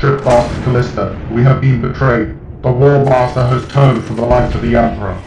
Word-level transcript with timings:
Shipmaster 0.00 0.64
Callista. 0.64 1.28
We 1.30 1.42
have 1.42 1.60
been 1.60 1.80
betrayed. 1.80 2.36
The 2.62 2.72
War 2.72 3.04
Master 3.04 3.46
has 3.46 3.66
turned 3.68 4.02
from 4.04 4.16
the 4.16 4.26
light 4.26 4.54
of 4.54 4.62
the 4.62 4.74
Emperor. 4.74 5.20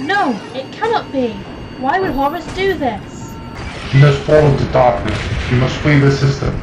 No, 0.00 0.38
it 0.54 0.70
cannot 0.72 1.10
be. 1.10 1.30
Why 1.78 1.98
would 1.98 2.10
Horus 2.10 2.44
do 2.54 2.74
this? 2.74 3.32
He 3.90 3.98
has 4.00 4.18
fallen 4.24 4.56
to 4.58 4.64
darkness. 4.72 5.18
We 5.50 5.58
must 5.58 5.76
flee 5.76 5.98
the 5.98 6.10
system. 6.10 6.60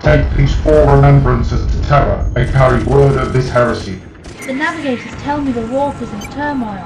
Take 0.00 0.28
these 0.36 0.54
four 0.62 0.94
remembrances 0.94 1.64
to 1.70 1.88
Terra 1.88 2.30
and 2.36 2.50
carry 2.50 2.82
word 2.84 3.18
of 3.18 3.32
this 3.32 3.48
heresy. 3.48 4.00
The 4.46 4.54
navigators 4.54 5.12
tell 5.22 5.40
me 5.40 5.52
the 5.52 5.66
warp 5.66 6.00
is 6.02 6.12
in 6.12 6.20
turmoil. 6.32 6.84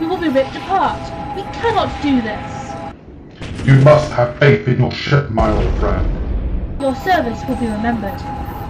We 0.00 0.06
will 0.06 0.18
be 0.18 0.28
ripped 0.28 0.56
apart. 0.56 1.00
We 1.36 1.42
cannot 1.52 1.90
do 2.02 2.20
this. 2.20 3.66
You 3.66 3.74
must 3.82 4.12
have 4.12 4.38
faith 4.38 4.68
in 4.68 4.80
your 4.80 4.92
ship, 4.92 5.30
my 5.30 5.50
old 5.50 5.78
friend. 5.78 6.80
Your 6.80 6.94
service 6.96 7.40
will 7.48 7.56
be 7.56 7.66
remembered. 7.66 8.20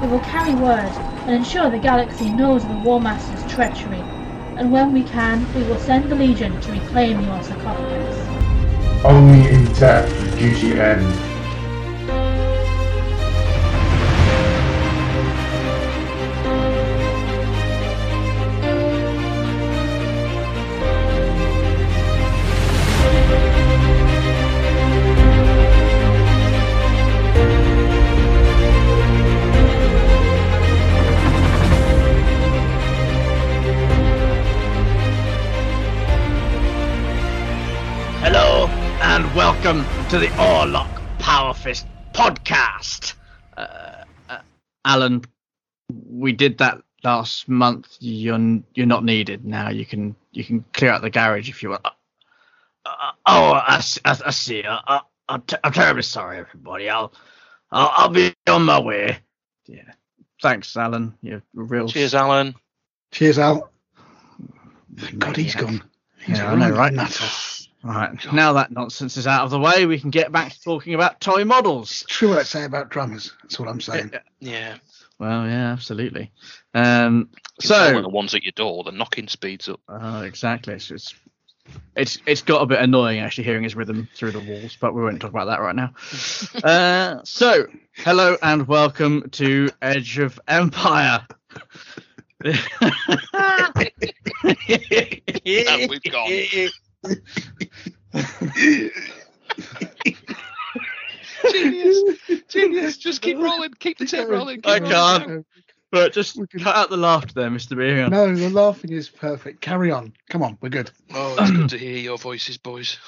We 0.01 0.09
will 0.09 0.21
carry 0.21 0.55
word 0.55 0.93
and 1.25 1.35
ensure 1.35 1.71
the 1.71 1.79
galaxy 1.79 2.29
knows 2.31 2.63
of 2.65 2.69
the 2.69 2.77
War 2.77 3.01
Master's 3.01 3.51
treachery. 3.51 4.03
And 4.57 4.71
when 4.71 4.93
we 4.93 5.03
can, 5.03 5.51
we 5.55 5.63
will 5.63 5.79
send 5.79 6.11
the 6.11 6.15
Legion 6.15 6.61
to 6.61 6.73
reclaim 6.73 7.23
your 7.23 7.43
sarcophagus. 7.43 9.05
Only 9.05 9.49
in 9.49 9.65
death 9.73 10.09
does 10.09 10.35
duty 10.35 10.79
end. 10.79 11.36
And 39.17 39.35
welcome 39.35 39.83
to 40.11 40.19
the 40.19 40.27
Orlock 40.27 40.91
Power 41.19 41.55
Fist 41.55 41.87
podcast. 42.13 43.15
Uh, 43.57 44.05
uh, 44.29 44.41
Alan, 44.85 45.25
we 45.89 46.33
did 46.33 46.59
that 46.59 46.83
last 47.03 47.49
month. 47.49 47.97
You're 47.99 48.61
you're 48.75 48.85
not 48.85 49.05
needed 49.05 49.43
now. 49.43 49.71
You 49.71 49.87
can 49.87 50.17
you 50.33 50.45
can 50.45 50.67
clear 50.75 50.91
out 50.91 51.01
the 51.01 51.09
garage 51.09 51.49
if 51.49 51.63
you 51.63 51.71
want. 51.71 51.87
Uh, 51.87 53.13
oh, 53.25 53.53
I, 53.67 53.81
see. 53.81 54.65
Uh, 54.65 54.81
uh, 54.87 55.01
I'm, 55.31 55.41
t- 55.41 55.57
I'm 55.65 55.73
terribly 55.73 56.03
sorry, 56.03 56.37
everybody. 56.37 56.91
I'll, 56.91 57.11
I'll 57.71 57.93
I'll 57.97 58.11
be 58.11 58.35
on 58.47 58.65
my 58.67 58.83
way. 58.83 59.17
Yeah. 59.65 59.93
Thanks, 60.43 60.77
Alan. 60.77 61.15
You're 61.23 61.43
real. 61.55 61.89
Cheers, 61.89 62.15
Alan. 62.15 62.55
Cheers, 63.13 63.39
Al. 63.39 63.71
Thank 64.95 65.19
God 65.21 65.37
he's 65.39 65.55
gone. 65.55 65.83
He's 66.19 66.37
Yeah, 66.37 66.51
I 66.51 66.53
a 66.53 66.57
know, 66.59 66.71
right 66.73 66.95
right? 66.95 67.56
Nutter. 67.87 68.13
Right. 68.15 68.33
Now 68.33 68.53
that 68.55 68.71
nonsense 68.71 69.17
is 69.17 69.27
out 69.27 69.45
of 69.45 69.51
the 69.51 69.59
way, 69.59 69.87
we 69.87 69.99
can 70.01 70.11
get 70.11 70.33
back 70.33 70.53
to 70.53 70.61
talking 70.63 70.95
about 70.95 71.21
toy 71.21 71.45
models. 71.45 72.05
True 72.09 72.31
what 72.31 72.39
I 72.39 72.43
say 72.43 72.65
about 72.65 72.91
drummers. 72.91 73.33
That's 73.43 73.59
all 73.61 73.69
I'm 73.69 73.81
saying. 73.81 74.13
Yeah. 74.41 74.77
Well, 75.19 75.47
yeah, 75.47 75.73
absolutely. 75.73 76.31
Um, 76.75 77.31
You 77.61 77.69
can 77.69 77.69
tell 77.69 77.95
when 77.95 77.97
so, 77.97 78.03
the 78.03 78.09
ones 78.11 78.35
at 78.35 78.43
your 78.43 78.53
door, 78.53 78.85
the 78.85 78.93
knocking 78.93 79.29
speeds 79.29 79.69
up. 79.69 79.81
uh, 79.89 80.23
exactly. 80.27 80.75
It's, 80.75 80.91
it's 80.91 81.15
it's 81.97 82.19
it's 82.27 82.43
got 82.43 82.63
a 82.63 82.67
bit 82.67 82.81
annoying 82.81 83.19
actually 83.21 83.45
hearing 83.45 83.65
his 83.65 83.75
rhythm 83.75 84.09
through 84.15 84.33
the 84.33 84.41
walls, 84.41 84.77
but 84.81 84.95
we 84.95 85.03
won't 85.03 85.21
talk 85.21 85.31
about 85.31 85.47
that 85.47 85.61
right 85.61 85.75
now. 85.75 85.93
uh, 86.65 87.21
so, 87.25 87.67
hello 87.95 88.37
and 88.43 88.69
welcome 88.69 89.29
to 89.31 89.71
Edge 89.83 90.19
of 90.19 90.39
Empire. 90.47 91.27
And 95.47 95.91
we've 95.91 96.03
gone. 96.03 96.31
Genius. 101.53 102.03
Genius. 102.49 102.97
Just 102.97 103.23
keep 103.23 103.39
rolling. 103.39 103.73
Keep 103.79 103.99
the 103.99 104.07
tape 104.07 104.29
rolling. 104.29 104.57
Keep 104.63 104.67
I 104.67 104.79
rolling. 104.79 104.91
can't. 105.29 105.47
But 105.93 106.13
just 106.13 106.37
We 106.37 106.47
cut 106.47 106.75
out 106.75 106.91
the 106.91 106.97
laughter 106.97 107.33
there, 107.35 107.51
Mr. 107.51 107.77
B. 107.77 108.11
No, 108.11 108.35
the 108.35 108.51
laughing 108.51 108.93
is 108.93 109.09
perfect. 109.09 109.61
Carry 109.61 109.91
on. 109.93 110.13
Come 110.29 110.43
on, 110.43 110.59
we're 110.61 110.69
good. 110.69 110.91
Oh, 111.15 111.37
it's 111.39 111.51
good 111.51 111.69
to 111.71 111.79
hear 111.79 111.99
your 111.99 112.19
voices, 112.19 112.59
boys. 112.59 112.99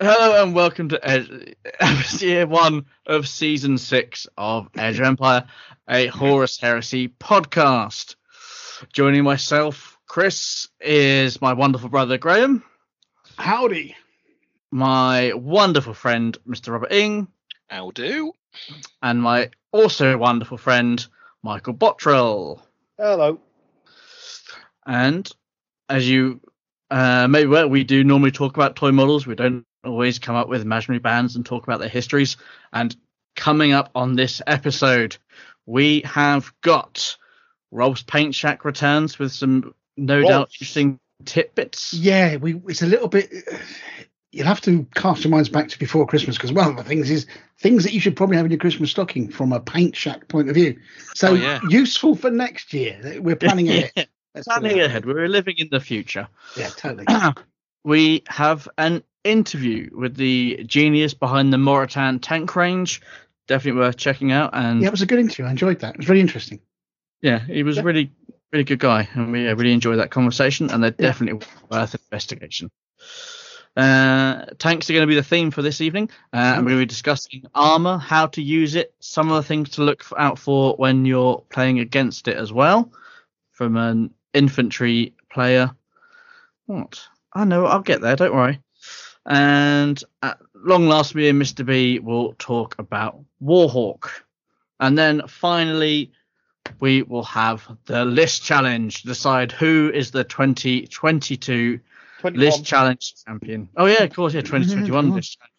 Hello 0.00 0.42
and 0.42 0.54
welcome 0.54 0.90
to 0.90 1.00
Edge, 1.02 1.28
year 2.22 2.46
one 2.46 2.84
of 3.06 3.26
season 3.26 3.78
six 3.78 4.26
of 4.36 4.68
Edge 4.76 5.00
Empire, 5.00 5.46
a 5.88 6.06
Horus 6.06 6.58
Heresy 6.60 7.08
podcast. 7.08 8.14
Joining 8.92 9.24
myself, 9.24 9.98
Chris, 10.06 10.68
is 10.80 11.40
my 11.40 11.54
wonderful 11.54 11.88
brother 11.88 12.18
Graham, 12.18 12.62
Howdy. 13.38 13.94
my 14.70 15.32
wonderful 15.34 15.94
friend 15.94 16.36
Mr. 16.46 16.72
Robert 16.72 16.92
Ing, 16.92 17.28
How 17.68 17.90
do? 17.92 18.32
and 19.02 19.22
my 19.22 19.50
also 19.72 20.16
wonderful 20.18 20.58
friend 20.58 21.06
Michael 21.42 21.74
Bottrell. 21.74 22.60
Hello. 22.98 23.40
And 24.86 25.30
as 25.88 26.08
you 26.08 26.40
uh, 26.90 27.28
may 27.28 27.46
well, 27.46 27.68
we 27.68 27.84
do 27.84 28.02
normally 28.02 28.32
talk 28.32 28.56
about 28.56 28.74
toy 28.76 28.90
models. 28.90 29.26
We 29.26 29.34
don't 29.34 29.64
always 29.84 30.18
come 30.18 30.34
up 30.34 30.48
with 30.48 30.62
imaginary 30.62 30.98
bands 30.98 31.36
and 31.36 31.44
talk 31.46 31.62
about 31.62 31.80
their 31.80 31.88
histories. 31.88 32.36
And 32.72 32.96
coming 33.36 33.72
up 33.72 33.90
on 33.94 34.16
this 34.16 34.42
episode, 34.46 35.16
we 35.66 36.00
have 36.00 36.52
got 36.62 37.16
Rob's 37.70 38.02
Paint 38.02 38.34
Shack 38.34 38.64
returns 38.64 39.18
with 39.18 39.32
some 39.32 39.74
no 39.96 40.22
doubt 40.22 40.30
Rob's. 40.30 40.54
interesting 40.54 40.98
tidbits. 41.24 41.92
Yeah, 41.94 42.36
we. 42.36 42.60
It's 42.68 42.82
a 42.82 42.86
little 42.86 43.08
bit. 43.08 43.32
You'll 44.30 44.46
have 44.46 44.60
to 44.62 44.86
cast 44.94 45.24
your 45.24 45.30
minds 45.30 45.48
back 45.48 45.68
to 45.68 45.78
before 45.78 46.06
Christmas 46.06 46.36
because 46.36 46.52
one 46.52 46.70
of 46.70 46.76
the 46.76 46.84
things 46.84 47.10
is 47.10 47.26
things 47.60 47.82
that 47.84 47.92
you 47.94 48.00
should 48.00 48.14
probably 48.16 48.36
have 48.36 48.44
in 48.44 48.52
your 48.52 48.60
Christmas 48.60 48.90
stocking 48.90 49.30
from 49.30 49.52
a 49.52 49.60
paint 49.60 49.96
shack 49.96 50.28
point 50.28 50.48
of 50.50 50.54
view. 50.54 50.78
So 51.14 51.30
Oh, 51.30 51.34
yeah. 51.34 51.60
useful 51.68 52.14
for 52.14 52.30
next 52.30 52.72
year. 52.74 53.20
We're 53.20 53.36
planning 53.36 53.68
ahead. 53.70 53.92
Yeah, 53.96 54.04
Let's 54.34 54.46
put 54.46 54.56
it 54.56 54.60
planning 54.60 54.80
ahead. 54.82 55.06
We're 55.06 55.28
living 55.28 55.56
in 55.58 55.68
the 55.70 55.80
future. 55.80 56.28
Yeah, 56.56 56.68
totally. 56.68 57.06
we 57.84 58.22
have 58.28 58.68
an 58.76 59.02
interview 59.24 59.88
with 59.96 60.14
the 60.16 60.62
genius 60.66 61.14
behind 61.14 61.50
the 61.52 61.56
Moritan 61.56 62.18
tank 62.20 62.54
range. 62.54 63.00
Definitely 63.46 63.80
worth 63.80 63.96
checking 63.96 64.30
out. 64.30 64.50
And 64.52 64.82
Yeah, 64.82 64.88
it 64.88 64.92
was 64.92 65.02
a 65.02 65.06
good 65.06 65.20
interview. 65.20 65.46
I 65.46 65.50
enjoyed 65.50 65.80
that. 65.80 65.94
It 65.94 65.98
was 65.98 66.08
really 66.10 66.20
interesting. 66.20 66.60
Yeah, 67.22 67.38
he 67.38 67.62
was 67.62 67.76
Yeah. 67.78 67.82
really, 67.82 68.12
really 68.52 68.64
good 68.64 68.78
guy, 68.78 69.08
and 69.14 69.32
we 69.32 69.48
uh, 69.48 69.54
really 69.54 69.72
enjoyed 69.72 69.98
that 69.98 70.10
conversation. 70.10 70.70
And 70.70 70.82
they're 70.82 70.94
Yeah. 70.98 71.08
definitely 71.08 71.46
worth 71.70 71.94
investigation. 71.94 72.70
Uh, 73.76 74.46
tanks 74.58 74.90
are 74.90 74.92
going 74.92 75.02
to 75.04 75.06
be 75.06 75.14
the 75.14 75.22
theme 75.22 75.50
for 75.52 75.62
this 75.62 75.80
evening, 75.80 76.10
uh, 76.32 76.36
and 76.36 76.64
we're 76.64 76.70
going 76.70 76.80
to 76.80 76.86
be 76.86 76.86
discussing 76.86 77.44
armor, 77.54 77.96
how 77.98 78.26
to 78.26 78.42
use 78.42 78.74
it, 78.74 78.92
some 78.98 79.30
of 79.30 79.36
the 79.36 79.46
things 79.46 79.70
to 79.70 79.82
look 79.82 80.04
out 80.16 80.38
for 80.38 80.74
when 80.76 81.04
you're 81.04 81.44
playing 81.48 81.78
against 81.78 82.26
it 82.26 82.36
as 82.36 82.52
well, 82.52 82.90
from 83.52 83.76
an 83.76 84.12
infantry 84.34 85.14
player. 85.30 85.70
What? 86.66 87.06
I 87.32 87.44
know, 87.44 87.66
I'll 87.66 87.80
get 87.80 88.00
there. 88.00 88.16
Don't 88.16 88.34
worry. 88.34 88.60
And 89.26 90.02
at 90.22 90.38
long 90.54 90.88
last, 90.88 91.14
me 91.14 91.28
and 91.28 91.40
Mr. 91.40 91.64
B 91.64 92.00
will 92.00 92.32
talk 92.34 92.74
about 92.80 93.20
Warhawk, 93.40 94.08
and 94.80 94.98
then 94.98 95.22
finally 95.28 96.10
we 96.80 97.02
will 97.02 97.24
have 97.24 97.66
the 97.86 98.04
list 98.04 98.42
challenge. 98.42 99.02
To 99.02 99.08
decide 99.08 99.52
who 99.52 99.90
is 99.92 100.10
the 100.10 100.24
2022 100.24 101.80
21. 102.20 102.46
list 102.46 102.64
challenge 102.64 103.14
champion. 103.24 103.68
Oh 103.76 103.86
yeah 103.86 104.02
of 104.02 104.14
course 104.14 104.34
yeah 104.34 104.40
mm-hmm, 104.40 104.56
mm-hmm. 104.56 104.86
2021 104.86 105.14
list 105.14 105.38
challenge 105.38 105.52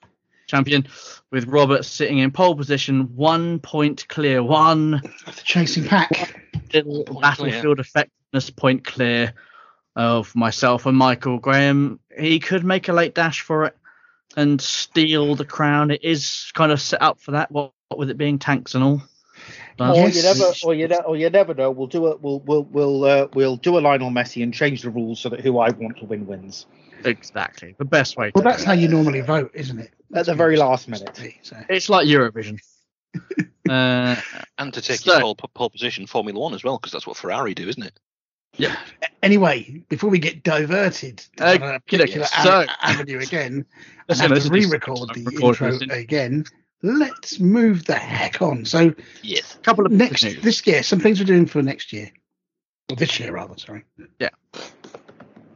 champion 0.47 0.87
with 1.29 1.45
robert 1.45 1.85
sitting 1.85 2.17
in 2.17 2.31
pole 2.31 2.55
position 2.55 3.15
one 3.15 3.59
point 3.59 4.07
clear 4.07 4.41
one 4.41 4.91
The 5.25 5.41
chasing 5.43 5.85
pack. 5.85 6.43
little 6.73 7.03
Point 7.03 7.21
battlefield 7.21 7.79
effectiveness 7.79 8.49
point 8.49 8.84
clear 8.84 9.34
of 9.95 10.35
myself 10.35 10.85
and 10.85 10.97
michael 10.97 11.37
graham. 11.37 11.99
He 12.17 12.40
could 12.40 12.66
make 12.66 12.87
a 12.90 12.93
late 12.93 13.13
dash 13.13 13.41
for 13.41 13.66
it 13.66 13.78
and 14.35 14.59
steal 14.61 15.35
the 15.35 15.45
crown. 15.45 15.91
It 15.91 16.03
is 16.03 16.52
kind 16.53 16.72
of 16.72 16.81
set 16.81 17.02
up 17.02 17.19
for 17.19 17.31
that 17.31 17.52
what, 17.52 17.72
what 17.87 17.99
with 17.99 18.09
it 18.09 18.17
being 18.17 18.40
tanks 18.40 18.75
and 18.75 18.84
all 18.84 19.02
But- 19.77 19.91
Or 19.91 19.95
Yes. 19.95 20.16
you 20.16 20.23
never, 20.23 20.53
or 20.63 20.73
you, 20.73 20.87
ne- 20.87 21.03
or 21.05 21.16
you 21.17 21.29
never 21.29 21.53
know. 21.53 21.71
We'll 21.71 21.87
do 21.87 22.07
a, 22.07 22.16
we'll, 22.17 22.39
we'll, 22.41 22.63
we'll, 22.63 23.03
uh, 23.05 23.27
we'll 23.33 23.55
do 23.57 23.77
a 23.77 23.79
Lionel 23.79 24.09
Messi 24.11 24.43
and 24.43 24.53
change 24.53 24.81
the 24.81 24.89
rules 24.89 25.19
so 25.19 25.29
that 25.29 25.39
who 25.41 25.59
I 25.59 25.69
want 25.71 25.97
to 25.99 26.05
win 26.05 26.25
wins 26.27 26.66
exactly 27.05 27.73
the 27.79 27.85
best 27.85 28.17
way 28.17 28.29
Well, 28.35 28.43
do 28.43 28.49
that's 28.49 28.63
it. 28.63 28.66
how 28.66 28.73
you 28.73 28.89
normally 28.89 29.21
vote, 29.21 29.51
isn't 29.53 29.79
it? 29.79 29.91
at 30.13 30.25
the 30.25 30.35
very 30.35 30.57
last 30.57 30.89
minute. 30.89 31.17
So. 31.43 31.55
It's 31.69 31.87
like 31.89 32.07
Eurovision. 32.07 32.59
uh, 33.69 34.16
And 34.57 34.73
to 34.73 34.81
take 34.81 34.99
So- 34.99 35.13
your 35.13 35.21
pole, 35.21 35.35
pole 35.53 35.69
position, 35.69 36.07
Formula 36.07 36.37
One 36.39 36.53
as 36.53 36.63
well, 36.63 36.77
because 36.77 36.91
that's 36.91 37.07
what 37.07 37.16
Ferrari 37.16 37.53
do, 37.53 37.67
isn't 37.69 37.83
it? 37.83 37.99
Yeah. 38.57 38.75
Anyway, 39.23 39.83
before 39.89 40.09
we 40.09 40.19
get 40.19 40.43
diverted 40.43 41.19
to 41.37 41.53
Okay, 41.55 41.75
a 41.75 41.79
particular 41.79 42.25
so- 42.25 42.66
avenue 42.81 43.19
again, 43.19 43.66
Let's 44.09 44.19
and 44.21 44.29
have 44.29 44.31
let's 44.31 44.45
to 44.47 44.51
re-record 44.51 45.09
the 45.13 45.39
intro 45.41 45.77
again, 45.95 46.45
let's 46.81 47.40
move 47.40 47.85
the 47.85 47.96
heck 47.96 48.41
on. 48.41 48.66
So 48.66 48.93
Yes. 49.22 49.55
A 49.55 49.59
couple 49.59 49.85
of 49.85 49.91
next 49.91 50.23
news. 50.23 50.41
this 50.41 50.66
year, 50.66 50.84
some 50.84 50.99
things 50.99 51.20
we're 51.20 51.26
doing 51.26 51.46
for 51.46 51.61
next 51.61 51.93
year. 51.93 52.11
Or 52.90 52.96
this 52.96 53.20
year 53.20 53.31
rather, 53.34 53.58
sorry. 53.58 53.84
Yeah. 54.20 54.29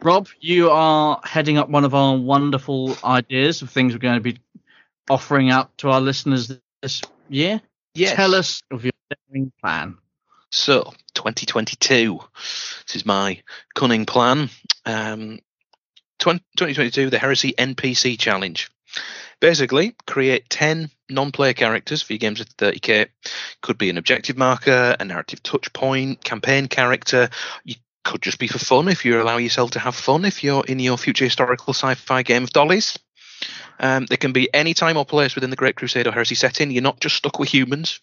Rob, 0.02 0.28
you 0.40 0.70
are 0.70 1.20
heading 1.24 1.58
up 1.58 1.70
one 1.70 1.86
of 1.86 1.96
our 1.96 2.18
wonderful 2.18 2.98
ideas 3.04 3.62
of 3.62 3.70
things 3.70 3.94
we're 3.94 4.00
going 4.00 4.16
to 4.16 4.22
be 4.22 4.38
offering 5.10 5.50
out 5.50 5.76
to 5.80 5.90
our 5.90 6.02
listeners 6.02 6.52
this 6.82 7.02
year. 7.30 7.62
Yes. 7.96 8.16
Tell 8.16 8.36
us 8.36 8.62
of 8.70 8.84
your 8.84 8.92
daring 9.32 9.52
plan. 9.62 9.98
So, 10.52 10.94
2022. 11.16 12.20
This 12.86 12.96
is 12.96 13.06
my 13.06 13.42
cunning 13.76 14.06
plan. 14.06 14.50
Um, 14.86 15.40
20, 16.20 16.40
2022, 16.58 17.10
the 17.10 17.18
Heresy 17.18 17.54
NPC 17.58 18.20
Challenge. 18.20 18.70
Basically, 19.40 19.96
create 20.06 20.50
10 20.50 20.90
non 21.10 21.32
player 21.32 21.54
characters 21.54 22.02
for 22.02 22.14
your 22.14 22.20
games 22.20 22.40
with 22.40 22.56
30k. 22.58 23.08
Could 23.62 23.78
be 23.78 23.90
an 23.90 23.98
objective 23.98 24.38
marker, 24.38 24.96
a 25.00 25.06
narrative 25.06 25.44
touch 25.44 25.72
point, 25.74 26.24
campaign 26.24 26.68
character. 26.68 27.30
You 27.64 27.76
could 28.04 28.22
just 28.22 28.40
be 28.40 28.48
for 28.48 28.60
fun 28.60 28.88
if 28.88 29.06
you 29.06 29.22
allow 29.22 29.38
yourself 29.38 29.72
to 29.72 29.80
have 29.80 29.96
fun 29.96 30.26
if 30.26 30.44
you're 30.44 30.66
in 30.66 30.80
your 30.80 30.98
future 30.98 31.26
historical 31.26 31.74
sci 31.74 31.96
fi 31.96 32.24
game 32.24 32.44
of 32.44 32.52
dollies. 32.52 32.98
Um, 33.80 34.06
they 34.06 34.18
can 34.18 34.34
be 34.34 34.54
any 34.54 34.74
time 34.74 34.98
or 34.98 35.06
place 35.06 35.36
within 35.36 35.50
the 35.50 35.56
Great 35.56 35.76
Crusade 35.76 36.08
or 36.08 36.12
Heresy 36.12 36.36
setting. 36.36 36.72
You're 36.72 36.84
not 36.84 37.00
just 37.00 37.16
stuck 37.16 37.40
with 37.40 37.54
humans 37.54 38.00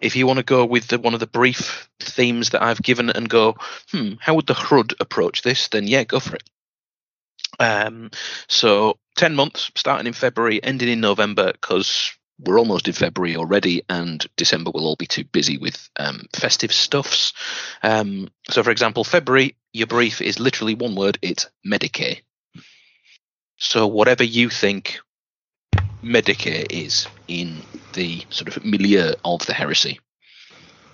if 0.00 0.16
you 0.16 0.26
want 0.26 0.38
to 0.38 0.44
go 0.44 0.64
with 0.64 0.88
the, 0.88 0.98
one 0.98 1.14
of 1.14 1.20
the 1.20 1.26
brief 1.26 1.88
themes 2.00 2.50
that 2.50 2.62
I've 2.62 2.82
given 2.82 3.10
and 3.10 3.28
go, 3.28 3.56
hmm, 3.90 4.14
how 4.20 4.34
would 4.34 4.46
the 4.46 4.54
HRUD 4.54 4.94
approach 5.00 5.42
this? 5.42 5.68
Then 5.68 5.86
yeah, 5.86 6.04
go 6.04 6.20
for 6.20 6.36
it. 6.36 6.44
Um, 7.58 8.10
so 8.48 8.98
ten 9.16 9.34
months, 9.34 9.70
starting 9.76 10.06
in 10.06 10.12
February, 10.12 10.62
ending 10.62 10.88
in 10.88 11.00
November, 11.00 11.52
because 11.52 12.12
we're 12.38 12.58
almost 12.58 12.88
in 12.88 12.94
February 12.94 13.36
already, 13.36 13.82
and 13.88 14.26
December 14.36 14.70
will 14.72 14.86
all 14.86 14.96
be 14.96 15.06
too 15.06 15.24
busy 15.24 15.58
with 15.58 15.88
um, 15.98 16.26
festive 16.34 16.72
stuffs. 16.72 17.32
Um, 17.82 18.28
so, 18.50 18.62
for 18.62 18.70
example, 18.70 19.04
February, 19.04 19.54
your 19.72 19.86
brief 19.86 20.20
is 20.20 20.40
literally 20.40 20.74
one 20.74 20.94
word: 20.94 21.18
it's 21.22 21.48
Medicae. 21.66 22.22
So, 23.58 23.86
whatever 23.86 24.24
you 24.24 24.48
think 24.48 24.98
Medicae 26.02 26.66
is 26.70 27.06
in 27.28 27.62
the 27.92 28.24
sort 28.30 28.56
of 28.56 28.64
milieu 28.64 29.12
of 29.24 29.46
the 29.46 29.52
heresy, 29.54 30.00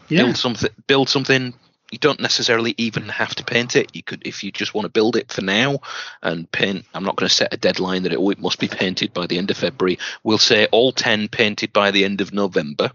Yeah. 0.08 0.24
build 0.24 0.36
something 0.36 0.70
build 0.86 1.08
something 1.08 1.54
you 1.90 1.98
don't 1.98 2.20
necessarily 2.20 2.74
even 2.76 3.08
have 3.08 3.34
to 3.36 3.44
paint 3.44 3.76
it. 3.76 3.94
You 3.94 4.02
could 4.02 4.26
if 4.26 4.44
you 4.44 4.52
just 4.52 4.74
want 4.74 4.84
to 4.84 4.90
build 4.90 5.16
it 5.16 5.32
for 5.32 5.42
now 5.42 5.80
and 6.22 6.50
paint 6.50 6.84
i'm 6.94 7.04
not 7.04 7.16
going 7.16 7.28
to 7.28 7.34
set 7.34 7.54
a 7.54 7.56
deadline 7.56 8.02
that 8.02 8.12
it, 8.12 8.18
oh, 8.18 8.30
it 8.30 8.38
must 8.38 8.58
be 8.58 8.68
painted 8.68 9.12
by 9.12 9.26
the 9.26 9.38
end 9.38 9.50
of 9.50 9.56
february. 9.56 9.98
We'll 10.22 10.38
say 10.38 10.66
all 10.66 10.92
10 10.92 11.28
painted 11.28 11.72
by 11.72 11.90
the 11.90 12.04
end 12.04 12.20
of 12.20 12.32
november. 12.32 12.90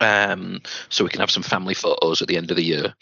Um, 0.00 0.62
so 0.88 1.04
we 1.04 1.10
can 1.10 1.20
have 1.20 1.30
some 1.30 1.44
family 1.44 1.74
photos 1.74 2.22
at 2.22 2.28
the 2.28 2.36
end 2.36 2.50
of 2.50 2.56
the 2.56 2.64
year. 2.64 2.94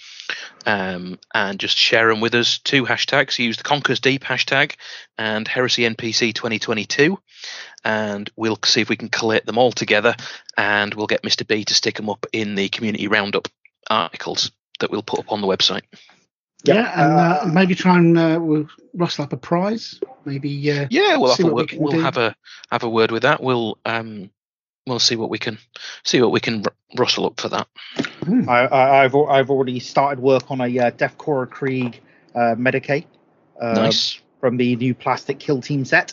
Um, 0.66 1.18
and 1.32 1.58
just 1.58 1.78
share 1.78 2.08
them 2.08 2.20
with 2.20 2.34
us. 2.34 2.58
Two 2.58 2.84
hashtags 2.84 3.38
use 3.38 3.56
the 3.56 3.62
conquers 3.62 4.00
deep 4.00 4.22
hashtag 4.22 4.74
and 5.16 5.48
heresy 5.48 5.82
npc 5.82 6.34
2022 6.34 7.18
and 7.84 8.30
we'll 8.36 8.58
see 8.64 8.82
if 8.82 8.90
we 8.90 8.96
can 8.96 9.08
collate 9.08 9.46
them 9.46 9.56
all 9.56 9.72
together 9.72 10.14
and 10.56 10.92
we'll 10.92 11.06
get 11.06 11.22
Mr. 11.22 11.46
B 11.46 11.64
to 11.64 11.74
stick 11.74 11.96
them 11.96 12.10
up 12.10 12.26
in 12.32 12.54
the 12.54 12.68
community 12.68 13.08
roundup 13.08 13.48
articles 13.90 14.50
that 14.80 14.90
we'll 14.90 15.02
put 15.02 15.18
up 15.18 15.32
on 15.32 15.40
the 15.40 15.46
website. 15.46 15.82
Yeah, 16.64 16.92
and 16.94 17.12
uh, 17.18 17.52
maybe 17.52 17.74
try 17.74 17.98
and 17.98 18.18
uh, 18.18 18.38
we'll 18.40 18.68
rustle 18.94 19.24
up 19.24 19.32
a 19.32 19.36
prize. 19.36 20.00
Maybe 20.24 20.70
uh, 20.70 20.86
Yeah, 20.90 21.16
we'll 21.16 21.30
have 21.30 21.38
See 21.38 21.42
a 21.42 21.46
what 21.46 21.54
we 21.54 21.62
word, 21.62 21.68
can 21.70 21.80
we'll 21.80 22.00
have 22.00 22.16
a 22.16 22.34
have 22.70 22.82
a 22.82 22.88
word 22.88 23.10
with 23.10 23.22
that. 23.22 23.42
We'll 23.42 23.78
um 23.86 24.30
we'll 24.86 24.98
see 24.98 25.16
what 25.16 25.30
we 25.30 25.38
can 25.38 25.58
see 26.04 26.20
what 26.20 26.32
we 26.32 26.40
can 26.40 26.62
r- 26.66 26.72
rustle 26.98 27.26
up 27.26 27.40
for 27.40 27.48
that. 27.48 27.66
hmm, 28.24 28.48
I, 28.48 28.66
I, 28.66 29.04
I've 29.04 29.14
I've 29.14 29.50
already 29.50 29.80
started 29.80 30.20
work 30.20 30.50
on 30.50 30.60
a 30.60 30.78
uh, 30.78 30.90
Death 30.90 31.16
Korps 31.16 31.44
of 31.44 31.50
Krieg 31.50 32.00
uh, 32.34 32.54
Medicae 32.56 33.04
uh, 33.60 33.74
nice. 33.74 34.20
from 34.40 34.56
the 34.58 34.76
new 34.76 34.94
plastic 34.94 35.38
kill 35.38 35.62
team 35.62 35.84
set. 35.84 36.12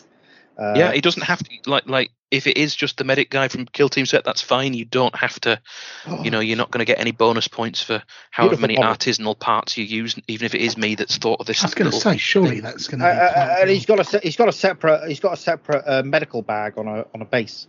Uh, 0.58 0.74
yeah, 0.76 0.90
it 0.90 1.02
doesn't 1.02 1.22
have 1.22 1.38
to 1.42 1.50
like 1.70 1.88
like 1.88 2.10
if 2.30 2.46
it 2.46 2.56
is 2.56 2.74
just 2.74 2.96
the 2.98 3.04
medic 3.04 3.30
guy 3.30 3.46
from 3.48 3.64
Kill 3.66 3.88
Team 3.88 4.04
set, 4.06 4.24
that's 4.24 4.42
fine. 4.42 4.74
You 4.74 4.84
don't 4.84 5.14
have 5.14 5.38
to 5.40 5.60
oh, 6.08 6.22
you 6.24 6.30
know 6.30 6.40
you're 6.40 6.56
not 6.56 6.70
going 6.72 6.80
to 6.80 6.84
get 6.84 6.98
any 6.98 7.12
bonus 7.12 7.46
points 7.46 7.82
for 7.82 8.02
however 8.30 8.56
many 8.56 8.74
model. 8.76 8.92
artisanal 8.94 9.38
parts 9.38 9.76
you 9.78 9.84
use, 9.84 10.16
even 10.26 10.44
if 10.44 10.54
it 10.54 10.60
is 10.60 10.76
me 10.76 10.96
that's 10.96 11.16
thought 11.16 11.40
of 11.40 11.46
this. 11.46 11.62
I 11.62 11.66
was 11.68 11.74
going 11.74 11.90
to 11.90 11.96
say, 11.96 12.16
surely 12.16 12.60
that's 12.60 12.88
going 12.88 13.00
Uh, 13.00 13.06
to 13.06 13.14
be. 13.14 13.40
uh, 13.40 13.56
and 13.60 13.70
he's 13.70 13.86
got 13.86 14.14
a 14.14 14.18
he's 14.20 14.36
got 14.36 14.48
a 14.48 14.52
separate 14.52 15.08
he's 15.08 15.20
got 15.20 15.34
a 15.34 15.36
separate 15.36 15.84
uh, 15.86 16.02
medical 16.02 16.42
bag 16.42 16.76
on 16.76 16.88
a 16.88 17.06
on 17.14 17.22
a 17.22 17.24
base. 17.24 17.68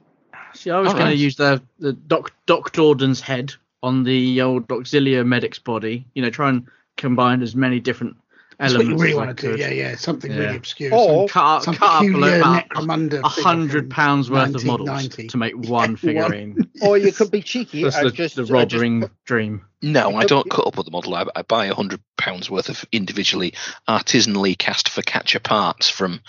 See, 0.55 0.71
I 0.71 0.79
was 0.79 0.93
going 0.93 1.05
right. 1.05 1.11
to 1.11 1.15
use 1.15 1.35
the 1.35 1.61
the 1.77 1.93
Doc 1.93 2.33
Doc 2.47 2.73
Jordan's 2.73 3.21
head 3.21 3.53
on 3.83 4.03
the 4.03 4.41
old 4.41 4.71
Auxiliary 4.71 5.23
medic's 5.23 5.59
body. 5.59 6.07
You 6.15 6.23
know, 6.23 6.31
try 6.31 6.49
and 6.49 6.65
combine 6.97 7.43
as 7.43 7.55
many 7.55 7.79
different 7.79 8.17
That's 8.59 8.73
what 8.75 8.85
you 8.85 8.97
really 8.97 9.11
as 9.11 9.15
want 9.15 9.37
to 9.37 9.55
do. 9.55 9.57
Yeah, 9.57 9.69
yeah, 9.69 9.95
something 9.95 10.29
Yeah. 10.31 10.37
really 10.39 10.57
obscure. 10.57 10.93
Or- 10.93 11.27
Cut 11.29 11.43
up, 11.43 11.63
some, 11.63 11.75
cut 11.75 11.89
up 11.89 12.01
peculiar 12.01 12.39
a, 12.39 12.43
necromunda. 12.43 13.21
a 13.23 13.27
hundred 13.29 13.89
pounds 13.89 14.29
worth 14.29 14.53
of 14.53 14.65
models 14.65 15.07
to 15.07 15.37
make 15.37 15.55
one 15.55 15.95
figurine. 15.97 16.69
Or 16.81 16.97
you 16.97 17.11
could 17.13 17.31
be 17.31 17.41
cheeky 17.41 17.83
That's 17.83 17.95
and 17.97 18.07
the, 18.07 18.11
just 18.11 18.35
the 18.35 18.43
uh, 18.43 18.65
just 18.65 19.11
dream. 19.25 19.65
No, 19.81 20.15
I 20.15 20.25
don't 20.25 20.49
cut 20.49 20.67
up 20.67 20.75
with 20.77 20.85
the 20.85 20.91
model. 20.91 21.15
I, 21.15 21.25
I 21.35 21.41
buy 21.41 21.67
a 21.67 21.73
hundred 21.73 22.01
pounds 22.17 22.49
worth 22.49 22.67
of 22.69 22.83
individually 22.91 23.53
artisanally 23.87 24.57
cast 24.57 24.89
for 24.89 25.01
catcher 25.01 25.39
parts 25.39 25.89
from 25.89 26.19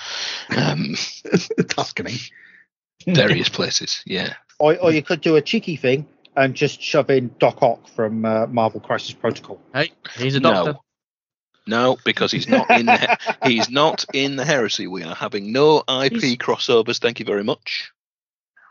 um, 0.57 0.95
Tuscany. 1.69 2.15
various 3.07 3.49
places. 3.49 4.03
Yeah, 4.07 4.35
or, 4.61 4.77
or 4.79 4.93
you 4.93 5.03
could 5.03 5.21
do 5.21 5.35
a 5.37 5.43
cheeky 5.43 5.75
thing 5.77 6.07
and 6.37 6.55
just 6.55 6.81
shove 6.81 7.11
in 7.11 7.35
Doc 7.41 7.61
Ock 7.63 7.89
from 7.89 8.25
uh, 8.25 8.47
Marvel 8.47 8.81
Crisis 8.81 9.13
Protocol. 9.13 9.61
Hey, 9.75 9.91
he's 10.17 10.37
a 10.37 10.41
doctor. 10.41 10.73
no, 10.75 10.81
no, 11.67 11.99
because 12.05 12.33
he's 12.33 12.49
not 12.49 12.71
in. 12.71 12.87
The, 12.87 13.19
he's 13.45 13.71
not 13.71 14.05
in 14.13 14.37
the 14.37 14.45
heresy. 14.45 14.87
We 14.87 15.03
are 15.05 15.15
having 15.15 15.53
no 15.53 15.79
IP 15.89 16.21
He's- 16.21 16.37
crossovers. 16.37 16.99
Thank 16.99 17.19
you 17.21 17.25
very 17.27 17.45
much. 17.45 17.93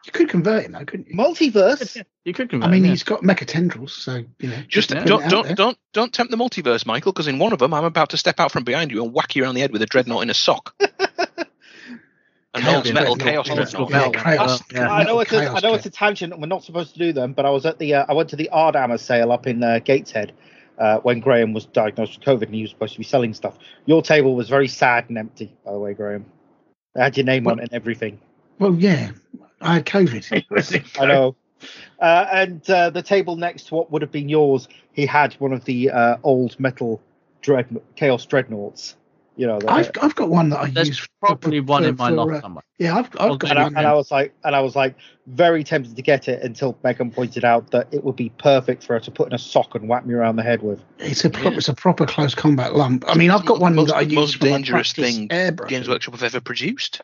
You 0.06 0.13
could 0.13 0.30
convert 0.30 0.63
him 0.63 0.71
though, 0.71 0.86
couldn't 0.86 1.07
you? 1.09 1.15
Multiverse. 1.15 2.01
You 2.25 2.33
could 2.33 2.50
convert. 2.50 2.69
I 2.69 2.71
mean, 2.71 2.83
him, 2.83 2.91
he's 2.91 3.01
got 3.03 3.21
mecha 3.21 3.45
tendrils, 3.47 3.91
so 3.94 4.24
you 4.39 4.50
know. 4.50 4.62
Just 4.68 4.91
Yeah. 4.91 4.97
put 5.03 5.06
it 5.06 5.09
don't 5.09 5.30
don't 5.30 5.56
don't 5.56 5.77
don't 5.94 6.13
tempt 6.13 6.30
the 6.30 6.38
multiverse, 6.38 6.86
Michael, 6.86 7.12
because 7.12 7.27
in 7.27 7.39
one 7.39 7.53
of 7.53 7.59
them 7.59 7.74
I'm 7.74 7.86
about 7.86 8.12
to 8.12 8.18
step 8.18 8.39
out 8.39 8.51
from 8.51 8.63
behind 8.63 8.92
you 8.92 9.03
and 9.03 9.13
whack 9.13 9.35
you 9.35 9.44
around 9.44 9.56
the 9.56 9.62
head 9.62 9.71
with 9.71 9.81
a 9.81 9.88
dreadnought 9.88 10.21
in 10.21 10.30
a 10.30 10.33
sock. 10.35 10.75
A 12.56 12.62
Chaos 12.62 12.74
molten 12.74 12.94
metal 12.95 13.15
chaos 13.15 13.45
dreadnought. 13.47 13.92
Yeah, 13.92 14.09
chaos. 14.09 14.62
Yeah. 14.71 14.89
I 14.92 15.03
know 15.03 15.19
it's 15.19 15.31
a, 15.31 15.62
know 15.62 15.75
it's 15.75 15.85
a 15.85 15.92
tangent 15.92 16.33
and 16.33 16.42
we're 16.42 16.47
not 16.47 16.63
supposed 16.63 16.94
to 16.94 17.00
do 17.00 17.13
them, 17.13 17.33
but 17.33 17.45
I 17.45 17.51
was 17.51 17.65
at 17.68 17.77
the 17.77 17.94
uh, 17.95 18.06
I 18.09 18.13
went 18.13 18.30
to 18.30 18.35
the 18.35 18.50
Ardhammer 18.51 19.00
sale 19.00 19.31
up 19.31 19.45
in 19.45 19.63
uh, 19.63 19.80
Gateshead 19.83 20.33
uh, 20.80 21.00
when 21.00 21.19
Graham 21.19 21.54
was 21.54 21.66
diagnosed 21.66 22.18
with 22.18 22.26
COVID 22.26 22.48
and 22.48 22.56
he 22.56 22.62
was 22.62 22.71
supposed 22.71 22.94
to 22.94 23.00
be 23.00 23.04
selling 23.04 23.33
stuff. 23.33 23.57
Your 23.86 24.02
table 24.02 24.36
was 24.36 24.50
very 24.50 24.68
sad 24.68 25.06
and 25.09 25.18
empty, 25.18 25.54
by 25.66 25.74
the 25.74 25.80
way, 25.80 25.94
Graham. 25.94 26.26
It 26.95 27.02
had 27.02 27.18
your 27.18 27.26
name 27.26 27.48
on 27.48 27.59
it 27.59 27.64
and 27.64 27.74
everything. 27.74 28.19
Well, 28.57 28.76
yeah, 28.76 29.12
I 29.62 29.76
had 29.76 29.86
COVID. 29.86 30.92
I 31.00 31.06
know. 31.06 31.36
Uh, 32.00 32.28
and 32.31 32.69
uh, 32.69 32.90
the 32.90 33.02
table 33.02 33.36
next 33.36 33.68
to 33.68 33.76
what 33.76 33.92
would 33.92 34.02
have 34.02 34.12
been 34.12 34.30
yours, 34.30 34.68
he 34.94 35.06
had 35.06 35.33
one 35.36 35.54
of 35.54 35.66
the 35.66 35.90
uh, 35.90 36.18
old 36.24 36.59
metal 36.59 37.02
dread 37.42 37.80
chaos 37.95 38.26
dreadnoughts. 38.26 38.95
You 39.40 39.48
know, 39.48 39.58
the, 39.58 39.72
I've 39.72 39.90
I've 40.02 40.16
got 40.16 40.28
one 40.30 40.50
that 40.50 40.60
I 40.60 40.69
There's 40.69 40.90
use. 40.90 41.00
for- 41.00 41.08
probably 41.22 41.62
one 41.62 41.84
for- 41.84 41.90
in 41.90 41.96
my 41.96 42.10
for, 42.10 42.16
loft 42.16 42.31
uh, 42.34 42.42
somewhere. 42.42 42.64
Yeah, 42.78 42.98
I've 42.98 43.06
I've 43.18 43.40
got 43.40 43.52
and 43.52 43.60
I, 43.60 43.64
one. 43.64 43.78
and 43.78 43.88
I 43.88 43.94
was 43.94 44.12
like, 44.12 44.34
and 44.44 44.54
I 44.54 44.60
was 44.60 44.76
like, 44.76 44.96
very 45.28 45.64
tempted 45.64 45.96
to 45.96 46.02
get 46.02 46.28
it 46.28 46.44
until 46.44 46.78
Megan 46.84 47.10
pointed 47.10 47.46
out 47.46 47.72
that 47.72 47.88
it 47.94 48.04
would 48.04 48.18
be 48.18 48.31
perfect 48.38 48.84
for 48.84 48.96
her 48.96 49.00
to 49.00 49.10
put 49.12 49.28
in 49.28 49.34
a 49.34 49.38
sock 49.40 49.76
and 49.76 49.88
whack 49.88 50.06
me 50.06 50.14
around 50.14 50.36
the 50.36 50.44
head 50.44 50.62
with. 50.62 50.84
It's 50.98 51.24
a 51.24 51.30
proper, 51.30 51.56
it's 51.58 51.69
a 51.69 51.74
proper 51.74 52.06
close 52.06 52.36
combat 52.36 52.76
lump. 52.76 53.06
I 53.08 53.16
mean, 53.16 53.31
I've 53.31 53.46
got 53.46 53.62
one 53.62 53.76
Most- 53.76 53.88
that 53.92 53.96
I 53.96 54.02
use 54.02 54.16
most 54.16 54.40
dangerous 54.42 54.92
practice 54.92 55.16
thing 55.16 55.30
airbrush. 55.30 55.69
Games 55.69 55.88
Workshop 55.88 56.16
have 56.16 56.24
ever 56.24 56.42
produced. 56.42 57.00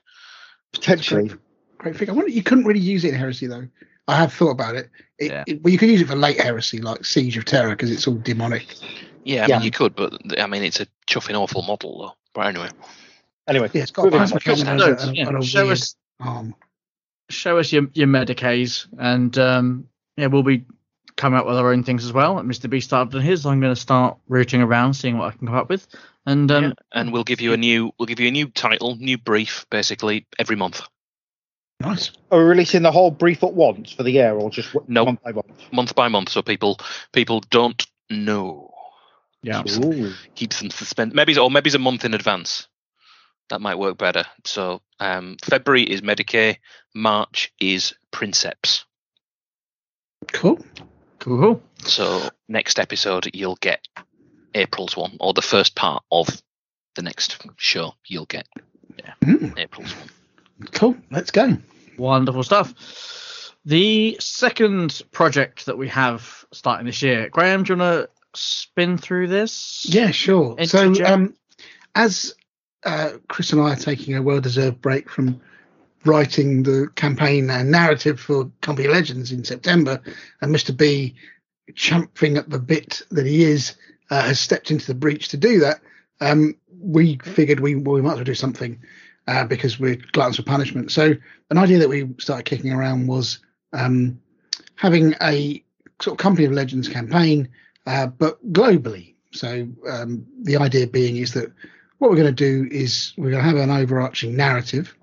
Potentially, 0.74 1.32
Great 1.78 1.96
figure. 1.96 2.14
I 2.14 2.18
wonder, 2.18 2.32
you 2.32 2.44
couldn't 2.44 2.66
really 2.66 2.82
use 2.82 3.06
it 3.06 3.14
in 3.14 3.16
Heresy 3.16 3.48
though. 3.48 3.68
I 4.10 4.18
have 4.18 4.34
thought 4.34 4.52
about 4.52 4.76
it. 4.76 4.90
it, 5.20 5.32
Yeah. 5.32 5.44
it- 5.48 5.64
well, 5.64 5.72
you 5.72 5.78
could 5.78 5.90
use 5.90 6.02
it 6.02 6.08
for 6.10 6.16
late 6.18 6.40
Heresy, 6.42 6.80
like 6.82 7.06
Siege 7.06 7.38
of 7.38 7.46
Terra, 7.46 7.70
because 7.70 7.92
it's 7.92 8.08
all 8.10 8.16
demonic. 8.16 8.76
Yeah, 9.24 9.46
I 9.46 9.48
Yeah. 9.48 9.56
mean 9.58 9.66
you 9.66 9.72
could, 9.72 9.96
but 9.96 10.40
I 10.40 10.48
mean 10.48 10.64
it's 10.64 10.82
a 10.82 10.88
chuffing 11.08 11.36
awful 11.36 11.62
model 11.64 11.98
though. 12.00 12.14
But 12.36 12.48
anyway, 12.48 12.70
anyway. 13.48 13.70
Yeah, 13.74 13.82
it's 13.84 13.92
got 13.92 14.08
a 14.08 14.12
plasma 14.12 14.40
cannon 14.42 14.68
and 14.68 14.82
a- 14.82 14.86
notes, 14.88 15.04
and 15.06 15.18
yeah. 15.18 15.28
and 15.28 15.38
a 15.38 15.44
Show 15.44 15.64
weird 15.64 15.72
us 15.72 15.96
arm. 16.20 16.54
show 17.30 17.58
us 17.58 17.72
your 17.74 17.88
your 17.96 18.08
medicays 18.08 18.86
and 19.00 19.36
um 19.40 19.88
yeah 20.18 20.28
we'll 20.28 20.44
be 20.44 20.66
coming 21.18 21.40
up 21.40 21.46
with 21.48 21.58
our 21.58 21.72
own 21.72 21.84
things 21.84 22.06
as 22.06 22.14
well 22.14 22.36
mr 22.36 22.70
b 22.70 22.80
started 22.80 23.16
on 23.16 23.22
his 23.22 23.46
i'm 23.46 23.60
going 23.62 23.74
to 23.74 23.80
start 23.80 24.18
rooting 24.28 24.62
around 24.62 24.94
seeing 24.94 25.18
what 25.18 25.34
i 25.34 25.38
can 25.38 25.48
come 25.48 25.56
up 25.56 25.70
with 25.70 25.88
and 26.26 26.52
um 26.52 26.64
yeah, 26.66 26.72
and 26.92 27.12
we'll 27.12 27.24
give 27.24 27.42
you 27.42 27.54
a 27.54 27.58
new 27.58 27.92
we'll 27.98 28.06
give 28.06 28.20
you 28.20 28.28
a 28.28 28.32
new 28.32 28.48
title, 28.50 28.96
new 28.98 29.18
brief, 29.18 29.66
basically 29.72 30.28
every 30.38 30.56
month, 30.56 30.82
Nice. 31.82 32.12
Are 32.32 32.40
we 32.40 32.46
releasing 32.46 32.84
the 32.84 32.92
whole 32.92 33.12
brief 33.12 33.44
at 33.44 33.54
once 33.54 33.92
for 33.92 34.04
the 34.04 34.12
year, 34.12 34.32
or 34.34 34.50
just 34.50 34.72
w- 34.74 34.86
No. 34.90 35.04
month 35.06 35.22
by 35.24 35.32
month? 35.34 35.72
month 35.74 35.96
by 35.96 36.08
month, 36.08 36.30
so 36.30 36.42
people 36.42 36.80
people 37.12 37.42
don't 37.50 37.86
know. 38.10 38.72
Yeah 39.46 39.62
Ooh. 39.84 40.12
Keeps 40.34 40.60
them 40.60 40.70
suspended. 40.72 41.16
Maybe 41.16 41.34
it's- 41.34 41.44
or 41.44 41.52
maybe 41.52 41.68
it's 41.68 41.76
a 41.76 41.80
month 41.80 42.04
in 42.06 42.14
advance. 42.14 42.68
That 43.50 43.62
might 43.62 43.78
work 43.78 43.98
better. 43.98 44.24
So 44.44 44.82
um, 45.00 45.38
February 45.44 45.84
is 45.84 46.02
Medicae, 46.02 46.58
March 46.96 47.54
is 47.60 47.94
Princeps. 48.12 48.86
Cool. 50.34 50.58
Cool. 51.20 51.40
cool. 51.40 51.62
So 51.78 52.30
next 52.48 52.80
episode 52.80 53.30
you'll 53.34 53.58
get 53.62 53.88
April's 54.56 54.98
one, 54.98 55.18
or 55.20 55.34
the 55.34 55.42
first 55.42 55.76
part 55.76 56.04
of 56.12 56.28
the 56.96 57.02
next 57.04 57.38
show 57.58 57.94
you'll 58.08 58.26
get 58.26 58.48
Mm, 59.22 59.58
April's 59.60 59.94
one. 59.96 60.10
cool. 60.72 60.96
Let's 61.12 61.30
go. 61.32 61.58
Wonderful 61.98 62.44
stuff. 62.44 62.74
The 63.66 64.18
second 64.20 65.02
project 65.12 65.66
that 65.66 65.78
we 65.78 65.90
have 65.90 66.46
starting 66.54 66.86
this 66.86 67.02
year, 67.02 67.30
Graham, 67.30 67.64
do 67.64 67.74
you 67.74 67.80
want 67.80 68.06
to 68.08 68.10
spin 68.38 68.98
through 68.98 69.28
this? 69.28 69.86
Yeah, 69.88 70.12
sure. 70.12 70.56
So, 70.66 70.94
um, 71.06 71.36
as 71.94 72.34
uh, 72.86 73.12
Chris 73.28 73.52
and 73.52 73.62
I 73.62 73.74
are 73.74 73.76
taking 73.76 74.16
a 74.16 74.22
well-deserved 74.22 74.82
break 74.82 75.10
from 75.10 75.42
writing 76.06 76.64
the 76.64 76.88
campaign 76.96 77.50
and 77.50 77.72
narrative 77.72 78.20
for 78.20 78.52
Company 78.62 78.88
Legends 78.88 79.32
in 79.32 79.44
September, 79.44 80.02
and 80.42 80.54
Mr. 80.54 80.76
B, 80.76 81.16
champing 81.74 82.38
at 82.38 82.50
the 82.50 82.60
bit 82.60 83.02
that 83.12 83.26
he 83.26 83.44
is, 83.44 83.76
uh, 84.12 84.22
has 84.22 84.40
stepped 84.40 84.70
into 84.70 84.86
the 84.86 84.94
breach 84.94 85.30
to 85.30 85.38
do 85.38 85.60
that. 85.60 85.82
Um, 86.22 86.56
we 86.80 87.18
figured 87.24 87.60
we 87.60 87.76
well, 87.76 87.96
we 87.96 88.02
might 88.02 88.12
as 88.12 88.18
well 88.18 88.26
do 88.26 88.36
something 88.36 88.80
uh, 89.28 89.46
because 89.46 89.80
we're 89.80 89.98
gluttons 90.12 90.38
for 90.38 90.44
punishment. 90.44 90.92
So, 90.92 91.16
an 91.50 91.58
idea 91.58 91.80
that 91.80 91.90
we 91.90 92.14
started 92.20 92.46
kicking 92.46 92.72
around 92.72 93.08
was 93.08 93.40
um, 93.74 94.22
having 94.76 95.16
a 95.22 95.64
sort 96.02 96.14
of 96.14 96.18
Company 96.24 96.46
of 96.46 96.52
Legends 96.52 96.88
campaign 96.88 97.50
uh, 97.86 98.08
but 98.08 98.54
globally. 98.54 99.14
So 99.32 99.68
um, 99.90 100.26
the 100.44 100.58
idea 100.58 100.88
being 100.88 101.18
is 101.18 101.34
that 101.34 101.52
what 101.98 102.10
we're 102.10 102.18
going 102.18 102.34
to 102.36 102.68
do 102.68 102.68
is 102.72 103.14
we're 103.18 103.32
going 103.32 103.44
to 103.44 103.50
have 103.50 103.58
an 103.58 103.72
overarching 103.72 104.36
narrative, 104.36 104.96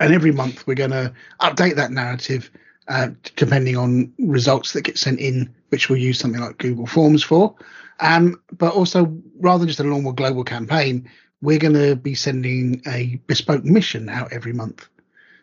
and 0.00 0.14
every 0.14 0.32
month 0.32 0.66
we're 0.66 0.74
going 0.74 0.90
to 0.90 1.12
update 1.40 1.76
that 1.76 1.90
narrative 1.90 2.50
uh, 2.88 3.08
depending 3.36 3.76
on 3.76 4.12
results 4.18 4.72
that 4.72 4.82
get 4.82 4.98
sent 4.98 5.18
in, 5.18 5.54
which 5.70 5.88
we'll 5.88 5.98
use 5.98 6.18
something 6.18 6.40
like 6.40 6.58
Google 6.58 6.86
Forms 6.86 7.22
for. 7.22 7.54
Um, 8.00 8.40
but 8.52 8.74
also, 8.74 9.16
rather 9.38 9.60
than 9.60 9.68
just 9.68 9.80
a 9.80 9.84
normal 9.84 10.12
global 10.12 10.44
campaign, 10.44 11.08
we're 11.40 11.58
going 11.58 11.74
to 11.74 11.96
be 11.96 12.14
sending 12.14 12.82
a 12.86 13.20
bespoke 13.26 13.64
mission 13.64 14.08
out 14.08 14.32
every 14.32 14.52
month. 14.52 14.88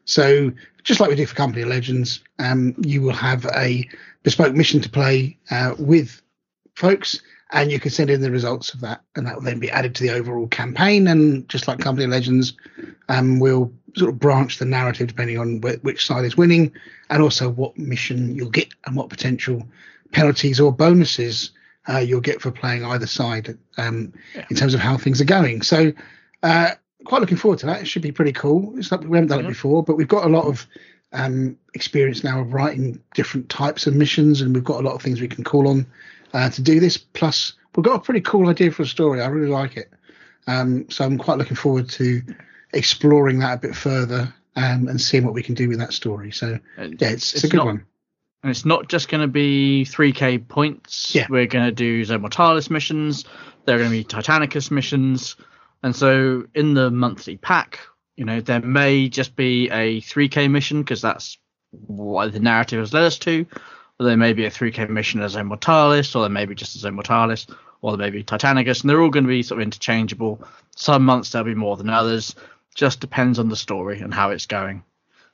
So 0.06 0.52
just 0.84 1.00
like 1.00 1.10
we 1.10 1.16
do 1.16 1.26
for 1.26 1.36
Company 1.36 1.64
Legends, 1.64 2.24
um, 2.40 2.76
you 2.80 3.02
will 3.02 3.14
have 3.14 3.46
a 3.56 3.88
bespoke 4.24 4.54
mission 4.54 4.82
to 4.82 4.90
play 4.90 5.38
uh, 5.50 5.76
with 5.80 6.22
folks, 6.76 7.22
and 7.52 7.72
you 7.72 7.80
can 7.80 7.92
send 7.92 8.10
in 8.10 8.22
the 8.22 8.32
results 8.32 8.74
of 8.74 8.82
that, 8.82 9.02
and 9.16 9.26
that 9.28 9.36
will 9.36 9.44
then 9.44 9.60
be 9.60 9.70
added 9.72 9.94
to 9.96 10.04
the 10.04 10.12
overall 10.14 10.48
campaign. 10.48 11.08
And 11.08 11.48
just 11.50 11.68
like 11.68 11.80
Company 11.80 12.06
of 12.06 12.12
Legends, 12.12 12.54
um, 13.10 13.40
we'll 13.40 13.72
sort 13.96 14.10
of 14.10 14.20
branch 14.20 14.58
the 14.58 14.66
narrative 14.66 15.08
depending 15.08 15.38
on 15.38 15.62
wh- 15.62 15.84
which 15.84 16.06
side 16.06 16.24
is 16.26 16.38
winning, 16.38 16.72
and 17.10 17.22
also 17.22 17.50
what 17.50 17.78
mission 17.78 18.36
you'll 18.36 18.50
get 18.50 18.70
and 18.86 18.96
what 18.96 19.10
potential 19.10 19.68
penalties 20.12 20.60
or 20.60 20.72
bonuses 20.72 21.52
uh, 21.90 21.98
you'll 21.98 22.22
get 22.22 22.42
for 22.42 22.52
playing 22.52 22.86
either 22.86 23.08
side 23.08 23.58
um, 23.78 24.14
Yeah. 24.36 24.46
in 24.50 24.56
terms 24.56 24.74
of 24.74 24.80
how 24.80 24.98
things 24.98 25.20
are 25.22 25.26
going. 25.26 25.62
So. 25.62 25.92
Uh, 26.44 26.72
Quite 27.04 27.20
looking 27.22 27.38
forward 27.38 27.58
to 27.62 27.66
that. 27.66 27.82
It 27.82 27.88
should 27.88 28.04
be 28.04 28.12
pretty 28.12 28.32
cool. 28.32 28.76
It's 28.78 28.92
not, 28.92 29.04
we 29.04 29.18
haven't 29.18 29.30
done 29.30 29.44
it 29.44 29.48
before, 29.48 29.82
but 29.84 29.96
we've 29.98 30.08
got 30.08 30.24
a 30.24 30.30
lot 30.30 30.46
of 30.46 30.68
um, 31.14 31.58
experience 31.74 32.24
now 32.24 32.42
of 32.42 32.54
writing 32.54 33.02
different 33.14 33.50
types 33.50 33.88
of 33.88 33.96
missions, 33.96 34.42
and 34.42 34.54
we've 34.54 34.64
got 34.64 34.80
a 34.80 34.88
lot 34.88 34.96
of 34.96 35.02
things 35.02 35.22
we 35.22 35.28
can 35.28 35.44
call 35.44 35.68
on 35.68 35.86
uh, 36.34 36.50
to 36.50 36.62
do 36.62 36.80
this. 36.80 36.98
Plus, 36.98 37.54
we've 37.76 37.84
got 37.84 37.96
a 37.96 38.00
pretty 38.00 38.22
cool 38.22 38.50
idea 38.50 38.72
for 38.72 38.84
a 38.84 38.88
story. 38.88 39.22
I 39.22 39.28
really 39.28 39.50
like 39.50 39.78
it. 39.78 39.92
Um, 40.48 40.90
so 40.90 41.06
I'm 41.06 41.18
quite 41.18 41.38
looking 41.38 41.56
forward 41.56 41.90
to 41.92 42.22
exploring 42.74 43.40
that 43.40 43.58
a 43.58 43.62
bit 43.62 43.76
further 43.76 44.34
um, 44.56 44.88
and 44.88 45.00
seeing 45.00 45.24
what 45.26 45.34
we 45.34 45.44
can 45.44 45.56
do 45.56 45.68
with 45.70 45.80
that 45.80 45.94
story. 45.94 46.32
So 46.32 46.60
And 46.78 47.00
yeah, 47.00 47.10
it's, 47.10 47.34
it's, 47.34 47.44
a 47.44 47.48
good 47.48 47.58
not, 47.58 47.66
one. 47.68 47.86
And 48.44 48.50
it's 48.50 48.66
not 48.66 48.90
just 48.90 49.10
going 49.10 49.22
to 49.22 49.28
be 49.28 49.86
3k 49.88 50.48
points. 50.48 51.14
Yeah. 51.14 51.28
We're 51.30 51.46
going 51.46 51.66
to 51.66 51.72
do 51.72 52.04
Zone 52.04 52.22
Mortalis 52.22 52.70
missions. 52.70 53.26
There 53.66 53.76
are 53.76 53.80
going 53.80 53.92
to 53.92 53.98
be 53.98 54.04
Titanicus 54.04 54.72
missions. 54.72 55.36
And 55.84 55.96
so 55.96 56.46
in 56.56 56.74
the 56.74 56.90
monthly 56.90 57.38
pack, 57.38 57.80
you 58.16 58.26
know, 58.26 58.42
there 58.42 58.62
may 58.62 59.10
just 59.10 59.36
be 59.36 59.70
a 59.70 60.02
3k 60.02 60.50
mission 60.50 60.82
because 60.82 61.02
that's 61.02 61.38
what 61.72 62.34
the 62.34 62.40
narrative 62.40 62.80
has 62.80 62.94
led 62.94 63.04
us 63.04 63.18
to. 63.20 63.46
Or 64.00 64.06
there 64.06 64.18
may 64.18 64.34
be 64.34 64.46
a 64.46 64.52
3k 64.52 64.90
mission 64.90 65.22
as 65.22 65.34
Zone 65.34 65.48
Mortalis, 65.48 66.16
or 66.16 66.22
there 66.22 66.30
may 66.30 66.46
be 66.46 66.56
just 66.56 66.76
as 66.76 66.84
a 66.84 66.92
Mortalis, 66.92 67.48
or 67.82 67.96
there 67.96 68.06
may 68.08 68.12
be 68.12 68.24
Titanicus. 68.24 68.82
And 68.82 68.90
they're 68.90 69.02
all 69.02 69.10
going 69.10 69.24
to 69.26 69.30
be 69.30 69.44
sort 69.44 69.62
of 69.62 69.64
interchangeable. 69.64 70.42
Some 70.76 71.04
months 71.06 71.32
there'll 71.32 71.46
be 71.46 71.56
more 71.56 71.78
than 71.78 71.90
others. 71.90 72.36
Just 72.76 73.00
depends 73.00 73.38
on 73.40 73.50
the 73.50 73.56
story 73.56 74.00
and 74.02 74.14
how 74.14 74.32
it's 74.32 74.46
going. 74.48 74.84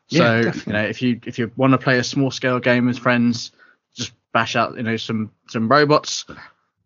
Yeah, 0.09 0.19
So 0.19 0.43
definitely. 0.43 0.73
you 0.73 0.73
know, 0.73 0.89
if 0.89 1.01
you 1.01 1.19
if 1.25 1.39
you 1.39 1.51
want 1.57 1.71
to 1.71 1.77
play 1.77 1.97
a 1.99 2.03
small 2.03 2.31
scale 2.31 2.59
game 2.59 2.85
with 2.87 2.97
friends, 2.99 3.51
just 3.95 4.13
bash 4.33 4.55
out 4.55 4.75
you 4.77 4.83
know 4.83 4.97
some 4.97 5.31
some 5.49 5.67
robots. 5.69 6.25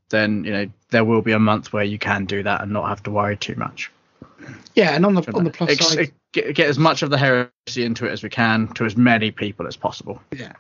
Then 0.10 0.44
you 0.44 0.52
know 0.52 0.68
there 0.90 1.06
will 1.06 1.22
be 1.22 1.32
a 1.32 1.40
month 1.40 1.72
where 1.72 1.84
you 1.84 1.98
can 1.98 2.26
do 2.26 2.44
that 2.44 2.62
and 2.62 2.72
not 2.74 2.90
have 2.90 3.04
to 3.04 3.12
worry 3.12 3.38
too 3.38 3.56
much. 3.56 3.92
Yeah, 4.76 4.92
and 4.96 5.06
on 5.06 5.16
the 5.16 5.32
on 5.34 5.44
the 5.44 5.50
plus 5.50 5.72
Ex- 5.72 5.88
side, 5.88 6.12
get, 6.32 6.56
get 6.56 6.68
as 6.68 6.80
much 6.80 7.02
of 7.02 7.10
the 7.10 7.18
heresy 7.18 7.84
into 7.84 8.06
it 8.06 8.12
as 8.12 8.24
we 8.24 8.30
can 8.30 8.68
to 8.76 8.86
as 8.86 8.96
many 8.96 9.32
people 9.32 9.68
as 9.68 9.76
possible. 9.76 10.22
Yeah, 10.32 10.54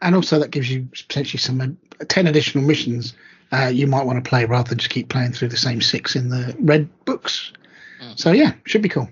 and 0.00 0.14
also 0.14 0.38
that 0.38 0.50
gives 0.50 0.70
you 0.70 0.88
potentially 0.90 1.38
some 1.38 1.60
uh, 1.60 2.04
ten 2.08 2.26
additional 2.26 2.64
missions 2.64 3.14
uh, 3.52 3.66
you 3.66 3.86
might 3.86 4.06
want 4.06 4.22
to 4.22 4.28
play 4.28 4.44
rather 4.44 4.70
than 4.70 4.78
just 4.78 4.90
keep 4.90 5.08
playing 5.08 5.32
through 5.32 5.48
the 5.48 5.56
same 5.56 5.80
six 5.80 6.16
in 6.16 6.28
the 6.28 6.56
red 6.58 6.88
books. 7.04 7.52
Mm. 8.02 8.18
So 8.18 8.32
yeah, 8.32 8.54
should 8.64 8.82
be 8.82 8.88
cool. 8.88 9.08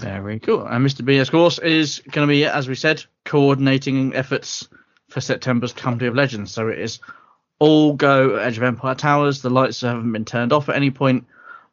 Very 0.00 0.38
cool. 0.40 0.66
And 0.66 0.86
Mr. 0.86 1.04
B, 1.04 1.18
of 1.18 1.30
course, 1.30 1.58
is 1.58 2.00
going 2.10 2.26
to 2.26 2.30
be, 2.30 2.46
as 2.46 2.68
we 2.68 2.74
said, 2.74 3.04
coordinating 3.24 4.14
efforts 4.14 4.66
for 5.08 5.20
September's 5.20 5.72
Company 5.72 6.08
of 6.08 6.14
Legends. 6.14 6.52
So 6.52 6.68
it 6.68 6.78
is 6.78 7.00
all 7.58 7.92
go 7.92 8.36
at 8.36 8.46
Edge 8.46 8.56
of 8.56 8.62
Empire 8.62 8.94
Towers. 8.94 9.42
The 9.42 9.50
lights 9.50 9.82
haven't 9.82 10.12
been 10.12 10.24
turned 10.24 10.52
off 10.52 10.68
at 10.70 10.76
any 10.76 10.90
point. 10.90 11.26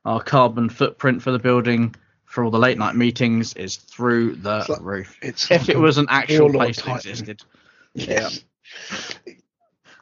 Our 0.08 0.24
carbon 0.24 0.70
footprint 0.70 1.22
for 1.22 1.32
the 1.32 1.38
building 1.40 1.94
for 2.26 2.44
all 2.44 2.50
the 2.50 2.58
late 2.58 2.78
night 2.78 2.96
meetings 2.96 3.54
is 3.56 3.76
through 3.76 4.36
the 4.36 4.60
It's 4.60 4.70
like- 4.70 4.82
roof. 4.82 5.18
It's 5.22 5.52
If 5.52 5.62
like 5.68 5.70
it 5.70 5.78
was 5.78 5.98
an 5.98 6.08
actual 6.10 6.50
place 6.50 6.82
that 6.82 7.06
existed. 7.06 7.44
Yes. 7.94 8.44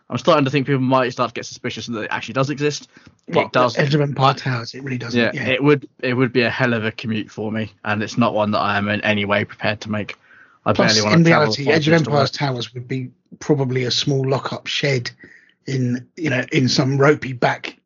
I'm 0.09 0.17
starting 0.17 0.43
to 0.45 0.51
think 0.51 0.67
people 0.67 0.81
might 0.81 1.09
start 1.09 1.29
to 1.29 1.33
get 1.33 1.45
suspicious 1.45 1.87
that 1.87 2.01
it 2.01 2.07
actually 2.11 2.33
does 2.33 2.49
exist. 2.49 2.89
Well, 3.29 3.45
it 3.45 3.51
does. 3.53 3.77
Edge 3.77 3.95
of 3.95 4.01
Empire 4.01 4.33
Towers. 4.35 4.75
It 4.75 4.83
really 4.83 4.97
doesn't. 4.97 5.19
Yeah, 5.19 5.31
Yeah. 5.33 5.47
it 5.47 5.63
would 5.63 5.87
it 5.99 6.13
would 6.13 6.31
be 6.33 6.41
a 6.41 6.49
hell 6.49 6.73
of 6.73 6.85
a 6.85 6.91
commute 6.91 7.31
for 7.31 7.51
me, 7.51 7.71
and 7.85 8.03
it's 8.03 8.17
not 8.17 8.33
one 8.35 8.51
that 8.51 8.59
I 8.59 8.77
am 8.77 8.87
in 8.89 9.01
any 9.01 9.25
way 9.25 9.45
prepared 9.45 9.81
to 9.81 9.89
make. 9.89 10.15
I 10.65 10.73
Plus, 10.73 10.93
barely 10.93 11.07
want 11.07 11.19
in 11.19 11.23
to 11.23 11.29
travel 11.31 11.45
reality, 11.53 11.71
Edge 11.71 11.87
of 11.87 11.93
Empires. 11.95 12.29
Towers 12.31 12.73
would 12.75 12.87
be 12.87 13.09
probably 13.39 13.85
a 13.85 13.91
small 13.91 14.27
lock-up 14.29 14.67
shed 14.67 15.09
in 15.65 16.05
you 16.17 16.29
know 16.29 16.43
in 16.51 16.67
some 16.67 16.97
ropey 16.99 17.33
back 17.33 17.79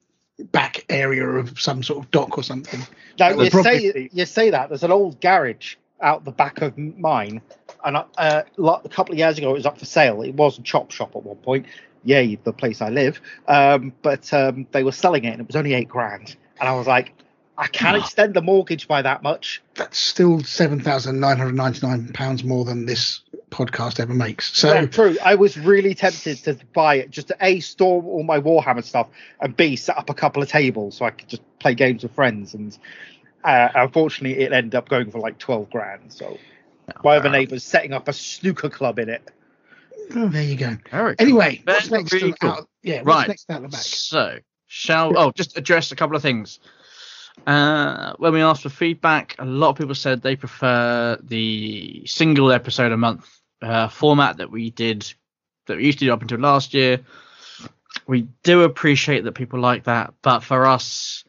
back 0.51 0.85
area 0.89 1.27
of 1.27 1.59
some 1.59 1.83
sort 1.83 2.03
of 2.03 2.11
dock 2.11 2.37
or 2.37 2.43
something. 2.43 2.81
Now 3.19 3.29
you 3.29 3.49
say 3.49 4.09
you 4.11 4.25
say 4.25 4.49
that 4.49 4.69
there's 4.69 4.83
an 4.83 4.91
old 4.91 5.19
garage 5.21 5.75
out 6.01 6.23
the 6.25 6.31
back 6.31 6.61
of 6.61 6.77
mine, 6.77 7.41
and 7.83 7.97
uh, 8.17 8.43
a 8.57 8.89
couple 8.89 9.11
of 9.13 9.17
years 9.19 9.37
ago 9.37 9.49
it 9.49 9.53
was 9.53 9.65
up 9.65 9.77
for 9.77 9.85
sale. 9.85 10.21
It 10.21 10.35
was 10.35 10.57
a 10.57 10.61
chop 10.61 10.91
shop 10.91 11.15
at 11.15 11.23
one 11.23 11.37
point. 11.37 11.65
Yay, 12.05 12.35
the 12.43 12.53
place 12.53 12.81
I 12.81 12.89
live. 12.89 13.19
Um, 13.47 13.91
but 14.01 14.33
um, 14.33 14.65
they 14.71 14.83
were 14.83 14.93
selling 14.93 15.25
it, 15.25 15.31
and 15.33 15.41
it 15.41 15.47
was 15.47 15.57
only 15.57 15.73
eight 15.73 15.89
grand. 15.89 16.37
And 16.59 16.69
I 16.69 16.73
was 16.73 16.87
like, 16.87 17.13
I 17.57 17.67
can't 17.67 17.97
Oh. 17.97 17.99
extend 17.99 18.33
the 18.33 18.41
mortgage 18.41 18.87
by 18.87 19.01
that 19.01 19.21
much. 19.21 19.61
That's 19.75 19.97
still 19.97 20.41
seven 20.43 20.79
thousand 20.79 21.19
nine 21.19 21.37
hundred 21.37 21.55
ninety-nine 21.55 22.13
pounds 22.13 22.45
more 22.45 22.63
than 22.63 22.85
this 22.85 23.19
podcast 23.49 23.99
ever 23.99 24.13
makes. 24.13 24.55
So 24.57 24.73
Yeah, 24.73 24.85
true. 24.85 25.17
I 25.23 25.35
was 25.35 25.57
really 25.57 25.95
tempted 25.95 26.37
to 26.45 26.57
buy 26.73 26.95
it 26.95 27.11
just 27.11 27.29
to 27.29 27.37
a 27.41 27.59
store 27.59 28.01
all 28.03 28.23
my 28.23 28.39
Warhammer 28.39 28.83
stuff 28.83 29.07
and 29.41 29.55
b 29.55 29.75
set 29.75 29.97
up 29.97 30.09
a 30.09 30.13
couple 30.13 30.41
of 30.43 30.49
tables 30.49 30.95
so 30.97 31.05
I 31.05 31.11
could 31.11 31.27
just 31.29 31.41
play 31.59 31.73
games 31.75 32.03
with 32.03 32.13
friends. 32.13 32.53
And 32.53 32.77
uh, 33.43 33.69
unfortunately, 33.75 34.43
it 34.43 34.51
ended 34.53 34.75
up 34.75 34.89
going 34.89 35.11
for 35.11 35.19
like 35.19 35.37
twelve 35.37 35.69
grand. 35.69 36.11
So 36.13 36.37
my 37.03 37.17
other 37.17 37.29
neighbour's 37.29 37.63
setting 37.63 37.93
up 37.93 38.07
a 38.07 38.13
snooker 38.13 38.69
club 38.69 38.99
in 38.99 39.09
it. 39.09 39.29
oh, 40.15 40.27
there 40.29 40.43
you 40.43 40.55
go. 40.55 40.77
Very. 40.91 41.15
Anyway, 41.19 41.61
Very, 41.65 41.77
what's 41.77 41.89
next? 41.91 42.13
really 42.13 42.33
cool. 42.33 42.49
out, 42.51 42.69
yeah, 42.83 43.01
what's 43.03 43.05
Right. 43.07 43.27
next 43.27 43.49
out 43.51 43.61
the 43.61 43.67
back? 43.67 43.81
So, 43.81 44.39
shall 44.67 45.17
oh 45.17 45.31
just 45.35 45.57
address 45.57 45.91
a 45.91 45.95
couple 45.95 46.15
of 46.15 46.21
things. 46.21 46.59
Uh, 47.47 48.13
when 48.17 48.33
we 48.33 48.41
asked 48.41 48.63
for 48.63 48.69
feedback, 48.69 49.35
a 49.39 49.45
lot 49.45 49.69
of 49.69 49.77
people 49.77 49.95
said 49.95 50.21
they 50.21 50.35
prefer 50.35 51.17
the 51.23 52.03
single 52.05 52.51
episode 52.51 52.91
a 52.91 52.97
month 52.97 53.38
uh, 53.61 53.87
format 53.87 54.37
that 54.37 54.51
we 54.51 54.69
did 54.69 55.11
that 55.67 55.77
we 55.77 55.85
used 55.85 55.99
to 55.99 56.05
do 56.05 56.13
up 56.13 56.21
until 56.21 56.39
last 56.39 56.73
year. 56.73 56.99
We 58.07 58.27
do 58.43 58.63
appreciate 58.63 59.23
that 59.23 59.33
people 59.33 59.59
like 59.59 59.83
that, 59.85 60.13
but 60.21 60.39
for 60.39 60.65
us 60.65 61.23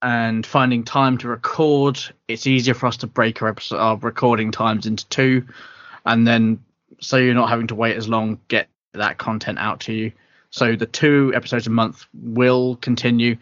and 0.00 0.44
finding 0.44 0.82
time 0.84 1.18
to 1.18 1.28
record, 1.28 2.00
it's 2.26 2.46
easier 2.46 2.74
for 2.74 2.86
us 2.86 2.96
to 2.98 3.06
break 3.06 3.40
our 3.42 3.48
episode 3.48 3.76
our 3.76 3.96
recording 3.96 4.50
times 4.50 4.86
into 4.86 5.06
two, 5.08 5.46
and 6.04 6.26
then 6.26 6.64
so 7.00 7.16
you're 7.16 7.34
not 7.34 7.48
having 7.48 7.68
to 7.68 7.74
wait 7.74 7.96
as 7.96 8.08
long, 8.08 8.40
get 8.48 8.68
that 8.94 9.18
content 9.18 9.58
out 9.58 9.80
to 9.80 9.92
you. 9.92 10.12
So 10.50 10.76
the 10.76 10.86
two 10.86 11.32
episodes 11.34 11.66
a 11.66 11.70
month 11.70 12.04
will 12.12 12.76
continue 12.76 13.36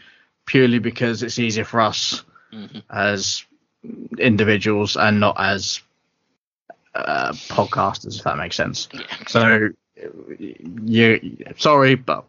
purely 0.46 0.78
because 0.78 1.22
it's 1.22 1.38
easier 1.38 1.64
for 1.64 1.80
us 1.80 2.22
Mhm. 2.52 2.82
as 2.90 3.44
individuals 4.18 4.96
and 4.96 5.20
not 5.20 5.36
as 5.38 5.80
uh, 6.94 7.32
podcasters, 7.48 8.18
if 8.18 8.24
that 8.24 8.36
makes 8.36 8.56
sense. 8.56 8.88
Yeah. 8.92 9.00
So, 9.28 9.68
you 10.38 11.36
sorry, 11.56 11.94
but 11.94 12.24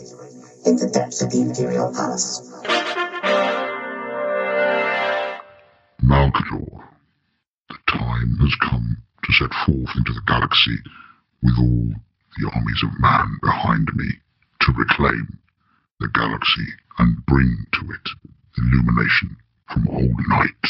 in 0.65 0.75
the 0.77 0.87
depths 0.93 1.23
of 1.23 1.31
the 1.31 1.41
Imperial 1.41 1.91
Palace. 1.91 2.41
Malcador, 6.03 6.69
the 6.69 6.77
time 6.79 6.98
has 8.49 8.69
come 8.69 8.97
to 9.23 9.33
set 9.33 9.53
forth 9.65 9.95
into 9.95 10.13
the 10.13 10.21
galaxy 10.27 10.77
with 11.43 11.53
all 11.57 11.89
the 12.37 12.51
armies 12.53 12.83
of 12.83 12.99
man 12.99 13.37
behind 13.41 13.89
me 13.95 14.09
to 14.61 14.71
reclaim 14.73 15.39
the 15.99 16.09
galaxy 16.13 16.65
and 16.97 17.25
bring 17.25 17.65
to 17.73 17.91
it 17.91 18.09
illumination 18.57 19.37
from 19.71 19.87
old 19.89 20.27
night. 20.29 20.69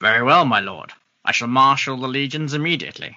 Very 0.00 0.22
well, 0.22 0.44
my 0.44 0.60
lord. 0.60 0.92
I 1.24 1.32
shall 1.32 1.48
marshal 1.48 1.96
the 1.96 2.08
legions 2.08 2.52
immediately. 2.52 3.16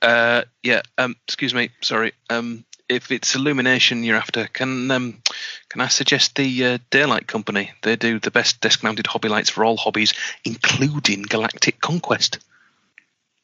Uh, 0.00 0.42
yeah. 0.62 0.82
Um, 0.98 1.14
excuse 1.28 1.54
me. 1.54 1.70
Sorry. 1.80 2.12
Um, 2.28 2.64
if 2.92 3.10
it's 3.10 3.34
illumination 3.34 4.04
you're 4.04 4.16
after, 4.16 4.46
can 4.46 4.90
um, 4.90 5.22
can 5.68 5.80
I 5.80 5.88
suggest 5.88 6.36
the 6.36 6.64
uh, 6.64 6.78
Daylight 6.90 7.26
Company? 7.26 7.72
They 7.82 7.96
do 7.96 8.18
the 8.18 8.30
best 8.30 8.60
desk-mounted 8.60 9.06
hobby 9.06 9.28
lights 9.28 9.50
for 9.50 9.64
all 9.64 9.76
hobbies, 9.76 10.14
including 10.44 11.22
galactic 11.22 11.80
conquest. 11.80 12.38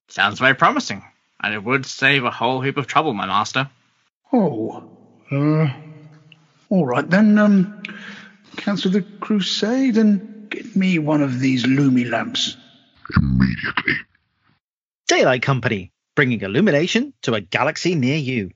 Sounds 0.09 0.39
very 0.39 0.55
promising, 0.55 1.03
and 1.43 1.55
it 1.55 1.65
would 1.65 1.87
save 1.87 2.25
a 2.25 2.31
whole 2.31 2.61
heap 2.61 2.77
of 2.77 2.87
trouble, 2.87 3.15
my 3.15 3.27
master. 3.27 3.71
Oh, 4.33 4.91
uh, 5.31 5.69
all 6.69 6.87
right 6.87 7.09
then. 7.09 7.39
Um, 7.39 7.83
cancel 8.57 8.91
the 8.91 9.03
crusade 9.03 9.97
and 9.97 10.51
get 10.51 10.77
me 10.77 10.99
one 10.99 11.23
of 11.23 11.41
these 11.41 11.65
Lumi 11.65 12.09
lamps. 12.09 12.57
Immediately. 13.17 13.95
Daylight 15.07 15.43
Company, 15.43 15.93
bringing 16.15 16.43
illumination 16.43 17.15
to 17.23 17.35
a 17.35 17.41
galaxy 17.41 17.95
near 17.95 18.17
you. 18.17 18.51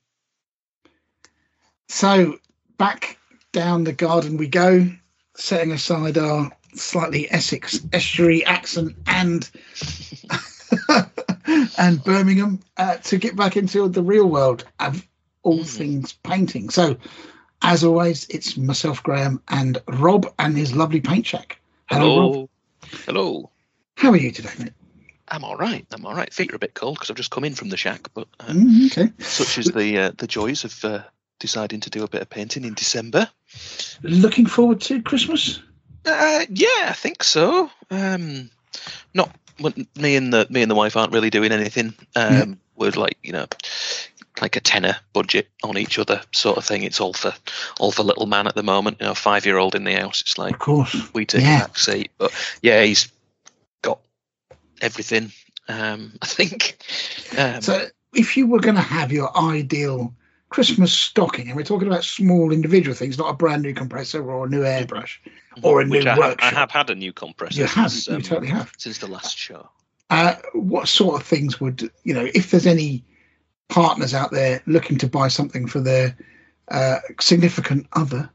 So 1.89 2.39
back 2.79 3.19
down 3.53 3.85
the 3.85 3.93
garden 3.93 4.37
we 4.37 4.49
go, 4.49 4.89
setting 5.37 5.73
aside 5.73 6.19
our 6.19 6.51
slightly 6.75 7.31
Essex 7.31 7.81
estuary 7.93 8.45
accent 8.45 8.95
and 9.07 9.49
and 11.79 12.03
Birmingham 12.05 12.61
uh, 12.77 12.97
to 12.97 13.19
get 13.19 13.37
back 13.37 13.57
into 13.57 13.89
the 13.89 14.03
real 14.03 14.27
world 14.29 14.65
of 14.81 15.07
all 15.43 15.61
Mhm. 15.61 15.67
things 15.67 16.13
painting. 16.25 16.71
So, 16.71 16.97
as 17.63 17.85
always, 17.85 18.27
it's 18.31 18.57
myself, 18.57 19.03
Graham, 19.03 19.43
and 19.49 19.79
Rob 19.89 20.33
and 20.39 20.57
his 20.57 20.75
lovely 20.75 21.01
paint 21.01 21.27
shack. 21.27 21.61
Hello, 21.91 22.19
Rob. 22.19 22.33
Hello. 22.33 22.51
Hello. 23.07 23.51
How 23.97 24.11
are 24.11 24.17
you 24.17 24.33
today, 24.33 24.51
mate? 24.59 24.73
I'm 25.29 25.45
all 25.45 25.57
right. 25.57 25.87
I'm 25.93 26.05
all 26.07 26.15
right. 26.15 26.33
Feet 26.33 26.53
are 26.53 26.57
a 26.57 26.59
bit 26.59 26.75
cold 26.75 26.95
because 26.97 27.11
I've 27.11 27.17
just 27.17 27.31
come 27.31 27.45
in 27.45 27.55
from 27.55 27.69
the 27.69 27.77
shack, 27.77 28.09
but 28.15 28.29
uh, 28.41 28.47
Mm, 28.47 28.87
okay. 28.87 29.13
such 29.19 29.59
is 29.59 29.67
the 29.67 29.99
uh, 29.99 30.13
the 30.17 30.27
joys 30.27 30.65
of 30.65 30.85
uh, 30.85 31.03
deciding 31.43 31.81
to 31.81 31.91
do 31.91 32.05
a 32.05 32.09
bit 32.09 32.23
of 32.23 32.31
painting 32.31 32.65
in 32.65 32.73
December. 32.75 33.29
Looking 34.03 34.47
forward 34.47 34.81
to 34.83 35.03
Christmas. 35.03 35.61
Uh, 36.07 36.47
yeah, 36.49 36.87
I 36.89 36.95
think 36.95 37.23
so. 37.25 37.69
Um, 37.91 38.49
not 39.13 39.31
me 39.97 40.17
and 40.17 40.33
the 40.33 40.47
me 40.49 40.63
and 40.63 40.71
the 40.71 40.75
wife 40.75 40.97
aren't 40.97 41.13
really 41.13 41.31
doing 41.31 41.53
anything. 41.53 41.93
Um, 42.17 42.33
Yeah. 42.33 42.45
We're 42.77 42.91
like 42.93 43.19
you 43.23 43.33
know, 43.33 43.47
like 44.41 44.57
a 44.57 44.61
tenner 44.61 44.97
budget 45.13 45.49
on 45.63 45.77
each 45.77 45.99
other 45.99 46.23
sort 46.33 46.57
of 46.59 46.65
thing. 46.65 46.83
It's 46.85 47.01
all 47.01 47.13
for 47.13 47.35
all 47.79 47.93
for 47.93 48.03
little 48.03 48.27
man 48.27 48.47
at 48.47 48.55
the 48.55 48.63
moment. 48.63 48.97
You 49.01 49.07
know, 49.09 49.15
five 49.15 49.45
year 49.45 49.59
old 49.59 49.75
in 49.75 49.85
the 49.85 49.93
house. 49.93 50.23
It's 50.23 50.39
like 50.39 50.55
Of 50.55 50.59
course. 50.61 51.13
we 51.13 51.27
take 51.27 51.43
Yeah. 51.43 51.65
a 51.65 51.67
back 51.67 51.79
seat, 51.79 52.11
but 52.19 52.33
yeah, 52.63 52.83
he's 52.83 53.09
got 53.83 53.99
everything. 54.81 55.33
Um, 55.69 56.13
I 56.23 56.27
think. 56.27 56.79
Um, 57.37 57.61
So, 57.63 57.87
if 58.15 58.37
you 58.37 58.47
were 58.47 58.61
going 58.61 58.75
to 58.77 58.81
have 58.83 59.13
your 59.13 59.31
ideal 59.39 60.13
Christmas 60.53 60.93
stocking, 60.93 61.49
and 61.49 61.57
we're 61.57 61.65
talking 61.65 61.89
about 61.89 62.05
small 62.05 62.53
individual 62.53 62.95
things, 62.95 63.19
not 63.19 63.31
a 63.31 63.35
brand 63.35 63.63
new 63.63 63.73
compressor 63.73 64.23
or 64.31 64.47
a 64.47 64.49
new 64.49 64.61
airbrush 64.61 65.17
or 65.63 65.81
a 65.81 65.87
which 65.87 66.05
new 66.05 66.11
I 66.11 66.15
have, 66.15 66.19
workshop. 66.19 66.53
I 66.53 66.55
have 66.55 66.71
had 66.71 66.91
a 66.91 66.95
new 66.95 67.13
compressor. 67.13 67.61
you 67.61 67.67
have, 67.67 67.91
since, 67.91 68.07
you 68.07 68.15
um, 68.17 68.23
totally 68.23 68.49
have. 68.49 68.73
since 68.77 68.99
the 68.99 69.07
last 69.07 69.37
show. 69.37 69.69
Uh, 70.11 70.35
what 70.53 70.89
sort 70.89 71.21
of 71.21 71.27
things 71.27 71.59
would 71.59 71.91
you 72.05 72.13
know? 72.13 72.29
If 72.35 72.51
there's 72.51 72.67
any 72.67 73.03
partners 73.71 74.13
out 74.13 74.31
there 74.31 74.63
looking 74.67 74.99
to 74.99 75.09
buy 75.09 75.29
something 75.29 75.67
for 75.67 75.81
their 75.81 76.17
uh, 76.71 76.99
significant 77.19 77.87
other, 77.95 78.29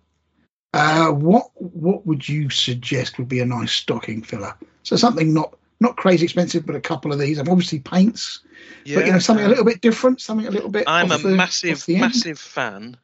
uh, 0.73 1.12
what 1.12 1.51
what 1.56 2.06
would 2.08 2.27
you 2.27 2.49
suggest 2.49 3.19
would 3.19 3.27
be 3.30 3.39
a 3.39 3.45
nice 3.45 3.71
stocking 3.71 4.23
filler? 4.23 4.56
So 4.82 4.95
something 4.95 5.34
not 5.34 5.56
not 5.79 5.97
crazy 5.97 6.23
expensive, 6.23 6.65
but 6.65 6.75
a 6.75 6.81
couple 6.81 7.11
of 7.13 7.19
these. 7.19 7.37
And 7.37 7.47
obviously 7.49 7.79
paints, 7.79 8.41
but 8.85 9.05
you 9.05 9.11
know 9.11 9.19
something 9.19 9.45
a 9.45 9.49
little 9.49 9.65
bit 9.65 9.81
different, 9.81 10.21
something 10.21 10.47
a 10.47 10.51
little 10.51 10.69
bit. 10.69 10.85
I'm 10.87 11.11
a 11.11 11.17
the- 11.17 11.29
massive, 11.29 11.87
massive 11.87 12.39
fan 12.39 12.97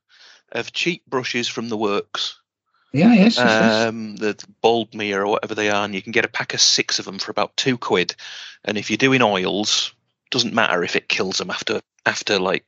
of 0.52 0.72
cheap 0.74 1.06
brushes 1.08 1.48
from 1.48 1.70
the 1.70 1.78
works. 1.78 2.40
Yeah, 2.92 3.12
yes, 3.14 3.38
yes, 3.38 3.46
yes. 3.48 3.88
Um, 3.88 4.16
the 4.18 4.36
Baldmere 4.64 5.22
or 5.22 5.28
whatever 5.28 5.56
they 5.56 5.72
are, 5.72 5.84
and 5.84 5.96
you 5.96 6.02
can 6.02 6.12
get 6.12 6.26
a 6.26 6.30
pack 6.30 6.54
of 6.54 6.62
six 6.62 7.00
of 7.00 7.06
them 7.06 7.18
for 7.18 7.32
about 7.32 7.58
two 7.58 7.76
quid. 7.78 8.16
And 8.64 8.78
if 8.78 8.92
you're 8.92 8.98
doing 8.98 9.24
oils, 9.24 9.94
doesn't 10.30 10.54
matter 10.54 10.84
if 10.84 10.96
it 10.96 11.10
kills 11.10 11.38
them 11.38 11.50
after 11.50 11.82
after 12.06 12.38
like 12.40 12.66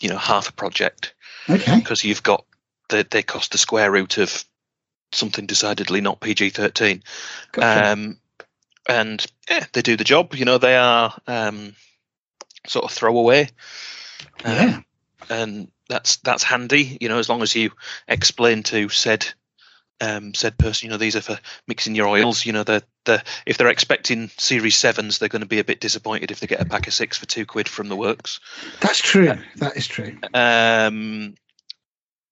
you 0.00 0.08
know 0.08 0.18
half 0.18 0.48
a 0.48 0.52
project 0.52 1.14
Okay. 1.48 1.78
because 1.78 2.04
you've 2.04 2.22
got 2.22 2.44
they 2.88 3.02
they 3.04 3.22
cost 3.22 3.52
the 3.52 3.58
square 3.58 3.90
root 3.90 4.18
of 4.18 4.44
something 5.12 5.46
decidedly 5.46 6.00
not 6.00 6.20
PG-13. 6.20 7.02
Gotcha. 7.52 7.92
Um, 7.92 8.18
and 8.88 9.24
yeah, 9.48 9.64
they 9.72 9.82
do 9.82 9.96
the 9.96 10.04
job. 10.04 10.34
You 10.34 10.44
know, 10.44 10.58
they 10.58 10.76
are 10.76 11.14
um, 11.26 11.74
sort 12.66 12.84
of 12.84 12.90
throwaway. 12.90 13.48
Um, 14.44 14.54
yeah. 14.54 14.80
and 15.30 15.68
that's 15.88 16.16
that's 16.16 16.42
handy. 16.42 16.98
You 17.00 17.08
know, 17.08 17.18
as 17.18 17.28
long 17.28 17.42
as 17.42 17.54
you 17.54 17.70
explain 18.08 18.62
to 18.64 18.88
said 18.88 19.26
um, 20.00 20.34
said 20.34 20.58
person, 20.58 20.86
you 20.86 20.90
know, 20.90 20.96
these 20.98 21.16
are 21.16 21.20
for 21.22 21.38
mixing 21.68 21.94
your 21.94 22.08
oils. 22.08 22.44
You 22.44 22.52
know, 22.52 22.64
the 22.64 22.82
the 23.04 23.22
if 23.46 23.56
they're 23.56 23.68
expecting 23.68 24.28
Series 24.36 24.74
Sevens, 24.74 25.18
they're 25.18 25.28
going 25.28 25.42
to 25.42 25.46
be 25.46 25.60
a 25.60 25.64
bit 25.64 25.80
disappointed 25.80 26.30
if 26.30 26.40
they 26.40 26.46
get 26.46 26.60
a 26.60 26.64
pack 26.64 26.86
of 26.88 26.94
six 26.94 27.18
for 27.18 27.26
two 27.26 27.46
quid 27.46 27.68
from 27.68 27.88
the 27.88 27.96
works. 27.96 28.40
That's 28.80 28.98
true. 28.98 29.32
That 29.56 29.76
is 29.76 29.86
true. 29.86 30.16
Um, 30.34 31.34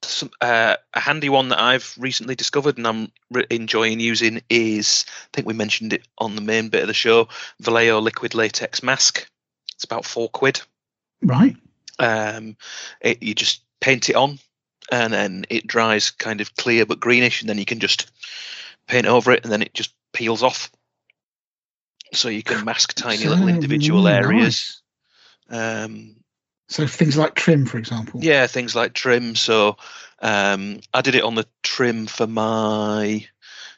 some, 0.03 0.31
uh, 0.41 0.77
a 0.95 1.01
handy 1.01 1.29
one 1.29 1.49
that 1.49 1.61
I've 1.61 1.95
recently 1.99 2.35
discovered 2.35 2.79
and 2.79 2.87
I'm 2.87 3.13
re- 3.31 3.47
enjoying 3.51 4.01
using 4.01 4.43
is 4.49 5.05
I 5.09 5.29
think 5.33 5.47
we 5.47 5.55
mentioned 5.55 5.93
it 5.93 6.07
on 6.19 6.35
the 6.35 6.41
main 6.41 6.69
bit 6.69 6.83
of 6.83 6.89
the 6.89 6.95
show 6.95 7.29
Vallejo 7.61 8.01
liquid 8.01 8.35
latex 8.35 8.83
mask. 8.83 9.29
It's 9.75 9.85
about 9.85 10.05
four 10.05 10.29
quid. 10.29 10.61
Right. 11.23 11.57
Um, 11.99 12.57
it, 13.01 13.23
you 13.23 13.35
just 13.35 13.63
paint 13.81 14.09
it 14.09 14.17
on 14.17 14.39
and 14.91 15.13
then 15.13 15.45
it 15.51 15.67
dries 15.67 16.11
kind 16.11 16.41
of 16.41 16.55
clear 16.57 16.87
but 16.87 17.01
greenish, 17.01 17.41
and 17.41 17.49
then 17.49 17.59
you 17.59 17.65
can 17.65 17.81
just 17.81 18.11
paint 18.87 19.07
over 19.07 19.33
it 19.33 19.45
and 19.45 19.53
then 19.53 19.63
it 19.63 19.75
just 19.75 19.95
peels 20.13 20.43
off. 20.43 20.71
So 22.13 22.29
you 22.29 22.43
can 22.43 22.65
mask 22.65 22.95
tiny 22.95 23.25
little 23.25 23.49
individual 23.49 24.03
mm, 24.03 24.13
areas. 24.13 24.83
nice. 25.49 25.85
Um, 25.85 26.17
So 26.71 26.87
things 26.87 27.17
like 27.17 27.35
trim, 27.35 27.67
for 27.67 27.79
example. 27.79 28.21
Yeah, 28.23 28.47
things 28.47 28.75
like 28.77 28.93
trim. 28.95 29.35
So 29.35 29.77
um, 30.23 30.81
I 30.95 31.01
did 31.03 31.17
it 31.17 31.25
on 31.25 31.35
the 31.35 31.47
trim 31.65 32.07
for 32.07 32.27
my 32.29 33.27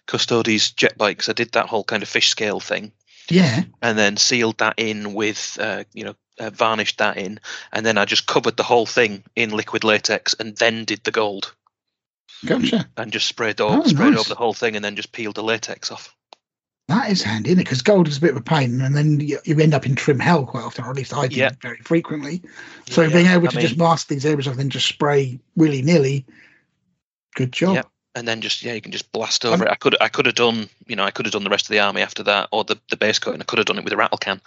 Custodes 0.06 0.70
jet 0.72 0.98
bikes. 0.98 1.28
I 1.28 1.32
did 1.32 1.52
that 1.52 1.66
whole 1.68 1.84
kind 1.84 2.02
of 2.02 2.08
fish 2.08 2.28
scale 2.28 2.60
thing, 2.60 2.92
Yeah. 3.30 3.62
and 3.80 3.96
then 3.96 4.18
sealed 4.18 4.58
that 4.58 4.74
in 4.76 5.14
with 5.14 5.56
uh, 5.58 5.84
you 5.94 6.04
know 6.04 6.14
uh, 6.38 6.50
varnished 6.50 6.98
that 6.98 7.16
in, 7.16 7.40
and 7.72 7.86
then 7.86 7.96
I 7.96 8.04
just 8.04 8.26
covered 8.26 8.58
the 8.58 8.62
whole 8.62 8.86
thing 8.86 9.24
in 9.36 9.50
liquid 9.50 9.84
latex, 9.84 10.34
and 10.38 10.54
then 10.56 10.84
did 10.84 11.02
the 11.04 11.12
gold. 11.12 11.54
Gotcha. 12.44 12.88
and 12.96 13.12
just 13.12 13.26
sprayed, 13.28 13.60
o- 13.60 13.68
Oh, 13.68 13.84
sprayed 13.86 14.10
nice. 14.10 14.18
over 14.18 14.28
the 14.28 14.34
whole 14.34 14.52
thing, 14.54 14.74
and 14.76 14.84
then 14.84 14.96
just 14.96 15.12
peeled 15.12 15.36
the 15.36 15.42
latex 15.44 15.90
off. 15.92 16.14
That 16.92 17.10
is 17.10 17.22
handy, 17.22 17.48
isn't 17.50 17.60
it? 17.60 17.64
Because 17.64 17.80
gold 17.80 18.06
is 18.06 18.18
a 18.18 18.20
bit 18.20 18.32
of 18.32 18.36
a 18.36 18.42
pain, 18.42 18.82
and 18.82 18.94
then 18.94 19.18
you, 19.18 19.38
you 19.44 19.58
end 19.58 19.72
up 19.72 19.86
in 19.86 19.94
trim 19.94 20.18
hell 20.18 20.44
quite 20.44 20.62
often, 20.62 20.84
or 20.84 20.90
at 20.90 20.96
least 20.96 21.14
I 21.16 21.26
do 21.26 21.48
very 21.62 21.78
frequently. 21.78 22.42
So 22.90 23.08
being 23.08 23.26
able 23.28 23.46
I 23.48 23.50
to 23.50 23.56
mean- 23.56 23.66
just 23.66 23.78
mask 23.78 24.08
these 24.08 24.26
areas 24.26 24.46
and 24.46 24.56
then 24.58 24.68
just 24.68 24.86
spray 24.86 25.40
willy 25.56 25.80
nilly, 25.80 26.26
good 27.34 27.50
job. 27.50 27.76
Yep. 27.76 27.88
and 28.14 28.28
then 28.28 28.42
just 28.42 28.62
yeah, 28.62 28.74
you 28.74 28.82
can 28.82 28.92
just 28.92 29.10
blast 29.10 29.46
over 29.46 29.64
it. 29.64 29.70
I 29.70 29.74
could 29.76 29.96
I 30.02 30.08
could 30.08 30.26
have 30.26 30.34
done 30.34 30.68
you 30.86 30.94
know 30.96 31.04
I 31.04 31.10
could 31.10 31.24
have 31.24 31.32
done 31.32 31.44
the 31.44 31.50
rest 31.50 31.64
of 31.64 31.70
the 31.70 31.80
army 31.80 32.02
after 32.02 32.22
that, 32.24 32.48
or 32.52 32.62
the 32.64 32.78
the 32.90 32.98
base 32.98 33.18
coat, 33.18 33.32
and 33.32 33.42
I 33.42 33.46
could 33.46 33.58
have 33.58 33.66
done 33.66 33.78
it 33.78 33.84
with 33.84 33.92
a 33.94 33.96
rattle 33.96 34.18
can, 34.18 34.42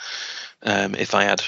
um, 0.62 0.94
if 0.94 1.16
I 1.16 1.24
had 1.24 1.42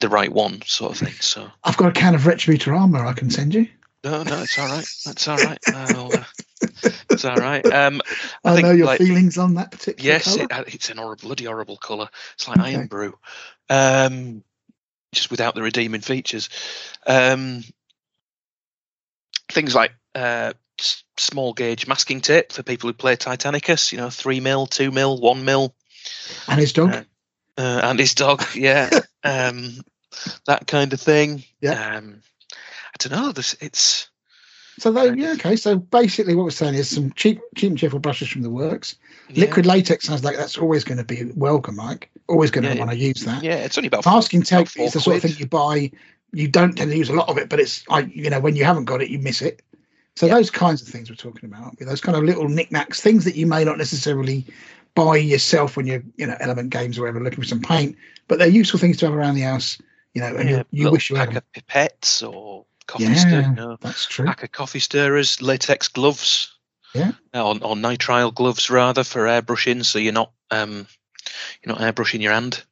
the 0.00 0.10
right 0.10 0.30
one, 0.30 0.60
sort 0.66 0.92
of 0.92 0.98
thing. 0.98 1.14
So 1.20 1.50
I've 1.64 1.78
got 1.78 1.88
a 1.88 1.92
can 1.92 2.14
of 2.14 2.22
Retributor 2.22 2.78
armor 2.78 3.06
I 3.06 3.14
can 3.14 3.30
send 3.30 3.54
you. 3.54 3.68
no, 4.04 4.22
no, 4.22 4.42
it's 4.42 4.58
all 4.58 4.68
right. 4.68 4.86
That's 5.06 5.28
all 5.28 5.38
right. 5.38 5.58
I'll, 5.72 6.12
uh, 6.12 6.24
it's 7.24 7.40
all 7.40 7.44
right. 7.44 7.64
Um, 7.66 8.00
I, 8.44 8.44
I, 8.50 8.54
think 8.54 8.66
know 8.66 8.72
your 8.72 8.86
like, 8.86 8.98
feelings 8.98 9.38
on 9.38 9.54
that 9.54 9.70
particular 9.70 10.12
yes, 10.12 10.36
it, 10.36 10.50
it's 10.68 10.90
an 10.90 10.98
horrible, 10.98 11.28
bloody 11.28 11.44
horrible 11.44 11.76
colour. 11.76 12.08
It's 12.34 12.48
like 12.48 12.58
Okay. 12.58 12.76
Irn-Bru, 12.76 13.18
um, 13.70 14.44
just 15.12 15.30
without 15.30 15.54
the 15.54 15.62
redeeming 15.62 16.02
features. 16.02 16.48
Um, 17.06 17.64
things 19.50 19.74
like 19.74 19.92
uh, 20.14 20.52
small 21.16 21.52
gauge 21.52 21.86
masking 21.86 22.20
tape 22.20 22.52
for 22.52 22.62
people 22.62 22.88
who 22.88 22.94
play 22.94 23.16
Titanicus. 23.16 23.92
You 23.92 23.98
know, 23.98 24.10
three 24.10 24.40
mil, 24.40 24.66
two 24.66 24.90
mil, 24.90 25.18
one 25.18 25.44
mil, 25.44 25.74
and 26.48 26.60
his 26.60 26.72
dog. 26.72 26.92
uh, 26.92 27.04
uh, 27.56 27.80
and 27.84 27.98
his 27.98 28.14
dog. 28.14 28.44
Yeah, 28.54 28.90
um, 29.22 29.80
that 30.46 30.66
kind 30.66 30.92
of 30.92 31.00
thing. 31.00 31.44
Yeah. 31.60 31.96
Um, 31.96 32.20
I 32.94 32.96
don't 32.98 33.18
know. 33.18 33.32
This 33.32 33.56
it's 33.60 34.08
so 34.78 34.90
they, 34.90 35.12
yeah, 35.12 35.32
okay. 35.32 35.56
So 35.56 35.76
basically, 35.76 36.34
what 36.34 36.44
we're 36.44 36.50
saying 36.50 36.74
is 36.74 36.88
some 36.88 37.12
cheap, 37.12 37.40
cheap 37.54 37.70
and 37.70 37.78
cheerful 37.78 37.98
brushes 37.98 38.28
from 38.28 38.42
the 38.42 38.50
works. 38.50 38.96
yeah, 39.30 39.44
Liquid 39.44 39.66
latex 39.66 40.06
sounds 40.06 40.24
like 40.24 40.36
that's 40.36 40.58
always 40.58 40.84
going 40.84 40.98
to 40.98 41.04
be 41.04 41.30
welcome, 41.36 41.76
Mike. 41.76 42.10
Always 42.28 42.50
going 42.50 42.64
to 42.64 42.74
Yeah, 42.74 42.78
want 42.78 42.90
to 42.90 42.96
use 42.96 43.22
that. 43.24 43.42
Yeah, 43.42 43.56
it's 43.56 43.78
only 43.78 43.88
about 43.88 44.04
Masking 44.06 44.42
tape 44.42 44.68
is 44.76 44.92
the 44.92 45.00
sort 45.00 45.16
of 45.16 45.22
thing 45.22 45.34
you 45.38 45.46
buy. 45.46 45.90
You 46.32 46.48
don't 46.48 46.76
tend 46.76 46.90
to 46.90 46.96
use 46.96 47.08
a 47.08 47.14
lot 47.14 47.28
of 47.28 47.38
it, 47.38 47.48
but 47.48 47.60
it's 47.60 47.84
I, 47.88 48.00
you 48.00 48.30
know, 48.30 48.40
when 48.40 48.56
you 48.56 48.64
haven't 48.64 48.86
got 48.86 49.02
it, 49.02 49.10
you 49.10 49.18
miss 49.18 49.42
it. 49.42 49.62
So 50.16 50.26
Yeah. 50.26 50.34
those 50.34 50.50
kinds 50.50 50.82
of 50.82 50.88
things 50.88 51.10
we're 51.10 51.16
talking 51.16 51.48
about, 51.48 51.62
aren't 51.64 51.80
we? 51.80 51.86
those 51.86 52.00
kind 52.00 52.16
of 52.16 52.24
little 52.24 52.48
knickknacks, 52.48 53.00
things 53.00 53.24
that 53.24 53.36
you 53.36 53.46
may 53.46 53.64
not 53.64 53.78
necessarily 53.78 54.44
buy 54.94 55.16
yourself 55.16 55.76
when 55.76 55.86
you're, 55.86 56.02
you 56.16 56.26
know, 56.26 56.36
element 56.40 56.70
games 56.70 56.98
or 56.98 57.02
whatever, 57.02 57.20
looking 57.20 57.42
for 57.42 57.48
some 57.48 57.60
paint, 57.60 57.96
but 58.28 58.38
they're 58.38 58.48
useful 58.48 58.78
things 58.78 58.96
to 58.98 59.06
have 59.06 59.14
around 59.14 59.34
the 59.34 59.42
house, 59.42 59.76
you 60.14 60.20
know, 60.20 60.34
and 60.36 60.48
you, 60.48 60.64
you 60.70 60.90
wish 60.90 61.10
you 61.10 61.16
had 61.16 61.42
pipettes 61.54 62.22
or 62.28 62.64
coffee 62.86 63.14
stir, 63.14 63.40
Yeah, 63.40 63.50
you 63.50 63.56
know, 63.56 63.76
that's 63.80 64.06
true. 64.06 64.26
pack 64.26 64.42
of 64.42 64.52
coffee 64.52 64.80
stirrers, 64.80 65.40
latex 65.42 65.88
gloves. 65.88 66.50
Yeah. 66.94 67.12
Or, 67.32 67.54
or 67.54 67.74
nitrile 67.74 68.32
gloves 68.32 68.70
rather 68.70 69.02
for 69.02 69.24
airbrushing, 69.24 69.84
so 69.84 69.98
you're 69.98 70.12
not 70.12 70.30
um 70.52 70.86
you're 71.62 71.76
not 71.76 71.80
airbrushing 71.80 72.20
your 72.20 72.32
hand. 72.32 72.62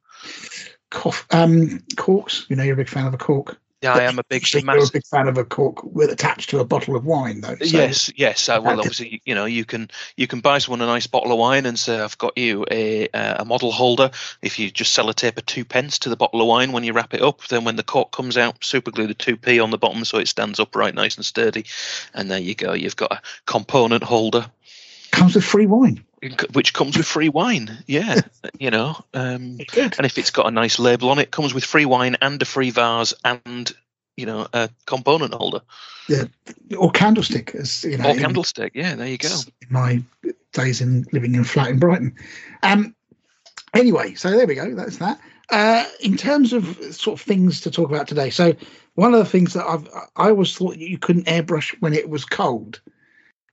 Cough, 0.89 1.25
um, 1.31 1.83
corks. 1.97 2.45
You 2.49 2.55
know, 2.55 2.63
you're 2.63 2.75
a 2.75 2.77
big 2.77 2.87
fan 2.87 3.07
of 3.07 3.13
a 3.13 3.17
cork. 3.17 3.59
Yeah, 3.83 3.93
I 3.95 4.03
am 4.03 4.17
a 4.17 4.23
big 4.23 4.51
you're 4.53 4.77
a 4.77 4.89
big 4.91 5.05
fan 5.05 5.27
of 5.27 5.37
a 5.37 5.43
cork 5.43 5.83
with 5.83 6.09
attached 6.09 6.49
to 6.51 6.59
a 6.59 6.65
bottle 6.65 6.95
of 6.95 7.05
wine, 7.05 7.41
though. 7.41 7.55
So- 7.57 7.65
yes, 7.65 8.11
yes. 8.15 8.47
I 8.47 8.57
will. 8.57 8.79
Obviously, 8.79 9.21
you 9.25 9.35
know, 9.35 9.45
you 9.45 9.65
can 9.65 9.91
you 10.15 10.25
can 10.25 10.39
buy 10.39 10.59
someone 10.59 10.81
a 10.81 10.85
nice 10.85 11.05
bottle 11.05 11.31
of 11.31 11.37
wine 11.37 11.65
and 11.65 11.77
say, 11.77 11.99
"I've 11.99 12.17
got 12.17 12.37
you 12.37 12.65
a 12.71 13.09
uh, 13.09 13.35
a 13.39 13.45
model 13.45 13.71
holder." 13.71 14.11
If 14.41 14.57
you 14.57 14.71
just 14.71 14.97
sellotape 14.97 15.37
a 15.37 15.41
two 15.41 15.65
pence 15.65 15.99
to 15.99 16.09
the 16.09 16.15
bottle 16.15 16.41
of 16.41 16.47
wine 16.47 16.71
when 16.71 16.83
you 16.83 16.93
wrap 16.93 17.13
it 17.13 17.21
up, 17.21 17.45
then 17.47 17.65
when 17.65 17.75
the 17.75 17.83
cork 17.83 18.11
comes 18.11 18.37
out, 18.37 18.63
super 18.63 18.91
glue 18.91 19.07
the 19.07 19.13
two 19.13 19.35
p 19.35 19.59
on 19.59 19.71
the 19.71 19.77
bottom 19.77 20.05
so 20.05 20.17
it 20.17 20.27
stands 20.27 20.59
upright, 20.59 20.95
nice 20.95 21.17
and 21.17 21.25
sturdy, 21.25 21.65
and 22.13 22.31
there 22.31 22.39
you 22.39 22.55
go. 22.55 22.73
You've 22.73 22.95
got 22.95 23.11
a 23.11 23.21
component 23.45 24.03
holder, 24.03 24.49
Comes 25.13 25.35
with 25.35 25.43
free 25.43 25.67
wine. 25.67 26.03
Which 26.53 26.73
comes 26.73 26.97
with 26.97 27.05
free 27.05 27.29
wine. 27.29 27.77
Yeah, 27.87 28.21
you 28.59 28.69
know. 28.71 28.95
Um, 29.13 29.57
and 29.75 30.05
if 30.05 30.17
it's 30.17 30.31
got 30.31 30.47
a 30.47 30.51
nice 30.51 30.79
label 30.79 31.09
on 31.09 31.19
it, 31.19 31.31
comes 31.31 31.53
with 31.53 31.63
free 31.63 31.85
wine 31.85 32.17
and 32.21 32.41
a 32.41 32.45
free 32.45 32.69
vase 32.71 33.13
and 33.25 33.71
you 34.17 34.25
know 34.25 34.47
a 34.53 34.69
component 34.85 35.33
holder 35.33 35.61
Yeah, 36.07 36.25
Or 36.77 36.91
candlestick, 36.91 37.55
as 37.55 37.83
you 37.83 37.97
know. 37.97 38.09
or 38.09 38.11
in- 38.11 38.19
candlestick. 38.19 38.73
Yeah, 38.75 38.95
there 38.95 39.07
you 39.07 39.17
go. 39.17 39.29
in 39.61 39.67
my 39.69 40.03
days 40.53 40.81
in 40.81 41.05
living 41.11 41.33
in 41.35 41.41
a 41.41 41.45
flat 41.45 41.69
in 41.69 41.79
Brighton. 41.79 42.15
Um, 42.61 42.95
anyway, 43.73 44.13
so 44.13 44.29
there 44.31 44.45
we 44.47 44.55
go. 44.55 44.75
That's 44.75 44.97
that. 44.97 45.19
Uh, 45.49 45.85
in 45.99 46.15
terms 46.15 46.53
of 46.53 46.77
sort 46.95 47.19
of 47.19 47.25
things 47.25 47.61
to 47.61 47.71
talk 47.71 47.89
about 47.89 48.07
today, 48.07 48.29
so 48.29 48.53
one 48.95 49.13
of 49.13 49.19
the 49.19 49.25
things 49.29 49.53
that 49.53 49.65
I've 49.65 49.87
I 50.15 50.29
always 50.29 50.55
thought 50.55 50.77
you 50.77 50.97
couldn't 50.97 51.25
airbrush 51.27 51.75
when 51.79 51.93
it 51.93 52.07
was 52.09 52.23
cold. 52.25 52.79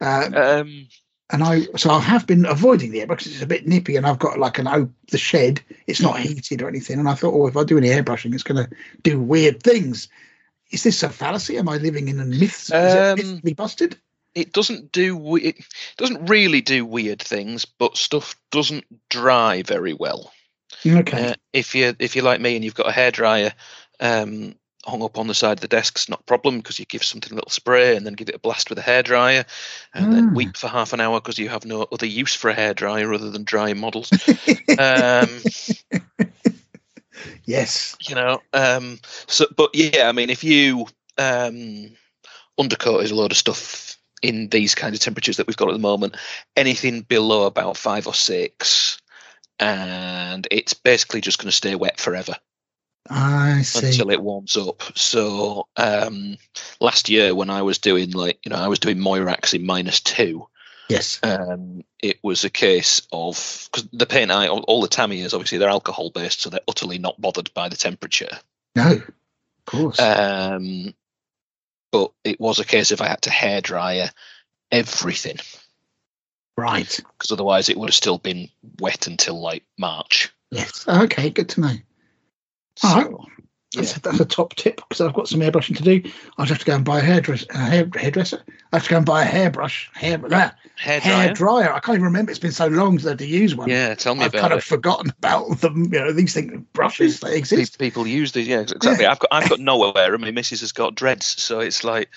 Uh, 0.01 0.31
Um, 0.35 0.89
and 1.33 1.43
I 1.43 1.63
so 1.77 1.91
I 1.91 2.01
have 2.01 2.27
been 2.27 2.47
avoiding 2.47 2.91
the 2.91 3.01
airbrush 3.01 3.27
it's 3.27 3.43
a 3.43 3.47
bit 3.47 3.67
nippy, 3.67 3.97
and 3.97 4.07
I've 4.07 4.19
got 4.19 4.39
like 4.39 4.59
an 4.59 4.69
oh 4.69 4.91
the 5.11 5.19
shed. 5.19 5.61
It's 5.87 6.01
not 6.01 6.19
heated 6.19 6.63
or 6.63 6.69
anything, 6.69 6.99
and 6.99 7.09
I 7.09 7.15
thought, 7.15 7.35
oh, 7.35 7.47
if 7.47 7.57
I 7.57 7.65
do 7.65 7.79
any 7.79 7.89
airbrushing, 7.89 8.35
it's 8.35 8.43
going 8.43 8.65
to 8.65 8.71
do 9.03 9.21
weird 9.21 9.63
things. 9.63 10.09
Is 10.71 10.83
this 10.83 11.03
a 11.03 11.09
fallacy? 11.09 11.59
Am 11.59 11.69
I 11.69 11.77
living 11.79 12.09
in 12.09 12.21
a 12.21 12.25
myth? 12.25 12.65
Is 12.65 12.71
Um, 12.73 12.81
it 12.81 13.17
mythically 13.17 13.55
busted? 13.55 13.97
it 14.35 14.53
doesn't 14.53 14.93
do 14.93 15.17
we- 15.17 15.43
it 15.43 15.57
doesn't 15.97 16.27
really 16.27 16.61
do 16.61 16.85
weird 16.85 17.21
things, 17.21 17.65
but 17.65 17.97
stuff 17.97 18.37
doesn't 18.53 18.85
dry 19.09 19.63
very 19.63 19.93
well. 19.93 20.33
Okay. 20.87 21.31
Uh, 21.31 21.35
if 21.53 21.75
you 21.75 21.95
if 21.99 22.15
you're 22.15 22.25
like 22.25 22.41
me 22.41 22.55
and 22.55 22.65
you've 22.65 22.75
got 22.75 22.89
a 22.89 22.93
hairdryer 22.93 23.53
um, 23.99 24.55
hung 24.87 25.03
up 25.03 25.19
on 25.19 25.27
the 25.27 25.35
side 25.35 25.59
of 25.59 25.61
the 25.61 25.69
desk, 25.69 25.97
it's 25.97 26.09
not 26.09 26.21
a 26.21 26.25
problem 26.25 26.59
because 26.59 26.79
you 26.79 26.85
give 26.87 27.05
something 27.05 27.33
a 27.33 27.35
little 27.35 27.51
spray 27.51 27.97
and 27.97 28.07
then 28.07 28.15
give 28.15 28.29
it 28.29 28.35
a 28.35 28.39
blast 28.39 28.71
with 28.71 28.79
a 28.79 28.83
hairdryer, 28.83 29.45
and 29.95 30.07
Ah. 30.07 30.11
then 30.11 30.35
weep 30.35 30.57
for 30.57 30.69
half 30.69 30.93
an 30.93 31.01
hour 31.01 31.21
because 31.21 31.39
you 31.39 31.49
have 31.49 31.65
no 31.65 31.87
other 31.93 32.07
use 32.07 32.35
for 32.35 32.51
a 32.51 32.55
hairdryer 32.55 33.15
other 33.15 33.31
than 33.31 33.45
drying 33.45 33.79
models. 33.79 34.11
um, 34.79 35.29
yes. 37.45 37.97
you 38.09 38.15
know 38.15 38.41
um 38.53 38.99
so 39.27 39.45
but 39.57 39.71
yeah 39.75 40.09
i 40.09 40.13
mean 40.13 40.31
if 40.31 40.43
you 40.45 40.87
um 41.19 41.91
undercoat 42.59 43.03
is 43.03 43.11
a 43.11 43.15
load 43.15 43.31
of 43.33 43.37
stuff 43.37 43.97
in 44.23 44.49
these 44.49 44.75
kind 44.75 44.95
of 44.95 45.01
temperatures 45.01 45.37
that 45.37 45.47
we've 45.47 45.57
got 45.57 45.69
at 45.69 45.73
the 45.73 45.79
moment 45.79 46.17
anything 46.57 47.03
below 47.03 47.47
about 47.47 47.77
five 47.77 48.07
or 48.07 48.15
six 48.15 48.99
and 49.59 50.47
it's 50.51 50.73
basically 50.75 51.21
just 51.21 51.39
going 51.39 51.51
to 51.51 51.57
stay 51.57 51.75
wet 51.75 51.99
forever 52.01 52.35
I 53.11 53.63
see. 53.63 53.89
until 53.89 54.11
it 54.11 54.23
warms 54.23 54.57
up 54.57 54.83
so 54.95 55.67
um 55.77 56.37
last 56.81 57.09
year 57.09 57.35
when 57.35 57.51
i 57.51 57.63
was 57.63 57.79
doing 57.79 58.13
like 58.13 58.39
you 58.45 58.51
know 58.51 58.57
i 58.57 58.69
was 58.69 58.79
doing 58.79 58.99
moirax 58.99 59.53
in 59.53 59.67
minus 59.67 60.01
two 60.01 60.47
Yes. 60.91 61.21
um, 61.23 61.85
it 62.03 62.19
was 62.23 62.45
a 62.45 62.51
case 62.51 63.07
of 63.13 63.69
because 63.71 63.89
the 63.93 64.07
paint 64.07 64.33
I 64.33 64.49
all, 64.49 64.65
all 64.67 64.81
the 64.81 64.89
Tamiya's 64.89 65.35
obviously 65.35 65.59
they're 65.59 65.69
alcohol 65.69 66.11
based, 66.11 66.41
so 66.41 66.51
they're 66.51 66.61
utterly 66.67 66.99
not 66.99 67.21
bothered 67.21 67.55
by 67.55 67.69
the 67.69 67.77
temperature. 67.77 68.41
No. 68.75 68.91
Of 68.91 69.65
course. 69.67 70.01
Um, 70.01 70.93
but 71.93 72.13
it 72.25 72.41
was 72.41 72.59
a 72.59 72.65
case 72.65 72.91
if 72.91 73.01
I 73.01 73.07
had 73.07 73.23
to 73.23 73.31
hairdryer 73.31 74.11
everything 74.73 75.37
right. 76.57 77.01
because 77.17 77.31
otherwise 77.31 77.69
it 77.69 77.77
would 77.77 77.89
have 77.89 77.95
still 77.95 78.19
been 78.19 78.49
wet 78.81 79.07
until 79.07 79.41
like 79.41 79.63
March. 79.79 80.33
Yes. 80.51 80.89
Okay. 80.89 81.31
Good 81.31 81.51
to 81.51 81.61
know. 81.61 81.75
All 82.83 83.27
So, 83.73 83.83
That's, 83.83 84.19
a 84.19 84.25
top 84.25 84.57
tip 84.57 84.77
because 84.77 85.01
I've 85.01 85.15
got 85.15 85.29
some 85.29 85.39
airbrushing 85.41 85.77
to 85.77 85.83
do. 85.85 86.03
I'll 86.39 86.47
have 86.47 86.59
to 86.59 86.65
go 86.65 86.75
and 86.75 86.85
buy 86.85 86.99
a 86.99 87.03
hairdresser. 87.03 87.47
A 87.51 87.59
hair, 87.59 87.89
hairdresser. 87.95 88.43
I 88.73 88.77
have 88.77 88.85
to 88.85 88.91
go 88.91 88.97
and 88.97 89.07
buy 89.07 89.23
a 89.23 89.27
hairbrush. 89.27 89.89
Hair, 89.95 90.19
blah, 90.19 90.51
hair 90.77 90.99
hair 90.99 91.33
dryer. 91.33 91.35
dryer. 91.35 91.73
I 91.73 91.79
can't 91.79 91.95
even 91.95 92.05
remember. 92.05 92.33
It's 92.33 92.41
been 92.41 92.51
so 92.51 92.67
long 92.67 92.99
since 92.99 93.07
I 93.07 93.11
had 93.11 93.19
to 93.21 93.27
use 93.27 93.55
one. 93.55 93.69
Yeah, 93.69 93.95
tell 93.95 94.17
me. 94.17 94.25
I've 94.25 94.33
about 94.33 94.41
kind 94.41 94.53
it. 94.55 94.57
of 94.57 94.65
forgotten 94.65 95.11
about 95.19 95.61
them. 95.61 95.85
You 95.85 96.01
know, 96.01 96.13
these 96.13 96.35
things, 96.35 96.61
brushes, 96.73 97.21
they 97.21 97.37
exist. 97.37 97.79
People 97.79 98.09
use 98.09 98.33
these, 98.33 98.49
yeah, 98.49 98.61
exactly. 98.61 99.07
I've 99.07 99.21
got 99.21 99.29
I've 99.31 99.49
got 99.49 99.61
no 99.61 99.93
hair, 99.93 100.15
and 100.15 100.23
my 100.23 100.33
missus 100.33 100.61
has 100.63 100.73
got 100.73 100.97
dreads, 100.97 101.27
so 101.41 101.61
it's 101.61 101.85
like, 101.85 102.11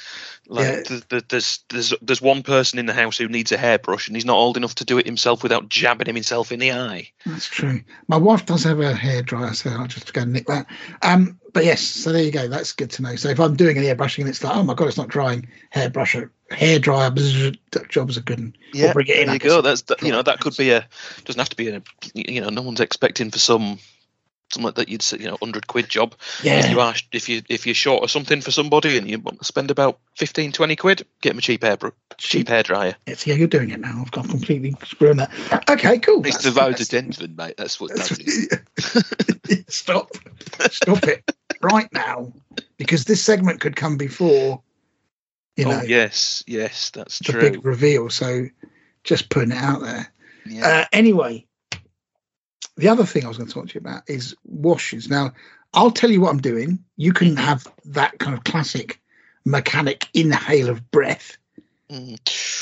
like 0.47 0.65
Yeah. 0.65 0.81
th- 0.81 1.07
th- 1.07 1.23
there's 1.29 1.59
there's 1.69 1.93
there's 2.01 2.21
one 2.21 2.41
person 2.41 2.79
in 2.79 2.87
the 2.87 2.93
house 2.93 3.15
who 3.17 3.27
needs 3.27 3.51
a 3.51 3.57
hairbrush, 3.57 4.07
and 4.07 4.17
he's 4.17 4.25
not 4.25 4.37
old 4.37 4.57
enough 4.57 4.73
to 4.75 4.85
do 4.85 4.97
it 4.97 5.05
himself 5.05 5.43
without 5.43 5.69
jabbing 5.69 6.07
himself 6.13 6.51
in 6.51 6.59
the 6.59 6.71
eye. 6.71 7.11
That's 7.27 7.45
true. 7.47 7.81
My 8.07 8.17
wife 8.17 8.47
does 8.47 8.63
have 8.63 8.79
a 8.79 8.95
hair 8.95 9.21
dryer, 9.21 9.53
so 9.53 9.69
I'll 9.69 9.85
just 9.87 10.13
go 10.13 10.21
and 10.21 10.33
nick 10.33 10.47
that. 10.47 10.65
Um, 11.03 11.39
but 11.53 11.63
yes, 11.65 11.81
so 11.81 12.11
there 12.11 12.23
you 12.23 12.31
go. 12.31 12.47
That's 12.47 12.73
good 12.73 12.89
to 12.91 13.01
know. 13.03 13.15
So 13.15 13.29
if 13.29 13.39
I'm 13.39 13.55
doing 13.55 13.77
an 13.77 13.83
airbrushing 13.83 14.19
and 14.21 14.29
it's 14.29 14.43
like, 14.43 14.55
oh 14.55 14.63
my 14.63 14.73
god, 14.73 14.87
it's 14.87 14.97
not 14.97 15.07
drying, 15.07 15.47
hairbrusher, 15.73 16.29
hair 16.49 16.79
dryer, 16.79 17.11
bzz, 17.11 17.57
job's 17.89 18.17
a 18.17 18.21
good 18.21 18.39
one. 18.39 18.55
Yeah, 18.73 18.91
bring 18.93 19.07
it 19.07 19.17
in, 19.19 19.27
there 19.27 19.35
you 19.35 19.39
go. 19.39 19.61
That's 19.61 19.83
that, 19.83 20.01
you 20.01 20.11
know 20.11 20.23
that 20.23 20.39
could 20.39 20.57
be 20.57 20.71
a 20.71 20.87
doesn't 21.25 21.39
have 21.39 21.49
to 21.49 21.55
be 21.55 21.69
a 21.69 21.81
you 22.13 22.41
know 22.41 22.49
no 22.49 22.61
one's 22.63 22.79
expecting 22.79 23.29
for 23.31 23.39
some 23.39 23.77
something 24.51 24.71
that 24.75 24.87
you'd 24.89 25.01
say 25.01 25.17
you 25.17 25.25
know 25.27 25.37
hundred 25.41 25.67
quid 25.67 25.89
job. 25.89 26.15
If 26.43 26.69
you 26.69 26.77
Yeah. 26.77 26.83
are 26.83 26.93
if 27.11 27.29
you 27.29 27.41
if 27.49 27.65
you're 27.65 27.75
short 27.75 28.03
of 28.03 28.11
something 28.11 28.41
for 28.41 28.51
somebody 28.51 28.97
and 28.97 29.09
you 29.09 29.19
want 29.19 29.39
to 29.39 29.45
spend 29.45 29.71
about 29.71 29.99
15, 30.17 30.51
20 30.51 30.75
quid, 30.75 31.05
get 31.21 31.29
them 31.29 31.37
a 31.39 31.41
cheap 31.41 31.63
hair 31.63 31.77
cheap 32.17 32.47
hair 32.49 32.63
dryer. 32.63 32.95
It's, 33.07 33.25
yeah, 33.25 33.35
you're 33.35 33.47
doing 33.47 33.71
it 33.71 33.79
now. 33.79 34.01
I've 34.01 34.11
got 34.11 34.29
completely 34.29 34.75
screwing 34.85 35.17
that. 35.17 35.31
Okay, 35.69 35.97
cool. 35.99 36.25
It's 36.25 36.37
That's- 36.37 36.43
the 36.43 36.51
vow 36.51 36.69
that's- 36.69 36.87
to 36.87 37.01
Denton, 37.01 37.35
mate. 37.35 37.55
That's 37.57 37.79
what 37.79 37.95
that 37.95 38.19
is. 38.19 39.65
Stop. 39.67 40.11
Stop 40.71 41.03
it 41.05 41.23
right 41.63 41.91
now. 41.93 42.31
Because 42.77 43.05
this 43.05 43.21
segment 43.23 43.61
could 43.61 43.75
come 43.75 43.97
before 43.97 44.61
You 45.57 45.65
know, 45.65 45.79
oh 45.81 45.83
yes, 45.83 46.43
yes, 46.47 46.89
that's 46.91 47.19
the 47.19 47.31
true. 47.33 47.41
big 47.41 47.65
reveal. 47.65 48.09
So 48.09 48.47
just 49.03 49.29
putting 49.29 49.51
it 49.51 49.57
out 49.57 49.81
there. 49.81 50.11
Yeah. 50.45 50.67
Uh, 50.67 50.85
anyway, 50.91 51.45
the 52.75 52.87
other 52.89 53.05
thing 53.05 53.23
I 53.23 53.27
was 53.27 53.37
going 53.37 53.47
to 53.47 53.53
talk 53.53 53.67
to 53.69 53.73
you 53.75 53.79
about 53.79 54.03
is 54.07 54.35
washes. 54.45 55.09
Now, 55.09 55.31
I'll 55.73 55.91
tell 55.91 56.09
you 56.11 56.21
what 56.21 56.31
I'm 56.31 56.41
doing. 56.41 56.83
You 56.97 57.13
can 57.13 57.35
have 57.37 57.67
that 57.85 58.17
kind 58.19 58.35
of 58.37 58.43
classic 58.43 58.99
mechanic 59.45 60.07
inhale 60.13 60.69
of 60.69 60.89
breath, 60.91 61.37
Mm. 61.91 62.17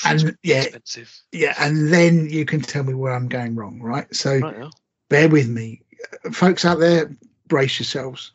and 0.05 0.35
yeah, 0.43 0.63
expensive. 0.63 1.21
yeah, 1.31 1.53
and 1.59 1.93
then 1.93 2.27
you 2.29 2.43
can 2.43 2.59
tell 2.59 2.83
me 2.83 2.93
where 2.95 3.13
I'm 3.13 3.27
going 3.29 3.55
wrong. 3.55 3.79
Right. 3.79 4.13
So 4.13 4.37
Right, 4.39 4.57
yeah. 4.57 4.69
bear 5.09 5.29
with 5.29 5.47
me, 5.47 5.81
folks 6.33 6.65
out 6.65 6.79
there. 6.79 7.15
Brace 7.47 7.79
yourselves. 7.79 8.31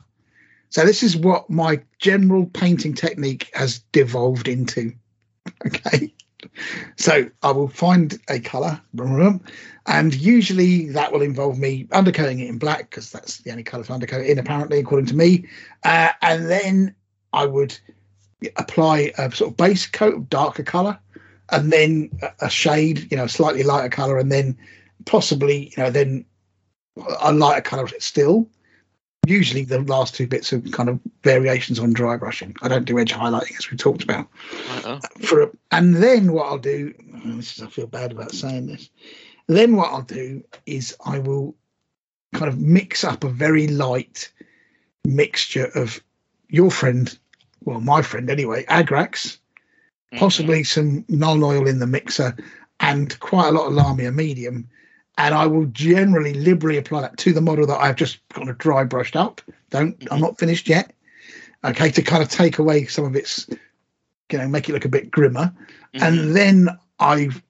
So 0.76 0.84
this 0.84 1.02
is 1.02 1.16
what 1.16 1.48
my 1.48 1.80
general 2.00 2.44
painting 2.44 2.92
technique 2.92 3.48
has 3.54 3.78
devolved 3.92 4.46
into. 4.46 4.92
Okay. 5.64 6.12
So 6.96 7.30
I 7.42 7.50
will 7.52 7.68
find 7.68 8.18
a 8.28 8.40
color, 8.40 8.78
and 9.86 10.14
usually 10.14 10.90
that 10.90 11.12
will 11.12 11.22
involve 11.22 11.58
me 11.58 11.84
undercoating 11.92 12.42
it 12.42 12.48
in 12.48 12.58
black 12.58 12.90
because 12.90 13.10
that's 13.10 13.38
the 13.38 13.52
only 13.52 13.62
color 13.62 13.84
to 13.84 13.92
undercoat 13.92 14.26
in, 14.26 14.38
apparently, 14.38 14.78
according 14.80 15.06
to 15.06 15.16
me. 15.16 15.46
Uh, 15.84 16.10
and 16.20 16.50
then 16.50 16.94
I 17.32 17.46
would 17.46 17.78
apply 18.56 19.12
a 19.16 19.30
sort 19.32 19.52
of 19.52 19.56
base 19.56 19.86
coat 19.86 20.14
of 20.14 20.28
darker 20.28 20.64
color, 20.64 20.98
and 21.50 21.72
then 21.72 22.10
a- 22.20 22.46
a 22.46 22.50
shade, 22.50 23.08
you 23.10 23.16
know, 23.16 23.26
slightly 23.26 23.62
lighter 23.62 23.88
color, 23.88 24.18
and 24.18 24.30
then 24.30 24.58
possibly, 25.06 25.72
you 25.74 25.82
know, 25.82 25.90
then 25.90 26.26
a 27.20 27.32
lighter 27.32 27.62
color 27.62 27.88
still. 27.98 28.46
Usually, 29.28 29.64
the 29.64 29.80
last 29.80 30.14
two 30.14 30.26
bits 30.26 30.52
are 30.52 30.60
kind 30.60 30.88
of 30.88 31.00
variations 31.22 31.78
on 31.78 31.92
dry 31.92 32.16
brushing. 32.16 32.54
I 32.62 32.68
don't 32.68 32.84
do 32.84 32.98
edge 32.98 33.12
highlighting 33.12 33.58
as 33.58 33.70
we 33.70 33.76
talked 33.76 34.02
about 34.02 34.28
Right, 34.68 34.82
oh. 34.86 35.00
for 35.26 35.42
a, 35.42 35.50
and 35.70 35.96
then 35.96 36.32
what 36.32 36.46
I'll 36.46 36.58
do 36.58 36.94
this 37.24 37.58
is 37.58 37.62
I 37.62 37.66
feel 37.66 37.86
bad 37.86 38.12
about 38.12 38.32
saying 38.32 38.66
this 38.66 38.90
then 39.46 39.76
what 39.76 39.92
I'll 39.92 40.02
do 40.02 40.42
is 40.66 40.96
I 41.04 41.18
will 41.18 41.54
kind 42.34 42.48
of 42.48 42.60
mix 42.60 43.04
up 43.04 43.24
a 43.24 43.28
very 43.28 43.68
light 43.68 44.30
mixture 45.04 45.70
of 45.74 46.00
your 46.48 46.70
friend 46.70 47.16
well 47.64 47.80
my 47.80 48.02
friend 48.02 48.28
anyway 48.28 48.64
Agrax 48.64 49.38
possibly 50.16 50.60
mm-hmm. 50.60 51.04
some 51.04 51.04
non 51.08 51.42
oil 51.42 51.66
in 51.66 51.78
the 51.78 51.86
mixer 51.86 52.36
and 52.80 53.18
quite 53.20 53.48
a 53.48 53.52
lot 53.52 53.68
of 53.68 53.72
Lahmian 53.72 54.14
medium 54.14 54.68
and 55.18 55.34
I 55.34 55.46
will 55.46 55.66
generally 55.66 56.34
liberally 56.34 56.78
apply 56.78 57.00
that 57.02 57.16
to 57.18 57.32
the 57.32 57.40
model 57.40 57.66
that 57.66 57.80
I've 57.80 57.96
just 57.96 58.18
kind 58.30 58.48
of 58.48 58.58
dry 58.58 58.84
brushed 58.84 59.16
up 59.16 59.40
don't 59.70 59.96
I'm 60.10 60.20
not 60.20 60.38
finished 60.38 60.68
yet 60.68 60.92
okay 61.64 61.90
to 61.90 62.02
kind 62.02 62.22
of 62.22 62.28
take 62.28 62.58
away 62.58 62.84
some 62.86 63.04
of 63.04 63.16
its 63.16 63.46
you 64.30 64.38
know 64.38 64.48
make 64.48 64.68
it 64.68 64.72
look 64.72 64.84
a 64.84 64.88
bit 64.90 65.10
grimmer 65.10 65.52
Mhm. 65.94 66.02
and 66.02 66.36
then 66.36 66.68
I've 67.00 67.42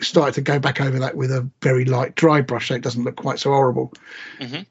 started 0.00 0.34
to 0.34 0.40
go 0.40 0.58
back 0.58 0.80
over 0.80 0.98
that 0.98 1.16
with 1.16 1.30
a 1.30 1.48
very 1.60 1.84
light 1.84 2.14
dry 2.16 2.40
brush 2.40 2.68
so 2.68 2.74
it 2.74 2.82
doesn't 2.82 3.04
look 3.04 3.16
quite 3.16 3.38
so 3.38 3.50
horrible. 3.50 3.92
Mhm. 4.40 4.66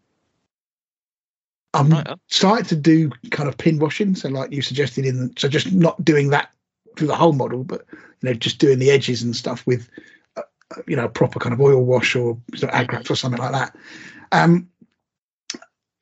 I'm 1.74 1.90
Right, 1.90 2.08
starting 2.28 2.66
to 2.66 2.76
do 2.76 3.10
kind 3.30 3.48
of 3.48 3.58
pin 3.58 3.80
washing, 3.80 4.16
so 4.16 4.28
like 4.28 4.52
you 4.52 4.62
suggested 4.62 5.06
in 5.06 5.18
the, 5.18 5.34
so 5.38 5.48
just 5.48 5.72
not 5.72 6.04
doing 6.04 6.30
that 6.32 6.52
through 6.98 7.08
the 7.08 7.16
whole 7.16 7.32
model, 7.32 7.64
but 7.64 7.86
you 7.92 7.98
know 8.30 8.34
just 8.34 8.60
doing 8.60 8.80
the 8.80 8.92
edges 8.92 9.22
and 9.22 9.34
stuff 9.36 9.66
with 9.66 9.88
you 10.88 10.96
know 10.96 11.08
proper 11.08 11.40
kind 11.40 11.54
of 11.54 11.62
oil 11.62 11.84
wash 11.84 12.16
or 12.16 12.32
of 12.32 12.60
Agrax 12.60 13.10
or 13.10 13.16
something 13.16 13.42
like 13.42 13.52
that. 13.52 13.76
Um, 14.32 14.70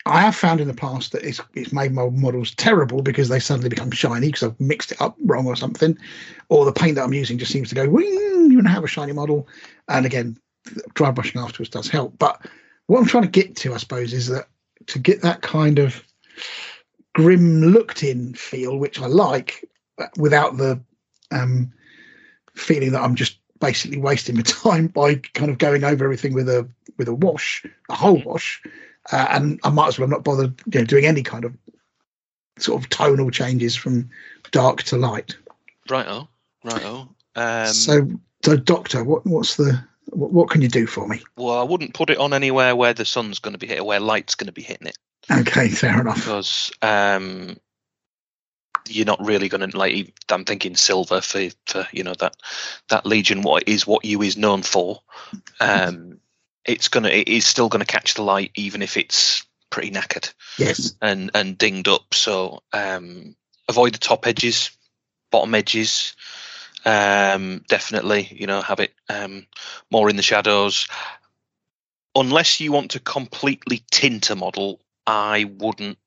I 0.06 0.22
have 0.22 0.36
found 0.36 0.62
in 0.62 0.68
the 0.68 0.74
past 0.74 1.12
that 1.12 1.24
it's 1.24 1.42
it's 1.54 1.74
made 1.74 1.92
my 1.92 2.10
models 2.10 2.56
terrible 2.56 3.02
because 3.02 3.30
they 3.30 3.40
suddenly 3.40 3.70
become 3.70 3.92
shiny 3.92 4.28
because 4.28 4.44
I've 4.44 4.60
mixed 4.60 4.92
it 4.92 5.02
up 5.02 5.16
wrong 5.26 5.46
or 5.46 5.56
something, 5.56 5.98
or 6.50 6.66
the 6.66 6.72
paint 6.72 6.96
that 6.96 7.04
I'm 7.04 7.14
using 7.14 7.38
just 7.38 7.52
seems 7.52 7.70
to 7.70 7.76
go 7.76 7.90
wing. 7.90 8.52
You 8.52 8.62
have 8.64 8.84
a 8.84 8.88
shiny 8.88 9.14
model, 9.14 9.48
and 9.88 10.06
again, 10.06 10.38
dry 10.94 11.12
brushing 11.12 11.42
afterwards 11.42 11.70
does 11.70 11.88
help. 11.88 12.18
But 12.18 12.46
what 12.88 13.00
I'm 13.00 13.06
trying 13.06 13.24
to 13.24 13.30
get 13.30 13.56
to, 13.58 13.74
I 13.74 13.78
suppose, 13.78 14.14
is 14.14 14.28
that 14.28 14.48
to 14.88 15.00
get 15.00 15.22
that 15.22 15.42
kind 15.42 15.80
of 15.80 16.04
grim 17.14 17.62
looked 17.62 18.04
in 18.04 18.34
feel, 18.34 18.78
which 18.78 19.00
I 19.00 19.08
like, 19.08 19.70
without 20.18 20.58
the 20.58 20.82
um, 21.32 21.72
feeling 22.56 22.92
that 22.94 23.02
I'm 23.02 23.16
just 23.16 23.39
basically 23.60 23.98
wasting 23.98 24.36
my 24.36 24.42
time 24.46 24.88
by 24.88 25.16
kind 25.16 25.52
of 25.52 25.58
going 25.58 25.84
over 25.84 26.04
everything 26.04 26.34
with 26.34 26.50
a 26.50 26.68
with 26.98 27.08
a 27.08 27.14
wash, 27.14 27.66
a 27.90 27.96
whole 27.96 28.22
wash, 28.24 28.62
uh, 29.12 29.28
and 29.30 29.60
I 29.64 29.70
might 29.70 29.88
as 29.88 30.00
well 30.00 30.10
not 30.10 30.24
bother 30.24 30.54
you 30.72 30.80
know, 30.80 30.86
doing 30.86 31.06
any 31.06 31.24
kind 31.24 31.46
of 31.46 31.56
sort 32.58 32.82
of 32.82 32.90
tonal 32.90 33.32
changes 33.32 33.76
from 33.76 34.10
dark 34.52 34.84
to 34.84 34.98
light. 34.98 35.38
Right, 35.90 36.06
oh. 36.08 36.28
Right, 36.64 36.84
oh. 36.84 37.10
Um, 37.36 37.68
so, 37.68 38.08
so 38.44 38.58
doctor, 38.58 39.04
what 39.04 39.26
what's 39.26 39.56
the 39.56 39.82
what, 40.10 40.32
what 40.32 40.50
can 40.50 40.62
you 40.62 40.68
do 40.68 40.88
for 40.88 41.08
me? 41.08 41.22
well, 41.38 41.58
I 41.60 41.64
wouldn't 41.64 41.94
put 41.94 42.10
it 42.10 42.18
on 42.18 42.34
anywhere 42.34 42.76
where 42.76 42.94
the 42.94 43.06
sun's 43.06 43.40
going 43.40 43.54
to 43.54 43.60
be 43.60 43.68
hit, 43.68 43.86
where 43.86 44.00
light's 44.00 44.36
going 44.36 44.48
to 44.48 44.54
be 44.54 44.62
hitting 44.64 44.88
it, 44.88 44.98
Okay, 45.32 45.70
fair 45.70 46.02
enough. 46.02 46.16
because 46.16 46.72
um, 46.82 47.58
you're 48.90 49.06
not 49.06 49.26
really 49.26 49.50
going 49.50 49.70
to 49.70 49.78
like. 49.78 50.14
I'm 50.30 50.46
thinking 50.46 50.76
silver 50.76 51.22
for 51.22 51.50
for 51.66 51.88
you 51.92 52.04
know 52.04 52.16
that 52.16 52.36
that 52.90 53.06
Legion. 53.06 53.42
What 53.42 53.68
is 53.68 53.88
what 53.88 54.06
you 54.06 54.22
is 54.22 54.38
known 54.38 54.64
for. 54.64 55.02
Um, 55.62 56.22
it's 56.64 56.88
gonna. 56.88 57.10
It 57.10 57.28
is 57.28 57.46
still 57.46 57.68
going 57.68 57.86
to 57.86 57.92
catch 57.92 58.14
the 58.14 58.24
light, 58.24 58.52
even 58.56 58.82
if 58.82 58.96
it's 58.96 59.46
pretty 59.70 59.92
knackered 59.92 60.34
Yes. 60.58 60.96
and 61.02 61.32
and 61.34 61.58
dinged 61.58 61.88
up. 61.88 62.14
So 62.14 62.64
um, 62.74 63.36
avoid 63.68 63.94
the 63.94 64.00
top 64.00 64.26
edges, 64.26 64.72
bottom 65.32 65.54
edges. 65.54 66.16
Um, 66.86 67.64
definitely, 67.68 68.30
you 68.32 68.48
know, 68.48 68.62
have 68.62 68.80
it 68.80 68.94
um, 69.10 69.46
more 69.92 70.10
in 70.10 70.16
the 70.16 70.22
shadows. 70.24 70.88
Unless 72.16 72.60
you 72.60 72.72
want 72.72 72.92
to 72.92 73.00
completely 73.00 73.84
tint 73.92 74.30
a 74.30 74.36
model, 74.36 74.80
I 75.06 75.44
wouldn't 75.44 75.98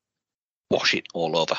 wash 0.71 0.95
it 0.95 1.07
all 1.12 1.37
over. 1.37 1.57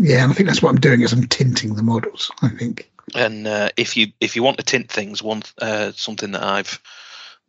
Yeah, 0.00 0.22
and 0.22 0.32
I 0.32 0.34
think 0.34 0.48
that's 0.48 0.62
what 0.62 0.70
I'm 0.70 0.80
doing 0.80 1.02
is 1.02 1.12
I'm 1.12 1.26
tinting 1.26 1.74
the 1.74 1.82
models. 1.82 2.30
I 2.40 2.48
think. 2.48 2.90
And 3.14 3.46
uh, 3.46 3.68
if 3.76 3.96
you 3.96 4.12
if 4.20 4.34
you 4.34 4.42
want 4.42 4.56
to 4.56 4.64
tint 4.64 4.90
things, 4.90 5.22
one 5.22 5.42
uh, 5.60 5.92
something 5.94 6.32
that 6.32 6.42
I've 6.42 6.80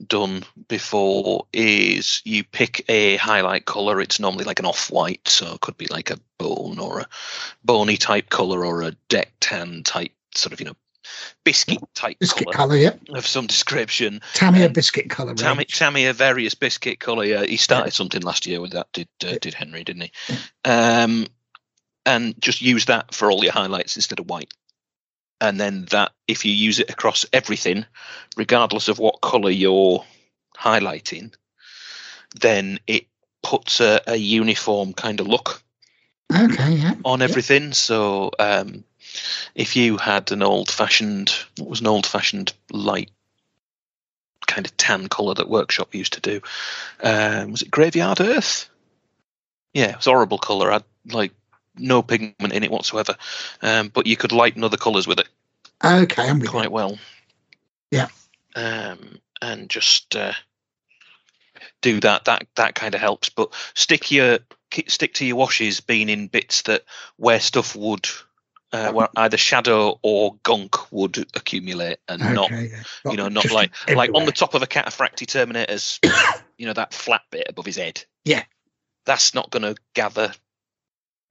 done 0.05 0.43
before 0.67 1.45
is 1.53 2.21
you 2.25 2.43
pick 2.43 2.83
a 2.89 3.15
highlight 3.17 3.65
color. 3.65 4.01
It's 4.01 4.19
normally 4.19 4.43
like 4.43 4.59
an 4.59 4.65
off 4.65 4.91
white, 4.91 5.27
so 5.27 5.53
it 5.53 5.61
could 5.61 5.77
be 5.77 5.87
like 5.87 6.11
a 6.11 6.19
bone 6.37 6.77
or 6.77 6.99
a 6.99 7.07
bony 7.63 7.95
type 7.95 8.29
color 8.29 8.65
or 8.65 8.81
a 8.81 8.91
deck 9.07 9.31
tan 9.39 9.83
type 9.83 10.11
sort 10.35 10.51
of 10.51 10.59
you 10.59 10.65
know 10.65 10.75
biscuit 11.43 11.79
type 11.95 12.19
Biscuit 12.19 12.51
color 12.51 12.75
colour, 12.75 12.75
yeah. 12.75 12.93
of 13.15 13.25
some 13.25 13.47
description. 13.47 14.21
Tamiya 14.33 14.67
Um, 14.67 14.73
biscuit 14.73 15.09
colour. 15.09 15.35
Tammy, 15.35 15.59
range. 15.59 15.77
Tammy, 15.77 16.05
a 16.05 16.13
various 16.13 16.53
biscuit 16.53 16.99
colour. 16.99 17.23
Yeah, 17.23 17.43
he 17.43 17.57
started 17.57 17.93
something 17.93 18.21
last 18.21 18.45
year 18.45 18.59
with 18.59 18.71
that. 18.71 18.91
Did 18.93 19.07
uh, 19.25 19.37
did 19.39 19.53
Henry? 19.53 19.83
Didn't 19.83 20.03
he? 20.03 20.11
Um, 20.65 21.27
and 22.05 22.39
just 22.41 22.61
use 22.61 22.85
that 22.85 23.13
for 23.13 23.31
all 23.31 23.43
your 23.43 23.53
highlights 23.53 23.95
instead 23.95 24.19
of 24.19 24.29
white. 24.29 24.53
And 25.39 25.59
then 25.59 25.85
that, 25.85 26.11
if 26.27 26.45
you 26.45 26.51
use 26.51 26.79
it 26.79 26.89
across 26.89 27.25
everything, 27.33 27.85
regardless 28.37 28.87
of 28.87 28.99
what 28.99 29.21
colour 29.21 29.49
you're 29.49 30.03
highlighting, 30.57 31.33
then 32.39 32.79
it 32.87 33.07
puts 33.43 33.81
a, 33.81 34.01
a 34.07 34.15
uniform 34.15 34.93
kind 34.93 35.19
of 35.19 35.27
look 35.27 35.63
Okay, 36.33 36.73
yeah. 36.75 36.93
on 37.03 37.21
everything. 37.21 37.73
So 37.73 38.31
um, 38.39 38.83
if 39.55 39.75
you 39.75 39.97
had 39.97 40.31
an 40.31 40.43
old-fashioned, 40.43 41.31
what 41.57 41.69
was 41.69 41.81
an 41.81 41.87
old-fashioned 41.87 42.53
light 42.71 43.11
kind 44.47 44.65
of 44.65 44.75
tan 44.77 45.07
color 45.07 45.33
that 45.33 45.49
Workshop 45.49 45.95
used 45.95 46.13
to 46.13 46.21
do? 46.21 46.41
Um, 47.01 47.51
was 47.51 47.63
it 47.63 47.71
Graveyard 47.71 48.21
Earth? 48.21 48.69
Yeah, 49.73 49.89
it 49.91 49.97
was 49.97 50.05
horrible 50.05 50.37
color. 50.37 50.69
i 50.69 50.73
had 50.73 50.83
like 51.11 51.31
no 51.77 52.01
pigment 52.01 52.53
in 52.53 52.63
it 52.63 52.71
whatsoever, 52.71 53.15
um, 53.61 53.89
but 53.89 54.07
you 54.07 54.17
could 54.17 54.31
lighten 54.31 54.63
other 54.63 54.77
colors 54.77 55.07
with 55.07 55.19
it 55.19 55.27
Okay, 55.83 56.27
I'm 56.29 56.35
with 56.39 56.43
you. 56.43 56.49
quite 56.49 56.71
well. 56.71 56.97
Yeah. 57.89 58.07
Um, 58.55 59.19
and 59.41 59.69
just 59.69 60.15
uh, 60.15 60.33
do 61.81 61.99
that. 62.01 62.25
That 62.25 62.45
that 62.55 62.75
kind 62.75 62.93
of 62.95 63.01
helps. 63.01 63.29
But 63.29 63.53
stick 63.73 64.11
your 64.11 64.39
stick 64.87 65.13
to 65.15 65.25
your 65.25 65.37
washes 65.37 65.79
being 65.81 66.09
in 66.09 66.27
bits 66.27 66.63
that 66.63 66.83
where 67.17 67.39
stuff 67.39 67.75
would. 67.75 68.07
Uh, 68.73 68.89
where 68.93 69.09
either 69.17 69.35
shadow 69.35 69.99
or 70.01 70.35
gunk 70.43 70.93
would 70.93 71.17
accumulate 71.35 71.97
and 72.07 72.21
not 72.21 72.49
Okay, 72.49 72.71
yeah. 72.71 73.11
you 73.11 73.17
know 73.17 73.27
not 73.27 73.51
like 73.51 73.73
like 73.89 74.11
on 74.13 74.25
the 74.25 74.31
top 74.31 74.53
of 74.53 74.61
a 74.61 74.65
cataphracti 74.65 75.27
terminator's 75.27 75.99
you 76.57 76.65
know 76.65 76.71
that 76.71 76.93
flat 76.93 77.19
bit 77.31 77.47
above 77.49 77.65
his 77.65 77.75
head 77.75 78.05
Yeah. 78.23 78.43
that's 79.03 79.33
not 79.33 79.51
going 79.51 79.63
to 79.63 79.75
gather 79.93 80.31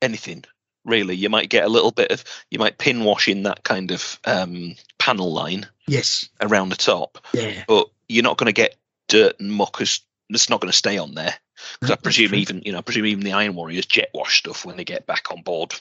anything 0.02 0.44
really 0.84 1.14
you 1.14 1.28
might 1.28 1.50
get 1.50 1.64
a 1.64 1.68
little 1.68 1.90
bit 1.90 2.10
of 2.10 2.24
you 2.50 2.58
might 2.58 2.78
pin 2.78 3.04
wash 3.04 3.28
in 3.28 3.42
that 3.42 3.62
kind 3.64 3.90
of 3.90 4.18
um, 4.24 4.74
panel 4.98 5.32
line 5.32 5.66
Yes. 5.86 6.28
around 6.40 6.68
the 6.70 6.76
top 6.76 7.18
Yeah. 7.34 7.64
but 7.68 7.88
you're 8.08 8.22
not 8.22 8.38
going 8.38 8.46
to 8.46 8.52
get 8.52 8.76
dirt 9.08 9.38
and 9.40 9.52
muck 9.52 9.80
as 9.80 10.00
it's 10.30 10.48
not 10.48 10.60
going 10.60 10.70
to 10.70 10.76
stay 10.76 10.96
on 10.96 11.14
there 11.14 11.34
because 11.74 11.90
I 11.90 11.96
presume 11.96 12.34
even 12.34 12.62
you 12.64 12.72
know 12.72 12.78
I 12.78 12.82
presume 12.82 13.06
even 13.06 13.24
the 13.24 13.32
Iron 13.32 13.54
Warriors 13.54 13.84
jet 13.86 14.10
wash 14.14 14.38
stuff 14.38 14.64
when 14.64 14.76
they 14.76 14.84
get 14.84 15.06
back 15.06 15.30
on 15.30 15.42
board 15.42 15.74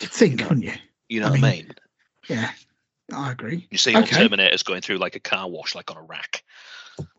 think, 0.00 0.40
wouldn't 0.40 0.64
you? 0.64 0.72
you 1.08 1.20
know 1.20 1.26
I 1.26 1.30
what 1.30 1.38
I 1.38 1.42
mean, 1.42 1.66
mean 1.66 1.74
Yeah, 2.28 2.50
I 3.12 3.32
agree. 3.32 3.66
You 3.70 3.78
see 3.78 3.94
all 3.94 4.02
Terminators 4.02 4.64
going 4.64 4.80
through 4.80 4.98
like 4.98 5.16
a 5.16 5.20
car 5.20 5.48
wash, 5.48 5.74
like 5.74 5.90
on 5.90 5.96
a 5.96 6.02
rack. 6.02 6.42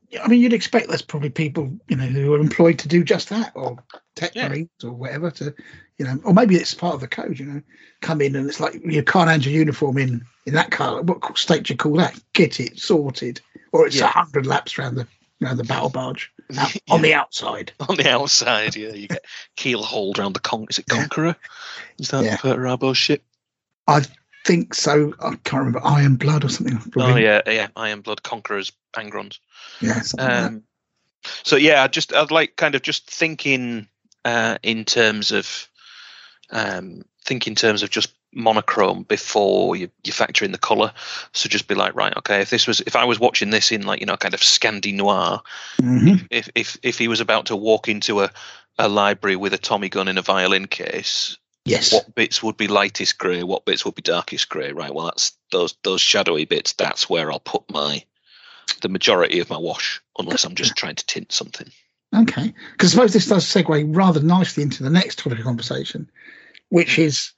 Yeah, 0.09 0.23
I 0.23 0.27
mean, 0.27 0.41
you'd 0.41 0.53
expect 0.53 0.87
there's 0.87 1.01
probably 1.01 1.29
people, 1.29 1.69
you 1.89 1.97
know, 1.97 2.05
who 2.05 2.33
are 2.33 2.39
employed 2.39 2.79
to 2.79 2.87
do 2.87 3.03
just 3.03 3.29
that, 3.29 3.51
or 3.55 3.77
tech 4.15 4.35
Yeah. 4.35 4.47
marines 4.47 4.69
or 4.83 4.91
whatever. 4.91 5.29
To, 5.31 5.53
you 5.97 6.05
know, 6.05 6.19
or 6.23 6.33
maybe 6.33 6.55
it's 6.55 6.73
part 6.73 6.95
of 6.95 7.01
the 7.01 7.07
code. 7.09 7.37
You 7.39 7.45
know, 7.45 7.61
come 8.01 8.21
in 8.21 8.35
and 8.35 8.47
it's 8.47 8.59
like 8.61 8.75
you 8.85 9.03
can't 9.03 9.29
hand 9.29 9.45
your 9.45 9.53
uniform 9.53 9.97
in 9.97 10.25
in 10.45 10.53
that 10.53 10.71
colour. 10.71 11.01
What 11.01 11.37
state 11.37 11.63
do 11.63 11.73
you 11.73 11.77
call 11.77 11.95
that? 11.97 12.17
Get 12.33 12.59
it 12.61 12.79
sorted, 12.79 13.41
or 13.73 13.85
it's 13.85 13.97
a 13.97 13.99
Yeah. 13.99 14.07
hundred 14.11 14.45
laps 14.45 14.77
around 14.79 14.95
the 14.95 15.07
around 15.43 15.57
the 15.57 15.63
battle 15.65 15.89
barge 15.89 16.31
out, 16.57 16.73
on 16.89 17.01
the 17.01 17.13
outside. 17.13 17.73
on 17.89 17.97
the 17.97 18.09
outside. 18.09 18.75
Yeah, 18.77 18.93
you 18.93 19.07
get 19.09 19.25
keel 19.57 19.83
hauled 19.83 20.19
around 20.19 20.33
the 20.33 20.39
con. 20.39 20.67
Is 20.69 20.79
it 20.79 20.85
Yeah. 20.89 20.99
Conqueror? 21.01 21.35
Is 21.99 22.09
that 22.09 22.23
Yeah. 22.23 22.37
Rabo's 22.55 22.97
ship? 22.97 23.23
Think 24.47 24.73
so. 24.73 25.13
I 25.19 25.35
can't 25.43 25.59
remember 25.65 25.81
Iron 25.83 26.15
Blood 26.15 26.45
or 26.45 26.49
something. 26.49 26.79
Oh 26.95 27.17
yeah, 27.17 27.41
yeah. 27.45 27.67
Iron 27.75 27.99
Blood 28.01 28.23
Conquerors, 28.23 28.71
Angrons. 28.95 29.39
yeah. 29.81 30.01
something 30.01 30.25
like. 30.27 30.43
Um, 30.45 30.63
so 31.43 31.57
yeah, 31.57 31.83
I 31.83 31.87
just 31.87 32.13
I'd 32.13 32.31
like 32.31 32.55
kind 32.55 32.73
of 32.73 32.81
just 32.81 33.09
thinking 33.11 33.87
uh, 34.23 34.57
in 34.63 34.85
terms 34.85 35.31
of 35.33 35.67
um, 36.51 37.03
think 37.25 37.45
in 37.45 37.55
terms 37.55 37.83
of 37.83 37.89
just 37.89 38.13
monochrome 38.33 39.03
before 39.03 39.75
you, 39.75 39.89
you 40.05 40.13
factor 40.13 40.45
in 40.45 40.51
the 40.53 40.57
color. 40.57 40.93
So 41.33 41.49
just 41.49 41.67
be 41.67 41.75
like, 41.75 41.93
right, 41.95 42.15
okay, 42.17 42.39
if 42.41 42.49
this 42.49 42.67
was 42.67 42.79
if 42.81 42.95
I 42.95 43.03
was 43.03 43.19
watching 43.19 43.49
this 43.49 43.71
in 43.71 43.85
like 43.85 43.99
you 43.99 44.05
know 44.05 44.15
kind 44.15 44.33
of 44.33 44.39
Scandi 44.39 44.93
noir, 44.93 45.41
Mhm. 45.81 46.25
if 46.31 46.49
if 46.55 46.77
if 46.83 46.97
he 46.97 47.09
was 47.09 47.19
about 47.19 47.47
to 47.47 47.55
walk 47.57 47.89
into 47.89 48.21
a 48.21 48.31
a 48.79 48.87
library 48.87 49.35
with 49.35 49.53
a 49.53 49.57
Tommy 49.57 49.89
gun 49.89 50.07
in 50.07 50.17
a 50.17 50.21
violin 50.21 50.67
case, 50.67 51.37
Yes. 51.67 51.93
what 51.93 52.15
bits 52.15 52.41
would 52.41 52.57
be 52.57 52.67
lightest 52.67 53.17
grey, 53.17 53.43
what 53.43 53.65
bits 53.65 53.83
would 53.85 53.95
be 53.95 54.01
darkest 54.01 54.49
grey, 54.49 54.71
right? 54.71 54.93
Well, 54.93 55.05
that's 55.05 55.33
those 55.51 55.75
those 55.83 56.01
shadowy 56.01 56.45
bits. 56.45 56.73
That's 56.73 57.09
where 57.09 57.31
I'll 57.31 57.39
put 57.39 57.69
my 57.71 58.03
the 58.81 58.89
majority 58.89 59.39
of 59.39 59.49
my 59.49 59.57
wash, 59.57 60.01
unless 60.19 60.43
I'm 60.43 60.55
just 60.55 60.75
trying 60.75 60.95
to 60.95 61.05
tint 61.05 61.31
something. 61.31 61.69
Okay. 62.15 62.53
Because 62.71 62.91
I 62.91 62.95
suppose 62.95 63.13
this 63.13 63.27
does 63.27 63.45
segue 63.45 63.95
rather 63.95 64.21
nicely 64.21 64.63
into 64.63 64.83
the 64.83 64.89
next 64.89 65.19
topic 65.19 65.39
of 65.39 65.45
conversation, 65.45 66.09
which 66.69 66.97
is 66.97 67.31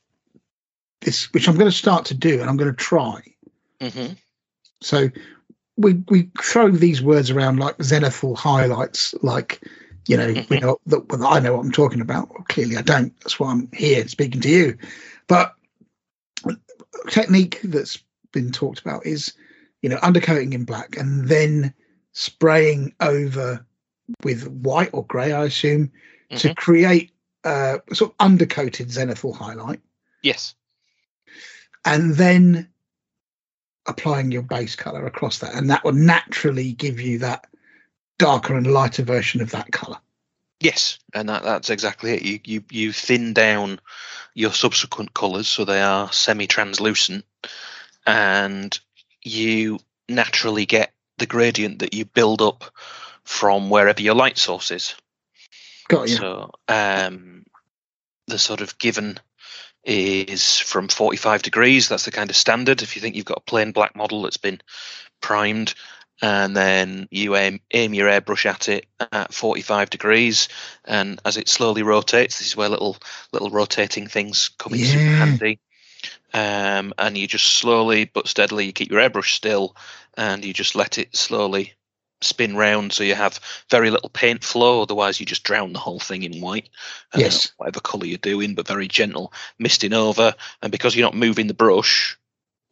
this, 1.02 1.32
which 1.34 1.48
I'm 1.48 1.56
going 1.56 1.72
to 1.72 1.76
start 1.76 2.06
to 2.06 2.14
do 2.14 2.40
and 2.42 2.50
I'm 2.50 2.58
going 2.58 2.72
to 2.72 2.78
try. 2.78 3.22
hmm 3.82 4.14
So 4.82 5.10
we 5.78 5.94
we 6.10 6.30
throw 6.42 6.70
these 6.72 7.02
words 7.02 7.32
around 7.32 7.60
like 7.60 7.78
zenithal 7.78 8.38
highlights, 8.38 9.16
like 9.24 9.62
you 10.10 10.18
know, 10.18 10.34
Mhm. 10.34 10.62
know 10.62 10.80
that 10.88 11.08
well, 11.08 11.28
I 11.28 11.40
know 11.40 11.56
what 11.56 11.64
I'm 11.64 11.72
talking 11.72 12.02
about. 12.02 12.30
Well, 12.34 12.44
clearly, 12.50 12.78
I 12.78 12.82
don't. 12.82 13.18
That's 13.20 13.40
why 13.40 13.52
I'm 13.52 13.70
here 13.74 14.08
speaking 14.08 14.42
to 14.42 14.50
you. 14.50 14.78
But 15.28 15.56
technique 17.10 17.60
that's 17.64 18.00
been 18.32 18.52
talked 18.52 18.80
about 18.80 19.06
is, 19.06 19.34
you 19.84 19.90
know, 19.90 19.98
undercoating 19.98 20.54
in 20.54 20.66
black 20.66 20.98
and 20.98 21.28
then 21.28 21.74
spraying 22.14 22.94
over 23.00 23.64
with 24.24 24.48
white 24.48 24.90
or 24.94 25.06
grey, 25.06 25.32
I 25.32 25.46
assume, 25.46 25.92
to 26.38 26.56
create 26.56 27.12
uh, 27.44 27.78
a 27.90 27.96
sort 27.96 28.12
of 28.12 28.18
undercoated 28.18 28.92
zenithal 28.92 29.36
highlight, 29.36 29.82
Yes. 30.24 30.56
and 31.86 32.16
then 32.16 32.68
applying 33.86 34.32
your 34.32 34.42
base 34.42 34.76
color 34.76 35.06
across 35.06 35.40
that, 35.40 35.54
and 35.54 35.70
that 35.70 35.84
will 35.84 35.94
naturally 35.94 36.74
give 36.74 37.00
you 37.00 37.20
that 37.20 37.48
darker 38.20 38.56
and 38.56 38.68
lighter 38.68 39.02
version 39.02 39.42
of 39.42 39.50
that 39.52 39.72
color. 39.72 39.98
Yes, 40.60 41.00
and 41.14 41.30
that, 41.30 41.42
that's 41.44 41.70
exactly 41.70 42.12
it. 42.12 42.22
You, 42.22 42.40
you 42.44 42.64
you 42.70 42.92
thin 42.92 43.34
down 43.34 43.80
your 44.36 44.52
subsequent 44.52 45.14
colours 45.14 45.48
so 45.48 45.66
they 45.66 45.82
are 45.82 46.12
semi-translucent, 46.12 47.26
and 48.06 48.78
you 49.24 49.80
naturally 50.08 50.66
get 50.66 50.94
the 51.18 51.26
gradient 51.26 51.80
that 51.80 51.94
you 51.94 52.06
build 52.06 52.42
up 52.42 52.66
from 53.24 53.70
wherever 53.70 54.02
your 54.02 54.16
light 54.16 54.38
source 54.38 54.72
is. 54.72 54.96
Got 55.88 56.10
you. 56.10 56.16
So 56.16 56.52
um, 56.68 57.46
the 58.28 58.38
sort 58.38 58.62
of 58.62 58.78
given 58.78 59.20
is 59.84 60.58
from 60.58 60.88
45 60.88 61.42
degrees. 61.42 61.88
That's 61.88 62.06
the 62.06 62.12
kind 62.12 62.30
of 62.30 62.36
standard. 62.36 62.82
If 62.82 62.96
you 62.96 63.02
think 63.02 63.16
you've 63.16 63.26
got 63.26 63.40
a 63.40 63.42
plain 63.42 63.72
black 63.72 63.96
model 63.96 64.24
that's 64.24 64.38
been 64.38 64.62
primed, 65.22 65.74
and 66.22 66.56
then 66.56 67.08
you 67.12 67.36
aim, 67.36 67.62
aim 67.74 67.94
your 67.94 68.10
airbrush 68.10 68.46
at 68.46 68.70
it 68.70 68.86
at 69.12 69.34
45 69.34 69.90
degrees, 69.90 70.50
and 70.86 71.20
as 71.26 71.38
it 71.38 71.50
slowly 71.50 71.84
rotates, 71.84 72.40
this 72.40 72.48
is 72.48 72.58
where 72.58 72.70
little 72.70 72.98
little 73.32 73.50
rotating 73.50 74.08
things 74.08 74.50
come 74.58 74.74
in 74.74 74.80
super 74.80 75.12
Yeah. 75.12 75.26
handy. 75.26 75.60
Um, 76.34 76.94
and 76.98 77.18
you 77.18 77.28
just 77.28 77.48
slowly 77.48 78.06
but 78.06 78.28
steadily 78.28 78.66
you 78.66 78.74
keep 78.74 78.92
your 78.92 79.02
airbrush 79.02 79.34
still, 79.36 79.76
and 80.18 80.44
you 80.46 80.54
just 80.54 80.76
let 80.76 80.98
it 80.98 81.16
slowly 81.16 81.74
spin 82.22 82.56
round 82.58 82.92
so 82.92 83.02
you 83.04 83.16
have 83.16 83.40
very 83.70 83.90
little 83.90 84.10
paint 84.10 84.44
flow 84.44 84.82
otherwise 84.82 85.22
you 85.22 85.26
just 85.26 85.44
drown 85.46 85.72
the 85.72 85.80
whole 85.80 86.00
thing 86.02 86.24
in 86.24 86.42
white 86.42 86.68
uh, 87.14 87.20
Yes. 87.20 87.54
whatever 87.56 87.80
color 87.80 88.06
you're 88.06 88.18
doing 88.18 88.56
but 88.56 88.68
very 88.68 88.90
gentle 88.90 89.32
misting 89.58 89.94
over 89.94 90.34
and 90.62 90.70
because 90.70 90.96
you're 90.98 91.08
not 91.08 91.16
moving 91.16 91.48
the 91.48 91.54
brush 91.54 92.18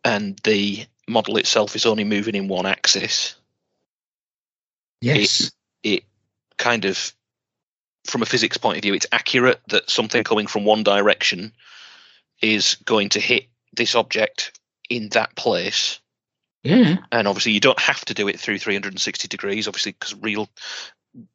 and 0.03 0.37
the 0.43 0.85
model 1.07 1.37
itself 1.37 1.75
is 1.75 1.85
only 1.85 2.03
moving 2.03 2.35
in 2.35 2.47
one 2.47 2.65
axis 2.65 3.35
Yes. 5.01 5.51
it 5.83 6.03
kind 6.57 6.85
of 6.85 7.13
from 8.05 8.21
a 8.23 8.25
physics 8.25 8.57
point 8.57 8.77
of 8.77 8.81
view 8.81 8.93
it's 8.93 9.05
accurate 9.11 9.61
that 9.69 9.89
something 9.89 10.23
coming 10.23 10.47
from 10.47 10.65
one 10.65 10.83
direction 10.83 11.51
is 12.41 12.75
going 12.85 13.09
to 13.09 13.19
hit 13.19 13.45
this 13.73 13.95
object 13.95 14.59
in 14.89 15.09
that 15.09 15.35
place 15.35 15.99
Yeah. 16.63 16.97
and 17.11 17.27
obviously 17.27 17.51
you 17.51 17.59
don't 17.59 17.79
have 17.79 18.03
to 18.05 18.13
do 18.13 18.27
it 18.27 18.39
through 18.39 18.59
360 18.59 19.27
degrees 19.27 19.67
obviously 19.67 19.91
because 19.91 20.15
real 20.15 20.49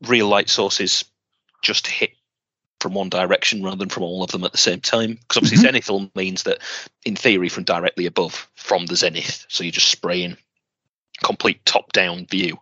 real 0.06 0.28
light 0.28 0.48
sources 0.48 1.04
just 1.62 1.86
hit 1.86 2.10
from 2.82 2.94
one 2.94 3.08
direction 3.08 3.62
rather 3.62 3.76
than 3.76 3.88
from 3.88 4.02
all 4.02 4.22
of 4.22 4.30
them 4.30 4.44
at 4.44 4.52
the 4.52 4.58
same 4.58 4.80
time 4.80 5.14
because 5.14 5.36
obviously 5.38 5.58
zenithal 5.70 6.10
means 6.16 6.42
that 6.42 6.58
in 7.04 7.16
theory 7.16 7.48
from 7.48 7.64
directly 7.64 8.06
above 8.06 8.48
from 8.56 8.86
the 8.86 8.96
zenith 8.96 9.46
so 9.48 9.64
you're 9.64 9.70
just 9.70 9.88
spraying 9.90 10.36
complete 11.22 11.64
top 11.64 11.92
down 11.92 12.26
view 12.26 12.58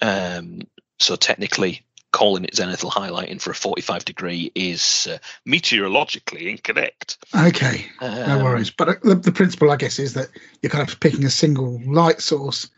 um, 0.00 0.60
so 1.00 1.16
technically 1.16 1.82
calling 2.12 2.44
it 2.44 2.54
zenithal 2.54 2.90
highlighting 2.90 3.40
for 3.40 3.50
a 3.50 3.54
45 3.54 4.04
degree 4.04 4.50
is 4.54 5.08
uh, 5.10 5.18
meteorologically 5.46 6.48
incorrect 6.48 7.18
Okay. 7.34 7.84
No 8.00 8.38
Um, 8.38 8.42
worries. 8.42 8.70
But 8.70 8.88
uh, 8.88 8.94
the, 9.02 9.14
the 9.16 9.32
principle, 9.32 9.70
I 9.70 9.76
guess, 9.76 9.98
is 9.98 10.14
that 10.14 10.28
you're 10.62 10.70
kind 10.70 10.88
of 10.88 10.98
picking 11.00 11.24
a 11.26 11.30
single 11.30 11.80
light 11.84 12.22
source 12.22 12.70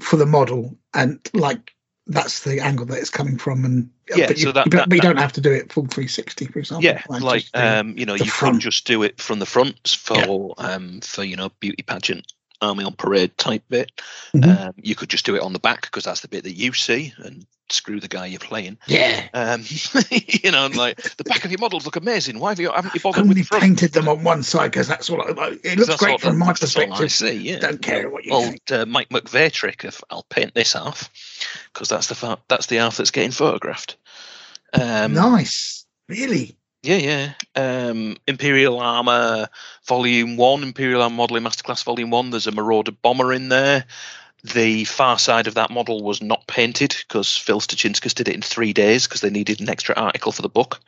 for 0.00 0.16
the 0.16 0.24
model, 0.24 0.74
and 0.94 1.20
like 1.34 1.74
that's 2.06 2.40
the 2.44 2.60
angle 2.60 2.86
that 2.86 2.98
it's 2.98 3.10
coming 3.10 3.36
from. 3.38 3.64
And 3.64 3.90
Yeah, 4.14 4.28
but 4.28 4.38
you, 4.38 4.44
so 4.44 4.52
that- 4.52 4.66
you 4.66 4.70
don't- 4.70 4.78
that- 4.80 4.88
but 4.88 4.94
you 4.96 5.00
that- 5.02 5.08
don't 5.08 5.16
have 5.18 5.32
to 5.34 5.40
do 5.40 5.52
it 5.52 5.72
full 5.72 5.86
360, 5.86 6.46
for 6.46 6.58
example. 6.60 6.84
Yeah, 6.84 7.02
Like 7.08 7.22
like 7.22 7.44
um, 7.54 7.96
you 7.98 8.06
know, 8.06 8.14
you 8.14 8.24
front. 8.26 8.56
could 8.56 8.62
just 8.62 8.86
do 8.86 9.02
it 9.02 9.20
from 9.20 9.38
the 9.40 9.46
front 9.46 9.88
for 9.88 10.54
um 10.58 11.00
for 11.00 11.24
you 11.24 11.36
know 11.36 11.50
beauty 11.60 11.82
pageant 11.82 12.32
army 12.60 12.84
on 12.84 12.92
parade 12.92 13.36
type 13.38 13.62
bit. 13.68 13.92
Mhm. 14.34 14.66
Um, 14.68 14.74
you 14.76 14.94
could 14.94 15.10
just 15.10 15.26
do 15.26 15.34
it 15.36 15.42
on 15.42 15.52
the 15.52 15.58
back 15.58 15.82
because 15.82 16.04
that's 16.04 16.20
the 16.20 16.28
bit 16.28 16.44
that 16.44 16.54
you 16.54 16.72
see, 16.72 17.12
and 17.18 17.46
screw 17.68 17.98
the 17.98 18.06
guy 18.08 18.26
you're 18.26 18.38
playing. 18.38 18.78
yeah. 18.86 19.26
Um, 19.34 19.64
you 20.10 20.52
know, 20.52 20.68
like 20.68 21.02
the 21.16 21.24
back 21.24 21.44
of 21.44 21.50
your 21.50 21.58
models 21.58 21.84
look 21.84 21.96
amazing. 21.96 22.38
Why 22.38 22.50
have 22.50 22.60
you 22.60 22.70
haven't 22.70 22.94
you 22.94 23.00
bothered 23.00 23.22
with 23.22 23.30
Only 23.30 23.42
the 23.42 23.46
front? 23.46 23.62
painted 23.64 23.92
them 23.92 24.08
on 24.08 24.22
one 24.22 24.42
side 24.44 24.70
because 24.70 24.86
that's 24.88 25.10
what 25.10 25.38
I, 25.38 25.58
it 25.64 25.78
looks 25.78 25.96
great 25.96 26.12
all- 26.12 26.18
from 26.18 26.38
my 26.38 26.46
all 26.46 26.50
I 26.50 26.54
perspective. 26.54 27.10
see, 27.12 27.32
yeah. 27.32 27.58
Don't 27.58 27.82
care 27.82 28.08
what 28.08 28.24
you 28.24 28.32
Old 28.32 28.44
think. 28.50 28.70
uh, 28.72 28.86
Mike 28.86 29.08
McVey 29.08 29.50
trick 29.52 29.82
of 29.84 30.02
I'll 30.10 30.26
paint 30.30 30.54
this 30.54 30.74
half 30.74 31.10
because 31.72 31.88
that's 31.88 32.06
the 32.06 32.14
fa- 32.14 32.38
that's 32.48 32.66
the 32.66 32.76
half 32.76 32.96
that's 32.96 33.10
getting 33.10 33.32
photographed. 33.32 33.96
Um, 34.72 35.14
nice. 35.14 35.84
Really? 36.08 36.56
Yeah, 36.86 37.32
yeah. 37.56 37.88
Um, 37.88 38.16
Imperial 38.28 38.78
Armor 38.78 39.48
Volume 39.88 40.36
One, 40.36 40.62
Imperial 40.62 41.02
Armor 41.02 41.16
Modeling 41.16 41.42
Masterclass 41.42 41.82
Volume 41.82 42.10
One. 42.10 42.30
There's 42.30 42.46
a 42.46 42.52
Marauder 42.52 42.92
bomber 42.92 43.32
in 43.32 43.48
there. 43.48 43.84
The 44.44 44.84
far 44.84 45.18
side 45.18 45.48
of 45.48 45.54
that 45.54 45.70
model 45.70 46.04
was 46.04 46.22
not 46.22 46.46
painted 46.46 46.94
because 47.08 47.36
Phil 47.36 47.60
Stutcinskas 47.60 48.14
did 48.14 48.28
it 48.28 48.36
in 48.36 48.42
three 48.42 48.72
days 48.72 49.08
because 49.08 49.20
they 49.20 49.30
needed 49.30 49.60
an 49.60 49.68
extra 49.68 49.96
article 49.96 50.30
for 50.30 50.42
the 50.42 50.48
book. 50.48 50.80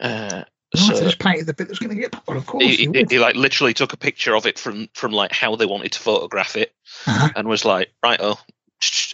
Uh, 0.00 0.42
Nice. 0.74 0.90
I 0.90 0.94
so 0.96 1.02
just 1.04 1.18
painted 1.18 1.46
the 1.46 1.54
bit 1.54 1.68
that's 1.68 1.78
going 1.78 1.96
to 1.96 2.02
get. 2.02 2.14
Well, 2.28 2.36
of 2.36 2.44
course. 2.44 2.62
he, 2.62 2.76
he, 2.76 3.04
he, 3.08 3.18
like 3.18 3.36
literally 3.36 3.72
took 3.72 3.94
a 3.94 3.96
picture 3.96 4.36
of 4.36 4.44
it 4.44 4.58
from 4.58 4.88
from 4.92 5.12
like 5.12 5.32
how 5.32 5.56
they 5.56 5.64
wanted 5.64 5.92
to 5.92 5.98
photograph 6.00 6.56
it 6.56 6.74
Uh-huh. 7.06 7.30
and 7.36 7.48
was 7.48 7.64
like, 7.64 7.90
right, 8.02 8.18
oh, 8.22 8.38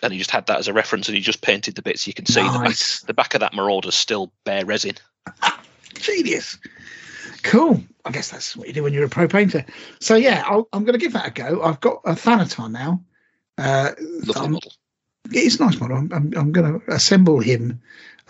and 0.03 0.13
he 0.13 0.19
just 0.19 0.33
had 0.33 0.47
that 0.47 0.59
as 0.59 0.67
a 0.67 0.73
reference 0.73 1.09
and 1.09 1.15
he 1.15 1.21
just 1.23 1.43
painted 1.43 1.77
the 1.77 1.83
bits. 1.83 2.09
You 2.09 2.13
can 2.15 2.27
see 2.27 2.43
the 2.43 2.49
back, 2.49 2.61
Nice. 2.65 3.03
the 3.03 3.15
back 3.15 3.35
of 3.35 3.41
that 3.41 3.55
Marauder's 3.55 3.95
still 3.95 4.33
bare 4.45 4.65
resin. 4.65 4.95
Genius. 6.05 6.59
Cool. 7.43 7.83
I 8.05 8.11
guess 8.11 8.31
that's 8.31 8.57
what 8.57 8.69
you 8.69 8.75
do 8.75 8.83
when 8.83 8.93
you're 8.93 9.05
a 9.05 9.09
pro 9.09 9.27
painter. 9.27 9.65
So 10.01 10.15
yeah, 10.15 10.43
I'll, 10.47 10.69
I'm 10.73 10.85
going 10.85 10.99
to 10.99 11.05
give 11.05 11.15
that 11.15 11.27
a 11.29 11.31
go. 11.31 11.63
I've 11.63 11.81
got 11.81 12.01
a 12.05 12.13
Thanatar 12.13 12.71
now. 12.71 13.03
Uh, 13.57 13.93
Lovely 14.27 14.49
model. 14.49 14.73
it's 15.31 15.57
a 15.57 15.65
nice 15.65 15.81
model. 15.81 15.97
I'm, 15.97 16.13
I'm, 16.13 16.33
I'm 16.37 16.53
going 16.53 16.81
to 16.81 16.93
assemble 16.93 17.41
him 17.41 17.81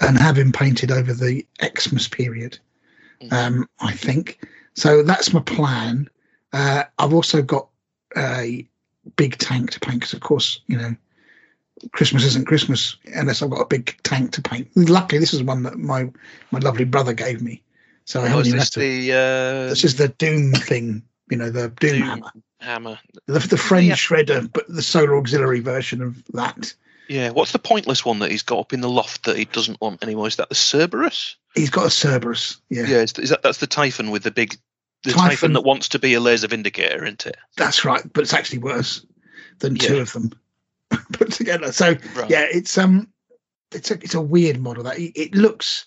and 0.01 0.19
have 0.19 0.39
him 0.39 0.53
painted 0.53 0.91
over 0.93 1.13
the 1.13 1.45
Xmas 1.79 2.09
period. 2.09 2.59
Mhm. 3.23 3.33
Um, 3.33 3.69
I 3.81 3.93
think 3.93 4.41
so. 4.75 5.03
That's 5.03 5.33
my 5.33 5.41
plan. 5.41 6.09
Uh, 6.53 6.85
I've 6.99 7.15
also 7.15 7.43
got 7.43 7.69
a 8.17 8.67
big 9.17 9.39
tank 9.39 9.71
to 9.73 9.81
paint 9.81 10.01
because, 10.01 10.13
of 10.15 10.21
course, 10.21 10.61
you 10.67 10.77
know, 10.77 10.95
Christmas 11.93 12.25
isn't 12.25 12.47
Christmas 12.47 12.97
unless 13.15 13.43
I've 13.43 13.51
got 13.51 13.61
a 13.61 13.67
big 13.67 13.97
tank 14.05 14.33
to 14.33 14.43
paint. 14.43 14.69
Luckily, 14.77 15.19
this 15.19 15.35
is 15.35 15.43
one 15.43 15.63
that 15.65 15.79
my 15.79 16.11
my 16.53 16.59
lovely 16.61 16.85
brother 16.85 17.13
gave 17.13 17.43
me, 17.43 17.63
so 18.05 18.23
I 18.23 18.39
is 18.41 18.53
this 18.53 18.71
the 18.71 19.13
uh, 19.13 19.69
This 19.71 19.85
is 19.85 19.97
the 19.97 20.09
Doom 20.09 20.53
thing, 20.53 21.03
you 21.31 21.37
know, 21.37 21.51
the 21.51 21.69
Doom, 21.69 21.93
Doom 21.93 22.03
hammer, 22.03 22.31
hammer? 22.61 22.99
the, 23.27 23.39
the 23.39 23.57
friend 23.57 23.87
Yeah. 23.87 23.95
shredder, 23.95 24.51
but 24.53 24.67
the 24.69 24.83
solar 24.83 25.17
auxiliary 25.17 25.61
version 25.61 26.03
of 26.03 26.23
that. 26.33 26.75
Yeah. 27.09 27.31
What's 27.31 27.53
the 27.53 27.59
pointless 27.59 28.05
one 28.05 28.19
that 28.21 28.31
he's 28.31 28.43
got 28.43 28.59
up 28.61 28.73
in 28.73 28.81
the 28.81 28.89
loft 28.89 29.25
that 29.25 29.37
he 29.37 29.45
doesn't 29.45 29.81
want 29.81 30.03
anymore? 30.03 30.27
Is 30.27 30.37
that 30.37 30.49
the 30.49 30.55
Cerberus? 30.55 31.37
He's 31.55 31.71
got 31.71 31.87
a 31.87 31.91
Cerberus, 31.91 32.61
yeah, 32.71 32.87
Yeah. 32.87 32.97
Is, 32.99 33.13
that 33.13 33.43
that's 33.43 33.59
the 33.59 33.67
Typhon 33.67 34.11
with 34.11 34.23
the 34.23 34.31
big 34.31 34.57
the 35.05 35.13
Typhon. 35.13 35.29
Typhon 35.31 35.53
that 35.53 35.61
wants 35.63 35.89
to 35.91 35.99
be 35.99 36.15
a 36.15 36.21
laser 36.21 36.49
vindicator, 36.49 37.05
isn't 37.05 37.27
it? 37.27 37.37
that's 37.57 37.85
right. 37.85 38.03
But 38.13 38.23
it's 38.23 38.33
actually 38.33 38.59
worse 38.59 39.05
than 39.59 39.75
two 39.77 39.99
of 39.99 40.13
them 40.15 40.33
put 41.13 41.31
together. 41.33 41.73
So 41.73 41.95
Right. 42.15 42.31
yeah, 42.31 42.47
it's 42.51 42.77
um, 42.79 43.09
it's 43.73 43.91
a 43.91 43.95
it's 43.95 44.15
a 44.15 44.21
weird 44.21 44.59
model. 44.61 44.85
That 44.85 44.99
it, 44.99 45.13
it 45.15 45.35
looks, 45.35 45.85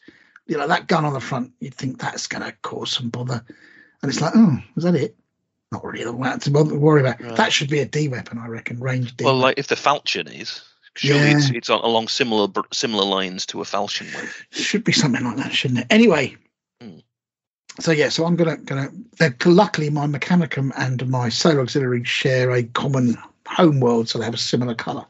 you 0.48 0.58
know, 0.58 0.68
that 0.68 0.88
gun 0.88 1.06
on 1.06 1.14
the 1.14 1.20
front. 1.20 1.52
You'd 1.60 1.76
think 1.76 2.00
that's 2.00 2.28
going 2.28 2.44
to 2.44 2.52
cause 2.62 2.92
some 2.92 3.10
bother, 3.10 3.44
and 4.02 4.10
it's 4.10 4.22
like, 4.22 4.34
oh, 4.36 4.58
was 4.76 4.84
that 4.84 4.96
it? 4.96 5.16
Not 5.72 5.84
really 5.84 6.10
one 6.10 6.40
to 6.40 6.52
bother 6.52 6.78
worry 6.78 7.02
about. 7.02 7.22
Right. 7.22 7.36
That 7.36 7.52
should 7.52 7.70
be 7.70 7.80
a 7.80 7.86
D 7.86 8.08
weapon, 8.08 8.38
I 8.38 8.48
reckon. 8.48 8.80
Range 8.80 9.16
D. 9.18 9.26
Well, 9.26 9.36
like 9.36 9.58
if 9.58 9.68
the 9.68 9.76
Falchion 9.76 10.28
is, 10.28 10.62
surely 10.96 11.32
it's, 11.32 11.50
Yeah. 11.50 11.58
it's 11.58 11.70
on, 11.70 11.82
along 11.82 12.08
similar 12.08 12.48
similar 12.72 13.04
lines 13.04 13.46
to 13.48 13.62
a 13.62 13.66
Falchion. 13.66 14.08
Should 14.52 14.86
be 14.86 14.94
something 14.94 15.26
like 15.26 15.38
that, 15.38 15.54
shouldn't 15.54 15.82
it? 15.82 15.88
Anyway. 15.90 16.38
Hmm. 16.82 17.00
So 17.82 17.92
yeah, 17.92 18.08
so 18.10 18.26
I'm 18.26 18.38
gonna 18.38 18.58
gonna. 18.58 18.90
Luckily, 19.46 19.90
my 19.90 20.08
Mechanicum 20.08 20.72
and 20.78 21.06
my 21.10 21.28
Solar 21.28 21.62
Auxiliary 21.62 22.06
share 22.06 22.52
a 22.52 22.64
common 22.64 23.18
home 23.46 23.82
world, 23.82 24.08
so 24.08 24.20
they 24.20 24.26
have 24.26 24.34
a 24.34 24.38
similar 24.38 24.74
color. 24.74 25.06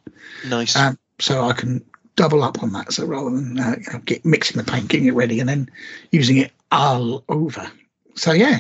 Nice. 0.48 0.76
Um, 0.76 0.98
so 1.20 1.44
I 1.44 1.54
can 1.54 1.86
double 2.18 2.44
up 2.44 2.62
on 2.62 2.74
that. 2.74 2.92
So 2.92 3.06
rather 3.06 3.30
than 3.30 3.58
uh, 3.58 3.76
you 3.80 3.94
know, 3.94 4.00
get 4.00 4.26
mixing 4.26 4.58
the 4.58 4.70
paint, 4.70 4.90
getting 4.90 5.08
it 5.08 5.16
ready, 5.16 5.40
and 5.40 5.48
then 5.48 5.70
using 6.12 6.36
it 6.38 6.52
all 6.74 7.24
over. 7.30 7.72
So 8.16 8.34
yeah, 8.34 8.60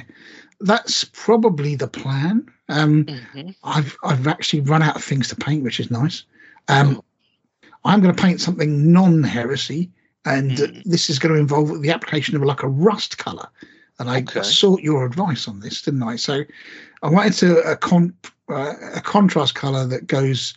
that's 0.62 1.03
probably 1.03 1.76
the 1.76 1.88
plan. 1.89 2.47
Um, 2.70 3.03
Mhm. 3.03 3.53
I've 3.64 3.97
I've 4.03 4.28
actually 4.28 4.62
run 4.62 4.82
out 4.82 4.95
of 4.95 5.03
things 5.03 5.28
to 5.28 5.36
paint, 5.36 5.64
which 5.64 5.82
is 5.82 5.91
nice. 5.91 6.24
Um. 6.70 7.01
I'm 7.86 8.01
going 8.01 8.14
to 8.14 8.22
paint 8.22 8.41
something 8.41 8.91
non-heresy, 8.91 9.89
and 10.26 10.58
Mm. 10.58 10.84
this 10.84 11.10
is 11.10 11.20
going 11.20 11.34
to 11.34 11.39
involve 11.39 11.82
the 11.82 11.89
application 11.91 12.36
of 12.36 12.41
like 12.43 12.62
a 12.64 12.68
rust 12.68 13.18
color. 13.18 13.47
And 13.99 14.10
I 14.10 14.22
Okay. 14.22 14.41
sought 14.43 14.82
your 14.82 15.05
advice 15.05 15.47
on 15.47 15.60
this, 15.62 15.82
didn't 15.82 16.03
I? 16.03 16.18
So 16.18 16.43
I 17.01 17.10
wanted 17.10 17.34
to 17.34 17.60
a 17.62 17.76
con 17.78 18.14
uh, 18.49 18.74
a 18.93 19.01
contrast 19.01 19.55
color 19.55 19.86
that 19.88 20.08
goes 20.08 20.53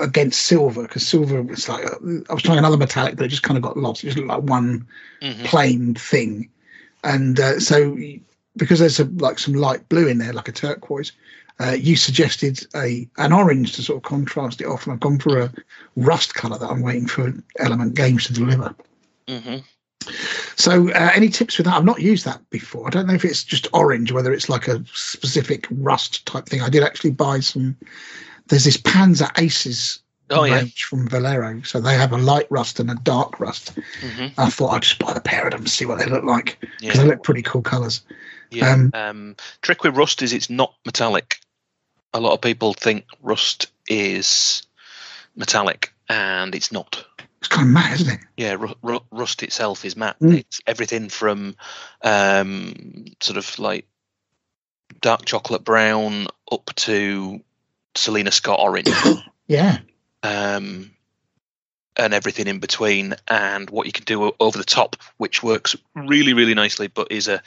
against 0.00 0.42
silver 0.42 0.82
because 0.82 1.06
silver 1.06 1.42
was 1.42 1.68
like 1.68 1.84
I 1.86 2.32
was 2.34 2.42
trying 2.42 2.58
another 2.58 2.76
metallic, 2.76 3.16
but 3.16 3.26
it 3.26 3.28
just 3.28 3.42
kind 3.42 3.56
of 3.56 3.62
got 3.62 3.76
lost. 3.76 4.02
It 4.02 4.08
just 4.08 4.18
looked 4.18 4.28
like 4.28 4.42
one 4.42 4.86
Mhm. 5.22 5.44
plain 5.44 5.94
thing, 5.94 6.48
and 7.04 7.38
uh, 7.38 7.60
so 7.60 7.96
because 8.56 8.80
there's 8.80 9.00
a, 9.00 9.04
like 9.04 9.38
some 9.38 9.54
light 9.54 9.88
blue 9.88 10.08
in 10.08 10.18
there, 10.18 10.32
like 10.32 10.48
a 10.48 10.52
turquoise, 10.52 11.12
uh, 11.60 11.76
you 11.78 11.96
suggested 11.96 12.66
a 12.74 13.08
an 13.18 13.32
orange 13.32 13.72
to 13.74 13.82
sort 13.82 13.96
of 13.96 14.02
contrast 14.02 14.60
it 14.60 14.66
off, 14.66 14.84
and 14.84 14.92
I've 14.92 15.00
gone 15.00 15.18
for 15.18 15.38
a 15.40 15.52
rust 15.96 16.34
color 16.34 16.58
that 16.58 16.70
I'm 16.70 16.82
waiting 16.82 17.06
for 17.06 17.32
Element 17.58 17.94
Games 17.94 18.26
to 18.26 18.32
deliver. 18.32 18.74
Mhm. 19.28 19.62
So, 20.56 20.90
uh, 20.90 21.10
any 21.14 21.28
tips 21.28 21.58
with 21.58 21.66
that? 21.66 21.76
I've 21.76 21.84
not 21.84 22.00
used 22.00 22.24
that 22.24 22.40
before. 22.50 22.86
I 22.86 22.90
don't 22.90 23.06
know 23.06 23.14
if 23.14 23.24
it's 23.24 23.44
just 23.44 23.68
orange, 23.72 24.10
whether 24.10 24.32
it's 24.32 24.48
like 24.48 24.66
a 24.66 24.84
specific 24.92 25.66
rust 25.70 26.26
type 26.26 26.46
thing. 26.46 26.62
I 26.62 26.68
did 26.68 26.82
actually 26.82 27.10
buy 27.10 27.40
some. 27.40 27.76
There's 28.48 28.64
this 28.64 28.76
Panzer 28.76 29.30
Aces 29.38 30.00
Oh 30.30 30.44
yeah. 30.44 30.56
range 30.56 30.84
from 30.84 31.08
Vallejo, 31.08 31.62
so 31.62 31.80
they 31.80 31.94
have 31.94 32.12
a 32.12 32.18
light 32.18 32.46
rust 32.50 32.80
and 32.80 32.90
a 32.90 32.94
dark 32.96 33.40
rust. 33.40 33.74
Mhm. 34.00 34.32
I 34.36 34.50
thought 34.50 34.74
I'd 34.74 34.82
just 34.82 34.98
buy 34.98 35.14
the 35.14 35.20
pair 35.22 35.46
of 35.46 35.52
them 35.52 35.60
and 35.60 35.70
see 35.70 35.86
what 35.86 35.98
they 35.98 36.04
look 36.06 36.24
like 36.24 36.58
because 36.60 36.82
Yeah. 36.82 36.92
they 37.02 37.08
look 37.08 37.22
pretty 37.22 37.40
cool 37.42 37.62
colours. 37.62 38.02
Yeah. 38.50 38.72
Um, 38.72 38.90
Um, 38.94 39.36
trick 39.62 39.82
with 39.84 39.96
rust 39.96 40.20
is 40.20 40.32
it's 40.34 40.50
not 40.50 40.74
metallic. 40.84 41.40
A 42.12 42.20
lot 42.20 42.32
of 42.34 42.40
people 42.42 42.74
think 42.74 43.06
rust 43.22 43.68
is 43.86 44.62
metallic, 45.34 45.92
and 46.10 46.54
it's 46.54 46.72
not. 46.72 47.04
It's 47.40 47.48
kind 47.48 47.66
of 47.68 47.72
matte, 47.72 47.92
isn't 48.00 48.14
it? 48.14 48.20
Yeah, 48.36 48.52
ru- 48.54 48.74
ru- 48.82 49.04
rust 49.12 49.42
itself 49.42 49.84
is 49.84 49.96
matte. 49.96 50.18
Mm. 50.20 50.38
It's 50.40 50.60
everything 50.66 51.08
from 51.08 51.54
um, 52.02 53.06
sort 53.20 53.36
of 53.38 53.58
like 53.58 53.86
dark 55.00 55.24
chocolate 55.24 55.64
brown 55.64 56.26
up 56.50 56.70
to 56.76 57.40
Selina 57.98 58.30
Scott 58.30 58.60
orange, 58.60 58.88
Yeah. 59.48 59.78
um, 60.22 60.90
and 61.96 62.14
everything 62.14 62.46
in 62.46 62.58
between. 62.60 63.14
And 63.26 63.68
what 63.70 63.86
you 63.86 63.92
can 63.92 64.04
do 64.04 64.32
over 64.40 64.56
the 64.56 64.64
top, 64.64 64.96
which 65.16 65.42
works 65.42 65.76
really, 65.94 66.32
really 66.32 66.54
nicely, 66.54 66.86
but 66.88 67.10
is 67.10 67.28
a 67.28 67.42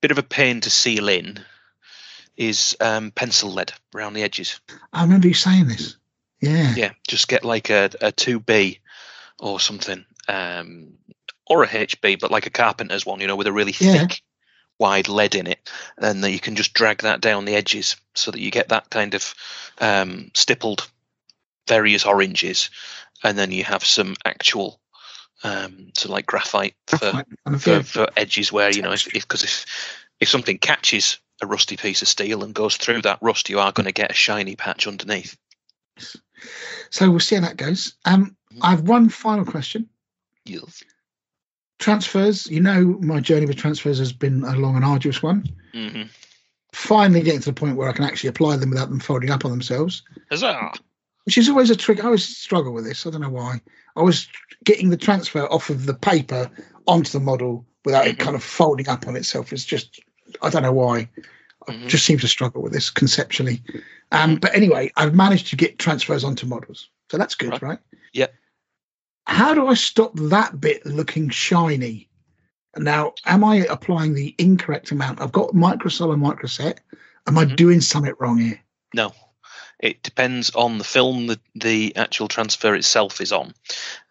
bit 0.00 0.10
of 0.10 0.18
a 0.18 0.22
pain 0.22 0.60
to 0.62 0.70
seal 0.70 1.08
in, 1.08 1.40
is 2.36 2.76
um, 2.80 3.10
pencil 3.10 3.50
lead 3.52 3.72
around 3.94 4.14
the 4.14 4.22
edges. 4.22 4.60
I 4.92 5.02
remember 5.02 5.28
you 5.28 5.34
saying 5.34 5.68
this. 5.68 5.96
Yeah. 6.40 6.74
Yeah, 6.74 6.90
just 7.06 7.28
get 7.28 7.44
like 7.44 7.68
a 7.70 7.90
a 8.00 8.12
two 8.12 8.40
B 8.40 8.80
or 9.38 9.60
something, 9.60 10.04
um, 10.26 10.94
or 11.46 11.62
a 11.64 11.68
HB, 11.68 12.18
but 12.20 12.30
like 12.30 12.46
a 12.46 12.50
carpenter's 12.50 13.04
one, 13.04 13.20
you 13.20 13.26
know, 13.26 13.36
with 13.36 13.46
a 13.46 13.52
really 13.52 13.74
Yeah. 13.78 14.06
thick, 14.06 14.22
wide 14.80 15.08
lead 15.08 15.34
in 15.36 15.46
it, 15.46 15.70
and 15.98 16.24
then 16.24 16.32
you 16.32 16.40
can 16.40 16.56
just 16.56 16.72
drag 16.72 17.02
that 17.02 17.20
down 17.20 17.44
the 17.44 17.54
edges 17.54 17.96
so 18.14 18.30
that 18.30 18.40
you 18.40 18.50
get 18.50 18.70
that 18.70 18.90
kind 18.90 19.14
of 19.14 19.34
um, 19.78 20.30
stippled 20.34 20.90
various 21.68 22.04
oranges, 22.04 22.70
and 23.22 23.38
then 23.38 23.52
you 23.52 23.62
have 23.62 23.84
some 23.84 24.16
actual. 24.24 24.80
Um, 25.42 25.90
so 25.96 26.12
like 26.12 26.26
graphite 26.26 26.74
for, 26.86 27.12
Right, 27.12 27.26
kind 27.46 27.54
of, 27.54 27.62
for, 27.62 27.82
for 27.82 28.08
edges 28.14 28.52
where 28.52 28.70
you 28.70 28.82
know 28.82 28.92
if 28.92 29.10
because 29.10 29.42
if, 29.42 29.64
if 30.20 30.28
something 30.28 30.58
catches 30.58 31.18
a 31.40 31.46
rusty 31.46 31.78
piece 31.78 32.02
of 32.02 32.08
steel 32.08 32.44
and 32.44 32.54
goes 32.54 32.76
through 32.76 33.02
that 33.02 33.18
rust, 33.22 33.48
you 33.48 33.58
are 33.58 33.72
going 33.72 33.86
to 33.86 33.92
get 33.92 34.10
a 34.10 34.14
shiny 34.14 34.56
patch 34.56 34.86
underneath. 34.86 35.38
So 36.90 37.10
we'll 37.10 37.20
see 37.20 37.36
how 37.36 37.42
that 37.42 37.56
goes. 37.56 37.94
Um, 38.04 38.36
I 38.60 38.70
have 38.70 38.82
one 38.82 39.08
final 39.08 39.44
question. 39.44 39.88
Yes. 40.44 40.82
Transfers. 41.80 42.46
You 42.48 42.60
know, 42.60 42.98
my 43.00 43.20
journey 43.20 43.46
with 43.46 43.56
transfers 43.56 43.98
has 43.98 44.12
been 44.12 44.44
a 44.44 44.54
long 44.54 44.76
and 44.76 44.84
arduous 44.84 45.22
one. 45.22 45.44
hmm 45.72 46.02
Finally, 46.72 47.22
getting 47.22 47.40
to 47.40 47.50
the 47.50 47.52
point 47.52 47.76
where 47.76 47.88
I 47.88 47.92
can 47.92 48.04
actually 48.04 48.28
apply 48.28 48.56
them 48.56 48.70
without 48.70 48.88
them 48.90 49.00
folding 49.00 49.30
up 49.30 49.44
on 49.44 49.50
themselves. 49.50 50.02
Huzzah! 50.30 50.72
which 51.24 51.36
is 51.36 51.48
always 51.48 51.68
a 51.70 51.76
trick. 51.76 52.00
I 52.00 52.06
always 52.06 52.24
struggle 52.36 52.72
with 52.72 52.84
this. 52.84 53.06
I 53.06 53.10
don't 53.10 53.20
know 53.20 53.28
why. 53.28 53.60
I 53.96 54.02
was 54.02 54.26
getting 54.64 54.88
the 54.90 54.96
transfer 54.96 55.46
off 55.46 55.68
of 55.68 55.86
the 55.86 55.94
paper 55.94 56.50
onto 56.86 57.10
the 57.10 57.20
model 57.20 57.66
without 57.84 58.06
it 58.06 58.16
Mhm. 58.16 58.20
kind 58.20 58.36
of 58.36 58.42
folding 58.42 58.88
up 58.88 59.06
on 59.06 59.16
itself. 59.16 59.52
It's 59.52 59.64
just, 59.64 60.00
I 60.42 60.48
don't 60.50 60.62
know 60.62 60.72
why. 60.72 61.08
I 61.68 61.72
Mhm. 61.72 61.88
just 61.88 62.06
seem 62.06 62.18
to 62.20 62.28
struggle 62.28 62.62
with 62.62 62.72
this 62.72 62.88
conceptually. 62.88 63.62
Um, 64.12 64.36
but 64.36 64.54
anyway, 64.54 64.90
I've 64.96 65.14
managed 65.14 65.48
to 65.48 65.56
get 65.56 65.78
transfers 65.78 66.24
onto 66.24 66.46
models. 66.46 66.88
So 67.10 67.18
that's 67.18 67.34
good, 67.34 67.50
Right. 67.50 67.62
right? 67.62 67.78
Yep. 68.12 68.34
How 69.30 69.54
do 69.54 69.68
I 69.68 69.74
stop 69.74 70.10
that 70.16 70.60
bit 70.60 70.84
looking 70.84 71.30
shiny? 71.30 72.08
Now, 72.76 73.14
am 73.26 73.44
I 73.44 73.58
applying 73.66 74.14
the 74.14 74.34
incorrect 74.38 74.90
amount? 74.90 75.20
I've 75.20 75.30
got 75.30 75.50
microsol 75.50 76.12
and 76.12 76.20
microset. 76.20 76.78
Am 77.28 77.38
I 77.38 77.44
Mhm. 77.44 77.54
doing 77.54 77.80
something 77.80 78.12
wrong 78.18 78.38
here? 78.38 78.60
No, 78.92 79.14
it 79.78 80.02
depends 80.02 80.50
on 80.50 80.78
the 80.78 80.84
film 80.84 81.28
that 81.28 81.38
the 81.54 81.94
actual 81.94 82.26
transfer 82.26 82.74
itself 82.74 83.20
is 83.20 83.30
on, 83.30 83.54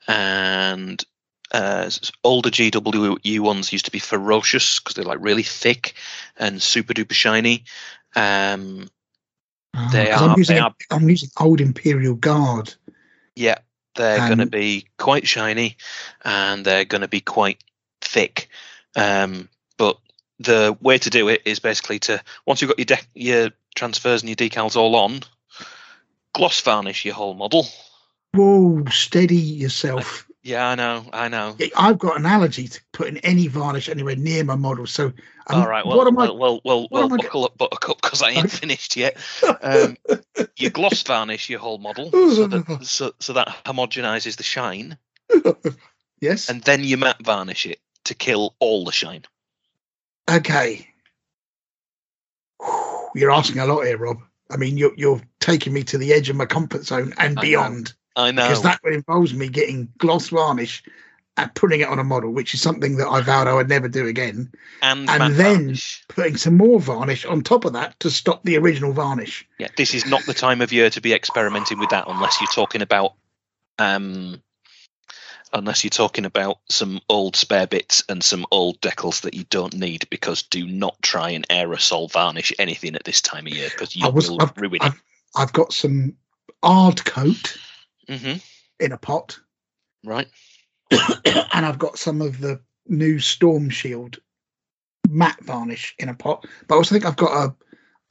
and 0.08 1.04
uh, 1.52 1.90
older 2.24 2.50
GWU 2.50 3.40
ones 3.42 3.74
used 3.74 3.86
to 3.86 3.92
be 3.92 4.00
ferocious 4.00 4.80
because 4.80 4.94
they're 4.96 5.04
like 5.04 5.18
really 5.20 5.44
thick 5.44 5.96
and 6.38 6.62
super 6.62 6.94
duper 6.94 7.14
shiny. 7.14 7.66
Um, 8.16 8.90
Ah, 9.76 9.90
They 9.92 10.12
are- 10.12 10.30
I'm 10.30 10.38
using, 10.38 10.56
they 10.56 10.62
are- 10.62 10.76
I'm 10.90 11.10
using 11.10 11.30
old 11.38 11.60
Imperial 11.62 12.16
Guard. 12.16 12.74
yeah, 13.36 13.58
they're 14.00 14.28
going 14.28 14.38
to 14.40 14.46
be 14.46 14.86
quite 14.98 15.28
shiny 15.28 15.76
and 16.24 16.66
they're 16.66 16.86
going 16.86 17.02
to 17.02 17.10
be 17.10 17.20
quite 17.20 17.62
thick. 18.00 18.48
Um, 18.96 19.50
but 19.78 19.98
the 20.40 20.78
way 20.82 20.98
to 20.98 21.10
do 21.10 21.28
it 21.28 21.42
is 21.44 21.60
basically 21.60 22.00
to 22.00 22.22
once 22.46 22.62
you've 22.62 22.70
got 22.70 22.80
your 22.80 22.86
de- 22.86 23.08
your 23.14 23.50
transfers 23.76 24.22
and 24.22 24.30
your 24.30 24.38
decals 24.38 24.78
all 24.78 24.96
on, 24.96 25.20
gloss 26.34 26.62
varnish 26.62 27.04
your 27.04 27.14
whole 27.14 27.34
model. 27.34 27.68
Whoa, 28.34 28.86
steady 28.90 29.36
yourself. 29.36 30.29
Yeah, 30.42 30.70
I 30.70 30.76
know, 30.76 31.06
I 31.12 31.28
know. 31.28 31.58
I've 31.78 32.00
got 32.00 32.18
an 32.18 32.26
allergy 32.26 32.70
to 32.70 32.80
putting 32.94 33.18
any 33.18 33.48
varnish 33.48 33.90
anywhere 33.90 34.16
near 34.16 34.44
my 34.46 34.56
model. 34.56 34.88
So, 34.88 35.08
um, 35.48 35.62
All 35.62 35.68
right, 35.68 35.86
well, 35.86 35.98
what 35.98 36.08
am 36.08 36.16
well, 36.16 36.38
well, 36.38 36.62
well, 36.64 36.82
am 36.84 36.88
well 36.92 37.14
I- 37.14 37.18
buckle 37.18 37.44
up, 37.44 37.58
buttercup, 37.58 38.02
because 38.02 38.22
I 38.22 38.30
ain't 38.30 38.50
finished 38.64 38.96
yet. 38.96 39.18
Um, 39.62 39.98
you 40.56 40.70
gloss 40.70 41.04
varnish 41.04 41.50
your 41.50 41.60
whole 41.60 41.78
model 41.78 42.10
so 42.12 42.48
that 42.48 42.86
so, 42.86 43.12
so 43.20 43.34
that 43.34 43.50
homogenizes 43.66 44.38
the 44.38 44.44
shine, 44.44 44.98
yes. 46.22 46.50
and 46.50 46.62
then 46.64 46.86
you 46.86 46.96
matte 46.96 47.22
varnish 47.22 47.66
it 47.66 47.80
to 48.06 48.14
kill 48.16 48.56
all 48.60 48.86
the 48.86 48.94
shine. 48.94 49.26
okay. 50.30 50.88
you're 53.14 53.32
asking 53.32 53.60
a 53.60 53.66
lot 53.66 53.86
here, 53.86 53.98
Rob. 53.98 54.20
I 54.50 54.56
mean, 54.58 54.78
you're 54.78 54.94
you're 54.96 55.22
taking 55.42 55.74
me 55.74 55.84
to 55.84 55.98
the 55.98 56.14
edge 56.14 56.30
of 56.30 56.36
my 56.38 56.46
comfort 56.46 56.86
zone 56.86 57.14
and 57.18 57.38
I 57.38 57.42
know. 57.44 57.84
I 58.16 58.32
know. 58.32 58.48
because 58.48 58.64
that 58.64 58.80
involves 58.84 59.34
me 59.34 59.48
getting 59.50 59.90
gloss 59.98 60.30
varnish 60.30 60.84
and 61.38 61.54
putting 61.56 61.80
it 61.80 61.88
on 61.88 62.00
a 62.00 62.04
model, 62.04 62.32
which 62.32 62.54
is 62.54 62.62
something 62.62 62.98
that 62.98 63.08
I 63.08 63.22
vowed 63.22 63.48
I 63.48 63.54
would 63.54 63.70
never 63.70 63.88
do 63.88 64.08
again. 64.08 64.52
and 64.82 65.10
and 65.10 65.36
then- 65.36 65.56
varnish. 65.58 66.04
Putting 66.10 66.36
some 66.38 66.58
more 66.58 66.80
varnish 66.82 67.26
on 67.26 67.42
top 67.44 67.66
of 67.66 67.74
that 67.74 67.98
to 68.02 68.10
stop 68.12 68.44
the 68.44 68.58
original 68.58 68.92
varnish. 68.92 69.48
Yeah, 69.58 69.68
this 69.78 69.94
is 69.94 70.06
not 70.06 70.24
the 70.26 70.34
time 70.34 70.62
of 70.62 70.74
year 70.74 70.90
to 70.90 71.02
be 71.02 71.14
experimenting 71.14 71.80
with 71.80 71.90
that 71.92 72.06
unless 72.08 72.42
you're 72.42 72.52
talking 72.52 72.82
about 72.82 73.14
um 73.78 74.42
unless 75.54 75.84
you're 75.84 75.90
talking 75.90 76.26
about 76.26 76.60
some 76.70 77.00
old 77.10 77.36
spare 77.36 77.66
bits 77.66 78.04
and 78.10 78.24
some 78.24 78.46
old 78.52 78.80
decals 78.82 79.22
that 79.22 79.34
you 79.34 79.46
don't 79.50 79.74
need 79.74 80.06
because 80.12 80.44
do 80.44 80.68
not 80.68 81.02
try 81.02 81.30
and 81.32 81.48
aerosol 81.48 82.12
varnish 82.12 82.54
anything 82.60 82.96
at 82.96 83.04
this 83.06 83.22
time 83.22 83.48
of 83.48 83.54
year 83.54 83.70
because 83.72 83.96
you 83.96 84.06
I 84.06 84.10
was- 84.10 84.30
will 84.30 84.42
I've- 84.42 84.60
ruin 84.60 84.76
it. 84.76 84.84
I've, 84.84 85.02
I've 85.36 85.54
got 85.54 85.72
some 85.74 86.16
ard 86.62 87.04
coat 88.10 88.20
hmm 88.20 88.38
in 88.82 88.94
a 88.94 88.98
pot, 88.98 89.38
Right. 90.06 90.28
and 90.92 91.66
I've 91.66 91.80
got 91.80 92.00
some 92.00 92.22
of 92.22 92.40
the 92.40 92.62
new 92.88 93.20
Storm 93.20 93.70
Shield 93.70 94.20
matte 95.10 95.44
varnish 95.44 95.96
in 96.00 96.08
a 96.08 96.14
pot. 96.14 96.46
But 96.68 96.76
I 96.76 96.78
also 96.78 96.96
think 96.96 97.06
I've 97.06 97.18
got 97.18 97.50
a 97.50 97.56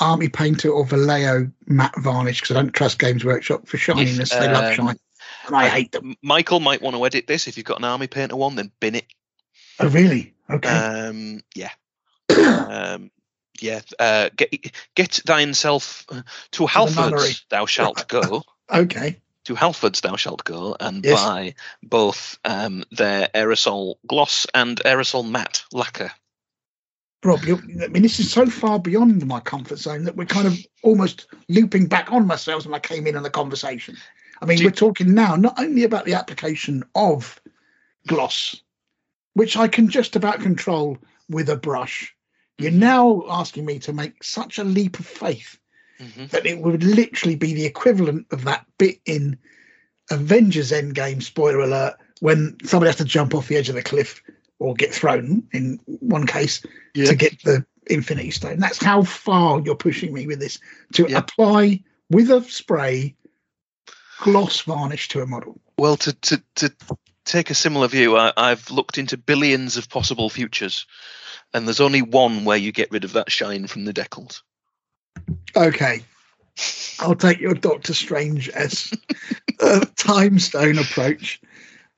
Army 0.00 0.28
Painter 0.28 0.70
or 0.70 0.84
Vallejo 0.84 1.50
matte 1.66 1.98
varnish 1.98 2.40
because 2.40 2.56
I 2.56 2.60
don't 2.60 2.72
trust 2.72 2.98
Games 2.98 3.24
Workshop 3.24 3.66
for 3.66 3.78
shininess. 3.78 4.30
they 4.30 4.48
love 4.48 4.64
um, 4.64 4.74
shine, 4.74 4.98
and 5.46 5.56
I 5.56 5.68
hate 5.68 5.92
them. 5.92 6.14
Michael 6.22 6.60
might 6.60 6.82
want 6.82 6.94
to 6.94 7.04
edit 7.04 7.26
this 7.26 7.48
if 7.48 7.56
you've 7.56 7.66
got 7.66 7.78
an 7.78 7.84
army 7.84 8.06
painter 8.06 8.36
one, 8.36 8.54
then 8.54 8.70
bin 8.80 8.94
it. 8.94 9.06
Oh, 9.80 9.88
really? 9.88 10.34
Okay. 10.50 10.68
Um, 10.68 11.40
yeah. 11.54 11.70
um, 12.38 13.10
yeah. 13.60 13.80
Uh, 13.98 14.28
get 14.36 14.54
get 14.94 15.20
thynself 15.24 16.04
uh, 16.10 16.22
to 16.52 16.66
nunnery. 16.66 17.18
Halfords 17.18 17.44
thou 17.48 17.66
shalt 17.66 18.06
go. 18.08 18.42
okay. 18.72 19.20
To 19.48 19.54
Halfords 19.54 20.02
thou 20.02 20.16
shalt 20.16 20.44
go 20.44 20.76
and 20.78 21.02
Yes. 21.02 21.24
buy 21.24 21.54
both 21.82 22.38
um, 22.44 22.84
their 22.90 23.28
aerosol 23.34 23.94
gloss 24.06 24.46
and 24.52 24.78
aerosol 24.84 25.26
matte 25.26 25.64
lacquer. 25.72 26.12
Rob, 27.24 27.42
you're, 27.44 27.58
I 27.82 27.88
mean, 27.88 28.02
this 28.02 28.20
is 28.20 28.30
so 28.30 28.44
far 28.46 28.78
beyond 28.78 29.26
my 29.26 29.40
comfort 29.40 29.78
zone 29.78 30.04
that 30.04 30.16
we're 30.16 30.26
kind 30.26 30.46
of 30.46 30.58
almost 30.82 31.28
looping 31.48 31.86
back 31.86 32.12
on 32.12 32.26
myself 32.26 32.66
when 32.66 32.74
I 32.74 32.78
came 32.78 33.06
in 33.06 33.16
on 33.16 33.22
the 33.22 33.30
conversation. 33.30 33.96
I 34.42 34.44
mean, 34.44 34.58
Do- 34.58 34.66
we're 34.66 34.70
talking 34.70 35.14
now 35.14 35.34
not 35.34 35.58
only 35.58 35.84
about 35.84 36.04
the 36.04 36.14
application 36.14 36.84
of 36.94 37.40
gloss, 38.06 38.62
which 39.32 39.56
I 39.56 39.66
can 39.66 39.88
just 39.88 40.14
about 40.14 40.40
control 40.40 40.98
with 41.30 41.48
a 41.48 41.56
brush. 41.56 42.14
You're 42.58 42.70
now 42.70 43.24
asking 43.30 43.64
me 43.64 43.78
to 43.80 43.94
make 43.94 44.22
such 44.22 44.58
a 44.58 44.64
leap 44.64 44.98
of 45.00 45.06
faith 45.06 45.58
hmm 45.98 46.26
that 46.26 46.46
it 46.46 46.58
would 46.58 46.82
literally 46.82 47.36
be 47.36 47.54
the 47.54 47.64
equivalent 47.64 48.26
of 48.30 48.44
that 48.44 48.64
bit 48.78 49.00
in 49.04 49.38
Avengers 50.10 50.72
Endgame, 50.72 51.22
spoiler 51.22 51.60
alert, 51.60 51.96
when 52.20 52.56
somebody 52.64 52.88
has 52.88 52.96
to 52.96 53.04
jump 53.04 53.34
off 53.34 53.48
the 53.48 53.56
edge 53.56 53.68
of 53.68 53.74
the 53.74 53.82
cliff 53.82 54.22
or 54.58 54.74
get 54.74 54.92
thrown 54.92 55.46
in 55.52 55.80
one 55.86 56.26
case 56.26 56.62
to 56.94 57.14
get 57.14 57.42
the 57.42 57.64
Infinity 57.86 58.30
Stone. 58.30 58.58
That's 58.58 58.82
how 58.82 59.02
far 59.02 59.60
you're 59.60 59.74
pushing 59.74 60.12
me 60.12 60.26
with 60.26 60.40
this 60.40 60.58
to 60.94 61.06
Yeah. 61.08 61.18
apply 61.18 61.82
with 62.10 62.30
a 62.30 62.42
spray 62.42 63.14
gloss 64.18 64.60
varnish 64.60 65.08
to 65.08 65.22
a 65.22 65.26
model. 65.26 65.60
Well, 65.78 65.96
to, 65.96 66.12
to 66.12 66.42
to 66.56 66.72
take 67.24 67.50
a 67.50 67.54
similar 67.54 67.88
view, 67.88 68.16
I, 68.16 68.32
I've 68.36 68.70
looked 68.70 68.98
into 68.98 69.16
billions 69.16 69.76
of 69.76 69.88
possible 69.88 70.28
futures, 70.28 70.86
and 71.54 71.66
there's 71.66 71.80
only 71.80 72.02
one 72.02 72.44
where 72.44 72.56
you 72.56 72.72
get 72.72 72.90
rid 72.90 73.04
of 73.04 73.12
that 73.12 73.30
shine 73.30 73.66
from 73.66 73.84
the 73.84 73.94
decals. 73.94 74.42
Okay. 75.56 76.02
I'll 77.00 77.14
take 77.14 77.38
your 77.40 77.54
Doctor 77.54 77.94
Strange 77.94 78.48
as 78.50 78.92
a 79.60 79.86
time 79.96 80.38
stone 80.38 80.78
approach 80.78 81.40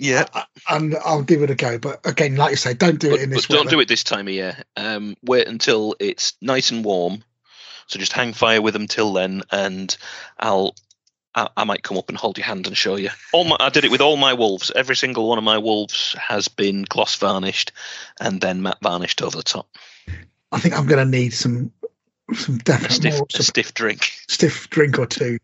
Yeah, 0.01 0.25
and 0.71 0.97
I'll 1.05 1.23
give 1.23 1.43
it 1.43 1.51
a 1.51 1.55
go. 1.55 1.79
But 1.79 2.01
again, 2.07 2.37
like 2.37 2.51
you 2.53 2.57
say, 2.57 2.73
don't 2.73 2.99
do 2.99 3.13
it 3.13 3.21
in 3.21 3.29
this 3.29 3.47
but 3.47 3.55
don't 3.55 3.67
weather. 3.67 3.77
do 3.77 3.81
it 3.81 3.89
this 3.89 4.03
time 4.03 4.29
of 4.29 4.33
year. 4.33 4.57
Um, 4.77 5.15
wait 5.23 5.47
until 5.47 5.95
it's 6.01 6.33
nice 6.41 6.71
and 6.71 6.83
warm. 6.83 7.23
So 7.87 7.99
just 7.99 8.15
hang 8.15 8.33
fire 8.33 8.63
with 8.63 8.73
them 8.73 8.87
till 8.87 9.13
then, 9.13 9.43
and 9.53 9.95
I'll. 10.39 10.75
I, 11.35 11.49
I 11.57 11.65
might 11.65 11.83
come 11.83 11.99
up 11.99 12.09
and 12.09 12.17
hold 12.17 12.39
your 12.39 12.47
hand 12.47 12.67
and 12.67 12.77
show 12.77 12.97
you. 12.97 13.11
All 13.33 13.45
my, 13.45 13.57
I 13.61 13.69
did 13.69 13.85
it 13.85 13.91
with 13.91 14.01
all 14.01 14.17
my 14.17 14.33
wolves. 14.33 14.73
Every 14.75 14.97
single 14.97 15.29
one 15.29 15.39
of 15.39 15.45
my 15.45 15.59
wolves 15.59 16.15
has 16.19 16.49
been 16.49 16.85
gloss 16.85 17.15
varnished, 17.17 17.73
and 18.21 18.41
then 18.41 18.63
matte 18.63 18.79
varnished 18.83 19.21
over 19.21 19.37
the 19.37 19.43
top. 19.43 19.69
I 20.51 20.59
think 20.59 20.77
I'm 20.77 20.87
going 20.87 21.05
to 21.05 21.19
need 21.19 21.35
some 21.35 21.73
some 22.35 22.59
definite 22.59 22.93
stiff, 22.93 23.15
more 23.15 23.27
a 23.29 23.33
some 23.33 23.43
stiff 23.45 23.75
drink. 23.75 24.13
stiff 24.29 24.69
drink 24.71 24.99
or 24.99 25.07
two. 25.07 25.39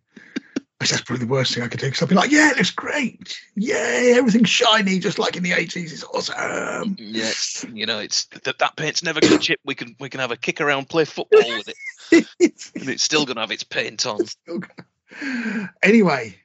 Which 0.78 0.91
That's 0.91 1.03
probably 1.03 1.24
the 1.24 1.32
worst 1.32 1.55
thing 1.55 1.62
I 1.64 1.68
could 1.68 1.80
do 1.80 1.87
because 1.87 2.03
I'll 2.03 2.09
be 2.09 2.14
like, 2.14 2.30
yeah, 2.30 2.51
it 2.51 2.59
looks 2.59 2.70
great. 2.70 3.41
Yay, 3.55 4.12
everything's 4.14 4.51
shiny, 4.51 4.99
just 4.99 5.18
like 5.18 5.34
in 5.34 5.43
the 5.43 5.53
80s. 5.53 5.91
It's 5.91 6.05
awesome. 6.05 6.97
Yeah, 6.99 7.22
it's- 7.22 7.64
you 7.72 7.87
know, 7.87 7.99
it's 7.99 8.26
that 8.45 8.59
that 8.59 8.76
paint's 8.76 9.03
never 9.03 9.20
going 9.20 9.32
to 9.32 9.39
chip. 9.39 9.59
We 9.64 9.74
can 9.74 9.97
we 9.99 10.11
can 10.11 10.20
have 10.20 10.32
a 10.32 10.37
kick 10.37 10.61
around, 10.61 10.91
play 10.91 11.07
football 11.07 11.41
with 11.49 11.68
it, 11.68 12.26
and 12.74 12.89
it's 12.91 13.03
still 13.03 13.24
going 13.24 13.37
to 13.37 13.41
have 13.41 13.51
its 13.51 13.64
paint 13.64 14.05
on. 14.05 14.20
anyway, 15.82 16.37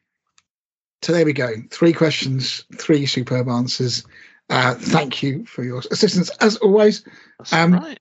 so 1.01 1.11
there 1.11 1.25
we 1.25 1.33
go. 1.33 1.49
Three 1.69 1.91
questions, 1.91 2.63
three 2.77 3.05
superb 3.07 3.49
answers. 3.49 4.05
Uh, 4.49 4.75
thank 4.75 5.23
you 5.23 5.45
for 5.45 5.63
your 5.63 5.79
assistance 5.91 6.29
as 6.39 6.55
always. 6.57 7.03
Um, 7.51 7.73
right. 7.73 7.99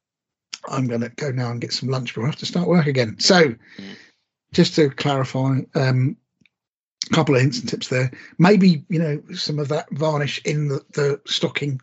I'm 0.68 0.86
going 0.86 1.00
to 1.00 1.08
go 1.10 1.30
now 1.30 1.50
and 1.50 1.60
get 1.60 1.72
some 1.72 1.88
lunch 1.88 2.10
before 2.10 2.24
I 2.24 2.26
have 2.26 2.36
to 2.36 2.46
start 2.46 2.68
work 2.68 2.86
again. 2.86 3.16
So, 3.18 3.54
just 4.52 4.74
to 4.76 4.90
clarify, 4.90 5.60
um, 5.74 6.16
a 7.10 7.14
couple 7.14 7.34
of 7.34 7.40
hints 7.40 7.58
and 7.60 7.68
tips 7.68 7.88
there. 7.88 8.10
Maybe 8.38 8.84
you 8.88 8.98
know 8.98 9.22
some 9.34 9.58
of 9.58 9.68
that 9.68 9.90
varnish 9.90 10.40
in 10.44 10.68
the, 10.68 10.84
the 10.92 11.20
stocking, 11.26 11.80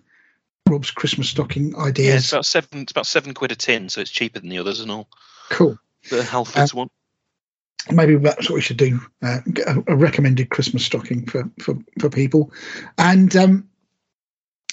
Rob's 0.69 0.91
Christmas 0.91 1.30
stocking 1.30 1.71
Yeah, 1.71 1.78
it's 1.80 1.88
ideas. 1.88 2.34
about 2.34 2.45
seven. 2.45 2.82
It's 2.82 2.91
about 2.91 3.07
seven 3.07 3.34
quid 3.34 3.51
a 3.51 3.55
tin, 3.55 3.89
so 3.89 4.01
it's 4.01 4.11
cheaper 4.11 4.39
than 4.39 4.49
the 4.49 4.59
others 4.59 4.80
and 4.80 4.91
all. 4.91 5.07
cool. 5.49 5.78
The 6.09 6.21
Halfords 6.21 6.73
one. 6.73 6.89
Maybe 7.89 8.15
that's 8.17 8.49
what 8.49 8.55
we 8.55 8.61
should 8.61 8.78
do. 8.78 8.99
Uh, 9.23 9.39
a, 9.65 9.84
a 9.88 9.95
recommended 9.95 10.49
Christmas 10.49 10.86
stocking 10.86 11.25
for 11.25 11.49
for 11.59 11.75
for 11.99 12.09
people, 12.09 12.51
and 12.97 13.34
um, 13.36 13.69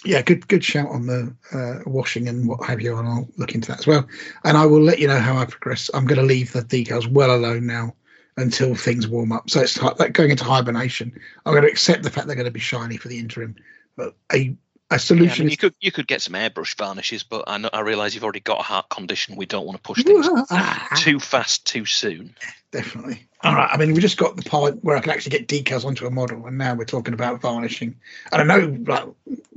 yeah, 0.04 0.22
good 0.22 0.46
good 0.48 0.64
shout 0.64 0.88
on 0.88 1.06
the 1.06 1.34
uh, 1.52 1.88
washing 1.88 2.28
and 2.28 2.48
what 2.48 2.64
have 2.66 2.80
you, 2.80 2.96
and 2.96 3.08
I'll 3.08 3.28
look 3.36 3.54
into 3.54 3.68
that 3.68 3.80
as 3.80 3.86
well. 3.86 4.06
And 4.44 4.56
I 4.56 4.66
will 4.66 4.82
let 4.82 4.98
you 4.98 5.08
know 5.08 5.18
how 5.18 5.36
I 5.36 5.46
progress. 5.46 5.90
I'm 5.94 6.06
going 6.06 6.20
to 6.20 6.26
leave 6.26 6.52
the 6.52 6.62
decals 6.62 7.08
well 7.08 7.34
alone 7.34 7.66
now 7.66 7.94
until 8.36 8.74
things 8.74 9.08
warm 9.08 9.32
up. 9.32 9.48
So 9.48 9.60
it's 9.60 9.80
like 9.80 10.12
going 10.12 10.30
into 10.30 10.44
hibernation. 10.44 11.12
I'm 11.46 11.52
going 11.52 11.64
to 11.64 11.70
accept 11.70 12.02
the 12.02 12.10
fact 12.10 12.26
they're 12.26 12.36
going 12.36 12.46
to 12.46 12.50
be 12.50 12.60
shiny 12.60 12.96
for 12.96 13.08
the 13.08 13.18
interim, 13.18 13.54
but 13.96 14.16
a 14.32 14.56
a 14.94 14.98
Yeah, 14.98 15.00
I 15.00 15.00
solution 15.00 15.44
mean, 15.44 15.50
you 15.50 15.56
could 15.56 15.74
you 15.80 15.92
could 15.92 16.06
get 16.06 16.22
some 16.22 16.34
airbrush 16.34 16.76
varnishes, 16.76 17.22
but 17.22 17.44
I 17.46 17.58
know, 17.58 17.70
I 17.72 17.80
realise 17.80 18.14
you've 18.14 18.24
already 18.24 18.40
got 18.40 18.60
a 18.60 18.62
heart 18.62 18.88
condition. 18.88 19.36
We 19.36 19.46
don't 19.46 19.66
want 19.66 19.76
to 19.76 19.82
push 19.82 20.02
things 20.02 20.28
too 20.96 21.20
fast 21.20 21.66
too 21.66 21.84
soon. 21.84 22.34
definitely. 22.70 23.26
All 23.42 23.54
right. 23.54 23.68
I 23.70 23.76
mean, 23.76 23.92
we 23.92 24.00
just 24.00 24.16
got 24.16 24.36
the 24.36 24.42
part 24.42 24.82
where 24.82 24.96
I 24.96 25.00
can 25.00 25.10
actually 25.10 25.38
get 25.38 25.48
decals 25.48 25.84
onto 25.84 26.06
a 26.06 26.10
model, 26.10 26.46
and 26.46 26.56
now 26.56 26.74
we're 26.74 26.84
talking 26.84 27.14
about 27.14 27.40
varnishing. 27.40 27.96
And 28.32 28.40
I 28.50 28.58
know, 28.58 28.76
like 28.86 29.04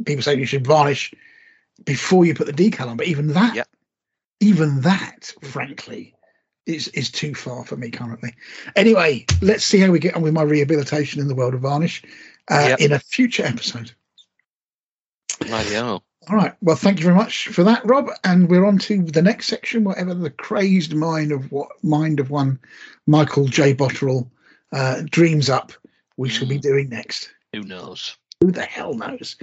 people 0.05 0.23
say, 0.23 0.35
you 0.35 0.45
should 0.45 0.67
varnish 0.67 1.13
before 1.85 2.25
you 2.25 2.33
put 2.33 2.47
the 2.47 2.53
decal 2.53 2.87
on, 2.87 2.97
but 2.97 3.07
even 3.07 3.27
that, 3.29 3.67
even 4.39 4.81
that, 4.81 5.33
frankly, 5.41 6.15
is 6.65 6.89
is 6.89 7.09
too 7.11 7.33
far 7.33 7.63
for 7.65 7.77
me 7.77 7.89
currently. 7.89 8.35
Anyway, 8.75 9.25
let's 9.41 9.63
see 9.63 9.79
how 9.79 9.89
we 9.91 9.99
get 9.99 10.15
on 10.15 10.21
with 10.21 10.33
my 10.33 10.41
rehabilitation 10.43 11.21
in 11.21 11.27
the 11.27 11.35
world 11.35 11.53
of 11.53 11.61
varnish 11.61 12.03
uh, 12.49 12.67
Yep. 12.69 12.79
in 12.81 12.91
a 12.91 12.99
future 12.99 13.43
episode. 13.45 13.91
Rightio. 15.39 16.01
All 16.29 16.35
right. 16.35 16.53
Well, 16.61 16.75
thank 16.75 16.99
you 16.99 17.05
very 17.05 17.15
much 17.15 17.47
for 17.47 17.63
that, 17.63 17.85
Rob. 17.85 18.09
And 18.23 18.49
we're 18.49 18.65
on 18.65 18.79
to 18.79 19.03
the 19.03 19.21
next 19.21 19.47
section, 19.47 19.83
whatever 19.83 20.13
the 20.13 20.29
crazed 20.29 20.93
mind 20.93 21.31
of 21.31 21.51
what 21.51 21.69
mind 21.83 22.19
of 22.19 22.29
one 22.29 22.59
Michael 23.05 23.47
J. 23.47 23.73
Botterill 23.73 24.29
uh, 24.73 25.03
dreams 25.09 25.49
up, 25.49 25.71
we 26.17 26.27
shall 26.27 26.47
be 26.47 26.57
doing 26.57 26.89
next. 26.89 27.31
Who 27.53 27.63
knows? 27.63 28.17
Who 28.41 28.51
the 28.51 28.63
hell 28.63 28.93
knows? 28.93 29.35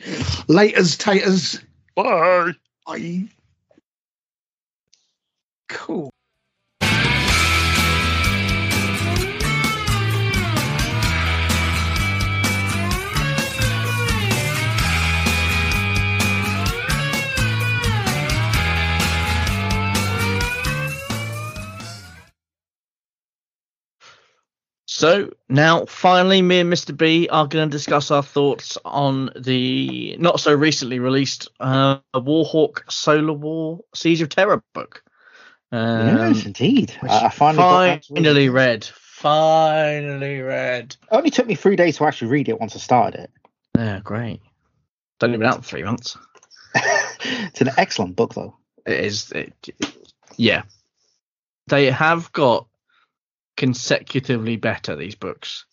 Laters, 0.48 0.98
taters. 0.98 1.60
Bye. 1.94 2.52
Bye. 2.86 3.28
Cool. 5.68 6.13
So 24.96 25.32
now, 25.48 25.86
finally, 25.86 26.40
me 26.40 26.60
and 26.60 26.72
Mr. 26.72 26.96
B 26.96 27.28
are 27.28 27.48
going 27.48 27.68
to 27.68 27.76
discuss 27.76 28.12
our 28.12 28.22
thoughts 28.22 28.78
on 28.84 29.28
the 29.36 30.16
not 30.20 30.38
so 30.38 30.54
recently 30.54 31.00
released 31.00 31.48
uh, 31.58 31.98
Warhawk 32.14 32.92
Solar 32.92 33.32
War 33.32 33.80
Siege 33.92 34.22
of 34.22 34.28
Terra 34.28 34.62
book. 34.72 35.02
Um, 35.72 36.16
yes, 36.16 36.46
indeed. 36.46 36.96
I, 37.02 37.26
I 37.26 37.28
finally, 37.30 37.56
got 37.56 37.82
around 37.82 38.02
to 38.02 38.12
reading 38.12 38.24
finally 38.24 38.48
read. 38.48 38.84
Finally 38.84 40.40
read. 40.42 40.96
It 41.02 41.08
only 41.10 41.30
took 41.30 41.48
me 41.48 41.56
three 41.56 41.74
days 41.74 41.96
to 41.96 42.04
actually 42.04 42.28
read 42.28 42.48
it 42.48 42.60
once 42.60 42.76
I 42.76 42.78
started 42.78 43.22
it. 43.22 43.30
Yeah, 43.76 43.98
great. 43.98 44.42
It's 44.44 45.24
only 45.24 45.38
been 45.38 45.48
out 45.48 45.64
for 45.64 45.70
three 45.70 45.82
months. 45.82 46.16
it's 46.76 47.60
an 47.60 47.70
excellent 47.76 48.14
book, 48.14 48.34
though. 48.34 48.56
It 48.86 49.04
is. 49.04 49.32
It, 49.32 49.54
yeah, 50.36 50.62
they 51.66 51.90
have 51.90 52.30
got 52.30 52.68
consecutively 53.56 54.56
better 54.56 54.96
these 54.96 55.14
books. 55.14 55.64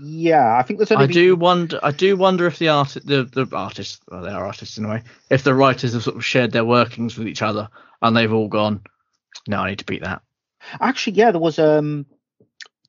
Yeah, 0.00 0.56
I 0.56 0.62
think 0.62 0.78
there's 0.78 0.90
only 0.90 1.04
I 1.04 1.06
been- 1.06 1.14
do 1.14 1.36
wonder. 1.36 1.80
I 1.82 1.90
do 1.90 2.16
wonder 2.16 2.46
if 2.46 2.58
the 2.58 2.68
art, 2.68 2.96
the 3.04 3.24
the 3.24 3.48
artists, 3.52 4.00
well, 4.10 4.22
they 4.22 4.30
are 4.30 4.46
artists 4.46 4.76
in 4.78 4.84
a 4.84 4.88
way. 4.88 5.02
If 5.30 5.42
the 5.42 5.54
writers 5.54 5.94
have 5.94 6.02
sort 6.02 6.16
of 6.16 6.24
shared 6.24 6.52
their 6.52 6.64
workings 6.64 7.16
with 7.16 7.28
each 7.28 7.42
other, 7.42 7.68
and 8.02 8.16
they've 8.16 8.32
all 8.32 8.48
gone, 8.48 8.82
no, 9.48 9.60
I 9.60 9.70
need 9.70 9.78
to 9.78 9.86
beat 9.86 10.02
that. 10.02 10.22
Actually, 10.80 11.14
yeah, 11.14 11.30
there 11.30 11.40
was 11.40 11.58
um, 11.58 12.04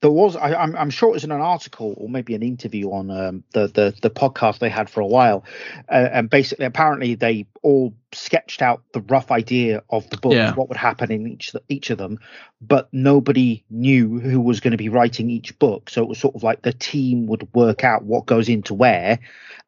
there 0.01 0.11
was. 0.11 0.35
I, 0.35 0.53
I'm 0.55 0.75
I'm 0.75 0.89
sure 0.89 1.09
it 1.09 1.13
was 1.13 1.23
in 1.23 1.31
an 1.31 1.41
article 1.41 1.93
or 1.97 2.09
maybe 2.09 2.35
an 2.35 2.43
interview 2.43 2.91
on 2.91 3.09
um 3.11 3.43
the 3.53 3.67
the 3.67 3.95
the 4.01 4.09
podcast 4.09 4.59
they 4.59 4.69
had 4.69 4.89
for 4.89 5.01
a 5.01 5.07
while, 5.07 5.45
uh, 5.89 6.09
and 6.11 6.29
basically 6.29 6.65
apparently 6.65 7.15
they 7.15 7.47
all 7.61 7.93
sketched 8.11 8.61
out 8.61 8.83
the 8.93 9.01
rough 9.01 9.31
idea 9.31 9.83
of 9.89 10.09
the 10.09 10.17
book, 10.17 10.41
Yeah. 10.41 10.55
what 10.55 10.67
would 10.69 10.77
happen 10.77 11.11
in 11.11 11.27
each 11.27 11.55
each 11.69 11.89
of 11.91 11.97
them, 11.99 12.19
but 12.61 12.89
nobody 12.91 13.63
knew 13.69 14.19
who 14.19 14.39
was 14.41 14.59
going 14.59 14.71
to 14.71 14.77
be 14.77 14.89
writing 14.89 15.29
each 15.29 15.57
book. 15.59 15.89
So 15.89 16.01
it 16.03 16.09
was 16.09 16.19
sort 16.19 16.35
of 16.35 16.43
like 16.43 16.61
the 16.63 16.73
team 16.73 17.27
would 17.27 17.47
work 17.53 17.83
out 17.83 18.03
what 18.03 18.25
goes 18.25 18.49
into 18.49 18.73
where, 18.73 19.19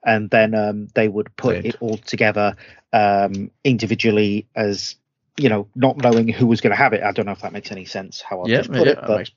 and 0.03 0.29
then 0.29 0.55
um 0.55 0.87
they 0.95 1.07
would 1.07 1.35
put 1.37 1.59
Right. 1.59 1.63
it 1.63 1.75
all 1.79 1.97
together 1.97 2.55
um 2.91 3.51
individually 3.63 4.47
as 4.55 4.95
you 5.37 5.49
know, 5.49 5.67
not 5.75 5.97
knowing 5.97 6.27
who 6.27 6.45
was 6.45 6.61
going 6.61 6.71
to 6.71 6.77
have 6.77 6.93
it. 6.93 7.01
I 7.03 7.11
don't 7.11 7.25
know 7.25 7.31
if 7.31 7.41
that 7.41 7.53
makes 7.53 7.71
any 7.71 7.85
sense 7.85 8.21
how 8.21 8.43
I 8.43 8.47
Yeah, 8.47 8.53
just 8.53 8.71
put 8.71 8.87
yeah, 8.87 8.89
it, 8.89 9.03
but 9.03 9.15
makes 9.15 9.31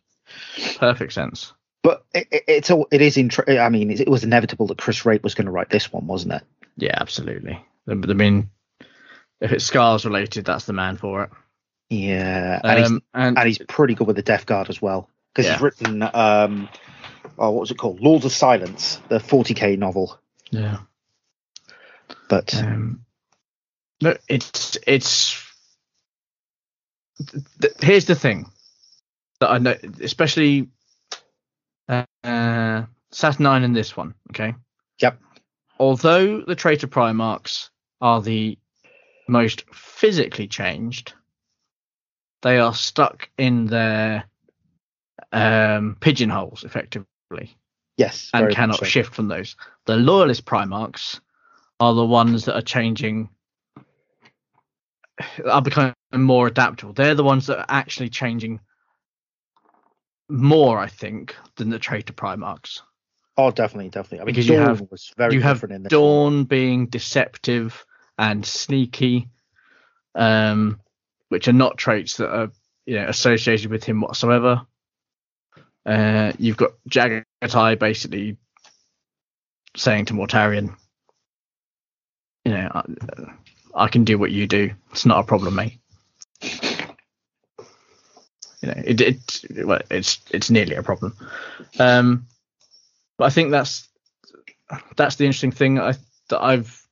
perfect 0.79 1.13
sense. 1.13 1.53
but 1.83 2.05
it, 2.15 2.27
it- 2.31 2.45
it's 2.49 2.71
all 2.71 2.89
it 2.91 3.01
is. 3.03 3.17
Intr- 3.17 3.59
I 3.61 3.69
mean, 3.69 3.91
it, 3.91 4.01
it 4.01 4.09
was 4.09 4.25
inevitable 4.25 4.67
that 4.69 4.79
Chris 4.79 5.05
Wraight 5.05 5.23
was 5.23 5.35
going 5.35 5.47
to 5.47 5.53
write 5.53 5.71
this 5.71 5.93
one, 5.93 6.07
wasn't 6.07 6.35
it? 6.35 6.43
Yeah, 6.77 6.97
absolutely. 7.01 7.65
I 7.89 7.95
mean, 7.95 8.51
if 9.41 9.53
it's 9.53 9.65
scars 9.65 10.05
related, 10.05 10.45
that's 10.45 10.65
the 10.67 10.73
man 10.73 10.97
for 10.97 11.25
it. 11.25 11.31
Yeah, 11.89 12.61
and, 12.65 12.79
he's, 12.81 12.89
Um, 12.91 13.03
and 13.15 13.39
and 13.39 13.47
he's 13.47 13.59
pretty 13.59 13.95
good 13.95 14.07
with 14.09 14.17
the 14.17 14.23
Death 14.23 14.45
Guard 14.47 14.69
as 14.71 14.83
well 14.83 15.09
because 15.33 15.47
Yeah. 15.47 15.53
he's 15.55 15.63
written. 15.63 16.03
Um, 16.03 16.69
oh, 17.39 17.51
what 17.51 17.61
was 17.61 17.71
it 17.71 17.79
called? 17.79 18.01
Lords 18.01 18.25
of 18.25 18.33
Silence, 18.33 19.01
the 19.09 19.19
40k 19.19 19.79
novel. 19.79 20.19
yeah. 20.51 20.79
But 22.29 22.55
Um, 22.57 23.05
no, 24.03 24.17
it's 24.29 24.77
it's. 24.87 25.41
Th- 27.19 27.45
th- 27.61 27.73
here's 27.81 28.05
the 28.07 28.15
thing 28.15 28.51
that 29.41 29.51
I 29.51 29.59
know, 29.59 29.77
especially 30.01 30.69
uh, 31.89 32.05
uh, 32.25 32.85
Saturnine 33.11 33.65
and 33.65 33.77
this 33.77 33.97
one. 33.97 34.15
Okay. 34.31 34.55
Yep. 35.01 35.21
Although 35.79 36.41
the 36.41 36.55
traitor 36.55 36.87
Primarchs 36.87 37.71
are 38.01 38.23
the 38.23 38.59
most 39.29 39.65
physically 39.73 40.47
changed, 40.47 41.13
they 42.43 42.59
are 42.59 42.75
stuck 42.75 43.29
in 43.37 43.67
their 43.67 44.25
um, 45.33 45.97
pigeonholes 46.01 46.65
effectively 46.65 47.57
yes, 47.97 48.31
and 48.33 48.55
cannot 48.55 48.79
so. 48.79 48.85
shift 48.85 49.15
from 49.15 49.29
those. 49.29 49.57
The 49.87 49.97
loyalist 49.97 50.45
Primarchs 50.45 51.21
are 51.81 51.95
the 51.95 52.05
ones 52.05 52.45
that 52.45 52.57
are 52.57 52.63
changing, 52.63 53.29
are 55.45 55.63
becoming 55.63 55.95
more 56.13 56.47
adaptable. 56.47 56.93
They're 56.93 57.15
the 57.15 57.25
ones 57.25 57.47
that 57.47 57.59
are 57.59 57.67
actually 57.69 58.11
changing 58.11 58.61
more, 60.29 60.79
I 60.79 60.89
think, 60.89 61.35
than 61.57 61.71
the 61.71 61.79
traitor 61.79 62.13
Primarchs. 62.13 62.81
Oh, 63.37 63.51
definitely, 63.51 63.91
definitely. 63.91 64.21
I 64.21 64.25
mean, 64.25 64.35
Because 64.35 64.49
you 64.49 64.57
have- 64.57 64.81
was 64.91 65.13
very 65.17 65.35
you 65.35 65.41
have 65.43 65.57
different 65.57 65.75
in 65.75 65.83
this. 65.85 65.93
one. 65.93 66.01
Dorn 66.01 66.45
being 66.45 66.87
deceptive 66.87 67.85
and 68.19 68.45
sneaky, 68.47 69.29
um, 70.15 70.81
which 71.29 71.47
are 71.49 71.53
not 71.53 71.77
traits 71.77 72.17
that 72.17 72.35
are 72.35 72.51
you 72.87 72.95
know 72.97 73.09
associated 73.09 73.71
with 73.71 73.85
him 73.85 74.01
whatsoever. 74.01 74.67
Uh, 75.85 76.33
you've 76.39 76.57
got 76.57 76.71
Jaghatai 76.89 77.79
basically 77.79 78.37
saying 79.77 80.07
to 80.07 80.15
Mortarion, 80.15 80.75
you 82.45 82.53
know, 82.53 82.71
I, 82.75 82.83
I 83.85 83.89
can 83.89 84.05
do 84.05 84.19
what 84.19 84.31
you 84.33 84.47
do. 84.47 84.71
It's 84.93 85.05
not 85.07 85.21
a 85.21 85.27
problem, 85.27 85.55
mate. 85.57 85.79
You 88.67 88.75
know, 88.75 88.83
it, 88.85 89.01
it 89.01 89.67
well, 89.67 89.81
it's 89.91 90.21
it's 90.31 90.51
nearly 90.51 90.75
a 90.75 90.83
problem. 90.83 91.15
Um, 91.79 92.27
but 93.19 93.27
I 93.27 93.31
think 93.31 93.51
that's 93.51 93.89
that's 94.97 95.17
the 95.17 95.25
interesting 95.25 95.53
thing 95.53 95.79
I 95.79 95.95
that 96.29 96.43
I've 96.43 96.87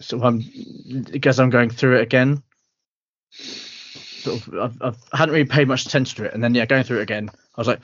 so 0.00 0.22
I'm 0.22 0.42
because 1.10 1.38
I'm 1.38 1.50
going 1.50 1.70
through 1.70 1.98
it 1.98 2.02
again. 2.02 2.42
Sort 3.32 4.46
of, 4.46 4.54
I've, 4.54 4.82
I've 4.82 5.04
I 5.12 5.16
hadn't 5.18 5.34
really 5.34 5.46
paid 5.46 5.68
much 5.68 5.86
attention 5.86 6.16
to 6.16 6.24
it, 6.28 6.34
and 6.34 6.42
then 6.42 6.54
yeah, 6.54 6.66
going 6.66 6.84
through 6.84 6.98
it 6.98 7.02
again, 7.02 7.30
I 7.30 7.60
was 7.60 7.68
like, 7.68 7.80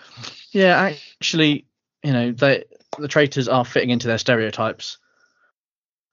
yeah, 0.51 0.91
actually, 1.21 1.67
you 2.03 2.13
know, 2.13 2.33
they 2.33 2.65
the 2.99 3.09
traitors 3.09 3.49
are 3.49 3.65
fitting 3.65 3.91
into 3.91 4.07
their 4.07 4.19
stereotypes 4.19 4.99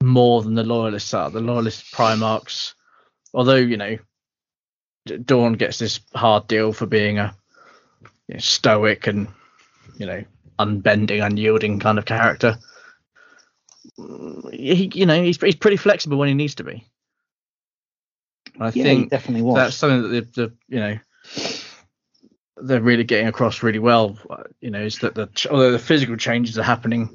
more 0.01 0.41
than 0.41 0.55
the 0.55 0.63
loyalists 0.63 1.13
are. 1.13 1.29
The 1.29 1.41
loyalist 1.41 1.93
Primarchs, 1.93 2.73
although 3.33 3.55
you 3.55 3.77
know, 3.77 3.97
Dorn 5.17 5.53
gets 5.53 5.79
this 5.79 5.99
hard 6.13 6.47
deal 6.47 6.73
for 6.73 6.85
being 6.85 7.19
a 7.19 7.35
you 8.27 8.35
know, 8.35 8.39
stoic 8.39 9.07
and 9.07 9.27
you 9.97 10.05
know 10.05 10.23
unbending, 10.57 11.21
unyielding 11.21 11.79
kind 11.79 11.97
of 11.97 12.05
character. 12.05 12.57
He, 14.51 14.91
you 14.93 15.05
know, 15.05 15.21
he's 15.21 15.39
he's 15.41 15.55
pretty 15.55 15.77
flexible 15.77 16.17
when 16.17 16.27
he 16.27 16.33
needs 16.33 16.55
to 16.55 16.63
be. 16.63 16.85
I 18.59 18.71
yeah, 18.71 18.83
think 18.83 19.09
definitely 19.09 19.43
was. 19.43 19.55
that's 19.55 19.75
something 19.75 20.11
that 20.11 20.33
the, 20.33 20.41
the 20.41 20.53
you 20.67 20.79
know 20.79 20.99
they're 22.57 22.81
really 22.81 23.03
getting 23.03 23.27
across 23.27 23.63
really 23.63 23.79
well. 23.79 24.17
uh, 24.29 24.43
You 24.61 24.69
know, 24.69 24.81
is 24.81 24.99
that 24.99 25.15
the 25.15 25.29
although 25.49 25.71
the 25.71 25.79
physical 25.79 26.17
changes 26.17 26.57
are 26.57 26.63
happening 26.63 27.09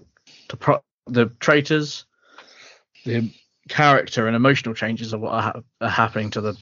to 0.49 0.57
pro- 0.57 0.83
the 1.07 1.27
traitors, 1.41 2.07
the 3.05 3.31
character 3.69 4.27
and 4.27 4.37
emotional 4.37 4.75
changes 4.75 5.13
are 5.13 5.19
what 5.19 5.33
are, 5.33 5.43
ha- 5.43 5.61
are 5.81 5.89
happening 5.89 6.31
to 6.31 6.41
the. 6.41 6.57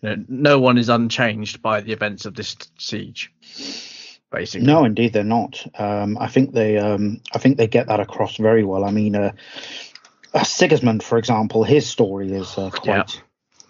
You 0.00 0.16
know, 0.16 0.24
no 0.28 0.60
one 0.60 0.78
is 0.78 0.88
unchanged 0.88 1.62
by 1.62 1.80
the 1.80 1.92
events 1.92 2.26
of 2.26 2.34
this 2.34 2.56
siege. 2.78 3.32
Basically, 4.30 4.66
No, 4.66 4.84
indeed, 4.84 5.14
they're 5.14 5.24
not. 5.24 5.64
Um, 5.80 6.18
I 6.18 6.28
think 6.28 6.52
they, 6.52 6.76
um, 6.76 7.20
I 7.34 7.38
think 7.38 7.56
they 7.56 7.66
get 7.66 7.86
that 7.86 7.98
across 7.98 8.36
very 8.36 8.62
well. 8.62 8.84
I 8.84 8.90
mean, 8.90 9.16
uh, 9.16 9.32
uh, 10.34 10.44
Sigismund, 10.44 11.02
for 11.02 11.16
example, 11.16 11.64
his 11.64 11.88
story 11.88 12.32
is 12.32 12.58
uh, 12.58 12.70
Yeah. 12.84 13.04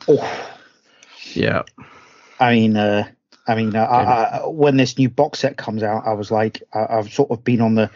Oh, 0.09 0.49
Yeah, 1.35 1.63
I 2.41 2.55
mean, 2.55 2.77
uh, 2.77 3.09
I 3.47 3.55
mean, 3.55 3.75
uh, 3.75 3.85
I, 3.85 4.03
I, 4.03 4.47
when 4.47 4.77
this 4.77 4.99
new 4.99 5.09
box 5.09 5.39
set 5.41 5.57
comes 5.57 5.83
out, 5.83 6.07
I 6.07 6.13
was 6.13 6.31
like, 6.31 6.63
I, 6.75 6.87
I've 6.91 7.13
sort 7.13 7.31
of 7.31 7.45
been 7.45 7.61
on 7.61 7.75
the, 7.75 7.91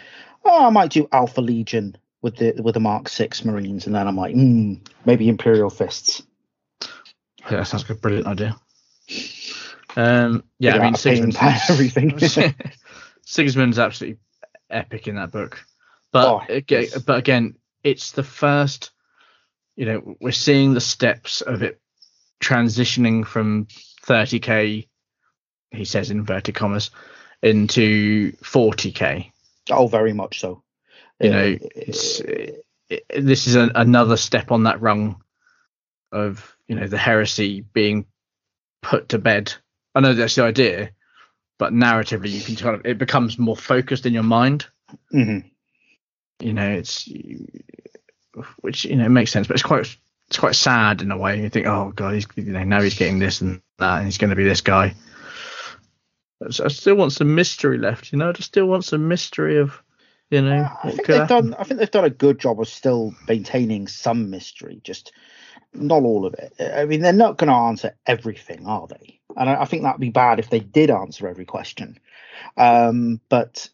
oh, 0.44 0.66
I 0.66 0.70
might 0.70 0.90
do 0.90 1.08
Alpha 1.12 1.40
Legion 1.40 1.96
with 2.22 2.36
the 2.36 2.54
with 2.62 2.74
the 2.74 2.80
Mark 2.80 3.08
Six 3.08 3.44
Marines, 3.44 3.86
and 3.86 3.94
then 3.94 4.06
I'm 4.06 4.16
like, 4.16 4.34
mm, 4.34 4.78
maybe 5.04 5.28
Imperial 5.28 5.70
Fists. 5.70 6.22
Yeah, 7.50 7.58
that 7.58 7.66
sounds 7.66 7.84
like 7.84 7.96
a 7.98 8.00
brilliant 8.00 8.26
idea. 8.26 8.56
Um, 9.96 10.44
yeah, 10.58 10.76
I 10.76 10.78
mean, 10.78 10.94
out 10.94 11.00
a 11.00 11.02
payment 11.02 11.34
Sigismund, 11.34 11.60
everything. 11.68 12.18
Sigismund's 13.26 13.78
absolutely 13.78 14.20
epic 14.70 15.08
in 15.08 15.16
that 15.16 15.32
book. 15.32 15.64
But 16.12 16.26
Oh, 16.28 16.40
again, 16.48 16.82
yes. 16.82 16.98
but 17.02 17.18
again, 17.18 17.56
it's 17.82 18.12
the 18.12 18.22
first. 18.22 18.90
You 19.76 19.86
know, 19.86 20.16
we're 20.20 20.32
seeing 20.32 20.74
the 20.74 20.80
steps 20.80 21.40
of 21.40 21.62
it 21.62 21.80
transitioning 22.42 23.26
from 23.26 23.66
30k, 24.04 24.88
he 25.70 25.84
says 25.84 26.10
in 26.10 26.18
inverted 26.18 26.54
commas, 26.54 26.90
into 27.42 28.32
40k. 28.42 29.30
oh, 29.70 29.86
very 29.86 30.12
much 30.12 30.40
so. 30.40 30.62
You 31.20 31.30
Uh, 31.30 31.32
know, 31.32 31.58
it's 31.74 32.20
it, 32.20 32.64
this 33.16 33.46
is 33.46 33.54
an, 33.54 33.72
another 33.74 34.16
step 34.16 34.50
on 34.50 34.64
that 34.64 34.80
rung 34.82 35.22
of 36.10 36.51
you 36.68 36.76
know 36.76 36.86
the 36.86 36.98
heresy 36.98 37.60
being 37.60 38.06
put 38.82 39.10
to 39.10 39.18
bed. 39.18 39.52
I 39.94 40.00
know 40.00 40.14
that's 40.14 40.34
the 40.34 40.44
idea, 40.44 40.90
but 41.58 41.72
narratively, 41.72 42.30
you 42.30 42.40
can 42.42 42.56
kind 42.56 42.74
of 42.76 42.86
it 42.86 42.98
becomes 42.98 43.38
more 43.38 43.56
focused 43.56 44.06
in 44.06 44.12
your 44.14 44.22
mind. 44.22 44.66
mhm. 45.12 45.44
you 46.40 46.52
know 46.52 46.68
it's 46.70 47.08
which 48.60 48.84
you 48.84 48.96
know 48.96 49.08
makes 49.08 49.30
sense 49.30 49.46
but 49.46 49.54
it's 49.54 49.62
quite 49.62 49.96
it's 50.28 50.38
quite 50.38 50.54
sad 50.54 51.02
in 51.02 51.10
a 51.10 51.16
way 51.16 51.40
you 51.40 51.48
think 51.48 51.66
oh 51.66 51.92
god 51.94 52.14
he's 52.14 52.26
you 52.36 52.44
know 52.44 52.62
now 52.64 52.80
he's 52.80 52.94
getting 52.98 53.18
this 53.18 53.40
and 53.42 53.60
that 53.78 53.96
and 53.98 54.04
he's 54.06 54.18
going 54.18 54.30
to 54.30 54.36
be 54.36 54.44
this 54.44 54.60
guy 54.62 54.94
I 56.44 56.68
still 56.68 56.96
want 56.96 57.12
some 57.12 57.34
mystery 57.34 57.78
left 57.78 58.12
you 58.12 58.18
know 58.18 58.30
I 58.30 58.32
just 58.32 58.48
still 58.48 58.66
want 58.66 58.84
some 58.84 59.06
mystery 59.08 59.58
of 59.58 59.80
you 60.30 60.42
know 60.42 60.68
I 60.82 60.90
think 60.90 61.06
they've 61.06 61.16
happen. 61.20 61.50
done. 61.50 61.54
I 61.58 61.64
think 61.64 61.78
they've 61.78 61.90
done 61.90 62.04
a 62.06 62.10
good 62.10 62.38
job 62.38 62.60
of 62.60 62.68
still 62.68 63.14
maintaining 63.28 63.86
some 63.86 64.30
mystery. 64.30 64.80
Just 64.82 65.12
not 65.74 66.02
all 66.02 66.26
of 66.26 66.34
it. 66.34 66.54
I 66.60 66.84
mean, 66.84 67.00
they're 67.00 67.12
not 67.12 67.38
going 67.38 67.48
to 67.48 67.54
answer 67.56 67.94
everything, 68.06 68.66
are 68.66 68.86
they? 68.86 69.18
And 69.36 69.48
I, 69.48 69.62
I 69.62 69.64
think 69.64 69.82
that'd 69.82 70.00
be 70.00 70.10
bad 70.10 70.38
if 70.38 70.50
they 70.50 70.60
did 70.60 70.90
answer 70.90 71.26
every 71.26 71.44
question. 71.44 71.98
Um, 72.56 73.20
but 73.28 73.68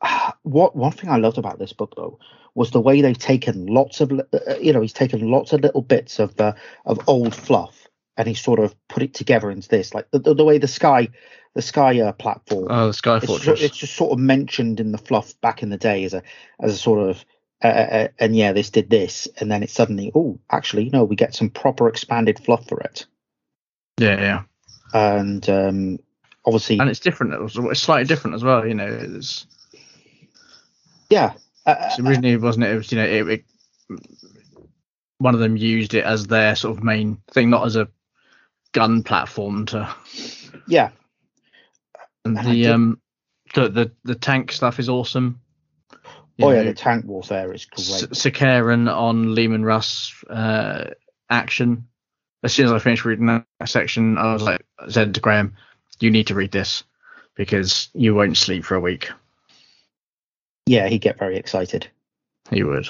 what 0.42 0.76
one 0.76 0.92
thing 0.92 1.10
I 1.10 1.16
loved 1.16 1.38
about 1.38 1.58
this 1.58 1.72
book 1.72 1.94
though 1.96 2.18
was 2.54 2.70
the 2.70 2.80
way 2.80 3.00
they've 3.00 3.18
taken 3.18 3.66
lots 3.66 4.00
of 4.00 4.12
uh, 4.12 4.54
you 4.60 4.72
know 4.72 4.80
he's 4.82 4.92
taken 4.92 5.30
lots 5.30 5.52
of 5.52 5.60
little 5.62 5.82
bits 5.82 6.18
of 6.18 6.38
uh, 6.40 6.52
of 6.84 7.00
old 7.08 7.34
fluff 7.34 7.86
and 8.16 8.28
he 8.28 8.34
sort 8.34 8.58
of 8.60 8.74
put 8.88 9.02
it 9.02 9.14
together 9.14 9.50
into 9.50 9.68
this 9.68 9.94
like 9.94 10.10
the, 10.10 10.18
the, 10.18 10.34
the 10.34 10.44
way 10.44 10.58
the 10.58 10.68
sky 10.68 11.08
the 11.54 11.62
sky 11.62 11.98
uh, 12.00 12.12
platform 12.12 12.66
Oh, 12.70 12.88
the 12.88 12.92
Sky 12.92 13.16
it's, 13.16 13.26
Fortress. 13.26 13.62
it's 13.62 13.76
just 13.76 13.94
sort 13.94 14.12
of 14.12 14.18
mentioned 14.18 14.80
in 14.80 14.92
the 14.92 14.98
fluff 14.98 15.38
back 15.40 15.62
in 15.62 15.70
the 15.70 15.78
day 15.78 16.04
as 16.04 16.12
a 16.14 16.22
as 16.60 16.74
a 16.74 16.78
sort 16.78 17.08
of 17.08 17.24
uh, 17.62 17.66
uh, 17.66 18.08
and 18.18 18.34
yeah 18.36 18.52
this 18.52 18.70
did 18.70 18.90
this 18.90 19.28
and 19.38 19.50
then 19.50 19.62
it 19.62 19.70
suddenly 19.70 20.10
oh 20.14 20.38
actually 20.50 20.90
no 20.90 21.04
we 21.04 21.16
get 21.16 21.34
some 21.34 21.48
proper 21.50 21.88
expanded 21.88 22.38
fluff 22.44 22.66
for 22.68 22.80
it 22.80 23.06
Yeah, 23.98 24.20
yeah. 24.20 24.42
and 24.92 25.48
um 25.48 25.98
obviously 26.44 26.78
And 26.80 26.90
it's 26.90 27.00
different. 27.00 27.32
It's 27.54 27.80
slightly 27.80 28.04
different 28.06 28.34
as 28.34 28.42
well. 28.42 28.66
You 28.66 28.74
know, 28.74 28.86
it's, 28.86 29.46
yeah 31.08 31.34
uh, 31.66 31.76
it's 31.82 32.00
originally 32.00 32.36
wasn't 32.36 32.64
it? 32.64 32.72
It 32.72 32.76
was 32.76 32.90
you 32.92 32.98
know 32.98 33.04
it, 33.04 33.28
it, 33.28 33.44
one 35.18 35.34
of 35.34 35.40
them 35.40 35.56
used 35.56 35.94
it 35.94 36.04
as 36.04 36.26
their 36.26 36.56
sort 36.56 36.76
of 36.76 36.82
main 36.82 37.18
thing, 37.30 37.48
not 37.50 37.64
as 37.64 37.76
a 37.76 37.88
gun 38.72 39.04
platform 39.04 39.66
to. 39.66 39.94
yeah 40.66 40.90
And 42.24 42.36
And 42.36 42.48
the 42.48 42.66
um 42.68 43.00
the, 43.54 43.68
the 43.68 43.92
the 44.02 44.14
tank 44.16 44.50
stuff 44.50 44.80
is 44.80 44.88
awesome. 44.88 45.40
Oh 46.40 46.50
yeah 46.50 46.62
the 46.62 46.74
tank 46.74 47.04
warfare 47.04 47.52
is 47.52 47.64
great 47.66 48.10
Sicaran 48.10 48.88
on 48.92 49.34
Leman 49.34 49.64
Russ 49.64 50.14
uh, 50.30 50.90
action. 51.28 51.88
As 52.42 52.52
soon 52.52 52.66
as 52.66 52.72
I 52.72 52.78
finished 52.78 53.04
reading 53.04 53.26
that 53.26 53.44
section, 53.66 54.18
I 54.18 54.32
was 54.32 54.42
like, 54.42 54.64
said 54.88 55.14
to 55.14 55.20
Graham, 55.20 55.54
"You 56.00 56.10
need 56.10 56.28
to 56.28 56.34
read 56.34 56.50
this 56.50 56.82
because 57.34 57.88
you 57.94 58.14
won't 58.14 58.36
sleep 58.36 58.64
for 58.64 58.74
a 58.74 58.80
week." 58.80 59.10
yeah 60.66 60.88
he'd 60.88 61.00
get 61.00 61.18
very 61.18 61.36
excited 61.36 61.88
He 62.50 62.62
would. 62.62 62.88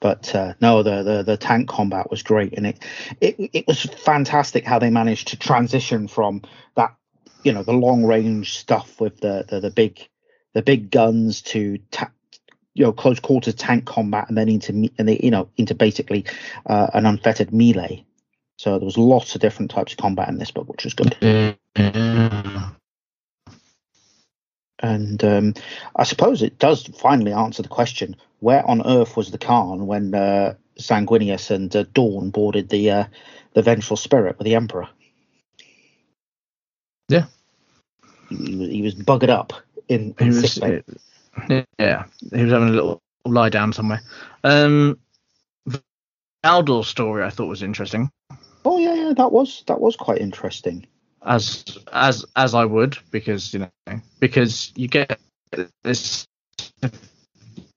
but 0.00 0.34
uh, 0.34 0.52
no, 0.60 0.82
the, 0.82 1.02
the 1.02 1.22
the 1.22 1.36
tank 1.36 1.68
combat 1.68 2.10
was 2.10 2.22
great, 2.22 2.52
and 2.52 2.66
it, 2.66 2.84
it 3.20 3.50
it 3.52 3.66
was 3.66 3.82
fantastic 3.82 4.64
how 4.64 4.78
they 4.78 4.90
managed 4.90 5.28
to 5.28 5.38
transition 5.38 6.06
from 6.08 6.42
that, 6.76 6.94
you 7.42 7.52
know, 7.52 7.62
the 7.62 7.72
long 7.72 8.04
range 8.04 8.58
stuff 8.58 9.00
with 9.00 9.20
the 9.20 9.44
the, 9.48 9.60
the 9.60 9.70
big 9.70 10.06
the 10.52 10.62
big 10.62 10.90
guns 10.90 11.40
to 11.42 11.78
ta- 11.90 12.10
you 12.74 12.84
know 12.84 12.92
close 12.92 13.20
quarters 13.20 13.54
tank 13.54 13.86
combat, 13.86 14.28
and 14.28 14.38
then 14.38 14.48
into 14.48 14.72
me- 14.72 14.92
and 14.98 15.08
they, 15.08 15.20
you 15.22 15.30
know 15.30 15.48
into 15.56 15.74
basically 15.74 16.24
uh, 16.66 16.88
an 16.94 17.06
unfettered 17.06 17.52
melee. 17.52 18.04
So 18.58 18.78
there 18.78 18.86
was 18.86 18.98
lots 18.98 19.34
of 19.34 19.40
different 19.40 19.70
types 19.70 19.92
of 19.92 19.98
combat 19.98 20.28
in 20.28 20.38
this 20.38 20.50
book, 20.52 20.68
which 20.68 20.84
was 20.84 20.94
good. 20.94 21.16
And 24.80 25.24
um, 25.24 25.54
I 25.96 26.04
suppose 26.04 26.42
it 26.42 26.58
does 26.58 26.84
finally 27.00 27.32
answer 27.32 27.62
the 27.62 27.68
question: 27.68 28.16
Where 28.40 28.68
on 28.68 28.86
earth 28.86 29.16
was 29.16 29.30
the 29.30 29.38
Khan 29.38 29.86
when 29.86 30.14
uh, 30.14 30.54
Sanguinius 30.78 31.50
and 31.50 31.74
uh, 31.74 31.84
Dorn 31.94 32.30
boarded 32.30 32.68
the 32.70 32.90
uh, 32.90 33.04
the 33.54 33.62
Vengeful 33.62 33.96
Spirit 33.96 34.38
with 34.38 34.46
the 34.46 34.56
Emperor? 34.56 34.88
Yeah. 37.08 37.26
he, 38.28 38.36
he 38.36 38.56
was 38.56 38.68
he 38.70 38.82
was 38.82 38.94
buggered 38.94 39.30
up 39.30 39.52
in, 39.88 40.14
He 40.18 40.30
was. 40.30 40.58
Yeah, 41.78 42.04
he 42.32 42.42
was 42.44 42.52
having 42.52 42.68
a 42.68 42.72
little 42.72 43.02
lie 43.24 43.48
down 43.48 43.72
somewhere. 43.72 44.00
Um, 44.42 44.98
Valdor's 46.44 46.88
story 46.88 47.24
I 47.24 47.30
thought 47.30 47.46
was 47.46 47.62
interesting, 47.62 48.10
Oh 48.64 48.78
yeah, 48.78 48.94
yeah, 48.94 49.12
that 49.14 49.30
was 49.30 49.62
that 49.66 49.80
was 49.80 49.96
quite 49.96 50.18
interesting. 50.18 50.86
as 51.22 51.78
as 51.92 52.24
as 52.36 52.54
I 52.54 52.64
would 52.64 52.96
because 53.10 53.52
you 53.52 53.60
know 53.60 54.00
because 54.20 54.72
you 54.74 54.88
get 54.88 55.18
this, 55.82 56.26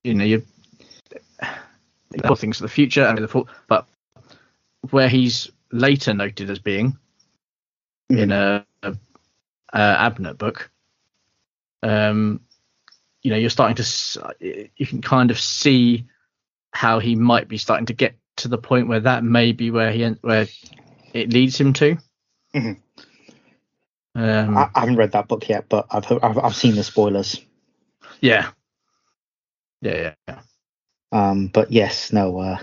you 0.03 0.13
know 0.13 0.23
you 0.23 0.43
other 2.23 2.35
things 2.35 2.57
for 2.57 2.63
the 2.63 2.69
future 2.69 3.03
and 3.03 3.17
the 3.17 3.45
but 3.67 3.87
where 4.91 5.09
he's 5.09 5.51
later 5.71 6.13
noted 6.13 6.49
as 6.49 6.59
being 6.59 6.97
in 8.09 8.31
a, 8.31 8.65
a, 8.83 8.95
a 9.73 9.79
Abnett 9.79 10.37
book, 10.37 10.71
um, 11.83 12.39
you 13.21 13.31
know, 13.31 13.37
you're 13.37 13.49
starting 13.49 13.75
to 13.75 14.69
you 14.75 14.85
can 14.85 15.01
kind 15.01 15.31
of 15.31 15.39
see 15.39 16.05
how 16.71 16.99
he 16.99 17.15
might 17.15 17.47
be 17.47 17.57
starting 17.57 17.87
to 17.87 17.93
get 17.93 18.15
to 18.37 18.47
the 18.47 18.57
point 18.57 18.87
where 18.87 18.99
that 19.01 19.23
may 19.23 19.51
be 19.51 19.71
where 19.71 19.91
he 19.91 20.05
where 20.21 20.47
it 21.13 21.33
leads 21.33 21.59
him 21.59 21.73
to. 21.73 21.97
Mhm. 22.53 22.77
Um, 24.15 24.57
I, 24.57 24.69
I 24.73 24.79
haven't 24.79 24.95
read 24.95 25.11
that 25.11 25.27
book 25.27 25.47
yet, 25.47 25.69
but 25.69 25.87
I've 25.91 26.05
heard, 26.05 26.23
I've, 26.23 26.37
I've 26.39 26.55
seen 26.55 26.75
the 26.75 26.83
spoilers. 26.83 27.39
yeah, 28.21 28.49
yeah, 29.81 30.13
yeah. 30.27 30.39
Um, 31.11 31.47
but 31.47 31.71
yes, 31.71 32.11
no, 32.11 32.39
uh, 32.39 32.57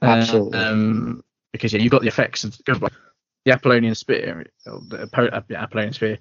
absolutely. 0.00 0.58
Uh, 0.58 0.72
um, 0.72 1.24
because 1.52 1.72
yeah, 1.72 1.80
you've 1.80 1.92
got 1.92 2.00
the 2.00 2.08
effects 2.08 2.44
of 2.44 2.58
the 2.64 2.90
Apollonian 3.52 3.94
spear, 3.94 4.46
the 4.64 5.08
uh, 5.12 5.40
Apollonian 5.50 5.92
spear. 5.92 6.18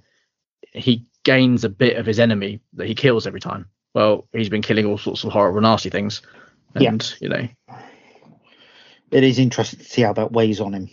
He 0.74 1.06
gains 1.24 1.64
a 1.64 1.70
bit 1.70 1.98
of 1.98 2.06
his 2.06 2.20
enemy 2.20 2.62
that 2.74 2.88
he 2.88 2.96
kills 2.96 3.28
every 3.28 3.40
time. 3.42 3.68
Well, 3.94 4.28
he's 4.32 4.50
been 4.50 4.62
killing 4.62 4.86
all 4.86 4.98
sorts 4.98 5.24
of 5.24 5.32
horrible, 5.34 5.62
nasty 5.62 5.90
things, 5.90 6.22
and 6.76 7.16
you 7.20 7.30
know, 7.30 7.48
it 9.12 9.24
is 9.24 9.38
interesting 9.40 9.80
to 9.80 9.86
see 9.86 10.02
how 10.02 10.14
that 10.14 10.32
weighs 10.32 10.62
on 10.62 10.74
him. 10.74 10.90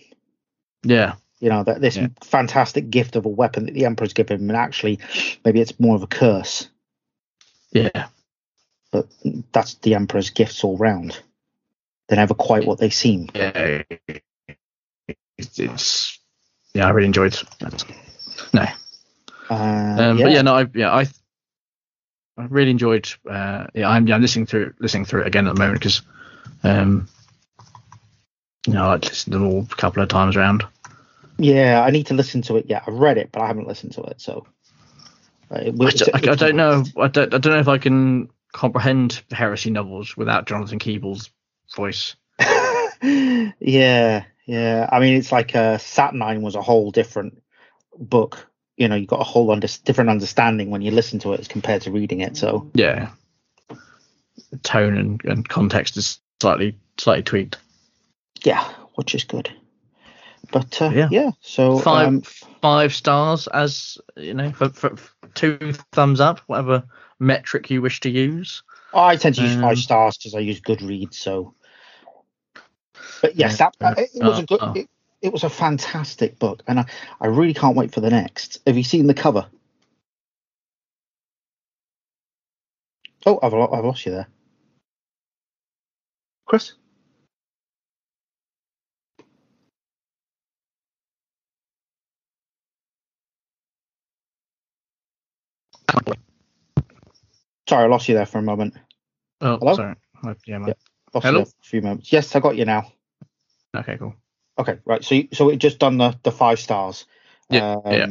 yeah, 0.85 1.15
You 1.41 1.49
know 1.51 1.63
that 1.65 1.81
this 1.81 1.97
Yeah. 1.97 2.09
fantastic 2.25 2.91
gift 2.91 3.15
of 3.17 3.25
a 3.25 3.29
weapon 3.29 3.67
that 3.67 3.75
the 3.75 3.85
Emperor's 3.85 4.13
given 4.13 4.41
him, 4.41 4.51
and 4.51 4.57
actually, 4.57 4.99
maybe 5.45 5.61
it's 5.61 5.79
more 5.79 5.95
of 5.95 6.03
a 6.03 6.07
curse. 6.09 6.69
yeah, 7.73 8.09
But 8.91 9.07
that's 9.53 9.75
the 9.75 9.95
Emperor's 9.95 10.31
gifts 10.31 10.65
all 10.65 10.77
round. 10.77 11.21
They're 12.09 12.17
never 12.17 12.35
quite 12.35 12.67
what 12.67 12.79
they 12.79 12.91
seem. 12.91 13.29
yeah. 13.35 13.83
It's, 15.39 15.59
it's 15.59 16.19
yeah, 16.75 16.87
I 16.87 16.91
really 16.91 17.07
enjoyed. 17.07 17.39
That. 17.61 17.85
No, 18.53 18.67
Uh, 19.51 19.97
um, 19.99 20.17
but 20.19 20.31
yeah, 20.33 20.43
no, 20.43 20.55
I 20.55 20.67
yeah, 20.75 20.93
I 20.93 21.07
I 22.37 22.45
really 22.45 22.71
enjoyed. 22.71 23.09
Uh, 23.29 23.67
yeah, 23.75 23.89
I'm 23.89 24.07
yeah, 24.07 24.15
I'm 24.15 24.23
listening 24.23 24.47
through 24.47 24.75
listening 24.79 25.05
through 25.05 25.23
it 25.23 25.27
again 25.27 25.47
at 25.47 25.55
the 25.55 25.61
moment 25.61 25.81
because, 25.81 26.03
um, 26.63 27.09
you 28.67 28.75
know, 28.75 28.85
I 28.89 28.97
listened 28.97 29.33
to 29.33 29.39
them 29.39 29.49
all 29.49 29.67
a 29.71 29.75
couple 29.77 30.03
of 30.03 30.09
times 30.09 30.37
around. 30.37 30.65
yeah, 31.39 31.83
I 31.83 31.91
need 31.91 32.07
to 32.07 32.15
listen 32.15 32.43
to 32.43 32.57
it. 32.57 32.67
Yeah, 32.69 32.83
I've 32.87 32.95
read 32.95 33.19
it, 33.19 33.31
but 33.33 33.43
I 33.43 33.47
haven't 33.47 33.69
listened 33.69 33.93
to 33.93 34.03
it. 34.03 34.21
So 34.21 34.47
uh, 35.51 35.57
it, 35.57 35.75
I, 35.81 35.91
don't- 35.91 36.29
I, 36.29 36.35
don't 36.35 36.57
know. 36.57 36.85
I 36.97 37.09
don't, 37.09 37.35
I 37.35 37.39
don't 37.39 37.53
know 37.53 37.59
if 37.61 37.69
I 37.69 37.79
can 37.79 38.29
comprehend 38.53 39.23
heresy 39.31 39.71
novels 39.71 40.17
without 40.17 40.47
Jonathan 40.47 40.79
Keeble's 40.79 41.31
voice. 41.77 42.17
yeah, 43.01 44.25
yeah. 44.47 44.89
I 44.91 45.01
mean, 45.01 45.17
it's 45.17 45.33
like 45.33 45.55
uh, 45.55 45.79
Saturnine 45.79 46.43
was 46.43 46.55
a 46.55 46.63
whole 46.63 46.91
different 46.91 47.43
book. 47.99 48.47
You 48.79 48.89
know, 48.89 48.95
you've 48.95 49.09
got 49.09 49.21
a 49.21 49.25
whole 49.25 49.51
under- 49.51 49.69
different 49.85 50.09
understanding 50.09 50.71
when 50.71 50.83
you 50.83 50.93
listen 50.93 51.19
to 51.21 51.33
it 51.35 51.41
as 51.41 51.49
compared 51.49 51.83
to 51.83 51.91
reading 51.91 52.21
it. 52.21 52.37
So 52.37 52.71
Yeah, 52.75 53.11
tone 54.63 54.97
and, 54.97 55.21
and 55.25 55.49
context 55.49 55.97
is 55.97 56.21
slightly 56.41 56.79
slightly 56.97 57.25
tweaked. 57.25 57.59
yeah, 58.45 58.63
which 58.95 59.15
is 59.15 59.25
good. 59.25 59.53
But 60.53 60.81
uh, 60.81 60.91
Yeah. 60.95 61.09
yeah. 61.11 61.31
so 61.41 61.79
Five 61.79 62.07
um, 62.07 62.23
five 62.63 62.95
stars 62.95 63.49
as 63.49 63.99
you 64.17 64.33
know 64.35 64.53
for, 64.53 64.69
for, 64.71 64.97
for 64.97 65.29
two 65.35 65.73
thumbs 65.93 66.21
up, 66.21 66.39
whatever 66.47 66.85
metric 67.19 67.71
you 67.71 67.83
wish 67.83 68.01
to 68.01 68.11
use. 68.11 68.63
I 68.95 69.17
tend 69.17 69.35
to 69.35 69.43
use 69.43 69.55
Um, 69.57 69.63
five 69.63 69.79
stars 69.79 70.17
because 70.17 70.35
I 70.35 70.39
use 70.39 70.61
Goodreads. 70.61 71.15
So, 71.15 71.55
but 73.21 73.35
yes, 73.37 73.59
Yeah. 73.59 73.71
that 73.81 73.99
it, 73.99 74.11
it 74.15 74.23
was 74.23 74.39
a 74.39 74.47
good. 74.47 74.63
Uh, 74.63 74.67
uh. 74.67 74.73
It, 74.77 74.89
it 75.23 75.33
was 75.33 75.45
a 75.45 75.51
fantastic 75.51 76.39
book, 76.39 76.63
and 76.67 76.81
I, 76.81 76.87
I 77.21 77.27
really 77.27 77.55
can't 77.55 77.77
wait 77.77 77.93
for 77.93 78.01
the 78.01 78.11
next. 78.11 78.61
Have 78.67 78.77
you 78.77 78.85
seen 78.85 79.07
the 79.07 79.15
cover? 79.15 79.47
Oh, 83.27 83.39
I've, 83.43 83.53
I've 83.55 83.85
lost 83.85 84.07
you 84.07 84.13
there, 84.13 84.29
Chris. 86.47 86.73
Sorry, 97.69 97.85
I 97.85 97.89
lost 97.89 98.09
you 98.09 98.15
there 98.15 98.27
for 98.27 98.39
a 98.39 98.43
moment. 98.43 98.75
Oh, 99.41 99.59
Hello? 99.59 99.75
sorry. 99.75 99.95
Yeah, 100.47 100.59
Yeah. 100.67 100.73
Lost 101.15 101.27
Hello? 101.27 101.39
you 101.41 101.45
there 101.45 101.53
for 101.53 101.61
a 101.63 101.65
few 101.69 101.83
moments. 101.83 102.13
Yes, 102.13 102.35
I 102.35 102.41
got 102.41 102.57
you 102.57 102.65
now. 102.65 102.93
Okay, 103.77 103.99
cool. 103.99 104.15
Okay, 104.59 104.79
right. 104.85 105.05
So, 105.05 105.15
you, 105.15 105.29
so 105.33 105.49
it 105.51 105.57
just 105.57 105.79
done 105.79 105.99
the 105.99 106.19
the 106.23 106.33
five 106.33 106.59
stars. 106.59 107.07
Yeah, 107.51 107.77
yeah. 107.87 108.07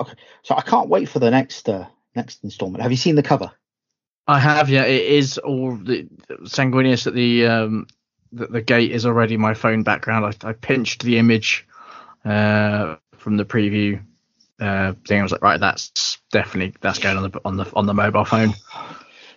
Okay, 0.00 0.14
so 0.42 0.56
I 0.56 0.62
can't 0.62 0.88
wait 0.88 1.08
for 1.08 1.18
the 1.18 1.30
next 1.30 1.68
uh, 1.68 1.86
next 2.14 2.42
installment. 2.42 2.82
Have 2.82 2.90
you 2.90 2.96
seen 2.96 3.14
the 3.14 3.22
cover? 3.22 3.52
I 4.26 4.38
have, 4.38 4.68
yeah. 4.68 4.84
It 4.84 5.04
is 5.04 5.38
all 5.38 5.76
the 5.76 6.08
Sanguinius 6.42 7.06
at 7.06 7.14
the 7.14 7.46
um, 7.46 7.86
that 8.32 8.50
the 8.52 8.62
gate 8.62 8.92
is 8.92 9.04
already 9.04 9.36
my 9.36 9.52
phone 9.54 9.82
background. 9.82 10.34
I, 10.42 10.48
I 10.48 10.52
pinched 10.52 11.02
the 11.02 11.18
image 11.18 11.66
uh, 12.24 12.96
from 13.16 13.36
the 13.36 13.44
preview 13.44 14.00
uh, 14.60 14.94
thing. 15.06 15.20
I 15.20 15.22
was 15.22 15.32
like, 15.32 15.42
right, 15.42 15.60
that's 15.60 16.18
definitely 16.30 16.74
that's 16.80 16.98
going 16.98 17.16
on 17.18 17.30
the 17.30 17.40
on 17.44 17.56
the 17.56 17.70
on 17.74 17.86
the 17.86 17.94
mobile 17.94 18.24
phone. 18.24 18.54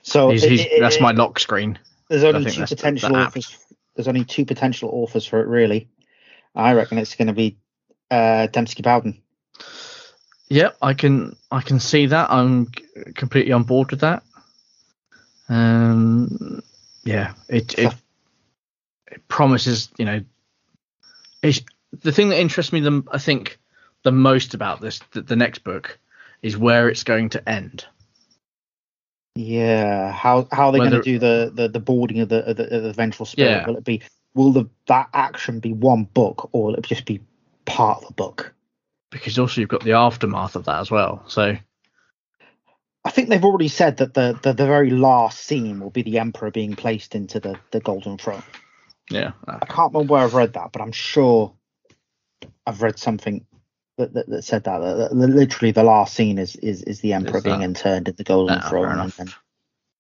So 0.03 0.29
He's, 0.29 0.43
it- 0.43 0.51
he's, 0.51 0.61
it- 0.61 0.79
that's 0.79 0.95
it- 0.97 1.01
my 1.01 1.11
lock 1.11 1.39
screen. 1.39 1.77
There's 2.09 2.23
only 2.23 2.45
two 2.45 2.61
the- 2.61 2.67
potential 2.67 3.09
the 3.09 3.15
authors. 3.25 3.64
There's 3.95 4.07
only 4.07 4.25
two 4.25 4.45
potential 4.45 4.89
authors 4.91 5.25
for 5.25 5.39
it, 5.39 5.47
really. 5.47 5.89
I 6.53 6.73
reckon 6.73 6.97
it's 6.97 7.15
going 7.15 7.27
to 7.27 7.33
be 7.33 7.57
uh, 8.11 8.47
Dembski 8.51 8.83
Bowden. 8.83 9.21
Yep, 10.49 10.77
I 10.81 10.93
can 10.93 11.35
I 11.51 11.61
can 11.61 11.79
see 11.79 12.05
that. 12.07 12.29
I'm 12.29 12.67
completely 13.15 13.51
on 13.51 13.63
board 13.63 13.91
with 13.91 14.01
that. 14.01 14.23
Um, 15.49 16.61
yeah, 17.03 17.33
it 17.49 17.77
it, 17.77 17.93
it 19.07 19.27
promises, 19.27 19.89
you 19.97 20.05
know, 20.05 20.23
it's, 21.41 21.61
the 22.01 22.11
thing 22.11 22.29
that 22.29 22.39
interests 22.39 22.73
me 22.73 22.79
the 22.81 23.03
I 23.11 23.17
think 23.17 23.59
the 24.03 24.11
most 24.11 24.53
about 24.53 24.81
this 24.81 24.99
the, 25.11 25.21
the 25.21 25.35
next 25.35 25.63
book 25.63 25.97
is 26.41 26.57
where 26.57 26.89
it's 26.89 27.03
going 27.03 27.29
to 27.29 27.49
end. 27.49 27.85
Yeah, 29.35 30.11
how 30.11 30.47
how 30.51 30.67
are 30.67 30.71
they 30.71 30.79
going 30.79 30.91
to 30.91 31.01
do 31.01 31.19
the, 31.19 31.51
the 31.53 31.67
the 31.67 31.79
boarding 31.79 32.21
of 32.21 32.29
the 32.29 32.45
of 32.49 32.57
the, 32.57 32.75
of 32.75 32.83
the 32.83 32.93
vengeful 32.93 33.25
spirit? 33.25 33.49
Yeah. 33.49 33.67
Will 33.67 33.77
it 33.77 33.83
be 33.83 34.01
will 34.33 34.51
the 34.51 34.69
that 34.87 35.09
action 35.13 35.59
be 35.59 35.73
one 35.73 36.05
book 36.05 36.49
or 36.53 36.65
will 36.65 36.75
it 36.75 36.83
just 36.83 37.05
be 37.05 37.21
part 37.65 38.01
of 38.01 38.07
the 38.07 38.13
book? 38.13 38.53
Because 39.11 39.37
also 39.37 39.61
you've 39.61 39.69
got 39.69 39.83
the 39.83 39.93
aftermath 39.93 40.55
of 40.55 40.65
that 40.65 40.79
as 40.79 40.89
well. 40.89 41.23
So 41.27 41.57
I 43.03 43.11
think 43.11 43.29
they've 43.29 43.43
already 43.43 43.67
said 43.67 43.97
that 43.97 44.13
the, 44.13 44.39
the 44.41 44.53
the 44.53 44.65
very 44.65 44.89
last 44.89 45.39
scene 45.39 45.79
will 45.81 45.89
be 45.89 46.01
the 46.01 46.19
emperor 46.19 46.51
being 46.51 46.75
placed 46.75 47.13
into 47.13 47.39
the 47.39 47.59
the 47.71 47.81
golden 47.81 48.17
throne. 48.17 48.43
yeah, 49.09 49.33
I 49.47 49.65
can't 49.65 49.93
remember 49.93 50.13
where 50.13 50.23
I've 50.23 50.33
read 50.33 50.53
that, 50.53 50.71
but 50.71 50.81
I'm 50.81 50.93
sure 50.93 51.53
I've 52.65 52.81
read 52.81 52.99
something 52.99 53.45
that 53.97 54.13
that, 54.13 54.27
that 54.29 54.43
said 54.43 54.63
that, 54.65 54.79
that, 54.79 55.09
that 55.09 55.15
literally 55.15 55.71
the 55.71 55.83
last 55.83 56.13
scene 56.13 56.37
is 56.39 56.55
is 56.57 56.81
is 56.83 57.01
the 57.01 57.13
emperor 57.13 57.37
Is 57.37 57.43
being 57.43 57.59
that- 57.59 57.65
interned 57.65 58.07
in 58.07 58.15
the 58.15 58.23
golden 58.23 58.59
fair 58.61 58.69
throne, 58.69 58.99
and 58.99 59.11
then, 59.11 59.27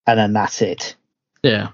and 0.07 0.19
then 0.19 0.33
that's 0.33 0.61
it. 0.61 0.95
yeah. 1.43 1.69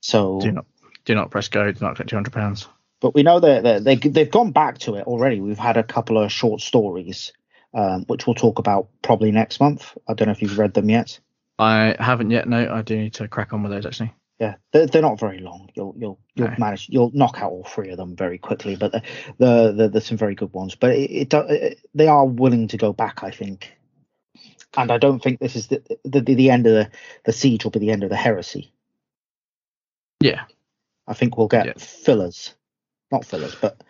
So, 0.00 0.38
Do 0.40 0.52
not 0.52 0.66
do 1.04 1.14
not 1.14 1.30
press 1.30 1.48
go. 1.48 1.70
Do 1.72 1.84
not 1.84 1.96
get 1.96 2.08
two 2.08 2.16
hundred 2.16 2.32
pounds. 2.34 2.68
but 3.00 3.14
we 3.14 3.22
know 3.22 3.40
that 3.40 3.62
that 3.64 3.84
they 3.84 3.96
they've 3.96 4.30
gone 4.30 4.52
back 4.52 4.78
to 4.78 4.94
it 4.96 5.06
already. 5.06 5.40
We've 5.40 5.58
had 5.58 5.76
a 5.76 5.82
couple 5.82 6.18
of 6.18 6.30
short 6.30 6.60
stories, 6.60 7.32
um, 7.72 8.04
which 8.06 8.26
we'll 8.26 8.34
talk 8.34 8.58
about 8.58 8.88
probably 9.02 9.30
next 9.32 9.60
month. 9.60 9.96
I 10.06 10.14
don't 10.14 10.26
know 10.28 10.32
if 10.32 10.42
you've 10.42 10.58
read 10.58 10.74
them 10.74 10.90
yet. 10.90 11.18
I 11.58 11.96
haven't 11.98 12.30
yet. 12.30 12.48
No, 12.48 12.70
I 12.72 12.82
do 12.82 12.96
need 12.96 13.14
to 13.14 13.28
crack 13.28 13.52
on 13.52 13.62
with 13.62 13.72
those 13.72 13.86
actually. 13.86 14.12
Yeah, 14.40 14.56
they're, 14.72 14.86
they're 14.86 15.02
not 15.02 15.20
very 15.20 15.38
long. 15.38 15.70
You'll 15.74 15.94
you'll 15.96 16.18
you'll 16.34 16.48
No. 16.48 16.54
manage. 16.58 16.88
You'll 16.88 17.12
knock 17.14 17.40
out 17.40 17.52
all 17.52 17.64
three 17.64 17.90
of 17.90 17.96
them 17.96 18.16
very 18.16 18.38
quickly. 18.38 18.74
But 18.74 18.92
the, 18.92 19.02
the, 19.38 19.72
the 19.76 19.88
there's 19.88 20.06
some 20.06 20.18
very 20.18 20.34
good 20.34 20.52
ones. 20.52 20.74
But 20.74 20.90
it, 20.92 21.10
it, 21.10 21.34
it 21.34 21.80
they 21.94 22.08
are 22.08 22.26
willing 22.26 22.66
to 22.68 22.76
go 22.76 22.92
back, 22.92 23.22
I 23.22 23.30
think. 23.30 23.72
And 24.76 24.90
I 24.90 24.98
don't 24.98 25.22
think 25.22 25.38
this 25.38 25.54
is 25.54 25.68
the 25.68 25.82
the, 26.04 26.20
the 26.20 26.50
end 26.50 26.66
of 26.66 26.72
the 26.74 26.90
the 27.24 27.32
siege 27.32 27.62
will 27.62 27.70
be 27.70 27.78
the 27.78 27.92
end 27.92 28.02
of 28.02 28.10
the 28.10 28.16
heresy. 28.16 28.72
Yeah. 30.20 30.44
I 31.06 31.14
think 31.14 31.36
we'll 31.36 31.48
get 31.48 31.66
Yeah. 31.66 31.72
fillers, 31.76 32.54
not 33.12 33.24
fillers, 33.24 33.54
but 33.60 33.82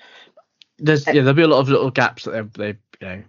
there's 0.78 1.07
eh. 1.07 1.12
yeah 1.12 1.22
there'll 1.22 1.34
be 1.34 1.42
a 1.42 1.49
lot 1.49 1.61
of 1.61 1.68
little 1.68 1.90
gaps 1.90 2.24
that 2.24 2.53
they 2.55 2.72
they 2.72 2.78
you 3.01 3.07
know 3.09 3.22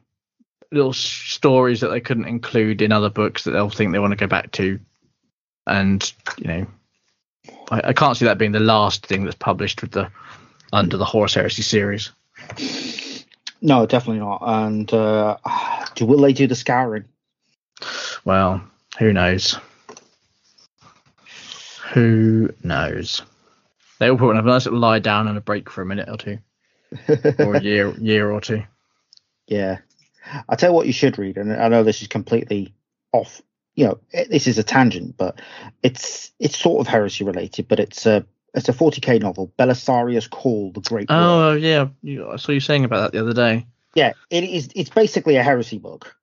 little 0.72 0.94
stories 0.94 1.80
that 1.82 1.90
they 1.90 2.02
couldn't 2.02 2.28
include 2.28 2.82
in 2.82 2.92
other 2.92 3.10
books 3.10 3.44
that 3.44 3.52
they'll 3.52 3.70
think 3.70 3.94
they 3.94 4.00
want 4.00 4.12
to 4.12 4.18
go 4.18 4.28
back 4.28 4.52
to 4.52 4.80
and 5.68 6.12
you 6.40 6.48
know 6.48 6.68
I, 7.72 7.82
I 7.86 7.94
can't 7.94 8.18
see 8.18 8.26
that 8.26 8.38
being 8.38 8.52
the 8.52 8.60
last 8.60 9.06
thing 9.06 9.24
that's 9.24 9.36
published 9.36 9.82
with 9.82 9.92
the 9.92 10.10
under 10.74 10.98
the 10.98 11.06
Horus 11.06 11.34
Heresy 11.34 11.62
series 11.62 12.12
no, 13.62 13.86
definitely 13.88 14.20
not. 14.20 14.42
And 14.44 14.94
uh, 14.94 15.38
do 15.96 16.06
will 16.06 16.22
they 16.22 16.34
do 16.34 16.48
the 16.48 16.56
scouring? 16.56 17.06
well 18.24 18.64
who 18.98 19.12
knows 19.12 19.58
who 21.92 22.50
knows 22.64 23.22
they 24.00 24.10
all 24.10 24.18
probably 24.18 24.38
have 24.38 24.46
a 24.46 24.50
nice 24.50 24.66
little 24.66 24.80
lie 24.80 25.00
down 25.00 25.28
and 25.28 25.38
a 25.38 25.42
break 25.42 25.70
for 25.70 25.82
a 25.82 25.86
minute 25.86 26.08
or 26.08 26.16
two 26.16 26.38
or 27.40 27.56
a 27.56 27.62
year 27.62 27.90
year 28.00 28.32
or 28.32 28.40
two 28.40 28.64
Yeah. 29.48 29.80
I 30.48 30.56
tell 30.56 30.70
you 30.70 30.74
what 30.74 30.88
you 30.88 30.94
should 30.94 31.20
read, 31.20 31.38
and 31.38 31.54
I 31.54 31.68
know 31.68 31.84
this 31.84 32.02
is 32.02 32.08
completely 32.08 32.74
off. 33.12 33.42
You 33.76 33.86
know, 33.86 34.00
this 34.30 34.48
is 34.48 34.58
a 34.58 34.64
tangent, 34.64 35.18
but 35.18 35.42
it's 35.84 36.32
it's 36.40 36.58
sort 36.58 36.82
of 36.82 36.88
heresy 36.88 37.24
related. 37.24 37.68
But 37.68 37.80
it's 37.80 38.06
a 38.06 38.26
it's 38.54 38.70
a 38.70 38.74
40k 38.74 39.22
novel, 39.22 39.52
Belisarius 39.60 40.30
Cawl: 40.30 40.72
The 40.72 40.82
Great. 40.82 41.10
War. 41.10 41.18
oh 41.20 41.50
uh, 41.52 41.54
yeah 41.56 41.90
you, 42.02 42.30
I 42.30 42.38
saw 42.38 42.54
you 42.54 42.62
saying 42.62 42.86
about 42.86 43.02
that 43.02 43.12
the 43.12 43.22
other 43.22 43.34
day 43.34 43.66
yeah, 43.96 44.12
it 44.30 44.44
is. 44.44 44.70
It's 44.76 44.90
basically 44.90 45.38
a 45.38 45.44
heresy 45.44 45.80
book 45.80 46.16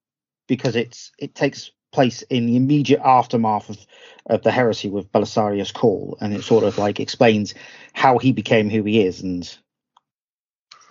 because 0.47 0.77
it's 0.77 1.11
it 1.19 1.35
takes 1.35 1.71
place 1.91 2.23
in 2.23 2.47
the 2.47 2.57
immediate 2.57 3.01
aftermath 3.03 3.71
of 3.71 3.79
of 4.27 4.43
the 4.43 4.53
heresy 4.53 4.91
with 4.91 5.11
Belisarius 5.11 5.73
Cawl, 5.73 6.19
and 6.21 6.35
it 6.35 6.45
sort 6.45 6.65
of 6.65 6.79
like 6.79 7.01
explains 7.01 7.55
how 7.95 8.19
he 8.19 8.33
became 8.33 8.69
who 8.69 8.85
he 8.85 9.03
is, 9.03 9.23
and 9.23 9.59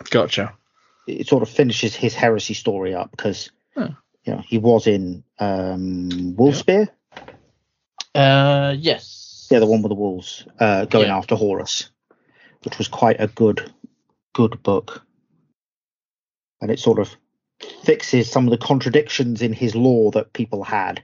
gotcha 0.09 0.53
it 1.07 1.27
sort 1.27 1.43
of 1.43 1.49
finishes 1.49 1.95
his 1.95 2.15
heresy 2.15 2.53
story 2.53 2.93
up 2.93 3.11
because 3.11 3.51
Huh. 3.75 3.91
You 4.23 4.33
know 4.33 4.43
he 4.47 4.57
was 4.57 4.87
in 4.87 5.23
um 5.39 6.35
Wolfspear. 6.37 6.89
uh 8.13 8.75
yes 8.77 9.47
Yeah, 9.49 9.59
the 9.59 9.65
one 9.67 9.81
with 9.81 9.89
the 9.89 9.95
wolves 9.95 10.45
uh, 10.59 10.85
going 10.85 11.07
Yeah. 11.07 11.17
after 11.17 11.35
Horus, 11.35 11.89
which 12.63 12.77
was 12.77 12.87
quite 12.87 13.19
a 13.19 13.27
good, 13.27 13.71
good 14.33 14.61
book, 14.63 15.05
and 16.61 16.69
it 16.71 16.79
sort 16.79 16.99
of 16.99 17.15
fixes 17.83 18.31
some 18.31 18.45
of 18.47 18.51
the 18.51 18.65
contradictions 18.65 19.41
in 19.41 19.53
his 19.53 19.75
lore 19.75 20.11
that 20.11 20.33
people 20.33 20.63
had 20.63 21.03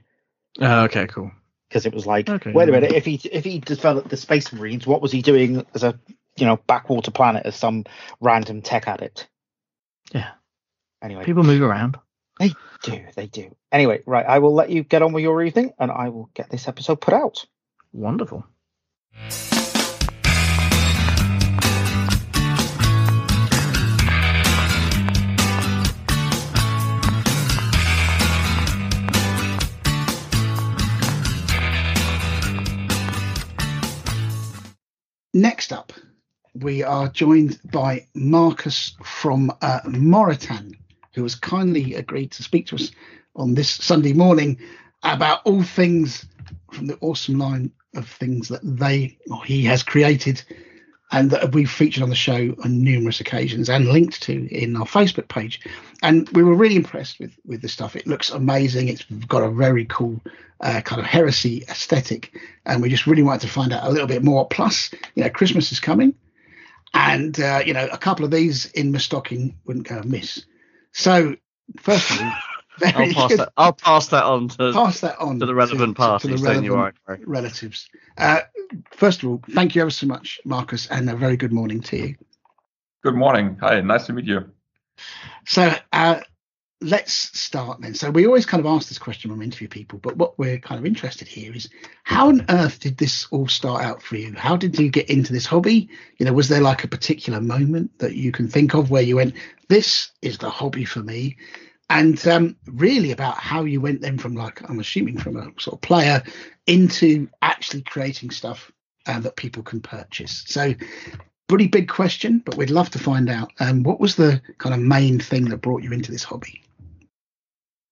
Oh, 0.60 0.84
okay, 0.84 1.06
cool. 1.06 1.30
because 1.68 1.86
it 1.86 1.94
was 1.94 2.06
like, 2.06 2.28
Okay, 2.28 2.52
wait 2.52 2.68
a 2.68 2.72
minute, 2.72 2.92
if 2.92 3.04
he 3.04 3.20
if 3.30 3.44
he 3.44 3.58
developed 3.58 4.08
the 4.10 4.16
Space 4.16 4.52
Marines, 4.52 4.86
what 4.86 5.02
was 5.02 5.12
he 5.12 5.22
doing 5.22 5.64
as 5.74 5.82
a 5.84 5.98
you 6.36 6.46
know 6.46 6.56
backwater 6.66 7.10
planet 7.10 7.44
as 7.46 7.56
some 7.56 7.84
random 8.20 8.62
tech 8.62 8.86
addict? 8.88 9.28
Yeah. 10.12 10.30
Anyway, 11.02 11.24
People 11.24 11.44
move 11.44 11.62
around. 11.62 11.96
They 12.38 12.52
do, 12.82 13.04
they 13.16 13.26
do. 13.26 13.54
Anyway, 13.72 14.02
right, 14.06 14.26
I 14.26 14.38
will 14.38 14.54
let 14.54 14.70
you 14.70 14.82
get 14.82 15.02
on 15.02 15.12
with 15.12 15.22
your 15.22 15.42
evening, 15.42 15.72
and 15.78 15.90
I 15.90 16.08
will 16.08 16.30
get 16.34 16.50
this 16.50 16.68
episode 16.68 17.00
put 17.00 17.14
out. 17.14 17.44
Wonderful. 17.92 18.44
Next 35.34 35.72
up, 35.72 35.92
we 36.54 36.82
are 36.82 37.08
joined 37.08 37.60
by 37.70 38.06
Marcus 38.14 38.96
from 39.04 39.52
uh, 39.62 39.80
Moritan, 39.84 40.74
who 41.18 41.24
has 41.24 41.34
kindly 41.34 41.94
agreed 41.94 42.30
to 42.30 42.44
speak 42.44 42.66
to 42.66 42.76
us 42.76 42.92
on 43.34 43.54
this 43.54 43.68
Sunday 43.68 44.12
morning 44.12 44.58
about 45.02 45.40
all 45.44 45.62
things 45.62 46.24
from 46.72 46.86
the 46.86 46.96
awesome 47.00 47.38
line 47.38 47.72
of 47.96 48.08
things 48.08 48.46
that 48.48 48.60
they 48.62 49.18
or 49.30 49.44
he 49.44 49.64
has 49.64 49.82
created 49.82 50.42
and 51.10 51.30
that 51.30 51.52
we've 51.52 51.70
featured 51.70 52.04
on 52.04 52.10
the 52.10 52.14
show 52.14 52.54
on 52.62 52.84
numerous 52.84 53.18
occasions 53.18 53.68
and 53.68 53.88
linked 53.88 54.22
to 54.22 54.46
in 54.54 54.76
our 54.76 54.84
Facebook 54.84 55.26
page. 55.28 55.60
And 56.02 56.28
we 56.30 56.44
were 56.44 56.54
really 56.54 56.76
impressed 56.76 57.18
with 57.18 57.34
with 57.44 57.62
the 57.62 57.68
stuff. 57.68 57.96
It 57.96 58.06
looks 58.06 58.30
amazing. 58.30 58.88
It's 58.88 59.04
got 59.26 59.42
a 59.42 59.50
very 59.50 59.86
cool 59.86 60.20
uh, 60.60 60.80
kind 60.82 61.00
of 61.00 61.06
heresy 61.06 61.64
aesthetic, 61.68 62.32
and 62.64 62.80
we 62.80 62.90
just 62.90 63.06
really 63.06 63.22
wanted 63.24 63.40
to 63.42 63.52
find 63.52 63.72
out 63.72 63.88
a 63.88 63.90
little 63.90 64.06
bit 64.06 64.22
more. 64.22 64.46
Plus, 64.46 64.90
you 65.16 65.24
know, 65.24 65.30
Christmas 65.30 65.72
is 65.72 65.80
coming, 65.80 66.14
and 66.94 67.40
uh, 67.40 67.62
you 67.64 67.72
know, 67.72 67.88
a 67.90 67.98
couple 67.98 68.24
of 68.24 68.30
these 68.30 68.66
in 68.72 68.92
my 68.92 68.98
stocking 68.98 69.56
wouldn't 69.64 69.88
go 69.88 69.98
amiss. 69.98 70.44
So, 70.98 71.36
first 71.78 72.10
of 72.10 72.20
all, 72.20 72.32
I'll 72.84 73.14
pass 73.14 73.36
that. 73.36 73.52
I'll 73.56 73.72
pass 73.72 74.08
that 74.08 74.24
on 74.24 74.48
to, 74.48 74.72
pass 74.72 75.00
that 75.02 75.16
on 75.20 75.38
to 75.38 75.46
the 75.46 75.54
relevant 75.54 75.96
to, 75.96 76.18
to 76.20 76.26
the 76.26 76.36
don't 76.36 76.64
you 76.64 76.74
relevant 76.74 76.96
relatives. 77.24 77.88
Uh, 78.16 78.40
first 78.90 79.22
of 79.22 79.28
all, 79.28 79.40
thank 79.52 79.76
you 79.76 79.82
ever 79.82 79.92
so 79.92 80.08
much, 80.08 80.40
Marcus, 80.44 80.88
and 80.88 81.08
a 81.08 81.14
very 81.14 81.36
good 81.36 81.52
morning 81.52 81.80
to 81.82 81.96
you. 81.96 82.16
Good 83.04 83.14
morning. 83.14 83.56
Hi, 83.60 83.80
nice 83.80 84.06
to 84.06 84.12
meet 84.12 84.24
you. 84.24 84.50
So 85.46 85.72
uh, 85.92 86.18
let's 86.80 87.12
start 87.38 87.80
then. 87.80 87.94
So 87.94 88.10
we 88.10 88.26
always 88.26 88.46
kind 88.46 88.60
of 88.60 88.66
ask 88.66 88.88
this 88.88 88.98
question 88.98 89.30
when 89.30 89.40
we 89.40 89.44
interview 89.46 89.68
people, 89.68 89.98
but 89.98 90.16
what 90.16 90.38
we're 90.38 90.58
kind 90.58 90.78
of 90.78 90.86
interested 90.86 91.26
here 91.26 91.52
is 91.52 91.68
how 92.04 92.28
on 92.28 92.44
earth 92.48 92.78
did 92.80 92.98
this 92.98 93.26
all 93.30 93.48
start 93.48 93.82
out 93.82 94.02
for 94.02 94.16
you? 94.16 94.32
How 94.34 94.56
did 94.56 94.78
you 94.78 94.88
get 94.88 95.10
into 95.10 95.32
this 95.32 95.46
hobby? 95.46 95.88
You 96.18 96.26
know, 96.26 96.32
was 96.32 96.48
there 96.48 96.60
like 96.60 96.84
a 96.84 96.88
particular 96.88 97.40
moment 97.40 97.98
that 97.98 98.14
you 98.14 98.30
can 98.30 98.48
think 98.48 98.74
of 98.74 98.90
where 98.90 99.02
you 99.02 99.16
went, 99.16 99.34
"This 99.68 100.12
is 100.22 100.38
the 100.38 100.50
hobby 100.50 100.84
for 100.84 101.00
me"? 101.00 101.36
And 101.90 102.24
um, 102.28 102.56
really 102.66 103.12
about 103.12 103.38
how 103.38 103.64
you 103.64 103.80
went 103.80 104.02
then 104.02 104.18
from 104.18 104.34
like 104.34 104.68
I'm 104.68 104.78
assuming 104.78 105.18
from 105.18 105.36
a 105.36 105.50
sort 105.58 105.74
of 105.74 105.80
player 105.80 106.22
into 106.66 107.28
actually 107.42 107.82
creating 107.82 108.30
stuff 108.30 108.70
uh, 109.06 109.18
that 109.20 109.36
people 109.36 109.62
can 109.62 109.80
purchase. 109.80 110.44
So, 110.46 110.74
pretty 111.48 111.66
big 111.66 111.88
question, 111.88 112.42
but 112.44 112.56
we'd 112.56 112.70
love 112.70 112.90
to 112.90 112.98
find 112.98 113.28
out. 113.30 113.50
Um, 113.58 113.82
what 113.82 113.98
was 113.98 114.16
the 114.16 114.40
kind 114.58 114.74
of 114.74 114.80
main 114.80 115.18
thing 115.18 115.46
that 115.46 115.56
brought 115.56 115.82
you 115.82 115.92
into 115.92 116.12
this 116.12 116.22
hobby? 116.22 116.62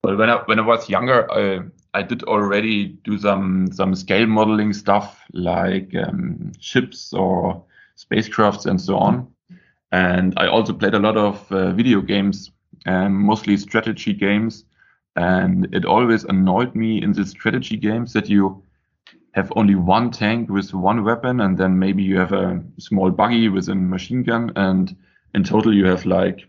Well, 0.07 0.17
when 0.17 0.31
I 0.31 0.37
when 0.45 0.61
I 0.61 0.63
was 0.63 0.89
younger, 0.89 1.29
I 1.33 1.63
I 1.93 2.03
did 2.03 2.23
already 2.23 2.97
do 3.03 3.19
some 3.19 3.73
some 3.73 3.93
scale 3.97 4.29
modeling 4.29 4.73
stuff 4.73 5.21
like 5.33 5.93
um, 5.97 6.53
ships 6.61 7.13
or 7.13 7.65
spacecrafts 7.97 8.67
and 8.67 8.81
so 8.81 8.99
on. 8.99 9.27
And 9.91 10.33
I 10.37 10.47
also 10.47 10.73
played 10.75 10.95
a 10.95 11.01
lot 11.01 11.17
of 11.17 11.51
uh, 11.51 11.73
video 11.73 12.01
games, 12.01 12.53
um, 12.87 13.15
mostly 13.15 13.57
strategy 13.57 14.13
games. 14.13 14.65
And 15.17 15.75
it 15.75 15.85
always 15.85 16.23
annoyed 16.23 16.77
me 16.77 17.03
in 17.03 17.13
the 17.13 17.27
strategy 17.27 17.77
games 17.77 18.13
that 18.13 18.29
you 18.29 18.63
have 19.33 19.53
only 19.57 19.75
one 19.75 20.13
tank 20.13 20.49
with 20.49 20.73
one 20.73 21.03
weapon, 21.03 21.41
and 21.41 21.59
then 21.59 21.81
maybe 21.81 22.05
you 22.05 22.17
have 22.17 22.33
a 22.33 22.63
small 22.79 23.11
buggy 23.11 23.49
with 23.49 23.69
a 23.69 23.75
machine 23.75 24.23
gun, 24.23 24.53
and 24.55 24.95
in 25.35 25.43
total 25.43 25.75
you 25.75 25.87
have 25.87 26.07
like 26.07 26.47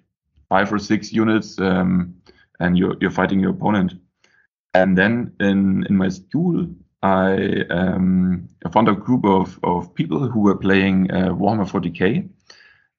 five 0.48 0.72
or 0.72 0.78
six 0.78 1.12
units, 1.12 1.60
um, 1.60 2.14
and 2.60 2.78
you're 2.78 2.96
you're 3.00 3.12
fighting 3.12 3.40
your 3.40 3.52
opponent. 3.52 3.94
And 4.74 4.98
then 4.98 5.34
in 5.40 5.86
in 5.90 5.98
my 5.98 6.10
school, 6.10 6.68
I, 7.02 7.64
um, 7.70 8.50
I 8.66 8.70
found 8.70 8.90
a 8.90 8.94
group 8.94 9.26
of 9.26 9.60
of 9.64 9.94
people 9.94 10.28
who 10.28 10.42
were 10.42 10.58
playing 10.58 11.12
uh, 11.12 11.30
Warhammer 11.30 11.70
40k, 11.70 12.28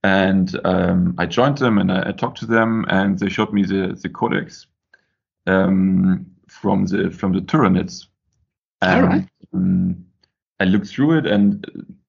and 0.05 0.61
um, 0.65 1.15
I 1.19 1.27
joined 1.27 1.59
them 1.59 1.79
and 1.79 1.91
I, 1.91 2.09
I, 2.09 2.13
talked 2.13 2.39
to 2.39 2.47
them, 2.47 2.85
and 2.89 3.19
they 3.19 3.29
showed 3.29 3.53
me 3.53 3.65
the 3.65 3.99
the 4.01 4.09
codex 4.09 4.67
um, 5.47 6.27
from 6.49 6.87
the 6.87 7.11
from 7.11 7.33
the 7.33 7.41
Tyranids. 7.41 8.07
All 8.83 9.03
right. 9.03 9.29
Um, 9.53 10.05
I 10.61 10.65
looked 10.65 10.89
through 10.89 11.19
it, 11.19 11.27
and 11.27 11.67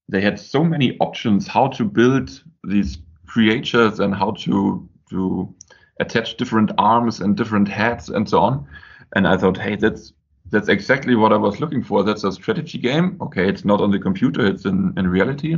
they 0.08 0.22
had 0.22 0.40
so 0.40 0.64
many 0.64 0.98
options 1.00 1.48
how 1.48 1.68
to 1.70 1.84
build 1.84 2.44
these 2.64 2.98
creatures 3.26 4.00
and 4.00 4.14
how 4.14 4.32
to 4.32 4.88
to 5.10 5.56
attach 6.00 6.38
different 6.38 6.72
arms 6.78 7.20
and 7.20 7.36
different 7.36 7.68
heads 7.68 8.10
and 8.10 8.28
so 8.28 8.40
on. 8.40 8.68
And 9.16 9.28
I 9.28 9.38
thought, 9.38 9.58
hey, 9.58 9.76
that's 9.76 10.14
that's 10.52 10.70
exactly 10.70 11.16
what 11.16 11.32
I 11.32 11.38
was 11.38 11.60
looking 11.60 11.84
for. 11.84 12.04
That's 12.04 12.24
a 12.24 12.32
strategy 12.32 12.78
game. 12.78 13.18
Okay, 13.22 13.48
it's 13.48 13.66
not 13.66 13.82
on 13.82 13.92
the 13.92 14.00
computer; 14.00 14.46
it's 14.46 14.66
in 14.66 14.94
in 14.98 15.08
reality, 15.08 15.58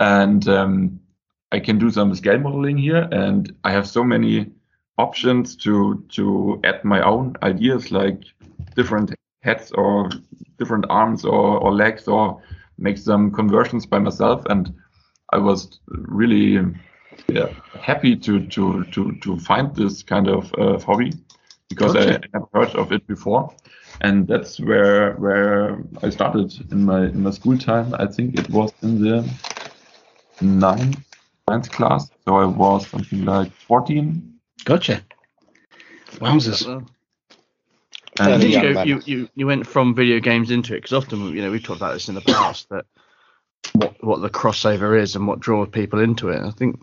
and 0.00 0.48
um, 0.48 1.00
I 1.50 1.60
can 1.60 1.78
do 1.78 1.90
some 1.90 2.14
scale 2.14 2.38
modeling 2.38 2.78
here. 2.78 3.08
And 3.10 3.54
I 3.64 3.72
have 3.72 3.86
so 3.88 4.04
many 4.04 4.52
options 4.98 5.56
to 5.56 6.04
to 6.10 6.60
add 6.64 6.84
my 6.84 7.02
own 7.02 7.36
ideas, 7.42 7.90
like 7.90 8.22
different 8.76 9.14
heads 9.42 9.72
or 9.72 10.08
different 10.58 10.86
arms 10.88 11.24
or, 11.24 11.58
or 11.58 11.74
legs, 11.74 12.06
or 12.06 12.40
make 12.78 12.98
some 12.98 13.30
conversions 13.32 13.86
by 13.86 13.98
myself. 13.98 14.44
And 14.46 14.72
I 15.32 15.38
was 15.38 15.80
really 15.86 16.58
yeah, 17.28 17.48
happy 17.80 18.16
to 18.16 18.46
to 18.46 18.84
to 18.84 19.12
to 19.20 19.38
find 19.38 19.74
this 19.74 20.02
kind 20.02 20.28
of 20.28 20.52
uh, 20.58 20.78
hobby 20.78 21.12
because 21.68 21.96
I, 21.96 22.14
I 22.14 22.20
never 22.32 22.48
heard 22.52 22.74
of 22.76 22.92
it 22.92 23.06
before, 23.06 23.54
and 24.00 24.26
that's 24.26 24.60
where 24.60 25.14
where 25.14 25.82
I 26.02 26.10
started 26.10 26.52
in 26.70 26.84
my 26.84 27.04
in 27.04 27.22
my 27.22 27.30
school 27.30 27.58
time. 27.58 27.94
I 27.94 28.06
think 28.06 28.38
it 28.38 28.50
was 28.50 28.72
in 28.82 29.00
the 29.00 29.28
ninth 30.40 30.98
ninth 31.48 31.70
class, 31.70 32.10
so 32.24 32.36
I 32.36 32.46
was 32.46 32.86
something 32.88 33.24
like 33.24 33.52
fourteen 33.52 34.32
Gotcha. 34.64 35.02
Wowzers. 36.12 36.86
And 38.18 38.42
you, 38.42 38.60
go, 38.60 38.82
you, 38.82 39.00
you, 39.06 39.28
you 39.34 39.46
went 39.46 39.66
from 39.66 39.94
video 39.94 40.20
games 40.20 40.50
into 40.50 40.74
it 40.74 40.82
because 40.82 40.92
often 40.92 41.34
you 41.34 41.40
know 41.40 41.50
we've 41.50 41.62
talked 41.62 41.80
about 41.80 41.94
this 41.94 42.08
in 42.08 42.14
the 42.14 42.20
past 42.20 42.68
that 42.68 42.84
what 43.72 44.04
what 44.04 44.20
the 44.20 44.28
crossover 44.28 45.00
is 45.00 45.16
and 45.16 45.26
what 45.26 45.40
draws 45.40 45.68
people 45.70 45.98
into 45.98 46.28
it. 46.28 46.42
I 46.42 46.50
think 46.50 46.78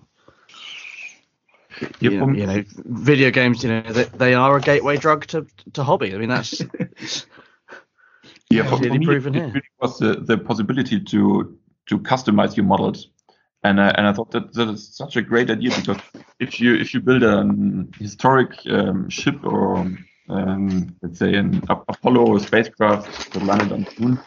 you, 1.99 2.09
know, 2.11 2.29
you 2.29 2.45
know, 2.45 2.63
video 2.85 3.31
games, 3.31 3.63
you 3.63 3.69
know, 3.69 3.81
they, 3.91 4.03
they 4.05 4.33
are 4.33 4.57
a 4.57 4.61
gateway 4.61 4.97
drug 4.97 5.25
to 5.27 5.45
to 5.73 5.83
hobby. 5.83 6.13
I 6.13 6.17
mean, 6.17 6.29
that's 6.29 6.61
yeah, 8.49 8.63
for, 8.63 8.77
for 8.77 8.83
me, 8.83 9.05
it, 9.05 9.25
it 9.25 9.53
really 9.53 9.61
was 9.81 9.99
the, 9.99 10.15
the 10.25 10.37
possibility 10.37 10.99
to 10.99 11.57
to 11.87 11.99
customize 11.99 12.55
your 12.55 12.65
models 12.65 13.07
and 13.63 13.81
I, 13.81 13.89
and 13.89 14.07
I 14.07 14.13
thought 14.13 14.31
that 14.31 14.53
that 14.53 14.69
is 14.69 14.95
such 14.95 15.17
a 15.17 15.21
great 15.21 15.49
idea 15.49 15.71
because 15.75 15.97
if 16.39 16.59
you 16.59 16.75
if 16.75 16.93
you 16.93 17.01
build 17.01 17.23
a 17.23 17.45
historic 17.97 18.53
um, 18.69 19.09
ship 19.09 19.43
or 19.43 19.85
um, 20.29 20.95
let's 21.01 21.19
say 21.19 21.33
an 21.35 21.61
Apollo 21.69 22.37
spacecraft 22.37 23.33
that 23.33 23.43
landed 23.43 23.71
on 23.71 23.83
the 23.83 23.93
moon, 23.99 24.19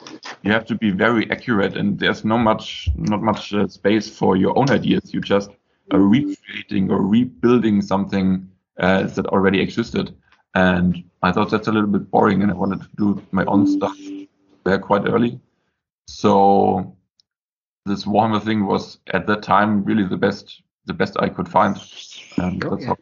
you 0.43 0.53
have 0.53 0.67
to 0.67 0.75
be 0.75 0.91
very 0.91 1.31
accurate, 1.31 1.77
and 1.77 1.99
there's 1.99 2.25
no 2.25 2.37
much 2.37 2.89
not 2.97 3.23
much 3.23 3.55
uh, 3.55 3.69
space 3.69 4.09
for 4.09 4.37
your 4.37 4.59
own 4.59 4.71
ideas. 4.71 5.15
You 5.15 5.21
just 5.21 5.51
recreating 5.99 6.91
or 6.91 7.03
rebuilding 7.03 7.83
something 7.83 8.49
uh, 8.79 9.05
that 9.05 9.27
already 9.27 9.61
existed, 9.61 10.15
and 10.55 11.03
I 11.23 11.33
thought 11.33 11.51
that's 11.51 11.69
a 11.69 11.73
little 11.73 11.89
bit 11.89 12.11
boring, 12.11 12.43
and 12.43 12.51
I 12.51 12.55
wanted 12.55 12.81
to 12.83 12.89
do 12.97 13.23
my 13.31 13.45
own 13.45 13.67
stuff 13.67 13.97
there 14.65 14.79
quite 14.79 15.07
early. 15.07 15.41
So 16.07 16.97
this 17.87 18.05
Warhammer 18.05 18.43
thing 18.43 18.67
was 18.67 18.99
at 19.13 19.27
that 19.27 19.43
time 19.43 19.85
really 19.85 20.05
the 20.05 20.17
best 20.17 20.63
the 20.87 20.95
best 20.95 21.17
I 21.21 21.29
could 21.29 21.49
find. 21.49 21.77
And 22.37 22.61
that's 22.63 22.85
how 22.85 22.97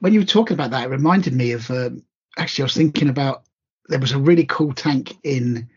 when 0.00 0.12
you 0.12 0.20
were 0.20 0.26
talking 0.26 0.54
about 0.54 0.70
that, 0.72 0.86
it 0.86 0.90
reminded 0.90 1.32
me 1.32 1.52
of 1.52 1.70
um, 1.70 2.02
actually 2.36 2.62
I 2.62 2.66
was 2.66 2.74
thinking 2.74 3.08
about 3.08 3.44
there 3.88 4.00
was 4.00 4.12
a 4.12 4.18
really 4.18 4.44
cool 4.44 4.72
tank 4.72 5.16
in 5.22 5.68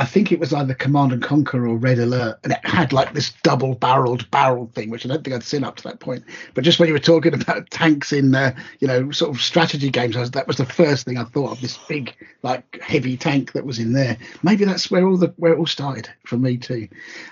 I 0.00 0.04
think 0.04 0.30
it 0.30 0.38
was 0.38 0.52
either 0.52 0.74
Command 0.74 1.12
and 1.12 1.22
Conquer 1.22 1.66
or 1.66 1.76
Red 1.76 1.98
Alert, 1.98 2.38
and 2.44 2.52
it 2.52 2.64
had 2.64 2.92
like 2.92 3.14
this 3.14 3.32
double-barreled 3.42 4.30
barrel 4.30 4.70
thing, 4.72 4.90
which 4.90 5.04
I 5.04 5.08
don't 5.08 5.24
think 5.24 5.34
I'd 5.34 5.42
seen 5.42 5.64
up 5.64 5.74
to 5.76 5.82
that 5.84 5.98
point. 5.98 6.22
But 6.54 6.62
just 6.62 6.78
when 6.78 6.86
you 6.86 6.92
were 6.92 7.00
talking 7.00 7.34
about 7.34 7.68
tanks 7.70 8.12
in, 8.12 8.32
uh, 8.32 8.54
you 8.78 8.86
know, 8.86 9.10
sort 9.10 9.34
of 9.34 9.42
strategy 9.42 9.90
games, 9.90 10.16
was, 10.16 10.30
that 10.30 10.46
was 10.46 10.56
the 10.56 10.64
first 10.64 11.04
thing 11.04 11.18
I 11.18 11.24
thought 11.24 11.50
of. 11.50 11.60
This 11.60 11.76
big, 11.88 12.14
like, 12.42 12.80
heavy 12.80 13.16
tank 13.16 13.52
that 13.52 13.66
was 13.66 13.80
in 13.80 13.92
there. 13.92 14.16
Maybe 14.44 14.64
that's 14.64 14.88
where 14.88 15.04
all 15.04 15.16
the 15.16 15.34
where 15.36 15.54
it 15.54 15.58
all 15.58 15.66
started 15.66 16.08
for 16.24 16.36
me 16.36 16.58
too. 16.58 16.88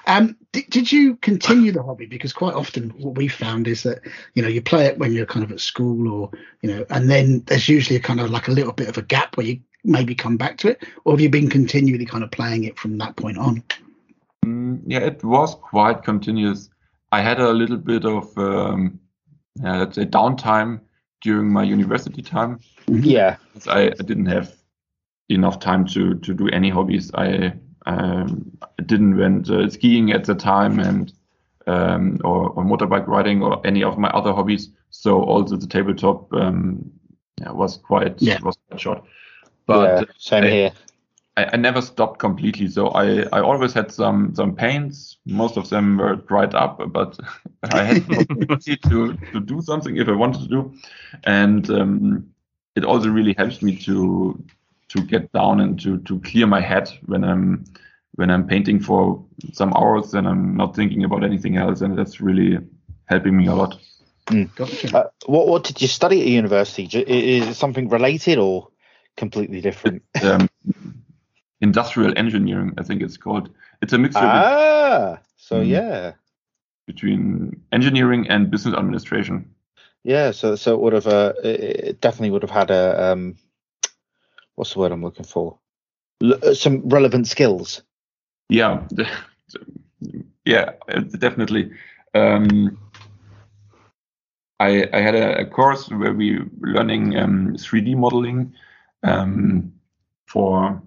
Um, 0.09 0.37
did, 0.51 0.69
did 0.69 0.93
you 0.93 1.15
continue 1.17 1.71
the 1.71 1.85
hobby? 1.85 2.07
Because 2.07 2.33
quite 2.33 2.55
often 2.55 2.91
what 2.99 3.15
we 3.15 3.29
found 3.29 3.69
is 3.69 3.85
that 3.85 4.01
you 4.35 4.43
know 4.43 4.49
you 4.49 4.61
play 4.61 4.87
it 4.87 4.99
when 4.99 5.13
you're 5.13 5.27
kind 5.27 5.45
of 5.45 5.53
at 5.53 5.61
school 5.61 6.13
or 6.13 6.31
you 6.63 6.71
know, 6.71 6.85
and 6.91 7.09
then 7.09 7.45
there's 7.47 7.69
usually 7.69 7.97
a 7.97 8.01
kind 8.01 8.19
of 8.19 8.31
like 8.31 8.49
a 8.49 8.53
little 8.53 8.73
bit 8.73 8.89
of 8.89 8.99
a 8.99 9.03
gap 9.03 9.37
where 9.37 9.47
you 9.47 9.61
maybe 9.87 10.15
come 10.15 10.37
back 10.37 10.59
to 10.59 10.69
it, 10.69 10.85
or 11.05 11.13
have 11.13 11.21
you 11.21 11.31
been 11.31 11.49
continually 11.49 12.05
kind 12.05 12.25
of 12.25 12.31
playing 12.31 12.65
it 12.65 12.79
from 12.79 12.99
that 12.99 13.17
point 13.17 13.39
on? 13.39 13.63
Mm, 14.45 14.83
yeah, 14.87 15.01
it 15.01 15.23
was 15.25 15.55
quite 15.55 16.03
continuous. 16.03 16.69
I 17.13 17.21
had 17.21 17.41
a 17.41 17.51
little 17.53 17.77
bit 17.77 18.05
of 18.05 18.37
um, 18.37 19.01
yeah, 19.63 19.79
let's 19.79 19.97
say 19.97 20.05
downtime 20.05 20.81
during 21.23 21.51
my 21.51 21.63
university 21.63 22.23
time. 22.23 22.61
Mm-hmm. 22.89 23.05
Yeah, 23.05 23.37
I, 23.67 23.87
I, 23.87 24.03
didn't 24.05 24.27
have 24.27 24.55
enough 25.29 25.59
time 25.61 25.87
to 25.87 26.15
to 26.15 26.35
do 26.35 26.49
any 26.49 26.69
hobbies. 26.69 27.11
I 27.15 27.55
um, 27.87 28.57
didn't 28.85 29.17
went 29.17 29.51
uh, 29.51 29.71
skiing 29.71 30.13
at 30.13 30.25
the 30.25 30.35
time 30.35 30.79
and 30.79 31.13
um, 31.67 32.21
or, 32.25 32.51
or, 32.51 32.65
motorbike 32.65 33.07
riding 33.09 33.43
or 33.43 33.61
any 33.67 33.83
of 33.83 33.99
my 33.99 34.09
other 34.11 34.33
hobbies. 34.33 34.71
So 34.91 35.23
also 35.23 35.57
the 35.57 35.67
tabletop 35.67 36.33
um, 36.33 36.91
yeah, 37.41 37.51
was 37.51 37.77
quite 37.77 38.21
yeah. 38.23 38.39
was 38.43 38.57
quite 38.69 38.81
short. 38.81 39.05
But 39.67 40.01
yeah, 40.01 40.13
same 40.19 40.45
I, 40.45 40.51
here. 40.51 40.73
I, 41.37 41.51
I, 41.53 41.57
never 41.57 41.83
stopped 41.83 42.19
completely. 42.19 42.69
So 42.69 42.89
I, 42.89 43.23
I 43.33 43.41
always 43.41 43.73
had 43.73 43.93
some 43.93 44.35
some 44.35 44.55
pains. 44.55 45.19
Most 45.27 45.57
of 45.57 45.69
them 45.69 45.99
were 45.99 46.17
dried 46.17 46.55
up, 46.55 46.81
but 46.93 47.19
I 47.63 47.83
had 47.83 48.07
the 48.07 48.21
opportunity 48.31 48.77
to 48.89 49.17
to 49.33 49.41
do 49.41 49.61
something 49.61 49.97
if 49.97 50.09
I 50.09 50.13
wanted 50.13 50.43
to 50.43 50.49
do, 50.49 50.75
and 51.25 51.69
um, 51.71 52.31
it 52.75 52.85
also 52.85 53.09
really 53.09 53.35
helps 53.37 53.63
me 53.63 53.77
to 53.79 54.43
to 54.89 55.03
get 55.03 55.33
down 55.33 55.61
and 55.61 55.81
to 55.81 55.99
to 55.99 56.21
clear 56.21 56.47
my 56.47 56.61
head 56.61 56.91
when 57.07 57.25
I'm 57.25 57.65
when 58.15 58.31
I'm 58.31 58.47
painting 58.47 58.81
for 58.81 59.23
some 59.53 59.75
hours 59.75 60.15
and 60.15 60.27
I'm 60.27 60.57
not 60.57 60.75
thinking 60.75 61.05
about 61.05 61.23
anything 61.25 61.57
else, 61.57 61.81
and 61.81 61.99
that's 61.99 62.21
really 62.21 62.59
helping 63.07 63.37
me 63.37 63.47
a 63.47 63.55
lot. 63.55 63.79
Mm. 64.27 64.55
Gotcha. 64.57 64.97
Uh, 64.97 65.09
what 65.27 65.49
what 65.49 65.65
did 65.65 65.83
you 65.83 65.89
study 65.89 66.21
at 66.23 66.27
university? 66.29 66.85
Is 66.85 67.49
it 67.49 67.55
something 67.55 67.89
related 67.89 68.39
or? 68.39 68.69
Completely 69.17 69.61
different. 69.61 70.03
Um, 70.23 70.49
industrial 71.61 72.13
engineering, 72.17 72.75
I 72.79 72.83
think 72.83 73.03
it's 73.03 73.17
called. 73.17 73.51
It's 73.83 73.93
a 73.93 73.99
mixture. 73.99 74.21
Ah, 74.25 75.19
so 75.37 75.61
mm, 75.61 75.69
yeah. 75.69 76.13
Between 76.87 77.63
engineering 77.73 78.29
and 78.29 78.51
business 78.51 78.75
administration. 78.75 79.51
Yeah, 80.05 80.31
so 80.31 80.55
so 80.55 80.75
it 80.75 80.81
would 80.81 80.93
have 80.93 81.07
uh, 81.07 81.33
it 81.43 82.01
definitely 82.01 82.31
would 82.31 82.43
have 82.43 82.51
had 82.51 82.71
a 82.71 83.13
um, 83.13 83.37
what's 84.55 84.73
the 84.73 84.79
word 84.79 84.93
I'm 84.93 85.03
looking 85.03 85.25
for? 85.25 85.59
L- 86.23 86.39
uh, 86.43 86.55
some 86.55 86.89
relevant 86.89 87.27
skills. 87.27 87.83
Yeah, 88.49 88.87
yeah, 90.45 90.73
definitely. 91.19 91.73
Um, 92.15 92.79
I 94.61 94.89
I 94.93 95.01
had 95.01 95.15
a, 95.15 95.41
a, 95.41 95.47
course 95.47 95.89
where 95.91 96.15
we 96.15 96.39
were 96.39 96.47
learning 96.61 97.17
um, 97.19 97.57
3D 97.57 97.97
modeling 97.97 98.55
um, 99.07 99.73
for 100.27 100.83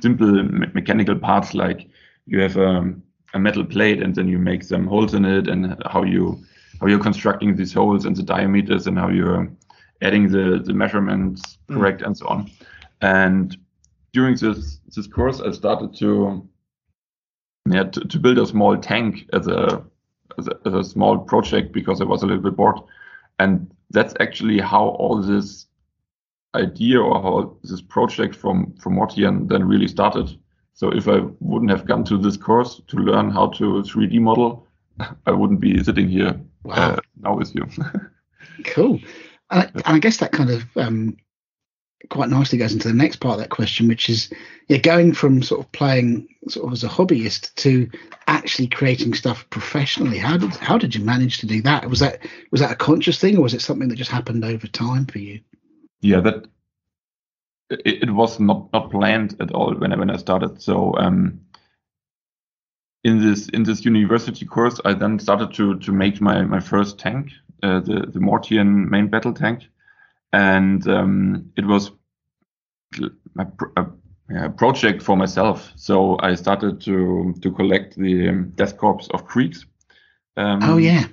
simple 0.00 0.42
me 0.42 0.66
mechanical 0.74 1.18
parts 1.18 1.54
like 1.54 1.88
you 2.26 2.40
have 2.40 2.56
um, 2.56 3.02
a 3.34 3.38
metal 3.38 3.64
plate 3.64 4.02
and 4.02 4.14
then 4.14 4.28
you 4.28 4.38
make 4.38 4.62
some 4.62 4.86
holes 4.86 5.14
in 5.14 5.24
it 5.24 5.48
and 5.48 5.82
how 5.86 6.02
you 6.02 6.38
how 6.80 6.86
you're 6.86 6.98
constructing 6.98 7.56
these 7.56 7.72
holes 7.72 8.04
and 8.04 8.16
the 8.16 8.22
diameters 8.22 8.86
and 8.86 8.98
how 8.98 9.08
you're 9.08 9.50
adding 10.02 10.28
the 10.28 10.62
the 10.64 10.74
measurements 10.74 11.58
correct 11.68 12.02
and 12.02 12.16
so 12.16 12.26
on. 12.26 12.50
And 13.00 13.56
during 14.12 14.36
this 14.36 14.80
this 14.94 15.06
course, 15.06 15.40
I 15.40 15.52
started 15.52 15.96
to 15.96 16.46
yeah 17.70 17.84
to, 17.84 18.00
to 18.00 18.18
build 18.18 18.38
a 18.38 18.46
small 18.46 18.76
tank 18.76 19.28
as 19.32 19.46
a, 19.46 19.82
as 20.38 20.48
a 20.48 20.58
as 20.66 20.74
a 20.74 20.84
small 20.84 21.18
project 21.18 21.72
because 21.72 22.00
I 22.00 22.04
was 22.04 22.22
a 22.22 22.26
little 22.26 22.42
bit 22.42 22.56
bored, 22.56 22.80
and 23.38 23.72
that's 23.90 24.14
actually 24.20 24.58
how 24.60 24.88
all 24.88 25.22
this 25.22 25.66
idea 26.54 27.00
or 27.00 27.22
how 27.22 27.56
this 27.62 27.80
project 27.82 28.34
from 28.36 28.74
from 28.80 28.94
Mortian 28.96 29.48
then 29.48 29.64
really 29.66 29.88
started. 29.88 30.36
So 30.74 30.90
if 30.90 31.06
I 31.08 31.20
wouldn't 31.40 31.70
have 31.70 31.86
gone 31.86 32.04
to 32.04 32.18
this 32.18 32.36
course 32.36 32.80
to 32.88 32.96
learn 32.96 33.30
how 33.30 33.48
to 33.48 33.64
3D 33.82 34.20
model, 34.20 34.66
I 35.26 35.30
wouldn't 35.30 35.60
be 35.60 35.82
sitting 35.84 36.08
here 36.08 36.40
Wow. 36.64 36.74
uh, 36.74 36.96
now 37.20 37.36
with 37.36 37.54
you. 37.54 37.66
Cool. 38.64 38.98
And, 39.50 39.62
I- 39.62 39.70
and 39.74 39.82
I 39.96 39.98
guess 39.98 40.18
that 40.18 40.32
kind 40.32 40.50
of 40.50 40.64
um, 40.76 41.16
quite 42.10 42.28
nicely 42.28 42.58
goes 42.58 42.72
into 42.72 42.88
the 42.88 42.94
next 42.94 43.16
part 43.16 43.34
of 43.34 43.40
that 43.40 43.50
question, 43.50 43.88
which 43.88 44.08
is 44.08 44.30
yeah, 44.68 44.76
going 44.78 45.12
from 45.14 45.42
sort 45.42 45.60
of 45.60 45.72
playing 45.72 46.28
sort 46.48 46.66
of 46.66 46.72
as 46.72 46.84
a 46.84 46.88
hobbyist 46.88 47.54
to 47.56 47.88
actually 48.26 48.68
creating 48.68 49.14
stuff 49.14 49.48
professionally. 49.50 50.18
How 50.18 50.36
did 50.36 50.54
how 50.56 50.78
did 50.78 50.94
you 50.94 51.04
manage 51.04 51.38
to 51.38 51.46
do 51.46 51.62
that? 51.62 51.88
Was 51.88 52.00
that 52.00 52.20
was 52.50 52.60
that 52.60 52.72
a 52.72 52.76
conscious 52.76 53.18
thing, 53.18 53.36
or 53.38 53.42
was 53.42 53.54
it 53.54 53.62
something 53.62 53.88
that 53.88 53.96
just 53.96 54.10
happened 54.10 54.44
over 54.44 54.66
time 54.66 55.06
for 55.06 55.18
you? 55.18 55.40
Yeah, 56.02 56.20
that 56.20 56.46
it, 57.70 58.02
it 58.02 58.10
was 58.10 58.38
not 58.38 58.72
not 58.72 58.90
planned 58.90 59.36
at 59.40 59.52
all 59.52 59.74
when 59.74 59.92
I, 59.92 59.96
when 59.96 60.10
I 60.10 60.16
started. 60.16 60.60
So 60.60 60.94
um, 60.98 61.40
in 63.04 63.18
this 63.18 63.48
in 63.48 63.62
this 63.62 63.84
university 63.84 64.44
course, 64.44 64.80
I 64.84 64.94
then 64.94 65.18
started 65.18 65.52
to 65.54 65.78
to 65.78 65.92
make 65.92 66.20
my 66.20 66.42
my 66.42 66.60
first 66.60 66.98
tank, 66.98 67.30
uh, 67.62 67.80
the 67.80 68.06
the 68.06 68.20
Mortian 68.20 68.88
main 68.90 69.08
battle 69.08 69.32
tank, 69.32 69.68
and 70.32 70.86
um, 70.88 71.50
it 71.56 71.64
was 71.64 71.90
a, 73.38 73.46
a, 73.76 73.86
yeah, 74.30 74.48
project 74.48 75.02
for 75.02 75.16
myself. 75.16 75.72
So 75.76 76.16
I 76.20 76.34
started 76.34 76.80
to 76.82 77.34
to 77.42 77.50
collect 77.50 77.96
the 77.96 78.28
um, 78.28 78.52
Death 78.54 78.76
Korps 78.76 79.10
of 79.10 79.26
Kriegs. 79.26 79.64
Um, 80.36 80.60
Oh 80.62 80.78
yeah, 80.78 81.06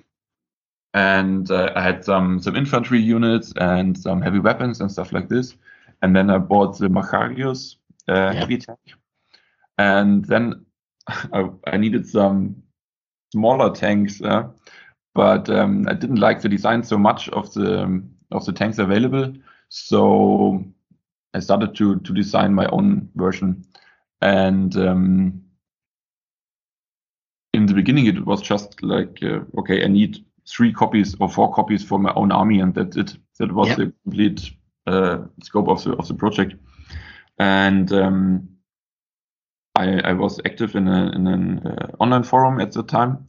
and 0.94 1.50
uh, 1.52 1.72
I 1.76 1.82
had 1.82 2.04
some 2.04 2.40
some 2.40 2.56
infantry 2.56 3.00
units 3.00 3.54
and 3.58 3.98
some 3.98 4.22
heavy 4.22 4.40
weapons 4.40 4.82
and 4.82 4.92
stuff 4.92 5.12
like 5.14 5.30
this. 5.30 5.56
And 6.02 6.16
then 6.16 6.30
I 6.30 6.38
bought 6.38 6.78
the 6.78 6.88
Macharius 6.88 7.76
uh, 8.08 8.34
heavy 8.34 8.58
tank, 8.58 8.80
and 9.78 10.26
then 10.26 10.66
I, 11.08 11.50
I 11.68 11.78
needed 11.78 12.08
some 12.08 12.64
smaller 13.32 13.74
tanks, 13.74 14.22
uh, 14.22 14.48
but 15.14 15.50
um, 15.50 15.88
I 15.88 15.94
didn't 15.94 16.20
like 16.20 16.42
the 16.42 16.50
design 16.50 16.84
so 16.84 16.98
much 16.98 17.30
of 17.30 17.54
the 17.54 18.04
of 18.32 18.46
the 18.46 18.54
tanks 18.54 18.80
available. 18.80 19.34
So 19.70 20.64
I 21.34 21.40
started 21.40 21.76
to 21.76 22.00
to 22.00 22.14
design 22.14 22.54
my 22.54 22.66
own 22.68 23.10
version, 23.16 23.64
and 24.22 24.76
um, 24.78 25.44
in 27.54 27.66
the 27.66 27.74
beginning 27.74 28.08
it 28.08 28.26
was 28.26 28.42
just 28.42 28.82
like 28.82 29.20
uh, 29.22 29.42
okay, 29.60 29.84
I 29.84 29.88
need 29.88 30.26
three 30.50 30.74
copies 30.74 31.16
or 31.20 31.30
four 31.30 31.54
copies 31.54 31.84
for 31.84 32.00
my 32.00 32.14
own 32.16 32.32
army, 32.32 32.60
and 32.60 32.74
that's 32.74 32.98
it. 32.98 33.18
That 33.38 33.52
was 33.52 33.70
Yep. 33.70 33.78
the 33.78 33.94
complete 34.04 34.52
uh, 34.88 35.20
scope 35.44 35.68
of 35.70 35.84
the 35.84 35.94
of 35.94 36.08
the 36.08 36.14
project, 36.14 36.56
and 37.38 37.92
um, 37.94 38.50
I, 39.76 40.00
I 40.00 40.14
was 40.14 40.42
active 40.46 40.76
in, 40.76 40.88
a, 40.88 41.12
in 41.12 41.28
an 41.28 41.60
uh, 41.66 41.88
online 42.00 42.24
forum 42.24 42.60
at 42.60 42.74
the 42.74 42.84
time, 42.84 43.28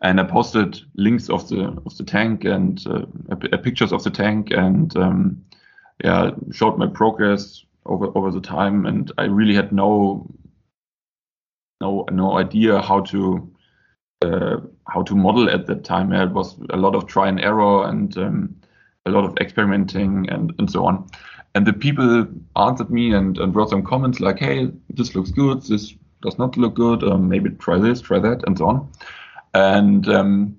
and 0.00 0.20
I 0.20 0.24
posted 0.24 0.80
links 0.96 1.28
of 1.28 1.48
the 1.48 1.68
of 1.86 1.96
the 1.96 2.04
tank 2.04 2.44
and 2.44 2.84
uh, 2.86 3.36
pictures 3.58 3.92
of 3.92 4.02
the 4.02 4.10
tank, 4.10 4.50
and 4.50 4.96
um, 4.96 5.44
yeah, 6.02 6.30
showed 6.50 6.78
my 6.78 6.86
progress 6.86 7.64
over 7.86 8.06
over 8.16 8.30
the 8.30 8.40
time, 8.40 8.86
and 8.86 9.12
I 9.18 9.24
really 9.24 9.54
had 9.54 9.72
no 9.72 10.26
no 11.80 12.06
no 12.10 12.38
idea 12.38 12.80
how 12.80 13.00
to 13.00 13.52
uh, 14.22 14.56
how 14.88 15.02
to 15.02 15.14
model 15.14 15.48
at 15.48 15.66
that 15.66 15.84
time. 15.84 16.12
It 16.12 16.30
was 16.30 16.56
a 16.70 16.76
lot 16.76 16.94
of 16.94 17.06
try 17.06 17.28
and 17.28 17.40
error 17.40 17.86
and 17.86 18.16
um, 18.18 18.56
a 19.06 19.10
lot 19.10 19.24
of 19.24 19.36
experimenting 19.38 20.28
and, 20.30 20.52
and 20.58 20.70
so 20.70 20.84
on. 20.86 21.08
And 21.54 21.66
the 21.66 21.72
people 21.72 22.26
answered 22.56 22.90
me 22.90 23.12
and, 23.12 23.36
and 23.38 23.54
wrote 23.54 23.70
some 23.70 23.84
comments 23.84 24.20
like, 24.20 24.38
hey, 24.38 24.70
this 24.88 25.14
looks 25.14 25.30
good, 25.30 25.62
this 25.62 25.94
does 26.22 26.38
not 26.38 26.56
look 26.56 26.74
good, 26.74 27.02
um, 27.04 27.28
maybe 27.28 27.50
try 27.50 27.78
this, 27.78 28.00
try 28.00 28.18
that, 28.18 28.42
and 28.46 28.56
so 28.56 28.68
on. 28.68 28.92
And 29.54 30.08
um, 30.08 30.56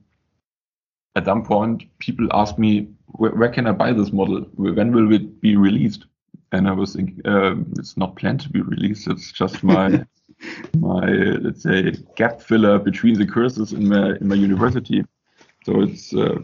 at 1.15 1.25
some 1.25 1.43
point, 1.43 1.83
people 1.99 2.27
asked 2.31 2.59
me, 2.59 2.89
where, 3.07 3.49
can 3.49 3.67
I 3.67 3.71
buy 3.71 3.93
this 3.93 4.11
model? 4.11 4.41
When 4.55 4.91
will 4.91 5.11
it 5.13 5.41
be 5.41 5.55
released? 5.55 6.05
And 6.51 6.67
I 6.67 6.71
was 6.71 6.95
thinking, 6.95 7.21
um, 7.25 7.73
it's 7.77 7.97
not 7.97 8.15
planned 8.15 8.41
to 8.41 8.49
be 8.49 8.61
released. 8.61 9.07
It's 9.07 9.31
just 9.31 9.63
my 9.63 10.05
my 10.77 11.05
let's 11.05 11.63
say 11.63 11.91
gap 12.15 12.41
filler 12.41 12.79
between 12.79 13.17
the 13.17 13.25
courses 13.25 13.73
in 13.73 13.87
my 13.87 14.15
in 14.21 14.27
my 14.27 14.35
university. 14.35 15.03
So 15.65 15.81
it's 15.81 16.13
uh, 16.13 16.39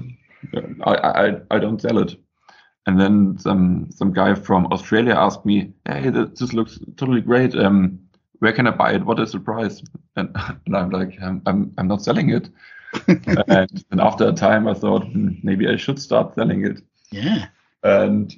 I, 0.83 0.93
I 0.93 1.41
I 1.51 1.59
don't 1.59 1.81
sell 1.81 1.99
it. 1.99 2.15
And 2.85 2.99
then 2.99 3.37
some 3.37 3.89
some 3.91 4.13
guy 4.13 4.33
from 4.33 4.67
Australia 4.67 5.13
asked 5.13 5.45
me, 5.45 5.73
"Hey, 5.85 6.09
this 6.09 6.53
looks 6.53 6.79
totally 6.97 7.21
great. 7.21 7.55
Um, 7.55 7.99
where 8.39 8.53
can 8.53 8.67
I 8.67 8.71
buy 8.71 8.93
it? 8.93 9.05
What 9.05 9.19
is 9.19 9.33
the 9.33 9.39
price?" 9.39 9.83
And, 10.15 10.35
and 10.65 10.75
I'm 10.75 10.89
like, 10.89 11.17
I'm, 11.21 11.41
I'm 11.45 11.73
I'm 11.77 11.87
not 11.87 12.01
selling 12.01 12.29
it. 12.29 12.49
and, 13.07 13.85
and 13.91 14.01
after 14.01 14.27
a 14.27 14.33
time, 14.33 14.67
I 14.67 14.73
thought 14.73 15.03
hmm, 15.03 15.33
maybe 15.43 15.67
I 15.67 15.75
should 15.75 15.99
start 15.99 16.33
selling 16.35 16.65
it. 16.65 16.81
yeah. 17.11 17.47
And 17.83 18.33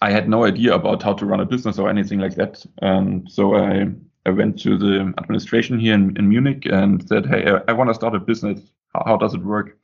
I 0.00 0.10
had 0.10 0.28
no 0.28 0.44
idea 0.44 0.74
about 0.74 1.02
how 1.02 1.12
to 1.12 1.26
run 1.26 1.40
a 1.40 1.44
business 1.44 1.78
or 1.78 1.88
anything 1.88 2.18
like 2.18 2.34
that. 2.34 2.64
Um, 2.82 3.24
so 3.28 3.54
I 3.54 3.86
I 4.24 4.30
went 4.30 4.60
to 4.60 4.78
the 4.78 5.12
administration 5.18 5.78
here 5.78 5.94
in, 5.94 6.16
in 6.16 6.28
Munich 6.28 6.66
and 6.66 7.06
said, 7.08 7.26
"Hey, 7.26 7.46
I, 7.50 7.60
I 7.68 7.72
want 7.72 7.90
to 7.90 7.94
start 7.94 8.14
a 8.14 8.20
business. 8.20 8.60
How, 8.94 9.02
how 9.06 9.16
does 9.16 9.34
it 9.34 9.42
work?" 9.42 9.78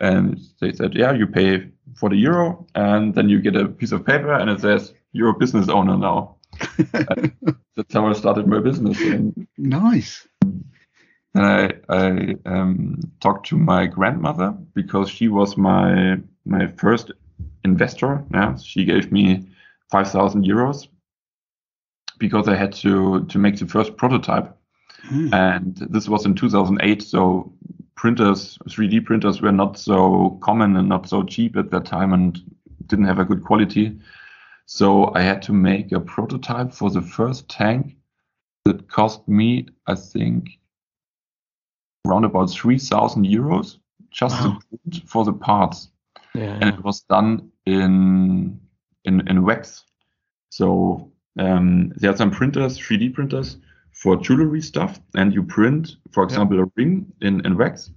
And 0.00 0.38
they 0.60 0.72
said, 0.72 0.94
"Yeah, 0.94 1.12
you 1.12 1.26
pay 1.26 1.68
for 1.96 2.10
the 2.10 2.16
euro, 2.16 2.66
and 2.74 3.14
then 3.14 3.28
you 3.28 3.40
get 3.40 3.56
a 3.56 3.68
piece 3.68 3.92
of 3.92 4.04
paper, 4.04 4.32
and 4.32 4.50
it 4.50 4.60
says 4.60 4.92
you're 5.12 5.30
a 5.30 5.38
business 5.38 5.68
owner 5.68 5.96
now." 5.96 6.36
That's 6.92 7.94
how 7.94 8.06
I 8.06 8.12
started 8.12 8.46
my 8.46 8.60
business. 8.60 9.00
And 9.00 9.46
Nice. 9.56 10.28
and 10.42 11.46
I, 11.46 11.70
I 11.88 12.34
um, 12.44 13.00
talked 13.20 13.46
to 13.48 13.56
my 13.56 13.86
grandmother 13.86 14.54
because 14.74 15.08
she 15.08 15.28
was 15.28 15.56
my 15.56 16.18
my 16.44 16.66
first 16.66 17.10
investor. 17.64 18.22
Yeah, 18.32 18.56
she 18.56 18.84
gave 18.84 19.10
me 19.10 19.48
five 19.90 20.10
thousand 20.10 20.44
euros 20.44 20.88
because 22.18 22.48
I 22.48 22.54
had 22.56 22.72
to 22.74 23.24
to 23.26 23.38
make 23.38 23.58
the 23.58 23.66
first 23.66 23.96
prototype, 23.96 24.56
Hmm. 25.08 25.32
and 25.34 25.76
this 25.90 26.08
was 26.08 26.26
in 26.26 26.34
2008. 26.34 27.02
So 27.02 27.52
printers, 27.96 28.58
3D 28.68 29.00
printers, 29.04 29.40
were 29.42 29.52
not 29.52 29.78
so 29.78 30.38
common 30.40 30.76
and 30.76 30.88
not 30.88 31.08
so 31.08 31.22
cheap 31.24 31.56
at 31.56 31.70
that 31.70 31.84
time, 31.84 32.12
and 32.12 32.38
didn't 32.86 33.06
have 33.06 33.18
a 33.18 33.24
good 33.24 33.42
quality. 33.44 33.98
So 34.66 35.12
I 35.14 35.22
had 35.22 35.42
to 35.42 35.52
make 35.52 35.92
a 35.92 36.00
prototype 36.00 36.72
for 36.72 36.90
the 36.90 37.02
first 37.02 37.48
tank 37.48 37.96
that 38.64 38.88
cost 38.88 39.26
me, 39.28 39.66
I 39.86 39.94
think, 39.96 40.58
around 42.06 42.24
about 42.24 42.50
3,000 42.50 43.24
euros 43.26 43.78
just 44.10 44.40
Wow. 44.40 44.58
to 44.60 44.66
print 44.78 45.08
for 45.08 45.24
the 45.24 45.32
parts. 45.32 45.90
Yeah. 46.34 46.58
And 46.60 46.74
it 46.74 46.84
was 46.84 47.00
done 47.02 47.50
in 47.66 48.60
in, 49.04 49.26
in 49.28 49.42
wax. 49.42 49.84
So 50.50 51.11
um, 51.38 51.92
there 51.96 52.10
are 52.10 52.16
some 52.16 52.30
printers, 52.30 52.78
3D 52.78 53.14
printers 53.14 53.56
for 53.92 54.16
jewelry 54.16 54.60
stuff, 54.60 55.00
and 55.14 55.32
you 55.32 55.42
print, 55.42 55.96
for 56.12 56.24
example, 56.24 56.60
a 56.60 56.70
ring 56.76 57.06
in, 57.20 57.44
in 57.46 57.56
wax, 57.56 57.90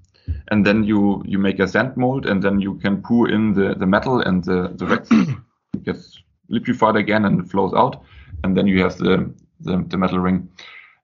and 0.50 0.66
then 0.66 0.84
you 0.84 1.22
you 1.26 1.38
make 1.38 1.60
a 1.60 1.68
sand 1.68 1.96
mold, 1.98 2.26
and 2.26 2.42
then 2.42 2.60
you 2.60 2.76
can 2.76 3.02
pour 3.02 3.30
in 3.30 3.54
the, 3.54 3.76
the 3.76 3.86
metal, 3.86 4.22
and 4.22 4.44
the, 4.44 4.74
the 4.76 4.86
wax 4.86 5.10
gets 5.84 6.22
liquefied 6.50 6.96
again 6.96 7.26
and 7.26 7.40
it 7.40 7.50
flows 7.50 7.74
out, 7.74 8.04
and 8.44 8.56
then 8.56 8.68
you 8.68 8.82
have 8.82 8.98
the, 8.98 9.34
the, 9.62 9.84
the 9.88 9.98
metal 9.98 10.20
ring. 10.20 10.48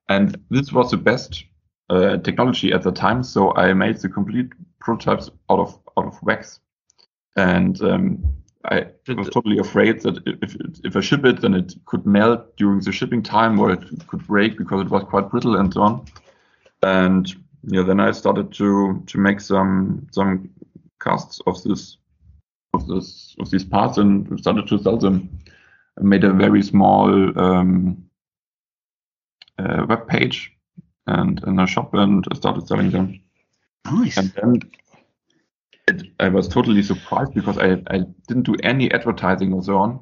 And 0.08 0.38
this 0.50 0.72
was 0.72 0.90
the 0.90 0.96
best 0.96 1.44
uh, 1.90 2.18
technology 2.18 2.72
at 2.72 2.82
the 2.82 2.92
time, 2.92 3.22
so 3.22 3.54
I 3.54 3.72
made 3.72 3.96
the 3.98 4.08
complete 4.08 4.50
prototypes 4.80 5.30
out 5.50 5.58
of 5.58 5.78
out 5.98 6.06
of 6.06 6.22
wax, 6.22 6.60
and 7.36 7.80
um, 7.82 8.24
I 8.64 8.86
was 9.08 9.28
totally 9.28 9.58
afraid 9.58 10.02
that 10.02 10.22
if 10.26 10.56
if 10.84 10.96
I 10.96 11.00
ship 11.00 11.24
it, 11.24 11.40
then 11.40 11.54
it 11.54 11.74
could 11.86 12.06
melt 12.06 12.56
during 12.56 12.80
the 12.80 12.92
shipping 12.92 13.22
time, 13.22 13.58
or 13.58 13.72
it 13.72 13.84
could 14.06 14.26
break 14.26 14.56
because 14.56 14.82
it 14.82 14.90
was 14.90 15.02
quite 15.04 15.30
brittle 15.30 15.56
and 15.56 15.72
so 15.72 15.82
on. 15.82 16.06
And 16.82 17.34
yeah, 17.64 17.82
then 17.82 18.00
I 18.00 18.12
started 18.12 18.52
to 18.54 19.02
to 19.06 19.18
make 19.18 19.40
some 19.40 20.06
some 20.12 20.50
casts 21.00 21.40
of 21.46 21.62
this 21.64 21.96
of 22.74 22.86
this 22.86 23.34
of 23.40 23.50
these 23.50 23.64
parts 23.64 23.98
and 23.98 24.38
started 24.38 24.68
to 24.68 24.78
sell 24.78 24.96
them. 24.96 25.38
I 25.98 26.04
made 26.04 26.24
a 26.24 26.32
very 26.32 26.62
small 26.62 27.38
um, 27.38 28.04
uh, 29.58 29.86
web 29.88 30.08
page 30.08 30.52
and 31.06 31.42
in 31.44 31.58
a 31.58 31.66
shop 31.66 31.94
and 31.94 32.24
I 32.30 32.36
started 32.36 32.66
selling 32.66 32.90
them. 32.90 33.20
Nice. 33.84 34.16
And 34.16 34.32
then 34.32 34.60
it, 35.92 36.08
I 36.20 36.28
was 36.28 36.48
totally 36.48 36.82
surprised 36.82 37.34
because 37.34 37.58
I, 37.58 37.82
I 37.88 38.00
didn't 38.28 38.44
do 38.44 38.56
any 38.62 38.90
advertising 38.92 39.52
or 39.52 39.62
so 39.62 39.78
on. 39.78 40.00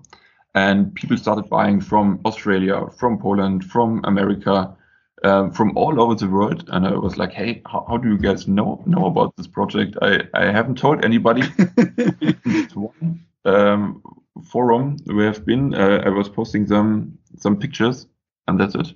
And 0.54 0.94
people 0.94 1.16
started 1.16 1.48
buying 1.48 1.80
from 1.80 2.20
Australia, 2.24 2.86
from 2.98 3.18
Poland, 3.18 3.64
from 3.64 4.00
America, 4.04 4.76
um, 5.22 5.52
from 5.52 5.76
all 5.76 6.00
over 6.00 6.14
the 6.14 6.28
world. 6.28 6.68
And 6.68 6.86
I 6.86 6.92
was 6.96 7.16
like, 7.16 7.32
hey, 7.32 7.62
how, 7.66 7.84
how 7.88 7.96
do 7.96 8.08
you 8.08 8.18
guys 8.18 8.48
know 8.48 8.82
know 8.86 9.06
about 9.06 9.36
this 9.36 9.46
project? 9.46 9.96
I, 10.02 10.22
I 10.34 10.50
haven't 10.50 10.78
told 10.78 11.04
anybody. 11.04 11.42
One 12.74 13.24
um, 13.44 14.02
forum 14.50 14.96
we 15.06 15.24
have 15.24 15.44
been. 15.44 15.74
Uh, 15.74 16.02
I 16.04 16.08
was 16.08 16.28
posting 16.28 16.66
some 16.66 17.18
some 17.36 17.56
pictures, 17.56 18.06
and 18.48 18.58
that's 18.58 18.74
it. 18.74 18.92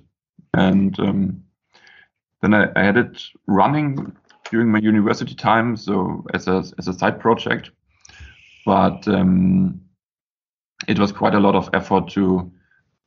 And 0.53 0.99
um, 0.99 1.43
then 2.41 2.53
I, 2.53 2.67
I 2.75 2.83
had 2.83 2.97
it 2.97 3.21
running 3.47 4.15
during 4.51 4.71
my 4.71 4.79
university 4.79 5.35
time, 5.35 5.75
so 5.77 6.25
as 6.33 6.47
a 6.47 6.63
as 6.77 6.87
a 6.87 6.93
side 6.93 7.19
project. 7.19 7.71
But 8.65 9.07
um, 9.07 9.81
it 10.87 10.99
was 10.99 11.11
quite 11.11 11.35
a 11.35 11.39
lot 11.39 11.55
of 11.55 11.69
effort 11.73 12.09
to 12.09 12.51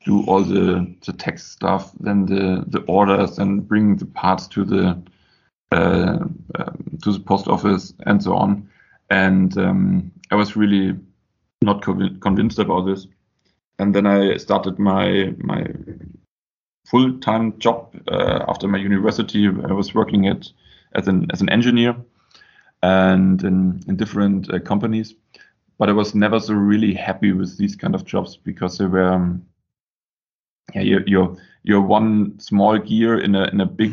do 0.05 0.25
all 0.27 0.43
the 0.43 0.95
the 1.07 1.13
text 1.13 1.53
stuff, 1.53 1.93
then 2.01 2.27
the 2.27 2.65
the 2.67 2.81
orders, 2.87 3.39
and 3.39 3.67
bring 3.67 3.97
the 3.97 4.07
parts 4.07 4.47
to 4.49 4.65
the 4.65 5.03
uh, 5.73 6.19
um, 6.55 6.99
to 7.03 7.13
the 7.13 7.21
post 7.21 7.49
office 7.49 7.93
and 8.07 8.23
so 8.23 8.35
on. 8.35 8.69
And 9.11 9.57
um, 9.59 10.13
I 10.31 10.35
was 10.35 10.57
really 10.57 10.97
not 11.63 11.83
conv- 11.83 12.21
convinced 12.21 12.59
about 12.59 12.87
this. 12.87 13.07
And 13.79 13.95
then 13.95 14.07
I 14.07 14.37
started 14.37 14.79
my 14.79 15.35
my 15.39 15.67
full 16.87 17.19
time 17.19 17.59
job 17.59 17.95
uh, 18.09 18.45
after 18.49 18.69
my 18.69 18.79
university. 18.79 19.47
I 19.47 19.73
was 19.73 19.95
working 19.95 20.27
at 20.27 20.49
as 20.95 21.09
an 21.09 21.27
as 21.33 21.41
an 21.41 21.49
engineer 21.49 21.97
and 22.83 23.43
in, 23.43 23.81
in 23.89 23.97
different 23.97 24.53
uh, 24.53 24.59
companies. 24.61 25.15
But 25.79 25.89
I 25.89 25.93
was 25.93 26.15
never 26.15 26.41
so 26.41 26.55
really 26.55 26.95
happy 26.95 27.33
with 27.33 27.57
these 27.59 27.77
kind 27.77 27.95
of 27.95 28.05
jobs 28.05 28.37
because 28.37 28.79
they 28.79 28.87
were 28.87 29.13
um, 29.13 29.43
yeah 30.75 30.83
you're, 30.83 31.07
you're 31.07 31.37
you're 31.63 31.81
one 31.81 32.39
small 32.41 32.79
gear 32.79 33.19
in 33.19 33.35
a 33.35 33.45
in 33.45 33.61
a 33.61 33.67
big 33.67 33.93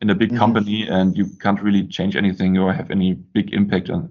in 0.00 0.10
a 0.10 0.14
big 0.14 0.32
Mhm. 0.32 0.38
company 0.38 0.88
and 0.88 1.16
you 1.16 1.26
can't 1.40 1.62
really 1.62 1.86
change 1.86 2.16
anything 2.16 2.58
or 2.58 2.72
have 2.72 2.90
any 2.90 3.14
big 3.14 3.52
impact 3.54 3.90
on. 3.90 4.10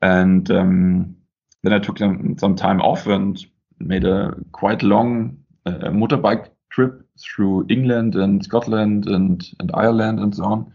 And 0.00 0.50
um, 0.50 1.16
then 1.62 1.72
I 1.72 1.78
took 1.78 1.98
some 1.98 2.36
some 2.38 2.56
time 2.56 2.80
off 2.80 3.06
and 3.06 3.44
made 3.78 4.04
a 4.04 4.34
quite 4.52 4.82
long 4.82 5.36
uh, 5.66 5.90
motorbike 5.90 6.48
trip 6.70 7.04
through 7.18 7.66
England 7.68 8.14
and 8.14 8.44
Scotland 8.44 9.06
and 9.08 9.42
and 9.60 9.70
Ireland 9.74 10.20
and 10.20 10.34
so 10.34 10.44
on, 10.44 10.72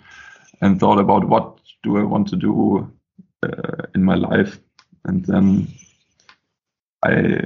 and 0.62 0.80
thought 0.80 1.00
about 1.00 1.28
what 1.28 1.60
do 1.84 1.98
I 1.98 2.04
want 2.04 2.28
to 2.30 2.36
do 2.36 2.92
uh, 3.44 3.84
in 3.96 4.04
my 4.04 4.16
life, 4.16 4.60
and 5.06 5.26
then 5.26 5.68
I 7.04 7.44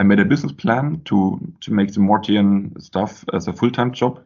I 0.00 0.04
made 0.04 0.20
a 0.20 0.24
business 0.24 0.52
plan 0.52 1.00
to 1.04 1.40
to 1.60 1.72
make 1.72 1.92
the 1.92 2.00
Mortian 2.00 2.80
stuff 2.82 3.24
as 3.32 3.48
a 3.48 3.52
full 3.52 3.70
time 3.70 3.92
job, 3.92 4.20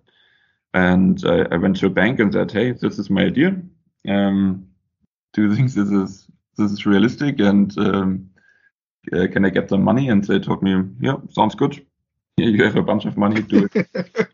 and 0.74 1.22
I, 1.24 1.46
I 1.52 1.56
went 1.56 1.76
to 1.76 1.86
a 1.86 1.90
bank 1.90 2.20
and 2.20 2.32
said, 2.32 2.52
hey, 2.52 2.72
this 2.72 2.98
is 2.98 3.10
my 3.10 3.22
idea. 3.22 3.56
Um, 4.08 4.68
do 5.32 5.42
you 5.42 5.54
think 5.54 5.72
this 5.72 5.90
is 5.90 6.26
this 6.56 6.72
is 6.72 6.86
realistic 6.86 7.40
and 7.40 7.76
um, 7.78 8.30
uh, 9.12 9.26
can 9.32 9.44
I 9.44 9.50
get 9.50 9.68
some 9.68 9.82
money? 9.82 10.08
And 10.08 10.24
they 10.24 10.38
told 10.38 10.62
me, 10.62 10.82
yeah, 11.00 11.16
sounds 11.30 11.54
good. 11.54 11.84
Here 12.36 12.50
you 12.50 12.64
have 12.64 12.76
a 12.76 12.82
bunch 12.82 13.04
of 13.06 13.16
money, 13.16 13.36
to 13.36 13.42
do 13.42 13.68
it. 13.74 13.88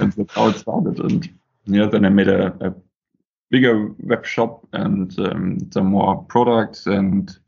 and 0.00 0.12
that's 0.12 0.34
how 0.34 0.48
it 0.48 0.56
started. 0.58 0.98
And 1.00 1.28
yeah, 1.66 1.86
then 1.86 2.04
I 2.04 2.08
made 2.08 2.28
a, 2.28 2.46
a 2.60 2.74
bigger 3.54 3.88
web 4.00 4.26
shop 4.26 4.66
and 4.72 5.16
um, 5.20 5.56
some 5.70 5.86
more 5.86 6.24
products 6.24 6.86
and 6.86 7.38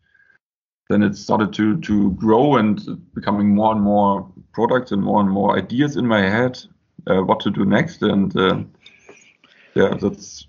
then 0.89 1.03
it 1.03 1.17
started 1.17 1.53
to 1.53 1.81
to 1.81 2.13
grow 2.13 2.59
and 2.59 3.03
becoming 3.13 3.53
more 3.53 3.73
and 3.73 3.83
more 3.83 4.33
products 4.53 4.93
and 4.93 5.03
more 5.03 5.21
and 5.21 5.29
more 5.29 5.59
ideas 5.59 5.97
in 5.97 6.07
my 6.07 6.21
head 6.21 6.57
uh, 7.09 7.23
what 7.23 7.41
to 7.41 7.51
do 7.51 7.65
next 7.65 8.03
and 8.03 8.37
uh, 8.37 8.63
yeah 9.75 9.95
that's 10.01 10.47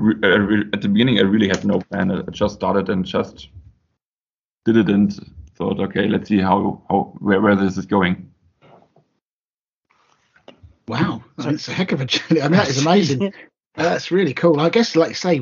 re- 0.00 0.16
re- 0.22 0.70
at 0.72 0.80
the 0.80 0.88
beginning 0.88 1.18
I 1.18 1.24
really 1.24 1.48
had 1.48 1.66
no 1.66 1.78
plan 1.78 2.10
I 2.10 2.22
just 2.30 2.54
started 2.54 2.88
and 2.88 3.04
just 3.04 3.50
did 4.64 4.78
it 4.78 4.88
and 4.88 5.12
thought 5.54 5.80
okay 5.80 6.08
let's 6.08 6.28
see 6.30 6.40
how 6.40 6.82
how 6.88 7.12
where, 7.18 7.42
where 7.42 7.56
this 7.56 7.76
is 7.76 7.84
going 7.84 8.32
Wow, 10.88 11.22
that's 11.38 11.68
a 11.68 11.72
heck 11.72 11.92
of 11.92 12.00
a 12.00 12.04
journey. 12.04 12.42
I 12.42 12.48
mean, 12.48 12.58
that 12.58 12.68
is 12.68 12.78
amazing. 12.86 13.32
That's 13.74 14.10
really 14.10 14.34
cool. 14.34 14.60
I 14.60 14.68
guess, 14.68 14.94
like 14.96 15.10
you 15.10 15.14
say, 15.14 15.38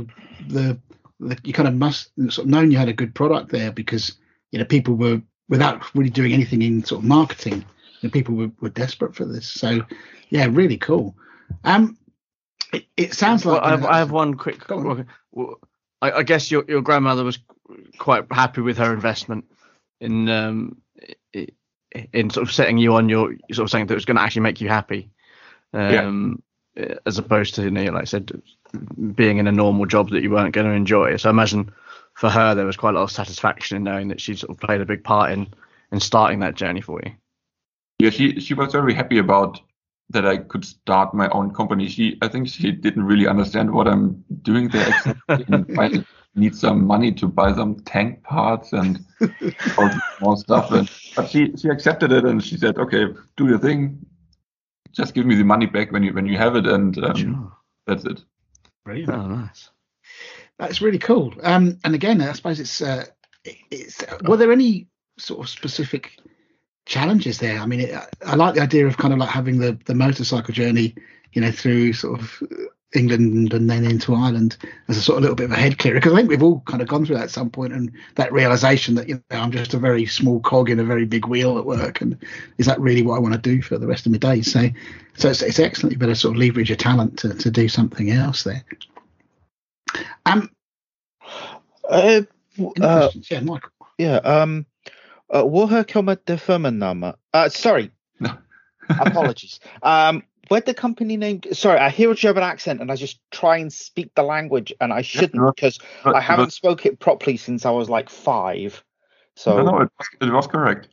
the, 0.49 0.79
the 1.19 1.39
you 1.45 1.53
kind 1.53 1.69
of 1.69 1.75
must 1.75 2.11
sort 2.29 2.39
of 2.39 2.47
known 2.47 2.71
you 2.71 2.79
had 2.79 2.89
a 2.89 2.93
good 2.93 3.15
product 3.15 3.51
there 3.51 3.73
because 3.73 4.15
you 4.53 4.59
know 4.59 4.65
people 4.65 4.95
were 4.95 5.21
without 5.49 5.83
really 5.95 6.11
doing 6.11 6.33
anything 6.33 6.63
in 6.63 6.85
sort 6.85 7.03
of 7.03 7.09
marketing, 7.09 7.65
and 8.03 8.13
people 8.13 8.35
were, 8.35 8.51
were 8.61 8.69
desperate 8.71 9.15
for 9.17 9.25
this. 9.25 9.49
So, 9.49 9.81
yeah, 10.29 10.47
really 10.51 10.77
cool. 10.79 11.17
Um, 11.65 11.99
it, 12.73 12.85
it 12.97 13.15
sounds 13.15 13.45
like 13.45 13.61
Well, 13.63 13.69
I, 13.69 13.71
have, 13.73 13.85
I 13.85 13.99
have 13.99 14.11
one 14.13 14.35
quick. 14.35 14.71
On. 14.71 15.07
well, 15.33 15.57
I, 16.01 16.13
I 16.13 16.23
guess 16.23 16.51
your 16.51 16.65
your 16.69 16.83
grandmother 16.83 17.25
was 17.25 17.39
quite 17.99 18.25
happy 18.31 18.61
with 18.61 18.79
her 18.79 18.93
investment 18.93 19.45
in 20.01 20.29
um 20.29 20.77
i- 21.35 21.49
i- 21.95 22.09
in 22.13 22.31
sort 22.31 22.47
of 22.49 22.53
setting 22.55 22.79
you 22.79 22.95
on 22.95 23.09
your 23.09 23.35
sort 23.53 23.67
of 23.67 23.71
saying 23.71 23.87
that 23.87 23.95
it 23.95 23.97
was 23.97 24.05
going 24.05 24.17
to 24.17 24.23
actually 24.23 24.43
make 24.43 24.61
you 24.61 24.69
happy, 24.69 25.11
um, 25.75 26.43
as 27.07 27.19
opposed 27.19 27.55
to 27.55 27.63
you 27.63 27.71
know, 27.71 27.85
like 27.85 28.03
I 28.03 28.05
said, 28.05 28.31
being 29.15 29.39
in 29.39 29.47
a 29.47 29.53
normal 29.53 29.87
job 29.87 30.11
that 30.11 30.23
you 30.23 30.31
weren't 30.31 30.55
going 30.55 30.67
to 30.67 30.73
enjoy. 30.73 31.17
So 31.17 31.29
I 31.29 31.33
imagine 31.33 31.73
for 32.15 32.29
her 32.31 32.55
there 32.55 32.67
was 32.67 32.77
quite 32.77 32.95
a 32.95 32.99
lot 32.99 33.05
of 33.05 33.11
satisfaction 33.11 33.77
in 33.77 33.85
knowing 33.85 34.09
that 34.09 34.21
she 34.21 34.35
sort 34.35 34.51
of 34.51 34.59
played 34.61 34.81
a 34.81 34.87
big 34.87 35.03
part 35.05 35.33
in 35.33 35.47
in 35.93 36.01
starting 36.01 36.41
that 36.41 36.55
journey 36.55 36.81
for 36.81 37.01
you. 37.05 37.13
yeah 37.99 38.11
she 38.11 38.39
she 38.41 38.55
was 38.55 38.73
very 38.73 38.95
happy 38.95 39.19
about 39.19 39.61
that 40.11 40.27
I 40.27 40.39
could 40.39 40.65
start 40.65 41.15
my 41.15 41.29
own 41.31 41.53
company 41.55 41.89
she 41.89 42.19
I 42.23 42.29
think 42.29 42.49
she 42.49 42.73
didn't 42.73 43.05
really 43.05 43.27
understand 43.27 43.73
what 43.73 43.89
I'm 43.89 44.25
doing 44.43 44.69
there 44.69 44.93
I 45.29 46.05
need 46.35 46.55
some 46.55 46.87
money 46.87 47.13
to 47.13 47.27
buy 47.27 47.53
some 47.55 47.81
tank 47.81 48.23
parts 48.23 48.73
and 48.73 49.05
all 49.79 49.91
small 50.19 50.37
stuff 50.37 50.71
and 50.73 50.91
but 51.17 51.29
she 51.29 51.53
she 51.57 51.69
accepted 51.69 52.13
it 52.13 52.25
and 52.25 52.43
she 52.45 52.57
said 52.57 52.79
okay 52.79 53.07
do 53.37 53.49
your 53.49 53.59
thing 53.59 54.05
just 54.93 55.15
give 55.15 55.27
me 55.27 55.35
the 55.35 55.45
money 55.45 55.67
back 55.67 55.93
when 55.93 56.03
you 56.03 56.13
when 56.13 56.27
you 56.27 56.37
have 56.37 56.57
it 56.57 56.67
and 56.67 56.99
um, 57.05 57.17
Sure. 57.17 57.53
that's 57.87 58.05
it 58.05 58.25
brilliant. 58.85 59.13
Oh, 59.13 59.27
nice. 59.27 59.71
That's 60.59 60.83
really 60.83 60.99
cool. 60.99 61.33
Um, 61.43 61.79
and 61.85 61.95
again, 61.95 62.21
I 62.21 62.33
suppose 62.33 62.61
it's 62.61 62.83
uh, 62.83 63.07
it's. 63.45 64.05
Were 64.25 64.37
there 64.37 64.53
any 64.53 64.89
sort 65.19 65.41
of 65.41 65.49
specific 65.49 66.19
challenges 66.87 67.39
there? 67.39 67.59
I 67.59 67.67
mean, 67.67 67.81
it, 67.81 67.95
I 68.27 68.35
like 68.35 68.55
the 68.55 68.61
idea 68.61 68.87
of 68.87 68.97
kind 68.97 69.13
of 69.13 69.19
like 69.19 69.31
having 69.31 69.59
the 69.59 69.79
the 69.87 69.95
motorcycle 69.95 70.53
journey, 70.53 70.95
you 71.33 71.41
know, 71.41 71.51
through 71.51 71.93
sort 71.95 72.21
of 72.21 72.43
England 72.95 73.53
and 73.53 73.71
then 73.71 73.85
into 73.85 74.15
Ireland 74.15 74.57
as 74.89 74.97
a 74.97 75.03
sort 75.03 75.19
of 75.19 75.23
little 75.23 75.37
bit 75.37 75.45
of 75.45 75.53
a 75.53 75.57
head 75.57 75.79
clearer 75.79 75.99
because 75.99 76.13
I 76.13 76.17
think 76.17 76.29
we've 76.29 76.43
all 76.43 76.61
kind 76.67 76.83
of 76.83 76.89
gone 76.89 77.07
through 77.07 77.17
that 77.17 77.25
at 77.25 77.31
some 77.31 77.49
point 77.51 77.73
and 77.73 77.93
that 78.17 78.33
realization 78.33 78.97
that 78.97 79.09
you 79.09 79.23
know 79.31 79.39
I'm 79.39 79.53
just 79.53 79.75
a 79.75 79.79
very 79.79 80.07
small 80.07 80.41
cog 80.41 80.71
in 80.71 80.81
a 80.81 80.85
very 80.85 81.05
big 81.05 81.27
wheel 81.27 81.59
at 81.59 81.67
work 81.67 82.01
and 82.01 82.17
is 82.59 82.67
that 82.67 82.81
really 82.81 83.03
what 83.03 83.17
I 83.17 83.21
want 83.21 83.35
to 83.35 83.41
do 83.41 83.63
for 83.63 83.79
the 83.79 83.87
rest 83.87 84.07
of 84.07 84.13
my 84.13 84.19
days? 84.19 84.51
So, 84.53 84.69
so 85.17 85.31
it's, 85.31 85.43
it's 85.43 85.59
excellent. 85.61 85.93
You 85.93 85.99
better 85.99 86.15
sort 86.17 86.35
of 86.35 86.41
leverage 86.41 86.69
your 86.69 86.77
talent 86.77 87.19
to, 87.21 87.35
to 87.35 87.51
do 87.51 87.69
something 87.69 88.11
else 88.11 88.43
there. 88.43 88.65
Um, 90.27 90.51
Uh, 91.89 92.23
uh? 92.81 93.11
Yeah, 93.31 93.41
Michael. 93.41 93.71
ja, 93.99 94.21
um, 94.25 94.65
uh, 95.29 95.43
woher 95.45 95.85
kommt 95.85 96.25
der 96.27 96.39
Firmenname? 96.39 97.15
Uh, 97.35 97.49
sorry, 97.49 97.91
no 98.21 98.31
apologies. 98.89 99.61
um, 99.83 100.23
where'd 100.51 100.67
the 100.67 100.75
company 100.75 101.17
name? 101.17 101.41
Sorry, 101.53 101.79
I 101.79 101.89
hear 101.91 102.11
a 102.11 102.15
German 102.15 102.43
accent 102.43 102.81
and 102.81 102.91
I 102.93 102.97
just 102.97 103.21
try 103.31 103.59
and 103.59 103.73
speak 103.73 104.11
the 104.15 104.23
language 104.25 104.73
and 104.81 104.93
I 104.93 105.03
shouldn't 105.03 105.55
because 105.57 105.79
But- 106.05 106.17
I 106.17 106.21
haven't 106.21 106.47
but- 106.47 106.53
spoke 106.53 106.85
it 106.85 106.99
properly 106.99 107.37
since 107.37 107.65
I 107.65 107.71
was 107.71 107.89
like 107.89 108.11
five. 108.11 108.85
So 109.37 109.57
no, 109.57 109.63
no 109.63 109.81
it, 109.83 109.91
was- 109.99 110.29
it 110.29 110.33
was 110.33 110.47
correct 110.47 110.89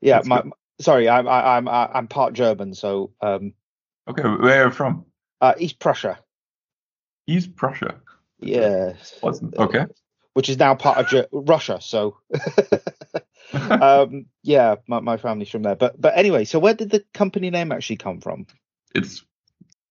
yeah, 0.00 0.16
that's 0.16 0.26
my, 0.26 0.40
good. 0.40 0.52
sorry, 0.80 1.08
I'm 1.08 1.28
I, 1.28 1.56
I'm 1.56 1.68
I- 1.68 1.90
I'm 1.92 2.08
part 2.08 2.32
German, 2.32 2.74
so 2.74 3.12
um, 3.20 3.52
okay 4.08 4.22
where 4.22 4.62
are 4.62 4.66
you 4.66 4.70
from 4.72 5.04
uh, 5.40 5.54
East 5.58 5.78
Prussia. 5.78 6.18
East 7.26 7.54
Prussia 7.54 8.00
Yes. 8.40 9.18
wasn't 9.22 9.56
okay 9.56 9.86
which 10.34 10.48
is 10.48 10.58
now 10.58 10.74
part 10.74 10.96
of 10.96 11.06
Ge- 11.08 11.28
Russia. 11.30 11.78
So, 11.82 12.16
um, 13.52 14.24
yeah, 14.42 14.76
my, 14.88 15.00
my 15.00 15.18
family's 15.18 15.50
from 15.50 15.62
there. 15.62 15.76
But 15.76 16.00
but 16.00 16.16
anyway, 16.16 16.44
so 16.44 16.58
where 16.58 16.72
did 16.74 16.90
the 16.90 17.04
company 17.12 17.50
name 17.50 17.70
actually 17.70 17.96
come 17.98 18.20
from? 18.20 18.46
It's 18.94 19.24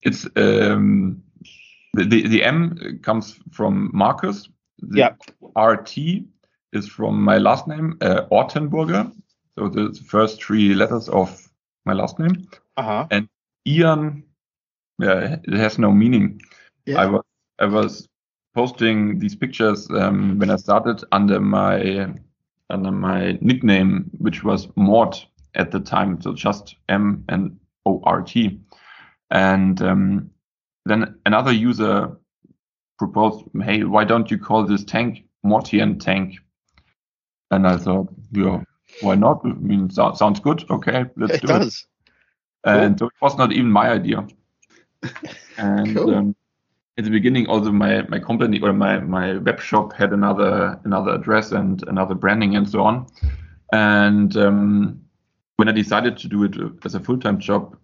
it's 0.02 0.26
um 0.36 1.22
the, 1.94 2.04
the 2.04 2.28
the 2.28 2.44
M 2.44 3.00
comes 3.02 3.38
from 3.50 3.90
Marcus. 3.92 4.48
The 4.78 4.98
Yeah. 4.98 5.14
RT 5.56 6.24
is 6.72 6.88
from 6.88 7.22
my 7.22 7.38
last 7.38 7.68
name, 7.68 7.98
uh, 8.00 8.22
Ortenburger. 8.30 9.12
So 9.58 9.68
the 9.68 9.92
first 10.08 10.42
three 10.42 10.74
letters 10.74 11.08
of 11.08 11.48
my 11.84 11.92
last 11.92 12.18
name. 12.18 12.48
Uh 12.76 12.82
huh. 12.82 13.06
And 13.10 13.28
Ian 13.66 14.24
yeah, 14.98 15.36
it 15.44 15.54
has 15.54 15.78
no 15.78 15.90
meaning. 15.90 16.40
Yeah. 16.86 17.00
I 17.00 17.06
was 17.06 17.22
I 17.58 17.66
was 17.66 18.08
posting 18.54 19.18
these 19.18 19.34
pictures 19.34 19.88
um, 19.90 20.38
when 20.38 20.50
I 20.50 20.56
started 20.56 21.04
under 21.12 21.40
my 21.40 22.12
under 22.70 22.90
my 22.90 23.38
nickname, 23.40 24.10
which 24.18 24.44
was 24.44 24.68
Mort 24.76 25.26
at 25.54 25.70
the 25.70 25.80
time, 25.80 26.20
so 26.20 26.32
just 26.32 26.76
M 26.88 27.24
and 27.28 27.58
O 27.86 28.00
R 28.04 28.22
T. 28.22 28.60
And 29.32 29.80
um, 29.82 30.30
then 30.84 31.18
another 31.26 31.52
user 31.52 32.16
proposed, 32.98 33.44
"Hey, 33.62 33.82
why 33.82 34.04
don't 34.04 34.30
you 34.30 34.38
call 34.38 34.64
this 34.66 34.84
tank 34.84 35.24
Mortian 35.44 35.98
tank?" 35.98 36.36
And 37.50 37.66
I 37.66 37.76
thought, 37.76 38.08
yeah, 38.32 38.62
why 39.02 39.14
not? 39.14 39.40
I 39.44 39.48
mean, 39.54 39.90
so, 39.90 40.14
sounds 40.14 40.40
good. 40.40 40.64
Okay, 40.70 41.04
let's 41.16 41.34
It 41.34 41.42
do 41.42 41.48
it. 41.48 41.58
does. 41.60 41.86
And 42.64 42.98
so 42.98 43.06
it 43.06 43.12
was 43.20 43.36
not 43.36 43.52
even 43.52 43.70
my 43.70 43.90
idea. 43.90 44.26
And 45.58 45.96
Cool. 45.96 46.14
um, 46.14 46.36
at 46.96 47.04
the 47.04 47.10
beginning, 47.10 47.46
also 47.46 47.70
my, 47.70 48.02
my 48.08 48.18
company 48.18 48.58
or 48.60 48.72
my, 48.72 49.00
my 49.00 49.36
web 49.36 49.60
shop 49.60 49.92
had 49.92 50.12
another 50.12 50.80
another 50.84 51.12
address 51.14 51.52
and 51.52 51.82
another 51.88 52.14
branding 52.14 52.56
and 52.56 52.68
so 52.68 52.82
on. 52.82 53.06
And 53.72 54.34
um, 54.36 55.00
when 55.56 55.68
I 55.68 55.72
decided 55.72 56.16
to 56.18 56.28
do 56.28 56.44
it 56.44 56.56
as 56.84 56.94
a 56.94 57.00
full 57.00 57.18
time 57.18 57.38
job, 57.38 57.76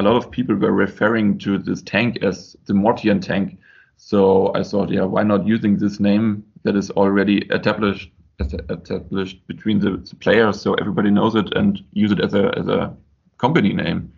a 0.00 0.02
lot 0.02 0.16
of 0.16 0.30
people 0.30 0.54
were 0.54 0.72
referring 0.72 1.36
to 1.38 1.58
this 1.58 1.82
tank 1.82 2.22
as 2.22 2.56
the 2.64 2.72
Mortian 2.72 3.20
tank. 3.20 3.58
So 3.98 4.50
I 4.54 4.62
thought, 4.62 4.88
yeah, 4.88 5.04
why 5.04 5.22
not 5.22 5.46
using 5.46 5.76
this 5.76 6.00
name 6.00 6.42
that 6.62 6.74
is 6.74 6.90
already 6.92 7.38
established 7.50 8.10
established 8.40 9.46
between 9.46 9.80
the, 9.80 9.98
the 9.98 10.16
players, 10.16 10.58
so 10.58 10.72
everybody 10.74 11.10
knows 11.10 11.34
it, 11.34 11.54
and 11.54 11.78
use 11.92 12.10
it 12.10 12.20
as 12.20 12.32
a 12.32 12.50
as 12.56 12.68
a 12.68 12.96
company 13.36 13.74
name. 13.74 14.10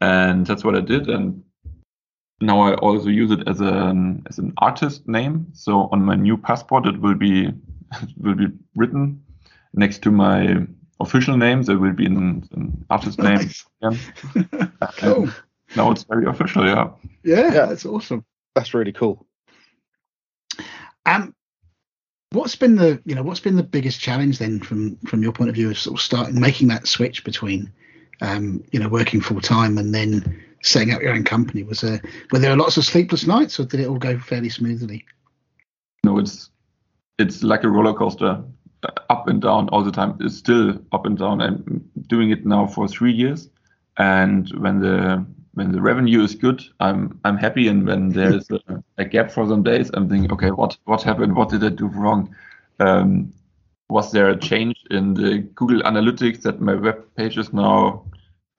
And 0.00 0.46
that's 0.46 0.64
what 0.64 0.74
I 0.74 0.80
did. 0.80 1.10
And 1.10 1.44
now 2.40 2.60
I 2.62 2.74
also 2.76 3.10
use 3.10 3.30
it 3.30 3.46
as 3.46 3.60
an 3.60 4.22
as 4.30 4.38
an 4.38 4.54
artist 4.56 5.06
name. 5.06 5.48
So 5.52 5.90
on 5.92 6.02
my 6.02 6.14
new 6.14 6.38
passport, 6.38 6.86
it 6.86 6.98
will 6.98 7.14
be 7.14 7.48
it 8.02 8.14
will 8.16 8.36
be 8.36 8.46
written 8.74 9.22
next 9.74 10.02
to 10.04 10.10
my 10.10 10.66
official 11.00 11.36
name. 11.36 11.62
There 11.62 11.78
will 11.78 11.92
be 11.92 12.06
an, 12.06 12.48
an 12.52 12.84
artist 12.90 13.18
name. 13.18 13.36
Nice. 13.36 13.64
again. 13.82 14.72
Cool. 14.98 15.28
Now 15.76 15.90
it's 15.92 16.04
very 16.04 16.26
official. 16.26 16.66
Yeah. 16.66 16.90
Yeah, 17.22 17.52
Yeah. 17.52 17.66
that's 17.66 17.86
awesome. 17.86 18.24
That's 18.54 18.74
really 18.74 18.92
cool. 18.92 19.26
Um, 21.06 21.34
what's 22.32 22.56
been 22.56 22.76
the 22.76 23.00
you 23.04 23.14
know 23.14 23.22
what's 23.22 23.40
been 23.40 23.56
the 23.56 23.62
biggest 23.62 24.00
challenge 24.00 24.38
then 24.38 24.60
from 24.60 24.96
from 25.06 25.22
your 25.22 25.32
point 25.32 25.48
of 25.50 25.54
view 25.56 25.70
of 25.70 25.78
sort 25.78 25.98
of 25.98 26.02
starting 26.02 26.38
making 26.40 26.68
that 26.68 26.86
switch 26.86 27.24
between 27.24 27.72
um, 28.20 28.62
you 28.72 28.78
know 28.80 28.88
working 28.88 29.20
full 29.20 29.40
time 29.40 29.78
and 29.78 29.94
then 29.94 30.44
setting 30.62 30.92
up 30.92 31.00
your 31.00 31.12
own 31.14 31.24
company? 31.24 31.62
Was 31.62 31.80
there 31.80 32.00
were 32.32 32.38
there 32.38 32.56
lots 32.56 32.76
of 32.76 32.84
sleepless 32.84 33.26
nights 33.26 33.58
or 33.58 33.64
did 33.64 33.80
it 33.80 33.86
all 33.88 33.98
go 33.98 34.18
fairly 34.18 34.48
smoothly? 34.50 35.04
No, 36.04 36.18
it's 36.18 36.50
it's 37.18 37.42
like 37.42 37.64
a 37.64 37.68
roller 37.68 37.94
coaster, 37.94 38.42
up 39.08 39.28
and 39.28 39.40
down 39.42 39.68
all 39.68 39.82
the 39.82 39.92
time. 39.92 40.16
It's 40.20 40.36
still 40.36 40.78
up 40.92 41.06
and 41.06 41.18
down. 41.18 41.40
I'm 41.40 41.90
doing 42.06 42.30
it 42.30 42.46
now 42.46 42.66
for 42.66 42.88
three 42.88 43.12
years, 43.12 43.48
and 43.98 44.48
when 44.58 44.80
the 44.80 45.24
when 45.54 45.72
the 45.72 45.80
revenue 45.80 46.22
is 46.22 46.34
good, 46.34 46.62
I'm 46.80 47.18
I'm 47.24 47.36
happy, 47.36 47.68
and 47.68 47.86
when 47.86 48.10
there's 48.10 48.50
a, 48.50 48.82
a 48.98 49.04
gap 49.04 49.30
for 49.30 49.46
some 49.48 49.62
days, 49.62 49.90
I'm 49.94 50.08
thinking, 50.08 50.32
okay, 50.32 50.50
what 50.50 50.76
what 50.84 51.02
happened? 51.02 51.36
What 51.36 51.50
did 51.50 51.64
I 51.64 51.68
do 51.70 51.86
wrong? 51.86 52.34
Um, 52.78 53.32
was 53.88 54.12
there 54.12 54.30
a 54.30 54.38
change 54.38 54.76
in 54.90 55.14
the 55.14 55.38
Google 55.54 55.82
Analytics 55.82 56.42
that 56.42 56.60
my 56.60 56.74
web 56.74 57.04
page 57.16 57.36
is 57.36 57.52
now 57.52 58.04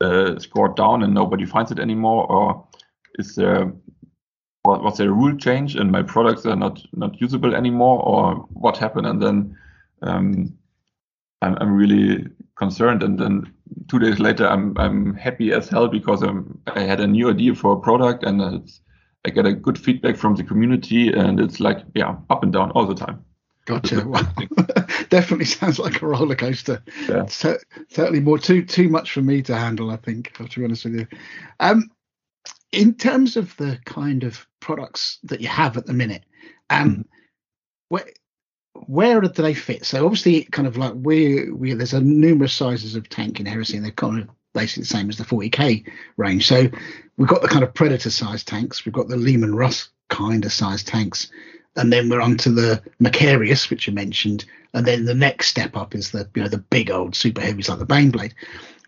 uh, 0.01 0.37
scored 0.37 0.75
down 0.75 1.03
and 1.03 1.13
nobody 1.13 1.45
finds 1.45 1.71
it 1.71 1.79
anymore, 1.79 2.29
or 2.29 2.67
is 3.15 3.35
there 3.35 3.71
was, 4.65 4.97
there 4.97 5.09
a 5.09 5.13
rule 5.13 5.35
change 5.37 5.75
and 5.75 5.91
my 5.91 6.03
products 6.03 6.45
are 6.45 6.55
not 6.55 6.81
not 6.93 7.19
usable 7.19 7.55
anymore, 7.55 8.03
or 8.03 8.35
what 8.53 8.77
happened? 8.77 9.07
And 9.07 9.21
then 9.21 9.57
um, 10.01 10.57
I'm 11.41 11.57
I'm 11.59 11.73
really 11.73 12.27
concerned, 12.55 13.03
and 13.03 13.19
then 13.19 13.53
two 13.87 13.99
days 13.99 14.19
later 14.19 14.47
I'm 14.47 14.77
I'm 14.77 15.15
happy 15.15 15.51
as 15.51 15.69
hell 15.69 15.87
because 15.87 16.21
I'm 16.21 16.59
I 16.67 16.81
had 16.81 16.99
a 16.99 17.07
new 17.07 17.29
idea 17.29 17.55
for 17.55 17.73
a 17.73 17.79
product 17.79 18.23
and 18.23 18.41
it's 18.41 18.81
I 19.25 19.29
get 19.29 19.45
a 19.45 19.53
good 19.53 19.77
feedback 19.77 20.15
from 20.17 20.35
the 20.35 20.43
community, 20.43 21.11
and 21.13 21.39
it's 21.39 21.59
like 21.59 21.79
yeah 21.93 22.15
up 22.29 22.43
and 22.43 22.51
down 22.51 22.71
all 22.71 22.87
the 22.87 22.95
time. 22.95 23.23
Gotcha. 23.65 24.07
Wow. 24.07 24.21
Definitely 25.09 25.45
sounds 25.45 25.77
like 25.77 26.01
a 26.01 26.07
roller 26.07 26.35
coaster. 26.35 26.81
Yeah. 27.07 27.27
Cer- 27.27 27.61
certainly 27.89 28.19
more 28.19 28.39
too 28.39 28.63
too 28.63 28.89
much 28.89 29.11
for 29.11 29.21
me 29.21 29.41
to 29.43 29.55
handle. 29.55 29.91
I 29.91 29.97
think. 29.97 30.33
To 30.33 30.59
be 30.59 30.65
honest 30.65 30.85
with 30.85 30.95
you, 30.95 31.07
um, 31.59 31.91
in 32.71 32.95
terms 32.95 33.37
of 33.37 33.55
the 33.57 33.79
kind 33.85 34.23
of 34.23 34.47
products 34.59 35.19
that 35.23 35.41
you 35.41 35.47
have 35.47 35.77
at 35.77 35.85
the 35.85 35.93
minute, 35.93 36.23
um, 36.71 37.05
where 37.89 38.05
where 38.87 39.21
do 39.21 39.27
they 39.29 39.53
fit? 39.53 39.85
So 39.85 40.05
obviously, 40.05 40.43
kind 40.45 40.67
of 40.67 40.77
like 40.77 40.93
we 40.95 41.51
we 41.51 41.73
there's 41.73 41.93
a 41.93 42.01
numerous 42.01 42.53
sizes 42.53 42.95
of 42.95 43.09
tank 43.09 43.39
in 43.39 43.45
Heresy, 43.45 43.77
and 43.77 43.85
they're 43.85 43.91
kind 43.91 44.21
of 44.21 44.29
basically 44.53 44.81
the 44.81 44.87
same 44.87 45.09
as 45.09 45.17
the 45.17 45.23
40k 45.23 45.87
range. 46.17 46.47
So 46.47 46.67
we've 47.17 47.27
got 47.27 47.41
the 47.41 47.47
kind 47.47 47.63
of 47.63 47.73
Predator 47.73 48.09
size 48.09 48.43
tanks, 48.43 48.85
we've 48.85 48.93
got 48.93 49.07
the 49.07 49.17
Leman 49.17 49.55
Russ 49.55 49.89
kind 50.09 50.43
of 50.45 50.51
size 50.51 50.83
tanks, 50.83 51.31
and 51.75 51.91
then 51.91 52.09
we're 52.09 52.21
onto 52.21 52.53
the 52.53 52.81
Macharius, 52.99 53.69
which 53.69 53.87
you 53.87 53.93
mentioned, 53.93 54.45
and 54.73 54.85
then 54.85 55.05
the 55.05 55.15
next 55.15 55.47
step 55.47 55.75
up 55.77 55.95
is 55.95 56.11
the 56.11 56.29
you 56.35 56.43
know 56.43 56.49
the 56.49 56.57
big 56.57 56.91
old 56.91 57.15
super 57.15 57.41
heavies 57.41 57.69
like 57.69 57.79
the 57.79 57.85
Baneblade. 57.85 58.33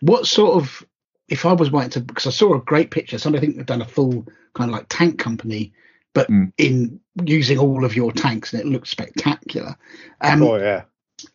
What 0.02 0.28
sort 0.28 0.61
of 0.61 0.86
if 1.30 1.45
I 1.45 1.53
was 1.53 1.72
wanting 1.72 1.91
to 1.91 2.02
because 2.02 2.28
I 2.28 2.32
saw 2.32 2.56
a 2.56 2.61
great 2.61 2.91
picture, 2.91 3.18
somebody 3.18 3.40
I 3.40 3.45
think 3.45 3.57
they've 3.57 3.65
done 3.65 3.82
a 3.82 3.88
full 3.88 4.26
kind 4.53 4.70
of 4.70 4.76
like 4.76 4.88
tank 4.90 5.20
company, 5.20 5.74
but 6.14 6.30
Mm. 6.30 6.52
in 6.57 6.99
using 7.26 7.57
all 7.60 7.85
of 7.85 7.95
your 7.95 8.11
tanks 8.11 8.53
and 8.53 8.61
it 8.61 8.68
looks 8.68 8.90
spectacular. 8.90 9.76
Um, 10.22 10.41
oh 10.44 10.56
yeah. 10.57 10.84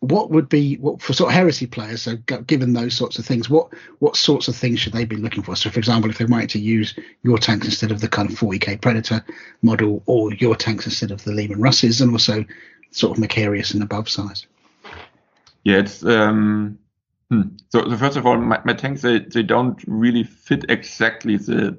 what 0.01 0.31
would 0.31 0.49
be 0.49 0.77
what 0.77 1.01
for 1.01 1.13
sort 1.13 1.31
of 1.31 1.35
heresy 1.35 1.67
players 1.67 2.03
so 2.03 2.17
given 2.47 2.73
those 2.75 2.95
sorts 2.95 3.19
of 3.19 3.25
things 3.25 3.49
what 3.49 3.73
what 4.01 4.17
sorts 4.17 4.49
of 4.49 4.55
things 4.57 4.81
should 4.81 4.93
they 4.93 5.05
be 5.05 5.17
looking 5.17 5.43
for 5.43 5.57
so 5.57 5.71
for 5.71 5.79
example 5.79 6.11
if 6.11 6.19
they 6.19 6.25
wanted 6.27 6.51
to 6.51 6.59
use 6.59 6.95
your 7.23 7.39
tanks 7.39 7.65
instead 7.67 7.91
of 7.91 8.01
the 8.01 8.09
kind 8.09 8.31
of 8.31 8.37
40k 8.39 8.81
predator 8.81 9.25
model 9.63 10.03
or 10.07 10.35
your 10.35 10.57
tanks 10.57 10.85
instead 10.87 11.11
of 11.11 11.23
the 11.25 11.33
Leman 11.33 11.61
Russes 11.61 12.01
and 12.01 12.13
also 12.13 12.45
sort 12.91 13.17
of 13.17 13.23
Macharius 13.25 13.73
and 13.73 13.83
above 13.83 14.09
size 14.09 14.47
Yeah, 15.65 15.79
it's 15.79 16.05
um. 16.05 16.79
hmm. 17.31 17.43
So, 17.71 17.89
so 17.89 17.97
first 17.97 18.17
of 18.17 18.27
all, 18.27 18.37
my, 18.39 18.61
my 18.65 18.75
tanks 18.75 19.03
they, 19.03 19.21
they 19.21 19.43
don't 19.43 19.83
really 19.87 20.25
fit 20.25 20.65
exactly 20.69 21.37
the 21.37 21.79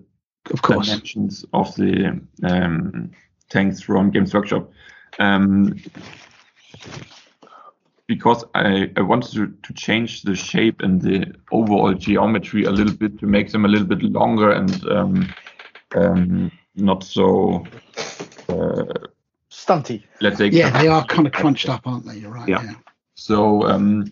of 0.51 0.61
course 0.61 0.87
dimensions 0.87 1.45
of 1.53 1.73
the 1.75 2.19
um, 2.43 3.11
tanks 3.49 3.81
from 3.81 4.11
Games 4.11 4.33
Workshop. 4.33 4.71
Um, 5.19 5.75
because 8.07 8.43
I, 8.55 8.91
I 8.97 9.01
wanted 9.01 9.31
to, 9.33 9.53
to 9.61 9.73
change 9.73 10.23
the 10.23 10.35
shape 10.35 10.81
and 10.81 10.99
the 10.99 11.31
overall 11.51 11.93
geometry 11.93 12.63
a 12.63 12.71
little 12.71 12.95
bit 12.95 13.19
to 13.19 13.27
make 13.27 13.51
them 13.51 13.65
a 13.65 13.67
little 13.67 13.85
bit 13.85 14.01
longer 14.01 14.51
and 14.51 14.87
um, 14.89 15.33
um, 15.95 16.51
not 16.75 17.03
so, 17.03 17.63
uh, 18.49 18.85
Stunty. 19.51 20.03
let's 20.21 20.37
say, 20.37 20.47
yeah 20.47 20.81
they 20.81 20.87
are 20.87 21.05
kind 21.05 21.27
of 21.27 21.33
crunched 21.33 21.69
up 21.69 21.85
aren't 21.85 22.05
they 22.05 22.17
you're 22.17 22.31
right 22.31 22.49
Yeah. 22.49 22.63
yeah, 22.63 22.73
So 23.13 23.63
um, 23.67 24.11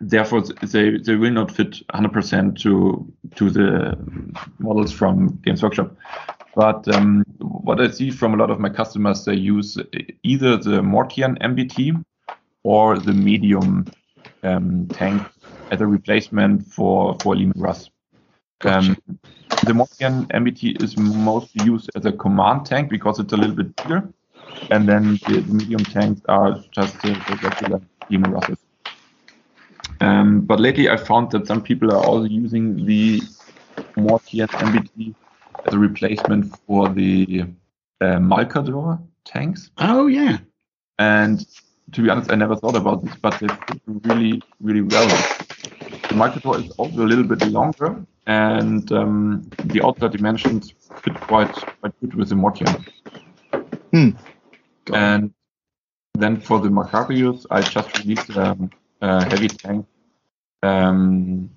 therefore, 0.00 0.42
they 0.62 0.98
they 0.98 1.16
will 1.16 1.32
not 1.32 1.50
fit 1.50 1.86
100% 1.88 2.58
to 2.60 3.12
to 3.36 3.50
the 3.50 3.98
models 4.58 4.92
from 4.92 5.40
Games 5.44 5.62
Workshop. 5.62 5.94
But 6.54 6.88
um, 6.94 7.24
what 7.38 7.80
I 7.80 7.90
see 7.90 8.10
from 8.10 8.34
a 8.34 8.36
lot 8.36 8.50
of 8.50 8.58
my 8.58 8.68
customers, 8.68 9.24
they 9.24 9.34
use 9.34 9.78
either 10.22 10.56
the 10.56 10.80
Mortian 10.82 11.38
MBT 11.38 12.04
or 12.64 12.98
the 12.98 13.12
medium 13.12 13.86
um, 14.42 14.86
tank 14.88 15.22
as 15.70 15.80
a 15.80 15.86
replacement 15.86 16.66
for 16.66 17.16
for 17.22 17.36
Leman 17.36 17.60
Russ. 17.60 17.90
Um, 18.62 18.96
the 19.64 19.72
Mortian 19.72 20.26
MBT 20.32 20.82
is 20.82 20.96
mostly 20.96 21.64
used 21.64 21.90
as 21.94 22.06
a 22.06 22.12
command 22.12 22.66
tank 22.66 22.90
because 22.90 23.18
it's 23.18 23.32
a 23.32 23.36
little 23.36 23.54
bit 23.54 23.74
bigger, 23.76 24.08
and 24.70 24.88
then 24.88 25.18
the, 25.26 25.40
the 25.40 25.54
medium 25.54 25.84
tanks 25.84 26.20
are 26.28 26.58
just 26.72 27.00
the, 27.02 27.10
the 27.10 27.38
regular 27.42 27.80
Leman 28.10 28.32
Russes. 28.32 28.58
Um, 30.00 30.40
but 30.42 30.60
lately, 30.60 30.88
I 30.88 30.96
found 30.96 31.30
that 31.32 31.46
some 31.46 31.62
people 31.62 31.92
are 31.92 32.04
also 32.04 32.28
using 32.28 32.84
the 32.86 33.20
Mortian 33.96 34.48
MBT 34.48 35.14
as 35.66 35.74
a 35.74 35.78
replacement 35.78 36.56
for 36.66 36.88
the 36.88 37.44
uh, 38.00 38.18
Malcador 38.18 39.00
tanks. 39.24 39.70
oh 39.78 40.06
yeah 40.06 40.38
And 40.98 41.44
to 41.92 42.02
be 42.02 42.10
honest, 42.10 42.30
I 42.30 42.34
never 42.34 42.56
thought 42.56 42.76
about 42.76 43.04
this, 43.04 43.14
but 43.16 43.38
they 43.40 43.48
fit 43.48 43.80
really, 43.86 44.42
really 44.60 44.82
well. 44.82 45.08
The 45.08 46.14
Malcador 46.14 46.64
is 46.64 46.70
also 46.72 47.02
a 47.02 47.08
little 47.08 47.24
bit 47.24 47.46
longer, 47.48 48.04
and 48.26 48.90
um, 48.92 49.50
the 49.64 49.84
outside 49.84 50.12
dimensions 50.12 50.74
fit 51.02 51.14
quite 51.20 51.52
quite 51.80 51.98
good 52.00 52.14
with 52.14 52.28
the 52.28 52.34
Mortian. 52.34 52.86
Hmm. 53.92 54.10
And 54.92 55.32
then 56.14 56.40
for 56.40 56.60
the 56.60 56.68
Macharius, 56.68 57.46
I 57.50 57.62
just 57.62 57.98
released 57.98 58.36
um, 58.36 58.70
heavy 59.00 59.48
tank 59.48 59.86
um, 60.62 61.50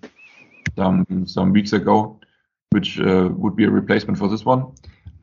some 0.77 1.26
some 1.27 1.51
weeks 1.53 1.73
ago, 1.73 2.19
which 2.72 2.99
uh, 2.99 3.30
would 3.31 3.55
be 3.55 3.65
a 3.65 3.69
replacement 3.72 4.18
for 4.19 4.27
this 4.27 4.45
one. 4.45 4.73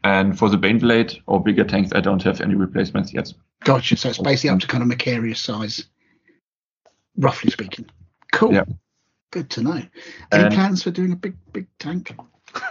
And 0.04 0.38
for 0.38 0.48
the 0.48 0.56
Baneblade 0.56 1.20
or 1.26 1.42
bigger 1.42 1.64
tanks, 1.64 1.90
I 1.94 2.00
don't 2.00 2.22
have 2.22 2.40
any 2.40 2.54
replacements 2.54 3.12
yet. 3.12 3.32
Gotcha. 3.64 3.96
So 3.96 4.10
it's 4.10 4.18
basically 4.18 4.50
up 4.50 4.60
to 4.60 4.66
kind 4.68 4.82
of 4.82 4.88
Macharius 4.88 5.38
size, 5.38 5.84
roughly 7.16 7.50
speaking. 7.50 7.86
Cool. 8.32 8.54
Yeah. 8.54 8.64
Good 9.32 9.50
to 9.50 9.62
know. 9.62 9.82
Any 10.32 10.44
And- 10.44 10.54
plans 10.54 10.82
for 10.84 10.90
doing 10.90 11.12
a 11.12 11.16
big, 11.16 11.36
big 11.52 11.66
tank? 11.78 12.14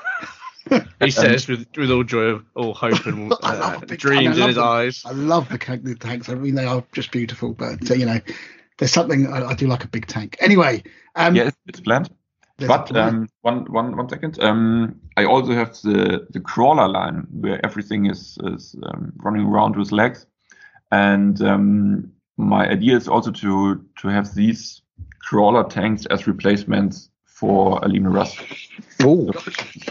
He 1.00 1.12
says 1.12 1.48
with 1.48 1.66
with 1.78 1.90
all 1.92 2.04
joy, 2.04 2.40
all 2.54 2.74
hope, 2.74 3.06
and 3.06 3.32
uh, 3.42 3.78
dreams 3.88 4.28
I 4.28 4.32
in 4.32 4.38
love 4.40 4.48
his 4.48 4.56
them. 4.58 4.66
eyes. 4.66 5.04
I 5.06 5.12
love 5.12 5.48
the, 5.48 5.80
the 5.82 5.96
tanks. 5.96 6.28
I 6.28 6.36
mean, 6.36 6.56
they 6.56 6.66
are 6.66 6.84
just 6.92 7.12
beautiful. 7.12 7.54
But 7.54 7.90
uh, 7.90 7.94
you 7.94 8.06
know, 8.06 8.20
there's 8.78 8.92
something 8.92 9.28
I, 9.28 9.50
I 9.50 9.54
do 9.54 9.68
like 9.68 9.84
a 9.84 9.88
big 9.88 10.08
tank. 10.08 10.38
Anyway, 10.40 10.84
um, 11.16 11.36
yeah, 11.36 11.50
it's, 11.68 11.80
planned. 11.80 12.10
But 12.58 12.96
um, 12.96 13.30
one, 13.42 13.66
one, 13.72 13.96
one 13.96 14.10
second. 14.10 14.42
Um, 14.42 15.00
I 15.16 15.26
also 15.26 15.54
have 15.54 15.74
the 15.82 16.26
the 16.32 16.40
crawler 16.40 16.88
line 16.88 17.28
where 17.32 17.64
everything 17.64 18.08
is 18.08 18.38
is 18.46 18.76
um, 18.84 19.14
running 19.18 19.46
around 19.46 19.76
with 19.76 19.92
legs, 19.92 20.26
and 20.92 21.40
um, 21.42 22.12
my 22.38 22.68
idea 22.68 22.96
is 22.96 23.08
also 23.08 23.32
to 23.32 23.86
to 24.02 24.08
have 24.08 24.34
these 24.34 24.82
crawler 25.20 25.64
tanks 25.66 26.06
as 26.08 26.26
replacements 26.26 27.10
for 27.26 27.80
a 27.84 27.88
Leman 27.88 28.12
Russ. 28.14 28.36
Ooh. 29.04 29.32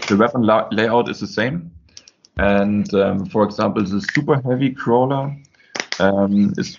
The 0.07 0.17
weapon 0.17 0.41
la- 0.41 0.67
layout 0.71 1.09
is 1.09 1.21
the 1.21 1.27
same, 1.27 1.71
and 2.37 2.93
um, 2.93 3.25
for 3.27 3.43
example, 3.43 3.83
the 3.83 4.01
super 4.13 4.41
heavy 4.41 4.71
crawler 4.71 5.33
um, 5.99 6.53
is 6.57 6.77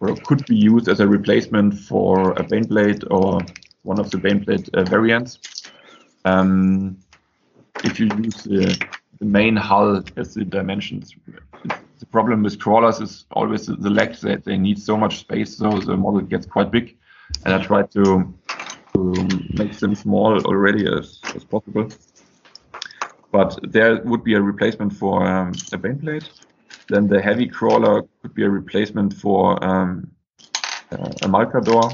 could 0.00 0.44
be 0.46 0.56
used 0.56 0.88
as 0.88 1.00
a 1.00 1.06
replacement 1.06 1.74
for 1.74 2.32
a 2.32 2.44
Baneblade 2.44 3.04
or 3.10 3.40
one 3.82 3.98
of 3.98 4.10
the 4.10 4.16
Baneblade 4.16 4.68
uh, 4.74 4.84
variants. 4.84 5.38
Um, 6.24 6.98
if 7.84 8.00
you 8.00 8.06
use 8.22 8.44
the, 8.44 8.86
the 9.18 9.24
main 9.24 9.56
hull 9.56 10.02
as 10.16 10.34
the 10.34 10.44
dimensions, 10.44 11.14
the 11.64 12.06
problem 12.06 12.42
with 12.42 12.58
crawlers 12.58 13.00
is 13.00 13.26
always 13.32 13.66
the, 13.66 13.90
legs 13.90 14.20
that 14.22 14.44
they 14.44 14.56
need 14.56 14.78
so 14.78 14.96
much 14.96 15.18
space, 15.18 15.58
so 15.58 15.78
the 15.78 15.96
model 15.96 16.22
gets 16.22 16.46
quite 16.46 16.70
big. 16.70 16.96
And 17.44 17.54
I 17.54 17.62
try 17.62 17.82
to, 17.82 18.34
to 18.94 19.28
make 19.52 19.78
them 19.78 19.94
small 19.94 20.40
already 20.46 20.86
as, 20.86 21.20
as 21.34 21.44
possible. 21.44 21.88
But 23.32 23.58
there 23.62 24.02
would 24.02 24.24
be 24.24 24.34
a 24.34 24.40
replacement 24.40 24.94
for 24.94 25.24
um, 25.24 25.50
a 25.72 25.78
Baneblade. 25.78 26.28
Then 26.90 27.06
the 27.06 27.22
heavy 27.22 27.46
crawler 27.46 28.02
could 28.20 28.34
be 28.34 28.42
a 28.42 28.50
replacement 28.50 29.14
for 29.14 29.62
um, 29.64 30.10
uh, 30.90 30.96
a 31.22 31.28
Malcador, 31.28 31.86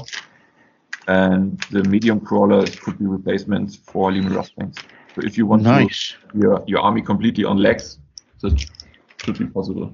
and 1.07 1.59
the 1.69 1.83
medium 1.83 2.19
crawlers 2.19 2.75
could 2.75 2.97
be 2.97 3.05
replacements 3.05 3.75
for 3.75 4.11
Lemur 4.11 4.43
tanks. 4.57 4.81
So 5.15 5.21
if 5.23 5.37
you 5.37 5.45
want 5.45 5.63
Nice. 5.63 6.15
to 6.33 6.39
your 6.39 6.63
your 6.65 6.79
army 6.79 7.03
completely 7.03 7.43
on 7.43 7.57
legs, 7.57 7.99
that 8.41 8.65
should 9.23 9.37
be 9.37 9.45
possible. 9.45 9.93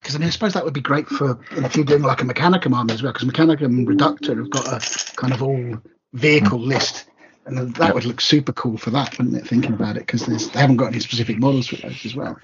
Because 0.00 0.14
I 0.14 0.18
mean, 0.18 0.28
I 0.28 0.30
suppose 0.30 0.52
that 0.54 0.64
would 0.64 0.74
be 0.74 0.80
great 0.80 1.08
for 1.08 1.40
if 1.50 1.74
you're 1.74 1.84
doing 1.84 2.02
like 2.02 2.22
a 2.22 2.24
Mechanicum 2.24 2.72
army 2.72 2.94
as 2.94 3.02
well. 3.02 3.12
Because 3.12 3.28
Mechanicum 3.28 3.64
and 3.66 3.88
Reductor 3.88 4.36
have 4.36 4.50
got 4.50 4.66
a 4.68 4.78
kind 5.16 5.32
of 5.32 5.42
all 5.42 5.82
vehicle 6.12 6.60
list, 6.60 7.06
and 7.46 7.74
that 7.74 7.88
Yeah. 7.88 7.92
would 7.92 8.04
look 8.04 8.20
super 8.20 8.52
cool 8.52 8.78
for 8.78 8.90
that, 8.90 9.18
wouldn't 9.18 9.36
it? 9.36 9.48
Thinking 9.48 9.72
about 9.72 9.96
it, 9.96 10.06
because 10.06 10.24
they 10.24 10.60
haven't 10.60 10.76
got 10.76 10.92
any 10.92 11.00
specific 11.00 11.38
models 11.38 11.66
for 11.66 11.76
those 11.76 12.06
as 12.06 12.14
well. 12.14 12.38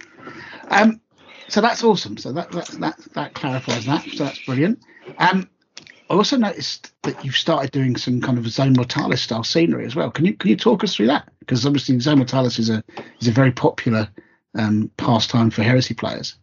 Um, 0.68 1.00
so 1.52 1.60
that's 1.60 1.84
awesome. 1.84 2.16
So 2.16 2.32
that 2.32 2.50
that 2.52 2.68
that, 2.80 2.98
that 3.12 3.34
clarifies 3.34 3.84
that. 3.84 4.04
So 4.14 4.24
that's 4.24 4.42
brilliant. 4.44 4.82
Um, 5.18 5.48
I 6.08 6.14
also 6.14 6.36
noticed 6.36 6.92
that 7.02 7.24
you've 7.24 7.36
started 7.36 7.70
doing 7.72 7.96
some 7.96 8.20
kind 8.20 8.38
of 8.38 8.48
Zone 8.48 8.72
Mortalis 8.72 9.20
style 9.20 9.44
scenery 9.44 9.84
as 9.84 9.94
well. 9.94 10.10
Can 10.10 10.24
you 10.24 10.34
can 10.34 10.48
you 10.48 10.56
talk 10.56 10.82
us 10.82 10.94
through 10.94 11.08
that? 11.08 11.30
Because 11.40 11.66
obviously 11.66 11.98
Zone 12.00 12.18
Mortalis 12.18 12.58
is 12.58 12.70
a 12.70 12.82
is 13.20 13.28
a 13.28 13.32
very 13.32 13.52
popular 13.52 14.08
um, 14.58 14.90
pastime 14.96 15.50
for 15.50 15.62
heresy 15.62 15.94
players. 15.94 16.36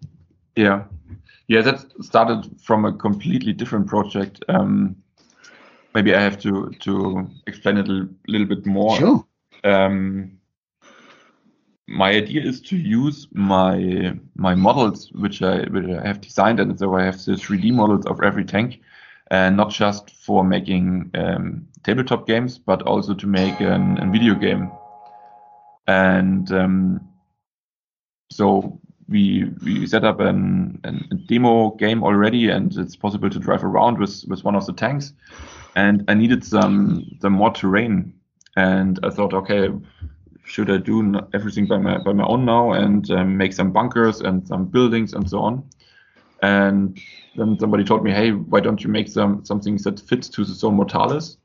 Yeah, 0.55 0.83
yeah, 1.47 1.61
that 1.61 1.85
started 2.01 2.49
from 2.61 2.85
a 2.85 2.93
completely 2.93 3.53
different 3.53 3.87
project. 3.87 4.43
Um, 4.47 4.95
maybe 5.95 6.13
I 6.13 6.21
have 6.21 6.39
to 6.41 6.69
to 6.81 7.27
explain 7.47 7.77
it 7.77 7.87
a 7.87 7.91
little, 7.91 8.09
little 8.27 8.47
bit 8.47 8.65
more. 8.67 8.95
Sure. 8.97 9.25
um, 9.63 10.38
my 11.89 12.11
idea 12.11 12.41
is 12.41 12.61
to 12.61 12.77
use 12.77 13.27
my 13.33 14.13
my 14.35 14.53
models 14.53 15.11
which 15.13 15.41
I 15.41 15.63
which 15.63 15.85
I 15.85 16.05
have 16.05 16.21
designed 16.21 16.59
and 16.59 16.77
so 16.77 16.95
I 16.95 17.03
have 17.03 17.23
the 17.25 17.31
3D 17.31 17.73
models 17.73 18.05
of 18.05 18.21
every 18.21 18.45
tank 18.45 18.81
and 19.31 19.57
not 19.57 19.71
just 19.71 20.11
for 20.11 20.43
making 20.43 21.11
um, 21.15 21.67
tabletop 21.83 22.27
games 22.27 22.59
but 22.59 22.83
also 22.83 23.15
to 23.15 23.27
make 23.27 23.59
an, 23.59 23.97
a 24.01 24.11
video 24.11 24.35
game. 24.35 24.71
And 25.87 26.51
um, 26.51 27.09
so 28.31 28.79
we 29.07 29.45
we 29.63 29.87
set 29.87 30.03
up 30.03 30.19
an, 30.19 30.79
an, 30.83 31.07
a 31.11 31.15
demo 31.15 31.71
game 31.71 32.03
already 32.03 32.49
and 32.49 32.75
it's 32.77 32.95
possible 32.95 33.29
to 33.31 33.39
drive 33.39 33.63
around 33.63 33.97
with 33.97 34.23
with 34.27 34.43
one 34.43 34.55
of 34.55 34.67
the 34.67 34.73
tanks. 34.73 35.13
And 35.75 36.05
I 36.07 36.13
needed 36.13 36.43
some 36.43 37.17
some 37.19 37.33
more 37.33 37.51
terrain. 37.51 38.13
And 38.55 38.99
I 39.03 39.09
thought 39.09 39.33
okay 39.33 39.69
should 40.49 40.69
I 40.71 40.77
do 40.77 41.13
everything 41.33 41.67
by 41.67 41.77
my 41.77 41.99
by 41.99 42.11
my 42.13 42.25
own 42.25 42.43
now 42.43 42.71
and 42.71 43.09
um, 43.11 43.37
make 43.37 43.53
some 43.53 43.71
bunkers 43.71 44.21
and 44.21 44.47
some 44.47 44.65
buildings 44.65 45.13
and 45.13 45.29
so 45.29 45.39
on? 45.39 45.69
And 46.41 46.99
then 47.35 47.59
somebody 47.59 47.83
told 47.83 48.03
me, 48.03 48.11
hey, 48.11 48.31
why 48.31 48.59
don't 48.59 48.83
you 48.83 48.89
make 48.89 49.07
some 49.09 49.45
something 49.45 49.77
that 49.77 49.99
fits 49.99 50.27
to 50.29 50.43
the 50.43 50.53
Zone 50.53 50.75
Mortalis, 50.75 51.37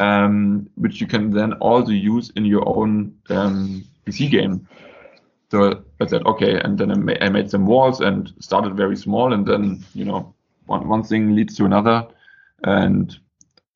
um, 0.00 0.68
which 0.74 1.00
you 1.00 1.06
can 1.06 1.30
then 1.30 1.52
also 1.54 1.92
use 1.92 2.30
in 2.36 2.44
your 2.44 2.68
own 2.68 3.14
um, 3.28 3.84
PC 4.06 4.30
game. 4.30 4.66
So 5.50 5.84
I 6.00 6.06
said, 6.06 6.24
okay, 6.26 6.60
and 6.60 6.78
then 6.78 6.90
I, 6.90 6.94
ma- 6.94 7.20
I 7.20 7.28
made 7.28 7.50
some 7.50 7.66
walls 7.66 8.00
and 8.00 8.32
started 8.40 8.76
very 8.76 8.96
small, 8.96 9.32
and 9.32 9.46
then 9.46 9.84
you 9.94 10.04
know 10.04 10.34
one 10.66 10.88
one 10.88 11.04
thing 11.04 11.36
leads 11.36 11.56
to 11.56 11.64
another, 11.66 12.06
and 12.64 13.16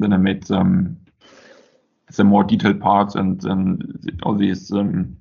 then 0.00 0.12
I 0.12 0.16
made 0.16 0.46
some 0.46 0.96
some 2.14 2.28
more 2.28 2.44
detailed 2.44 2.80
parts 2.80 3.14
and 3.14 3.44
and 3.44 4.20
all 4.24 4.34
these 4.34 4.72
um, 4.72 5.16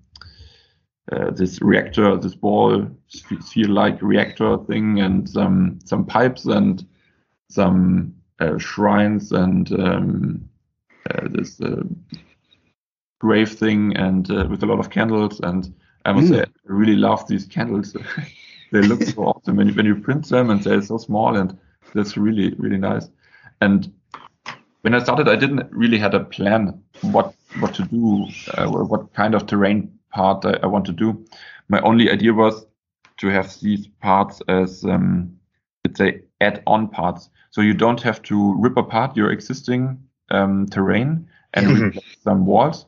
uh, 1.12 1.32
this 1.32 1.62
reactor, 1.62 2.16
this 2.18 2.36
ball 2.36 2.88
sphere 3.08 3.68
like 3.68 4.02
reactor 4.02 4.58
thing, 4.60 5.00
and 5.02 5.30
some 5.30 5.80
some 5.84 6.06
pipes 6.06 6.46
and 6.46 6.86
some 7.50 8.14
uh, 8.40 8.58
shrines 8.58 9.32
and 9.32 9.72
um, 9.74 10.50
uh, 11.10 11.28
this 11.30 11.60
uh, 11.62 11.84
grave 13.20 13.52
thing, 13.52 13.96
and 13.98 14.30
uh, 14.32 14.48
with 14.50 14.64
a 14.64 14.66
lot 14.66 14.80
of 14.80 14.90
candles. 14.90 15.40
And 15.42 15.74
I 16.06 16.14
must 16.14 16.28
Mm. 16.28 16.36
say, 16.36 16.42
I 16.42 16.48
really 16.66 16.96
love 16.96 17.28
these 17.28 17.46
candles. 17.46 17.96
they 18.72 18.82
look 18.82 19.02
so 19.02 19.24
awesome 19.24 19.58
when 19.58 19.68
you 19.68 19.74
when 19.74 19.86
you 19.86 19.96
print 19.96 20.30
them, 20.30 20.50
and 20.50 20.62
they're 20.64 20.82
so 20.82 20.98
small, 20.98 21.36
and 21.36 21.58
that's 21.94 22.18
really 22.18 22.54
really 22.58 22.78
nice. 22.78 23.10
And 23.62 23.92
when 24.84 24.94
I 24.94 25.00
started, 25.02 25.30
I 25.30 25.38
didn't 25.38 25.72
really 25.72 25.98
had 25.98 26.14
a 26.14 26.20
plan 26.20 26.84
what 27.02 27.34
what 27.60 27.74
to 27.76 27.84
do, 27.84 28.28
uh, 28.54 28.68
what 28.68 29.14
kind 29.14 29.34
of 29.34 29.46
terrain 29.46 29.98
part 30.12 30.46
I, 30.46 30.60
I 30.64 30.68
want 30.68 30.86
to 30.86 30.92
do. 30.92 31.26
My 31.70 31.80
only 31.82 32.12
idea 32.12 32.34
was 32.34 32.66
to 33.18 33.28
have 33.28 33.60
these 33.62 33.88
parts 34.02 34.42
as 34.50 34.84
um, 34.84 35.38
let's 35.86 35.98
say 35.98 36.22
add-on 36.42 36.90
parts, 36.90 37.30
so 37.52 37.62
you 37.62 37.74
don't 37.74 38.02
have 38.02 38.22
to 38.24 38.56
rip 38.60 38.76
apart 38.76 39.16
your 39.16 39.32
existing 39.32 39.98
um, 40.32 40.68
terrain 40.68 41.28
and 41.54 41.68
replace 41.82 42.18
some 42.22 42.46
walls, 42.46 42.86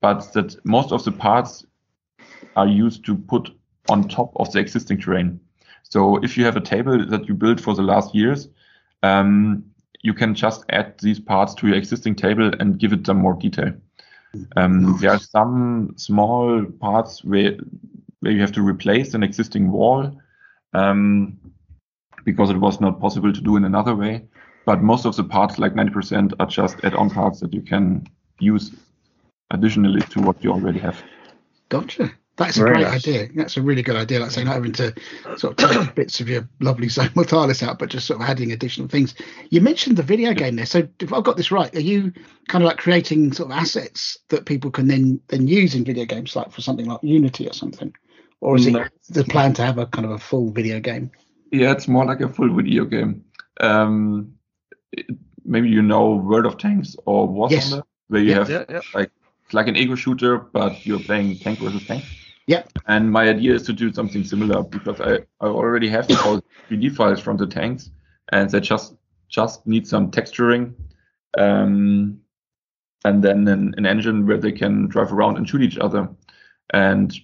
but 0.00 0.32
that 0.32 0.56
most 0.64 0.90
of 0.90 1.04
the 1.04 1.12
parts 1.12 1.64
are 2.56 2.66
used 2.66 3.04
to 3.04 3.16
put 3.16 3.50
on 3.88 4.08
top 4.08 4.32
of 4.36 4.50
the 4.52 4.58
existing 4.58 5.00
terrain. 5.00 5.38
So 5.84 6.16
if 6.16 6.36
you 6.36 6.44
have 6.44 6.56
a 6.56 6.60
table 6.60 7.06
that 7.06 7.28
you 7.28 7.34
built 7.34 7.60
for 7.60 7.74
the 7.74 7.82
last 7.82 8.12
years, 8.12 8.48
um, 9.04 9.64
you 10.02 10.14
can 10.14 10.34
just 10.34 10.64
add 10.70 10.98
these 10.98 11.20
parts 11.20 11.54
to 11.54 11.68
your 11.68 11.76
existing 11.76 12.16
table 12.16 12.50
and 12.60 12.78
give 12.78 12.92
it 12.92 13.06
some 13.06 13.18
more 13.18 13.34
detail. 13.34 13.72
Um, 14.56 14.98
there 15.00 15.12
are 15.12 15.18
some 15.18 15.94
small 15.96 16.64
parts 16.64 17.24
where 17.24 17.56
where 18.20 18.32
you 18.32 18.40
have 18.40 18.52
to 18.52 18.62
replace 18.62 19.14
an 19.14 19.22
existing 19.22 19.70
wall 19.70 20.16
um, 20.74 21.38
because 22.24 22.50
it 22.50 22.56
was 22.56 22.80
not 22.80 23.00
possible 23.00 23.32
to 23.32 23.40
do 23.40 23.56
in 23.56 23.64
another 23.64 23.94
way. 23.96 24.24
But 24.64 24.80
most 24.80 25.06
of 25.06 25.16
the 25.16 25.24
parts, 25.24 25.58
like 25.58 25.74
90%, 25.74 26.34
are 26.38 26.46
just 26.46 26.76
add-on 26.84 27.10
parts 27.10 27.40
that 27.40 27.52
you 27.52 27.62
can 27.62 28.06
use 28.38 28.70
additionally 29.50 30.00
to 30.02 30.20
what 30.20 30.42
you 30.44 30.52
already 30.52 30.78
have. 30.78 31.02
Gotcha. 31.68 32.12
That's 32.46 32.56
a 32.56 32.60
Very 32.60 32.74
great 32.74 32.82
nice. 32.84 33.06
idea. 33.08 33.28
That's 33.34 33.56
a 33.56 33.62
really 33.62 33.82
good 33.82 33.96
idea. 33.96 34.20
Like 34.20 34.30
saying, 34.30 34.46
not 34.46 34.54
having 34.54 34.72
to 34.72 34.94
sort 35.36 35.60
of 35.62 35.70
take 35.70 35.94
bits 35.94 36.20
of 36.20 36.28
your 36.28 36.48
lovely 36.60 36.88
Zone 36.96 37.10
Mortalis 37.14 37.62
out, 37.62 37.78
but 37.78 37.88
just 37.90 38.06
sort 38.06 38.20
of 38.20 38.28
adding 38.28 38.52
additional 38.52 38.88
things. 38.88 39.14
You 39.50 39.60
mentioned 39.60 39.96
the 39.96 40.02
video 40.02 40.32
game 40.34 40.56
there. 40.56 40.66
So 40.66 40.86
if 41.00 41.12
I've 41.12 41.24
got 41.24 41.36
this 41.36 41.50
right, 41.50 41.74
are 41.74 41.80
you 41.80 42.12
kind 42.48 42.62
of 42.64 42.68
like 42.68 42.78
creating 42.78 43.32
sort 43.32 43.50
of 43.50 43.56
assets 43.56 44.18
that 44.28 44.46
people 44.46 44.70
can 44.70 44.86
then 44.88 45.20
then 45.28 45.46
use 45.48 45.74
in 45.74 45.84
video 45.84 46.04
games, 46.04 46.34
like 46.36 46.50
for 46.52 46.60
something 46.60 46.86
like 46.86 47.00
Unity 47.02 47.48
or 47.48 47.52
something? 47.52 47.92
Or 48.40 48.56
is 48.56 48.66
No. 48.66 48.80
it 48.80 48.92
the 49.10 49.24
plan 49.24 49.52
to 49.54 49.62
have 49.62 49.78
a 49.78 49.86
kind 49.86 50.04
of 50.04 50.10
a 50.10 50.18
full 50.18 50.50
video 50.50 50.80
game? 50.80 51.10
Yeah, 51.52 51.70
it's 51.72 51.86
more 51.86 52.04
like 52.04 52.20
a 52.20 52.28
full 52.28 52.52
video 52.54 52.84
game. 52.84 53.24
Um, 53.60 54.34
it- 54.92 55.06
maybe 55.44 55.68
you 55.68 55.82
know 55.82 56.14
World 56.16 56.46
of 56.46 56.56
Tanks 56.58 56.96
or 57.04 57.26
War 57.28 57.48
Yes. 57.50 57.70
Thunder, 57.70 57.84
where 58.08 58.20
you 58.22 58.30
Yeah, 58.30 58.34
have 58.38 58.50
Yeah, 58.50 58.64
yeah. 58.68 58.80
like 58.94 59.10
like 59.52 59.68
an 59.68 59.76
ego 59.76 59.94
shooter, 59.94 60.38
but 60.38 60.86
you're 60.86 60.98
playing 61.00 61.36
tank 61.38 61.58
versus 61.58 61.84
tank. 61.86 62.04
Yeah. 62.46 62.64
And 62.86 63.10
my 63.10 63.28
idea 63.28 63.54
is 63.54 63.62
to 63.64 63.72
do 63.72 63.92
something 63.92 64.24
similar 64.24 64.62
because 64.62 65.00
I, 65.00 65.18
I 65.40 65.46
already 65.46 65.88
have 65.88 66.08
all 66.24 66.40
3D 66.70 66.94
files 66.96 67.20
from 67.20 67.36
the 67.36 67.46
tanks, 67.46 67.90
and 68.32 68.50
they 68.50 68.60
just 68.60 68.94
just 69.28 69.66
need 69.66 69.86
some 69.86 70.10
texturing, 70.10 70.74
um, 71.38 72.20
and 73.04 73.22
then 73.22 73.48
an, 73.48 73.74
an 73.76 73.86
engine 73.86 74.26
where 74.26 74.38
they 74.38 74.52
can 74.52 74.88
drive 74.88 75.12
around 75.12 75.36
and 75.36 75.48
shoot 75.48 75.62
each 75.62 75.78
other. 75.78 76.08
And 76.74 77.14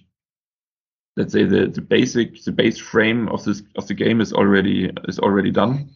let's 1.17 1.33
say 1.33 1.43
the, 1.43 1.67
the 1.67 1.81
basic 1.81 2.43
the 2.43 2.51
base 2.51 2.77
frame 2.77 3.27
of 3.29 3.43
this 3.43 3.61
of 3.75 3.87
the 3.87 3.93
game 3.93 4.21
is 4.21 4.33
already 4.33 4.89
is 5.07 5.19
already 5.19 5.51
done, 5.51 5.89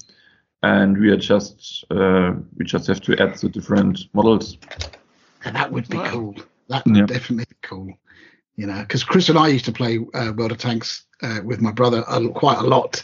and 0.63 0.97
we 0.97 1.09
are 1.09 1.17
just 1.17 1.85
uh, 1.91 2.33
we 2.57 2.65
just 2.65 2.87
have 2.87 3.01
to 3.01 3.17
add 3.21 3.35
the 3.37 3.49
different 3.49 4.05
models. 4.13 4.57
And 5.45 5.55
that 5.55 5.71
would 5.71 5.87
be 5.89 5.97
Wow. 5.97 6.09
cool. 6.09 6.35
That 6.69 6.85
Yeah. 6.87 7.01
would 7.01 7.07
definitely 7.07 7.45
be 7.49 7.55
cool. 7.61 7.93
You 8.55 8.67
know, 8.67 8.79
because 8.81 9.03
Chris 9.03 9.29
and 9.29 9.37
I 9.37 9.47
used 9.47 9.65
to 9.65 9.71
play 9.71 9.99
uh, 10.13 10.31
World 10.35 10.51
of 10.51 10.59
Tanks 10.59 11.05
uh, 11.23 11.39
with 11.43 11.59
my 11.61 11.71
brother 11.71 12.03
a, 12.07 12.29
quite 12.29 12.59
a 12.59 12.63
lot. 12.63 13.03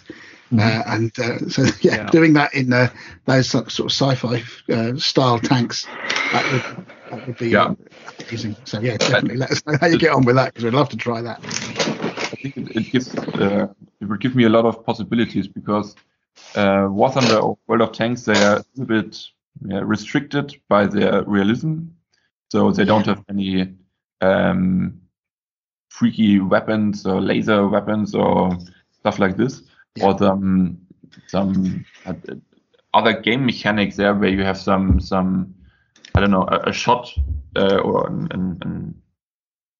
Uh, 0.52 0.82
and 0.88 1.12
uh, 1.20 1.38
so, 1.48 1.64
yeah, 1.82 1.98
Yeah. 1.98 2.10
doing 2.10 2.34
that 2.34 2.54
in 2.54 2.74
uh, 2.74 2.90
those 3.26 3.50
sort 3.50 3.72
sort 3.72 3.92
of 3.92 3.92
sci-fi 3.92 4.44
uh, 4.74 4.96
style 4.98 5.40
tanks, 5.40 5.86
that 6.32 6.52
would 6.52 6.64
that 7.10 7.28
would 7.28 7.38
be 7.38 7.50
Yeah. 7.50 7.74
amazing. 8.20 8.56
So 8.66 8.80
yeah, 8.80 8.98
definitely 8.98 9.38
let 9.38 9.52
us 9.52 9.66
know 9.66 9.78
how 9.80 9.88
you 9.88 9.98
get 9.98 10.12
on 10.12 10.26
with 10.26 10.36
that 10.36 10.54
because 10.54 10.64
we'd 10.66 10.74
love 10.74 10.90
to 10.90 10.98
try 10.98 11.22
that. 11.22 11.40
I 12.32 12.36
think 12.36 12.58
it, 12.58 12.76
it 12.76 12.92
gives 12.92 13.16
uh, 13.16 13.68
it 14.02 14.06
will 14.08 14.18
give 14.18 14.36
me 14.36 14.46
a 14.46 14.50
lot 14.50 14.66
of 14.66 14.84
possibilities 14.86 15.48
because 15.48 15.96
uh, 16.56 16.88
War 16.90 17.12
Thunder 17.12 17.38
or 17.38 17.58
World 17.68 17.82
of 17.82 17.92
Tanks 17.92 18.24
they 18.24 18.44
are 18.44 18.64
a 18.80 18.86
bit 18.86 19.20
yeah, 19.66 19.82
restricted 19.84 20.56
by 20.68 20.86
their 20.88 21.24
realism, 21.24 21.80
so 22.52 22.72
they 22.72 22.86
don't 22.86 23.06
have 23.06 23.24
any 23.30 23.76
um, 24.22 24.99
freaky 26.00 26.40
weapons 26.40 27.06
or 27.06 27.22
laser 27.22 27.68
weapons 27.68 28.16
or 28.16 28.58
stuff 29.00 29.20
like 29.20 29.36
this, 29.36 29.64
or 30.02 30.18
some 30.18 30.78
some 31.28 31.86
other 32.94 33.14
game 33.22 33.46
mechanics 33.46 33.96
there 33.98 34.16
where 34.16 34.30
you 34.30 34.44
have 34.44 34.58
some 34.58 35.00
some 35.00 35.54
I 36.16 36.22
don't 36.22 36.32
know 36.32 36.48
a, 36.48 36.70
a 36.70 36.74
shot 36.74 37.14
uh, 37.56 37.78
or 37.78 38.08
an, 38.08 38.28
an, 38.32 38.58
an 38.62 38.96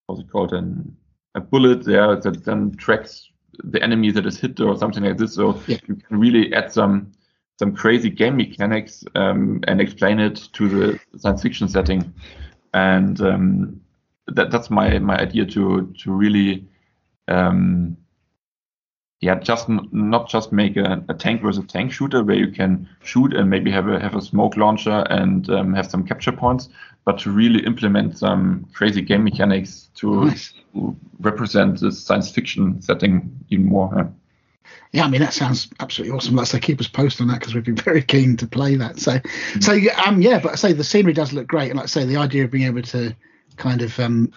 what's 0.08 0.22
it 0.22 0.30
called 0.32 0.54
an 0.54 0.96
a 1.36 1.42
bullet 1.42 1.86
there 1.86 2.16
that 2.16 2.44
then 2.44 2.72
tracks 2.78 3.30
the 3.64 3.82
enemy 3.82 4.12
that 4.12 4.26
is 4.26 4.40
hit 4.40 4.60
or 4.60 4.78
something 4.78 5.04
like 5.04 5.18
this. 5.18 5.36
So 5.36 5.60
Yeah. 5.68 5.78
you 5.88 5.96
can 5.96 6.20
really 6.20 6.54
add 6.54 6.72
some 6.72 7.12
some 7.60 7.76
crazy 7.76 8.10
game 8.10 8.38
mechanics 8.38 9.04
um, 9.16 9.62
and 9.68 9.82
explain 9.82 10.20
it 10.20 10.50
to 10.54 10.70
the 10.70 11.00
science 11.18 11.42
fiction 11.42 11.68
setting. 11.68 12.14
And 12.74 13.20
um, 13.22 13.82
that 14.36 14.52
that's 14.52 14.70
my 14.70 15.00
my 15.00 15.18
idea 15.18 15.46
to 15.46 15.94
to 16.00 16.12
really 16.12 16.68
um, 17.28 17.98
yeah 19.22 19.36
just 19.36 19.70
n- 19.70 19.88
not 19.92 20.30
just 20.30 20.52
make 20.52 20.78
a, 20.78 21.04
a 21.10 21.14
tank 21.14 21.42
versus 21.42 21.66
tank 21.68 21.92
shooter 21.92 22.24
where 22.24 22.36
you 22.36 22.52
can 22.52 22.88
shoot 23.04 23.34
and 23.34 23.50
maybe 23.50 23.72
have 23.72 23.88
a 23.88 24.00
have 24.00 24.16
a 24.16 24.22
smoke 24.22 24.58
launcher 24.58 25.06
and 25.10 25.50
um, 25.50 25.74
have 25.74 25.90
some 25.90 26.06
capture 26.06 26.32
points, 26.32 26.70
but 27.06 27.20
to 27.20 27.32
really 27.32 27.66
implement 27.66 28.18
some 28.18 28.68
crazy 28.74 29.02
game 29.02 29.24
mechanics 29.24 29.90
to 29.96 30.26
Nice. 30.26 30.54
to 30.74 30.96
represent 31.20 31.80
this 31.82 32.02
science 32.04 32.32
fiction 32.32 32.82
setting 32.82 33.30
even 33.50 33.66
more. 33.66 33.90
huh? 33.94 34.06
Yeah, 34.92 35.06
I 35.06 35.10
mean 35.10 35.22
that 35.22 35.34
sounds 35.34 35.68
absolutely 35.80 36.16
awesome. 36.16 36.36
Like 36.36 36.44
I 36.44 36.46
say, 36.46 36.60
keep 36.60 36.80
us 36.80 36.88
posted 36.88 37.22
on 37.22 37.28
that 37.28 37.40
because 37.40 37.54
we'd 37.54 37.64
be 37.64 37.72
very 37.74 38.02
keen 38.02 38.38
to 38.38 38.48
play 38.48 38.76
that. 38.76 39.00
So, 39.00 39.20
so 39.60 39.74
yeah, 39.74 40.00
um, 40.06 40.22
yeah, 40.22 40.40
but 40.40 40.52
I 40.54 40.56
say 40.56 40.74
the 40.74 40.84
scenery 40.84 41.14
does 41.14 41.34
look 41.34 41.48
great, 41.48 41.70
and 41.70 41.78
like 41.78 41.86
I 41.86 41.88
say, 41.88 42.06
the 42.06 42.18
idea 42.18 42.44
of 42.46 42.52
being 42.52 42.66
able 42.66 42.82
to 42.84 43.16
kind 43.60 43.82
of 43.82 44.00
um 44.00 44.32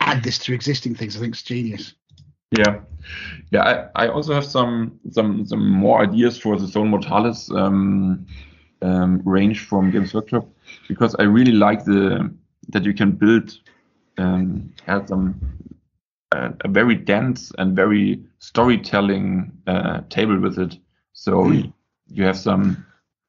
add 0.00 0.22
this 0.22 0.38
to 0.38 0.54
existing 0.54 0.94
things, 0.94 1.16
I 1.16 1.20
think, 1.20 1.34
it's 1.34 1.42
genius. 1.42 1.94
Yeah, 2.56 2.80
yeah. 3.50 3.88
I, 3.96 4.04
I 4.04 4.08
also 4.08 4.34
have 4.34 4.44
some 4.44 5.00
some 5.10 5.46
some 5.46 5.68
more 5.68 6.02
ideas 6.02 6.38
for 6.38 6.56
the 6.58 6.66
Zone 6.66 6.88
Mortalis 6.88 7.50
um, 7.50 8.26
um, 8.82 9.20
range 9.24 9.66
from 9.66 9.90
Games 9.90 10.14
Workshop 10.14 10.46
because 10.88 11.16
I 11.16 11.24
really 11.24 11.52
like 11.52 11.84
the 11.84 12.32
that 12.68 12.84
you 12.84 12.94
can 12.94 13.12
build 13.12 13.58
um, 14.18 14.72
have 14.86 15.08
some 15.08 15.40
uh, 16.32 16.50
a 16.60 16.68
very 16.68 16.94
dense 16.94 17.52
and 17.58 17.74
very 17.74 18.22
storytelling 18.38 19.52
uh, 19.66 20.02
table 20.08 20.38
with 20.38 20.58
it. 20.58 20.78
So 21.12 21.50
you 21.50 22.24
have 22.24 22.38
some 22.38 22.86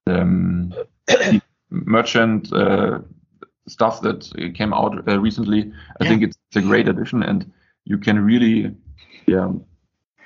um, 0.08 0.74
merchant 1.70 2.52
uh, 2.54 3.00
stuff 3.68 4.02
that 4.02 4.54
came 4.56 4.74
out 4.74 5.08
uh, 5.08 5.20
recently. 5.20 5.72
I 6.00 6.04
Yeah. 6.04 6.10
think 6.10 6.24
it's, 6.24 6.38
it's 6.50 6.58
a 6.58 6.62
great 6.62 6.88
addition, 6.88 7.24
and 7.24 7.52
you 7.86 7.98
can 7.98 8.24
really 8.24 8.76
yeah, 9.28 9.52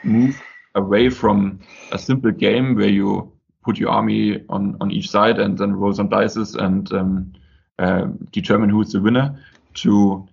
move 0.03 0.41
away 0.75 1.09
from 1.09 1.59
a 1.91 1.97
simple 1.97 2.31
game 2.31 2.75
where 2.75 2.89
you 2.89 3.31
put 3.63 3.77
your 3.77 3.89
army 3.89 4.43
on, 4.49 4.77
on 4.81 4.91
each 4.91 5.09
side 5.09 5.39
and 5.39 5.57
then 5.57 5.73
roll 5.73 5.93
some 5.93 6.09
dices 6.09 6.55
and 6.55 6.91
um, 6.93 7.33
uh, 7.79 8.07
determine 8.31 8.69
who's 8.69 8.91
the 8.91 9.01
winner 9.01 9.41
to 9.73 10.27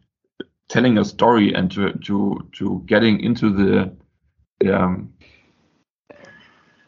telling 0.69 0.99
a 0.99 1.05
story 1.05 1.55
and 1.55 1.70
to 1.70 1.93
to 2.05 2.49
to 2.53 2.83
getting 2.87 3.20
into 3.20 3.51
the 3.53 4.73
um, 4.74 5.12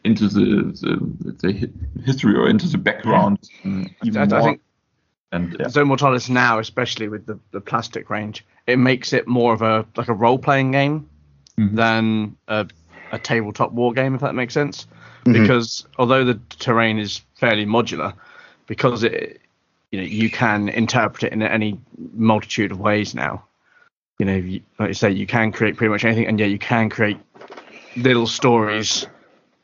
into 0.03 0.27
the, 0.27 0.73
the 0.81 1.15
let's 1.23 1.41
say 1.41 1.69
history 2.05 2.35
or 2.35 2.49
into 2.49 2.67
the 2.67 2.77
background 2.77 3.37
even 4.03 4.17
I, 4.17 4.23
I 4.23 4.25
more. 4.25 4.41
think 4.41 4.61
and 5.31 5.55
yeah. 5.59 5.69
Zone 5.69 5.87
Mortalis 5.87 6.29
now, 6.29 6.59
especially 6.59 7.07
with 7.07 7.25
the, 7.25 7.39
the 7.51 7.61
plastic 7.61 8.09
range, 8.09 8.45
it 8.67 8.77
makes 8.77 9.13
it 9.13 9.27
more 9.27 9.53
of 9.53 9.61
a 9.61 9.85
like 9.95 10.07
a 10.07 10.13
role 10.13 10.39
playing 10.39 10.71
game 10.71 11.09
Mhm. 11.57 11.75
than 11.75 12.35
a, 12.47 12.67
a 13.11 13.19
tabletop 13.19 13.73
war 13.73 13.91
game, 13.91 14.15
if 14.15 14.21
that 14.21 14.33
makes 14.33 14.53
sense. 14.53 14.87
Mhm. 15.25 15.33
Because 15.33 15.85
although 15.97 16.23
the 16.23 16.39
terrain 16.57 16.97
is 16.99 17.21
fairly 17.35 17.65
modular, 17.65 18.13
because 18.67 19.03
it 19.03 19.41
you 19.91 19.99
know 19.99 20.05
you 20.05 20.29
can 20.29 20.69
interpret 20.69 21.23
it 21.23 21.33
in 21.33 21.41
any 21.41 21.79
multitude 22.15 22.71
of 22.71 22.79
ways 22.79 23.13
now. 23.13 23.43
You 24.19 24.25
know, 24.25 24.35
you, 24.35 24.61
like 24.79 24.89
you 24.89 24.93
say, 24.93 25.11
you 25.11 25.25
can 25.27 25.51
create 25.51 25.77
pretty 25.77 25.91
much 25.91 26.03
anything, 26.05 26.27
and 26.27 26.39
yeah, 26.39 26.45
you 26.45 26.59
can 26.59 26.89
create 26.89 27.17
little 27.95 28.27
stories 28.27 29.07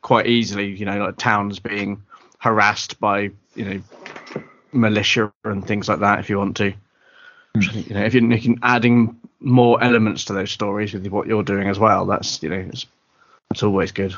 quite 0.02 0.26
easily. 0.26 0.68
You 0.68 0.86
know, 0.86 0.98
like 0.98 1.16
towns 1.18 1.58
being 1.58 2.02
harassed 2.38 2.98
by 3.00 3.30
you 3.54 3.64
know 3.64 3.82
militia 4.72 5.32
and 5.44 5.66
things 5.66 5.88
like 5.88 6.00
that 6.00 6.20
if 6.20 6.30
you 6.30 6.38
want 6.38 6.56
to. 6.58 6.72
Which 7.54 7.72
You 7.74 7.94
know, 7.94 8.04
if 8.04 8.14
you're 8.14 8.22
making 8.22 8.58
adding 8.62 9.18
more 9.40 9.82
elements 9.82 10.24
to 10.26 10.32
those 10.32 10.50
stories 10.50 10.92
with 10.94 11.06
what 11.08 11.26
you're 11.26 11.42
doing 11.42 11.68
as 11.68 11.78
well, 11.78 12.06
that's 12.06 12.42
you 12.42 12.48
know, 12.50 12.66
it's, 12.72 12.86
it's 13.50 13.62
always 13.62 13.92
good. 13.92 14.14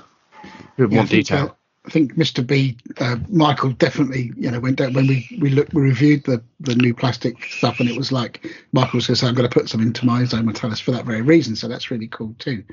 With 0.76 0.90
Yeah, 0.90 0.96
more 0.96 1.02
I 1.02 1.06
think, 1.06 1.26
detail. 1.28 1.48
uh, 1.48 1.52
I 1.86 1.90
think 1.90 2.14
Mr. 2.16 2.46
B, 2.46 2.76
uh, 2.98 3.16
Michael 3.28 3.70
definitely, 3.70 4.32
you 4.36 4.50
know, 4.50 4.60
went 4.60 4.76
down 4.76 4.92
when 4.92 5.06
we 5.06 5.26
we 5.40 5.50
looked, 5.50 5.74
we 5.74 5.82
reviewed 5.82 6.24
the 6.24 6.42
the 6.60 6.74
new 6.74 6.94
plastic 6.94 7.42
stuff, 7.44 7.80
and 7.80 7.88
it 7.88 7.96
was 7.96 8.12
like 8.12 8.46
Michael 8.72 8.98
was 8.98 9.06
going 9.06 9.14
to 9.14 9.20
say, 9.20 9.26
"I'm 9.26 9.34
going 9.34 9.48
to 9.48 9.54
put 9.54 9.68
some 9.68 9.80
into 9.80 10.04
my 10.04 10.24
Zone 10.24 10.44
Mortalis 10.44 10.80
for 10.80 10.90
that 10.92 11.06
very 11.06 11.22
reason." 11.22 11.56
So 11.56 11.68
that's 11.68 11.90
really 11.90 12.08
cool 12.08 12.34
too. 12.38 12.64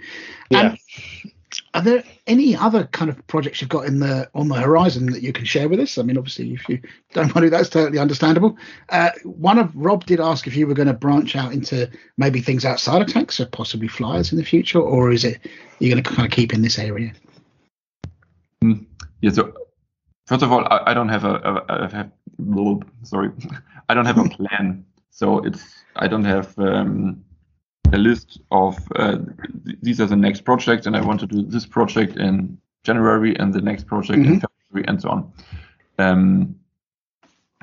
Yeah. 0.49 0.71
Um, 0.71 0.77
are 1.73 1.81
there 1.81 2.03
any 2.27 2.55
other 2.55 2.85
kind 2.85 3.09
of 3.09 3.27
projects 3.27 3.61
you've 3.61 3.69
got 3.69 3.85
in 3.85 3.99
the 3.99 4.29
on 4.33 4.47
the 4.47 4.55
horizon 4.55 5.07
that 5.11 5.21
you 5.21 5.33
can 5.33 5.45
share 5.45 5.67
with 5.69 5.79
us? 5.79 5.97
I 5.97 6.03
mean, 6.03 6.17
obviously, 6.17 6.53
if 6.53 6.67
you 6.69 6.81
don't 7.13 7.33
want 7.35 7.45
to, 7.45 7.49
that's 7.49 7.69
totally 7.69 7.99
understandable. 7.99 8.57
Uh, 8.89 9.11
one 9.23 9.59
of 9.59 9.75
Rob 9.75 10.05
did 10.05 10.19
ask 10.19 10.47
if 10.47 10.55
you 10.55 10.67
were 10.67 10.73
going 10.73 10.87
to 10.87 10.93
branch 10.93 11.35
out 11.35 11.53
into 11.53 11.89
maybe 12.17 12.41
things 12.41 12.65
outside 12.65 13.01
of 13.01 13.07
tanks, 13.07 13.35
so 13.35 13.45
possibly 13.45 13.87
flyers 13.87 14.31
in 14.31 14.37
the 14.37 14.43
future, 14.43 14.79
or 14.79 15.11
is 15.11 15.23
it 15.25 15.39
you're 15.79 15.91
going 15.91 16.03
to 16.03 16.09
kind 16.09 16.25
of 16.25 16.31
keep 16.31 16.53
in 16.53 16.61
this 16.61 16.79
area? 16.79 17.11
Yeah. 18.61 19.31
So 19.31 19.53
first 20.27 20.43
of 20.43 20.51
all, 20.51 20.65
I, 20.65 20.91
I 20.91 20.93
don't 20.93 21.09
have 21.09 21.25
a, 21.25 21.35
a, 21.35 21.65
a 21.69 21.91
have, 21.91 22.11
sorry, 23.03 23.31
I 23.89 23.93
don't 23.93 24.05
have 24.05 24.17
a 24.17 24.29
plan. 24.29 24.85
So 25.11 25.39
it's 25.45 25.83
I 25.95 26.07
don't 26.07 26.25
have 26.25 26.57
um, 26.59 27.24
a 27.95 27.97
list 27.97 28.39
of 28.51 28.77
uh, 28.95 29.17
th- 29.65 29.77
these 29.81 30.01
are 30.01 30.05
the 30.05 30.15
next 30.15 30.41
projects, 30.41 30.85
and 30.85 30.95
I 30.95 31.01
want 31.01 31.19
to 31.21 31.27
do 31.27 31.41
this 31.41 31.65
project 31.65 32.17
in 32.17 32.57
January 32.83 33.35
and 33.39 33.53
the 33.53 33.61
next 33.61 33.87
project 33.87 34.19
in 34.25 34.39
February, 34.41 34.87
and 34.87 35.01
so 35.01 35.09
on. 35.09 35.33
Um, 35.97 36.55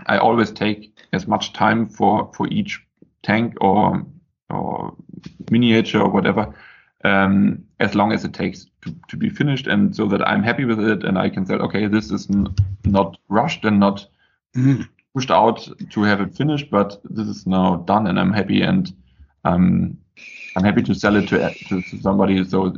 I 0.06 0.18
always 0.18 0.50
take 0.50 0.98
as 1.12 1.26
much 1.26 1.52
time 1.52 1.88
for 1.88 2.30
for 2.34 2.48
each 2.48 2.80
tank 3.22 3.54
or 3.60 4.04
or 4.50 4.94
miniature 5.50 6.02
or 6.02 6.10
whatever 6.10 6.54
um, 7.04 7.64
as 7.80 7.94
long 7.94 8.12
as 8.12 8.24
it 8.24 8.32
takes 8.34 8.66
to, 8.82 8.94
to 9.08 9.16
be 9.16 9.28
finished 9.30 9.66
and 9.66 9.94
so 9.94 10.06
that 10.08 10.26
I'm 10.28 10.42
happy 10.42 10.64
with 10.64 10.80
it 10.80 11.04
and 11.04 11.18
I 11.18 11.28
can 11.30 11.46
say, 11.46 11.54
okay, 11.54 11.86
this 11.88 12.10
is 12.10 12.28
n- 12.30 12.54
not 12.84 13.16
rushed 13.28 13.64
and 13.64 13.78
not 13.80 14.06
Mhm. 14.54 14.88
pushed 15.14 15.30
out 15.30 15.68
to 15.90 16.02
have 16.02 16.20
it 16.20 16.36
finished, 16.36 16.70
but 16.70 17.00
this 17.04 17.28
is 17.28 17.46
now 17.46 17.76
done 17.86 18.06
and 18.06 18.18
I'm 18.18 18.32
happy 18.32 18.60
and 18.62 18.92
um, 19.44 19.96
I'm 20.56 20.64
happy 20.64 20.82
to 20.82 20.94
sell 20.94 21.16
it 21.16 21.28
to, 21.28 21.54
to, 21.68 21.82
to 21.82 22.02
somebody 22.02 22.44
so 22.44 22.76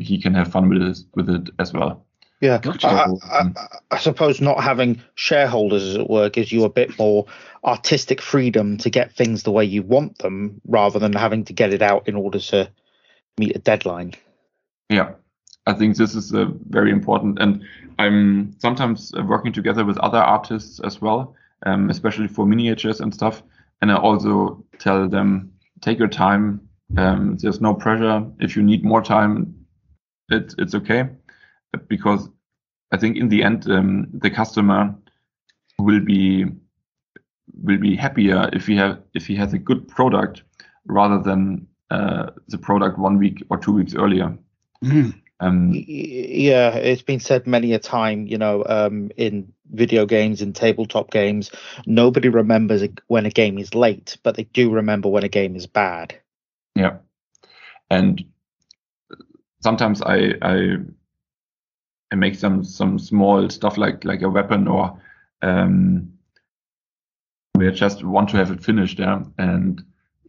he 0.00 0.20
can 0.20 0.34
have 0.34 0.52
fun 0.52 0.68
with 0.68 0.82
it, 0.82 0.98
with 1.14 1.28
it 1.28 1.50
as 1.58 1.72
well. 1.72 2.04
Yeah, 2.40 2.58
Gotcha. 2.58 2.86
I, 2.86 3.06
I, 3.24 3.40
I, 3.40 3.66
I 3.90 3.98
suppose 3.98 4.40
not 4.40 4.62
having 4.62 5.02
shareholders, 5.16 5.82
as 5.82 5.94
it 5.96 6.08
were, 6.08 6.30
gives 6.30 6.52
you 6.52 6.64
a 6.64 6.70
bit 6.70 6.96
more 6.96 7.26
artistic 7.64 8.20
freedom 8.20 8.78
to 8.78 8.90
get 8.90 9.12
things 9.12 9.42
the 9.42 9.50
way 9.50 9.64
you 9.64 9.82
want 9.82 10.18
them, 10.18 10.60
rather 10.66 11.00
than 11.00 11.12
having 11.12 11.44
to 11.46 11.52
get 11.52 11.72
it 11.72 11.82
out 11.82 12.06
in 12.06 12.14
order 12.14 12.38
to 12.38 12.70
meet 13.38 13.56
a 13.56 13.58
deadline. 13.58 14.14
Yeah, 14.88 15.14
I 15.66 15.72
think 15.72 15.96
this 15.96 16.14
is 16.14 16.32
uh, 16.32 16.46
very 16.68 16.92
important, 16.92 17.40
and 17.40 17.64
I'm 17.98 18.54
sometimes 18.60 19.12
uh, 19.18 19.24
working 19.24 19.52
together 19.52 19.84
with 19.84 19.98
other 19.98 20.18
artists 20.18 20.78
as 20.84 21.00
well, 21.00 21.34
um, 21.66 21.90
especially 21.90 22.28
for 22.28 22.46
miniatures 22.46 23.00
and 23.00 23.12
stuff. 23.12 23.42
And 23.82 23.90
I 23.90 23.96
also 23.96 24.64
tell 24.78 25.08
them, 25.08 25.52
take 25.80 25.98
your 25.98 26.08
time. 26.08 26.67
Um, 26.96 27.36
there's 27.36 27.60
no 27.60 27.74
pressure. 27.74 28.26
If 28.40 28.56
you 28.56 28.62
need 28.62 28.84
more 28.84 29.02
time, 29.02 29.54
it, 30.30 30.54
it's 30.58 30.74
okay, 30.74 31.08
because 31.88 32.28
I 32.92 32.96
think 32.96 33.16
in 33.16 33.28
the 33.28 33.42
end, 33.42 33.70
um, 33.70 34.08
the 34.12 34.30
customer 34.30 34.94
will 35.78 36.00
be 36.00 36.46
will 37.62 37.78
be 37.78 37.96
happier 37.96 38.48
if 38.52 38.66
he 38.66 38.76
have 38.76 39.00
if 39.14 39.26
he 39.26 39.34
has 39.36 39.52
a 39.52 39.58
good 39.58 39.86
product 39.88 40.42
rather 40.86 41.22
than 41.22 41.66
uh, 41.90 42.30
the 42.48 42.58
product 42.58 42.98
one 42.98 43.18
week 43.18 43.42
or 43.50 43.58
two 43.58 43.72
weeks 43.72 43.94
earlier. 43.94 44.36
Mm. 44.82 45.14
Um, 45.40 45.72
Yeah, 45.72 46.70
it's 46.74 47.02
been 47.02 47.20
said 47.20 47.46
many 47.46 47.72
a 47.72 47.78
time, 47.78 48.26
you 48.26 48.38
know, 48.38 48.64
um, 48.66 49.10
in 49.16 49.52
video 49.70 50.04
games 50.04 50.42
and 50.42 50.54
tabletop 50.54 51.10
games, 51.10 51.50
nobody 51.86 52.28
remembers 52.28 52.82
when 53.06 53.26
a 53.26 53.30
game 53.30 53.58
is 53.58 53.74
late, 53.74 54.16
but 54.22 54.36
they 54.36 54.44
do 54.44 54.70
remember 54.70 55.08
when 55.08 55.24
a 55.24 55.28
game 55.28 55.54
is 55.54 55.66
bad. 55.66 56.18
Yeah, 56.78 56.98
and 57.90 58.24
sometimes 59.62 60.02
I 60.02 60.34
I 60.42 60.76
I 62.12 62.16
make 62.16 62.34
some 62.36 62.64
some 62.64 62.98
small 62.98 63.50
stuff 63.50 63.76
like 63.76 64.04
like 64.04 64.22
a 64.22 64.28
weapon 64.30 64.68
or 64.68 65.00
um, 65.42 66.12
we 67.56 67.70
just 67.72 68.04
want 68.04 68.28
to 68.30 68.36
have 68.36 68.50
it 68.50 68.62
finished. 68.64 68.98
Yeah, 68.98 69.24
and 69.38 69.82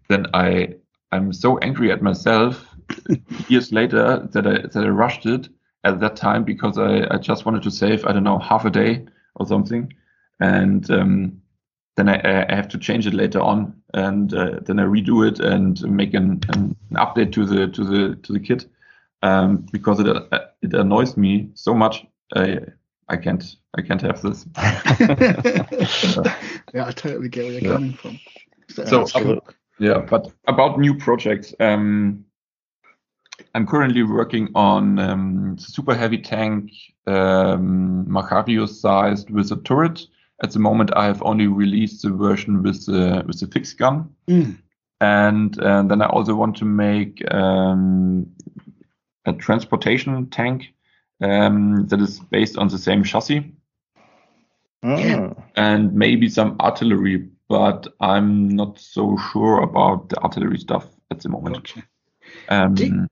then 0.09 0.25
I 0.33 0.75
I'm 1.11 1.31
so 1.33 1.57
angry 1.59 1.91
at 1.91 2.01
myself 2.01 2.65
years 3.47 3.71
later 3.71 4.27
that 4.31 4.47
I 4.47 4.67
that 4.67 4.83
I 4.85 4.89
rushed 4.89 5.25
it 5.25 5.49
at 5.83 5.99
that 5.99 6.15
time 6.15 6.43
because 6.43 6.77
I 6.77 7.07
I 7.11 7.17
just 7.17 7.45
wanted 7.45 7.63
to 7.63 7.71
save 7.71 8.05
I 8.05 8.11
don't 8.11 8.23
know 8.23 8.39
half 8.39 8.65
a 8.65 8.69
day 8.71 9.05
or 9.35 9.45
something, 9.45 9.93
and 10.39 10.89
um, 10.91 11.41
then 11.99 12.09
I, 12.09 12.45
I 12.49 12.55
have 12.55 12.69
to 12.69 12.77
change 12.77 13.05
it 13.05 13.13
later 13.13 13.41
on, 13.41 13.73
and 13.93 14.33
uh, 14.33 14.59
then 14.61 14.79
I 14.79 14.83
redo 14.83 15.27
it 15.27 15.39
and 15.39 15.81
make 15.81 16.13
an, 16.13 16.41
an, 16.49 16.75
update 16.93 17.33
to 17.33 17.45
the 17.45 17.67
to 17.67 17.83
the 17.83 18.15
to 18.15 18.33
the 18.33 18.39
kit 18.39 18.65
um, 19.21 19.67
because 19.71 19.99
it 19.99 20.07
uh, 20.07 20.39
it 20.61 20.73
annoys 20.73 21.17
me 21.17 21.49
so 21.55 21.73
much. 21.73 22.05
I 22.33 22.59
I 23.09 23.17
can't 23.17 23.43
I 23.77 23.81
can't 23.81 24.01
have 24.01 24.21
this. 24.21 24.45
yeah, 26.73 26.85
I 26.85 26.91
totally 26.91 27.27
get 27.27 27.43
where 27.43 27.53
you're 27.53 27.61
Yeah. 27.61 27.73
coming 27.73 27.93
from. 27.93 28.19
So, 28.69 29.01
Absolutely. 29.01 29.55
Yeah, 29.79 29.99
but 29.99 30.31
about 30.47 30.79
new 30.79 30.93
projects, 30.93 31.53
um, 31.59 32.25
I'm 33.55 33.65
currently 33.65 34.03
working 34.03 34.49
on 34.53 34.99
um, 34.99 35.57
super 35.57 35.95
heavy 35.95 36.19
tank, 36.19 36.71
um, 37.07 38.05
Macharius 38.07 38.79
sized 38.79 39.29
with 39.29 39.51
a 39.51 39.55
turret. 39.57 40.05
At 40.41 40.51
the 40.51 40.59
moment, 40.59 40.91
I 40.95 41.05
have 41.05 41.21
only 41.23 41.47
released 41.47 42.01
the 42.03 42.11
version 42.11 42.63
with 42.63 42.85
the 42.85 43.23
with 43.27 43.39
the 43.39 43.47
fixed 43.47 43.77
gun, 43.77 44.09
Mm. 44.27 44.57
and 45.01 45.59
uh, 45.59 45.83
then 45.83 46.01
I 46.01 46.05
also 46.05 46.33
want 46.35 46.57
to 46.57 46.65
make 46.65 47.21
um, 47.33 48.25
a 49.25 49.33
transportation 49.33 50.29
tank 50.29 50.73
um, 51.21 51.87
that 51.87 51.99
is 51.99 52.19
based 52.31 52.57
on 52.57 52.69
the 52.69 52.77
same 52.77 53.03
chassis 53.03 53.51
Ah. 54.81 55.33
and 55.55 55.93
maybe 55.93 56.29
some 56.29 56.55
artillery, 56.61 57.27
but 57.49 57.87
I'm 57.99 58.47
not 58.47 58.79
so 58.79 59.17
sure 59.31 59.61
about 59.61 60.07
the 60.09 60.17
artillery 60.23 60.57
stuff 60.57 60.85
at 61.11 61.19
the 61.19 61.29
moment. 61.29 61.55
Gotcha. 61.55 61.83
Um, 62.47 63.09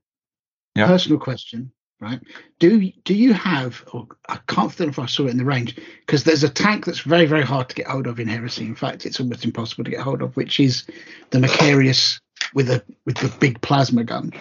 Yeah. 0.76 0.86
Personal 0.86 1.18
question, 1.18 1.72
right? 2.00 2.20
Do 2.58 2.90
do 3.04 3.14
you 3.14 3.32
have? 3.32 3.84
Or 3.92 4.06
I 4.28 4.38
can't 4.46 4.72
think 4.72 4.90
if 4.90 4.98
I 4.98 5.06
saw 5.06 5.26
it 5.26 5.30
in 5.30 5.38
the 5.38 5.44
range 5.44 5.76
because 6.00 6.24
there's 6.24 6.44
a 6.44 6.48
tank 6.48 6.84
that's 6.84 7.00
very 7.00 7.26
very 7.26 7.42
hard 7.42 7.68
to 7.68 7.74
get 7.74 7.86
hold 7.86 8.06
of 8.06 8.20
in 8.20 8.28
Heresy. 8.28 8.64
In 8.64 8.74
fact, 8.74 9.06
it's 9.06 9.20
almost 9.20 9.44
impossible 9.44 9.84
to 9.84 9.90
get 9.90 10.00
hold 10.00 10.22
of, 10.22 10.36
which 10.36 10.60
is 10.60 10.84
the 11.30 11.38
Macharius 11.38 12.20
with 12.54 12.70
a 12.70 12.82
with 13.04 13.16
the 13.18 13.34
big 13.38 13.60
plasma 13.60 14.04
gun. 14.04 14.32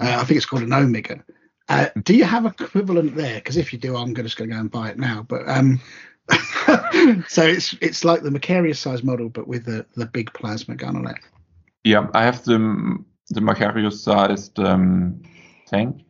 Uh, 0.00 0.18
I 0.20 0.24
think 0.24 0.36
it's 0.36 0.46
called 0.46 0.62
an 0.62 0.72
Omega. 0.72 1.24
Uh, 1.68 1.88
do 2.04 2.14
you 2.14 2.24
have 2.24 2.46
equivalent 2.46 3.16
there? 3.16 3.36
Because 3.36 3.56
if 3.56 3.72
you 3.72 3.78
do, 3.78 3.96
I'm 3.96 4.14
just 4.14 4.36
going 4.36 4.50
to 4.50 4.54
go 4.54 4.60
and 4.60 4.70
buy 4.70 4.90
it 4.90 4.98
now. 4.98 5.26
But 5.28 5.48
um, 5.48 5.80
so 7.28 7.44
it's 7.44 7.74
it's 7.80 8.04
like 8.04 8.22
the 8.22 8.30
Macharius 8.30 8.78
size 8.78 9.02
model, 9.02 9.28
but 9.28 9.48
with 9.48 9.64
the 9.64 9.86
the 9.94 10.06
big 10.06 10.32
plasma 10.32 10.76
gun 10.76 10.96
on 10.96 11.08
it. 11.08 11.16
yeah, 11.84 12.08
I 12.14 12.24
have 12.24 12.44
the 12.44 12.58
the 13.30 13.40
Macharius 13.40 14.02
sized 14.02 14.58
um, 14.60 15.22
tank, 15.66 16.02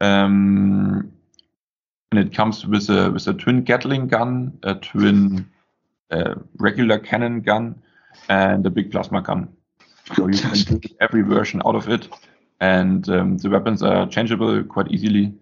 um, 0.00 1.12
and 2.10 2.20
it 2.20 2.34
comes 2.34 2.66
with 2.66 2.88
a 2.90 3.10
with 3.10 3.26
a 3.28 3.34
twin 3.34 3.62
Gatling 3.62 4.08
gun, 4.08 4.58
a 4.62 4.74
twin 4.74 5.48
uh, 6.10 6.34
regular 6.58 6.98
cannon 6.98 7.40
gun, 7.40 7.80
and 8.28 8.66
a 8.66 8.70
big 8.70 8.90
plasma 8.90 9.22
gun. 9.22 9.48
So 10.16 10.26
you 10.26 10.38
can 10.38 10.50
Fantastic. 10.50 10.92
every 11.00 11.22
version 11.22 11.62
out 11.64 11.76
of 11.76 11.88
it, 11.88 12.08
and 12.60 13.08
um, 13.08 13.38
the 13.38 13.50
weapons 13.50 13.82
are 13.82 14.08
changeable 14.08 14.62
quite 14.64 14.90
easily. 14.90 15.32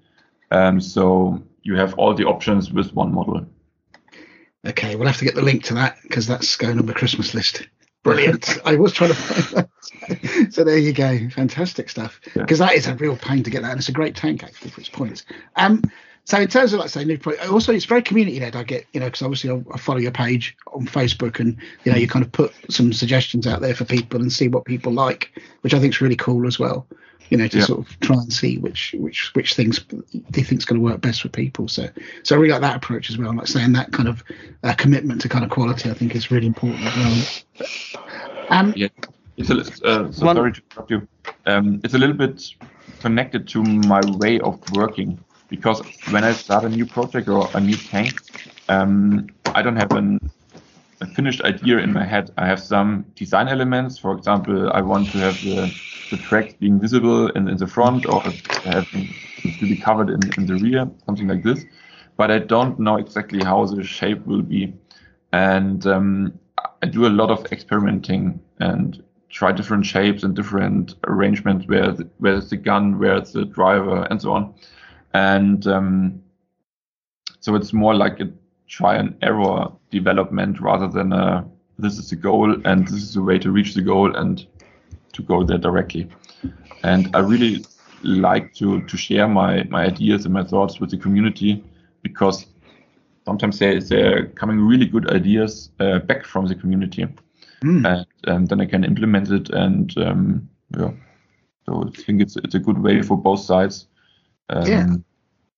Um, 0.51 0.81
so 0.81 1.43
you 1.63 1.77
have 1.77 1.95
all 1.95 2.15
the 2.15 2.25
options 2.25 2.73
with 2.73 2.93
one 2.95 3.13
model. 3.13 3.47
Okay, 4.67 4.97
we'll 4.97 5.07
have 5.07 5.19
to 5.19 5.25
get 5.25 5.35
the 5.35 5.43
link 5.43 5.65
to 5.65 5.75
that 5.75 5.97
because 6.03 6.27
that's 6.27 6.57
going 6.57 6.79
on 6.79 6.87
the 6.87 6.95
Christmas 6.95 7.33
list. 7.33 7.67
Brilliant. 8.03 8.59
I 8.65 8.77
was 8.77 8.93
trying 8.93 9.11
to 9.11 9.17
find 9.17 9.45
that. 9.57 10.53
So 10.53 10.65
there 10.65 10.79
you 10.79 10.93
go. 10.93 11.29
Fantastic 11.31 11.91
stuff. 11.91 12.21
Yeah. 12.35 12.43
Because 12.43 12.59
that 12.59 12.75
is 12.75 12.87
a 12.87 12.95
real 12.95 13.17
pain 13.17 13.43
to 13.43 13.51
get 13.51 13.63
that. 13.63 13.73
And 13.73 13.81
it's 13.81 13.89
a 13.89 13.93
great 13.93 14.17
tank, 14.17 14.43
actually, 14.43 14.71
for 14.71 14.81
its 14.81 14.89
points. 14.89 15.25
Um, 15.57 15.83
so 16.25 16.39
in 16.39 16.49
terms 16.49 16.73
of, 16.73 16.81
like, 16.81 16.91
say, 16.91 17.05
new 17.05 17.19
pro- 17.19 17.37
also 17.51 17.73
it's 17.73 17.87
very 17.87 18.03
community 18.03 18.39
led. 18.39 18.55
I 18.55 18.63
get, 18.63 18.87
you 18.93 19.01
know, 19.01 19.07
because 19.07 19.23
obviously 19.23 19.51
I, 19.51 19.63
I 19.73 19.79
follow 19.79 19.99
your 19.99 20.13
page 20.13 20.57
on 20.73 20.87
Facebook 20.87 21.41
and, 21.41 21.57
you 21.85 21.93
know, 21.93 21.99
you 21.99 22.07
kind 22.07 22.25
of 22.25 22.31
put 22.33 22.53
some 22.71 22.93
suggestions 22.93 23.47
out 23.47 23.61
there 23.61 23.75
for 23.75 23.85
people 23.85 24.21
and 24.21 24.33
see 24.33 24.49
what 24.49 24.65
people 24.65 24.93
like, 24.93 25.33
which 25.63 25.75
I 25.75 25.79
think 25.79 25.95
is 25.95 26.01
really 26.01 26.17
cool 26.17 26.47
as 26.47 26.59
well. 26.59 26.87
You 27.31 27.37
know, 27.39 27.49
to 27.49 27.59
Yeah. 27.59 27.65
sort 27.65 27.81
of 27.81 28.01
try 28.01 28.17
and 28.17 28.33
see 28.33 28.59
which 28.59 28.95
which 28.99 29.35
which 29.35 29.55
things 29.55 29.85
they 29.89 29.97
you 30.41 30.45
think 30.45 30.61
is 30.61 30.65
going 30.65 30.81
to 30.81 30.85
work 30.85 31.01
best 31.01 31.23
for 31.23 31.29
people. 31.29 31.69
So 31.69 31.89
so 32.23 32.35
I 32.35 32.39
really 32.39 32.53
like 32.53 32.63
that 32.63 32.77
approach 32.77 33.11
as 33.11 33.19
well. 33.19 33.35
Like 33.35 33.47
saying 33.47 33.73
that 33.75 33.93
kind 33.93 34.09
of 34.09 34.25
uh, 34.65 34.75
commitment 34.75 35.21
to 35.23 35.29
kind 35.29 35.45
of 35.45 35.51
quality, 35.51 35.91
I 35.91 35.95
think 35.95 36.15
is 36.15 36.31
really 36.31 36.47
important 36.47 36.85
as 36.85 36.97
well. 36.97 37.67
Um, 38.51 38.73
Yeah. 38.77 38.89
It's 39.37 39.51
a, 39.51 39.55
li- 39.55 39.63
uh, 39.85 40.11
so 40.11 40.27
One- 40.27 40.37
sorry 40.37 40.53
to 40.53 40.61
interrupt 40.71 40.91
you. 40.91 41.09
Um, 41.47 41.81
it's 41.85 41.95
a 41.95 41.99
little 41.99 42.17
bit 42.17 42.43
connected 43.01 43.47
to 43.49 43.63
my 43.63 44.01
way 44.17 44.41
of 44.41 44.59
working 44.73 45.19
because 45.49 45.81
when 46.11 46.25
I 46.25 46.33
start 46.33 46.65
a 46.65 46.69
new 46.69 46.85
project 46.87 47.29
or 47.29 47.49
a 47.55 47.61
new 47.61 47.77
tank, 47.77 48.21
um, 48.69 49.29
I 49.55 49.63
don't 49.63 49.77
have 49.77 49.93
an, 49.93 50.19
a 51.01 51.07
finished 51.07 51.43
idea 51.43 51.79
in 51.79 51.93
my 51.93 52.05
head. 52.05 52.31
I 52.37 52.47
have 52.47 52.61
some 52.61 53.05
design 53.15 53.49
elements. 53.49 53.99
For 53.99 54.13
example, 54.13 54.71
I 54.73 54.81
want 54.81 55.11
to 55.13 55.19
have 55.19 55.41
the, 55.43 55.73
the 56.11 56.17
tracks 56.17 56.55
being 56.55 56.81
visible 56.81 57.29
in, 57.29 57.49
in 57.49 57.57
the 57.57 57.67
front 57.67 58.07
or 58.07 58.23
having 58.65 59.09
to 59.43 59.69
be 59.69 59.77
covered 59.77 60.11
in, 60.11 60.21
in 60.37 60.47
the 60.47 60.57
rear, 60.57 60.91
something 61.07 61.29
like 61.29 61.43
this. 61.43 61.65
But 62.17 62.31
I 62.31 62.41
don't 62.41 62.79
know 62.81 62.97
exactly 62.97 63.45
how 63.45 63.65
the 63.67 63.83
shape 63.85 64.27
will 64.27 64.43
be. 64.43 64.75
And 65.33 65.87
um, 65.87 66.39
I 66.83 66.87
do 66.87 67.07
a 67.07 67.09
lot 67.09 67.31
of 67.31 67.47
experimenting 67.53 68.41
and 68.59 69.03
try 69.29 69.53
different 69.53 69.87
shapes 69.87 70.23
and 70.23 70.35
different 70.35 70.95
arrangements 71.07 71.67
where 71.69 71.93
the, 71.93 72.09
where's 72.19 72.51
the 72.51 72.57
gun, 72.57 72.99
where's 72.99 73.33
the 73.33 73.45
driver, 73.45 74.07
and 74.11 74.21
so 74.21 74.33
on. 74.33 74.55
And 75.15 75.67
um, 75.67 76.23
so 77.41 77.55
it's 77.55 77.73
more 77.73 77.95
like 77.95 78.21
a 78.21 78.31
try 78.69 78.97
and 78.97 79.17
error 79.23 79.73
development 79.91 80.61
rather 80.61 80.89
than 80.89 81.13
a 81.13 81.45
this 81.79 81.99
is 81.99 82.11
the 82.11 82.17
goal 82.17 82.55
and 82.65 82.87
this 82.89 83.03
is 83.03 83.15
the 83.15 83.23
way 83.23 83.39
to 83.39 83.51
reach 83.51 83.75
the 83.75 83.83
goal 83.83 84.15
and 84.17 84.47
to 85.13 85.23
go 85.23 85.45
there 85.45 85.59
directly. 85.59 86.09
And 86.83 87.09
I 87.15 87.21
really 87.21 87.65
like 88.03 88.55
to 88.55 88.81
to 88.83 88.97
share 88.97 89.29
my 89.29 89.65
my 89.65 89.85
ideas 89.87 90.25
and 90.25 90.35
my 90.35 90.45
thoughts 90.45 90.81
with 90.81 90.91
the 90.91 90.99
community 90.99 91.65
because 92.03 92.47
sometimes 93.27 93.59
there 93.59 93.81
there 93.81 94.19
are 94.19 94.27
coming 94.27 94.61
really 94.61 94.87
good 94.87 95.11
ideas 95.11 95.71
uh, 95.81 95.99
back 95.99 96.25
from 96.25 96.47
the 96.47 96.55
community, 96.55 97.07
Mm. 97.63 97.85
and, 97.85 98.07
and 98.25 98.49
then 98.49 98.61
I 98.61 98.67
can 98.67 98.85
implement 98.85 99.31
it. 99.31 99.51
And 99.51 99.93
um, 99.99 100.49
yeah, 100.79 100.93
so 101.67 101.85
I 101.89 101.91
think 102.03 102.23
it's 102.23 102.37
it's 102.37 102.55
a 102.55 102.61
good 102.61 102.79
way 102.79 103.03
for 103.03 103.17
both 103.17 103.41
sides. 103.41 103.89
Um, 104.49 104.67
Yeah. 104.67 104.87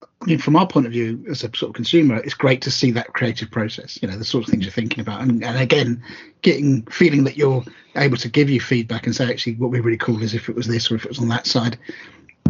I 0.02 0.26
mean, 0.26 0.38
from 0.38 0.56
our 0.56 0.66
point 0.66 0.86
of 0.86 0.92
view 0.92 1.24
as 1.30 1.42
a 1.44 1.50
sort 1.56 1.70
of 1.70 1.74
consumer, 1.74 2.16
it's 2.16 2.34
great 2.34 2.60
to 2.62 2.70
see 2.70 2.90
that 2.92 3.12
creative 3.14 3.50
process. 3.50 3.98
You 4.02 4.08
know, 4.08 4.16
the 4.18 4.24
sort 4.24 4.44
of 4.44 4.50
things 4.50 4.64
you're 4.64 4.72
thinking 4.72 5.00
about, 5.00 5.22
and, 5.22 5.42
and 5.42 5.58
again, 5.58 6.02
getting 6.42 6.82
feeling 6.86 7.24
that 7.24 7.36
you're 7.36 7.64
able 7.96 8.16
to 8.18 8.28
give 8.28 8.50
you 8.50 8.60
feedback 8.60 9.06
and 9.06 9.16
say, 9.16 9.28
actually, 9.30 9.54
what 9.54 9.70
would 9.70 9.76
be 9.76 9.80
really 9.80 9.96
cool 9.98 10.22
is 10.22 10.34
if 10.34 10.48
it 10.48 10.54
was 10.54 10.66
this 10.66 10.90
or 10.90 10.94
if 10.96 11.04
it 11.04 11.08
was 11.10 11.18
on 11.20 11.28
that 11.28 11.46
side. 11.46 11.78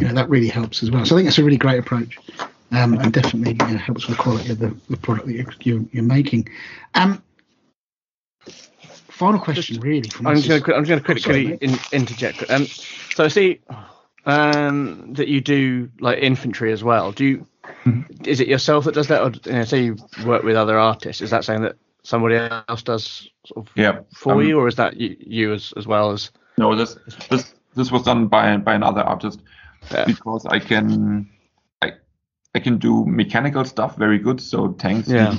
You 0.00 0.08
know, 0.08 0.14
that 0.14 0.28
really 0.28 0.48
helps 0.48 0.82
as 0.82 0.90
well. 0.90 1.04
So 1.04 1.14
I 1.14 1.18
think 1.18 1.26
that's 1.28 1.38
a 1.38 1.44
really 1.44 1.58
great 1.58 1.78
approach. 1.78 2.18
um, 2.72 2.94
and 2.98 3.12
definitely 3.12 3.52
you 3.66 3.72
know, 3.74 3.78
helps 3.78 4.06
with 4.08 4.16
the 4.16 4.22
quality 4.22 4.50
of 4.52 4.58
the, 4.58 4.74
the 4.88 4.96
product 4.96 5.26
that 5.26 5.34
you're, 5.34 5.46
you're, 5.60 5.84
you're 5.92 6.04
making. 6.04 6.48
Um, 6.94 7.22
final 9.08 9.38
question, 9.40 9.80
really. 9.80 10.08
From 10.08 10.26
I'm 10.28 10.36
just 10.36 10.48
going 10.48 10.60
is- 10.60 10.66
to 10.66 10.74
I'm 10.74 10.84
just 10.84 11.04
going 11.04 11.16
Oh, 11.18 11.20
to 11.20 11.22
quickly 11.22 11.58
in, 11.60 11.78
interject. 11.92 12.48
Um, 12.50 12.66
so 13.14 13.24
I 13.24 13.28
see 13.28 13.60
um, 14.26 15.14
that 15.14 15.28
you 15.28 15.40
do 15.40 15.90
like 16.00 16.18
infantry 16.18 16.72
as 16.72 16.82
well. 16.84 17.12
Do 17.12 17.24
you? 17.24 17.46
Mm-hmm. 17.84 18.24
Is 18.24 18.40
it 18.40 18.48
yourself 18.48 18.84
that 18.84 18.94
does 18.94 19.08
that, 19.08 19.22
or 19.22 19.32
you 19.46 19.52
know, 19.58 19.64
say 19.64 19.84
you 19.84 19.96
work 20.24 20.42
with 20.42 20.56
other 20.56 20.78
artists? 20.78 21.22
Is 21.22 21.30
that 21.30 21.44
saying 21.44 21.62
that 21.62 21.76
somebody 22.02 22.36
else 22.36 22.82
does 22.82 23.28
sort 23.46 23.66
of 23.66 23.72
Yeah. 23.76 24.00
for 24.14 24.34
um, 24.34 24.42
you, 24.42 24.58
or 24.58 24.68
is 24.68 24.76
that 24.76 24.96
you, 24.96 25.16
you 25.20 25.52
as 25.52 25.72
as 25.76 25.86
well 25.86 26.10
as? 26.10 26.30
No, 26.58 26.74
this 26.74 26.96
this 27.28 27.54
this 27.76 27.90
was 27.90 28.02
done 28.02 28.26
by 28.26 28.56
by 28.56 28.74
another 28.74 29.02
artist 29.02 29.40
Yeah. 29.90 30.04
because 30.06 30.46
I 30.46 30.58
can 30.58 31.28
I 31.82 31.92
I 32.54 32.58
can 32.58 32.78
do 32.78 33.04
mechanical 33.06 33.64
stuff 33.64 33.96
very 33.96 34.18
good, 34.18 34.40
so 34.40 34.72
tanks, 34.72 35.08
Yeah. 35.08 35.38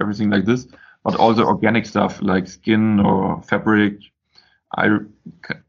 everything 0.00 0.30
like 0.30 0.44
this, 0.44 0.66
but 1.04 1.14
also 1.16 1.44
organic 1.44 1.86
stuff 1.86 2.20
like 2.20 2.48
skin 2.48 3.00
or 3.00 3.42
fabric, 3.42 3.94
I 4.76 4.98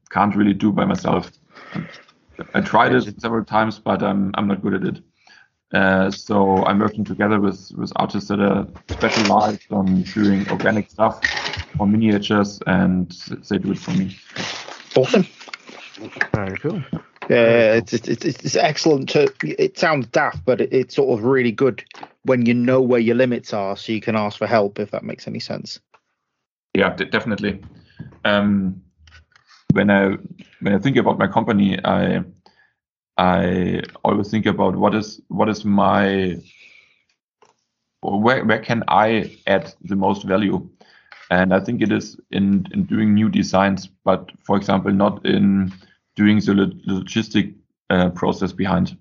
can't 0.09 0.35
really 0.35 0.53
do 0.53 0.71
by 0.71 0.85
myself. 0.85 1.31
I 2.53 2.61
tried 2.61 2.93
it 2.93 3.21
several 3.21 3.45
times, 3.45 3.79
but 3.79 4.03
I'm 4.03 4.31
I'm 4.35 4.47
not 4.47 4.61
good 4.61 4.73
at 4.75 4.83
it. 4.83 5.03
Uh, 5.73 6.11
so 6.11 6.63
I'm 6.65 6.79
working 6.79 7.03
together 7.03 7.39
with 7.39 7.71
with 7.75 7.91
artists 7.95 8.29
that 8.29 8.39
are 8.39 8.67
specialized 8.91 9.71
on 9.71 10.03
doing 10.03 10.47
organic 10.49 10.89
stuff 10.89 11.19
or 11.79 11.87
miniatures, 11.87 12.59
and 12.67 13.09
they 13.49 13.57
do 13.57 13.71
it 13.71 13.79
for 13.79 13.91
me. 13.91 14.15
Awesome. 14.95 15.25
Very 16.33 16.57
cool. 16.57 16.81
Yeah, 17.29 17.75
it's, 17.75 17.93
it's 17.93 18.07
it's 18.07 18.25
it's 18.25 18.55
excellent. 18.55 19.09
To 19.09 19.33
it 19.41 19.79
sounds 19.79 20.07
daft, 20.07 20.45
but 20.45 20.61
it, 20.61 20.71
it's 20.71 20.95
sort 20.95 21.17
of 21.17 21.25
really 21.25 21.51
good 21.51 21.83
when 22.23 22.45
you 22.45 22.53
know 22.53 22.81
where 22.81 22.99
your 22.99 23.15
limits 23.15 23.53
are, 23.53 23.75
so 23.75 23.91
you 23.91 24.01
can 24.01 24.15
ask 24.15 24.37
for 24.37 24.47
help 24.47 24.79
if 24.79 24.91
that 24.91 25.03
makes 25.03 25.27
any 25.27 25.39
sense. 25.39 25.79
Yeah, 26.75 26.95
de- 26.95 27.05
definitely. 27.05 27.61
Um, 28.25 28.82
when 29.73 29.89
I 29.89 30.17
when 30.61 30.73
I 30.73 30.79
think 30.79 30.97
about 30.97 31.17
my 31.19 31.27
company, 31.27 31.79
I 31.83 32.23
I 33.17 33.81
always 34.03 34.29
think 34.29 34.45
about 34.45 34.75
what 34.75 34.95
is 34.95 35.21
what 35.27 35.49
is 35.49 35.65
my 35.65 36.37
where 38.01 38.45
where 38.45 38.59
can 38.59 38.83
I 38.87 39.37
add 39.47 39.73
the 39.81 39.95
most 39.95 40.23
value, 40.23 40.69
and 41.29 41.53
I 41.53 41.59
think 41.59 41.81
it 41.81 41.91
is 41.91 42.17
in 42.31 42.67
in 42.73 42.85
doing 42.85 43.13
new 43.13 43.29
designs, 43.29 43.89
but 44.05 44.31
for 44.43 44.57
example, 44.57 44.91
not 44.91 45.25
in 45.25 45.73
doing 46.15 46.39
the 46.39 46.53
logistic 46.87 47.55
uh, 47.89 48.09
process 48.09 48.53
behind, 48.53 48.97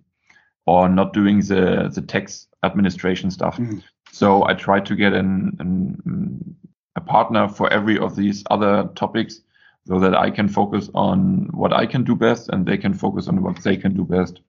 or 0.66 0.88
not 0.88 1.12
doing 1.12 1.40
the 1.40 1.90
the 1.94 2.02
tax 2.02 2.48
administration 2.62 3.30
stuff. 3.30 3.58
Mm. 3.58 3.82
So 4.12 4.44
I 4.46 4.54
try 4.54 4.80
to 4.80 4.94
get 4.94 5.14
an, 5.14 5.56
an 5.58 6.56
a 6.96 7.00
partner 7.00 7.48
for 7.48 7.72
every 7.72 7.98
of 7.98 8.14
these 8.14 8.44
other 8.50 8.90
topics 8.94 9.40
so 9.86 9.98
that 9.98 10.14
I 10.14 10.30
can 10.30 10.48
focus 10.48 10.90
on 10.94 11.48
what 11.52 11.72
I 11.72 11.86
can 11.86 12.04
do 12.04 12.14
best 12.14 12.48
and 12.48 12.64
they 12.64 12.78
can 12.78 12.94
focus 12.94 13.28
on 13.28 13.42
what 13.42 13.62
they 13.62 13.76
can 13.76 13.94
do 13.94 14.04
best. 14.04 14.40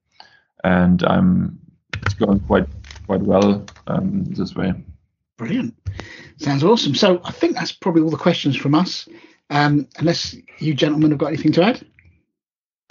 And 0.62 1.02
um, 1.04 1.58
it's 2.02 2.14
going 2.14 2.40
quite 2.40 2.66
quite 3.06 3.22
well 3.22 3.64
um, 3.86 4.24
this 4.24 4.54
way. 4.54 4.72
Brilliant. 5.36 5.74
Sounds 6.38 6.64
awesome. 6.64 6.94
So 6.94 7.20
I 7.24 7.32
think 7.32 7.54
that's 7.54 7.72
probably 7.72 8.02
all 8.02 8.10
the 8.10 8.16
questions 8.16 8.56
from 8.56 8.74
us. 8.74 9.08
Um, 9.50 9.88
unless 9.98 10.34
you 10.58 10.74
gentlemen 10.74 11.10
have 11.10 11.18
got 11.18 11.26
anything 11.26 11.52
to 11.52 11.62
add? 11.62 11.86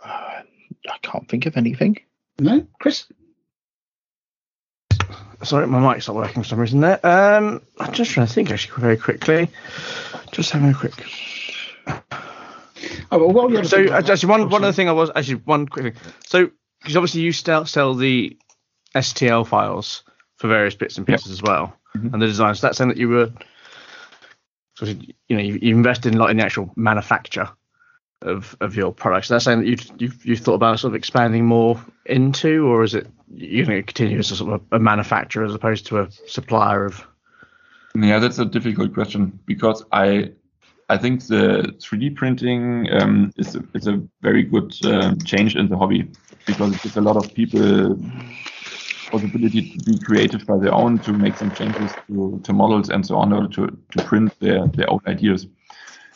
Uh, 0.04 0.42
I 0.90 0.98
can't 1.02 1.28
think 1.28 1.46
of 1.46 1.58
anything. 1.58 1.98
No, 2.40 2.68
Chris. 2.80 3.06
Sorry, 5.44 5.68
my 5.68 5.80
mic's 5.80 6.08
not 6.08 6.16
working 6.16 6.42
for 6.42 6.48
some 6.48 6.60
reason 6.60 6.80
there. 6.80 7.06
Um, 7.06 7.62
I'm 7.80 7.92
just 7.92 8.12
trying 8.12 8.28
to 8.28 8.34
think 8.34 8.50
actually 8.50 8.80
very 8.82 8.98
quickly. 8.98 9.50
Just 10.32 10.52
having 10.52 10.70
a 10.70 10.74
quick. 10.74 10.94
Oh, 13.12 13.18
well, 13.20 13.30
while 13.32 13.52
you're 13.52 13.64
So 13.64 13.78
thinking 13.78 13.94
actually, 13.94 14.16
that- 14.16 14.26
one 14.28 14.42
one 14.42 14.52
sorry. 14.52 14.64
other 14.64 14.72
thing 14.74 14.90
I 14.90 14.94
was 14.94 15.12
actually 15.16 15.36
one 15.46 15.68
quick 15.68 15.94
thing. 15.96 16.04
So 16.26 16.50
because 16.82 16.98
obviously 16.98 17.22
you 17.22 17.32
still 17.32 17.66
sell 17.66 17.94
the 17.94 18.38
STL 18.96 19.46
files 19.48 20.04
for 20.38 20.48
various 20.48 20.76
bits 20.76 20.98
and 20.98 21.08
Yep. 21.08 21.18
pieces 21.20 21.32
as 21.32 21.42
well, 21.42 21.74
Mhm. 21.98 22.14
and 22.14 22.22
the 22.22 22.28
designs. 22.28 22.62
That's 22.62 22.78
saying 22.78 22.90
that 22.90 22.98
you 22.98 23.10
were 23.10 23.32
sort 24.76 24.92
of 24.92 25.02
you 25.04 25.36
know 25.38 25.40
you, 25.42 25.60
you 25.62 25.76
invested 25.76 26.14
in 26.14 26.20
like 26.20 26.32
in 26.32 26.38
the 26.38 26.44
actual 26.46 26.72
manufacture 26.76 27.48
of 28.22 28.56
of 28.62 28.76
your 28.76 28.92
products. 28.94 29.28
So 29.28 29.36
That's 29.36 29.46
saying 29.46 29.60
that 29.60 29.68
you 29.68 29.78
you 30.00 30.12
you 30.24 30.36
thought 30.38 30.56
about 30.56 30.80
sort 30.80 30.92
of 30.92 30.96
expanding 30.96 31.46
more 31.46 31.80
into, 32.06 32.66
or 32.68 32.84
is 32.84 32.94
it 32.96 33.08
you're 33.34 33.66
going 33.66 33.78
to 33.78 33.84
continue 33.84 34.20
as 34.20 34.32
a 34.32 34.36
sort 34.36 34.54
of 34.54 34.62
a 34.72 34.80
manufacturer 34.80 35.46
as 35.46 35.54
opposed 35.54 35.88
to 35.88 36.00
a 36.00 36.12
supplier 36.28 36.86
of? 36.86 37.06
Yeah, 37.96 38.20
that's 38.20 38.40
a 38.40 38.46
difficult 38.46 38.94
question 38.94 39.40
because 39.46 39.84
I 39.92 40.32
I 40.90 40.98
think 40.98 41.26
the 41.28 41.74
3D 41.80 42.16
printing 42.16 42.92
um, 42.92 43.32
is 43.38 43.56
a, 43.56 43.64
is 43.74 43.88
a 43.88 44.02
very 44.22 44.44
good 44.44 44.74
uh, 44.86 45.16
change 45.26 45.56
in 45.56 45.70
the 45.70 45.78
hobby 45.78 46.12
because 46.46 46.76
it 46.76 46.82
gives 46.84 46.98
a 46.98 47.02
lot 47.02 47.16
of 47.16 47.34
people 47.34 47.98
possibility 49.14 49.62
to 49.62 49.78
be 49.86 49.98
creative 50.00 50.46
by 50.46 50.58
their 50.58 50.74
own, 50.74 51.00
to 51.00 51.14
make 51.14 51.38
some 51.38 51.52
changes 51.52 51.94
to, 52.08 52.42
to 52.44 52.52
models 52.52 52.90
and 52.90 53.06
so 53.06 53.16
on, 53.16 53.32
or 53.32 53.48
to, 53.48 53.68
to 53.92 54.04
print 54.04 54.34
their, 54.40 54.68
their 54.68 54.90
own 54.90 55.00
ideas. 55.08 55.48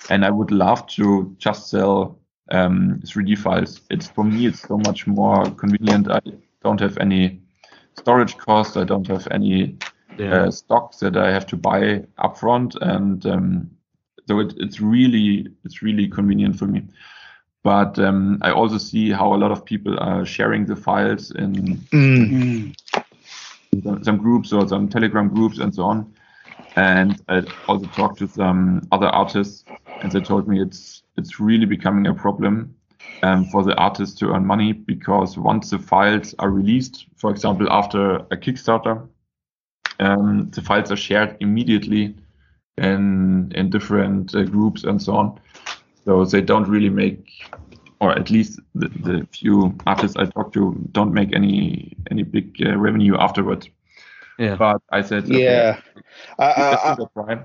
And 0.10 0.26
I 0.26 0.32
would 0.32 0.52
love 0.52 0.88
to 0.88 1.36
just 1.38 1.70
sell 1.70 2.20
um, 2.52 3.00
3D 3.06 3.38
files. 3.38 3.82
It's 3.90 4.08
for 4.08 4.24
me, 4.24 4.48
it's 4.48 4.62
so 4.62 4.78
much 4.78 5.06
more 5.06 5.46
convenient. 5.52 6.10
I 6.10 6.22
don't 6.64 6.80
have 6.80 6.98
any 6.98 7.42
storage 7.98 8.38
costs. 8.38 8.78
I 8.78 8.84
don't 8.84 9.08
have 9.08 9.28
any 9.32 9.78
uh, 10.20 10.50
stocks 10.50 10.98
that 10.98 11.18
I 11.18 11.32
have 11.32 11.46
to 11.48 11.56
buy 11.56 12.04
upfront, 12.18 12.76
and 12.82 13.26
um, 13.26 13.70
so 14.28 14.40
it, 14.40 14.54
it's 14.58 14.80
really 14.82 15.48
it's 15.64 15.82
really 15.82 16.08
convenient 16.08 16.58
for 16.58 16.66
me. 16.66 16.84
But 17.64 18.00
um, 18.00 18.38
I 18.42 18.52
also 18.52 18.78
see 18.78 19.12
how 19.12 19.34
a 19.34 19.38
lot 19.38 19.52
of 19.52 19.66
people 19.66 20.00
are 20.00 20.26
sharing 20.26 20.66
the 20.66 20.76
files 20.76 21.32
in 21.32 21.82
Mm. 21.92 22.76
Some, 23.84 24.04
some 24.04 24.18
groups 24.18 24.54
or 24.54 24.68
some 24.68 24.88
Telegram 24.88 25.28
groups 25.28 25.60
and 25.60 25.74
so 25.76 25.84
on. 25.84 26.14
And 26.76 27.22
I 27.28 27.44
also 27.68 27.86
talked 27.88 28.20
to 28.20 28.28
some 28.28 28.88
other 28.92 29.08
artists, 29.08 29.66
and 30.02 30.12
they 30.12 30.22
told 30.22 30.48
me 30.48 30.62
it's 30.62 31.04
it's 31.18 31.40
really 31.40 31.66
becoming 31.66 32.08
a 32.08 32.14
problem 32.14 32.76
um, 33.24 33.46
for 33.46 33.64
the 33.64 33.76
artists 33.76 34.18
to 34.20 34.34
earn 34.34 34.46
money 34.46 34.74
because 34.74 35.38
once 35.38 35.72
the 35.72 35.80
files 35.80 36.36
are 36.40 36.52
released, 36.52 37.08
for 37.16 37.32
example, 37.32 37.68
after 37.72 38.18
a 38.32 38.38
Kickstarter, 38.38 39.08
um, 40.00 40.50
the 40.52 40.62
files 40.62 40.92
are 40.92 40.98
shared 40.98 41.36
immediately 41.40 42.16
in 42.78 43.52
in 43.56 43.70
different 43.70 44.36
uh, 44.36 44.44
groups 44.44 44.84
and 44.84 45.02
so 45.02 45.16
on. 45.16 45.40
So 46.06 46.24
they 46.26 46.42
don't 46.42 46.68
really 46.68 46.90
make, 46.90 47.28
or 48.00 48.12
at 48.18 48.30
least 48.30 48.60
the, 48.76 48.88
the 48.88 49.28
few 49.32 49.76
artists 49.86 50.16
I 50.16 50.26
talked 50.26 50.54
to 50.54 50.76
don't 50.92 51.14
make 51.14 51.36
any 51.36 51.98
any 52.12 52.24
big 52.24 52.56
uh, 52.66 52.78
revenue 52.78 53.18
afterwards. 53.18 53.70
Yeah. 54.40 54.56
But 54.56 54.82
I 54.92 55.02
said, 55.02 55.26
okay, 55.26 55.44
Yeah. 55.44 55.82
Let's 56.38 56.84
give 56.84 57.00
it 57.00 57.04
a 57.04 57.10
try. 57.14 57.44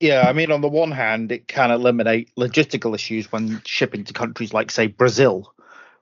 Yeah, 0.00 0.26
I 0.28 0.32
mean, 0.32 0.50
on 0.50 0.60
the 0.60 0.68
one 0.68 0.90
hand, 0.90 1.32
it 1.32 1.48
can 1.48 1.70
eliminate 1.70 2.30
logistical 2.36 2.94
issues 2.94 3.32
when 3.32 3.62
shipping 3.64 4.04
to 4.04 4.12
countries 4.12 4.52
like, 4.52 4.70
say, 4.70 4.88
Brazil, 4.88 5.52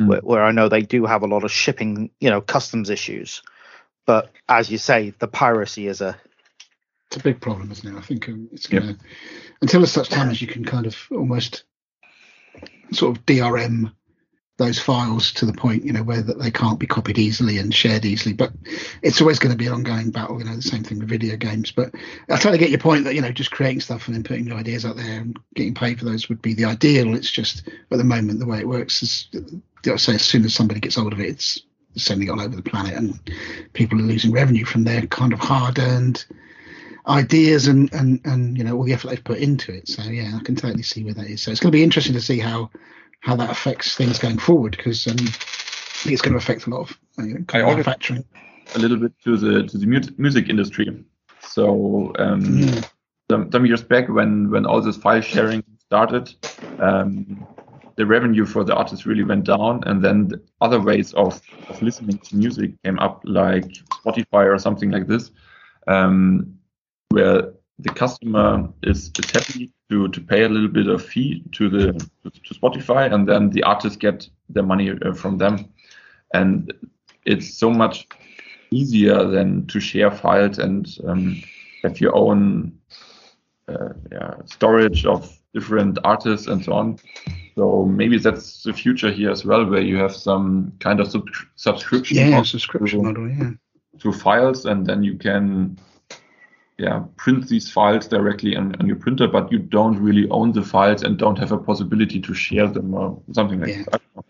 Mm. 0.01 0.09
where, 0.09 0.21
where 0.21 0.45
I 0.45 0.51
know 0.51 0.69
they 0.69 0.83
do 0.83 1.05
have 1.07 1.23
a 1.23 1.29
lot 1.29 1.45
of 1.45 1.53
shipping, 1.53 2.11
you 2.21 2.29
know, 2.29 2.41
customs 2.41 2.91
issues. 2.91 3.43
But 4.07 4.33
as 4.49 4.69
you 4.69 4.79
say, 4.79 5.15
the 5.21 5.29
piracy 5.29 5.87
is 5.87 6.01
a 6.01 6.17
It's 7.15 7.21
a 7.21 7.23
big 7.23 7.41
problem, 7.41 7.71
isn't 7.71 7.95
it? 7.95 7.97
I 7.97 8.01
think 8.01 8.29
um, 8.29 8.49
it's 8.51 8.67
going 8.67 8.83
to, 8.83 8.97
until 9.63 9.87
such 9.87 10.09
time 10.09 10.31
as 10.31 10.43
you 10.43 10.49
can 10.49 10.65
kind 10.65 10.85
of 10.85 10.97
almost 11.13 11.63
sort 12.91 13.17
of 13.17 13.25
DRM 13.25 13.93
those 14.57 14.81
files 14.81 15.33
to 15.35 15.47
the 15.47 15.53
point, 15.53 15.85
you 15.85 15.93
know, 15.93 16.03
where 16.03 16.23
that 16.23 16.41
they 16.41 16.51
can't 16.51 16.81
be 16.81 16.89
copied 16.89 17.17
easily 17.17 17.59
and 17.59 17.73
shared 17.73 18.05
easily. 18.05 18.35
But 18.35 18.53
it's 19.01 19.21
always 19.21 19.39
going 19.39 19.53
to 19.53 19.57
be 19.57 19.69
an 19.69 19.75
ongoing 19.75 20.11
battle, 20.11 20.41
you 20.41 20.45
know, 20.45 20.57
the 20.57 20.63
same 20.63 20.83
thing 20.83 20.99
with 20.99 21.09
video 21.09 21.37
games. 21.37 21.71
But 21.71 21.95
I 22.29 22.35
totally 22.35 22.59
get 22.59 22.71
your 22.71 22.81
point 22.81 23.05
that, 23.05 23.15
you 23.15 23.21
know, 23.21 23.31
just 23.31 23.53
creating 23.53 23.83
stuff 23.83 24.09
and 24.09 24.17
then 24.17 24.25
putting 24.25 24.49
your 24.49 24.57
ideas 24.57 24.85
out 24.85 24.97
there 24.97 25.21
and 25.21 25.39
getting 25.55 25.75
paid 25.75 26.01
for 26.01 26.07
those 26.07 26.29
would 26.29 26.43
be 26.43 26.55
the 26.55 26.65
ideal. 26.65 27.15
It's 27.15 27.31
just 27.31 27.69
at 27.93 27.99
the 27.99 28.03
moment, 28.03 28.41
the 28.41 28.47
way 28.47 28.59
it 28.59 28.67
works 28.67 29.05
is, 29.05 29.29
I 29.87 29.95
say, 29.95 30.17
as 30.17 30.23
soon 30.23 30.45
as 30.45 30.53
somebody 30.53 30.81
gets 30.81 30.97
hold 30.97 31.13
of 31.13 31.21
it, 31.21 31.29
it's 31.29 31.63
sending 31.95 32.27
it 32.27 32.33
all 32.33 32.41
over 32.41 32.57
the 32.57 32.63
planet 32.63 32.95
and 32.95 33.21
people 33.73 34.01
are 34.01 34.03
losing 34.03 34.33
revenue 34.33 34.65
from 34.65 34.83
their 34.83 35.07
kind 35.07 35.33
of 35.33 35.39
hard 35.39 35.79
earned 35.79 36.25
ideas 37.07 37.67
and, 37.69 37.93
and, 37.93 38.21
and, 38.25 38.57
you 38.57 38.65
know, 38.65 38.77
all 38.77 38.85
the 38.85 38.93
effort 38.93 39.09
they've 39.09 39.25
put 39.25 39.39
into 39.39 39.73
it. 39.73 39.89
So, 39.89 40.03
yeah, 40.05 40.37
I 40.39 40.43
can 40.43 40.57
totally 40.57 40.83
see 40.83 41.05
where 41.05 41.15
that 41.15 41.27
is. 41.27 41.43
So 41.43 41.51
it's 41.51 41.61
going 41.61 41.71
to 41.73 41.77
be 41.77 41.83
interesting 41.83 42.15
to 42.15 42.21
see 42.21 42.39
how, 42.39 42.71
how 43.21 43.37
that 43.37 43.51
affects 43.51 43.97
things 43.97 44.19
going 44.19 44.39
forward 44.39 44.77
because 44.77 45.07
um, 45.07 45.17
it's 46.07 46.23
going 46.23 46.33
to 46.33 46.39
affect 46.39 46.67
a 46.67 46.71
lot 46.71 46.81
of 46.83 46.99
uh, 47.19 47.25
you 47.25 47.35
know, 47.35 47.45
manufacturing. 47.53 48.25
a 48.75 48.79
little 48.79 48.97
bit 48.97 49.13
to 49.25 49.37
the 49.37 49.63
to 49.65 49.79
the 49.79 49.87
mu- 49.87 50.01
music 50.19 50.49
industry. 50.49 51.05
So 51.41 52.13
um, 52.19 52.41
Mm. 52.43 52.91
some, 53.31 53.51
some 53.53 53.67
years 53.67 53.83
back, 53.83 54.09
when 54.09 54.51
when 54.51 54.67
all 54.67 54.81
this 54.81 54.97
file 54.97 55.21
sharing 55.21 55.63
started, 55.81 56.35
um, 56.81 57.47
the 57.97 58.05
revenue 58.07 58.45
for 58.45 58.65
the 58.65 58.75
artist 58.75 59.07
really 59.07 59.25
went 59.25 59.45
down, 59.45 59.83
and 59.87 60.03
then 60.03 60.29
the 60.29 60.43
other 60.61 60.81
ways 60.81 61.13
of, 61.15 61.41
of 61.69 61.81
listening 61.83 62.19
to 62.19 62.37
music 62.37 62.73
came 62.83 62.99
up, 62.99 63.23
like 63.25 63.67
Spotify 64.05 64.47
or 64.53 64.59
something 64.59 64.91
like 64.91 65.07
this, 65.07 65.31
um, 65.87 66.59
where 67.15 67.53
the 67.79 67.91
customer 67.91 68.69
is, 68.83 69.11
is 69.19 69.31
happy 69.31 69.73
to, 69.91 70.09
to 70.09 70.21
pay 70.21 70.45
a 70.45 70.49
little 70.49 70.69
bit 70.69 70.89
of 70.89 71.05
fee 71.05 71.43
to 71.53 71.69
the 71.69 71.93
to 72.25 72.55
Spotify, 72.55 73.13
and 73.13 73.29
then 73.29 73.51
the 73.51 73.63
artists 73.63 73.97
get 73.97 74.29
their 74.49 74.63
money 74.63 74.91
uh, 74.91 75.13
from 75.13 75.39
them, 75.39 75.73
and 76.33 76.73
it's 77.25 77.59
so 77.59 77.71
much 77.71 78.07
easier 78.71 79.25
than 79.25 79.67
to 79.67 79.81
share 79.81 80.11
files 80.11 80.59
and 80.59 80.99
um, 81.07 81.43
have 81.83 82.01
your 82.01 82.15
own 82.17 82.73
uh, 83.69 83.91
yeah, 84.11 84.35
storage 84.47 85.07
of 85.07 85.39
different 85.53 85.99
artists 86.05 86.49
and 86.49 86.65
so 86.65 86.73
on. 86.73 86.99
So 87.55 87.85
maybe 87.85 88.19
that's 88.19 88.65
the 88.65 88.73
future 88.73 89.13
here 89.13 89.31
as 89.31 89.45
well, 89.45 89.65
where 89.65 89.81
you 89.81 89.97
have 89.99 90.15
some 90.15 90.73
kind 90.81 91.01
of 91.01 91.09
sub- 91.11 91.29
subscription. 91.55 92.17
Yeah, 92.17 92.43
subscription 92.43 93.05
model. 93.05 93.31
Yeah. 93.31 93.51
to 94.01 94.13
files 94.13 94.67
and 94.67 94.85
then 94.87 95.05
you 95.05 95.17
can 95.17 95.79
yeah 96.79 97.05
print 97.17 97.49
these 97.49 97.71
files 97.71 98.09
directly 98.09 98.57
on, 98.57 98.75
on 98.81 98.87
your 98.87 98.97
printer 98.97 99.29
but 99.29 99.51
you 99.53 99.59
don't 99.59 99.99
really 99.99 100.29
own 100.31 100.53
the 100.53 100.63
files 100.63 101.03
and 101.03 101.19
don't 101.19 101.39
have 101.39 101.53
a 101.53 101.59
possibility 101.59 102.21
to 102.21 102.35
share 102.35 102.67
them 102.67 102.95
or 102.95 103.21
something 103.33 103.61
like 103.61 103.71
Yeah. 103.71 103.83
that 103.91 104.01
I. 104.17 104.21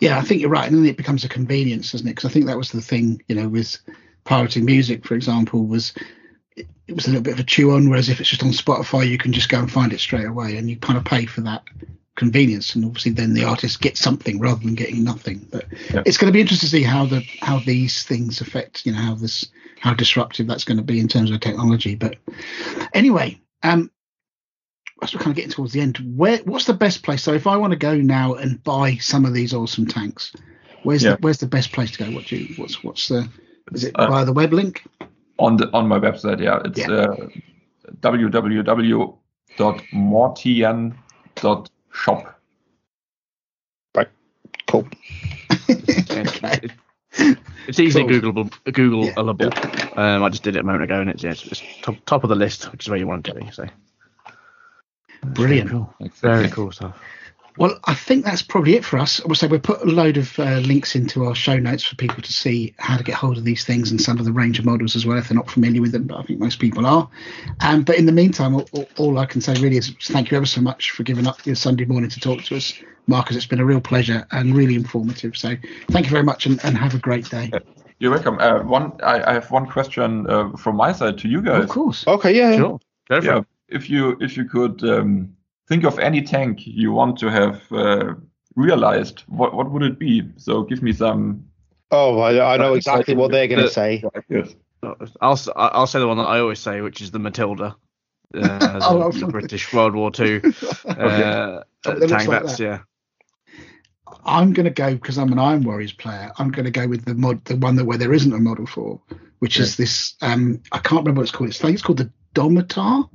Yeah, 0.00 0.18
I 0.18 0.22
think 0.22 0.40
you're 0.40 0.50
right, 0.50 0.66
and 0.66 0.78
then 0.78 0.86
it 0.86 0.96
becomes 0.96 1.24
a 1.24 1.28
convenience, 1.28 1.92
doesn't 1.92 2.06
it? 2.06 2.12
Because 2.12 2.24
I 2.30 2.32
think 2.32 2.46
that 2.46 2.56
was 2.56 2.70
the 2.70 2.80
thing, 2.80 3.22
you 3.28 3.34
know, 3.34 3.48
with 3.48 3.76
pirating 4.24 4.64
music, 4.64 5.04
for 5.04 5.14
example, 5.14 5.66
was 5.66 5.92
it, 6.56 6.66
it 6.86 6.94
was 6.94 7.06
a 7.06 7.10
little 7.10 7.22
bit 7.22 7.34
of 7.34 7.40
a 7.40 7.44
chew 7.44 7.72
on. 7.72 7.90
Whereas 7.90 8.08
if 8.08 8.18
it's 8.18 8.30
just 8.30 8.42
on 8.42 8.50
Spotify, 8.50 9.06
you 9.06 9.18
can 9.18 9.32
just 9.32 9.50
go 9.50 9.58
and 9.58 9.70
find 9.70 9.92
it 9.92 10.00
straight 10.00 10.24
away, 10.26 10.56
and 10.56 10.70
you 10.70 10.76
kind 10.76 10.96
of 10.96 11.04
pay 11.04 11.26
for 11.26 11.42
that 11.42 11.64
convenience, 12.16 12.74
and 12.74 12.84
obviously 12.84 13.12
then 13.12 13.34
the 13.34 13.44
artist 13.44 13.80
gets 13.80 14.00
something 14.00 14.38
rather 14.40 14.60
than 14.62 14.74
getting 14.74 15.02
nothing. 15.04 15.46
But 15.50 15.66
Yeah. 15.92 16.02
it's 16.06 16.18
going 16.18 16.30
to 16.30 16.36
be 16.36 16.40
interesting 16.40 16.68
to 16.68 16.76
see 16.76 16.82
how 16.82 17.06
the 17.06 17.24
how 17.40 17.58
these 17.60 18.02
things 18.04 18.40
affect, 18.40 18.84
you 18.86 18.92
know, 18.92 18.98
how 18.98 19.14
this 19.14 19.46
how 19.80 19.94
disruptive 19.94 20.46
that's 20.46 20.64
going 20.64 20.76
to 20.76 20.84
be 20.84 21.00
in 21.00 21.08
terms 21.08 21.30
of 21.30 21.40
technology. 21.40 21.94
But 21.94 22.16
anyway, 22.92 23.40
um, 23.62 23.90
as 25.02 25.14
we're 25.14 25.20
kind 25.20 25.30
of 25.30 25.36
getting 25.36 25.52
towards 25.52 25.72
the 25.72 25.80
end, 25.80 25.98
where 26.16 26.38
what's 26.44 26.66
the 26.66 26.74
best 26.74 27.02
place? 27.02 27.22
So 27.22 27.32
if 27.32 27.46
I 27.46 27.56
want 27.56 27.70
to 27.72 27.78
go 27.78 27.96
now 27.96 28.34
and 28.34 28.62
buy 28.62 28.96
some 28.96 29.24
of 29.24 29.32
these 29.32 29.54
awesome 29.54 29.86
tanks, 29.86 30.32
where's 30.82 31.02
Yeah. 31.02 31.12
the 31.12 31.18
where's 31.20 31.38
the 31.38 31.46
best 31.46 31.72
place 31.72 31.90
to 31.92 32.04
go? 32.04 32.10
What 32.10 32.26
do 32.26 32.36
you 32.36 32.54
what's 32.56 32.82
what's 32.84 33.08
the 33.08 33.28
is 33.72 33.84
it 33.84 33.94
Uh, 33.96 34.08
via 34.08 34.24
the 34.24 34.32
web 34.32 34.52
link? 34.52 34.82
on 35.38 35.56
the 35.56 35.70
on 35.72 35.88
my 35.88 35.98
website 35.98 36.38
yeah 36.38 36.60
it's 36.66 36.78
Yeah. 36.78 36.90
uh, 36.90 37.16
www.mortian.shop 41.94 42.36
Cool. 44.66 44.86
okay. 46.10 46.60
It's 47.66 47.80
easily 47.80 48.04
Cool. 48.04 48.32
Googleable. 48.32 48.50
Googleable. 48.66 49.96
Yeah. 49.96 50.14
Um, 50.16 50.22
I 50.22 50.28
just 50.28 50.44
did 50.44 50.54
it 50.54 50.60
a 50.60 50.62
moment 50.62 50.84
ago, 50.84 51.00
and 51.00 51.10
it's, 51.10 51.24
yeah, 51.24 51.32
it's, 51.32 51.44
it's 51.46 51.62
top, 51.82 51.96
top 52.06 52.22
of 52.22 52.30
the 52.30 52.36
list, 52.36 52.70
which 52.70 52.84
is 52.84 52.88
where 52.88 52.98
you 52.98 53.06
want 53.06 53.26
it 53.26 53.32
to 53.34 53.40
be. 53.40 53.50
So 53.50 53.66
Brilliant. 55.24 55.70
cool. 55.70 55.92
Exactly. 55.98 56.30
Very 56.30 56.48
cool 56.50 56.70
stuff. 56.70 57.00
Well, 57.58 57.78
I 57.84 57.94
think 57.94 58.24
that's 58.24 58.42
probably 58.42 58.74
it 58.76 58.84
for 58.84 58.98
us. 58.98 59.20
We'll 59.24 59.34
say 59.34 59.46
we'll 59.46 59.60
put 59.60 59.82
a 59.82 59.86
load 59.86 60.16
of 60.16 60.38
uh, 60.38 60.58
links 60.58 60.94
into 60.94 61.24
our 61.24 61.34
show 61.34 61.58
notes 61.58 61.82
for 61.84 61.96
people 61.96 62.22
to 62.22 62.32
see 62.32 62.74
how 62.78 62.96
to 62.96 63.02
get 63.04 63.14
hold 63.16 63.36
of 63.38 63.44
these 63.44 63.64
things 63.64 63.90
and 63.90 64.00
some 64.00 64.18
of 64.18 64.24
the 64.24 64.32
range 64.32 64.58
of 64.58 64.64
models 64.64 64.96
as 64.96 65.04
well 65.04 65.18
if 65.18 65.28
they're 65.28 65.36
not 65.36 65.50
familiar 65.50 65.80
with 65.82 65.92
them. 65.92 66.04
But 66.04 66.18
I 66.18 66.22
think 66.22 66.38
most 66.40 66.58
people 66.60 66.86
are. 66.86 67.08
Um, 67.60 67.82
but 67.82 67.96
in 67.98 68.06
the 68.06 68.12
meantime, 68.12 68.54
all, 68.54 68.68
all- 68.72 68.88
all 68.98 69.18
I 69.18 69.26
can 69.26 69.40
say 69.40 69.54
really 69.54 69.76
is 69.76 69.90
thank 70.04 70.30
you 70.30 70.36
ever 70.36 70.46
so 70.46 70.60
much 70.60 70.92
for 70.92 71.02
giving 71.02 71.26
up 71.26 71.44
your 71.44 71.54
Sunday 71.56 71.84
morning 71.84 72.08
to 72.10 72.20
talk 72.20 72.42
to 72.44 72.56
us, 72.56 72.72
Marcus. 73.06 73.36
It's 73.36 73.46
been 73.46 73.60
a 73.60 73.64
real 73.64 73.80
pleasure 73.80 74.26
and 74.30 74.54
really 74.54 74.74
informative. 74.74 75.36
So 75.36 75.56
thank 75.90 76.06
you 76.06 76.10
very 76.10 76.24
much 76.24 76.46
and, 76.46 76.64
and 76.64 76.78
have 76.78 76.94
a 76.94 76.98
great 76.98 77.28
day. 77.30 77.50
you're 77.98 78.10
welcome 78.12 78.38
uh, 78.40 78.62
one 78.62 78.92
I, 79.02 79.30
I 79.30 79.32
have 79.34 79.50
one 79.50 79.66
question 79.66 80.26
uh, 80.30 80.50
from 80.56 80.76
my 80.76 80.92
side 80.92 81.18
to 81.18 81.28
you 81.28 81.42
guys 81.42 81.64
Of 81.64 81.70
course. 81.70 82.06
Okay, 82.06 82.34
yeah. 82.36 82.56
Sure. 82.56 82.80
Go 83.08 83.20
yeah 83.20 83.42
if 83.68 83.90
you 83.90 84.16
if 84.20 84.36
you 84.36 84.44
could 84.46 84.82
um, 84.84 85.36
think 85.70 85.84
of 85.84 85.98
any 85.98 86.20
tank 86.20 86.66
you 86.66 86.92
want 86.92 87.16
to 87.20 87.30
have 87.30 87.62
uh, 87.72 88.14
realized 88.56 89.20
what 89.28 89.54
what 89.54 89.70
would 89.70 89.82
it 89.82 89.98
be 89.98 90.22
so 90.36 90.62
give 90.64 90.82
me 90.82 90.92
some 90.92 91.44
Oh, 91.92 92.20
I, 92.20 92.54
I 92.54 92.56
know 92.56 92.74
exactly 92.74 93.14
what 93.16 93.30
they're 93.32 93.48
going 93.48 93.62
to 93.66 93.68
say. 93.68 94.04
yes. 94.28 94.54
I'll 95.20 95.32
s- 95.32 95.48
I'll 95.56 95.88
say 95.88 95.98
the 95.98 96.06
one 96.06 96.18
that 96.18 96.28
I 96.34 96.38
always 96.38 96.60
say, 96.60 96.80
which 96.82 97.00
is 97.00 97.10
the 97.10 97.18
Matilda. 97.18 97.74
Uh, 98.32 98.38
the, 98.78 98.86
Oh, 98.88 99.10
the 99.10 99.24
okay. 99.24 99.30
British 99.32 99.72
World 99.72 99.96
War 99.96 100.12
Two 100.12 100.40
uh, 100.84 101.64
that 101.84 101.98
looks 101.98 102.12
tank. 102.12 102.28
like 102.28 102.42
That's 102.44 102.58
that. 102.58 102.62
yeah. 102.62 102.78
I'm 104.24 104.52
going 104.52 104.64
to 104.66 104.70
go 104.70 104.94
because 104.94 105.18
I'm 105.18 105.32
an 105.32 105.38
Iron 105.40 105.62
Warriors 105.64 105.92
player. 105.92 106.30
I'm 106.38 106.50
going 106.52 106.64
to 106.64 106.70
go 106.70 106.86
with 106.86 107.04
the 107.04 107.14
mod, 107.14 107.44
the 107.44 107.56
one 107.56 107.74
that 107.76 107.84
where 107.84 107.98
there 107.98 108.12
isn't 108.12 108.32
a 108.32 108.38
model 108.38 108.66
for, 108.66 109.00
which 109.40 109.58
is 109.58 109.76
this. 109.76 110.14
Um, 110.20 110.62
I 110.72 110.78
can't 110.78 111.00
remember 111.02 111.20
what 111.20 111.22
it's 111.28 111.32
called. 111.32 111.50
It's, 111.50 111.60
I 111.60 111.66
think 111.66 111.74
it's 111.74 111.82
called 111.82 111.98
the 111.98 112.10
Domitar. 112.34 113.08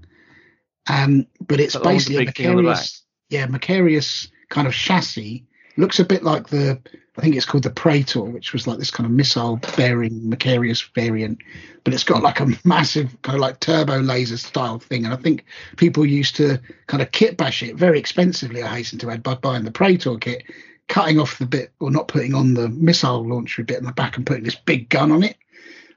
Um, 0.88 1.28
but 1.48 1.60
it's 1.60 1.74
That 1.74 1.84
one 1.84 1.96
with 1.96 2.06
the 2.06 2.18
basically 2.18 2.24
a 2.24 2.26
big 2.28 2.38
thing 2.38 2.50
on 2.50 2.56
the 2.58 2.64
back? 2.64 2.78
Macharius, 2.78 3.02
yeah, 3.30 3.48
Macharius 3.48 4.28
kind 4.50 4.68
of 4.68 4.74
chassis. 4.74 5.46
Looks 5.78 6.00
a 6.00 6.06
bit 6.06 6.24
like 6.24 6.48
the, 6.48 6.80
I 7.18 7.22
think 7.22 7.36
it's 7.36 7.46
called 7.46 7.64
the 7.64 7.70
Praetor, 7.70 8.22
which 8.22 8.54
was 8.54 8.66
like 8.66 8.78
this 8.78 8.92
kind 8.92 9.06
of 9.06 9.12
missile 9.12 9.60
bearing 9.76 10.30
Macharius 10.30 10.90
variant, 10.94 11.40
but 11.84 11.94
it's 11.94 12.04
got 12.04 12.24
like 12.24 12.40
a 12.40 12.48
massive 12.64 13.22
kind 13.24 13.36
of 13.36 13.42
like 13.42 13.60
turbo 13.60 14.00
laser 14.00 14.38
style 14.38 14.80
thing. 14.80 15.06
And 15.06 15.14
I 15.14 15.18
think 15.18 15.44
people 15.76 16.06
used 16.06 16.36
to 16.38 16.60
kind 16.88 17.04
of 17.04 17.12
kit 17.12 17.36
bash 17.36 17.62
it 17.62 17.76
very 17.76 18.00
expensively, 18.00 18.64
I 18.64 18.78
hasten 18.78 19.00
to 19.00 19.12
add, 19.12 19.24
by 19.24 19.36
buying 19.36 19.66
the 19.66 19.72
Praetor 19.72 20.18
kit, 20.18 20.44
cutting 20.88 21.20
off 21.20 21.40
the 21.40 21.46
bit 21.46 21.72
or 21.80 21.92
not 21.92 22.08
putting 22.08 22.34
on 22.34 22.54
the 22.54 22.70
missile 22.70 23.28
launcher 23.28 23.64
bit 23.64 23.80
in 23.80 23.86
the 23.86 23.92
back 23.92 24.18
and 24.18 24.26
putting 24.26 24.44
this 24.44 24.56
big 24.56 24.88
gun 24.90 25.12
on 25.12 25.24
it. 25.24 25.36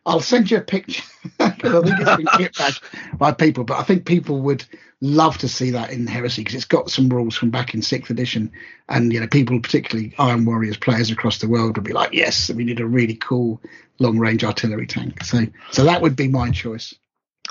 I'll 0.07 0.21
send 0.21 0.51
you 0.51 0.59
a 0.59 0.63
picture 0.63 1.03
because 1.39 1.75
I 1.75 1.81
think 1.83 2.01
it's 2.01 2.17
been 2.17 2.27
kit 2.37 2.57
back 2.57 2.75
by 3.19 3.33
people, 3.33 3.65
but 3.65 3.79
I 3.79 3.83
think 3.83 4.07
people 4.07 4.41
would 4.43 4.65
love 5.01 5.39
to 5.39 5.49
see 5.49 5.71
that 5.71 5.91
in 5.91 6.07
Heresy 6.07 6.43
because 6.43 6.55
it's 6.55 6.65
got 6.65 6.91
some 6.91 7.09
rules 7.09 7.37
from 7.37 7.51
back 7.51 7.75
in 7.75 7.83
sixth 7.83 8.11
edition, 8.11 8.51
and 8.89 9.13
you 9.13 9.21
know 9.21 9.27
people, 9.27 9.61
particularly 9.61 10.15
Iron 10.19 10.45
Warriors 10.45 10.77
players 10.77 11.11
across 11.11 11.39
the 11.39 11.49
world, 11.49 11.77
would 11.77 11.85
be 11.85 11.93
like, 11.93 12.13
yes, 12.13 12.51
we 12.51 12.65
need 12.65 12.81
a 12.81 12.87
really 12.87 13.17
cool 13.17 13.61
long 13.99 14.19
range 14.19 14.45
artillery 14.45 14.87
tank. 14.87 15.25
So, 15.25 15.47
so 15.71 15.85
that 15.85 16.03
would 16.03 16.17
be 16.17 16.29
my 16.29 16.51
choice. 16.51 16.95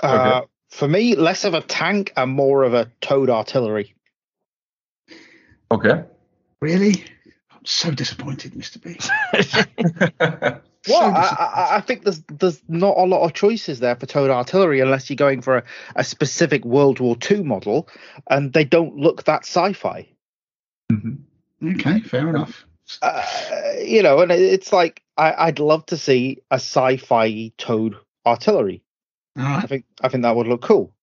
Uh, 0.02 0.42
for 0.70 0.88
me, 0.88 1.16
less 1.16 1.44
of 1.44 1.54
a 1.54 1.60
tank 1.60 2.12
and 2.16 2.30
more 2.30 2.62
of 2.64 2.74
a 2.74 2.90
towed 3.00 3.30
artillery. 3.30 3.94
okay 5.70 6.04
Really, 6.60 7.04
I'm 7.52 7.64
so 7.64 7.92
disappointed, 7.92 8.56
Mister 8.56 8.80
B. 8.80 8.98
Well, 10.88 11.14
I. 11.14 11.20
I, 11.20 11.76
I 11.76 11.80
think 11.80 12.04
there's 12.04 12.22
there's 12.28 12.62
not 12.68 12.96
a 12.96 13.04
lot 13.04 13.24
of 13.24 13.32
choices 13.34 13.80
there 13.80 13.96
for 13.96 14.06
towed 14.06 14.30
artillery 14.30 14.80
unless 14.80 15.08
you're 15.10 15.16
going 15.16 15.42
for 15.42 15.58
a, 15.58 15.64
a 15.96 16.04
specific 16.04 16.64
World 16.64 17.00
War 17.00 17.16
II 17.30 17.42
model, 17.42 17.88
and 18.28 18.52
they 18.52 18.64
don't 18.64 18.96
look 18.96 19.24
that 19.24 19.42
sci-fi. 19.42 20.08
Mhm. 20.92 21.18
Okay, 21.62 22.00
fair 22.00 22.28
enough. 22.28 22.66
Uh, 23.02 23.22
you 23.84 24.02
know, 24.02 24.20
and 24.20 24.32
it's 24.32 24.72
like 24.72 25.02
I, 25.16 25.34
I'd 25.46 25.58
love 25.58 25.84
to 25.86 25.96
see 25.96 26.38
a 26.50 26.54
sci-fi 26.54 27.52
towed 27.58 27.96
artillery. 28.24 28.82
All 29.36 29.44
I 29.44 29.66
think 29.66 29.84
I 30.00 30.08
think 30.08 30.22
that 30.22 30.34
would 30.36 30.46
look 30.46 30.62
cool. 30.62 30.94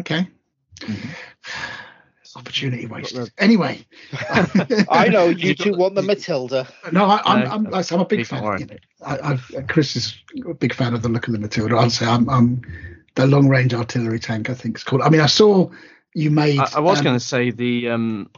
okay. 0.00 0.28
Mhm. 0.80 1.10
Opportunity 2.36 2.86
wasted. 2.86 3.30
Anyway, 3.38 3.86
I 4.90 5.08
know 5.08 5.28
you 5.28 5.54
two 5.54 5.74
want 5.74 5.94
the 5.94 6.02
Matilda. 6.02 6.66
No, 6.92 7.04
I, 7.06 7.20
I'm, 7.24 7.44
No, 7.44 7.50
I'm, 7.50 7.74
I 7.74 7.82
said, 7.82 7.96
I'm 7.96 8.00
a 8.02 8.06
big 8.06 8.26
fan. 8.26 8.44
on 8.44 8.60
You 8.60 8.66
know, 8.66 8.76
I, 9.06 9.18
I've, 9.32 9.54
Chris 9.68 9.96
is 9.96 10.16
a 10.48 10.54
big 10.54 10.74
fan 10.74 10.94
of 10.94 11.02
the 11.02 11.08
look 11.08 11.26
of 11.26 11.32
the 11.32 11.38
Matilda. 11.38 11.76
I'd 11.76 11.92
say 11.92 12.06
I'm, 12.06 12.28
I'm 12.28 12.62
the 13.14 13.26
long 13.26 13.48
range 13.48 13.74
artillery 13.74 14.18
tank. 14.18 14.50
I 14.50 14.54
think 14.54 14.76
it's 14.76 14.84
called. 14.84 15.02
I 15.02 15.08
mean, 15.10 15.20
I 15.20 15.26
saw 15.26 15.70
you 16.14 16.30
made. 16.30 16.58
I, 16.60 16.68
I 16.76 16.80
was 16.80 16.98
um, 16.98 17.04
going 17.04 17.16
to 17.16 17.24
say 17.24 17.50
the 17.50 17.90
um 17.90 18.30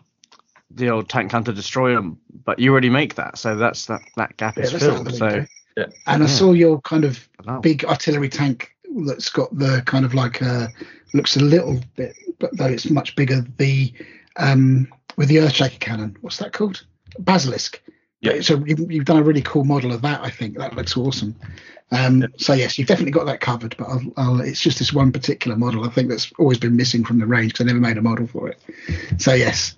the 0.70 0.90
old 0.90 1.09
tank 1.09 1.32
hunter 1.32 1.52
destroyer, 1.52 2.02
but 2.44 2.59
you 2.59 2.70
already 2.73 2.90
make 2.90 3.14
that, 3.14 3.39
so 3.39 3.56
that's 3.56 3.86
that 3.86 4.02
that 4.16 4.36
gap 4.36 4.56
yeah, 4.59 4.64
is 4.64 4.73
let's 4.73 4.85
have 4.85 5.06
a 5.06 5.10
filled. 5.10 5.16
So. 5.16 5.47
Yeah. 5.77 5.86
and 6.06 6.23
I 6.23 6.27
Yeah. 6.27 6.32
saw 6.32 6.52
your 6.52 6.81
kind 6.81 7.05
of 7.05 7.28
big 7.60 7.85
artillery 7.85 8.31
tank 8.31 8.75
that's 9.05 9.28
got 9.28 9.56
the 9.56 9.82
kind 9.86 10.05
of 10.05 10.14
like 10.14 10.43
uh 10.43 10.68
looks 11.14 11.36
a 11.36 11.40
little 11.40 11.81
bit, 11.97 12.16
but 12.39 12.56
though 12.56 12.66
it's 12.66 12.90
much 12.90 13.16
bigger. 13.16 13.44
The 13.59 13.93
um 14.36 14.89
with 15.16 15.28
the 15.28 15.36
Earthshaker 15.36 15.81
cannon. 15.81 16.16
What's 16.20 16.39
that 16.39 16.52
called? 16.52 16.85
Basilisk. 17.18 17.82
Yeah. 18.20 18.40
So 18.40 18.64
you, 18.64 18.77
you've 18.89 19.05
done 19.05 19.18
a 19.18 19.23
really 19.23 19.43
cool 19.43 19.64
model 19.64 19.93
of 19.93 20.02
that. 20.02 20.20
I 20.23 20.31
think 20.31 20.59
that 20.59 20.74
looks 20.74 20.97
awesome. 20.97 21.36
Um, 21.93 22.27
So 22.39 22.52
yes, 22.52 22.78
you've 22.78 22.89
definitely 22.89 23.12
got 23.12 23.27
that 23.27 23.40
covered. 23.40 23.77
But 23.77 23.89
I'll, 23.89 24.02
I'll, 24.16 24.40
it's 24.40 24.60
just 24.60 24.78
this 24.78 24.93
one 24.93 25.12
particular 25.12 25.56
model. 25.56 25.85
I 25.85 25.90
think 25.90 26.09
that's 26.09 26.32
always 26.39 26.59
been 26.59 26.77
missing 26.77 27.05
from 27.05 27.18
the 27.18 27.27
range 27.27 27.52
because 27.52 27.64
I 27.64 27.68
never 27.68 27.81
made 27.81 27.98
a 27.98 28.02
model 28.02 28.27
for 28.27 28.48
it. 28.48 28.59
So 29.18 29.32
yes, 29.35 29.77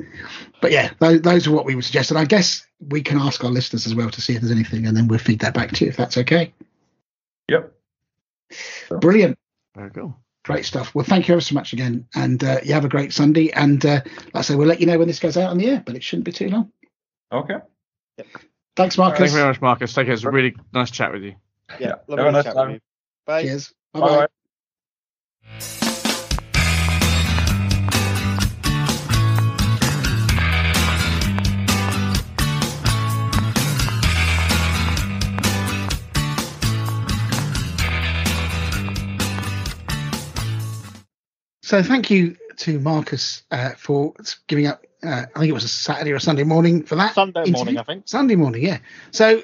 but 0.63 0.73
yeah, 0.73 0.91
those, 0.99 1.21
those 1.23 1.47
are 1.47 1.53
what 1.53 1.67
we 1.67 1.75
would 1.75 1.85
suggest. 1.85 2.11
And 2.11 2.19
I 2.19 2.25
guess 2.25 2.67
we 2.89 3.03
can 3.03 3.19
ask 3.19 3.45
our 3.45 3.51
listeners 3.51 3.87
as 3.87 3.95
well 3.95 4.11
to 4.11 4.21
see 4.21 4.35
if 4.35 4.41
there's 4.41 4.53
anything, 4.53 4.87
and 4.87 4.97
then 4.97 5.09
we'll 5.09 5.19
feed 5.19 5.41
that 5.41 5.55
back 5.55 5.73
to 5.73 5.85
you 5.85 5.91
if 5.91 5.97
that's 5.97 6.17
okay. 6.17 6.53
Yep. 7.49 7.73
Brilliant. 9.01 9.39
Very 9.75 9.91
cool. 9.91 10.17
Great 10.45 10.65
stuff. 10.65 10.95
Well, 10.95 11.05
thank 11.05 11.29
you 11.29 11.35
ever 11.35 11.41
so 11.41 11.55
much 11.55 11.73
again, 11.73 12.07
and 12.15 12.43
uh, 12.43 12.61
you 12.65 12.73
have 12.73 12.85
a 12.85 12.89
great 12.89 13.13
Sunday. 13.13 13.51
And 13.51 13.85
uh, 13.85 14.01
like 14.05 14.37
I 14.37 14.41
say, 14.43 14.55
we'll 14.55 14.69
let 14.69 14.81
you 14.81 14.87
know 14.87 14.99
when 14.99 15.09
this 15.09 15.19
goes 15.21 15.37
out 15.37 15.51
on 15.51 15.59
the 15.59 15.67
air, 15.67 15.83
but 15.85 15.95
it 15.95 16.03
shouldn't 16.03 16.25
be 16.25 16.33
too 16.33 16.49
long. 16.49 16.73
Okay. 17.31 17.57
Thanks, 18.77 18.97
Marcus. 18.97 19.19
Thank 19.19 19.31
you 19.31 19.37
very 19.37 19.49
much, 19.49 19.61
Marcus. 19.61 19.93
Take 19.93 20.07
care. 20.07 20.15
It's 20.15 20.25
a 20.25 20.31
really 20.31 20.57
nice 20.73 20.91
chat 20.91 21.13
with 21.13 21.23
you. 21.23 21.35
Yeah, 21.79 21.89
Have 21.89 22.01
a 22.09 22.15
lovely 22.15 22.33
nice 22.33 22.45
chat 22.45 22.55
time. 22.55 22.67
with 22.69 22.75
you. 22.77 22.81
Bye. 23.27 23.43
Cheers. 23.43 23.75
Bye 23.93 24.01
Bye. 24.01 24.27
bye. 25.61 25.88
So 41.69 41.83
thank 41.83 42.11
you 42.11 42.35
to 42.57 42.81
Marcus 42.81 43.43
uh, 43.51 43.73
for 43.77 44.15
giving 44.47 44.67
up. 44.67 44.87
Uh, 45.03 45.27
I 45.37 45.39
think 45.39 45.51
it 45.51 45.53
was 45.53 45.65
a 45.65 45.69
Saturday 45.69 46.13
or 46.13 46.19
Sunday 46.19 46.43
morning 46.43 46.83
for 46.83 46.97
that. 46.97 47.15
Sunday 47.15 47.41
interview. 47.41 47.57
morning, 47.57 47.79
I 47.79 47.83
think. 47.83 48.09
Sunday 48.09 48.37
morning, 48.37 48.65
yeah. 48.65 48.79
So 49.11 49.43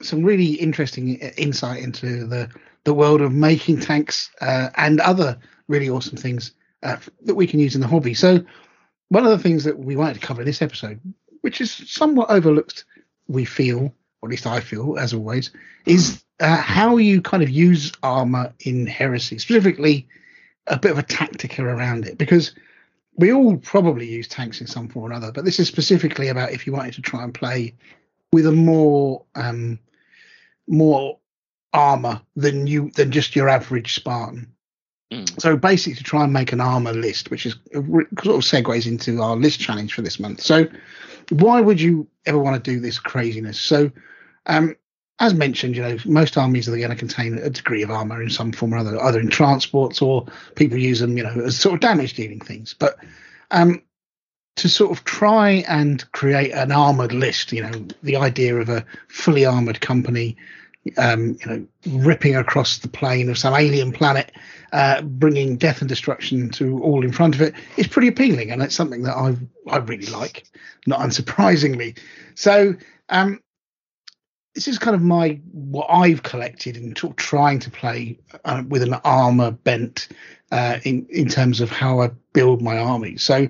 some 0.00 0.22
really 0.22 0.52
interesting 0.52 1.16
insight 1.16 1.82
into 1.82 2.28
the 2.28 2.48
the 2.84 2.94
world 2.94 3.20
of 3.22 3.32
making 3.32 3.80
tanks 3.80 4.30
uh, 4.40 4.68
and 4.76 5.00
other 5.00 5.36
really 5.66 5.90
awesome 5.90 6.16
things 6.16 6.52
uh, 6.84 6.98
that 7.24 7.34
we 7.34 7.48
can 7.48 7.58
use 7.58 7.74
in 7.74 7.80
the 7.80 7.88
hobby. 7.88 8.14
So 8.14 8.38
one 9.08 9.24
of 9.24 9.30
the 9.32 9.38
things 9.40 9.64
that 9.64 9.80
we 9.80 9.96
wanted 9.96 10.14
to 10.14 10.20
cover 10.20 10.42
in 10.42 10.46
this 10.46 10.62
episode, 10.62 11.00
which 11.40 11.60
is 11.60 11.72
somewhat 11.72 12.30
overlooked, 12.30 12.84
we 13.26 13.44
feel, 13.44 13.92
or 14.22 14.28
at 14.28 14.30
least 14.30 14.46
I 14.46 14.60
feel, 14.60 14.96
as 14.96 15.12
always, 15.12 15.50
is 15.86 16.22
uh, 16.38 16.56
how 16.56 16.98
you 16.98 17.20
kind 17.20 17.42
of 17.42 17.50
use 17.50 17.90
armor 18.04 18.54
in 18.60 18.86
heresy, 18.86 19.38
specifically 19.38 20.06
a 20.68 20.78
bit 20.78 20.92
of 20.92 20.98
a 20.98 21.02
tactica 21.02 21.60
around 21.60 22.06
it, 22.06 22.18
because 22.18 22.54
we 23.16 23.32
all 23.32 23.56
probably 23.56 24.08
use 24.08 24.28
tanks 24.28 24.60
in 24.60 24.66
some 24.66 24.88
form 24.88 25.06
or 25.06 25.16
another, 25.16 25.32
but 25.32 25.44
this 25.44 25.58
is 25.58 25.66
specifically 25.66 26.28
about 26.28 26.52
if 26.52 26.66
you 26.66 26.72
wanted 26.72 26.94
to 26.94 27.02
try 27.02 27.24
and 27.24 27.34
play 27.34 27.74
with 28.32 28.46
a 28.46 28.52
more 28.52 29.24
um, 29.34 29.78
more 30.66 31.18
armor 31.72 32.20
than 32.36 32.66
you 32.66 32.90
than 32.94 33.10
just 33.10 33.34
your 33.34 33.48
average 33.48 33.94
Spartan. 33.94 34.52
Mm. 35.12 35.40
So 35.40 35.56
basically, 35.56 35.94
to 35.94 36.04
try 36.04 36.24
and 36.24 36.32
make 36.32 36.52
an 36.52 36.60
armor 36.60 36.92
list, 36.92 37.30
which 37.30 37.46
is 37.46 37.56
re- 37.72 38.06
sort 38.22 38.36
of 38.36 38.42
segues 38.42 38.86
into 38.86 39.20
our 39.22 39.36
list 39.36 39.58
challenge 39.58 39.94
for 39.94 40.02
this 40.02 40.20
month. 40.20 40.40
So, 40.40 40.66
why 41.30 41.60
would 41.60 41.80
you 41.80 42.06
ever 42.26 42.38
want 42.38 42.62
to 42.62 42.70
do 42.70 42.78
this 42.78 42.98
craziness? 42.98 43.58
So, 43.58 43.90
um, 44.46 44.76
as 45.20 45.34
mentioned, 45.34 45.74
you 45.74 45.82
know, 45.82 45.96
most 46.04 46.36
armies 46.36 46.68
are 46.68 46.76
going 46.76 46.90
to 46.90 46.96
contain 46.96 47.38
a 47.38 47.50
degree 47.50 47.82
of 47.82 47.90
armor 47.90 48.22
in 48.22 48.30
some 48.30 48.52
form 48.52 48.74
or 48.74 48.78
other, 48.78 49.02
either 49.02 49.18
in 49.18 49.28
transports 49.28 50.00
or 50.00 50.26
people 50.54 50.78
use 50.78 51.00
them, 51.00 51.16
you 51.16 51.24
know, 51.24 51.44
as 51.44 51.58
sort 51.58 51.74
of 51.74 51.80
damage 51.80 52.14
dealing 52.14 52.40
things. 52.40 52.74
But 52.78 52.96
um, 53.50 53.82
to 54.56 54.68
sort 54.68 54.96
of 54.96 55.04
try 55.04 55.64
and 55.68 56.10
create 56.12 56.52
an 56.52 56.70
armored 56.70 57.12
list, 57.12 57.52
you 57.52 57.62
know, 57.62 57.72
the 58.02 58.16
idea 58.16 58.56
of 58.56 58.68
a 58.68 58.84
fully 59.08 59.44
armored 59.44 59.80
company, 59.80 60.36
um, 60.96 61.36
you 61.40 61.46
know, 61.46 61.66
ripping 61.98 62.36
across 62.36 62.78
the 62.78 62.88
plane 62.88 63.28
of 63.28 63.38
some 63.38 63.54
alien 63.54 63.90
planet, 63.90 64.30
uh, 64.72 65.02
bringing 65.02 65.56
death 65.56 65.80
and 65.80 65.88
destruction 65.88 66.48
to 66.50 66.80
all 66.82 67.04
in 67.04 67.12
front 67.12 67.34
of 67.34 67.40
it 67.40 67.54
is 67.76 67.88
pretty 67.88 68.08
appealing, 68.08 68.52
and 68.52 68.62
it's 68.62 68.74
something 68.74 69.02
that 69.02 69.16
I 69.16 69.36
I 69.68 69.78
really 69.78 70.06
like, 70.06 70.44
not 70.86 71.00
unsurprisingly. 71.00 71.98
So, 72.34 72.74
um, 73.08 73.40
this 74.58 74.66
is 74.66 74.76
kind 74.76 74.96
of 74.96 75.02
my 75.02 75.40
what 75.52 75.86
I've 75.88 76.24
collected 76.24 76.76
of 77.04 77.14
trying 77.14 77.60
to 77.60 77.70
play 77.70 78.18
uh, 78.44 78.64
with 78.68 78.82
an 78.82 78.94
armor 79.04 79.52
bent 79.52 80.08
uh, 80.50 80.80
in 80.82 81.06
in 81.10 81.28
terms 81.28 81.60
of 81.60 81.70
how 81.70 82.00
I 82.00 82.10
build 82.32 82.60
my 82.60 82.76
army. 82.76 83.18
So 83.18 83.46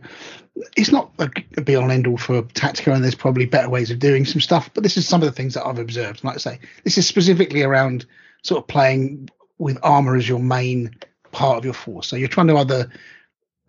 it's 0.77 0.93
not 0.93 1.11
a, 1.19 1.31
a 1.57 1.63
be 1.63 1.77
all 1.77 1.91
end 1.91 2.07
all 2.07 2.19
for 2.19 2.43
tactical, 2.53 2.93
and 2.93 3.03
there's 3.03 3.15
probably 3.15 3.47
better 3.47 3.71
ways 3.71 3.91
of 3.91 4.01
doing 4.01 4.27
some 4.27 4.43
stuff. 4.43 4.69
But 4.75 4.83
this 4.83 4.99
is 4.99 5.09
some 5.09 5.23
of 5.23 5.27
the 5.27 5.33
things 5.33 5.55
that 5.55 5.65
I've 5.65 5.79
observed. 5.79 6.21
And 6.21 6.25
like 6.25 6.35
I 6.35 6.41
say, 6.41 6.61
this 6.85 6.99
is 6.99 7.07
specifically 7.07 7.63
around 7.63 8.05
sort 8.43 8.63
of 8.63 8.69
playing 8.69 9.31
with 9.57 9.79
armor 9.83 10.15
as 10.15 10.29
your 10.29 10.41
main 10.41 10.95
part 11.33 11.57
of 11.57 11.65
your 11.65 11.73
force. 11.73 12.07
So 12.07 12.17
you're 12.17 12.29
trying 12.29 12.49
to 12.49 12.59
either 12.59 12.93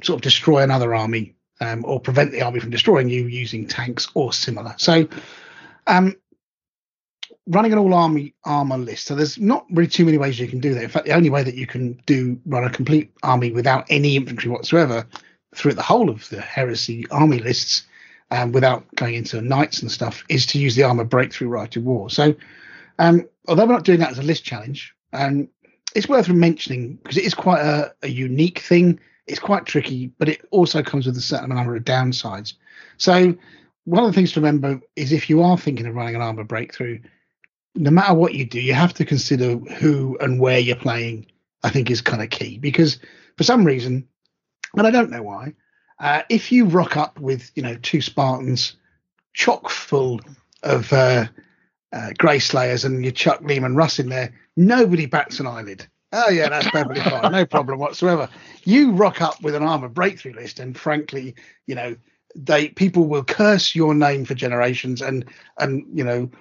sort 0.03 0.17
of 0.17 0.23
destroy 0.23 0.61
another 0.61 0.93
army 0.93 1.35
um, 1.61 1.85
or 1.85 2.01
prevent 2.01 2.33
the 2.33 2.41
army 2.41 2.59
from 2.59 2.69
destroying 2.69 3.07
you 3.07 3.27
using 3.27 3.65
tanks 3.65 4.09
or 4.13 4.33
similar. 4.33 4.75
So 4.77 5.07
um, 5.87 6.15
running 7.49 7.73
an 7.73 7.79
all 7.79 7.93
army 7.93 8.33
armor 8.45 8.77
list. 8.77 9.07
So 9.07 9.15
there's 9.15 9.39
not 9.39 9.65
really 9.71 9.89
too 9.89 10.05
many 10.05 10.17
ways 10.17 10.39
you 10.39 10.47
can 10.47 10.59
do 10.59 10.73
that. 10.75 10.83
In 10.83 10.89
fact, 10.89 11.07
the 11.07 11.13
only 11.13 11.31
way 11.31 11.43
that 11.43 11.55
you 11.55 11.65
can 11.65 11.99
do 12.05 12.39
run 12.45 12.63
a 12.63 12.69
complete 12.69 13.11
army 13.23 13.51
without 13.51 13.85
any 13.89 14.15
infantry 14.15 14.49
whatsoever 14.49 15.05
throughout 15.55 15.75
the 15.75 15.81
whole 15.81 16.09
of 16.09 16.29
the 16.29 16.39
heresy 16.39 17.05
army 17.09 17.39
lists, 17.39 17.87
um, 18.29 18.51
without 18.51 18.85
going 18.95 19.15
into 19.15 19.41
knights 19.41 19.81
and 19.81 19.91
stuff, 19.91 20.23
is 20.29 20.45
to 20.45 20.59
use 20.59 20.75
the 20.75 20.83
armor 20.83 21.03
breakthrough 21.03 21.47
rite 21.47 21.75
of 21.75 21.83
war. 21.83 22.11
So, 22.11 22.35
um, 22.99 23.27
although 23.47 23.65
we're 23.65 23.73
not 23.73 23.85
doing 23.85 23.99
that 23.99 24.11
as 24.11 24.19
a 24.19 24.23
list 24.23 24.43
challenge, 24.43 24.93
um, 25.13 25.47
it's 25.95 26.07
worth 26.07 26.29
mentioning 26.29 26.99
because 27.01 27.17
it 27.17 27.25
is 27.25 27.33
quite 27.33 27.61
a, 27.61 27.91
a 28.03 28.09
unique 28.09 28.59
thing. 28.59 28.99
It's 29.25 29.39
quite 29.39 29.65
tricky, 29.65 30.11
but 30.19 30.29
it 30.29 30.41
also 30.51 30.83
comes 30.83 31.07
with 31.07 31.17
a 31.17 31.21
certain 31.21 31.49
number 31.49 31.75
of 31.75 31.83
downsides. 31.83 32.53
So, 32.97 33.35
one 33.85 34.03
of 34.03 34.09
the 34.11 34.13
things 34.13 34.33
to 34.33 34.39
remember 34.39 34.79
is 34.95 35.11
if 35.11 35.31
you 35.31 35.41
are 35.41 35.57
thinking 35.57 35.87
of 35.87 35.95
running 35.95 36.13
an 36.13 36.21
armor 36.21 36.43
breakthrough, 36.43 36.99
no 37.75 37.91
matter 37.91 38.13
what 38.13 38.33
you 38.33 38.45
do, 38.45 38.59
you 38.59 38.73
have 38.73 38.93
to 38.95 39.05
consider 39.05 39.55
who 39.57 40.17
and 40.19 40.39
where 40.39 40.59
you're 40.59 40.75
playing. 40.75 41.27
I 41.63 41.69
think 41.69 41.91
is 41.91 42.01
kind 42.01 42.23
of 42.23 42.29
key 42.29 42.57
because 42.57 42.99
for 43.37 43.43
some 43.43 43.65
reason, 43.65 44.07
and 44.77 44.87
I 44.87 44.91
don't 44.91 45.09
know 45.09 45.23
why, 45.23 45.53
uh, 45.99 46.21
if 46.29 46.51
you 46.51 46.65
rock 46.65 46.95
up 46.95 47.19
with 47.19 47.51
you 47.55 47.63
know 47.63 47.75
two 47.81 48.01
Spartans 48.01 48.77
chock 49.33 49.69
full 49.69 50.21
of 50.63 50.91
uh, 50.93 51.27
uh, 51.91 52.09
Grey 52.17 52.39
Slayers 52.39 52.85
and 52.85 53.03
you 53.03 53.11
chuck 53.11 53.41
Leman 53.41 53.75
Russ 53.75 53.99
in 53.99 54.09
there, 54.09 54.33
nobody 54.55 55.05
bats 55.05 55.39
an 55.39 55.47
eyelid. 55.47 55.87
Oh 56.11 56.29
yeah, 56.29 56.49
that's 56.49 56.69
perfectly 56.69 57.01
fine, 57.01 57.31
no 57.31 57.45
problem 57.45 57.77
whatsoever. 57.79 58.29
You 58.63 58.91
rock 58.91 59.21
up 59.21 59.41
with 59.43 59.53
an 59.53 59.63
armor 59.63 59.89
breakthrough 59.89 60.33
list, 60.33 60.59
and 60.59 60.77
frankly, 60.77 61.35
you 61.67 61.75
know 61.75 61.95
they 62.35 62.69
people 62.69 63.05
will 63.07 63.23
curse 63.23 63.75
your 63.75 63.93
name 63.93 64.25
for 64.25 64.33
generations, 64.33 65.01
and 65.01 65.25
and 65.57 65.85
you 65.93 66.03
know 66.03 66.31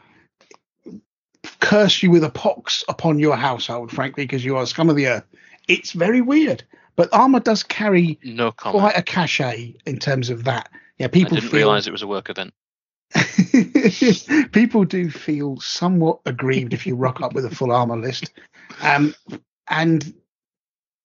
curse 1.61 2.03
you 2.03 2.11
with 2.11 2.25
a 2.25 2.31
pox 2.31 2.85
upon 2.89 3.19
your 3.19 3.37
household, 3.37 3.91
frankly, 3.91 4.25
because 4.25 4.45
you 4.45 4.57
are 4.57 4.67
scum 4.67 4.91
of 4.91 4.97
the 4.97 5.09
earth. 5.09 5.25
It's 5.69 5.93
very 5.93 6.21
weird, 6.21 6.63
but 6.97 7.09
armor 7.13 7.41
does 7.41 7.63
carry 7.63 8.19
No 8.25 8.53
comment. 8.53 8.81
quite 8.81 8.97
a 8.99 9.03
cachet 9.03 9.77
in 9.87 9.99
terms 9.99 10.31
of 10.31 10.45
that. 10.45 10.71
Yeah, 10.99 11.07
I 11.07 11.09
people 11.09 11.37
didn't 11.37 11.51
feel 11.51 11.59
realise 11.59 11.87
it 11.87 11.93
was 11.93 12.03
a 12.03 12.07
work 12.07 12.31
event. 12.31 12.53
people 14.53 14.85
do 14.85 15.11
feel 15.11 15.59
somewhat 15.61 16.21
aggrieved 16.27 16.75
if 16.75 16.87
you 16.87 16.95
rock 16.95 17.21
up 17.23 17.35
with 17.35 17.45
a 17.45 17.55
full 17.55 17.73
armor 17.73 17.97
list, 17.97 18.33
um, 18.83 19.15
and 19.69 20.13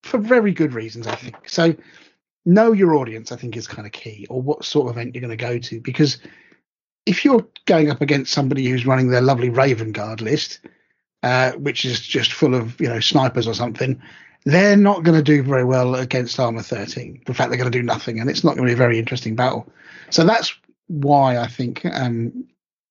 for 0.03 0.17
very 0.17 0.51
good 0.51 0.73
reasons, 0.73 1.07
I 1.07 1.15
think. 1.15 1.35
So, 1.47 1.75
know 2.45 2.73
your 2.73 2.95
audience, 2.95 3.31
I 3.31 3.37
think, 3.37 3.55
is 3.55 3.67
kind 3.67 3.85
of 3.85 3.93
key, 3.93 4.27
or 4.29 4.41
what 4.41 4.65
sort 4.65 4.89
of 4.89 4.97
event 4.97 5.15
you're 5.15 5.21
going 5.21 5.37
to 5.37 5.37
go 5.37 5.57
to, 5.57 5.79
because 5.79 6.17
if 7.05 7.25
you're 7.25 7.45
going 7.65 7.89
up 7.89 8.01
against 8.01 8.31
somebody 8.33 8.67
who's 8.67 8.85
running 8.85 9.09
their 9.09 9.21
lovely 9.21 9.49
Raven 9.49 9.91
Guard 9.91 10.21
list, 10.21 10.59
uh, 11.21 11.51
which 11.53 11.85
is 11.85 12.01
just 12.01 12.33
full 12.33 12.55
of 12.55 12.79
you 12.79 12.87
know 12.87 12.99
snipers 12.99 13.47
or 13.47 13.53
something, 13.53 14.01
they're 14.45 14.77
not 14.77 15.03
going 15.03 15.17
to 15.17 15.23
do 15.23 15.43
very 15.43 15.63
well 15.63 15.95
against 15.95 16.39
Armor 16.39 16.61
13. 16.61 17.21
In 17.27 17.33
fact, 17.33 17.49
they're 17.49 17.57
going 17.57 17.71
to 17.71 17.77
do 17.77 17.83
nothing, 17.83 18.19
and 18.19 18.29
it's 18.29 18.43
not 18.43 18.55
going 18.55 18.67
to 18.67 18.71
be 18.71 18.73
a 18.73 18.77
very 18.77 18.99
interesting 18.99 19.35
battle. 19.35 19.67
So 20.09 20.23
that's 20.25 20.53
why 20.87 21.37
I 21.37 21.47
think 21.47 21.85
um, 21.85 22.45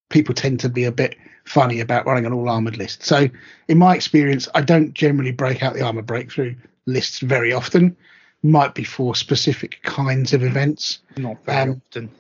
people 0.09 0.35
tend 0.35 0.61
to 0.61 0.69
be 0.69 0.85
a 0.85 0.93
bit 0.93 1.17
funny 1.45 1.81
about 1.81 2.07
running 2.07 2.25
an 2.27 2.33
all 2.33 2.49
armored 2.49 2.77
list. 2.77 3.03
So, 3.03 3.29
in 3.69 3.79
my 3.79 3.95
experience, 3.95 4.49
I 4.55 4.63
don't 4.63 4.95
generally 4.95 5.33
break 5.33 5.63
out 5.63 5.75
the 5.75 5.83
armor 5.83 6.03
breakthrough 6.03 6.55
lists 6.87 7.21
very 7.21 7.53
often. 7.53 7.97
Might 8.43 8.75
be 8.75 8.83
for 8.85 9.15
specific 9.15 9.81
kinds 9.83 10.33
of 10.33 10.43
events. 10.43 10.99
Not 11.17 11.45
very 11.45 11.71
Um, 11.71 11.83
often. 11.91 12.11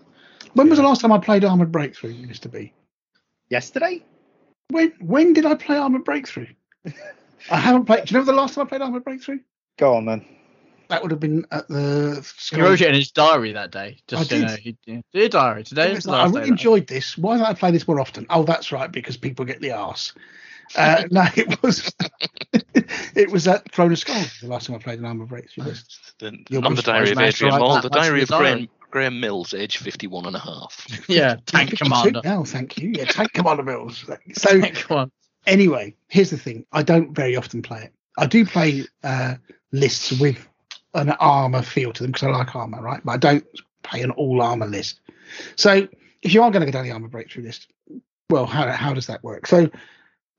When 0.54 0.68
was 0.68 0.78
the 0.78 0.84
last 0.84 1.00
time 1.00 1.12
I 1.12 1.18
played 1.18 1.44
armored 1.44 1.72
breakthrough, 1.72 2.14
Mister 2.14 2.48
B? 2.48 2.72
Yesterday? 3.48 4.04
When 4.68 4.92
when 5.00 5.32
did 5.32 5.46
I 5.46 5.54
play 5.54 5.76
armored 5.76 6.04
breakthrough? 6.04 6.48
I 7.50 7.56
haven't 7.56 7.86
played. 7.86 8.06
Do 8.06 8.14
you 8.14 8.20
know 8.20 8.24
the 8.24 8.32
last 8.32 8.54
time 8.54 8.66
I 8.66 8.68
played 8.68 8.82
armored 8.82 9.04
breakthrough? 9.04 9.40
Go 9.78 9.96
on 9.96 10.06
then. 10.06 10.24
That 10.88 11.00
would 11.00 11.10
have 11.10 11.20
been 11.20 11.46
at 11.50 11.68
the. 11.68 12.26
He 12.50 12.60
wrote 12.60 12.82
it 12.82 12.88
in 12.88 12.94
his 12.94 13.10
diary 13.10 13.52
that 13.52 13.70
day. 13.70 13.98
Just 14.06 14.30
I 14.30 14.36
you 14.36 14.42
did. 14.42 14.50
know, 14.50 14.56
he, 14.56 14.76
yeah. 14.84 15.00
Dear 15.12 15.28
diary, 15.28 15.64
today 15.64 15.92
is 15.92 16.04
the 16.04 16.10
like, 16.10 16.20
I 16.20 16.22
last 16.24 16.34
really 16.34 16.48
enjoyed 16.48 16.86
this. 16.86 17.16
Why 17.16 17.38
don't 17.38 17.46
I 17.46 17.54
play 17.54 17.70
this 17.70 17.88
more 17.88 17.98
often? 17.98 18.26
Oh, 18.28 18.42
that's 18.42 18.72
right, 18.72 18.92
because 18.92 19.16
people 19.16 19.46
get 19.46 19.60
the 19.60 19.72
arse. 19.72 20.12
Uh, 20.76 21.04
no, 21.10 21.24
it 21.36 21.62
was 21.62 21.92
it 23.14 23.30
was 23.30 23.48
at 23.48 23.70
Throne 23.72 23.92
of 23.92 23.98
Skulls 23.98 24.40
the 24.40 24.48
last 24.48 24.66
time 24.66 24.76
I 24.76 24.78
played 24.78 24.98
an 24.98 25.04
armor 25.04 25.26
breakthrough 25.26 25.64
list. 25.64 26.14
The, 26.18 26.36
You'll 26.48 26.62
not 26.62 26.76
the 26.76 26.82
diary 26.82 27.10
of 27.12 27.18
Adrian 27.18 27.52
Master, 27.52 27.58
Mole, 27.58 27.68
like 27.68 27.82
the 27.82 27.88
that 27.88 27.98
much 27.98 28.06
in 28.06 28.10
diary 28.10 28.22
of 28.22 28.28
Graham. 28.28 28.68
Graham 28.90 29.20
Mills, 29.20 29.54
age 29.54 29.78
51 29.78 30.26
and 30.26 30.36
a 30.36 30.38
half. 30.38 30.86
yeah, 31.08 31.36
tank 31.46 31.70
52 31.70 31.84
commander. 31.84 32.20
now, 32.24 32.44
thank 32.44 32.76
you. 32.76 32.92
Yeah, 32.94 33.06
tank 33.06 33.32
commander 33.32 33.62
Mills. 33.62 34.04
So 34.34 34.60
Come 34.60 35.10
anyway, 35.46 35.94
here's 36.08 36.30
the 36.30 36.38
thing. 36.38 36.66
I 36.72 36.82
don't 36.82 37.12
very 37.12 37.36
often 37.36 37.62
play 37.62 37.84
it. 37.84 37.92
I 38.18 38.26
do 38.26 38.44
play 38.44 38.84
uh, 39.02 39.36
lists 39.72 40.12
with 40.20 40.46
an 40.94 41.10
armor 41.10 41.62
feel 41.62 41.92
to 41.92 42.02
them 42.02 42.12
because 42.12 42.28
I 42.28 42.30
like 42.30 42.54
armor, 42.54 42.82
right? 42.82 43.00
But 43.04 43.12
I 43.12 43.16
don't 43.16 43.46
play 43.82 44.02
an 44.02 44.10
all 44.12 44.42
armor 44.42 44.66
list. 44.66 45.00
So 45.56 45.88
if 46.20 46.34
you 46.34 46.42
are 46.42 46.50
going 46.50 46.60
to 46.60 46.66
go 46.66 46.72
down 46.72 46.84
the 46.84 46.92
armor 46.92 47.08
breakthrough 47.08 47.44
list, 47.44 47.68
well, 48.30 48.46
how 48.46 48.70
how 48.70 48.94
does 48.94 49.06
that 49.06 49.22
work? 49.24 49.46
So 49.46 49.70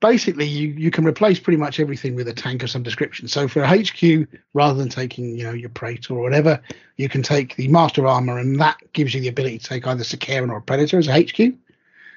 basically, 0.00 0.46
you 0.46 0.68
you 0.68 0.90
can 0.90 1.06
replace 1.06 1.38
pretty 1.38 1.56
much 1.56 1.80
everything 1.80 2.14
with 2.14 2.28
a 2.28 2.32
tank 2.32 2.62
of 2.62 2.70
some 2.70 2.82
description. 2.82 3.28
So 3.28 3.48
for 3.48 3.62
a 3.62 3.68
HQ, 3.68 4.28
rather 4.52 4.78
than 4.78 4.88
taking 4.88 5.36
you 5.36 5.44
know 5.44 5.52
your 5.52 5.70
Praetor 5.70 6.14
or 6.14 6.22
whatever, 6.22 6.60
you 6.96 7.08
can 7.08 7.22
take 7.22 7.56
the 7.56 7.68
Master 7.68 8.06
Armor, 8.06 8.38
and 8.38 8.60
that 8.60 8.78
gives 8.92 9.14
you 9.14 9.20
the 9.20 9.28
ability 9.28 9.58
to 9.58 9.64
take 9.64 9.86
either 9.86 10.04
Sicaran 10.04 10.50
or 10.50 10.58
a 10.58 10.62
Predator 10.62 10.98
as 10.98 11.08
a 11.08 11.22
HQ. 11.22 11.54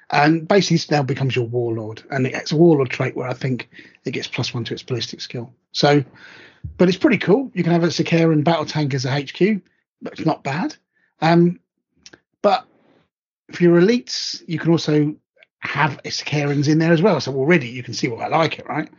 And 0.09 0.47
basically, 0.47 0.77
this 0.77 0.91
now 0.91 1.03
becomes 1.03 1.35
your 1.35 1.47
Warlord, 1.47 2.03
and 2.11 2.27
it's 2.27 2.51
a 2.51 2.57
Warlord 2.57 2.89
trait 2.89 3.15
where 3.15 3.27
I 3.27 3.33
think 3.33 3.69
it 4.05 4.11
gets 4.11 4.27
plus 4.27 4.53
one 4.53 4.63
to 4.65 4.73
its 4.73 4.83
ballistic 4.83 5.19
skill. 5.19 5.53
So, 5.73 6.03
but 6.77 6.87
it's 6.87 6.97
pretty 6.97 7.17
cool. 7.17 7.51
You 7.53 7.63
can 7.63 7.73
have 7.73 7.83
a 7.83 7.87
Sicaran 7.87 8.43
battle 8.43 8.65
tank 8.65 8.93
as 8.93 9.05
a 9.05 9.11
HQ, 9.11 9.61
but 10.01 10.13
it's 10.13 10.25
not 10.25 10.43
bad. 10.43 10.75
Um, 11.21 11.59
but 12.41 12.65
for 13.51 13.63
your 13.63 13.81
elites, 13.81 14.41
you 14.47 14.59
can 14.59 14.71
also 14.71 15.15
have 15.59 16.01
Sicarans 16.03 16.67
in 16.67 16.79
there 16.79 16.93
as 16.93 17.01
well. 17.01 17.19
So 17.19 17.33
already 17.33 17.67
you 17.67 17.83
can 17.83 17.93
see 17.93 18.07
why 18.07 18.25
I 18.25 18.27
like 18.27 18.59
it, 18.59 18.67
right? 18.67 18.89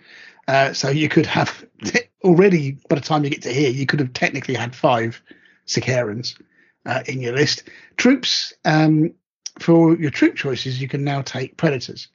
Uh, 0.47 0.72
so 0.72 0.89
you 0.89 1.09
could 1.09 1.26
have 1.26 1.64
already 2.24 2.72
by 2.89 2.97
the 2.97 3.02
time 3.02 3.24
you 3.24 3.30
get 3.30 3.43
to 3.43 3.52
here, 3.52 3.70
you 3.70 3.86
could 3.86 4.01
have 4.01 4.12
technically 4.12 4.55
had 4.55 4.74
five 4.74 5.22
Sicarans 5.66 6.40
uh, 6.86 7.02
in 7.06 7.20
your 7.20 7.35
list. 7.35 7.64
Troops, 7.97 8.52
um, 8.64 9.14
for 9.59 9.97
your 9.97 10.10
troop 10.10 10.36
choices, 10.36 10.80
you 10.80 10.89
can 10.89 11.05
now 11.05 11.20
take 11.20 11.56
Predators, 11.56 12.09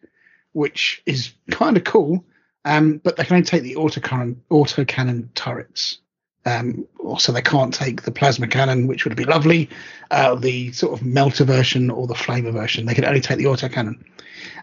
which 0.54 1.02
is 1.06 1.34
kind 1.52 1.78
of 1.78 1.84
cool. 1.84 2.26
Um, 2.66 3.00
but 3.04 3.18
they 3.18 3.26
can 3.26 3.36
only 3.36 3.46
take 3.46 3.64
the 3.64 3.76
autocannon, 3.76 4.38
autocannon 4.50 5.34
turrets. 5.36 6.00
Um, 6.46 6.86
also, 7.00 7.32
they 7.32 7.42
can't 7.42 7.74
take 7.74 8.02
the 8.02 8.12
plasma 8.12 8.48
cannon, 8.48 8.88
which 8.88 9.06
would 9.06 9.16
be 9.16 9.24
lovely, 9.24 9.70
uh, 10.12 10.36
the 10.36 10.72
sort 10.74 11.00
of 11.00 11.06
melter 11.06 11.46
version 11.46 11.90
or 11.90 12.06
the 12.06 12.14
flamer 12.14 12.52
version. 12.52 12.86
They 12.86 12.94
can 12.94 13.06
only 13.06 13.22
take 13.22 13.38
the 13.38 13.46
autocannon 13.46 14.04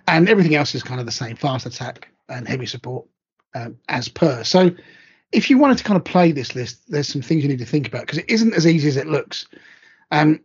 and 0.07 0.28
everything 0.28 0.55
else 0.55 0.74
is 0.74 0.82
kind 0.82 1.01
of 1.01 1.07
the 1.07 1.12
same 1.12 1.36
fast 1.36 1.66
attack 1.66 2.09
and 2.28 2.47
heavy 2.47 2.66
support 2.66 3.07
um, 3.55 3.78
as 3.89 4.09
per. 4.09 4.44
So 4.44 4.70
if 5.32 5.51
you 5.51 5.59
wanted 5.59 5.78
to 5.78 5.85
kind 5.85 5.97
of 5.97 6.05
play 6.05 6.32
this 6.32 6.55
list 6.55 6.82
there's 6.89 7.09
some 7.09 7.23
things 7.23 7.43
you 7.43 7.48
need 7.48 7.59
to 7.59 7.65
think 7.65 7.86
about 7.86 8.02
because 8.02 8.19
it 8.19 8.28
isn't 8.28 8.55
as 8.55 8.66
easy 8.66 8.89
as 8.89 8.97
it 8.97 9.07
looks. 9.07 9.47
Um 10.11 10.40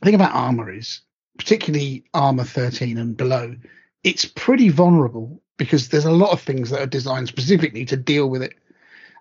the 0.00 0.06
thing 0.06 0.14
about 0.14 0.34
armor 0.34 0.70
is 0.70 1.00
particularly 1.38 2.04
armor 2.14 2.44
13 2.44 2.98
and 2.98 3.16
below 3.16 3.56
it's 4.04 4.24
pretty 4.24 4.68
vulnerable 4.68 5.42
because 5.56 5.88
there's 5.88 6.04
a 6.04 6.10
lot 6.10 6.32
of 6.32 6.40
things 6.40 6.70
that 6.70 6.80
are 6.80 6.86
designed 6.86 7.28
specifically 7.28 7.84
to 7.86 7.96
deal 7.96 8.28
with 8.28 8.42
it. 8.42 8.54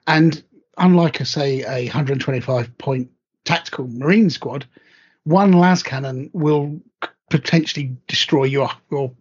And 0.06 0.44
unlike 0.78 1.20
a 1.20 1.26
say 1.26 1.64
a 1.64 1.86
125 1.86 2.78
point 2.78 3.10
tactical 3.44 3.88
marine 3.88 4.30
squad 4.30 4.66
one 5.26 5.54
las 5.54 5.84
cannon 5.84 6.30
will 6.34 6.80
potentially 7.30 7.96
destroy 8.08 8.44
your 8.44 8.70
your 8.92 9.12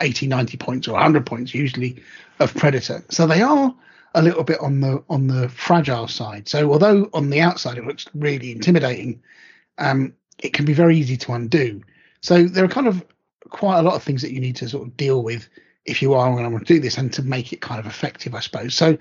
80 0.00 0.26
90 0.26 0.56
points 0.56 0.88
or 0.88 0.92
100 0.92 1.24
points 1.24 1.54
usually 1.54 2.02
of 2.40 2.54
predator. 2.54 3.02
So 3.08 3.26
they 3.26 3.40
are 3.40 3.74
a 4.14 4.22
little 4.22 4.44
bit 4.44 4.60
on 4.60 4.80
the 4.80 5.02
on 5.08 5.28
the 5.28 5.48
fragile 5.48 6.08
side. 6.08 6.48
So 6.48 6.70
although 6.70 7.08
on 7.14 7.30
the 7.30 7.40
outside 7.40 7.78
it 7.78 7.86
looks 7.86 8.06
really 8.14 8.52
intimidating 8.52 9.22
um, 9.78 10.12
it 10.38 10.52
can 10.52 10.64
be 10.64 10.74
very 10.74 10.96
easy 10.96 11.16
to 11.16 11.32
undo. 11.32 11.80
So 12.20 12.44
there 12.44 12.64
are 12.64 12.68
kind 12.68 12.88
of 12.88 13.04
quite 13.48 13.78
a 13.78 13.82
lot 13.82 13.94
of 13.94 14.02
things 14.02 14.22
that 14.22 14.32
you 14.32 14.40
need 14.40 14.56
to 14.56 14.68
sort 14.68 14.86
of 14.86 14.96
deal 14.96 15.22
with 15.22 15.48
if 15.84 16.02
you 16.02 16.14
are 16.14 16.30
going 16.30 16.58
to 16.58 16.64
do 16.64 16.78
this 16.80 16.98
and 16.98 17.12
to 17.12 17.22
make 17.22 17.52
it 17.52 17.60
kind 17.60 17.80
of 17.80 17.86
effective 17.86 18.34
i 18.34 18.40
suppose. 18.40 18.74
So 18.74 18.98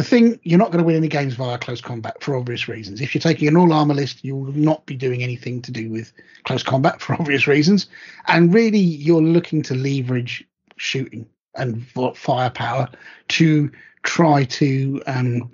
the 0.00 0.08
thing 0.08 0.40
you're 0.44 0.58
not 0.58 0.70
going 0.70 0.78
to 0.78 0.84
win 0.84 0.96
any 0.96 1.08
games 1.08 1.34
via 1.34 1.58
close 1.58 1.82
combat 1.82 2.22
for 2.22 2.34
obvious 2.34 2.68
reasons. 2.68 3.02
If 3.02 3.14
you're 3.14 3.20
taking 3.20 3.48
an 3.48 3.56
all 3.58 3.70
armor 3.70 3.92
list, 3.92 4.24
you 4.24 4.34
will 4.34 4.52
not 4.52 4.86
be 4.86 4.96
doing 4.96 5.22
anything 5.22 5.60
to 5.60 5.70
do 5.70 5.90
with 5.90 6.10
close 6.44 6.62
combat 6.62 7.02
for 7.02 7.12
obvious 7.20 7.46
reasons. 7.46 7.86
And 8.26 8.54
really, 8.54 8.78
you're 8.78 9.20
looking 9.20 9.60
to 9.64 9.74
leverage 9.74 10.42
shooting 10.76 11.26
and 11.54 11.86
firepower 12.14 12.88
to 13.28 13.70
try 14.02 14.44
to 14.44 15.02
um, 15.06 15.50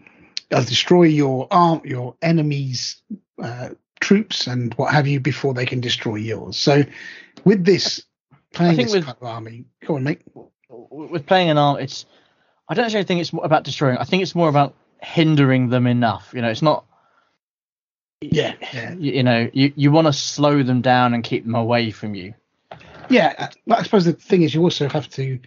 uh, 0.53 0.63
destroy 0.63 1.05
your 1.05 1.49
arm, 1.51 1.81
your 1.85 2.15
enemy's 2.23 3.03
uh, 3.43 3.71
troops 3.99 4.47
and 4.47 4.75
what 4.75 4.95
have 4.95 5.09
you 5.09 5.19
before 5.19 5.55
they 5.55 5.67
can 5.67 5.81
destroy 5.81 6.15
yours. 6.15 6.57
So, 6.57 6.85
with 7.45 7.65
this 7.65 8.05
playing 8.53 8.77
this 8.77 8.93
with, 8.93 9.07
kind 9.07 9.17
of 9.21 9.27
army, 9.27 9.65
go 9.85 9.97
on, 9.97 10.05
mate. 10.05 10.23
With 10.69 11.27
playing 11.27 11.51
an 11.51 11.59
arm, 11.59 11.81
it's 11.81 12.07
I 12.69 12.75
don't 12.75 12.85
actually 12.85 13.05
think 13.05 13.21
it's 13.21 13.33
about 13.33 13.65
destroying. 13.65 13.97
I 13.99 14.05
think 14.05 14.23
it's 14.23 14.35
more 14.35 14.49
about 14.49 14.75
hindering 15.01 15.69
them 15.69 15.87
enough. 15.87 16.33
You 16.35 16.43
know, 16.43 16.49
it's 16.49 16.63
not. 16.63 16.85
Yeah, 18.21 18.55
yeah. 18.73 18.95
You, 18.95 19.13
you 19.13 19.23
know, 19.23 19.51
you, 19.53 19.73
you 19.77 19.93
want 19.93 20.07
to 20.07 20.13
slow 20.13 20.63
them 20.63 20.81
down 20.81 21.15
and 21.15 21.23
keep 21.23 21.45
them 21.45 21.55
away 21.55 21.91
from 21.91 22.15
you. 22.15 22.35
Yeah, 23.09 23.51
but 23.67 23.79
I 23.79 23.83
suppose 23.83 24.05
the 24.05 24.15
thing 24.15 24.43
is, 24.43 24.55
you 24.55 24.63
also 24.63 24.89
have 24.89 25.09
to, 25.11 25.39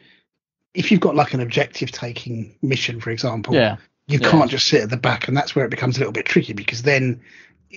if 0.73 0.91
you've 0.91 1.01
got 1.01 1.15
like 1.15 1.33
an 1.33 1.41
objective 1.41 1.91
taking 1.91 2.55
mission, 2.61 3.01
for 3.01 3.09
example, 3.09 3.53
yeah, 3.53 3.77
you 4.07 4.19
yeah. 4.21 4.29
can't 4.29 4.49
just 4.49 4.67
sit 4.67 4.83
at 4.83 4.89
the 4.89 4.97
back, 4.97 5.27
and 5.27 5.35
that's 5.35 5.55
where 5.55 5.65
it 5.65 5.71
becomes 5.71 5.97
a 5.97 5.99
little 5.99 6.13
bit 6.13 6.25
tricky 6.25 6.53
because 6.53 6.83
then, 6.83 7.19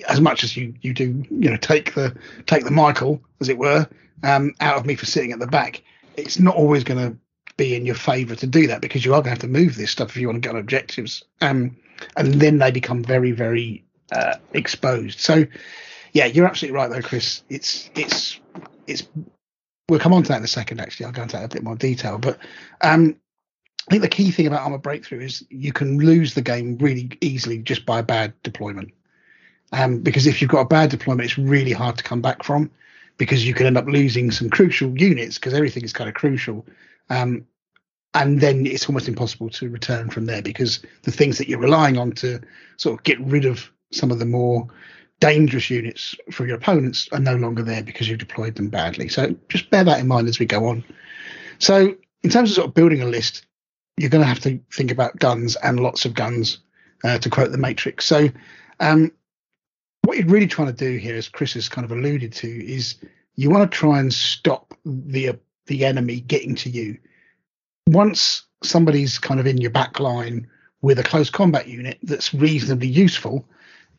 as 0.09 0.21
much 0.21 0.45
as 0.45 0.57
you 0.57 0.75
you 0.83 0.95
do, 0.95 1.25
you 1.31 1.51
know, 1.51 1.57
take 1.57 1.95
the 1.95 2.17
take 2.47 2.65
the 2.65 2.71
Michael, 2.71 3.21
as 3.41 3.49
it 3.49 3.59
were, 3.59 3.89
um, 4.23 4.55
out 4.61 4.77
of 4.77 4.87
me 4.87 4.95
for 4.95 5.07
sitting 5.07 5.33
at 5.33 5.41
the 5.41 5.49
back, 5.49 5.83
it's 6.17 6.39
not 6.39 6.55
always 6.55 6.85
going 6.85 7.11
to 7.11 7.17
be 7.57 7.75
in 7.75 7.87
your 7.87 7.95
favour 7.95 8.35
to 8.37 8.47
do 8.47 8.67
that 8.67 8.81
because 8.81 9.05
you 9.05 9.13
are 9.13 9.23
going 9.23 9.25
to 9.25 9.31
have 9.31 9.39
to 9.41 9.49
move 9.49 9.77
this 9.77 9.91
stuff 9.91 10.11
if 10.11 10.17
you 10.17 10.29
want 10.29 10.43
to 10.43 10.49
get 10.49 10.55
on 10.55 10.61
objectives. 10.61 11.23
Um, 11.41 11.77
and 12.17 12.35
then 12.35 12.59
they 12.59 12.71
become 12.71 13.05
very, 13.05 13.33
very 13.33 13.85
uh, 14.11 14.37
exposed. 14.53 15.21
So, 15.21 15.45
yeah, 16.13 16.27
you're 16.27 16.47
absolutely 16.47 16.77
right 16.77 16.91
though, 16.91 17.03
Chris. 17.03 17.43
It's 17.49 17.91
it's 17.95 18.41
it's. 18.87 19.07
We'll 19.89 20.01
come 20.01 20.13
on 20.13 20.23
to 20.23 20.29
that 20.29 20.39
in 20.39 20.45
a 20.45 20.49
second. 20.49 20.81
Actually, 20.81 21.07
I'll 21.07 21.13
go 21.13 21.23
into 21.23 21.37
that 21.37 21.41
in 21.41 21.45
a 21.47 21.49
bit 21.49 21.63
more 21.63 21.77
detail. 21.77 22.19
But 22.19 22.39
um, 22.83 23.17
I 23.89 23.91
think 23.91 24.03
the 24.03 24.09
key 24.09 24.31
thing 24.31 24.47
about 24.47 24.63
armor 24.63 24.79
breakthrough 24.79 25.21
is 25.21 25.45
you 25.51 25.73
can 25.73 25.99
lose 25.99 26.35
the 26.35 26.43
game 26.43 26.79
really 26.79 27.11
easily 27.21 27.59
just 27.59 27.85
by 27.85 27.99
a 27.99 28.03
bad 28.03 28.33
deployment. 28.43 28.93
Um, 29.73 30.01
because 30.01 30.27
if 30.27 30.41
you've 30.41 30.51
got 30.51 30.61
a 30.61 30.67
bad 30.67 30.91
deployment, 30.91 31.25
it's 31.25 31.39
really 31.39 31.73
hard 31.73 31.97
to 31.99 32.05
come 32.05 32.21
back 32.21 32.45
from 32.45 32.71
because 33.17 33.47
you 33.47 33.55
can 33.55 33.67
end 33.67 33.79
up 33.79 33.87
losing 33.87 34.31
some 34.31 34.51
crucial 34.51 34.97
units 34.99 35.37
because 35.37 35.55
everything 35.55 35.83
is 35.83 35.93
kind 35.93 36.09
of 36.09 36.15
crucial. 36.15 36.65
Um, 37.13 37.47
and 38.15 38.41
then 38.41 38.67
it's 38.67 38.89
almost 38.89 39.09
impossible 39.09 39.51
to 39.51 39.69
return 39.69 40.09
from 40.11 40.27
there 40.27 40.43
because 40.43 40.81
the 41.03 41.13
things 41.13 41.39
that 41.39 41.49
you're 41.49 41.59
relying 41.59 41.99
on 41.99 42.13
to 42.13 42.41
sort 42.77 42.99
of 42.99 43.05
get 43.05 43.21
rid 43.21 43.45
of 43.45 43.71
some 43.91 44.11
of 44.11 44.19
the 44.19 44.27
more 44.27 44.67
dangerous 45.21 45.71
units 45.71 46.15
for 46.31 46.47
your 46.47 46.57
opponents 46.57 47.09
are 47.13 47.21
no 47.21 47.37
longer 47.37 47.63
there 47.63 47.83
because 47.83 48.09
you've 48.09 48.19
deployed 48.19 48.55
them 48.55 48.69
badly. 48.69 49.09
So 49.09 49.35
just 49.49 49.71
bear 49.71 49.85
that 49.85 50.01
in 50.01 50.09
mind 50.09 50.29
as 50.29 50.39
we 50.39 50.47
go 50.47 50.67
on. 50.67 50.85
So 51.59 51.95
in 52.23 52.31
terms 52.31 52.51
of 52.51 52.57
sort 52.57 52.69
of 52.69 52.75
building 52.75 53.03
a 53.03 53.07
list, 53.07 53.47
you're 53.99 54.11
going 54.11 54.23
to 54.23 54.29
have 54.29 54.41
to 54.41 54.59
think 54.73 54.91
about 54.91 55.19
guns 55.19 55.57
and 55.57 55.81
lots 55.81 56.05
of 56.07 56.15
guns, 56.15 56.59
uh, 57.05 57.19
to 57.19 57.31
quote 57.31 57.53
the 57.53 57.59
Matrix. 57.59 58.07
So 58.07 58.29
um, 58.81 59.13
what 60.03 60.17
you're 60.17 60.27
really 60.27 60.47
trying 60.47 60.69
to 60.69 60.73
do 60.75 60.97
here, 60.97 61.17
as 61.17 61.29
Chris 61.29 61.55
has 61.55 61.69
kind 61.69 61.85
of 61.85 61.93
alluded 61.93 62.33
to, 62.35 62.49
is 62.49 62.97
you 63.37 63.51
want 63.51 63.71
to 63.71 63.77
try 63.77 64.01
and 64.01 64.13
stop 64.13 64.75
the 64.85 65.39
the 65.73 65.87
enemy 65.87 66.21
getting 66.21 66.55
to 66.55 66.71
you. 66.71 66.99
Once 67.87 68.43
somebody's 68.63 69.19
kind 69.19 69.41
of 69.41 69.47
in 69.47 69.59
your 69.59 69.71
back 69.71 69.99
line 69.99 70.47
with 70.83 70.99
a 70.99 71.03
close 71.03 71.31
combat 71.31 71.67
unit 71.67 71.99
that's 72.03 72.35
reasonably 72.35 72.87
useful, 72.87 73.45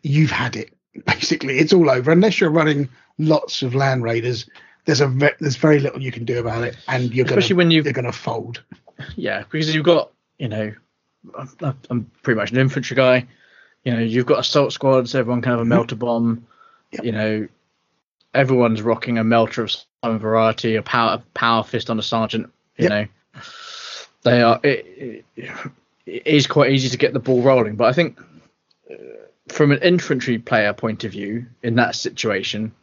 you've 0.04 0.32
had 0.32 0.56
it. 0.56 0.72
Basically, 1.06 1.58
it's 1.58 1.74
all 1.74 1.90
over. 1.90 2.12
Unless 2.12 2.40
you're 2.40 2.52
running 2.52 2.88
lots 3.18 3.64
of 3.64 3.74
land 3.74 4.04
raiders, 4.04 4.48
there's 4.86 5.02
a 5.02 5.08
ve- 5.08 5.40
there's 5.40 5.56
very 5.56 5.80
little 5.80 6.02
you 6.02 6.12
can 6.12 6.26
do 6.26 6.40
about 6.40 6.64
it, 6.64 6.78
and 6.88 7.12
you're 7.12 7.26
especially 7.26 7.56
gonna, 7.56 7.58
when 7.58 7.72
you 7.72 7.82
you're 7.82 7.94
going 7.94 8.06
to 8.06 8.12
fold. 8.12 8.62
Yeah, 9.16 9.40
because 9.40 9.74
you've 9.74 9.86
got 9.86 10.12
you 10.38 10.50
know, 10.50 10.74
I'm, 11.38 11.78
I'm 11.90 12.12
pretty 12.22 12.40
much 12.40 12.52
an 12.52 12.58
infantry 12.58 12.96
guy. 12.96 13.26
You 13.84 13.94
know, 13.94 14.00
you've 14.00 14.28
got 14.28 14.40
assault 14.40 14.72
squads. 14.72 15.16
Everyone 15.16 15.42
can 15.42 15.52
have 15.52 15.62
a 15.62 15.66
melter 15.66 15.96
bomb. 15.96 16.46
Yep. 16.92 17.04
You 17.04 17.12
know, 17.12 17.48
everyone's 18.34 18.82
rocking 18.82 19.18
a 19.18 19.24
melter 19.24 19.64
of 19.64 19.72
some 20.04 20.20
variety, 20.20 20.76
a 20.76 20.82
power 20.82 21.22
power 21.34 21.64
fist 21.64 21.90
on 21.90 22.00
a 22.00 22.04
sergeant. 22.04 22.52
You 22.78 22.90
Yep. 22.90 22.90
know, 22.90 23.42
they 24.24 24.42
are. 24.42 24.60
It, 24.64 25.26
it, 25.36 25.52
it 26.06 26.28
is 26.28 26.48
quite 26.48 26.72
easy 26.72 26.90
to 26.90 26.98
get 26.98 27.14
the 27.14 27.20
ball 27.20 27.42
rolling, 27.42 27.76
but 27.76 27.86
I 27.86 27.94
think 27.94 28.20
uh, 28.92 28.96
from 29.50 29.72
an 29.72 29.80
infantry 29.82 30.38
player 30.40 30.74
point 30.74 31.04
of 31.04 31.12
view, 31.12 31.46
in 31.62 31.76
that 31.76 31.96
situation, 31.96 32.74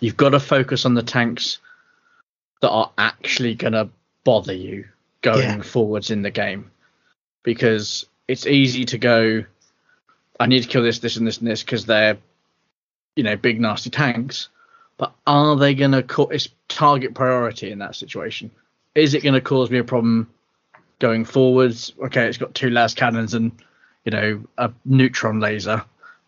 you've 0.00 0.16
got 0.16 0.30
to 0.30 0.40
focus 0.40 0.84
on 0.84 0.94
the 0.94 1.02
tanks 1.02 1.58
that 2.60 2.70
are 2.70 2.90
actually 2.98 3.54
going 3.54 3.72
to 3.72 3.88
bother 4.24 4.52
you 4.52 4.86
going 5.22 5.42
Yeah. 5.58 5.62
forwards 5.62 6.10
in 6.10 6.22
the 6.22 6.30
game, 6.30 6.70
because 7.42 8.06
it's 8.28 8.46
easy 8.46 8.84
to 8.86 8.98
go. 8.98 9.44
I 10.38 10.46
need 10.46 10.62
to 10.62 10.68
kill 10.68 10.82
this, 10.82 10.98
this, 10.98 11.16
and 11.16 11.26
this, 11.26 11.38
and 11.38 11.46
this 11.46 11.62
because 11.62 11.86
they're, 11.86 12.18
you 13.16 13.22
know, 13.22 13.36
big 13.36 13.60
nasty 13.60 13.90
tanks. 13.90 14.48
But 14.96 15.12
are 15.26 15.56
they 15.56 15.74
going 15.74 15.92
to 15.92 16.02
cause 16.02 16.28
it's 16.30 16.48
target 16.68 17.14
priority 17.14 17.70
in 17.70 17.78
that 17.80 17.96
situation? 17.96 18.50
Is 18.94 19.14
it 19.14 19.22
going 19.22 19.34
to 19.34 19.40
cause 19.40 19.70
me 19.70 19.78
a 19.78 19.84
problem 19.84 20.30
going 21.00 21.24
forwards? 21.24 21.92
Okay, 22.04 22.26
it's 22.26 22.38
got 22.38 22.54
two 22.54 22.70
las 22.70 22.94
cannons 22.94 23.34
and 23.34 23.50
you 24.04 24.12
know, 24.12 24.44
a 24.58 24.70
neutron 24.84 25.40
laser. 25.40 25.82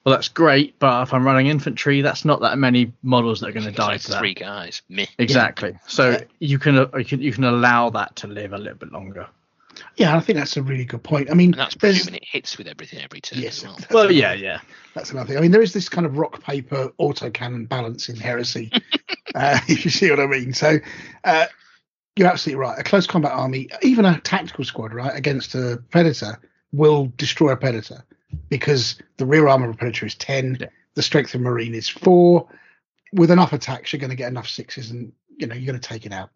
Well, 0.05 0.15
that's 0.15 0.29
great, 0.29 0.79
but 0.79 1.03
if 1.03 1.13
I'm 1.13 1.27
running 1.27 1.49
infantry, 1.49 2.01
that's 2.01 2.25
not 2.25 2.41
that 2.41 2.59
many 2.59 2.93
models 3.03 3.41
that 3.41 3.49
are 3.49 3.53
going 3.53 3.67
to 3.67 3.73
die 3.73 3.95
It's 3.95 4.05
to 4.05 4.13
that. 4.13 4.19
three 4.21 4.35
guys. 4.35 4.83
me. 4.89 5.09
Exactly. 5.19 5.77
So 5.89 6.21
you 6.39 6.59
can 6.59 6.79
uh, 6.79 6.89
you 6.97 7.05
can 7.05 7.21
you 7.21 7.33
can 7.33 7.45
allow 7.45 7.91
that 7.91 8.15
to 8.17 8.29
live 8.29 8.53
a 8.53 8.59
little 8.59 8.79
bit 8.79 8.93
longer. 8.93 9.27
Yeah, 9.97 10.17
I 10.17 10.21
think 10.21 10.39
that's 10.39 10.57
a 10.57 10.63
really 10.63 10.85
good 10.85 11.03
point. 11.03 11.31
I 11.31 11.35
mean, 11.35 11.53
And 11.53 11.61
that's 11.61 11.75
there's 11.77 11.97
presuming 11.99 12.21
it 12.23 12.29
hits 12.31 12.59
with 12.59 12.67
everything 12.67 13.01
every 13.01 13.21
turn 13.21 13.39
Yes, 13.41 13.59
as 13.59 13.65
well. 13.65 13.77
that's 13.79 13.93
Well, 13.93 14.11
yeah, 14.13 14.33
yeah. 14.35 14.61
That's 14.95 15.11
another 15.13 15.29
thing. 15.29 15.39
I 15.39 15.41
mean, 15.41 15.51
there 15.51 15.63
is 15.63 15.73
this 15.73 15.89
kind 15.89 16.07
of 16.07 16.19
rock 16.19 16.43
paper 16.43 16.91
autocannon 17.01 17.69
balance 17.69 18.09
in 18.09 18.17
heresy, 18.17 18.71
uh, 19.35 19.59
if 19.69 19.85
you 19.85 19.91
see 19.91 20.11
what 20.11 20.21
I 20.21 20.27
mean. 20.27 20.53
So, 20.55 20.79
uh, 21.25 21.47
you're 22.17 22.29
absolutely 22.29 22.61
right. 22.61 22.79
A 22.79 22.83
close 22.83 23.07
combat 23.07 23.33
army, 23.33 23.69
even 23.83 24.05
a 24.07 24.19
tactical 24.21 24.65
squad, 24.65 24.95
right, 24.95 25.15
against 25.15 25.55
a 25.55 25.83
predator, 25.91 26.39
will 26.73 27.13
destroy 27.19 27.51
a 27.53 27.57
predator 27.57 28.05
because 28.49 28.97
the 29.19 29.27
rear 29.27 29.49
armor 29.49 29.69
of 29.69 29.75
a 29.75 29.79
predator 29.79 30.07
is 30.07 30.15
10, 30.15 30.57
Yeah. 30.61 30.67
the 30.95 31.03
strength 31.03 31.35
of 31.35 31.41
marine 31.43 31.75
is 31.75 31.89
4. 31.89 32.47
With 33.13 33.31
enough 33.31 33.53
attacks, 33.53 33.93
you're 33.93 34.01
going 34.01 34.11
to 34.11 34.17
get 34.17 34.29
enough 34.29 34.49
sixes 34.49 34.91
and, 34.91 35.13
you 35.37 35.47
know, 35.47 35.55
you're 35.55 35.67
going 35.71 35.81
to 35.81 35.89
take 35.89 36.07
it 36.07 36.13
out. 36.13 36.31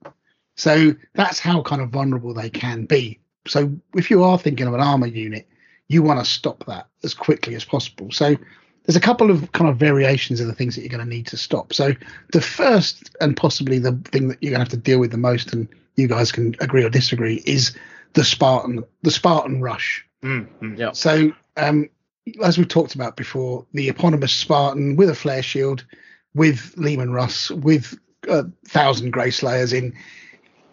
So, 0.56 0.94
that's 1.14 1.38
how 1.40 1.62
kind 1.62 1.80
of 1.80 1.88
vulnerable 1.88 2.34
they 2.34 2.50
can 2.50 2.84
be. 2.84 3.18
So, 3.46 3.72
if 3.94 4.10
you 4.10 4.22
are 4.22 4.38
thinking 4.38 4.66
of 4.66 4.74
an 4.74 4.80
armor 4.80 5.06
unit, 5.06 5.48
you 5.88 6.02
want 6.02 6.20
to 6.20 6.24
stop 6.30 6.64
that 6.66 6.86
as 7.02 7.14
quickly 7.14 7.54
as 7.54 7.64
possible. 7.64 8.10
So, 8.12 8.36
there's 8.84 8.96
a 8.96 9.00
couple 9.00 9.30
of 9.30 9.52
kind 9.52 9.70
of 9.70 9.76
variations 9.76 10.40
of 10.40 10.46
the 10.46 10.54
things 10.54 10.74
that 10.74 10.82
you're 10.82 10.90
going 10.90 11.04
to 11.04 11.08
need 11.08 11.26
to 11.28 11.36
stop. 11.36 11.72
So 11.72 11.92
the 12.32 12.40
first 12.40 13.14
and 13.20 13.36
possibly 13.36 13.78
the 13.78 13.92
thing 14.06 14.28
that 14.28 14.38
you're 14.40 14.50
going 14.50 14.64
to 14.64 14.64
have 14.64 14.68
to 14.70 14.76
deal 14.76 14.98
with 14.98 15.10
the 15.10 15.18
most, 15.18 15.52
and 15.52 15.68
you 15.96 16.08
guys 16.08 16.32
can 16.32 16.54
agree 16.60 16.82
or 16.82 16.90
disagree, 16.90 17.42
is 17.46 17.76
the 18.14 18.24
Spartan, 18.24 18.82
the 19.02 19.10
Spartan 19.10 19.60
rush. 19.60 20.04
Mm, 20.24 20.78
Yeah. 20.78 20.92
So 20.92 21.32
um, 21.56 21.88
as 22.42 22.58
we 22.58 22.64
talked 22.64 22.94
about 22.94 23.16
before, 23.16 23.66
the 23.74 23.88
eponymous 23.88 24.32
Spartan 24.32 24.96
with 24.96 25.10
a 25.10 25.14
flare 25.14 25.42
shield, 25.42 25.84
with 26.34 26.74
Leman 26.76 27.12
Russ, 27.12 27.50
with 27.50 27.98
a 28.28 28.44
thousand 28.66 29.10
Grey 29.12 29.30
Slayers 29.30 29.72
in, 29.72 29.94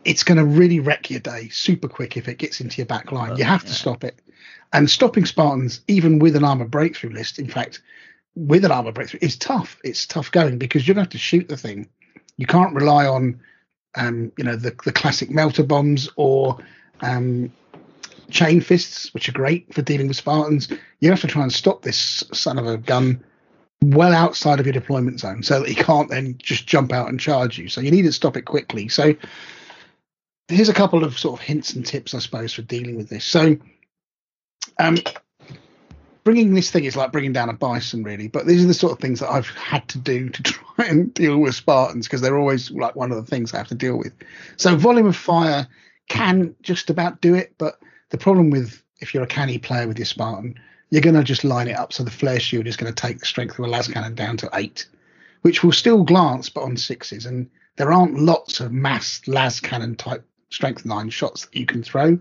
it's 0.07 0.23
going 0.23 0.37
to 0.37 0.45
really 0.45 0.79
wreck 0.79 1.11
your 1.11 1.19
day 1.19 1.49
super 1.49 1.89
quick 1.89 2.15
if 2.15 2.29
it 2.29 2.37
gets 2.37 2.61
into 2.61 2.77
your 2.77 2.85
back 2.85 3.11
line. 3.11 3.35
You 3.35 3.43
have 3.43 3.65
to 3.65 3.73
stop 3.73 4.05
it. 4.05 4.17
And 4.71 4.89
stopping 4.89 5.25
Spartans, 5.25 5.81
even 5.89 6.17
with 6.17 6.37
an 6.37 6.45
armor 6.45 6.65
breakthrough 6.65 7.11
list, 7.11 7.39
in 7.39 7.49
fact, 7.49 7.81
with 8.33 8.63
an 8.63 8.71
armor 8.71 8.93
breakthrough, 8.93 9.19
is 9.21 9.35
tough. 9.35 9.77
It's 9.83 10.07
tough 10.07 10.31
going 10.31 10.59
because 10.59 10.87
you're 10.87 10.95
going 10.95 11.05
to 11.05 11.09
have 11.09 11.11
to 11.11 11.17
shoot 11.17 11.49
the 11.49 11.57
thing. 11.57 11.89
You 12.37 12.45
can't 12.45 12.73
rely 12.73 13.05
on, 13.05 13.41
um, 13.95 14.31
you 14.37 14.45
know, 14.45 14.55
the, 14.55 14.73
the 14.85 14.93
classic 14.93 15.29
melter 15.29 15.63
bombs 15.63 16.09
or 16.15 16.57
um, 17.01 17.51
chain 18.29 18.61
fists, 18.61 19.13
which 19.13 19.27
are 19.27 19.33
great 19.33 19.73
for 19.73 19.81
dealing 19.81 20.07
with 20.07 20.15
Spartans. 20.15 20.69
You 21.01 21.09
have 21.09 21.21
to 21.21 21.27
try 21.27 21.43
and 21.43 21.51
stop 21.51 21.81
this 21.81 22.23
son 22.31 22.57
of 22.57 22.65
a 22.65 22.77
gun 22.77 23.21
well 23.81 24.13
outside 24.13 24.61
of 24.61 24.65
your 24.65 24.73
deployment 24.73 25.19
zone 25.19 25.43
so 25.43 25.59
that 25.59 25.67
he 25.67 25.75
can't 25.75 26.09
then 26.09 26.37
just 26.37 26.65
jump 26.65 26.93
out 26.93 27.09
and 27.09 27.19
charge 27.19 27.57
you. 27.57 27.67
So 27.67 27.81
you 27.81 27.91
need 27.91 28.03
to 28.03 28.13
stop 28.13 28.37
it 28.37 28.43
quickly. 28.43 28.87
So 28.87 29.13
here's 30.47 30.69
a 30.69 30.73
couple 30.73 31.03
of 31.03 31.17
sort 31.17 31.39
of 31.39 31.45
hints 31.45 31.73
and 31.73 31.85
tips, 31.85 32.13
I 32.13 32.19
suppose, 32.19 32.53
for 32.53 32.61
dealing 32.61 32.95
with 32.95 33.09
this. 33.09 33.25
So 33.25 33.57
um, 34.79 34.97
bringing 36.23 36.53
this 36.53 36.71
thing 36.71 36.85
is 36.85 36.95
like 36.95 37.11
bringing 37.11 37.33
down 37.33 37.49
a 37.49 37.53
bison, 37.53 38.03
really. 38.03 38.27
But 38.27 38.45
these 38.45 38.63
are 38.63 38.67
the 38.67 38.73
sort 38.73 38.93
of 38.93 38.99
things 38.99 39.19
that 39.19 39.31
I've 39.31 39.47
had 39.47 39.87
to 39.89 39.97
do 39.97 40.29
to 40.29 40.43
try 40.75 40.85
and 40.85 41.13
deal 41.13 41.37
with 41.37 41.55
Spartans 41.55 42.07
because 42.07 42.21
they're 42.21 42.37
always 42.37 42.71
like 42.71 42.95
one 42.95 43.11
of 43.11 43.17
the 43.17 43.29
things 43.29 43.53
I 43.53 43.57
have 43.57 43.67
to 43.69 43.75
deal 43.75 43.97
with. 43.97 44.13
So 44.55 44.75
volume 44.75 45.07
of 45.07 45.15
fire 45.15 45.67
can 46.09 46.55
just 46.61 46.89
about 46.89 47.21
do 47.21 47.35
it, 47.35 47.53
but 47.57 47.79
the 48.09 48.17
problem 48.17 48.49
with 48.49 48.81
if 48.99 49.13
you're 49.13 49.23
a 49.23 49.27
canny 49.27 49.57
player 49.57 49.87
with 49.87 49.97
your 49.97 50.05
Spartan, 50.05 50.55
you're 50.89 51.01
going 51.01 51.15
to 51.15 51.23
just 51.23 51.43
line 51.43 51.67
it 51.67 51.77
up 51.77 51.91
so 51.91 52.03
the 52.03 52.11
flare 52.11 52.39
shield 52.39 52.65
is 52.65 52.77
going 52.77 52.91
to 52.91 53.01
take 53.01 53.19
the 53.19 53.25
strength 53.25 53.59
of 53.59 53.65
a 53.65 53.67
las 53.67 53.89
cannon 53.89 54.15
down 54.15 54.37
to 54.37 54.49
eight, 54.53 54.87
which 55.41 55.63
will 55.63 55.73
still 55.73 56.03
glance 56.03 56.49
but 56.49 56.63
on 56.63 56.77
sixes. 56.77 57.25
And 57.25 57.49
there 57.75 57.91
aren't 57.91 58.19
lots 58.19 58.61
of 58.61 58.71
mass 58.71 59.21
las 59.27 59.59
cannon 59.59 59.95
type 59.95 60.25
strength 60.49 60.85
nine 60.85 61.09
shots 61.09 61.45
that 61.45 61.55
you 61.55 61.65
can 61.65 61.83
throw 61.83 62.19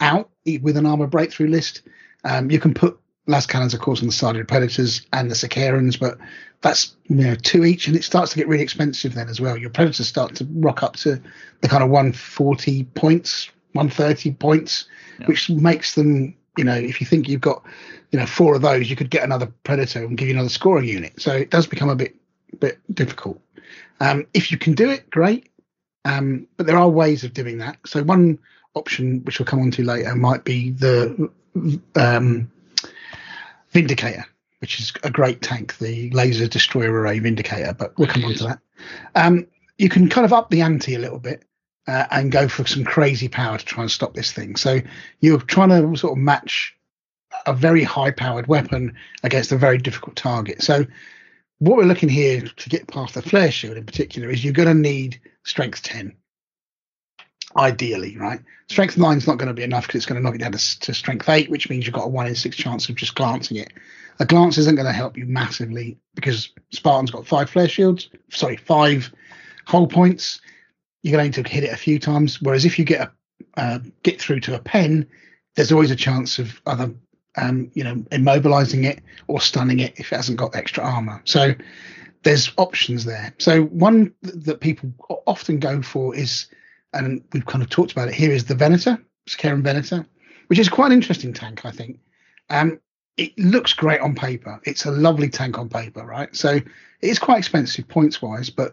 out 0.00 0.30
with 0.62 0.76
an 0.76 0.86
armor 0.86 1.06
breakthrough 1.06 1.48
list. 1.48 1.82
Um, 2.24 2.50
you 2.50 2.60
can 2.60 2.74
put 2.74 2.98
las 3.26 3.46
cannons, 3.46 3.74
of 3.74 3.80
course, 3.80 4.00
on 4.00 4.06
the 4.06 4.12
side 4.12 4.36
of 4.36 4.40
the 4.40 4.44
predators 4.44 5.06
and 5.12 5.30
the 5.30 5.34
Sicarans, 5.34 5.98
but 5.98 6.18
that's 6.60 6.96
you 7.04 7.16
know 7.16 7.34
two 7.36 7.64
each, 7.64 7.86
and 7.86 7.96
it 7.96 8.04
starts 8.04 8.32
to 8.32 8.38
get 8.38 8.48
really 8.48 8.62
expensive 8.62 9.14
then 9.14 9.28
as 9.28 9.40
well. 9.40 9.56
Your 9.56 9.70
predators 9.70 10.08
start 10.08 10.34
to 10.36 10.48
rock 10.50 10.82
up 10.82 10.96
to 10.96 11.20
the 11.60 11.68
kind 11.68 11.82
of 11.82 11.90
140 11.90 12.84
points, 12.84 13.50
130 13.72 14.32
points, 14.32 14.86
which 15.26 15.48
makes 15.50 15.94
them. 15.94 16.34
You 16.56 16.64
know, 16.64 16.74
if 16.74 17.00
you 17.00 17.06
think 17.06 17.28
you've 17.28 17.40
got, 17.40 17.62
you 18.10 18.18
know, 18.18 18.26
four 18.26 18.56
of 18.56 18.62
those, 18.62 18.90
you 18.90 18.96
could 18.96 19.10
get 19.10 19.22
another 19.22 19.46
predator 19.62 20.04
and 20.04 20.18
give 20.18 20.26
you 20.26 20.34
another 20.34 20.48
scoring 20.48 20.88
unit. 20.88 21.12
So 21.16 21.32
it 21.32 21.50
does 21.50 21.68
become 21.68 21.88
a 21.88 21.94
bit, 21.94 22.16
bit 22.58 22.80
difficult. 22.92 23.40
Um, 24.00 24.26
if 24.34 24.50
you 24.50 24.58
can 24.58 24.72
do 24.72 24.90
it, 24.90 25.08
great. 25.08 25.48
Um, 26.08 26.48
but 26.56 26.66
there 26.66 26.78
are 26.78 26.88
ways 26.88 27.22
of 27.22 27.34
doing 27.34 27.58
that. 27.58 27.76
So 27.84 28.02
one 28.02 28.38
option, 28.74 29.22
which 29.24 29.38
we'll 29.38 29.46
come 29.46 29.60
on 29.60 29.70
to 29.72 29.84
later, 29.84 30.14
might 30.14 30.42
be 30.42 30.70
the 30.70 31.30
um, 31.96 32.50
Vindicator, 33.72 34.24
which 34.60 34.80
is 34.80 34.90
a 35.02 35.10
great 35.10 35.42
tank, 35.42 35.76
the 35.76 36.10
laser 36.10 36.48
destroyer 36.48 36.92
array 36.92 37.18
Vindicator. 37.18 37.74
But 37.74 37.96
we'll 37.98 38.08
come 38.08 38.24
on 38.24 38.34
to 38.34 38.44
that. 38.44 38.58
Um, 39.14 39.46
you 39.76 39.90
can 39.90 40.08
kind 40.08 40.24
of 40.24 40.32
up 40.32 40.48
the 40.48 40.62
ante 40.62 40.94
a 40.94 40.98
little 40.98 41.18
bit 41.18 41.44
uh, 41.86 42.06
and 42.10 42.32
go 42.32 42.48
for 42.48 42.66
some 42.66 42.84
crazy 42.84 43.28
power 43.28 43.58
to 43.58 43.64
try 43.64 43.82
and 43.82 43.90
stop 43.90 44.14
this 44.14 44.32
thing. 44.32 44.56
So 44.56 44.80
you're 45.20 45.40
trying 45.42 45.68
to 45.68 45.94
sort 45.98 46.12
of 46.12 46.18
match 46.18 46.74
a 47.44 47.52
very 47.52 47.84
high 47.84 48.12
powered 48.12 48.46
weapon 48.46 48.96
against 49.22 49.52
a 49.52 49.58
very 49.58 49.76
difficult 49.76 50.16
target. 50.16 50.62
So 50.62 50.86
what 51.58 51.76
we're 51.76 51.84
looking 51.84 52.08
here 52.08 52.40
to 52.40 52.68
get 52.70 52.88
past 52.88 53.12
the 53.12 53.20
flare 53.22 53.50
shield 53.50 53.76
in 53.76 53.84
particular 53.84 54.30
is 54.30 54.42
you're 54.42 54.54
going 54.54 54.68
to 54.68 54.74
need 54.74 55.20
strength 55.48 55.82
10 55.82 56.14
ideally 57.56 58.16
right? 58.18 58.40
Strength 58.68 58.98
9 58.98 59.16
is 59.16 59.26
not 59.26 59.38
going 59.38 59.48
to 59.48 59.54
be 59.54 59.62
enough 59.62 59.86
because 59.86 59.96
it's 59.96 60.06
going 60.06 60.20
to 60.20 60.22
knock 60.22 60.34
you 60.34 60.38
down 60.38 60.52
to, 60.52 60.80
to 60.80 60.94
strength 60.94 61.28
8 61.28 61.50
which 61.50 61.70
means 61.70 61.86
you've 61.86 61.94
got 61.94 62.04
a 62.04 62.08
1 62.08 62.26
in 62.26 62.34
6 62.34 62.56
chance 62.56 62.88
of 62.88 62.94
just 62.94 63.14
glancing 63.14 63.56
it. 63.56 63.72
A 64.20 64.26
glance 64.26 64.58
isn't 64.58 64.74
going 64.74 64.86
to 64.86 64.92
help 64.92 65.16
you 65.16 65.26
massively 65.26 65.98
because 66.14 66.50
spartan's 66.70 67.10
got 67.10 67.26
five 67.26 67.48
flare 67.48 67.68
shields 67.68 68.10
sorry 68.30 68.56
five 68.56 69.12
hull 69.66 69.86
points. 69.86 70.40
You're 71.02 71.16
going 71.16 71.32
to 71.32 71.42
hit 71.42 71.64
it 71.64 71.72
a 71.72 71.76
few 71.76 71.98
times 71.98 72.40
whereas 72.42 72.64
if 72.64 72.78
you 72.78 72.84
get 72.84 73.00
a 73.00 73.12
uh, 73.56 73.78
get 74.02 74.20
through 74.20 74.40
to 74.40 74.54
a 74.54 74.58
pen 74.58 75.06
there's 75.56 75.72
always 75.72 75.90
a 75.90 75.96
chance 75.96 76.38
of 76.38 76.60
other 76.66 76.94
um, 77.36 77.70
you 77.74 77.84
know 77.84 77.96
immobilizing 78.10 78.84
it 78.84 79.00
or 79.26 79.40
stunning 79.40 79.80
it 79.80 79.94
if 79.96 80.12
it 80.12 80.16
hasn't 80.16 80.38
got 80.38 80.54
extra 80.54 80.84
armor. 80.84 81.20
So 81.24 81.54
there's 82.22 82.52
options 82.56 83.04
there 83.04 83.32
so 83.38 83.64
one 83.64 84.12
that 84.22 84.60
people 84.60 84.92
often 85.26 85.58
go 85.58 85.82
for 85.82 86.14
is 86.14 86.48
and 86.92 87.22
we've 87.32 87.46
kind 87.46 87.62
of 87.62 87.70
talked 87.70 87.92
about 87.92 88.08
it 88.08 88.14
here 88.14 88.30
is 88.30 88.44
the 88.44 88.54
Venator, 88.54 88.98
Sicaran 89.28 89.62
Venator, 89.62 90.06
which 90.48 90.58
is 90.58 90.68
quite 90.68 90.86
an 90.86 90.92
interesting 90.92 91.32
tank, 91.32 91.64
I 91.64 91.70
think. 91.70 92.00
Um, 92.50 92.80
it 93.16 93.36
looks 93.38 93.72
great 93.72 94.00
on 94.00 94.14
paper. 94.14 94.60
It's 94.64 94.86
a 94.86 94.90
lovely 94.90 95.28
tank 95.28 95.58
on 95.58 95.68
paper, 95.68 96.04
right? 96.04 96.34
So 96.34 96.50
it 96.50 96.64
is 97.00 97.18
quite 97.18 97.38
expensive 97.38 97.88
points 97.88 98.22
wise, 98.22 98.48
but 98.48 98.72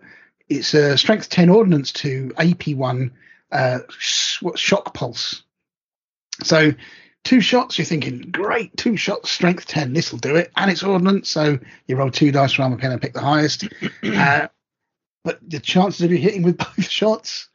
it's 0.50 0.74
a 0.74 0.98
strength 0.98 1.30
10 1.30 1.50
ordnance 1.50 1.92
to 1.94 2.30
AP1 2.38 3.12
uh, 3.52 3.80
sh- 3.98 4.44
shock 4.56 4.94
pulse. 4.94 5.44
So 6.44 6.72
two 7.26 7.42
shots, 7.42 7.78
you're 7.78 7.86
thinking, 7.86 8.22
great, 8.32 8.76
two 8.78 8.96
shots, 8.96 9.30
strength 9.30 9.66
10, 9.66 9.92
this 9.92 10.12
will 10.12 10.20
do 10.20 10.38
it. 10.38 10.52
And 10.56 10.72
it's 10.72 10.84
ordnance, 10.84 11.28
so 11.30 11.60
you 11.88 11.98
roll 11.98 12.12
two 12.12 12.32
dice 12.32 12.54
for 12.54 12.62
armor 12.62 12.78
pen 12.78 12.94
and 12.94 13.02
pick 13.02 13.14
the 13.14 13.20
highest. 13.20 13.68
uh, 14.04 14.48
but 15.26 15.40
the 15.50 15.60
chances 15.60 16.02
of 16.04 16.12
you 16.12 16.18
hitting 16.18 16.44
with 16.44 16.58
both 16.78 16.88
shots, 16.90 17.50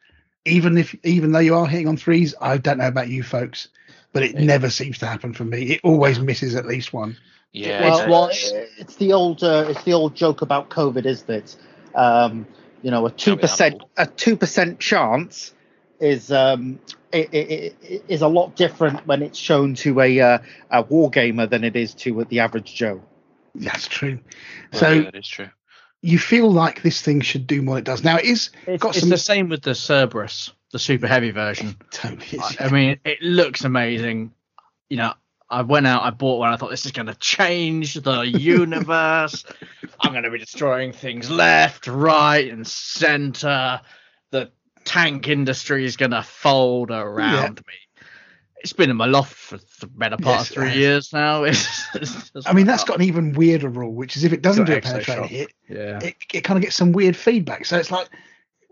even 0.45 0.77
if 0.77 0.95
even 1.05 1.33
though 1.33 1.39
you 1.39 1.55
are 1.55 1.67
hitting 1.67 1.89
on 1.89 1.97
threes, 1.97 2.35
I 2.41 2.59
don't 2.59 2.79
know 2.79 2.89
about 2.89 3.09
you 3.09 3.23
folks, 3.23 3.69
but 4.13 4.23
it 4.23 4.35
never 4.35 4.69
seems 4.69 4.99
to 4.99 5.07
happen 5.07 5.33
for 5.33 5.45
me. 5.45 5.63
It 5.75 5.81
always 5.85 6.19
misses 6.19 6.55
at 6.57 6.67
least 6.67 6.93
one. 6.93 7.17
Yeah, 7.53 7.81
well, 8.09 8.29
it's- 8.29 8.53
well, 8.53 8.61
it's 8.79 8.97
the 8.97 9.13
old 9.13 9.43
uh, 9.43 9.67
it's 9.69 9.83
the 9.85 9.93
old 9.93 10.15
joke 10.15 10.43
about 10.43 10.69
COVID, 10.71 11.07
isn't 11.07 11.31
it? 11.31 11.57
Um, 11.95 12.47
you 12.83 12.91
know, 12.91 13.07
a 13.07 13.11
two 13.11 13.37
percent 13.37 13.83
a 13.97 14.07
two 14.07 14.37
percent 14.37 14.81
chance 14.81 15.53
is 16.01 16.33
um, 16.33 16.79
i 17.13 17.19
i 17.33 17.39
i 17.39 18.01
is 18.09 18.23
a 18.23 18.29
lot 18.29 18.57
different 18.57 19.07
when 19.07 19.23
it's 19.23 19.39
shown 19.39 19.75
to 19.77 20.01
a 20.01 20.21
uh, 20.21 20.39
a 20.71 20.83
war 20.83 21.11
gamer 21.11 21.47
than 21.47 21.65
it 21.65 21.77
is 21.77 21.95
to 21.95 22.25
the 22.25 22.41
average 22.41 22.75
Joe. 22.75 23.03
That's 23.55 23.87
true. 23.89 24.19
well, 24.73 24.81
So 24.81 24.91
yeah, 24.91 25.03
that 25.03 25.17
is 25.17 25.29
true. 25.29 25.49
you 26.03 26.19
feel 26.19 26.51
like 26.51 26.83
this 26.83 27.03
thing 27.03 27.21
should 27.21 27.47
do 27.47 27.63
what 27.65 27.77
it 27.79 27.85
does. 27.85 28.05
Now 28.05 28.17
it 28.17 28.25
is 28.25 28.51
It's, 28.67 28.83
got 28.83 28.91
it's 28.91 29.01
some 29.01 29.09
the 29.11 29.19
same 29.19 29.49
with 29.49 29.63
the 29.63 29.75
Cerberus, 29.75 30.53
the 30.73 30.79
super 30.79 31.07
heavy 31.09 31.31
version. 31.33 31.77
totally 31.91 32.27
is, 32.27 32.57
I, 32.61 32.67
I 32.67 32.71
mean, 32.71 32.99
it 33.05 33.21
looks 33.23 33.65
amazing. 33.65 34.33
You 34.89 34.97
know, 34.99 35.15
I 35.51 35.63
went 35.63 35.87
out, 35.89 36.05
I 36.05 36.11
bought 36.11 36.39
one. 36.39 36.53
I 36.53 36.57
thought 36.57 36.71
this 36.71 36.87
is 36.87 36.93
going 36.93 37.07
to 37.07 37.15
change 37.17 37.95
the 37.95 38.21
universe. 38.23 39.45
I'm 40.01 40.13
going 40.13 40.23
to 40.25 40.31
be 40.31 40.39
destroying 40.39 40.93
things 40.93 41.29
left, 41.29 41.89
right, 41.89 42.49
and 42.51 42.65
center. 42.67 43.81
Tank 44.91 45.29
industry 45.29 45.85
is 45.85 45.97
going 45.97 46.11
to 46.11 46.23
fold 46.23 46.91
around 46.91 47.61
me. 47.69 47.75
it's 48.61 48.73
been 48.73 48.91
in 48.91 48.97
my 48.97 49.07
loft 49.07 49.35
for 49.35 49.59
the 49.79 49.87
better 49.87 50.17
part 50.17 50.41
Yes, 50.41 50.51
of 50.51 50.55
three 50.57 50.73
years 50.73 51.13
now. 51.13 51.45
It's, 51.95 51.95
it's 51.95 52.31
I 52.45 52.53
mean, 52.53 52.67
that's 52.67 52.83
oh, 52.83 52.87
got 52.87 52.97
an 52.97 53.05
even 53.05 53.33
weirder 53.33 53.69
rule, 53.69 53.93
which 53.93 54.17
is 54.17 54.25
if 54.25 54.33
it 54.33 54.43
doesn't 54.43 54.65
do 54.65 54.75
a 54.75 54.81
penetrating 54.81 55.29
hit, 55.29 55.53
yeah. 55.69 56.01
it, 56.03 56.17
it 56.35 56.41
kind 56.41 56.59
of 56.59 56.63
gets 56.63 56.75
some 56.75 56.91
weird 56.91 57.15
feedback. 57.15 57.67
So 57.67 57.79
it's 57.79 57.93
like, 57.93 58.09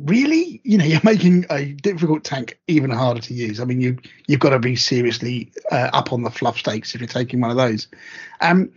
really, 0.01 0.61
you 0.65 0.77
know, 0.77 0.85
you're 0.91 1.01
making 1.05 1.47
a 1.51 1.67
difficult 1.67 2.25
tank 2.25 2.59
even 2.67 2.91
harder 2.91 3.21
to 3.21 3.35
use. 3.35 3.61
I 3.61 3.65
mean, 3.65 3.81
you 3.81 3.97
you've 4.27 4.41
got 4.41 4.51
to 4.51 4.59
be 4.59 4.75
seriously 4.75 5.53
uh, 5.71 5.91
up 5.93 6.13
on 6.13 6.25
the 6.25 6.31
fluff 6.31 6.59
stakes 6.59 6.97
if 6.97 7.01
you're 7.01 7.07
taking 7.07 7.41
one 7.41 7.53
of 7.53 7.57
those. 7.57 7.87
Um, 8.41 8.73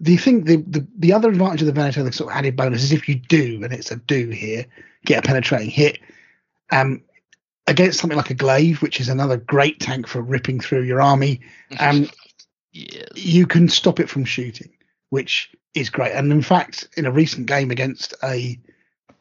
the 0.00 0.16
thing, 0.16 0.44
the, 0.44 0.58
the 0.58 0.86
the 0.96 1.12
other 1.12 1.28
advantage 1.28 1.62
of 1.62 1.66
the 1.66 1.72
Venator, 1.72 2.04
the 2.04 2.12
sort 2.12 2.30
of 2.30 2.36
added 2.36 2.54
bonus, 2.54 2.84
is 2.84 2.92
if 2.92 3.08
you 3.08 3.16
do, 3.16 3.60
and 3.64 3.72
it's 3.72 3.90
a 3.90 3.96
do 3.96 4.28
here, 4.28 4.64
get 5.04 5.24
a 5.24 5.26
penetrating 5.26 5.70
hit. 5.70 5.98
Um, 6.70 7.02
against 7.66 7.98
something 7.98 8.16
like 8.16 8.30
a 8.30 8.34
glaive, 8.34 8.82
which 8.82 9.00
is 9.00 9.08
another 9.08 9.36
great 9.36 9.80
tank 9.80 10.06
for 10.06 10.20
ripping 10.20 10.60
through 10.60 10.82
your 10.82 11.00
army, 11.00 11.40
um, 11.78 12.08
yes. 12.72 13.08
you 13.14 13.46
can 13.46 13.68
stop 13.68 14.00
it 14.00 14.10
from 14.10 14.24
shooting, 14.24 14.70
which 15.10 15.50
is 15.74 15.90
great. 15.90 16.12
And 16.12 16.30
in 16.30 16.42
fact, 16.42 16.88
in 16.96 17.06
a 17.06 17.10
recent 17.10 17.46
game 17.46 17.70
against 17.70 18.14
a 18.22 18.58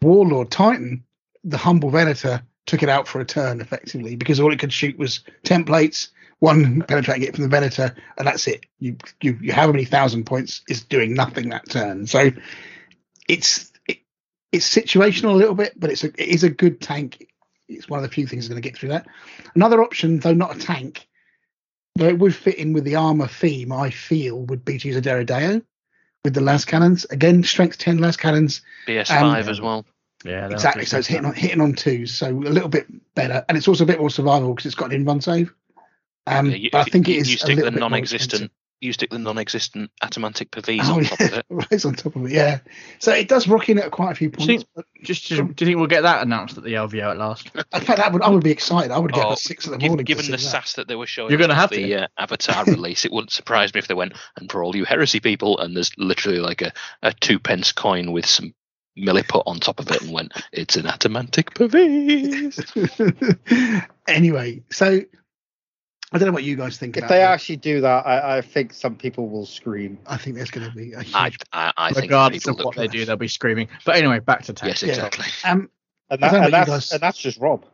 Warlord 0.02 0.52
Titan, 0.52 1.04
the 1.44 1.58
humble 1.58 1.90
Venator 1.90 2.44
took 2.66 2.84
it 2.84 2.90
out 2.90 3.08
for 3.08 3.20
a 3.20 3.26
turn 3.26 3.62
effectively 3.62 4.16
because 4.16 4.40
all 4.40 4.54
it 4.54 4.60
could 4.60 4.72
shoot 4.72 4.98
was 4.98 5.22
templates, 5.44 6.10
one 6.40 6.82
penetrating 6.84 7.24
it 7.24 7.36
from 7.36 7.44
the 7.44 7.50
Venator, 7.50 7.96
and 8.18 8.28
that's 8.28 8.48
it. 8.48 8.66
You 8.80 8.98
you 9.22 9.38
you 9.42 9.54
however 9.54 9.74
many 9.74 9.86
thousand 9.86 10.26
points 10.26 10.62
is 10.70 10.84
doing 10.84 11.14
nothing 11.14 11.50
that 11.50 11.70
turn. 11.70 12.08
So 12.08 12.32
it's 13.28 13.72
it, 13.88 14.00
it's 14.52 14.74
situational 14.74 15.32
a 15.32 15.38
little 15.38 15.56
bit, 15.56 15.74
but 15.80 15.90
it's 15.90 16.04
a 16.04 16.08
it 16.08 16.28
is 16.30 16.44
a 16.44 16.50
good 16.50 16.82
tank. 16.82 17.28
It's 17.76 17.90
one 17.90 18.00
of 18.00 18.04
the 18.04 18.14
few 18.14 18.28
things 18.28 18.44
that's 18.44 18.50
going 18.50 18.62
to 18.62 18.68
get 18.68 18.78
through 18.78 18.90
that. 18.90 19.08
Another 19.56 19.82
option, 19.82 20.20
though 20.20 20.34
not 20.34 20.56
a 20.56 20.60
tank, 20.60 21.08
though 21.96 22.08
it 22.08 22.20
would 22.20 22.36
fit 22.36 22.56
in 22.56 22.74
with 22.74 22.84
the 22.84 22.96
armor 22.96 23.28
theme, 23.28 23.72
I 23.72 23.90
feel, 23.90 24.40
would 24.46 24.66
be 24.66 24.78
to 24.80 24.88
use 24.88 24.98
a 24.98 25.02
Deredeo 25.02 25.64
with 26.24 26.34
the 26.34 26.42
las 26.42 26.66
cannons. 26.66 27.06
Again, 27.06 27.44
strength 27.44 27.78
10 27.78 27.98
las 27.98 28.18
cannons. 28.18 28.62
BS5 28.88 29.22
Um, 29.22 29.36
as 29.50 29.62
well. 29.62 29.86
Yeah, 30.24 30.50
exactly. 30.50 30.86
So 30.86 31.00
it's 31.00 31.08
hitting 31.08 31.26
on, 31.26 31.34
hitting 31.34 31.60
on 31.60 31.74
twos. 31.74 32.14
So 32.14 32.30
a 32.30 32.32
little 32.32 32.70
bit 32.70 32.88
better. 33.14 33.44
And 33.50 33.58
it's 33.58 33.68
also 33.68 33.84
a 33.84 33.88
bit 33.88 34.00
more 34.00 34.10
survival 34.10 34.54
because 34.54 34.66
it's 34.66 34.76
got 34.76 34.94
an 34.94 35.06
invuln 35.06 35.22
save. 35.22 35.54
Um, 36.26 36.50
Yeah, 36.50 36.56
you, 36.56 36.70
but 36.72 36.88
I 36.88 36.90
think 36.90 37.10
it 37.10 37.18
is 37.18 37.30
you 37.30 37.36
a 37.36 37.38
stick 37.40 37.56
little 37.58 37.66
the 37.66 37.72
bit 37.72 37.80
more 37.82 37.90
non-existent. 37.90 38.52
Expensive. 38.84 38.88
You 38.88 38.94
stick 38.94 39.10
the 39.12 39.20
non-existent 39.20 39.92
Atomantic 40.02 40.50
Pavise 40.50 40.82
Oh, 40.84 40.98
on 40.98 41.04
top 41.06 41.20
of 41.20 41.34
it. 41.34 41.46
right 41.50 41.86
on 41.86 41.94
top 41.96 42.16
of 42.16 42.26
it. 42.26 42.32
Yeah. 42.32 42.60
So 43.00 43.14
it 43.14 43.28
does 43.28 43.48
rock 43.48 43.70
in 43.70 43.80
at 43.80 43.92
quite 43.92 44.12
a 44.12 44.16
few 44.16 44.28
you 44.28 44.32
points. 44.32 44.46
think- 44.48 44.66
but 44.76 44.86
Just, 45.02 45.24
just, 45.26 45.42
do 45.42 45.48
you 45.48 45.54
think 45.68 45.78
we'll 45.78 45.88
get 45.88 46.02
that 46.04 46.24
announced 46.24 46.58
at 46.58 46.64
the 46.64 46.74
LVO 46.74 47.12
at 47.12 47.18
last? 47.18 47.50
in 47.56 47.82
fact, 47.82 47.98
that 47.98 48.12
would 48.14 48.22
I 48.22 48.30
would 48.30 48.44
be 48.44 48.52
excited. 48.52 48.92
I 48.92 49.00
would 49.00 49.14
get 49.14 49.26
up 49.26 49.32
Oh, 49.32 49.36
six 49.36 49.66
in 49.66 49.72
the 49.72 49.78
morning. 49.80 49.98
to 49.98 50.04
given 50.04 50.26
the 50.26 50.32
that. 50.34 50.38
sass 50.40 50.74
that 50.74 50.88
they 50.88 50.96
were 50.96 51.08
showing, 51.08 51.30
You're 51.32 51.40
gonna 51.40 51.56
have 51.56 51.70
the. 51.70 51.96
Uh, 51.96 52.08
Avatar 52.18 52.66
release. 52.66 53.06
It 53.06 53.12
wouldn't 53.12 53.32
surprise 53.32 53.74
me 53.74 53.80
if 53.80 53.88
they 53.88 53.94
went 53.94 54.14
and 54.38 54.52
for 54.52 54.64
all 54.64 54.76
you 54.76 54.86
heresy 54.86 55.20
people, 55.20 55.60
and 55.60 55.76
there's 55.76 55.92
literally 55.98 56.40
like 56.40 56.62
a, 56.62 56.72
a 57.02 57.14
two 57.14 57.40
pence 57.40 57.72
coin 57.72 58.12
with 58.12 58.26
some 58.26 58.54
milliput 58.98 59.44
on 59.46 59.60
top 59.60 59.80
of 59.80 59.90
it, 59.92 60.02
and 60.02 60.12
went, 60.12 60.34
"It's 60.52 60.76
an 60.76 60.86
Atomantic 60.86 61.54
Pavise." 61.56 63.88
anyway, 64.08 64.64
so 64.70 65.02
I 66.14 66.20
don't 66.20 66.28
know 66.28 66.34
what 66.34 66.44
you 66.44 66.56
guys 66.56 66.78
think. 66.78 66.96
If 66.96 67.04
about 67.04 67.10
they 67.10 67.20
that. 67.20 67.32
actually 67.32 67.58
do 67.58 67.82
that, 67.82 68.06
I, 68.06 68.38
I 68.38 68.42
think 68.42 68.72
some 68.74 68.96
people 68.96 69.30
will 69.30 69.46
scream. 69.46 69.98
I 70.06 70.18
think 70.18 70.36
there's 70.36 70.52
going 70.52 70.70
to 70.70 70.76
be 70.76 70.94
a 70.94 71.02
huge. 71.02 71.16
I, 71.16 71.32
I, 71.52 71.74
I 71.78 71.90
Regardless 71.90 72.44
people 72.44 72.60
of 72.60 72.66
what 72.66 72.78
look- 72.78 72.92
they 72.92 72.98
do, 72.98 73.04
they'll 73.06 73.16
be 73.18 73.28
screaming. 73.28 73.68
But 73.86 73.96
anyway, 73.96 74.20
back 74.20 74.44
to 74.44 74.54
tanks. 74.54 74.84
Yes, 74.84 74.90
exactly. 74.90 75.26
um, 75.44 75.70
And, 76.10 76.22
that, 76.22 76.34
and, 76.34 76.54
that's, 76.54 76.70
guys- 76.70 76.92
and 76.92 77.02
that's 77.02 77.18
just 77.18 77.40
Rob. 77.40 77.66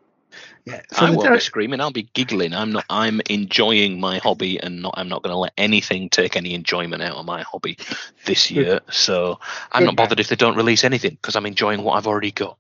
yeah. 0.66 0.82
I 0.98 1.12
won't 1.12 1.34
be 1.34 1.40
screaming. 1.40 1.82
I'll 1.82 1.92
be 1.92 2.10
giggling. 2.14 2.54
I'm 2.54 2.72
not. 2.72 2.86
I'm 2.90 3.20
enjoying 3.30 4.00
my 4.00 4.20
hobby, 4.20 4.58
and 4.62 4.82
not. 4.84 4.94
I'm 4.96 5.10
not 5.10 5.22
going 5.24 5.34
to 5.34 5.38
let 5.38 5.54
anything 5.58 6.08
take 6.10 6.38
any 6.38 6.54
enjoyment 6.54 7.02
out 7.02 7.18
of 7.18 7.26
my 7.26 7.42
hobby 7.42 7.78
this 8.26 8.50
year. 8.52 8.80
So 8.92 9.40
I'm 9.72 9.82
Good 9.82 9.86
not 9.88 9.96
bothered 9.98 10.20
if 10.20 10.28
they 10.30 10.36
don't 10.38 10.56
release 10.56 10.84
anything 10.84 11.12
because 11.12 11.36
I'm 11.36 11.46
enjoying 11.46 11.84
what 11.84 11.94
I've 11.96 12.08
already 12.08 12.32
got. 12.32 12.58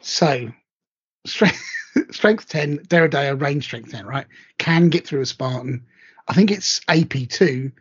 So, 0.00 0.48
strength, 1.26 1.60
strength 2.10 2.48
10, 2.48 2.80
Deredeo, 2.86 3.40
range 3.40 3.64
strength 3.64 3.90
10, 3.92 4.06
right? 4.06 4.26
Can 4.58 4.88
get 4.88 5.06
through 5.06 5.20
a 5.20 5.26
Spartan. 5.26 5.84
I 6.28 6.34
think 6.34 6.50
it's 6.50 6.80
AP2, 6.80 7.72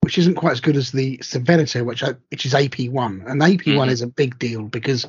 which 0.00 0.18
isn't 0.18 0.34
quite 0.34 0.52
as 0.52 0.60
good 0.60 0.76
as 0.76 0.92
the 0.92 1.18
Severity, 1.22 1.80
which 1.82 2.02
I, 2.02 2.14
which 2.30 2.44
is 2.46 2.52
AP1. 2.54 3.24
And 3.26 3.40
AP1 3.42 3.88
Mhm. 3.88 3.90
is 3.90 4.02
a 4.02 4.06
big 4.06 4.38
deal 4.38 4.64
because 4.64 5.06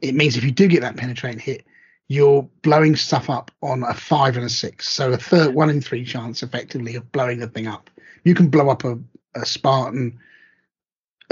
it 0.00 0.14
means 0.14 0.36
if 0.36 0.44
you 0.44 0.52
do 0.52 0.68
get 0.68 0.82
that 0.82 0.96
penetrating 0.96 1.40
hit, 1.40 1.64
you're 2.08 2.48
blowing 2.62 2.94
stuff 2.94 3.28
up 3.28 3.50
on 3.62 3.82
a 3.82 3.92
five 3.94 4.36
and 4.36 4.46
a 4.46 4.48
six. 4.48 4.88
So 4.88 5.12
a 5.12 5.16
third, 5.16 5.54
one 5.54 5.70
in 5.70 5.80
three 5.80 6.04
chance 6.04 6.42
effectively 6.44 6.94
of 6.94 7.10
blowing 7.10 7.40
the 7.40 7.48
thing 7.48 7.66
up. 7.66 7.90
You 8.22 8.34
can 8.34 8.48
blow 8.48 8.68
up 8.68 8.84
a, 8.84 8.96
a 9.34 9.44
Spartan 9.44 10.18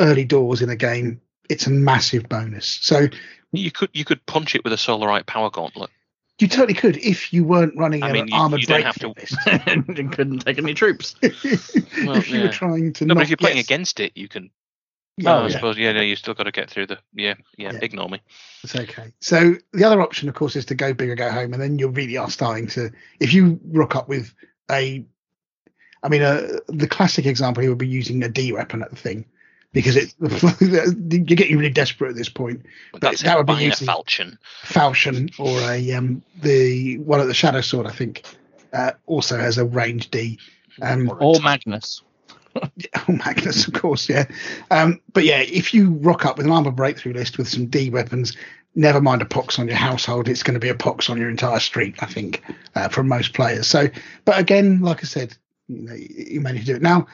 early 0.00 0.24
doors 0.24 0.62
in 0.62 0.70
a 0.70 0.76
game. 0.76 1.20
It's 1.48 1.66
a 1.68 1.70
massive 1.70 2.28
bonus. 2.28 2.66
So 2.82 3.06
You 3.52 3.70
could 3.70 3.90
you 3.92 4.04
could 4.04 4.24
punch 4.26 4.56
it 4.56 4.64
with 4.64 4.72
a 4.72 4.76
Solarite 4.76 5.26
power 5.26 5.50
gauntlet. 5.50 5.90
You 6.40 6.48
totally 6.48 6.74
could 6.74 6.96
if 6.96 7.32
you 7.32 7.44
weren't 7.44 7.76
running 7.76 8.02
I 8.02 8.08
an 8.08 8.12
mean, 8.12 8.28
you- 8.28 8.34
armored 8.36 8.60
you 8.60 8.66
don't 8.66 8.82
have 8.82 8.96
list. 9.02 9.36
and 9.46 10.12
couldn't 10.12 10.40
take 10.40 10.58
any 10.58 10.74
troops. 10.74 11.14
Well, 12.04 12.16
if 12.16 12.28
you 12.28 12.40
were 12.42 12.48
trying 12.48 12.92
to 12.94 13.04
No, 13.06 13.14
not 13.14 13.20
but 13.20 13.22
if 13.22 13.30
you're 13.30 13.36
playing 13.36 13.56
get- 13.56 13.66
against 13.66 14.00
it, 14.00 14.12
you 14.16 14.26
can. 14.28 14.50
Yeah, 15.16 15.32
oh, 15.36 15.38
I 15.38 15.42
yeah, 15.46 15.48
suppose. 15.50 15.78
Yeah, 15.78 15.92
no, 15.92 16.00
you 16.00 16.16
still 16.16 16.34
got 16.34 16.42
to 16.42 16.50
get 16.50 16.68
through 16.68 16.86
the. 16.88 16.98
Yeah, 17.14 17.34
yeah. 17.56 17.70
Yeah. 17.72 17.78
Ignore 17.82 18.08
me. 18.08 18.20
it's 18.64 18.74
okay. 18.74 19.12
So 19.20 19.54
the 19.72 19.84
other 19.84 20.02
option, 20.02 20.28
of 20.28 20.34
course, 20.34 20.56
is 20.56 20.64
to 20.66 20.74
go 20.74 20.92
big 20.92 21.08
or 21.08 21.14
go 21.14 21.30
home, 21.30 21.52
and 21.52 21.62
then 21.62 21.78
you 21.78 21.86
really 21.88 22.16
are 22.16 22.28
starting 22.30 22.66
to. 22.68 22.90
If 23.20 23.32
you 23.32 23.60
rock 23.66 23.94
up 23.94 24.08
with 24.08 24.34
a, 24.72 25.04
I 26.02 26.08
mean, 26.08 26.22
uh, 26.22 26.58
the 26.66 26.88
classic 26.88 27.26
example 27.26 27.60
here 27.60 27.70
would 27.70 27.78
be 27.78 27.86
using 27.86 28.24
a 28.24 28.28
D 28.28 28.52
weapon 28.52 28.82
at 28.82 28.90
the 28.90 28.96
thing, 28.96 29.24
because 29.74 29.96
it 29.96 30.14
you're 30.60 31.36
getting 31.36 31.58
really 31.58 31.68
desperate 31.70 32.08
at 32.08 32.16
this 32.16 32.30
point. 32.30 32.62
But 32.92 33.00
But 33.02 33.10
that's 33.10 33.22
that 33.22 33.36
would 33.36 33.46
be 33.46 33.52
buying 33.52 33.66
a 33.66 33.70
using- 33.70 33.86
falchion. 33.86 34.38
Falchion 34.62 35.30
or 35.38 35.60
a 35.70 35.92
um 35.92 36.22
the 36.40 36.96
one 36.98 37.20
at 37.20 37.26
the 37.26 37.34
Shadow 37.34 37.60
Sword, 37.60 37.86
I 37.86 37.90
think, 37.90 38.22
uh, 38.72 38.92
also 39.04 39.36
has 39.38 39.58
a 39.58 39.66
range 39.66 40.10
D. 40.10 40.38
Um, 40.80 41.10
Or 41.10 41.18
a 41.18 41.24
Or. 41.24 41.40
Magnus. 41.42 42.00
Oh, 42.56 43.12
Magnus, 43.12 43.66
of 43.66 43.74
course, 43.74 44.08
yeah. 44.08 44.26
Um, 44.70 45.00
but 45.12 45.24
yeah, 45.24 45.40
if 45.40 45.74
you 45.74 45.90
rock 45.90 46.24
up 46.24 46.36
with 46.36 46.46
an 46.46 46.52
armor 46.52 46.70
breakthrough 46.70 47.12
list 47.12 47.36
with 47.36 47.48
some 47.48 47.66
D 47.66 47.90
weapons, 47.90 48.36
never 48.76 49.00
mind 49.00 49.22
a 49.22 49.24
pox 49.24 49.58
on 49.58 49.66
your 49.66 49.76
household, 49.76 50.28
it's 50.28 50.44
going 50.44 50.54
to 50.54 50.60
be 50.60 50.68
a 50.68 50.74
pox 50.76 51.10
on 51.10 51.18
your 51.18 51.28
entire 51.30 51.58
street, 51.58 51.96
I 52.00 52.06
think, 52.06 52.42
uh, 52.76 52.88
for 52.88 53.02
most 53.02 53.34
players. 53.34 53.66
So, 53.66 53.88
but 54.24 54.38
again, 54.38 54.80
like 54.82 55.00
I 55.02 55.06
said, 55.06 55.36
you 55.66 55.80
know, 55.82 55.94
you 55.94 56.08
you 56.34 56.40
manage 56.40 56.60
to 56.60 56.66
do 56.66 56.76
it. 56.76 56.82
Now, 56.82 57.08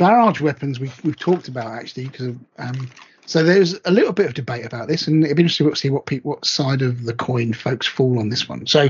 barrage 0.00 0.40
weapons 0.40 0.80
we've 0.80 1.04
we've 1.04 1.18
talked 1.18 1.46
about 1.46 1.66
actually 1.66 2.08
because 2.08 2.34
um, 2.58 2.90
so 3.26 3.44
there's 3.44 3.78
a 3.84 3.92
little 3.92 4.12
bit 4.12 4.26
of 4.26 4.34
debate 4.34 4.64
about 4.64 4.88
this, 4.88 5.06
and 5.06 5.22
it'd 5.22 5.36
be 5.36 5.44
interesting 5.44 5.70
to 5.70 5.76
see 5.76 5.88
what 5.88 6.06
people, 6.06 6.32
what 6.32 6.44
side 6.44 6.82
of 6.82 7.04
the 7.04 7.14
coin 7.14 7.52
folks 7.52 7.86
fall 7.86 8.18
on 8.18 8.28
this 8.28 8.48
one. 8.48 8.66
So, 8.66 8.88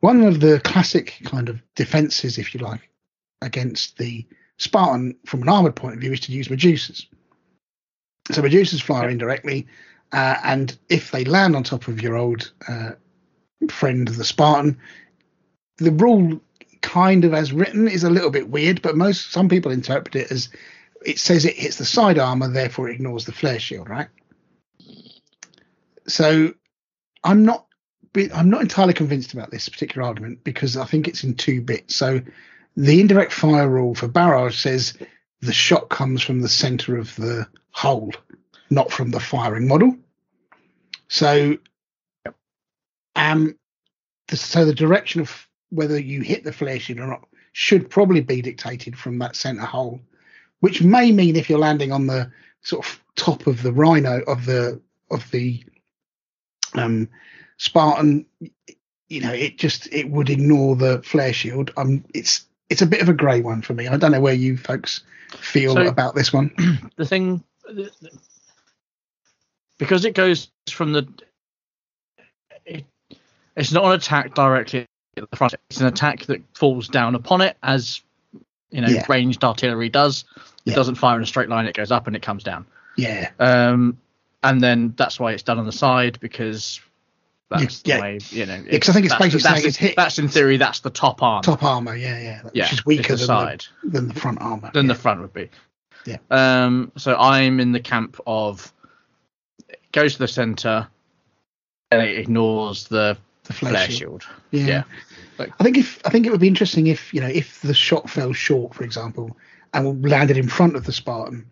one 0.00 0.24
of 0.24 0.40
the 0.40 0.60
classic 0.60 1.18
kind 1.24 1.48
of 1.48 1.62
defenses, 1.74 2.36
if 2.36 2.52
you 2.52 2.60
like, 2.60 2.90
against 3.40 3.96
the 3.96 4.26
Spartan 4.58 5.16
from 5.24 5.40
an 5.40 5.48
armored 5.48 5.74
point 5.74 5.94
of 5.94 6.00
view 6.00 6.12
is 6.12 6.20
to 6.20 6.32
use 6.32 6.48
Medusas. 6.48 7.06
So 8.30 8.42
Medusas 8.42 8.82
fire 8.82 9.08
indirectly, 9.08 9.66
uh, 10.12 10.36
and 10.44 10.76
if 10.90 11.10
they 11.10 11.24
land 11.24 11.56
on 11.56 11.62
top 11.62 11.88
of 11.88 12.02
your 12.02 12.16
old 12.16 12.52
uh, 12.68 12.90
friend 13.70 14.06
the 14.06 14.24
Spartan, 14.24 14.76
the 15.78 15.92
rule 15.92 16.42
kind 16.86 17.24
of 17.24 17.34
as 17.34 17.52
written 17.52 17.88
is 17.88 18.04
a 18.04 18.10
little 18.10 18.30
bit 18.30 18.48
weird, 18.48 18.80
but 18.80 18.96
most 18.96 19.32
some 19.32 19.48
people 19.48 19.72
interpret 19.72 20.14
it 20.14 20.30
as 20.30 20.48
it 21.04 21.18
says 21.18 21.44
it 21.44 21.56
hits 21.56 21.76
the 21.76 21.84
side 21.84 22.18
armor, 22.18 22.48
therefore 22.48 22.88
it 22.88 22.94
ignores 22.94 23.24
the 23.24 23.32
flare 23.32 23.58
shield, 23.58 23.88
right? 23.88 24.08
So 26.06 26.54
I'm 27.24 27.44
not 27.44 27.66
I'm 28.32 28.48
not 28.48 28.62
entirely 28.62 28.94
convinced 28.94 29.34
about 29.34 29.50
this 29.50 29.68
particular 29.68 30.06
argument 30.06 30.44
because 30.44 30.76
I 30.76 30.86
think 30.86 31.08
it's 31.08 31.24
in 31.24 31.34
two 31.34 31.60
bits. 31.60 31.96
So 31.96 32.22
the 32.76 33.00
indirect 33.00 33.32
fire 33.32 33.68
rule 33.68 33.94
for 33.94 34.08
barrage 34.08 34.56
says 34.56 34.94
the 35.40 35.52
shot 35.52 35.90
comes 35.90 36.22
from 36.22 36.40
the 36.40 36.48
center 36.48 36.96
of 36.96 37.14
the 37.16 37.46
hole, 37.72 38.12
not 38.70 38.92
from 38.92 39.10
the 39.10 39.20
firing 39.20 39.68
model. 39.68 39.96
So, 41.08 41.58
um, 43.16 43.56
so 44.32 44.64
the 44.64 44.74
direction 44.74 45.20
of 45.20 45.46
whether 45.76 45.98
you 45.98 46.22
hit 46.22 46.42
the 46.42 46.52
flare 46.52 46.80
shield 46.80 47.00
or 47.00 47.06
not 47.06 47.26
should 47.52 47.88
probably 47.88 48.20
be 48.20 48.42
dictated 48.42 48.98
from 48.98 49.18
that 49.18 49.36
center 49.36 49.64
hole, 49.64 50.00
which 50.60 50.82
may 50.82 51.12
mean 51.12 51.36
if 51.36 51.48
you're 51.48 51.58
landing 51.58 51.92
on 51.92 52.06
the 52.06 52.30
sort 52.62 52.84
of 52.84 53.00
top 53.14 53.46
of 53.46 53.62
the 53.62 53.72
rhino 53.72 54.20
of 54.22 54.44
the 54.46 54.80
of 55.10 55.30
the 55.30 55.62
um, 56.74 57.08
Spartan, 57.58 58.26
you 59.08 59.20
know, 59.20 59.32
it 59.32 59.58
just 59.58 59.92
it 59.92 60.10
would 60.10 60.30
ignore 60.30 60.76
the 60.76 61.02
flare 61.02 61.32
shield. 61.32 61.70
Um, 61.76 62.04
it's 62.12 62.46
it's 62.68 62.82
a 62.82 62.86
bit 62.86 63.00
of 63.00 63.08
a 63.08 63.14
grey 63.14 63.40
one 63.40 63.62
for 63.62 63.72
me. 63.74 63.86
I 63.86 63.96
don't 63.96 64.12
know 64.12 64.20
where 64.20 64.34
you 64.34 64.56
folks 64.56 65.02
feel 65.30 65.74
So- 65.74 65.86
about 65.86 66.14
this 66.14 66.32
one. 66.32 66.50
the 66.96 67.06
thing 67.06 67.42
because 69.78 70.04
it 70.04 70.14
goes 70.14 70.48
from 70.70 70.92
the 70.92 71.06
it, 72.64 72.84
it's 73.56 73.72
not 73.72 73.84
an 73.84 73.92
attack 73.92 74.34
directly 74.34 74.86
at 75.22 75.30
the 75.30 75.36
front. 75.36 75.54
It's 75.70 75.80
an 75.80 75.86
attack 75.86 76.24
that 76.26 76.42
falls 76.54 76.88
down 76.88 77.14
upon 77.14 77.40
it, 77.40 77.56
as 77.62 78.00
you 78.70 78.80
know, 78.80 78.88
Yeah. 78.88 79.04
ranged 79.08 79.44
artillery 79.44 79.88
does. 79.88 80.24
It 80.36 80.70
Yeah. 80.70 80.74
doesn't 80.74 80.96
fire 80.96 81.16
in 81.16 81.22
a 81.22 81.26
straight 81.26 81.48
line; 81.48 81.66
it 81.66 81.74
goes 81.74 81.90
up 81.92 82.06
and 82.06 82.16
it 82.16 82.22
comes 82.22 82.42
down. 82.42 82.66
Yeah, 82.96 83.30
Um, 83.38 83.98
and 84.42 84.60
then 84.60 84.94
that's 84.96 85.20
why 85.20 85.32
it's 85.32 85.42
done 85.42 85.58
on 85.58 85.66
the 85.66 85.72
side 85.72 86.18
because 86.20 86.80
that's 87.50 87.82
Yeah. 87.84 87.96
the 87.96 88.02
way 88.02 88.18
you 88.30 88.46
know. 88.46 88.62
Yeah, 88.66 88.78
'cause 88.78 88.88
I 88.88 88.92
think 88.92 89.06
it's 89.06 89.14
basically 89.14 89.42
that's, 89.42 89.54
saying 89.56 89.68
it's 89.68 89.76
hit- 89.76 89.96
that's 89.96 90.18
in 90.18 90.28
theory 90.28 90.56
that's 90.56 90.80
the 90.80 90.90
top 90.90 91.22
arm. 91.22 91.42
top 91.42 91.62
armor. 91.62 91.94
Yeah, 91.94 92.18
yeah, 92.18 92.40
yeah, 92.52 92.64
which 92.64 92.72
is 92.72 92.84
weaker 92.86 93.16
than 93.16 93.26
side 93.26 93.64
the, 93.84 93.90
than 93.90 94.08
the 94.08 94.14
front 94.14 94.40
armor. 94.40 94.70
than 94.72 94.86
yeah. 94.86 94.92
the 94.94 94.98
front 94.98 95.20
would 95.20 95.32
be. 95.32 95.48
Yeah. 96.04 96.16
Um. 96.30 96.92
So 96.96 97.16
I'm 97.16 97.60
in 97.60 97.72
the 97.72 97.80
camp 97.80 98.18
of 98.26 98.72
it 99.68 99.80
goes 99.92 100.14
to 100.14 100.18
the 100.20 100.28
center 100.28 100.88
and 101.90 102.02
it 102.02 102.18
ignores 102.18 102.88
the 102.88 103.16
the 103.46 103.52
flare, 103.52 103.72
flare 103.72 103.90
shield. 103.90 104.22
shield. 104.22 104.24
Yeah. 104.50 104.66
Yeah. 105.38 105.46
I 105.58 105.64
think 105.64 105.76
if 105.76 106.00
I 106.06 106.10
think 106.10 106.26
it 106.26 106.30
would 106.30 106.40
be 106.40 106.48
interesting 106.48 106.86
if 106.86 107.12
you 107.12 107.20
know 107.20 107.28
if 107.28 107.60
the 107.60 107.74
shot 107.74 108.08
fell 108.08 108.32
short, 108.32 108.74
for 108.74 108.84
example, 108.84 109.36
and 109.74 110.08
landed 110.08 110.36
in 110.38 110.48
front 110.48 110.76
of 110.76 110.84
the 110.86 110.92
Spartan, 110.92 111.46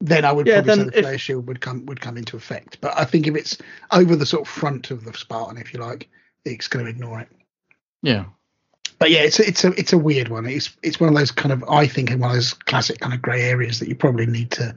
then 0.00 0.24
I 0.24 0.32
would 0.32 0.46
Yeah, 0.46 0.56
probably 0.62 0.72
say 0.72 0.76
then 0.78 0.86
the 0.88 0.98
if- 0.98 1.04
flare 1.04 1.18
shield 1.18 1.46
would 1.46 1.60
come 1.60 1.86
would 1.86 2.00
come 2.00 2.16
into 2.16 2.36
effect. 2.36 2.78
But 2.80 2.98
I 2.98 3.04
think 3.04 3.26
if 3.28 3.36
it's 3.36 3.56
over 3.92 4.16
the 4.16 4.26
sort 4.26 4.42
of 4.42 4.48
front 4.48 4.90
of 4.90 5.04
the 5.04 5.12
Spartan, 5.14 5.58
if 5.58 5.72
you 5.72 5.80
like, 5.80 6.08
it's 6.44 6.66
going 6.68 6.84
to 6.86 6.90
ignore 6.90 7.20
it. 7.20 7.28
Yeah. 8.02 8.24
But 8.98 9.10
yeah, 9.10 9.20
it's 9.20 9.38
a, 9.38 9.46
it's 9.46 9.64
a 9.64 9.68
it's 9.78 9.92
a 9.92 9.98
weird 9.98 10.28
one. 10.28 10.46
It's 10.46 10.76
it's 10.82 10.98
one 10.98 11.08
of 11.08 11.14
those 11.14 11.30
kind 11.30 11.52
of 11.52 11.62
I 11.68 11.86
think 11.86 12.10
in 12.10 12.18
one 12.20 12.30
of 12.30 12.36
those 12.36 12.52
classic 12.54 13.00
kind 13.00 13.14
of 13.14 13.22
grey 13.22 13.42
areas 13.42 13.78
that 13.78 13.88
you 13.88 13.94
probably 13.94 14.26
need 14.26 14.50
to 14.52 14.74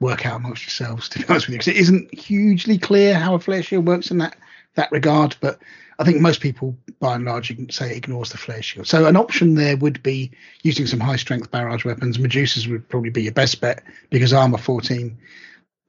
work 0.00 0.26
out 0.26 0.36
amongst 0.36 0.64
yourselves. 0.64 1.08
To 1.10 1.18
be 1.20 1.24
honest 1.28 1.46
with 1.46 1.54
you, 1.54 1.58
because 1.58 1.68
it 1.68 1.76
isn't 1.76 2.12
hugely 2.14 2.78
clear 2.78 3.14
how 3.14 3.34
a 3.34 3.38
flare 3.38 3.62
shield 3.62 3.86
works 3.86 4.10
in 4.10 4.18
that 4.18 4.36
that 4.76 4.90
regard. 4.92 5.36
But 5.40 5.60
I 5.98 6.04
think 6.04 6.20
most 6.20 6.40
people, 6.40 6.76
by 7.00 7.16
and 7.16 7.24
large, 7.24 7.50
you 7.50 7.56
can 7.56 7.70
say 7.70 7.90
it 7.90 7.96
ignores 7.96 8.30
the 8.30 8.38
flare 8.38 8.62
shield. 8.62 8.86
So 8.86 9.06
an 9.06 9.16
option 9.16 9.54
there 9.54 9.76
would 9.76 10.02
be 10.02 10.30
using 10.62 10.86
some 10.86 11.00
high 11.00 11.16
strength 11.16 11.50
barrage 11.50 11.84
weapons. 11.84 12.18
Medusas 12.18 12.70
would 12.70 12.88
probably 12.88 13.10
be 13.10 13.22
your 13.22 13.32
best 13.32 13.60
bet 13.60 13.82
because 14.10 14.32
armor 14.32 14.58
14, 14.58 15.16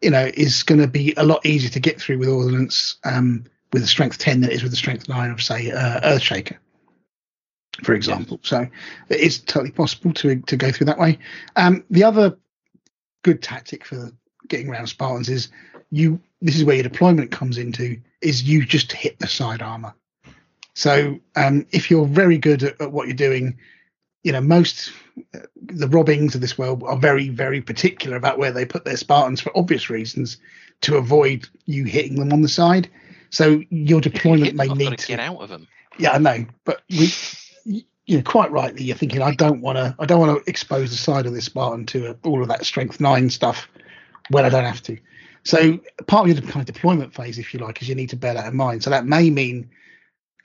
you 0.02 0.10
know, 0.10 0.30
is 0.34 0.64
going 0.64 0.82
to 0.82 0.88
be 0.88 1.14
a 1.18 1.26
lot 1.26 1.46
easier 1.46 1.70
to 1.70 1.80
get 1.80 2.02
through 2.02 2.18
with 2.18 2.30
ordnance 2.30 2.98
um, 3.06 3.46
with 3.74 3.84
a 3.84 3.88
strength 3.88 4.18
10 4.18 4.42
than 4.42 4.50
it 4.50 4.56
is 4.56 4.64
with 4.64 4.74
a 4.74 4.78
strength 4.78 5.08
9 5.08 5.32
of 5.32 5.42
say 5.42 5.72
uh, 5.72 6.00
Earthshaker 6.02 6.58
for 7.84 7.94
example. 7.94 8.40
So 8.44 8.68
it 9.10 9.20
is 9.20 9.40
totally 9.40 9.72
possible 9.72 10.14
to 10.14 10.42
to 10.42 10.58
go 10.58 10.72
through 10.72 10.86
that 10.86 11.00
way. 11.00 11.20
Um, 11.56 11.84
the 11.90 12.04
other 12.04 12.38
good 13.24 13.42
tactic 13.42 13.86
for 13.86 14.12
getting 14.48 14.70
around 14.70 14.88
Spartans 14.88 15.30
is 15.30 15.50
you. 15.92 16.20
This 16.42 16.56
is 16.56 16.64
where 16.64 16.76
your 16.76 16.84
deployment 16.84 17.32
comes 17.32 17.58
into. 17.58 18.00
Is 18.22 18.44
you 18.44 18.66
just 18.66 18.92
hit 18.92 19.20
the 19.20 19.28
side 19.28 19.62
armor. 19.62 19.94
So 20.74 21.20
um, 21.36 21.66
if 21.72 21.90
you're 21.90 22.06
very 22.06 22.38
good 22.38 22.64
at, 22.64 22.80
at 22.80 22.92
what 22.92 23.08
you're 23.08 23.16
doing, 23.16 23.58
you 24.24 24.32
know 24.32 24.42
most 24.42 24.92
uh, 25.34 25.40
the 25.56 25.88
robbings 25.88 26.36
of 26.36 26.42
this 26.42 26.58
world 26.58 26.84
are 26.84 26.98
very 26.98 27.30
very 27.30 27.62
particular 27.62 28.18
about 28.18 28.38
where 28.38 28.52
they 28.52 28.66
put 28.66 28.86
their 28.86 28.98
Spartans 28.98 29.42
for 29.42 29.58
obvious 29.58 29.90
reasons 29.90 30.38
to 30.82 30.98
avoid 30.98 31.48
you 31.66 31.86
hitting 31.86 32.16
them 32.16 32.32
on 32.32 32.42
the 32.42 32.50
side. 32.50 32.90
So 33.30 33.62
your 33.70 34.02
deployment 34.02 34.56
may 34.56 34.70
I've 34.70 34.78
need 34.78 34.98
to 34.98 35.08
get 35.08 35.20
out 35.20 35.38
of 35.38 35.50
them. 35.50 35.68
yeah, 35.98 36.12
I 36.12 36.18
know, 36.18 36.46
but 36.64 36.82
we, 36.90 37.12
you 38.08 38.18
know, 38.18 38.24
quite 38.24 38.52
rightly, 38.52 38.84
you're 38.84 38.96
thinking, 38.96 39.22
I 39.22 39.36
don't 39.36 39.62
want 39.62 39.78
to, 39.78 39.96
I 40.00 40.06
don't 40.06 40.20
want 40.20 40.44
to 40.44 40.50
expose 40.50 40.92
the 40.92 40.98
side 40.98 41.26
of 41.26 41.34
this 41.34 41.46
Spartan 41.46 41.86
to 41.88 42.12
uh, 42.12 42.14
all 42.24 42.42
of 42.42 42.48
that 42.48 42.66
strength 42.66 43.00
nine 43.00 43.30
stuff 43.30 43.68
when 44.30 44.46
I 44.46 44.50
don't 44.50 44.64
have 44.64 44.82
to. 44.84 44.98
So 45.48 45.80
part 46.08 46.30
of 46.30 46.36
your 46.36 46.42
kind 46.52 46.68
of 46.68 46.74
deployment 46.74 47.14
phase, 47.14 47.40
if 47.40 47.54
you 47.54 47.62
like, 47.62 47.82
is 47.82 47.88
you 47.88 47.96
need 47.96 48.10
to 48.10 48.18
bear 48.18 48.34
that 48.34 48.48
in 48.48 48.58
mind. 48.58 48.84
So 48.84 48.90
that 48.90 49.06
may 49.06 49.30
mean 49.30 49.70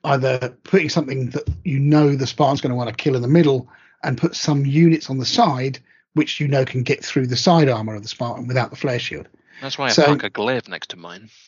either 0.04 0.56
putting 0.62 0.88
something 0.88 1.30
that 1.30 1.48
you 1.64 1.80
know 1.80 2.14
the 2.14 2.26
Spartan's 2.26 2.60
going 2.60 2.70
to 2.70 2.76
want 2.76 2.88
to 2.88 2.94
kill 2.94 3.16
in 3.16 3.22
the 3.22 3.28
middle, 3.28 3.68
and 4.04 4.16
put 4.16 4.36
some 4.36 4.64
units 4.64 5.10
on 5.10 5.18
the 5.18 5.24
side 5.24 5.80
which 6.14 6.38
you 6.38 6.46
know 6.46 6.64
can 6.64 6.82
get 6.84 7.04
through 7.04 7.26
the 7.26 7.36
side 7.36 7.68
armor 7.68 7.96
of 7.96 8.02
the 8.02 8.08
Spartan 8.08 8.46
without 8.46 8.70
the 8.70 8.76
flare 8.76 8.98
shield. 9.00 9.28
That's 9.60 9.76
why 9.76 9.86
I 9.86 9.88
So- 9.90 10.04
park 10.04 10.22
a 10.22 10.30
glaive 10.30 10.68
next 10.68 10.90
to 10.90 10.96
mine. 10.96 11.28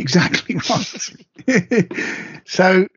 Exactly 0.00 0.56
right. 0.56 0.82
so 2.44 2.88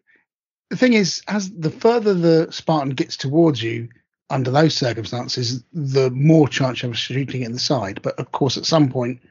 the 0.72 0.76
thing 0.76 0.94
is, 0.94 1.22
as 1.28 1.52
the 1.52 1.70
further 1.70 2.16
the 2.16 2.52
Spartan 2.52 2.96
gets 2.96 3.16
towards 3.16 3.62
you, 3.62 3.90
under 4.32 4.50
those 4.50 4.74
circumstances, 4.76 5.64
the 5.72 6.10
more 6.10 6.48
chance 6.48 6.82
you 6.82 6.88
have 6.88 6.96
of 6.96 6.98
shooting 6.98 7.44
it 7.44 7.46
in 7.46 7.52
the 7.52 7.60
side. 7.60 8.02
But 8.02 8.18
of 8.18 8.32
course, 8.32 8.58
at 8.58 8.66
some 8.66 8.90
point, 8.90 9.22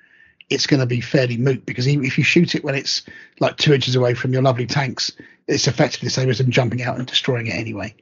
it's 0.51 0.67
going 0.67 0.81
to 0.81 0.87
be 0.87 1.01
fairly 1.01 1.37
moot 1.37 1.65
because 1.67 1.87
if 1.87 2.19
you 2.19 2.25
shoot 2.25 2.55
it 2.55 2.65
when 2.65 2.75
it's 2.75 3.03
like 3.41 3.57
two 3.57 3.75
inches 3.75 3.97
away 3.97 4.15
from 4.15 4.33
your 4.33 4.43
lovely 4.43 4.67
tanks, 4.67 5.13
it's 5.47 5.69
effectively 5.69 6.07
the 6.07 6.11
same 6.11 6.31
as 6.31 6.39
them 6.39 6.51
jumping 6.51 6.83
out 6.83 6.97
and 6.97 7.07
destroying 7.07 7.47
it 7.47 7.55
anyway. 7.55 7.95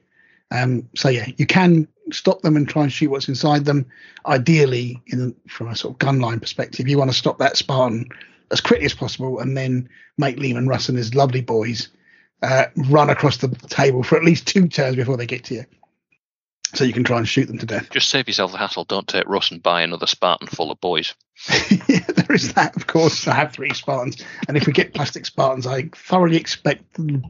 Um, 0.51 0.87
so 0.95 1.09
yeah, 1.09 1.27
you 1.37 1.45
can 1.45 1.87
stop 2.11 2.41
them 2.41 2.55
and 2.55 2.67
try 2.67 2.83
and 2.83 2.91
shoot 2.91 3.09
what's 3.11 3.27
inside 3.27 3.65
them. 3.65 3.85
Ideally, 4.25 5.01
in 5.07 5.35
from 5.47 5.67
a 5.67 5.75
sort 5.75 5.93
of 5.93 5.99
gun 5.99 6.19
line 6.19 6.39
perspective, 6.39 6.87
you 6.87 6.97
want 6.97 7.11
to 7.11 7.17
stop 7.17 7.39
that 7.39 7.57
Spartan 7.57 8.07
as 8.49 8.61
quickly 8.61 8.85
as 8.85 8.93
possible, 8.93 9.39
and 9.39 9.57
then 9.57 9.89
make 10.17 10.37
Leman 10.37 10.67
Russ 10.67 10.87
and 10.87 10.97
his 10.97 11.13
lovely 11.13 11.41
boys 11.41 11.89
uh, 12.41 12.67
run 12.89 13.09
across 13.09 13.37
the 13.37 13.49
table 13.49 14.03
for 14.03 14.15
at 14.15 14.23
least 14.23 14.47
two 14.47 14.69
turns 14.69 14.95
before 14.95 15.17
they 15.17 15.25
get 15.25 15.43
to 15.45 15.55
you, 15.55 15.65
so 16.73 16.85
you 16.85 16.93
can 16.93 17.03
try 17.03 17.17
and 17.17 17.27
shoot 17.27 17.47
them 17.47 17.57
to 17.57 17.65
death. 17.65 17.89
Just 17.89 18.07
save 18.07 18.27
yourself 18.27 18.53
the 18.53 18.57
hassle. 18.57 18.85
Don't 18.85 19.07
take 19.07 19.27
Russ 19.27 19.51
and 19.51 19.61
buy 19.61 19.81
another 19.81 20.07
Spartan 20.07 20.47
full 20.47 20.71
of 20.71 20.79
boys. 20.79 21.13
yeah, 21.87 21.99
there 22.07 22.35
is 22.35 22.53
that, 22.53 22.75
of 22.75 22.87
course. 22.87 23.27
I 23.27 23.35
have 23.35 23.51
three 23.51 23.73
Spartans, 23.73 24.23
and 24.47 24.57
if 24.57 24.65
we 24.65 24.73
get 24.73 24.93
plastic 24.93 25.25
Spartans, 25.25 25.67
I 25.67 25.89
thoroughly 25.93 26.37
expect 26.37 26.83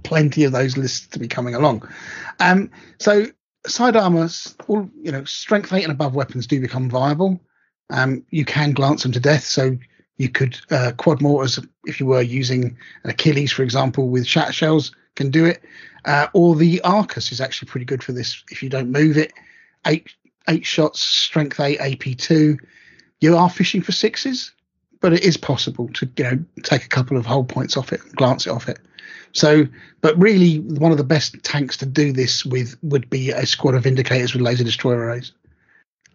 plenty 0.04 0.46
of 0.46 0.54
those 0.54 0.78
lists 0.78 1.08
to 1.08 1.20
be 1.20 1.28
coming 1.28 1.56
along. 1.56 1.88
Um, 2.40 2.72
so 3.00 3.26
side 3.66 3.98
armors, 3.98 4.56
all 4.68 4.90
you 5.02 5.12
know, 5.12 5.26
strength 5.26 5.74
eight 5.74 5.84
and 5.84 5.92
above 5.92 6.16
weapons 6.16 6.48
do 6.48 6.62
become 6.62 6.90
viable. 6.90 7.40
Um, 7.90 8.26
you 8.32 8.46
can 8.46 8.72
glance 8.72 9.04
them 9.04 9.12
to 9.12 9.20
death, 9.20 9.44
so 9.44 9.78
you 10.18 10.30
could 10.30 10.58
uh, 10.72 10.94
quad 10.98 11.22
mortars 11.22 11.60
if 11.86 12.00
you 12.00 12.06
were 12.06 12.22
using 12.22 12.78
an 13.04 13.10
Achilles, 13.10 13.52
for 13.52 13.64
example, 13.64 14.08
with 14.08 14.26
shatter 14.26 14.54
shells, 14.54 14.96
can 15.16 15.30
do 15.30 15.46
it. 15.46 15.62
Uh, 16.06 16.28
or 16.34 16.56
the 16.56 16.80
Arcus 16.82 17.32
is 17.32 17.42
actually 17.42 17.70
pretty 17.70 17.86
good 17.86 18.04
for 18.04 18.14
this 18.14 18.42
if 18.52 18.64
you 18.64 18.70
don't 18.70 18.90
move 18.90 19.18
it. 19.18 19.34
Eight 19.86 20.08
eight 20.48 20.66
shots, 20.66 21.02
strength 21.02 21.60
eight, 21.60 21.80
AP 21.80 22.18
two 22.18 22.58
you 23.22 23.36
are 23.38 23.50
fishing 23.50 23.82
for 23.82 23.92
sixes, 23.92 24.52
but 25.02 25.14
it 25.14 25.24
is 25.24 25.38
possible 25.38 25.90
to 25.94 26.10
you 26.18 26.24
know 26.24 26.40
take 26.64 26.86
a 26.86 26.90
couple 26.90 27.18
of 27.18 27.26
whole 27.26 27.44
points 27.44 27.78
off 27.78 27.94
it 27.94 28.02
and 28.04 28.16
glance 28.16 28.48
it 28.48 28.52
off 28.52 28.70
it. 28.70 28.80
So, 29.34 29.66
but 30.02 30.18
really, 30.18 30.60
one 30.60 30.92
of 30.92 30.98
the 30.98 31.04
best 31.04 31.36
tanks 31.44 31.78
to 31.78 31.86
do 31.86 32.12
this 32.12 32.46
with 32.46 32.76
would 32.82 33.10
be 33.10 33.32
a 33.32 33.46
squad 33.46 33.76
of 33.76 33.84
Vindicators 33.84 34.34
with 34.34 34.42
laser 34.42 34.64
destroyer 34.64 34.98
arrays. 35.00 35.32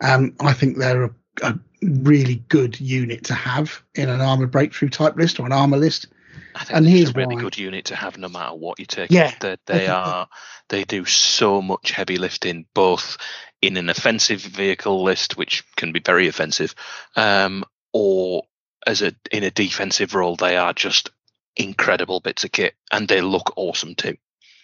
Um, 0.01 0.35
I 0.41 0.53
think 0.53 0.79
they're 0.79 1.05
a, 1.05 1.11
a 1.43 1.59
really 1.83 2.43
good 2.49 2.81
unit 2.81 3.25
to 3.25 3.35
have 3.35 3.83
in 3.95 4.09
an 4.09 4.21
armor 4.21 4.47
breakthrough 4.47 4.89
type 4.89 5.17
list 5.17 5.39
or 5.39 5.47
an 5.47 5.53
armor 5.53 5.77
list. 5.77 6.07
I 6.55 6.65
think 6.65 6.77
And 6.77 6.87
it's 6.87 6.97
here's 6.97 7.11
a 7.11 7.13
really 7.13 7.37
why. 7.37 7.43
good 7.43 7.59
unit 7.59 7.85
to 7.87 7.97
have 7.97 8.19
no 8.19 8.29
matter 8.29 8.55
what 8.57 8.79
you 8.81 8.87
take. 8.87 9.11
Yeah, 9.11 9.33
they, 9.41 9.57
they 9.67 9.87
are. 9.87 10.29
They 10.69 10.85
do 10.85 11.05
so 11.05 11.63
much 11.63 11.93
heavy 11.93 12.19
lifting, 12.19 12.67
both 12.75 13.19
in 13.63 13.77
an 13.77 13.89
offensive 13.89 14.41
vehicle 14.41 15.03
list, 15.03 15.37
which 15.37 15.65
can 15.77 15.93
be 15.93 16.01
very 16.01 16.27
offensive, 16.27 16.75
um, 17.17 17.65
or 17.93 18.43
as 18.87 19.01
a 19.01 19.15
in 19.31 19.45
a 19.45 19.51
defensive 19.51 20.15
role. 20.15 20.37
They 20.37 20.57
are 20.57 20.73
just 20.73 21.11
incredible 21.57 22.21
bits 22.21 22.45
of 22.45 22.53
kit, 22.53 22.75
and 22.91 23.09
they 23.09 23.21
look 23.21 23.55
awesome 23.57 23.95
too. 23.95 24.17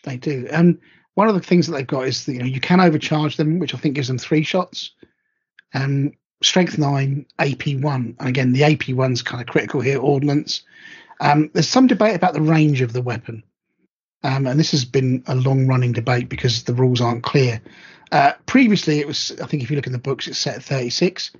They 0.02 0.16
do. 0.16 0.48
And 0.50 0.80
one 1.14 1.28
of 1.28 1.34
the 1.34 1.40
things 1.40 1.66
that 1.66 1.72
they've 1.76 1.86
got 1.86 2.08
is 2.08 2.26
that 2.26 2.32
you 2.32 2.40
know 2.40 2.44
you 2.44 2.60
can 2.60 2.80
overcharge 2.80 3.36
them, 3.36 3.60
which 3.60 3.74
I 3.74 3.78
think 3.78 3.94
gives 3.94 4.08
them 4.08 4.18
three 4.18 4.42
shots. 4.42 4.90
Um, 5.72 6.12
strength 6.42 6.76
nine, 6.76 7.26
AP 7.38 7.80
one. 7.80 8.16
And 8.18 8.28
again, 8.28 8.52
the 8.52 8.64
AP 8.64 8.90
one's 8.90 9.22
kind 9.22 9.40
of 9.40 9.48
critical 9.48 9.80
here. 9.80 10.00
Ordnance. 10.00 10.62
Um, 11.20 11.50
there's 11.52 11.68
some 11.68 11.86
debate 11.86 12.14
about 12.14 12.34
the 12.34 12.42
range 12.42 12.80
of 12.80 12.92
the 12.92 13.02
weapon, 13.02 13.42
um, 14.22 14.46
and 14.46 14.58
this 14.58 14.70
has 14.70 14.84
been 14.84 15.22
a 15.26 15.34
long-running 15.34 15.92
debate 15.92 16.28
because 16.28 16.62
the 16.62 16.74
rules 16.74 17.00
aren't 17.00 17.24
clear. 17.24 17.60
Uh, 18.12 18.32
previously, 18.46 19.00
it 19.00 19.06
was 19.06 19.32
I 19.42 19.46
think 19.46 19.62
if 19.62 19.70
you 19.70 19.76
look 19.76 19.86
in 19.86 19.92
the 19.92 19.98
books, 19.98 20.26
it's 20.28 20.38
set 20.38 20.56
at 20.56 20.62
36. 20.62 21.32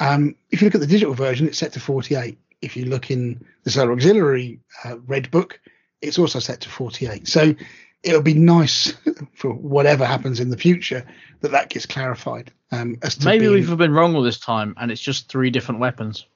Um, 0.00 0.34
if 0.50 0.60
you 0.60 0.66
look 0.66 0.74
at 0.74 0.80
the 0.80 0.86
digital 0.86 1.14
version, 1.14 1.46
it's 1.46 1.58
set 1.58 1.72
to 1.72 1.80
48. 1.80 2.38
If 2.62 2.76
you 2.76 2.86
look 2.86 3.10
in 3.10 3.44
the 3.64 3.70
Solar 3.70 3.92
Auxiliary 3.92 4.60
uh, 4.84 4.98
Red 5.06 5.30
Book, 5.30 5.60
it's 6.02 6.18
also 6.18 6.38
set 6.38 6.60
to 6.62 6.68
48. 6.68 7.26
So 7.28 7.54
it'll 8.02 8.22
be 8.22 8.34
nice 8.34 8.94
for 9.34 9.50
whatever 9.52 10.04
happens 10.04 10.40
in 10.40 10.50
the 10.50 10.56
future 10.56 11.04
that 11.40 11.50
that 11.50 11.68
gets 11.70 11.86
clarified. 11.86 12.52
Um, 12.70 12.96
as 13.02 13.16
to 13.16 13.24
Maybe 13.26 13.48
being- 13.48 13.66
we've 13.66 13.76
been 13.76 13.92
wrong 13.92 14.14
all 14.14 14.22
this 14.22 14.38
time, 14.38 14.74
and 14.78 14.90
it's 14.92 15.00
just 15.00 15.28
three 15.28 15.50
different 15.50 15.80
weapons. 15.80 16.26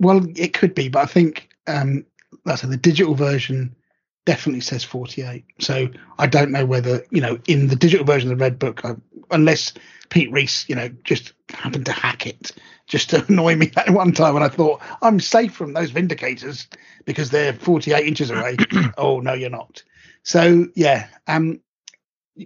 well, 0.00 0.24
it 0.36 0.52
could 0.52 0.74
be, 0.74 0.88
but 0.88 1.00
I 1.02 1.06
think 1.06 1.48
um, 1.66 2.04
that's 2.44 2.62
in 2.64 2.70
the 2.70 2.76
digital 2.76 3.14
version 3.14 3.74
definitely 4.24 4.60
says 4.60 4.84
48. 4.84 5.44
So 5.60 5.88
I 6.18 6.26
don't 6.26 6.50
know 6.50 6.64
whether 6.64 7.04
you 7.10 7.20
know 7.20 7.38
in 7.46 7.68
the 7.68 7.76
digital 7.76 8.06
version 8.06 8.30
of 8.30 8.38
the 8.38 8.42
Red 8.42 8.58
Book, 8.58 8.84
I, 8.84 8.94
unless 9.30 9.72
Pete 10.10 10.30
Reese, 10.30 10.68
you 10.68 10.74
know, 10.74 10.88
just 11.04 11.32
happened 11.50 11.86
to 11.86 11.92
hack 11.92 12.26
it 12.26 12.52
just 12.86 13.10
to 13.10 13.24
annoy 13.28 13.56
me 13.56 13.66
that 13.66 13.90
one 13.90 14.12
time, 14.12 14.36
and 14.36 14.44
I 14.44 14.48
thought 14.48 14.80
I'm 15.00 15.20
safe 15.20 15.54
from 15.54 15.72
those 15.72 15.90
Vindicators 15.90 16.66
because 17.04 17.30
they're 17.30 17.54
48 17.54 18.06
inches 18.06 18.30
away. 18.30 18.56
oh 18.98 19.20
no, 19.20 19.32
you're 19.32 19.50
not. 19.50 19.82
So 20.22 20.66
yeah, 20.74 21.08
um, 21.26 21.60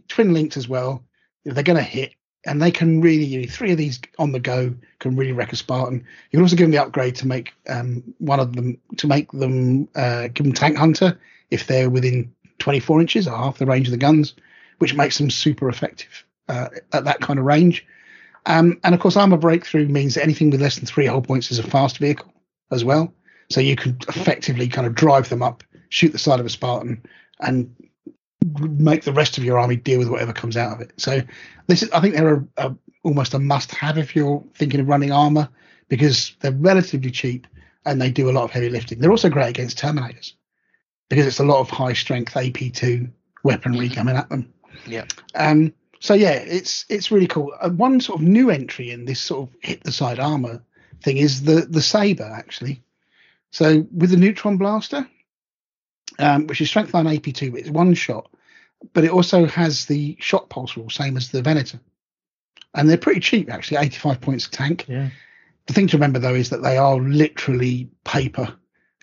twin 0.08 0.32
linked 0.32 0.56
as 0.56 0.68
well. 0.68 1.02
They're 1.44 1.62
going 1.62 1.76
to 1.76 1.82
hit, 1.82 2.14
and 2.44 2.60
they 2.60 2.70
can 2.70 3.00
really 3.00 3.24
you 3.24 3.42
know, 3.42 3.48
three 3.48 3.72
of 3.72 3.78
these 3.78 4.00
on 4.18 4.32
the 4.32 4.40
go 4.40 4.74
can 4.98 5.14
really 5.14 5.32
wreck 5.32 5.52
a 5.52 5.56
Spartan. 5.56 6.04
You 6.30 6.38
can 6.38 6.42
also 6.42 6.56
give 6.56 6.64
them 6.64 6.72
the 6.72 6.82
upgrade 6.82 7.14
to 7.16 7.26
make 7.26 7.52
um, 7.68 8.02
one 8.18 8.40
of 8.40 8.56
them 8.56 8.78
to 8.96 9.06
make 9.06 9.30
them 9.32 9.88
uh, 9.94 10.28
give 10.28 10.44
them 10.44 10.52
tank 10.52 10.76
hunter 10.76 11.18
if 11.50 11.66
they're 11.66 11.90
within 11.90 12.32
24 12.58 13.00
inches 13.00 13.28
or 13.28 13.36
half 13.36 13.58
the 13.58 13.66
range 13.66 13.86
of 13.86 13.92
the 13.92 13.98
guns, 13.98 14.34
which 14.78 14.94
makes 14.94 15.18
them 15.18 15.30
super 15.30 15.68
effective 15.68 16.24
uh, 16.48 16.68
at 16.92 17.04
that 17.04 17.20
kind 17.20 17.38
of 17.38 17.44
range. 17.44 17.86
Um, 18.46 18.78
and 18.84 18.94
of 18.94 19.00
course, 19.00 19.16
armor 19.16 19.36
breakthrough 19.36 19.88
means 19.88 20.14
that 20.14 20.22
anything 20.22 20.50
with 20.50 20.60
less 20.60 20.76
than 20.76 20.86
three 20.86 21.06
hull 21.06 21.22
points 21.22 21.50
is 21.50 21.58
a 21.58 21.64
fast 21.64 21.98
vehicle 21.98 22.32
as 22.70 22.84
well. 22.84 23.12
So 23.50 23.60
you 23.60 23.76
can 23.76 23.98
effectively 24.08 24.68
kind 24.68 24.86
of 24.86 24.94
drive 24.94 25.28
them 25.28 25.42
up, 25.42 25.64
shoot 25.88 26.12
the 26.12 26.18
side 26.18 26.40
of 26.40 26.46
a 26.46 26.50
Spartan, 26.50 27.04
and 27.40 27.74
make 28.60 29.04
the 29.04 29.12
rest 29.12 29.38
of 29.38 29.44
your 29.44 29.58
army 29.58 29.76
deal 29.76 29.98
with 29.98 30.08
whatever 30.08 30.32
comes 30.32 30.56
out 30.56 30.72
of 30.72 30.80
it. 30.80 30.92
So 30.96 31.20
this 31.66 31.82
is, 31.82 31.90
I 31.90 32.00
think 32.00 32.14
they're 32.14 32.34
a, 32.34 32.46
a, 32.68 32.76
almost 33.02 33.34
a 33.34 33.38
must-have 33.38 33.98
if 33.98 34.14
you're 34.14 34.42
thinking 34.54 34.80
of 34.80 34.88
running 34.88 35.12
armor 35.12 35.48
because 35.88 36.34
they're 36.40 36.52
relatively 36.52 37.10
cheap 37.10 37.46
and 37.84 38.00
they 38.00 38.10
do 38.10 38.28
a 38.28 38.32
lot 38.32 38.44
of 38.44 38.50
heavy 38.50 38.68
lifting. 38.68 38.98
They're 38.98 39.10
also 39.10 39.28
great 39.28 39.48
against 39.48 39.78
Terminators 39.78 40.32
because 41.08 41.26
it's 41.26 41.38
a 41.38 41.44
lot 41.44 41.60
of 41.60 41.70
high-strength 41.70 42.34
AP2 42.34 43.10
weaponry 43.42 43.88
coming 43.88 44.16
at 44.16 44.28
them. 44.28 44.52
Yeah. 44.86 45.04
Um, 45.34 45.72
so 46.00 46.14
yeah, 46.14 46.32
it's 46.32 46.84
it's 46.88 47.10
really 47.10 47.26
cool. 47.26 47.54
Uh, 47.60 47.70
one 47.70 48.00
sort 48.00 48.20
of 48.20 48.26
new 48.26 48.50
entry 48.50 48.90
in 48.90 49.04
this 49.04 49.20
sort 49.20 49.48
of 49.48 49.56
hit 49.60 49.82
the 49.84 49.92
side 49.92 50.18
armor 50.18 50.62
thing 51.02 51.16
is 51.16 51.42
the 51.42 51.62
the 51.62 51.82
saber 51.82 52.30
actually. 52.32 52.82
So 53.50 53.86
with 53.92 54.10
the 54.10 54.16
neutron 54.16 54.56
blaster, 54.56 55.08
um, 56.18 56.46
which 56.46 56.60
is 56.60 56.68
strength 56.68 56.92
line 56.92 57.06
AP2, 57.06 57.52
but 57.52 57.60
it's 57.60 57.70
one 57.70 57.94
shot, 57.94 58.30
but 58.92 59.04
it 59.04 59.10
also 59.10 59.46
has 59.46 59.86
the 59.86 60.16
shot 60.20 60.50
pulse 60.50 60.76
rule, 60.76 60.90
same 60.90 61.16
as 61.16 61.30
the 61.30 61.42
Venator, 61.42 61.80
and 62.74 62.88
they're 62.88 62.98
pretty 62.98 63.20
cheap 63.20 63.50
actually, 63.50 63.78
85 63.78 64.20
points 64.20 64.46
a 64.46 64.50
tank. 64.50 64.84
Yeah. 64.88 65.08
The 65.66 65.72
thing 65.72 65.86
to 65.88 65.96
remember 65.96 66.18
though 66.18 66.34
is 66.34 66.50
that 66.50 66.62
they 66.62 66.76
are 66.76 66.98
literally 67.00 67.88
paper 68.04 68.54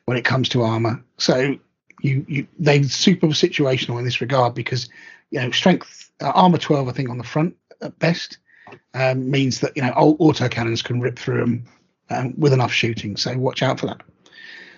when 0.06 0.18
it 0.18 0.26
comes 0.26 0.50
to 0.50 0.62
armor. 0.62 1.04
So 1.18 1.58
you 2.02 2.26
you 2.28 2.48
they're 2.60 2.84
super 2.84 3.28
situational 3.28 4.00
in 4.00 4.06
this 4.06 4.22
regard 4.22 4.54
because 4.54 4.90
you 5.32 5.40
know 5.40 5.52
strength 5.52 6.12
uh, 6.22 6.32
armor 6.36 6.58
12 6.58 6.88
I 6.88 6.92
think 6.92 7.10
on 7.10 7.18
the 7.18 7.24
front 7.24 7.56
at 7.82 7.98
best 8.00 8.38
um, 8.94 9.30
means 9.30 9.60
that 9.60 9.76
you 9.76 9.82
know 9.82 9.92
auto 9.92 10.48
cannons 10.48 10.82
can 10.82 11.00
rip 11.02 11.18
through 11.18 11.40
them 11.40 11.66
um, 12.10 12.34
with 12.38 12.54
enough 12.54 12.72
shooting. 12.72 13.18
So 13.18 13.38
watch 13.38 13.64
out 13.64 13.80
for 13.80 13.88
that. 13.88 14.02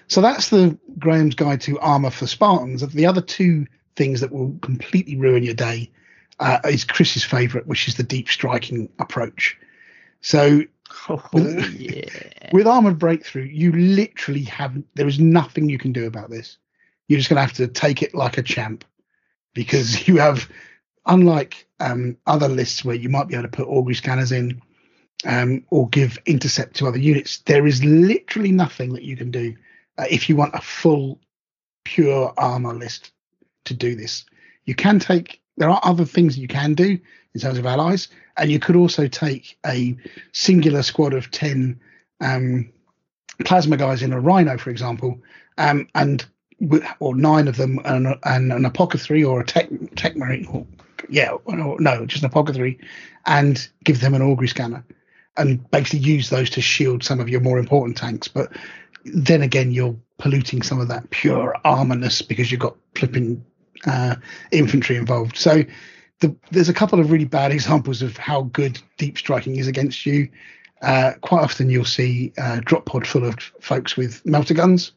So 0.08 0.22
that's 0.22 0.50
the 0.50 0.78
Graham's 1.00 1.36
Guide 1.36 1.62
to 1.62 1.80
Armor 1.80 2.12
for 2.12 2.28
Spartans. 2.28 2.88
The 2.88 3.06
other 3.06 3.22
two 3.22 3.66
things 3.96 4.22
that 4.22 4.32
will 4.32 4.56
completely 4.62 5.16
ruin 5.16 5.44
your 5.44 5.54
day 5.54 5.90
uh, 6.40 6.60
is 6.66 6.84
Chris's 6.84 7.24
favourite, 7.24 7.66
which 7.66 7.88
is 7.88 7.96
the 7.96 8.04
deep 8.04 8.30
striking 8.30 8.90
approach. 9.00 9.58
So 10.22 10.64
with, 11.34 11.80
yeah. 11.80 12.50
with 12.54 12.68
armored 12.68 13.00
breakthrough, 13.00 13.44
you 13.44 13.72
literally 13.72 14.44
have 14.44 14.82
there 14.94 15.08
is 15.08 15.20
nothing 15.20 15.70
you 15.70 15.78
can 15.78 15.92
do 15.92 16.06
about 16.06 16.30
this. 16.30 16.58
You're 17.08 17.20
just 17.20 17.30
going 17.30 17.38
to 17.38 17.42
have 17.42 17.54
to 17.54 17.68
take 17.68 18.02
it 18.02 18.16
like 18.16 18.38
a 18.38 18.44
champ 18.44 18.84
because 19.54 20.08
you 20.08 20.18
have, 20.18 20.50
unlike 21.06 21.68
um, 21.80 22.18
other 22.28 22.48
lists 22.48 22.86
where 22.86 22.96
you 22.96 23.10
might 23.10 23.28
be 23.28 23.36
able 23.36 23.44
to 23.44 23.50
put 23.50 23.68
augury 23.68 23.96
scanners 23.96 24.32
in 24.32 24.62
um, 25.26 25.64
or 25.70 25.90
give 25.90 26.18
intercept 26.26 26.76
to 26.78 26.88
other 26.88 26.98
units, 26.98 27.40
there 27.40 27.66
is 27.66 27.84
literally 27.84 28.52
nothing 28.52 28.94
that 28.94 29.04
you 29.04 29.16
can 29.18 29.32
do 29.32 29.56
uh, 29.98 30.06
if 30.10 30.30
you 30.30 30.36
want 30.36 30.54
a 30.56 30.62
full 30.62 31.20
pure 31.84 32.34
armor 32.38 32.74
list 32.74 33.12
to 33.66 33.74
do 33.74 33.96
this. 33.96 34.26
You 34.66 34.76
can 34.76 35.00
take 35.00 35.42
there 35.58 35.70
are 35.70 35.80
other 35.84 36.06
things 36.06 36.38
you 36.38 36.48
can 36.48 36.74
do 36.74 37.00
in 37.34 37.42
terms 37.42 37.58
of 37.58 37.66
allies, 37.66 38.10
and 38.38 38.52
you 38.52 38.60
could 38.60 38.76
also 38.76 39.08
take 39.08 39.58
a 39.66 39.96
singular 40.34 40.84
squad 40.84 41.14
of 41.14 41.32
ten 41.32 41.80
um, 42.22 42.72
plasma 43.46 43.78
guys 43.78 44.02
in 44.02 44.14
a 44.14 44.20
rhino, 44.20 44.58
for 44.58 44.70
example, 44.70 45.20
um, 45.58 45.88
and 45.96 46.26
or 47.00 47.16
nine 47.16 47.48
of 47.48 47.58
them 47.58 47.80
and, 47.86 48.16
an 48.24 48.66
apothecary 48.66 49.24
or 49.24 49.42
a 49.42 49.46
tech 49.46 49.70
tech 49.96 50.16
marine, 50.16 50.46
or, 50.48 50.66
yeah, 51.10 51.32
or, 51.46 51.80
no, 51.80 52.06
just 52.06 52.24
an 52.24 52.30
apothecary, 52.30 52.80
and 53.26 53.68
give 53.84 54.02
them 54.02 54.14
an 54.14 54.22
augury 54.22 54.48
scanner, 54.48 54.86
and 55.38 55.70
basically 55.72 56.00
use 56.00 56.30
those 56.30 56.50
to 56.52 56.62
shield 56.62 57.04
some 57.04 57.20
of 57.20 57.30
your 57.30 57.42
more 57.42 57.60
important 57.60 57.98
tanks. 57.98 58.28
But 58.28 58.56
then 59.06 59.42
again, 59.42 59.72
you're 59.72 59.96
polluting 60.18 60.62
some 60.62 60.80
of 60.80 60.88
that 60.88 61.10
pure 61.10 61.56
armorness 61.66 62.26
because 62.26 62.52
you've 62.52 62.62
got 62.62 62.76
flipping 62.96 63.44
uh, 63.86 64.16
infantry 64.52 64.96
involved. 64.96 65.38
So 65.38 65.64
the, 66.22 66.36
there's 66.52 66.70
a 66.70 66.74
couple 66.74 67.00
of 67.00 67.12
really 67.12 67.26
bad 67.26 67.52
examples 67.52 68.02
of 68.02 68.18
how 68.18 68.44
good 68.44 68.82
deep 68.98 69.18
striking 69.18 69.58
is 69.58 69.68
against 69.68 70.06
you. 70.06 70.30
Uh, 70.82 71.14
quite 71.22 71.42
often 71.42 71.70
you'll 71.70 71.86
see 71.86 72.34
a 72.38 72.62
drop 72.62 72.86
pod 72.86 73.08
full 73.08 73.26
of 73.26 73.36
folks 73.62 73.96
with 73.96 74.24
melta 74.24 74.56
guns, 74.56 74.92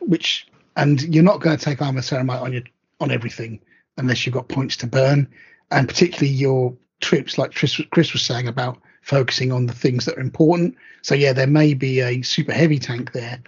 which 0.00 0.46
and 0.76 1.02
you're 1.02 1.24
not 1.24 1.40
going 1.40 1.56
to 1.56 1.64
take 1.64 1.80
armor 1.80 2.00
ceramite 2.00 2.42
on 2.42 2.52
your 2.52 2.62
on 3.00 3.10
everything 3.10 3.60
unless 3.96 4.24
you've 4.24 4.34
got 4.34 4.48
points 4.48 4.76
to 4.78 4.86
burn, 4.86 5.28
and 5.70 5.88
particularly 5.88 6.28
your 6.28 6.76
troops, 7.00 7.38
like 7.38 7.52
Chris, 7.54 8.12
was 8.12 8.22
saying 8.22 8.48
about 8.48 8.78
focusing 9.02 9.52
on 9.52 9.66
the 9.66 9.72
things 9.72 10.04
that 10.04 10.16
are 10.16 10.20
important. 10.20 10.74
So 11.02 11.14
yeah, 11.14 11.32
there 11.32 11.46
may 11.46 11.74
be 11.74 12.00
a 12.00 12.22
super 12.22 12.52
heavy 12.52 12.78
tank 12.78 13.12
there, 13.12 13.42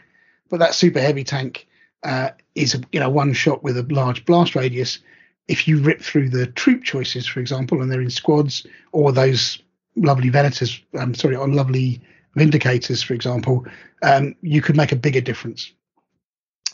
but 0.49 0.61
that 0.61 0.75
super 0.75 1.01
heavy 1.01 1.25
tank 1.25 1.67
uh, 2.03 2.31
is 2.55 2.81
you 2.93 3.01
know 3.01 3.11
one 3.11 3.33
shot 3.33 3.63
with 3.63 3.77
a 3.77 3.83
large 3.83 4.25
blast 4.25 4.55
radius. 4.55 4.99
If 5.49 5.69
you 5.69 5.79
rip 5.79 6.03
through 6.03 6.31
the 6.31 6.47
troop 6.47 6.83
choices, 6.83 7.27
for 7.27 7.41
example, 7.41 7.81
and 7.81 7.91
they're 7.91 8.01
in 8.01 8.11
squads, 8.11 8.67
or 8.93 9.13
those 9.13 9.63
lovely 9.95 10.31
venators, 10.31 10.83
I'm 10.95 11.01
um, 11.01 11.15
sorry, 11.15 11.37
on 11.37 11.53
lovely 11.53 12.01
vindicators, 12.37 13.05
for 13.05 13.15
example, 13.15 13.65
um, 14.03 14.35
you 14.43 14.61
could 14.61 14.77
make 14.77 14.93
a 14.93 14.97
bigger 14.97 15.21
difference. 15.21 15.73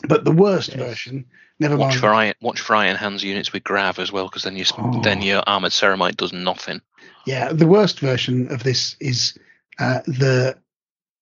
But 0.07 0.25
the 0.25 0.31
worst 0.31 0.69
yes. 0.69 0.77
version, 0.77 1.25
never 1.59 1.77
watch 1.77 1.91
mind. 1.91 1.99
For 2.01 2.13
iron, 2.13 2.33
watch 2.41 2.59
for 2.59 2.75
iron 2.75 2.97
hands 2.97 3.23
units 3.23 3.53
with 3.53 3.63
grav 3.63 3.99
as 3.99 4.11
well, 4.11 4.25
because 4.25 4.43
then 4.43 4.57
you 4.57 4.65
oh. 4.77 5.01
then 5.01 5.21
your 5.21 5.43
armored 5.47 5.71
ceramite 5.71 6.17
does 6.17 6.33
nothing. 6.33 6.81
Yeah, 7.25 7.53
the 7.53 7.67
worst 7.67 7.99
version 7.99 8.51
of 8.51 8.63
this 8.63 8.97
is 8.99 9.37
uh, 9.79 10.01
the 10.05 10.57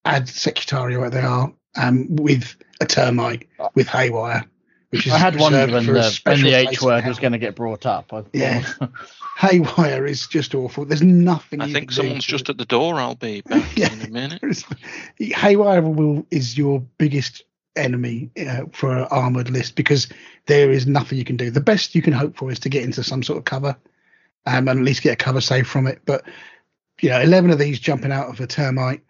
ad 0.06 0.26
secretario 0.26 1.10
they 1.12 1.22
are 1.22 1.54
um, 1.76 2.08
with 2.16 2.56
a 2.80 2.86
termite 2.86 3.48
with 3.76 3.88
haywire. 3.88 4.46
Which 4.90 5.08
is 5.08 5.14
I 5.14 5.20
had 5.20 5.40
one 5.40 5.54
when 5.54 5.70
the, 5.86 6.20
when 6.24 6.42
the 6.42 6.54
H 6.54 6.82
word 6.82 7.06
was 7.06 7.18
going 7.18 7.32
to 7.32 7.38
get 7.38 7.56
brought 7.56 7.86
up. 7.86 8.12
I 8.12 8.26
yeah, 8.34 8.66
haywire 9.38 10.06
is 10.06 10.28
just 10.28 10.54
awful. 10.54 10.84
There's 10.84 11.02
nothing. 11.02 11.62
I 11.62 11.72
think 11.72 11.94
someone's 11.94 12.26
just 12.26 12.50
at 12.50 12.58
the 12.58 12.66
door. 12.66 12.96
I'll 12.96 13.16
be 13.16 13.40
back 13.42 13.66
yeah, 13.78 13.94
in 13.94 14.02
a 14.02 14.10
minute. 14.10 14.64
Haywire 15.20 15.82
will 15.82 16.26
is 16.30 16.58
your 16.58 16.82
biggest 16.98 17.44
enemy 17.76 18.30
uh, 18.48 18.64
for 18.72 18.98
an 18.98 19.08
armored 19.12 19.50
list 19.50 19.76
because 19.76 20.08
there 20.46 20.72
is 20.72 20.88
nothing 20.88 21.18
you 21.18 21.26
can 21.26 21.38
do. 21.38 21.50
The 21.50 21.62
best 21.62 21.96
you 21.96 22.02
can 22.02 22.14
hope 22.14 22.38
for 22.38 22.52
is 22.52 22.60
to 22.60 22.70
get 22.70 22.84
into 22.84 23.04
some 23.04 23.24
sort 23.24 23.38
of 23.40 23.46
cover 23.46 23.78
um, 24.46 24.68
and 24.68 24.80
at 24.80 24.86
least 24.86 25.04
get 25.04 25.14
a 25.14 25.24
cover 25.24 25.42
save 25.42 25.68
from 25.68 25.88
it. 25.88 26.02
But 26.06 26.24
you 27.02 27.10
know, 27.10 27.22
eleven 27.22 27.52
of 27.52 27.60
these 27.60 27.80
jumping 27.80 28.12
out 28.12 28.30
of 28.30 28.40
a 28.40 28.48
termite 28.48 29.02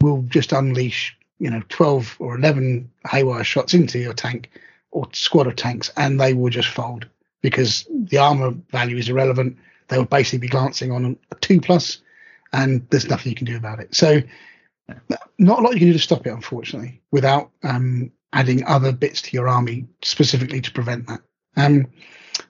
will 0.00 0.22
just 0.22 0.52
unleash 0.52 1.16
you 1.38 1.50
know 1.50 1.62
twelve 1.68 2.16
or 2.18 2.36
eleven 2.36 2.90
haywire 3.10 3.44
shots 3.44 3.74
into 3.74 3.98
your 3.98 4.14
tank 4.14 4.50
or 4.90 5.08
squad 5.12 5.46
of 5.46 5.56
tanks, 5.56 5.90
and 5.96 6.20
they 6.20 6.34
will 6.34 6.50
just 6.50 6.68
fold 6.68 7.06
because 7.40 7.86
the 7.90 8.18
armor 8.18 8.52
value 8.70 8.96
is 8.96 9.08
irrelevant. 9.08 9.56
They 9.88 9.98
will 9.98 10.04
basically 10.04 10.38
be 10.38 10.48
glancing 10.48 10.92
on 10.92 11.18
a 11.30 11.34
two 11.36 11.60
plus, 11.60 11.98
and 12.52 12.86
there's 12.90 13.08
nothing 13.08 13.30
you 13.30 13.36
can 13.36 13.46
do 13.46 13.56
about 13.56 13.80
it. 13.80 13.94
So, 13.94 14.20
not 15.38 15.58
a 15.58 15.62
lot 15.62 15.72
you 15.72 15.78
can 15.78 15.88
do 15.88 15.92
to 15.92 15.98
stop 15.98 16.26
it, 16.26 16.30
unfortunately, 16.30 17.00
without 17.10 17.50
um, 17.62 18.10
adding 18.32 18.64
other 18.64 18.92
bits 18.92 19.22
to 19.22 19.36
your 19.36 19.48
army 19.48 19.86
specifically 20.02 20.60
to 20.60 20.72
prevent 20.72 21.06
that. 21.06 21.20
Um, 21.56 21.86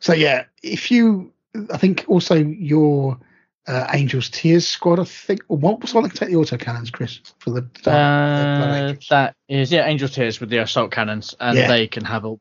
so 0.00 0.12
yeah, 0.12 0.44
if 0.62 0.90
you 0.90 1.32
I 1.72 1.76
think 1.76 2.04
also 2.08 2.36
your 2.36 3.18
uh, 3.66 3.86
Angels 3.92 4.28
Tears 4.30 4.66
squad. 4.66 4.98
I 4.98 5.04
think. 5.04 5.42
What 5.46 5.80
was 5.80 5.94
one 5.94 6.04
that 6.04 6.10
can 6.10 6.18
take 6.18 6.28
the 6.30 6.36
auto 6.36 6.56
cannons, 6.56 6.90
Chris? 6.90 7.20
For 7.38 7.50
the, 7.50 7.90
uh, 7.90 8.94
that 9.10 9.36
is 9.48 9.70
yeah, 9.70 9.86
Angels 9.86 10.12
Tears 10.12 10.40
with 10.40 10.50
the 10.50 10.58
assault 10.58 10.90
cannons, 10.90 11.34
and 11.38 11.56
yeah. 11.56 11.68
they 11.68 11.86
can 11.86 12.04
have 12.04 12.24
a 12.24 12.36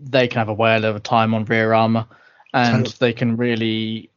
they 0.00 0.28
can 0.28 0.38
have 0.38 0.48
a 0.48 0.54
whale 0.54 0.84
of 0.84 0.96
a 0.96 1.00
time 1.00 1.34
on 1.34 1.44
rear 1.44 1.72
armor, 1.72 2.06
and 2.52 2.86
totally. 2.86 2.96
they 2.98 3.12
can 3.12 3.36
really 3.36 4.10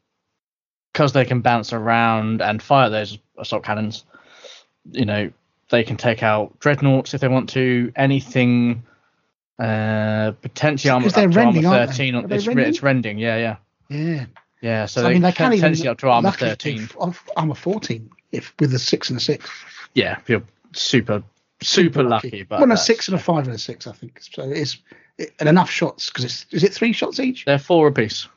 because 0.94 1.14
they 1.14 1.26
can 1.26 1.42
bounce 1.42 1.74
around 1.74 2.42
and 2.42 2.62
fire 2.62 2.90
those 2.90 3.18
assault 3.38 3.64
cannons. 3.64 4.06
You 4.92 5.06
know, 5.06 5.32
they 5.70 5.84
can 5.84 5.98
take 5.98 6.24
out 6.24 6.60
dreadnoughts 6.60 7.14
if 7.14 7.22
they 7.22 7.28
want 7.28 7.50
to. 7.50 7.92
Anything. 7.96 8.84
Uh, 9.58 10.32
potentially 10.42 10.92
armor, 10.92 11.10
they're 11.10 11.30
rending, 11.30 11.66
armor 11.66 11.88
13 11.88 12.16
on, 12.16 12.30
it's, 12.30 12.46
rending? 12.46 12.66
it's 12.66 12.84
rending 12.84 13.18
yeah 13.18 13.38
yeah 13.38 13.56
yeah. 13.88 14.26
Yeah, 14.62 14.86
so, 14.86 15.02
so 15.02 15.08
I 15.08 15.14
mean, 15.14 15.22
they 15.22 15.32
can 15.32 15.52
potentially 15.52 15.88
up 15.88 16.00
to 16.00 16.10
armor 16.10 16.32
thirteen, 16.32 16.90
armor 17.38 17.54
fourteen, 17.54 18.10
if 18.32 18.54
with 18.60 18.74
a 18.74 18.80
six 18.80 19.10
and 19.10 19.18
a 19.18 19.22
six. 19.22 19.50
Yeah, 19.94 20.18
if 20.20 20.28
you're 20.28 20.44
super 20.74 21.24
super, 21.62 22.04
lucky. 22.04 22.28
lucky. 22.28 22.44
But 22.44 22.62
well, 22.62 22.72
a 22.72 22.78
six 22.78 23.08
and 23.08 23.16
a 23.16 23.20
five 23.20 23.46
and 23.46 23.56
a 23.56 23.60
six, 23.60 23.88
I 23.88 23.92
think. 23.92 24.20
So 24.22 24.44
it's 24.50 24.78
it, 25.18 25.34
and 25.40 25.50
enough 25.50 25.70
shots 25.70 26.10
because 26.10 26.26
it's 26.26 26.46
is 26.52 26.64
it 26.64 26.74
three 26.74 26.94
shots 26.94 27.20
each? 27.20 27.46
They're 27.46 27.60
four 27.60 27.88
apiece. 27.88 28.28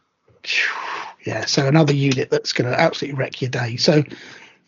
Yeah, 1.24 1.44
so 1.46 1.66
another 1.66 1.94
unit 1.94 2.30
that's 2.30 2.52
going 2.52 2.70
to 2.70 2.78
absolutely 2.78 3.18
wreck 3.18 3.40
your 3.40 3.50
day. 3.50 3.76
So 3.76 4.04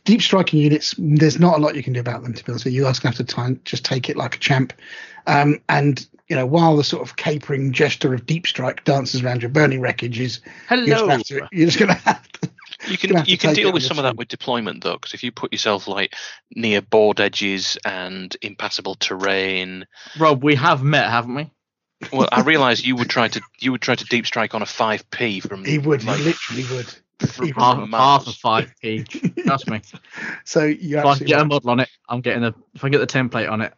deep 0.05 0.23
striking 0.23 0.61
units, 0.61 0.95
there's 0.99 1.39
not 1.39 1.59
a 1.59 1.63
lot 1.63 1.75
you 1.75 1.83
can 1.83 1.93
do 1.93 2.01
about 2.01 2.23
them. 2.23 2.35
To 2.35 2.45
be 2.45 2.53
honest, 2.53 2.65
with 2.65 2.75
you 2.75 2.83
You 2.83 2.87
guys 2.87 2.99
going 2.99 3.13
to 3.13 3.19
have 3.19 3.27
to 3.27 3.35
try 3.35 3.47
and 3.47 3.65
just 3.65 3.85
take 3.85 4.09
it 4.09 4.17
like 4.17 4.37
a 4.37 4.39
champ. 4.39 4.73
Um, 5.27 5.61
and 5.69 6.07
you 6.29 6.37
know, 6.37 6.47
while 6.47 6.77
the 6.77 6.85
sort 6.85 7.03
of 7.03 7.17
capering 7.17 7.73
gesture 7.73 8.15
of 8.15 8.25
deep 8.27 8.47
strike 8.47 8.85
dances 8.85 9.23
around 9.23 9.43
your 9.43 9.51
burning 9.51 9.81
wreckage 9.81 10.21
is, 10.21 10.41
you're 10.71 10.87
just 10.87 11.01
Hello. 11.01 11.07
gonna 11.07 11.13
have 11.41 11.49
you're 11.53 11.67
just 11.67 11.79
going 11.79 11.95
to 11.95 12.01
have 12.03 12.33
to. 12.33 12.51
You 12.87 12.97
can 12.97 13.25
you 13.27 13.37
can 13.37 13.55
deal 13.55 13.73
with 13.73 13.83
your 13.83 13.89
some 13.89 13.99
of 13.99 14.05
that 14.05 14.17
with 14.17 14.29
deployment 14.29 14.83
though, 14.83 14.95
because 14.95 15.13
if 15.13 15.23
you 15.23 15.33
put 15.33 15.53
yourself 15.53 15.87
like 15.87 16.15
near 16.55 16.81
board 16.81 17.21
edges 17.21 17.77
and 17.85 18.35
impassable 18.41 18.95
terrain, 18.95 19.87
Rob, 20.19 20.43
we 20.43 20.55
have 20.55 20.83
met, 20.83 21.11
haven't 21.11 21.35
we? 21.35 21.51
well, 22.13 22.29
I 22.33 22.41
realise 22.41 22.83
you 22.83 22.97
would 22.97 23.11
try 23.11 23.29
to 23.29 23.41
you 23.59 23.73
would 23.73 23.83
try 23.83 23.95
to 23.95 24.05
deep 24.07 24.27
strike 24.27 24.55
on 24.55 24.63
a 24.63 24.67
five 24.67 25.09
p 25.11 25.41
from 25.41 25.65
He 25.65 25.79
would, 25.79 26.05
like, 26.05 26.19
he 26.19 26.25
literally 26.25 26.65
would. 26.75 26.95
From 27.29 27.47
he 27.47 27.53
would. 27.53 27.63
Half, 27.63 28.27
of 28.27 28.35
five 28.35 28.73
p. 28.81 29.05
Trust 29.05 29.69
me. 29.69 29.81
So 30.45 30.65
you 30.65 30.99
If 30.99 31.05
I 31.05 31.19
get 31.19 31.41
a 31.41 31.45
model 31.45 31.71
on 31.71 31.81
it, 31.81 31.89
I'm 32.09 32.21
getting 32.21 32.43
the. 32.43 32.55
If 32.75 32.85
I 32.85 32.89
get 32.89 32.99
the 32.99 33.07
template 33.07 33.51
on 33.51 33.61
it, 33.61 33.73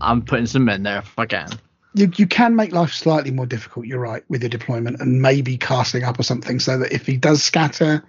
I'm 0.00 0.22
putting 0.22 0.46
some 0.46 0.64
men 0.64 0.82
there 0.82 0.98
if 0.98 1.18
I 1.18 1.26
can. 1.26 1.48
you, 1.94 2.10
you 2.16 2.26
can 2.26 2.56
make 2.56 2.72
life 2.72 2.92
slightly 2.92 3.30
more 3.30 3.46
difficult. 3.46 3.86
You're 3.86 4.00
right 4.00 4.22
with 4.28 4.42
your 4.42 4.48
deployment 4.50 5.00
and 5.00 5.22
maybe 5.22 5.56
casting 5.56 6.04
up 6.04 6.18
or 6.18 6.22
something 6.22 6.58
so 6.58 6.78
that 6.78 6.92
if 6.92 7.06
he 7.06 7.16
does 7.16 7.42
scatter, 7.42 8.04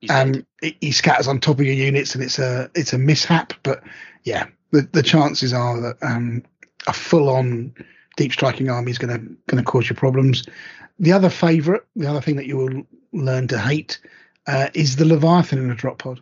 He's 0.00 0.10
um, 0.10 0.46
he, 0.62 0.76
he 0.80 0.92
scatters 0.92 1.28
on 1.28 1.40
top 1.40 1.60
of 1.60 1.66
your 1.66 1.74
units 1.74 2.14
and 2.14 2.24
it's 2.24 2.38
a 2.38 2.70
it's 2.74 2.92
a 2.92 2.98
mishap. 2.98 3.52
But 3.62 3.82
yeah, 4.24 4.46
the 4.70 4.88
the 4.92 5.02
chances 5.02 5.52
are 5.52 5.80
that 5.80 5.96
um, 6.02 6.42
a 6.86 6.92
full 6.92 7.28
on 7.28 7.74
deep 8.16 8.32
striking 8.32 8.70
army 8.70 8.90
is 8.90 8.98
going 8.98 9.12
to 9.12 9.26
going 9.46 9.62
to 9.62 9.70
cause 9.70 9.88
you 9.88 9.96
problems. 9.96 10.44
The 10.98 11.12
other 11.12 11.30
favourite, 11.30 11.82
the 11.96 12.08
other 12.08 12.20
thing 12.20 12.36
that 12.36 12.46
you 12.46 12.56
will 12.56 12.82
learn 13.12 13.48
to 13.48 13.58
hate, 13.58 14.00
uh, 14.46 14.68
is 14.74 14.96
the 14.96 15.04
Leviathan 15.04 15.58
in 15.58 15.70
a 15.70 15.74
drop 15.74 15.98
pod, 15.98 16.20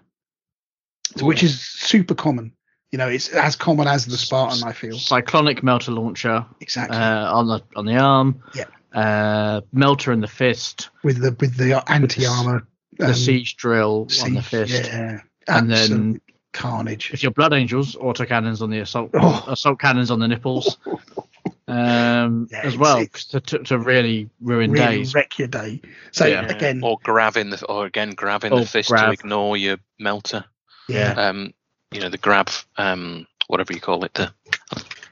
which 1.22 1.42
is 1.42 1.60
super 1.60 2.14
common. 2.14 2.52
You 2.90 2.98
know, 2.98 3.08
it's 3.08 3.28
as 3.28 3.54
common 3.56 3.86
as 3.86 4.06
the 4.06 4.16
Spartan. 4.16 4.64
I 4.66 4.72
feel 4.72 4.96
Cyclonic 4.98 5.60
melta 5.60 5.94
launcher 5.94 6.46
exactly 6.60 6.96
uh, 6.96 7.32
on 7.34 7.46
the 7.46 7.60
on 7.76 7.84
the 7.84 7.96
arm. 7.96 8.42
Yeah. 8.54 8.64
Uh, 8.94 9.60
melta 9.74 10.12
in 10.12 10.20
the 10.20 10.26
fist. 10.26 10.88
with 11.04 11.20
the 11.20 11.36
with 11.38 11.56
the 11.56 11.82
anti 11.90 12.26
armor. 12.26 12.66
The 12.98 13.14
siege 13.14 13.56
drill 13.56 14.08
on 14.24 14.34
the 14.34 14.42
fist. 14.42 14.72
Yeah, 14.72 15.20
And 15.46 15.70
then- 15.70 16.20
carnage. 16.52 17.10
If 17.12 17.22
you're 17.22 17.30
blood 17.30 17.52
angels, 17.52 17.94
autocannons 17.94 18.60
on 18.62 18.70
the 18.70 18.80
assault 18.80 19.10
Oh. 19.14 19.44
assault 19.46 19.78
cannons 19.78 20.10
on 20.10 20.18
the 20.18 20.26
nipples. 20.26 20.78
Um, 21.68 22.48
Yeah, 22.50 22.60
as 22.64 22.76
well 22.78 23.04
to, 23.06 23.40
to, 23.40 23.58
to 23.60 23.78
really 23.78 24.30
ruin 24.40 24.70
really 24.72 24.98
days. 24.98 25.14
wreck 25.14 25.38
your 25.38 25.48
day. 25.48 25.80
So 26.12 26.26
Yeah. 26.26 26.46
again, 26.46 26.80
or 26.82 26.98
grab 27.02 27.36
in 27.36 27.50
the 27.50 27.64
or 27.66 27.84
again 27.86 28.10
grabbing 28.12 28.52
Or 28.52 28.60
the 28.60 28.66
fist 28.66 28.88
grab. 28.90 29.06
to 29.06 29.12
ignore 29.12 29.56
your 29.56 29.76
melta. 30.00 30.44
yeah, 30.88 31.12
Um, 31.12 31.52
you 31.92 32.00
know 32.00 32.08
the 32.08 32.18
grab, 32.18 32.50
um, 32.78 33.26
whatever 33.48 33.72
you 33.72 33.80
call 33.80 34.04
it. 34.04 34.14
The 34.14 34.32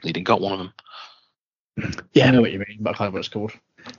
leading 0.03 0.23
got 0.23 0.41
one 0.41 0.53
of 0.53 0.59
them. 0.59 0.73
Yeah, 2.13 2.27
I 2.27 2.31
know 2.31 2.41
what 2.41 2.51
you 2.51 2.59
mean, 2.59 2.77
but 2.79 2.95
I 2.95 2.97
can't 2.97 3.11
know 3.11 3.13
what 3.13 3.19
it's 3.19 3.27
called. 3.29 3.51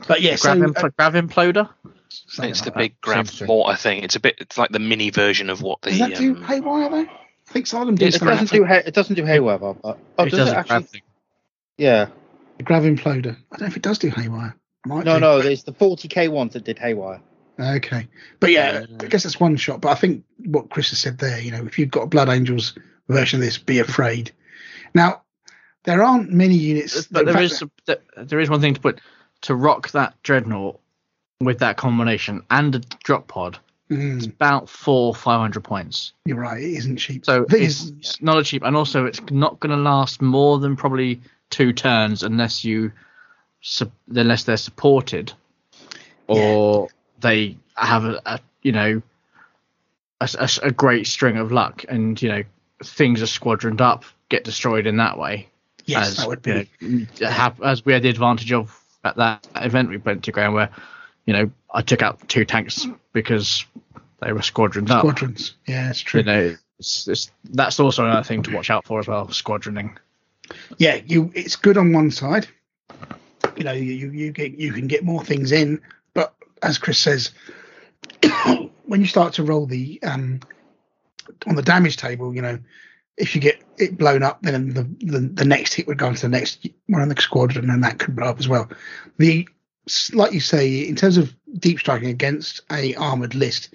but 0.08 0.20
yeah. 0.20 0.36
Grab, 0.36 0.58
So 0.58 0.64
impl- 0.66 0.84
uh, 0.84 0.88
grav 0.98 1.14
imploder. 1.14 1.68
something 2.10 2.50
it's 2.50 2.60
like 2.60 2.64
the 2.64 2.70
that. 2.72 2.76
big 2.78 3.00
grab 3.00 3.28
Seems 3.28 3.38
to. 3.38 3.46
mortar 3.46 3.76
thing. 3.76 4.02
It's 4.02 4.16
a 4.16 4.20
bit. 4.20 4.34
It's 4.38 4.58
like 4.58 4.70
the 4.70 4.80
mini 4.80 5.10
version 5.10 5.48
of 5.48 5.62
what 5.62 5.80
the. 5.82 5.90
Does 5.90 5.98
that 6.00 6.16
do 6.16 6.34
um, 6.36 6.42
haywire 6.42 6.90
though? 6.90 6.96
I 7.06 7.52
think 7.52 7.66
some 7.68 7.82
of 7.82 7.86
them 7.86 7.94
do. 7.94 8.06
It 8.06 8.18
doesn't 8.18 8.50
do 8.50 8.64
hay- 8.64 8.82
it 8.84 8.94
doesn't 8.94 9.14
do 9.14 9.24
haywire, 9.24 9.58
Bob. 9.58 9.78
Uh, 9.84 9.94
Oh, 10.18 10.24
it 10.24 10.30
does 10.30 10.38
does 10.40 10.48
it 10.48 10.54
actually? 10.56 11.02
Yeah. 11.78 12.08
The 12.58 12.64
grav 12.64 12.82
imploder. 12.84 13.36
I 13.52 13.56
don't 13.56 13.60
know 13.62 13.66
if 13.66 13.76
it 13.76 13.82
does 13.82 13.98
do 13.98 14.10
haywire. 14.10 14.54
Might 14.86 15.04
No, 15.04 15.14
do. 15.14 15.20
no, 15.20 15.42
there's 15.42 15.64
the 15.64 15.72
40k 15.72 16.28
ones 16.30 16.52
that 16.52 16.64
did 16.64 16.78
haywire. 16.78 17.20
Okay, 17.58 18.06
but 18.38 18.50
yeah, 18.52 18.84
Uh, 18.88 19.04
I 19.04 19.06
guess 19.06 19.24
that's 19.24 19.40
one 19.40 19.56
shot. 19.56 19.80
But 19.80 19.90
I 19.90 19.94
think 19.96 20.24
what 20.44 20.70
Chris 20.70 20.90
has 20.90 21.00
said 21.00 21.18
there, 21.18 21.40
you 21.40 21.50
know, 21.50 21.64
if 21.64 21.78
you've 21.78 21.90
got 21.90 22.02
a 22.02 22.06
Blood 22.06 22.28
Angels 22.28 22.74
version 23.08 23.40
of 23.40 23.44
this, 23.44 23.58
be 23.58 23.80
afraid. 23.80 24.30
Now, 24.94 25.22
there 25.84 26.02
aren't 26.04 26.30
many 26.32 26.54
units. 26.54 27.06
But 27.08 27.20
in 27.20 27.26
there 27.26 27.34
fact, 27.34 27.44
is 27.52 27.62
there- 27.86 27.98
there 28.24 28.38
is 28.40 28.48
one 28.50 28.60
thing 28.60 28.74
to 28.74 28.80
put 28.80 29.00
to 29.42 29.54
rock 29.56 29.90
that 29.90 30.14
dreadnought 30.22 30.78
with 31.40 31.58
that 31.60 31.76
combination 31.76 32.42
and 32.50 32.74
a 32.74 32.78
drop 33.04 33.26
pod. 33.28 33.58
Mm, 33.90 34.18
It's 34.18 34.26
about 34.26 34.68
four 34.68 35.14
five 35.14 35.40
hundred 35.40 35.64
points. 35.64 36.12
you're 36.26 36.36
right. 36.38 36.62
It 36.62 36.74
isn't 36.76 36.96
cheap. 36.98 37.24
So 37.24 37.42
it's, 37.48 37.54
is- 37.54 37.90
it's 37.98 38.22
not 38.22 38.38
a 38.38 38.44
cheap, 38.44 38.62
and 38.62 38.76
also 38.76 39.04
it's 39.06 39.20
not 39.30 39.58
going 39.60 39.70
to 39.74 39.82
last 39.82 40.20
more 40.22 40.58
than 40.58 40.76
probably 40.76 41.20
two 41.50 41.72
turns 41.72 42.22
unless 42.22 42.64
you, 42.64 42.92
unless 44.08 44.44
they're 44.44 44.56
supported, 44.56 45.32
or 46.26 46.88
they 47.20 47.56
have 47.76 48.04
a, 48.04 48.20
a 48.26 48.40
you 48.62 48.72
know, 48.72 49.02
a 50.20 50.70
great 50.70 51.06
string 51.06 51.36
of 51.36 51.52
luck, 51.52 51.84
and 51.88 52.20
you 52.20 52.28
know 52.28 52.42
things 52.82 53.22
are 53.22 53.26
squadroned 53.26 53.80
up, 53.80 54.04
get 54.28 54.44
destroyed 54.44 54.86
in 54.86 54.96
that 54.98 55.18
way. 55.18 55.48
yes, 55.84 56.08
as 56.08 56.16
that 56.18 56.28
would 56.28 56.42
be. 56.42 56.68
you 56.80 57.06
know, 57.20 57.28
have, 57.28 57.60
as 57.62 57.84
we 57.84 57.92
had 57.92 58.02
the 58.02 58.08
advantage 58.08 58.52
of 58.52 58.78
at 59.04 59.16
that 59.16 59.46
event 59.56 59.88
we 59.88 59.96
went 59.96 60.24
to 60.24 60.32
ground 60.32 60.54
where, 60.54 60.70
you 61.24 61.32
know, 61.32 61.50
I 61.72 61.82
took 61.82 62.02
out 62.02 62.28
two 62.28 62.44
tanks 62.44 62.86
because 63.12 63.64
they 64.20 64.32
were 64.32 64.42
squadroned 64.42 64.90
up. 64.90 65.00
Squadrons. 65.00 65.54
Yeah, 65.66 65.90
it's 65.90 66.00
true. 66.00 66.20
You 66.20 66.26
know, 66.26 66.56
it's, 66.78 67.08
it's, 67.08 67.30
that's 67.44 67.80
also 67.80 68.04
another 68.04 68.24
thing 68.24 68.42
to 68.44 68.54
watch 68.54 68.70
out 68.70 68.84
for 68.84 69.00
as 69.00 69.06
well. 69.06 69.26
Squadroning. 69.28 69.96
Yeah, 70.76 71.00
you 71.06 71.30
it's 71.34 71.56
good 71.56 71.78
on 71.78 71.92
one 71.92 72.10
side. 72.10 72.46
You 73.56 73.64
know, 73.64 73.72
you 73.72 74.10
you, 74.10 74.32
get 74.32 74.52
you 74.58 74.72
can 74.72 74.86
get 74.86 75.04
more 75.04 75.24
things 75.24 75.52
in, 75.52 75.80
but 76.14 76.34
as 76.62 76.78
Chris 76.78 76.98
says, 76.98 77.32
when 78.84 79.00
you 79.00 79.06
start 79.06 79.32
to 79.34 79.42
roll 79.42 79.66
the 79.66 80.00
um 80.02 80.40
on 81.46 81.54
the 81.54 81.62
damage 81.62 81.96
table, 81.96 82.34
you 82.34 82.42
know, 82.42 82.58
if 83.16 83.34
you 83.34 83.40
get 83.40 83.62
it 83.78 83.96
blown 83.98 84.22
up, 84.22 84.42
then 84.42 84.74
the 84.74 84.82
the, 85.00 85.20
the 85.20 85.44
next 85.44 85.74
hit 85.74 85.86
would 85.86 85.98
go 85.98 86.08
into 86.08 86.22
the 86.22 86.28
next 86.28 86.66
one 86.86 87.02
in 87.02 87.08
the 87.08 87.20
squadron, 87.20 87.70
and 87.70 87.82
that 87.82 87.98
could 87.98 88.14
blow 88.14 88.28
up 88.28 88.38
as 88.38 88.48
well. 88.48 88.68
The 89.16 89.48
like 90.12 90.32
you 90.32 90.40
say, 90.40 90.86
in 90.86 90.96
terms 90.96 91.16
of 91.16 91.34
deep 91.58 91.78
striking 91.78 92.10
against 92.10 92.60
a 92.70 92.94
armored 92.96 93.34
list, 93.34 93.74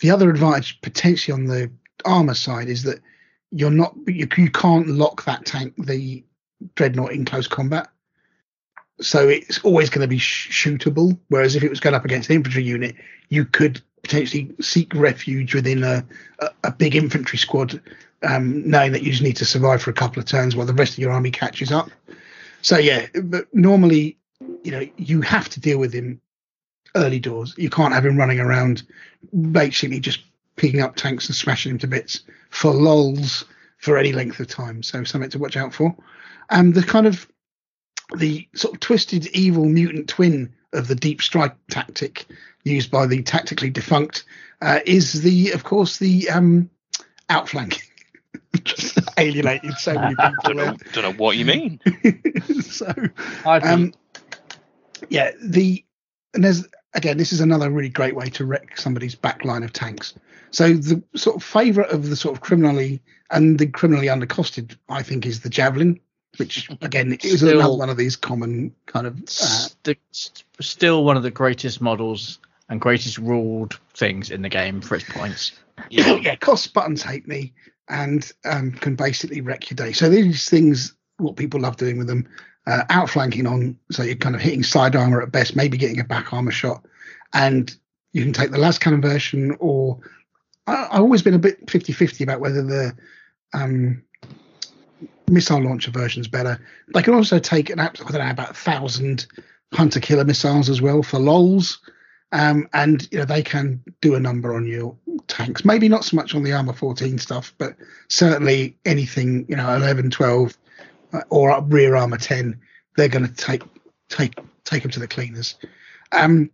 the 0.00 0.10
other 0.10 0.30
advantage 0.30 0.80
potentially 0.82 1.34
on 1.34 1.46
the 1.46 1.70
armor 2.04 2.34
side 2.34 2.68
is 2.68 2.82
that 2.84 3.00
you're 3.50 3.70
not 3.70 3.94
you, 4.06 4.28
you 4.36 4.50
can't 4.50 4.88
lock 4.88 5.24
that 5.24 5.44
tank 5.44 5.74
the 5.78 6.24
dreadnought 6.74 7.12
in 7.12 7.24
close 7.24 7.46
combat. 7.46 7.88
So 9.00 9.28
it's 9.28 9.58
always 9.60 9.88
going 9.88 10.02
to 10.02 10.08
be 10.08 10.18
sh- 10.18 10.64
shootable 10.64 11.18
whereas 11.28 11.56
if 11.56 11.62
it 11.62 11.70
was 11.70 11.80
going 11.80 11.94
up 11.94 12.04
against 12.04 12.28
an 12.28 12.36
infantry 12.36 12.62
unit 12.62 12.96
you 13.28 13.44
could 13.44 13.80
potentially 14.02 14.54
seek 14.60 14.94
refuge 14.94 15.54
within 15.54 15.82
a, 15.84 16.04
a, 16.40 16.48
a 16.64 16.72
big 16.72 16.94
infantry 16.94 17.38
squad 17.38 17.80
um, 18.22 18.68
knowing 18.68 18.92
that 18.92 19.02
you 19.02 19.10
just 19.10 19.22
need 19.22 19.36
to 19.36 19.44
survive 19.44 19.80
for 19.82 19.90
a 19.90 19.94
couple 19.94 20.20
of 20.20 20.26
turns 20.26 20.54
while 20.54 20.66
the 20.66 20.74
rest 20.74 20.92
of 20.92 20.98
your 20.98 21.12
army 21.12 21.30
catches 21.30 21.72
up. 21.72 21.90
So 22.62 22.78
yeah 22.78 23.06
but 23.24 23.46
normally 23.54 24.18
you 24.62 24.70
know 24.70 24.86
you 24.96 25.22
have 25.22 25.48
to 25.50 25.60
deal 25.60 25.78
with 25.78 25.92
him 25.92 26.20
early 26.94 27.20
doors. 27.20 27.54
You 27.56 27.70
can't 27.70 27.94
have 27.94 28.04
him 28.04 28.16
running 28.16 28.40
around 28.40 28.82
basically 29.52 30.00
just 30.00 30.20
picking 30.56 30.80
up 30.80 30.96
tanks 30.96 31.28
and 31.28 31.36
smashing 31.36 31.72
them 31.72 31.78
to 31.78 31.86
bits 31.86 32.22
for 32.50 32.72
lols 32.72 33.44
for 33.78 33.96
any 33.96 34.12
length 34.12 34.40
of 34.40 34.48
time. 34.48 34.82
So 34.82 35.04
something 35.04 35.30
to 35.30 35.38
watch 35.38 35.56
out 35.56 35.74
for. 35.74 35.94
And 36.50 36.74
the 36.74 36.82
kind 36.82 37.06
of 37.06 37.26
the 38.16 38.48
sort 38.54 38.74
of 38.74 38.80
twisted 38.80 39.26
evil 39.28 39.64
mutant 39.64 40.08
twin 40.08 40.52
of 40.72 40.88
the 40.88 40.94
deep 40.94 41.22
strike 41.22 41.54
tactic 41.70 42.26
used 42.64 42.90
by 42.90 43.06
the 43.06 43.22
tactically 43.22 43.70
defunct 43.70 44.24
uh, 44.60 44.80
is 44.84 45.22
the, 45.22 45.52
of 45.52 45.64
course, 45.64 45.98
the 45.98 46.28
um, 46.30 46.68
outflanking. 47.28 47.82
Just 48.64 48.98
alienated 49.16 49.74
so 49.78 49.94
many 49.94 50.14
Don't 50.16 50.36
people. 50.42 50.54
know, 50.54 50.76
don't 50.92 51.04
know 51.04 51.12
what 51.12 51.36
you 51.36 51.44
mean. 51.44 51.80
so 52.62 52.92
um, 53.44 53.94
yeah, 55.08 55.30
the 55.42 55.84
and 56.34 56.44
there's 56.44 56.66
again, 56.94 57.16
this 57.16 57.32
is 57.32 57.40
another 57.40 57.70
really 57.70 57.88
great 57.88 58.14
way 58.14 58.28
to 58.30 58.44
wreck 58.44 58.76
somebody's 58.76 59.14
back 59.14 59.44
line 59.44 59.62
of 59.62 59.72
tanks. 59.72 60.14
So 60.50 60.72
the 60.74 61.02
sort 61.16 61.36
of 61.36 61.42
favourite 61.42 61.90
of 61.90 62.08
the 62.08 62.16
sort 62.16 62.34
of 62.36 62.40
criminally 62.42 63.00
and 63.30 63.58
the 63.58 63.66
criminally 63.66 64.08
undercosted, 64.08 64.76
I 64.88 65.02
think, 65.02 65.26
is 65.26 65.40
the 65.40 65.48
javelin, 65.50 66.00
which 66.38 66.68
again 66.80 67.12
is 67.22 67.38
Still- 67.38 67.60
another 67.60 67.76
one 67.76 67.90
of 67.90 67.96
these 67.96 68.16
common 68.16 68.74
kind 68.86 69.06
of. 69.06 69.16
Uh, 69.22 69.26
St- 69.26 69.98
st- 70.12 70.44
still 70.60 71.04
one 71.04 71.16
of 71.16 71.22
the 71.22 71.30
greatest 71.30 71.80
models 71.80 72.38
and 72.68 72.80
greatest 72.80 73.18
ruled 73.18 73.78
things 73.94 74.30
in 74.30 74.42
the 74.42 74.48
game 74.48 74.80
for 74.80 74.94
its 74.96 75.04
points. 75.08 75.52
Yeah. 75.90 76.14
yeah, 76.22 76.36
costs 76.36 76.66
buttons 76.66 77.02
halfpenny 77.02 77.52
and 77.88 78.30
um, 78.44 78.72
can 78.72 78.94
basically 78.94 79.40
wreck 79.40 79.70
your 79.70 79.76
day. 79.76 79.92
So 79.92 80.08
these 80.08 80.48
things, 80.48 80.94
what 81.16 81.36
people 81.36 81.60
love 81.60 81.76
doing 81.76 81.98
with 81.98 82.06
them, 82.06 82.28
uh, 82.66 82.84
outflanking 82.90 83.46
on, 83.46 83.76
so 83.90 84.02
you're 84.04 84.14
kind 84.14 84.34
of 84.36 84.40
hitting 84.40 84.62
side 84.62 84.94
armor 84.94 85.20
at 85.22 85.32
best, 85.32 85.56
maybe 85.56 85.76
getting 85.78 85.98
a 85.98 86.04
back 86.04 86.32
armor 86.32 86.52
shot, 86.52 86.84
and 87.32 87.74
you 88.12 88.22
can 88.22 88.32
take 88.32 88.50
the 88.52 88.58
last 88.58 88.80
cannon 88.80 89.00
version, 89.00 89.56
or 89.58 89.98
I, 90.66 90.88
I've 90.90 91.00
always 91.00 91.22
been 91.22 91.34
a 91.34 91.38
bit 91.38 91.66
50-50 91.66 92.22
about 92.22 92.40
whether 92.40 92.62
the 92.62 92.96
um, 93.52 94.02
missile 95.28 95.62
launcher 95.62 95.90
version 95.90 96.20
is 96.20 96.28
better. 96.28 96.60
They 96.94 97.02
can 97.02 97.14
also 97.14 97.38
take 97.38 97.70
an 97.70 97.80
I 97.80 97.88
don't 97.88 98.12
know, 98.12 98.30
about 98.30 98.50
a 98.50 98.54
thousand 98.54 99.26
hunter 99.72 100.00
killer 100.00 100.24
missiles 100.24 100.68
as 100.68 100.82
well 100.82 101.02
for 101.02 101.18
lols. 101.18 101.80
Um, 102.32 102.68
and 102.72 103.08
you 103.10 103.18
know 103.18 103.24
they 103.24 103.42
can 103.42 103.82
do 104.00 104.14
a 104.14 104.20
number 104.20 104.54
on 104.54 104.64
your 104.64 104.96
tanks. 105.26 105.64
Maybe 105.64 105.88
not 105.88 106.04
so 106.04 106.16
much 106.16 106.34
on 106.34 106.44
the 106.44 106.52
armor 106.52 106.72
14 106.72 107.18
stuff, 107.18 107.52
but 107.58 107.74
certainly 108.08 108.76
anything 108.84 109.46
you 109.48 109.56
know 109.56 109.74
11, 109.74 110.10
12, 110.10 110.56
uh, 111.12 111.20
or 111.30 111.60
rear 111.62 111.96
armor 111.96 112.18
10, 112.18 112.60
they're 112.96 113.08
going 113.08 113.26
to 113.26 113.34
take 113.34 113.62
take 114.08 114.38
take 114.62 114.82
them 114.82 114.92
to 114.92 115.00
the 115.00 115.08
cleaners. 115.08 115.56
Um, 116.12 116.50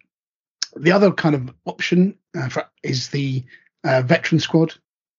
the 0.77 0.93
other 0.93 1.11
kind 1.11 1.35
of 1.35 1.55
option 1.67 2.17
uh, 2.35 2.49
for, 2.49 2.67
is 2.83 3.09
the 3.09 3.45
uh, 3.87 4.03
veteran 4.03 4.41
squad, 4.41 4.75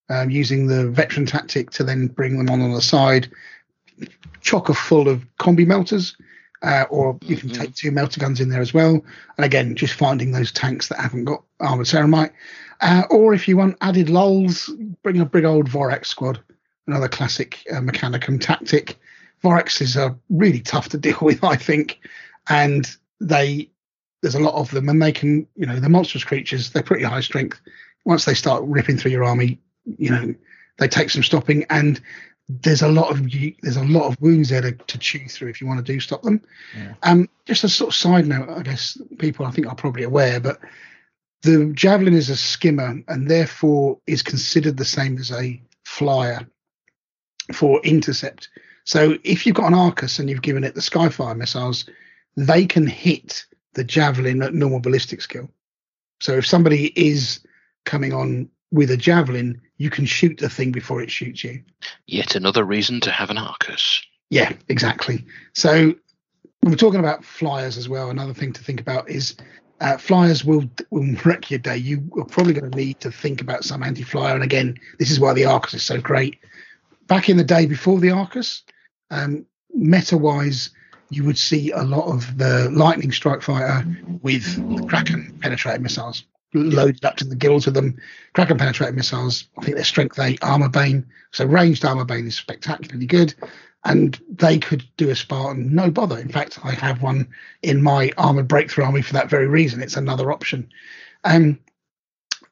um, 0.09 0.29
using 0.29 0.67
the 0.67 0.89
veteran 0.89 1.25
tactic 1.25 1.71
to 1.71 1.83
then 1.83 2.07
bring 2.07 2.37
them 2.37 2.49
on 2.49 2.61
on 2.61 2.73
the 2.73 2.81
side, 2.81 3.29
chocker 4.41 4.75
full 4.75 5.07
of 5.07 5.25
combi 5.39 5.65
meltas, 5.65 6.15
uh, 6.63 6.85
or 6.89 7.17
you 7.23 7.37
can 7.37 7.49
Mhm. 7.49 7.53
take 7.55 7.75
two 7.75 7.91
melta 7.91 8.19
guns 8.19 8.39
in 8.39 8.49
there 8.49 8.61
as 8.61 8.73
well. 8.73 9.03
And 9.37 9.45
again, 9.45 9.75
just 9.75 9.93
finding 9.93 10.31
those 10.31 10.51
tanks 10.51 10.87
that 10.87 10.99
haven't 10.99 11.25
got 11.25 11.43
armored 11.59 11.87
ceramite. 11.87 12.31
Uh, 12.81 13.03
or 13.09 13.33
if 13.33 13.47
you 13.47 13.57
want 13.57 13.77
added 13.81 14.09
lulls, 14.09 14.69
bring 15.03 15.19
a 15.19 15.25
big 15.25 15.45
old 15.45 15.69
Vorax 15.69 16.07
squad, 16.07 16.39
another 16.87 17.07
classic 17.07 17.63
uh, 17.71 17.79
Mechanicum 17.81 18.39
tactic. 18.39 18.97
Voraxes 19.43 19.95
are 19.97 20.15
really 20.29 20.59
tough 20.59 20.89
to 20.89 20.97
deal 21.07 21.17
with, 21.21 21.43
I 21.43 21.55
think, 21.55 21.99
and 22.49 22.89
they 23.19 23.69
there's 24.23 24.35
a 24.35 24.39
lot 24.39 24.55
of 24.55 24.71
them, 24.71 24.89
and 24.89 24.99
they 24.99 25.11
can, 25.11 25.45
you 25.55 25.65
know, 25.67 25.79
they're 25.79 25.89
monstrous 25.89 26.23
creatures. 26.23 26.71
They're 26.71 26.81
pretty 26.81 27.03
high 27.03 27.21
strength. 27.21 27.59
Once 28.07 28.23
they 28.23 28.33
start 28.33 28.63
ripping 28.63 28.97
through 28.97 29.11
your 29.11 29.25
army, 29.25 29.59
you 29.97 30.09
know, 30.09 30.33
they 30.79 30.87
take 30.87 31.09
some 31.09 31.21
stopping, 31.21 31.65
and 31.69 31.99
there's 32.47 32.81
a 32.81 32.87
lot 32.87 33.11
of 33.11 33.29
there's 33.61 33.75
a 33.75 33.83
lot 33.83 34.07
of 34.07 34.19
wounds 34.21 34.47
there 34.47 34.61
to, 34.61 34.71
to 34.71 34.97
chew 34.97 35.27
through 35.27 35.49
if 35.49 35.59
you 35.59 35.67
want 35.67 35.85
to 35.85 35.93
do 35.93 35.99
stop 35.99 36.21
them. 36.21 36.41
Yeah. 36.75 36.93
Um, 37.03 37.29
just 37.45 37.65
a 37.65 37.69
sort 37.69 37.89
of 37.89 37.95
side 37.95 38.25
note, 38.25 38.49
I 38.49 38.61
guess 38.61 38.97
people 39.19 39.45
I 39.45 39.51
think 39.51 39.67
are 39.67 39.75
probably 39.75 40.03
aware, 40.03 40.39
but 40.39 40.59
the 41.41 41.71
javelin 41.73 42.13
is 42.13 42.29
a 42.29 42.37
skimmer 42.37 43.03
and 43.09 43.29
therefore 43.29 43.99
is 44.07 44.23
considered 44.23 44.77
the 44.77 44.85
same 44.85 45.17
as 45.17 45.29
a 45.29 45.61
flyer 45.83 46.47
for 47.53 47.81
intercept. 47.83 48.49
So 48.85 49.17
if 49.25 49.45
you've 49.45 49.55
got 49.55 49.67
an 49.67 49.73
Arcus 49.73 50.17
and 50.17 50.29
you've 50.29 50.41
given 50.41 50.63
it 50.63 50.75
the 50.75 50.81
Skyfire 50.81 51.35
missiles, 51.35 51.85
they 52.37 52.65
can 52.65 52.87
hit 52.87 53.45
the 53.73 53.83
javelin 53.83 54.41
at 54.41 54.53
normal 54.53 54.79
ballistic 54.79 55.21
skill. 55.21 55.49
So 56.21 56.37
if 56.37 56.47
somebody 56.47 56.93
is 56.95 57.41
coming 57.87 58.13
on 58.13 58.49
with 58.71 58.91
a 58.91 58.97
javelin, 58.97 59.59
you 59.77 59.89
can 59.89 60.05
shoot 60.05 60.37
the 60.37 60.49
thing 60.49 60.71
before 60.71 61.01
it 61.01 61.09
shoots 61.09 61.43
you. 61.43 61.63
Yet 62.05 62.35
another 62.35 62.63
reason 62.63 62.99
to 63.01 63.11
have 63.11 63.31
an 63.31 63.37
Arcus. 63.37 64.05
Yeah, 64.29 64.53
exactly. 64.67 65.25
So 65.53 65.95
we 66.61 66.69
we're 66.69 66.75
talking 66.75 66.99
about 66.99 67.23
flyers 67.23 67.77
as 67.77 67.87
well. 67.87 68.09
Another 68.09 68.33
thing 68.33 68.53
to 68.53 68.63
think 68.63 68.81
about 68.81 69.09
is 69.09 69.35
uh, 69.79 69.97
flyers 69.97 70.43
will 70.43 70.69
will 70.91 71.15
wreck 71.25 71.49
your 71.49 71.59
day. 71.59 71.77
You 71.77 72.09
are 72.17 72.25
probably 72.25 72.53
going 72.53 72.69
to 72.69 72.77
need 72.77 72.99
to 72.99 73.11
think 73.11 73.41
about 73.41 73.63
some 73.63 73.83
anti-flyer. 73.83 74.35
And 74.35 74.43
again, 74.43 74.77
this 74.99 75.09
is 75.09 75.19
why 75.19 75.33
the 75.33 75.45
Arcus 75.45 75.73
is 75.73 75.83
so 75.83 75.99
great. 75.99 76.39
Back 77.07 77.29
in 77.29 77.37
the 77.37 77.43
day 77.43 77.65
before 77.65 77.99
the 77.99 78.11
Arcus, 78.11 78.63
um, 79.11 79.45
meta-wise, 79.73 80.71
you 81.09 81.23
would 81.23 81.37
see 81.37 81.71
a 81.71 81.83
lot 81.83 82.11
of 82.11 82.37
the 82.37 82.69
Lightning 82.71 83.13
Strike 83.13 83.41
Fighter 83.41 83.87
with 84.21 84.43
the 84.75 84.85
Kraken 84.87 85.39
penetrating 85.41 85.83
missiles 85.83 86.25
loaded 86.53 87.03
up 87.05 87.17
to 87.17 87.25
the 87.25 87.35
gills 87.35 87.65
with 87.65 87.75
them. 87.75 87.97
Kraken 88.33 88.57
penetrating 88.57 88.95
missiles, 88.95 89.45
I 89.57 89.63
think 89.63 89.75
they're 89.75 89.85
strength 89.85 90.19
8 90.19 90.39
armor 90.41 90.69
bane. 90.69 91.05
So 91.31 91.45
ranged 91.45 91.85
armor 91.85 92.05
bane 92.05 92.27
is 92.27 92.35
spectacularly 92.35 93.05
good. 93.05 93.33
And 93.83 94.19
they 94.29 94.57
could 94.57 94.83
do 94.97 95.09
a 95.09 95.15
Spartan 95.15 95.73
no 95.73 95.89
bother. 95.89 96.17
In 96.17 96.29
fact, 96.29 96.59
I 96.63 96.71
have 96.71 97.01
one 97.01 97.27
in 97.61 97.81
my 97.81 98.11
armored 98.17 98.47
breakthrough 98.47 98.85
army 98.85 99.01
for 99.01 99.13
that 99.13 99.29
very 99.29 99.47
reason. 99.47 99.81
It's 99.81 99.97
another 99.97 100.31
option. 100.31 100.69
Um, 101.23 101.59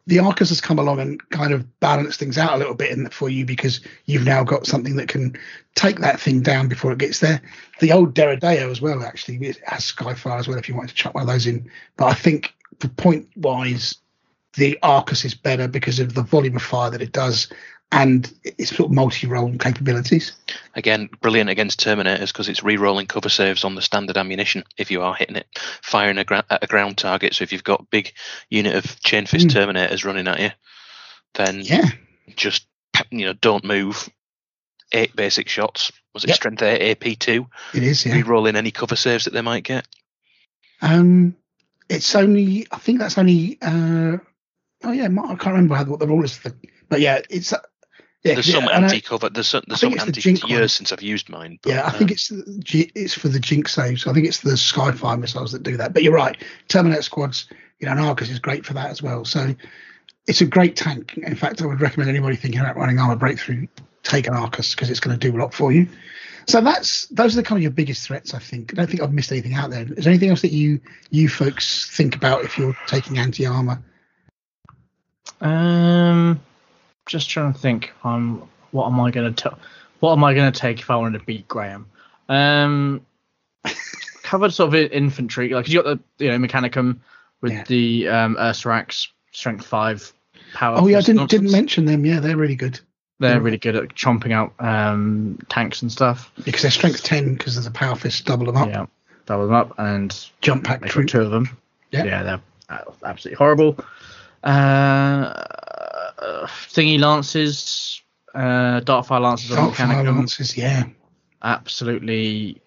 the 0.07 0.19
Arcus 0.19 0.49
has 0.49 0.61
come 0.61 0.77
along 0.77 0.99
and 0.99 1.29
kind 1.31 1.51
of 1.51 1.79
balanced 1.79 2.19
things 2.19 2.37
out 2.37 2.53
a 2.53 2.57
little 2.57 2.75
bit 2.75 2.91
in, 2.91 3.09
for 3.09 3.27
you 3.27 3.43
because 3.43 3.81
you've 4.05 4.25
now 4.25 4.43
got 4.43 4.67
something 4.67 4.95
that 4.97 5.07
can 5.07 5.35
take 5.73 5.99
that 5.99 6.19
thing 6.19 6.41
down 6.41 6.67
before 6.67 6.91
it 6.91 6.99
gets 6.99 7.19
there. 7.19 7.41
The 7.79 7.91
old 7.91 8.13
Deredeo 8.13 8.69
as 8.69 8.81
well, 8.81 9.03
actually, 9.03 9.37
it 9.37 9.59
has 9.65 9.91
Skyfire 9.91 10.39
as 10.39 10.47
well 10.47 10.59
if 10.59 10.69
you 10.69 10.75
wanted 10.75 10.89
to 10.89 10.95
chuck 10.95 11.15
one 11.15 11.23
of 11.23 11.27
those 11.27 11.47
in. 11.47 11.69
But 11.97 12.05
I 12.05 12.13
think 12.13 12.53
for 12.79 12.87
point 12.89 13.27
wise, 13.35 13.95
the 14.55 14.77
Arcus 14.83 15.25
is 15.25 15.33
better 15.35 15.67
because 15.67 15.99
of 15.99 16.13
the 16.13 16.21
volume 16.23 16.55
of 16.55 16.61
fire 16.61 16.89
that 16.91 17.01
it 17.01 17.11
does 17.11 17.51
and 17.91 18.33
its 18.43 18.75
sort 18.75 18.89
of 18.89 18.95
multi-role 18.95 19.55
capabilities. 19.57 20.31
Again, 20.73 21.07
brilliant 21.21 21.49
against 21.49 21.79
Terminators 21.79 22.27
because 22.27 22.49
it's 22.49 22.63
re-rolling 22.63 23.05
cover 23.07 23.29
saves 23.29 23.63
on 23.63 23.75
the 23.75 23.81
standard 23.81 24.17
ammunition 24.17 24.63
if 24.77 24.89
you 24.89 25.01
are 25.03 25.13
hitting 25.13 25.35
it, 25.35 25.47
firing 25.83 26.17
a 26.17 26.23
gra- 26.23 26.43
at 26.49 26.63
a 26.63 26.67
ground 26.67 26.97
target. 26.97 27.35
So 27.35 27.43
if 27.43 27.51
you've 27.51 27.63
got 27.63 27.81
a 27.81 27.87
big 27.91 28.13
unit 28.49 28.75
of 28.75 28.99
chain 29.01 29.25
fist 29.27 29.47
Mm. 29.47 29.51
Terminators 29.51 30.03
running 30.03 30.27
at 30.27 30.39
you, 30.39 30.49
then 31.35 31.61
Yeah, 31.61 31.89
just 32.35 32.65
you 33.11 33.25
know 33.27 33.33
don't 33.33 33.63
move. 33.65 34.09
Eight 34.91 35.15
basic 35.15 35.47
shots. 35.49 35.91
Was 36.13 36.23
it 36.23 36.29
Yep. 36.29 36.35
strength 36.37 36.61
eight 36.63 36.91
AP 36.91 37.15
two? 37.19 37.47
it 37.73 37.83
is. 37.83 38.05
Yeah. 38.05 38.13
Re-rolling 38.13 38.55
any 38.55 38.71
cover 38.71 38.95
saves 38.95 39.25
that 39.25 39.33
they 39.33 39.41
might 39.41 39.63
get. 39.63 39.85
Um, 40.81 41.35
it's 41.89 42.15
only 42.15 42.67
I 42.71 42.77
think 42.77 42.99
that's 42.99 43.17
only. 43.17 43.57
Uh, 43.61 44.17
oh 44.83 44.91
yeah, 44.91 45.05
I 45.05 45.35
can't 45.35 45.45
remember 45.47 45.75
how, 45.75 45.85
what 45.85 45.99
the 45.99 46.07
rule 46.07 46.23
is. 46.23 46.35
For, 46.37 46.51
but 46.89 47.01
yeah, 47.01 47.21
it's. 47.29 47.53
Uh, 47.53 47.59
yeah, 48.23 48.33
There's 48.33 48.51
some 48.51 48.63
yeah, 48.63 48.77
and 48.77 48.85
I- 48.85 48.87
anti-cover. 48.87 49.29
There's 49.29 49.49
some, 49.49 49.63
there's 49.67 49.81
some 49.81 49.93
it's 49.93 50.03
the 50.05 50.29
anti 50.31 50.41
one. 50.41 50.49
years 50.49 50.73
since 50.73 50.91
I've 50.91 51.03
used 51.03 51.29
mine. 51.29 51.59
But, 51.61 51.73
Yeah, 51.73 51.81
I 51.81 51.89
uh, 51.89 51.91
think 51.91 52.09
it's 52.09 52.31
it's 52.31 53.13
for 53.13 53.27
the 53.27 53.39
Jink 53.39 53.67
saves. 53.67 54.07
I 54.07 54.13
think 54.13 54.25
it's 54.25 54.39
the 54.39 54.53
Skyfire 54.53 55.19
missiles 55.19 55.51
that 55.51 55.61
do 55.61 55.77
that. 55.77 55.93
But 55.93 56.01
you're 56.01 56.13
right, 56.13 56.35
Terminator 56.67 57.03
squads, 57.03 57.47
you 57.79 57.85
know, 57.85 57.91
and 57.91 58.01
Arcus 58.01 58.31
is 58.31 58.39
great 58.39 58.65
for 58.65 58.73
that 58.73 58.89
as 58.89 59.03
well. 59.03 59.25
So 59.25 59.53
it's 60.25 60.41
a 60.41 60.45
great 60.45 60.75
tank. 60.75 61.15
In 61.17 61.35
fact, 61.35 61.61
I 61.61 61.67
would 61.67 61.81
recommend 61.81 62.09
anybody 62.09 62.35
thinking 62.35 62.61
about 62.61 62.77
running 62.77 62.97
armor 62.97 63.15
breakthrough 63.15 63.67
take 64.05 64.27
an 64.27 64.33
Arcus 64.33 64.73
because 64.73 64.89
it's 64.89 64.99
going 64.99 65.17
to 65.17 65.31
do 65.31 65.35
a 65.35 65.39
lot 65.39 65.53
for 65.53 65.71
you. 65.71 65.87
So 66.47 66.61
that's 66.61 67.07
those 67.07 67.33
are 67.33 67.41
the 67.41 67.43
kind 67.43 67.57
of 67.57 67.63
your 67.63 67.71
biggest 67.71 68.05
threats. 68.05 68.33
I 68.33 68.39
think. 68.39 68.73
I 68.73 68.75
don't 68.75 68.87
think 68.89 69.01
I've 69.01 69.13
missed 69.13 69.31
anything 69.31 69.55
out 69.55 69.71
there. 69.71 69.81
Is 69.83 70.03
there 70.05 70.11
anything 70.11 70.29
else 70.29 70.41
that 70.41 70.51
you 70.51 70.79
you 71.09 71.27
folks 71.27 71.89
think 71.95 72.15
about 72.15 72.43
if 72.43 72.57
you're 72.57 72.77
taking 72.87 73.17
anti 73.17 73.45
armor? 73.45 73.81
Um, 75.41 76.39
just 77.07 77.29
trying 77.29 77.53
to 77.53 77.59
think. 77.59 77.91
Um, 78.03 78.47
what 78.71 78.87
am 78.87 78.99
I 78.99 79.11
going 79.11 79.33
to 79.33 79.41
tell? 79.43 79.59
What 79.99 80.13
am 80.13 80.23
I 80.23 80.33
to 80.33 80.51
take 80.51 80.79
if 80.79 80.89
I 80.91 80.95
wanted 80.97 81.19
to 81.19 81.25
beat 81.25 81.47
Graham? 81.47 81.87
Um, 82.29 83.05
covered 84.23 84.53
sort 84.53 84.67
of 84.67 84.75
infantry, 84.91 85.49
like 85.49 85.67
you 85.67 85.81
got 85.81 85.85
the 86.17 86.23
you 86.23 86.31
know 86.31 86.37
Mechanicum 86.37 86.99
with 87.41 87.53
Yeah. 87.53 87.63
the 87.67 88.07
um 88.09 88.35
Ursarax 88.35 89.07
strength 89.31 89.65
five 89.65 90.11
power. 90.53 90.77
Oh 90.79 90.87
yeah, 90.87 90.97
I 90.97 91.01
didn't 91.01 91.29
didn't 91.29 91.51
mention 91.51 91.85
them. 91.85 92.05
Yeah, 92.05 92.19
they're 92.19 92.37
really 92.37 92.55
good 92.55 92.79
They're 93.19 93.39
really 93.39 93.57
good 93.57 93.75
at 93.77 93.89
chomping 93.95 94.31
out 94.33 94.53
um 94.59 95.39
tanks 95.49 95.81
and 95.81 95.91
stuff. 95.91 96.31
because 96.43 96.61
they're 96.63 96.71
strength 96.71 97.03
ten 97.03 97.33
because 97.35 97.55
there's 97.55 97.65
a 97.67 97.71
power 97.71 97.95
fist 97.95 98.25
double 98.25 98.45
them 98.47 98.57
up. 98.57 98.67
Yeah, 98.69 98.85
double 99.25 99.45
them 99.45 99.55
up 99.55 99.73
and 99.77 100.13
Jump 100.41 100.63
pack 100.65 100.81
troop. 100.85 101.07
two 101.07 101.21
of 101.21 101.31
them. 101.31 101.49
Yeah. 101.91 102.03
Yeah, 102.03 102.23
they're 102.23 102.41
uh, 102.69 102.79
absolutely 103.05 103.37
horrible. 103.37 103.77
Uh, 104.43 105.33
thingy 106.69 106.99
lances, 106.99 108.01
uh, 108.33 108.81
Darkfire 108.81 109.21
lances 109.21 109.51
on 109.51 109.71
Darkfire 109.71 110.05
lances. 110.05 110.57
Yeah. 110.57 110.83
absolutely 111.41 112.61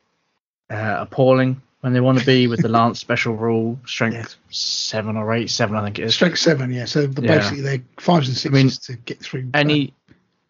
uh, 0.70 0.96
appalling 1.00 1.60
when 1.80 1.92
they 1.92 2.00
want 2.00 2.18
to 2.18 2.26
be 2.26 2.46
with 2.48 2.60
the 2.60 2.68
lance 2.68 2.98
special 2.98 3.34
rule, 3.36 3.78
strength 3.86 4.14
Yeah. 4.16 4.24
seven 4.50 5.16
or 5.16 5.32
eight, 5.32 5.50
seven 5.50 5.76
I 5.76 5.84
think 5.84 5.98
it 5.98 6.04
is. 6.06 6.14
Strength 6.14 6.38
seven, 6.38 6.72
yeah. 6.72 6.84
So 6.86 7.06
the, 7.06 7.22
Yeah. 7.22 7.36
basically 7.38 7.60
they're 7.62 7.82
fives 7.98 8.28
and 8.28 8.36
sixes 8.36 8.52
mean, 8.52 8.70
to 8.70 8.96
get 9.04 9.20
through. 9.20 9.50
Any 9.54 9.94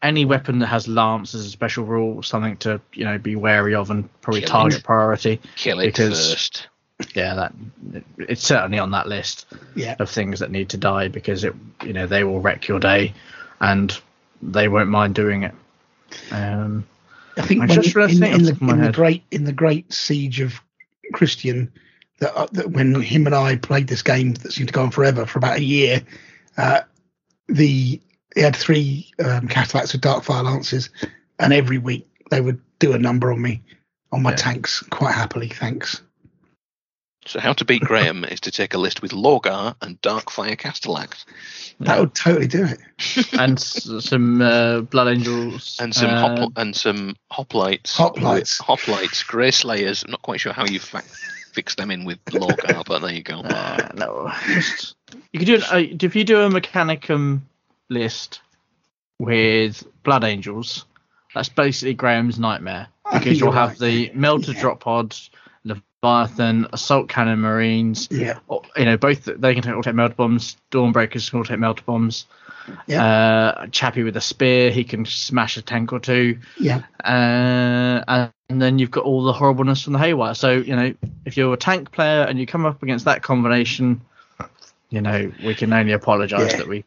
any 0.02 0.24
weapon 0.24 0.58
that 0.60 0.66
has 0.66 0.86
lance 0.88 1.34
as 1.34 1.44
a 1.46 1.50
special 1.50 1.84
rule, 1.84 2.22
something 2.22 2.56
to 2.58 2.80
you 2.92 3.04
know 3.04 3.18
be 3.18 3.36
wary 3.36 3.74
of 3.74 3.90
and 3.90 4.08
probably 4.20 4.40
Kill 4.40 4.48
it. 4.48 4.52
target 4.52 4.84
priority. 4.84 5.40
kill 5.56 5.80
it 5.80 5.86
because- 5.86 6.32
first. 6.32 6.68
Yeah, 7.14 7.34
that 7.36 7.52
it's 8.18 8.42
certainly 8.42 8.80
on 8.80 8.90
that 8.90 9.06
list. 9.06 9.46
yeah, 9.76 9.94
of 10.00 10.10
things 10.10 10.40
that 10.40 10.50
need 10.50 10.70
to 10.70 10.76
die 10.76 11.06
because 11.06 11.44
it 11.44 11.54
you 11.84 11.92
know 11.92 12.06
they 12.08 12.24
will 12.24 12.40
wreck 12.40 12.66
your 12.66 12.80
day 12.80 13.14
and 13.60 13.96
they 14.42 14.66
won't 14.66 14.88
mind 14.88 15.14
doing 15.14 15.42
it 15.44 15.54
um 16.32 16.84
I 17.36 17.42
think 17.42 17.62
I 17.62 17.66
when, 17.66 17.82
just 17.82 17.94
read 17.94 18.10
a 18.10 18.12
in, 18.16 18.24
in 18.24 18.42
the 18.42 18.52
the 18.52 18.52
top 18.52 18.62
of 18.62 18.62
my 18.62 18.74
in 18.74 18.80
the 18.82 18.92
great 18.92 19.22
in 19.30 19.44
the 19.44 19.52
great 19.52 19.92
siege 19.92 20.40
of 20.40 20.60
Christian, 21.12 21.72
that, 22.18 22.34
uh, 22.36 22.48
that 22.52 22.70
when 22.72 23.00
him 23.00 23.26
and 23.26 23.34
I 23.34 23.54
played 23.56 23.86
this 23.86 24.02
game 24.02 24.34
that 24.34 24.52
seemed 24.52 24.68
to 24.68 24.74
go 24.74 24.82
on 24.82 24.90
forever 24.90 25.24
for 25.24 25.38
about 25.38 25.58
a 25.58 25.62
year, 25.62 26.02
uh, 26.56 26.80
the 27.48 28.00
he 28.38 28.44
had 28.44 28.54
three 28.54 29.10
um, 29.18 29.48
Castellax 29.48 29.92
with 29.92 30.00
Darkfire 30.00 30.44
lances, 30.44 30.90
and 31.40 31.52
every 31.52 31.78
week 31.78 32.06
they 32.30 32.40
would 32.40 32.60
do 32.78 32.92
a 32.92 32.98
number 32.98 33.32
on 33.32 33.42
me 33.42 33.60
on 34.12 34.22
my 34.22 34.30
Yeah. 34.30 34.36
tanks 34.36 34.80
quite 34.90 35.12
happily. 35.14 35.48
Thanks. 35.48 36.00
So 37.26 37.40
how 37.40 37.52
to 37.54 37.64
beat 37.64 37.82
Graham 37.82 38.24
is 38.24 38.40
to 38.42 38.50
take 38.52 38.72
a 38.74 38.78
list 38.78 39.02
with 39.02 39.10
Lorgar 39.10 39.74
and 39.82 40.00
Darkfire 40.00 40.56
Castellax 40.56 41.24
That 41.80 41.98
would 42.00 42.14
totally 42.14 42.46
do 42.46 42.64
it. 42.64 42.78
and 43.38 43.58
s- 43.58 43.90
some 44.00 44.40
uh, 44.40 44.82
blood 44.82 45.08
angels 45.08 45.76
and 45.80 45.92
some 45.94 46.10
uh, 46.10 46.20
hop 46.36 46.52
and 46.56 46.74
some 46.76 47.16
hoplites. 47.32 47.94
Hoplites. 47.94 48.60
Hoplites, 48.62 49.26
Grey 49.26 49.50
Slayers. 49.50 50.04
I'm 50.04 50.12
not 50.12 50.22
quite 50.22 50.40
sure 50.40 50.52
how 50.54 50.64
you 50.64 50.78
fa- 50.78 51.02
fix 51.52 51.74
them 51.74 51.90
in 51.90 52.04
with 52.06 52.24
Lorgar, 52.26 52.84
but 52.86 53.00
there 53.00 53.12
you 53.12 53.22
go. 53.24 53.40
Uh, 53.40 53.88
no, 53.94 54.32
just 54.46 54.94
you 55.32 55.40
could 55.40 55.46
do 55.46 55.56
an, 55.56 55.62
uh, 55.70 55.82
if 56.00 56.14
you 56.16 56.24
do 56.24 56.40
a 56.40 56.48
Mechanicum 56.48 57.40
list 57.88 58.40
with 59.18 59.84
Blood 60.02 60.24
Angels. 60.24 60.84
That's 61.34 61.48
basically 61.48 61.94
Graham's 61.94 62.38
nightmare 62.38 62.88
because 63.12 63.38
you'll 63.40 63.52
have 63.52 63.70
right. 63.70 63.78
the 63.78 64.10
melted 64.14 64.54
Yeah. 64.56 64.60
drop 64.62 64.80
pods, 64.80 65.30
Leviathan, 65.64 66.66
assault 66.72 67.08
cannon 67.08 67.40
marines. 67.40 68.08
Yeah. 68.10 68.38
or- 68.48 68.62
You 68.76 68.84
know, 68.86 68.96
both 68.96 69.24
they 69.24 69.54
can 69.54 69.62
take, 69.62 69.74
all 69.74 69.82
take 69.82 69.94
melta 69.94 70.16
bombs. 70.16 70.56
Dawnbreakers 70.70 71.30
can 71.30 71.38
all 71.38 71.44
take 71.44 71.58
melta 71.58 71.84
bombs. 71.84 72.26
Yeah. 72.86 73.04
Uh, 73.04 73.66
Chappie 73.68 74.02
with 74.02 74.16
a 74.16 74.20
spear, 74.20 74.70
he 74.70 74.84
can 74.84 75.06
smash 75.06 75.56
a 75.56 75.62
tank 75.62 75.92
or 75.92 76.00
two. 76.00 76.38
Yeah. 76.58 76.82
Uh, 77.04 78.02
and 78.06 78.32
and 78.50 78.62
then 78.62 78.78
you've 78.78 78.90
got 78.90 79.04
all 79.04 79.24
the 79.24 79.32
horribleness 79.32 79.82
from 79.82 79.92
the 79.92 79.98
haywire. 79.98 80.32
So 80.34 80.52
you 80.52 80.74
know, 80.74 80.94
if 81.26 81.36
you're 81.36 81.52
a 81.52 81.56
tank 81.58 81.92
player 81.92 82.22
and 82.22 82.38
you 82.38 82.46
come 82.46 82.64
up 82.64 82.82
against 82.82 83.04
that 83.04 83.22
combination, 83.22 84.00
you 84.88 85.02
know, 85.02 85.30
we 85.44 85.54
can 85.54 85.70
only 85.72 85.92
apologise 85.92 86.52
Yeah. 86.52 86.56
that 86.58 86.66
we. 86.68 86.84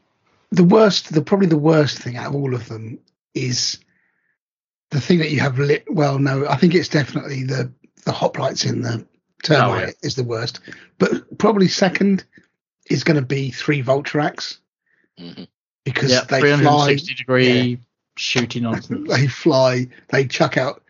The 0.51 0.63
worst, 0.63 1.13
the 1.13 1.21
probably 1.21 1.47
the 1.47 1.57
worst 1.57 1.97
thing 1.99 2.17
out 2.17 2.27
of 2.27 2.35
all 2.35 2.53
of 2.53 2.67
them 2.67 2.99
is 3.33 3.79
the 4.89 4.99
thing 4.99 5.19
that 5.19 5.31
you 5.31 5.39
have 5.39 5.57
lit. 5.59 5.85
Well, 5.89 6.19
no, 6.19 6.45
I 6.47 6.57
think 6.57 6.75
it's 6.75 6.89
definitely 6.89 7.43
the 7.43 7.71
the 8.03 8.11
hoplites 8.11 8.65
in 8.69 8.81
the 8.81 9.05
termite 9.43 9.83
Oh, 9.83 9.85
yeah. 9.87 9.91
is 10.01 10.15
the 10.15 10.23
worst, 10.23 10.59
but 10.97 11.37
probably 11.37 11.67
second 11.67 12.25
is 12.89 13.03
going 13.03 13.19
to 13.19 13.25
be 13.25 13.51
three 13.51 13.81
Vultarax 13.83 14.57
Mhm. 15.19 15.47
because 15.85 16.11
Yeah, 16.11 16.21
they 16.25 16.39
fly, 16.41 16.57
360 16.95 17.13
degree 17.13 17.79
shooting 18.17 18.63
nonsense. 18.63 19.07
they 19.07 19.27
fly, 19.27 19.87
they 20.09 20.25
chuck 20.27 20.57
out 20.57 20.83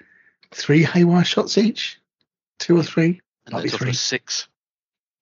three 0.52 0.84
haywire 0.84 1.24
shots 1.26 1.58
each, 1.58 2.00
two 2.60 2.78
or 2.78 2.84
three. 2.84 3.22
And 3.46 3.54
Might 3.54 3.60
they're 3.70 3.72
be 3.72 3.78
three. 3.78 3.94
six. 3.94 4.48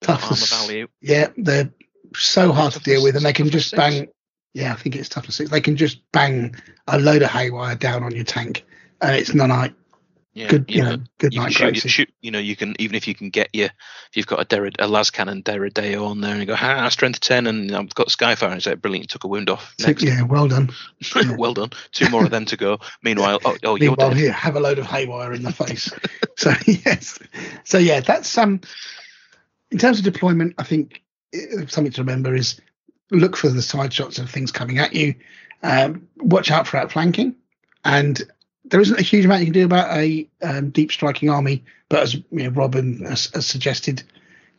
Tough 0.00 0.30
as- 0.32 0.48
value. 0.48 0.86
Yeah, 1.00 1.28
they're 1.36 1.70
so 2.14 2.52
hard 2.52 2.72
to 2.74 2.80
deal 2.80 3.02
with, 3.02 3.16
and 3.16 3.24
they 3.24 3.32
can 3.32 3.50
just 3.50 3.70
six. 3.70 3.78
bang. 3.78 4.08
Yeah, 4.52 4.72
I 4.72 4.76
think 4.76 4.96
it's 4.96 5.08
tough 5.08 5.28
as 5.28 5.36
six. 5.36 5.50
They 5.50 5.60
can 5.60 5.76
just 5.76 6.00
bang 6.12 6.56
a 6.88 6.98
load 6.98 7.22
of 7.22 7.30
haywire 7.30 7.76
down 7.76 8.02
on 8.02 8.14
your 8.14 8.24
tank, 8.24 8.64
and 9.00 9.14
it's 9.16 9.30
nonite. 9.30 9.74
Yeah, 10.32 10.46
Good, 10.48 10.66
you 10.70 10.76
you 10.76 10.82
know, 10.84 10.94
know, 10.96 11.02
good 11.18 11.34
you 11.34 11.40
night, 11.40 11.52
shoot, 11.52 11.64
Gracie. 11.72 11.88
shoot. 11.88 12.12
You 12.20 12.30
know, 12.30 12.38
you 12.38 12.54
can 12.54 12.76
even 12.78 12.94
if 12.94 13.08
you 13.08 13.16
can 13.16 13.30
get 13.30 13.48
your 13.52 13.66
if 13.66 14.16
you've 14.16 14.28
got 14.28 14.40
a 14.40 14.44
Derrid, 14.44 14.76
a 14.78 14.86
las 14.86 15.10
cannon 15.10 15.42
Deredeo 15.42 16.06
on 16.06 16.20
there, 16.20 16.30
and 16.32 16.40
you 16.40 16.46
go, 16.46 16.54
ah, 16.56 16.88
strength 16.88 17.18
ten, 17.20 17.48
and 17.48 17.74
I've 17.74 17.92
got 17.94 18.08
Skyfire, 18.08 18.46
and 18.46 18.54
it's 18.56 18.66
like 18.66 18.80
brilliant. 18.80 19.10
Took 19.10 19.24
a 19.24 19.28
wound 19.28 19.50
off. 19.50 19.74
Next, 19.80 20.04
yeah, 20.04 20.22
well 20.22 20.46
done. 20.46 20.70
well 21.36 21.54
done. 21.54 21.70
Two 21.90 22.08
more 22.10 22.24
of 22.24 22.30
them 22.30 22.44
to 22.46 22.56
go. 22.56 22.78
Meanwhile, 23.02 23.40
oh, 23.44 23.56
oh 23.64 23.74
you're 23.74 23.90
Meanwhile, 23.90 24.10
dead. 24.10 24.18
here, 24.18 24.32
have 24.32 24.54
a 24.54 24.60
load 24.60 24.78
of 24.78 24.86
haywire 24.86 25.32
in 25.32 25.42
the 25.42 25.52
face. 25.52 25.92
so 26.36 26.52
yes, 26.66 27.18
so 27.64 27.78
yeah, 27.78 28.00
that's 28.00 28.36
um. 28.38 28.60
In 29.72 29.78
terms 29.78 29.98
of 29.98 30.04
deployment, 30.04 30.54
I 30.58 30.62
think 30.64 31.02
uh, 31.34 31.66
something 31.66 31.92
to 31.92 32.02
remember 32.02 32.34
is 32.36 32.60
look 33.10 33.36
for 33.36 33.48
the 33.48 33.62
side 33.62 33.92
shots 33.92 34.18
of 34.18 34.30
things 34.30 34.52
coming 34.52 34.78
at 34.78 34.94
you. 34.94 35.14
Um, 35.62 36.08
watch 36.18 36.50
out 36.50 36.66
for 36.66 36.78
outflanking, 36.78 37.34
and 37.84 38.22
there 38.64 38.80
isn't 38.80 38.98
a 38.98 39.02
huge 39.02 39.24
amount 39.24 39.40
you 39.40 39.46
can 39.46 39.54
do 39.54 39.64
about 39.64 39.96
a 39.96 40.28
um, 40.42 40.70
deep 40.70 40.90
striking 40.92 41.28
army. 41.28 41.64
But 41.88 42.02
as 42.04 42.14
you 42.14 42.24
know, 42.30 42.48
Robin 42.50 43.04
has, 43.04 43.30
has 43.34 43.46
suggested, 43.46 44.02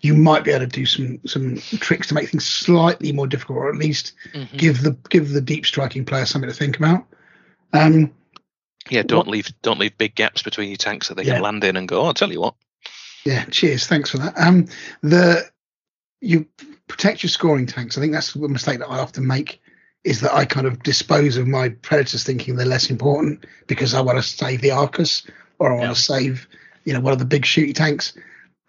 you 0.01 0.13
might 0.13 0.43
be 0.43 0.51
able 0.51 0.65
to 0.65 0.67
do 0.67 0.85
some 0.85 1.19
some 1.25 1.57
tricks 1.79 2.07
to 2.07 2.13
make 2.13 2.29
things 2.29 2.45
slightly 2.47 3.11
more 3.13 3.27
difficult, 3.27 3.57
or 3.57 3.69
at 3.69 3.77
least 3.77 4.13
Mhm. 4.33 4.57
give 4.57 4.81
the 4.83 4.95
give 5.09 5.29
the 5.29 5.41
deep 5.41 5.65
striking 5.65 6.05
player 6.05 6.25
something 6.25 6.49
to 6.49 6.55
think 6.55 6.77
about. 6.77 7.05
Um, 7.73 8.11
Yeah, 8.89 9.03
don't 9.03 9.27
leave 9.27 9.47
don't 9.61 9.79
leave 9.79 9.97
big 9.97 10.15
gaps 10.15 10.41
between 10.43 10.69
your 10.69 10.77
tanks 10.77 11.07
that 11.07 11.15
they 11.15 11.23
Yeah. 11.23 11.35
can 11.35 11.43
land 11.43 11.63
in 11.63 11.77
and 11.77 11.87
go. 11.87 12.01
Oh, 12.01 12.05
I'll 12.05 12.13
tell 12.13 12.31
you 12.31 12.41
what. 12.41 12.55
Yeah, 13.25 13.45
cheers. 13.45 13.85
Thanks 13.87 14.09
for 14.09 14.17
that. 14.17 14.33
Um, 14.37 14.67
the 15.01 15.49
you 16.19 16.47
protect 16.91 17.23
your 17.23 17.29
scoring 17.29 17.65
tanks. 17.65 17.97
I 17.97 18.01
think 18.01 18.11
that's 18.11 18.33
the 18.33 18.47
mistake 18.49 18.79
that 18.79 18.89
I 18.89 18.99
often 18.99 19.25
make 19.25 19.61
is 20.03 20.19
that 20.21 20.33
I 20.33 20.45
kind 20.45 20.67
of 20.67 20.83
dispose 20.83 21.37
of 21.37 21.47
my 21.47 21.69
predators 21.69 22.23
thinking 22.23 22.55
they're 22.55 22.65
less 22.65 22.89
important 22.89 23.45
because 23.67 23.93
I 23.93 24.01
want 24.01 24.17
to 24.17 24.23
save 24.23 24.61
the 24.61 24.71
Arcus 24.71 25.25
or 25.59 25.69
I 25.71 25.75
want 25.75 25.83
Yeah. 25.83 25.93
to 25.93 26.01
save, 26.01 26.47
you 26.83 26.93
know, 26.93 26.99
one 26.99 27.13
of 27.13 27.19
the 27.19 27.25
big 27.25 27.43
shooty 27.43 27.73
tanks. 27.73 28.13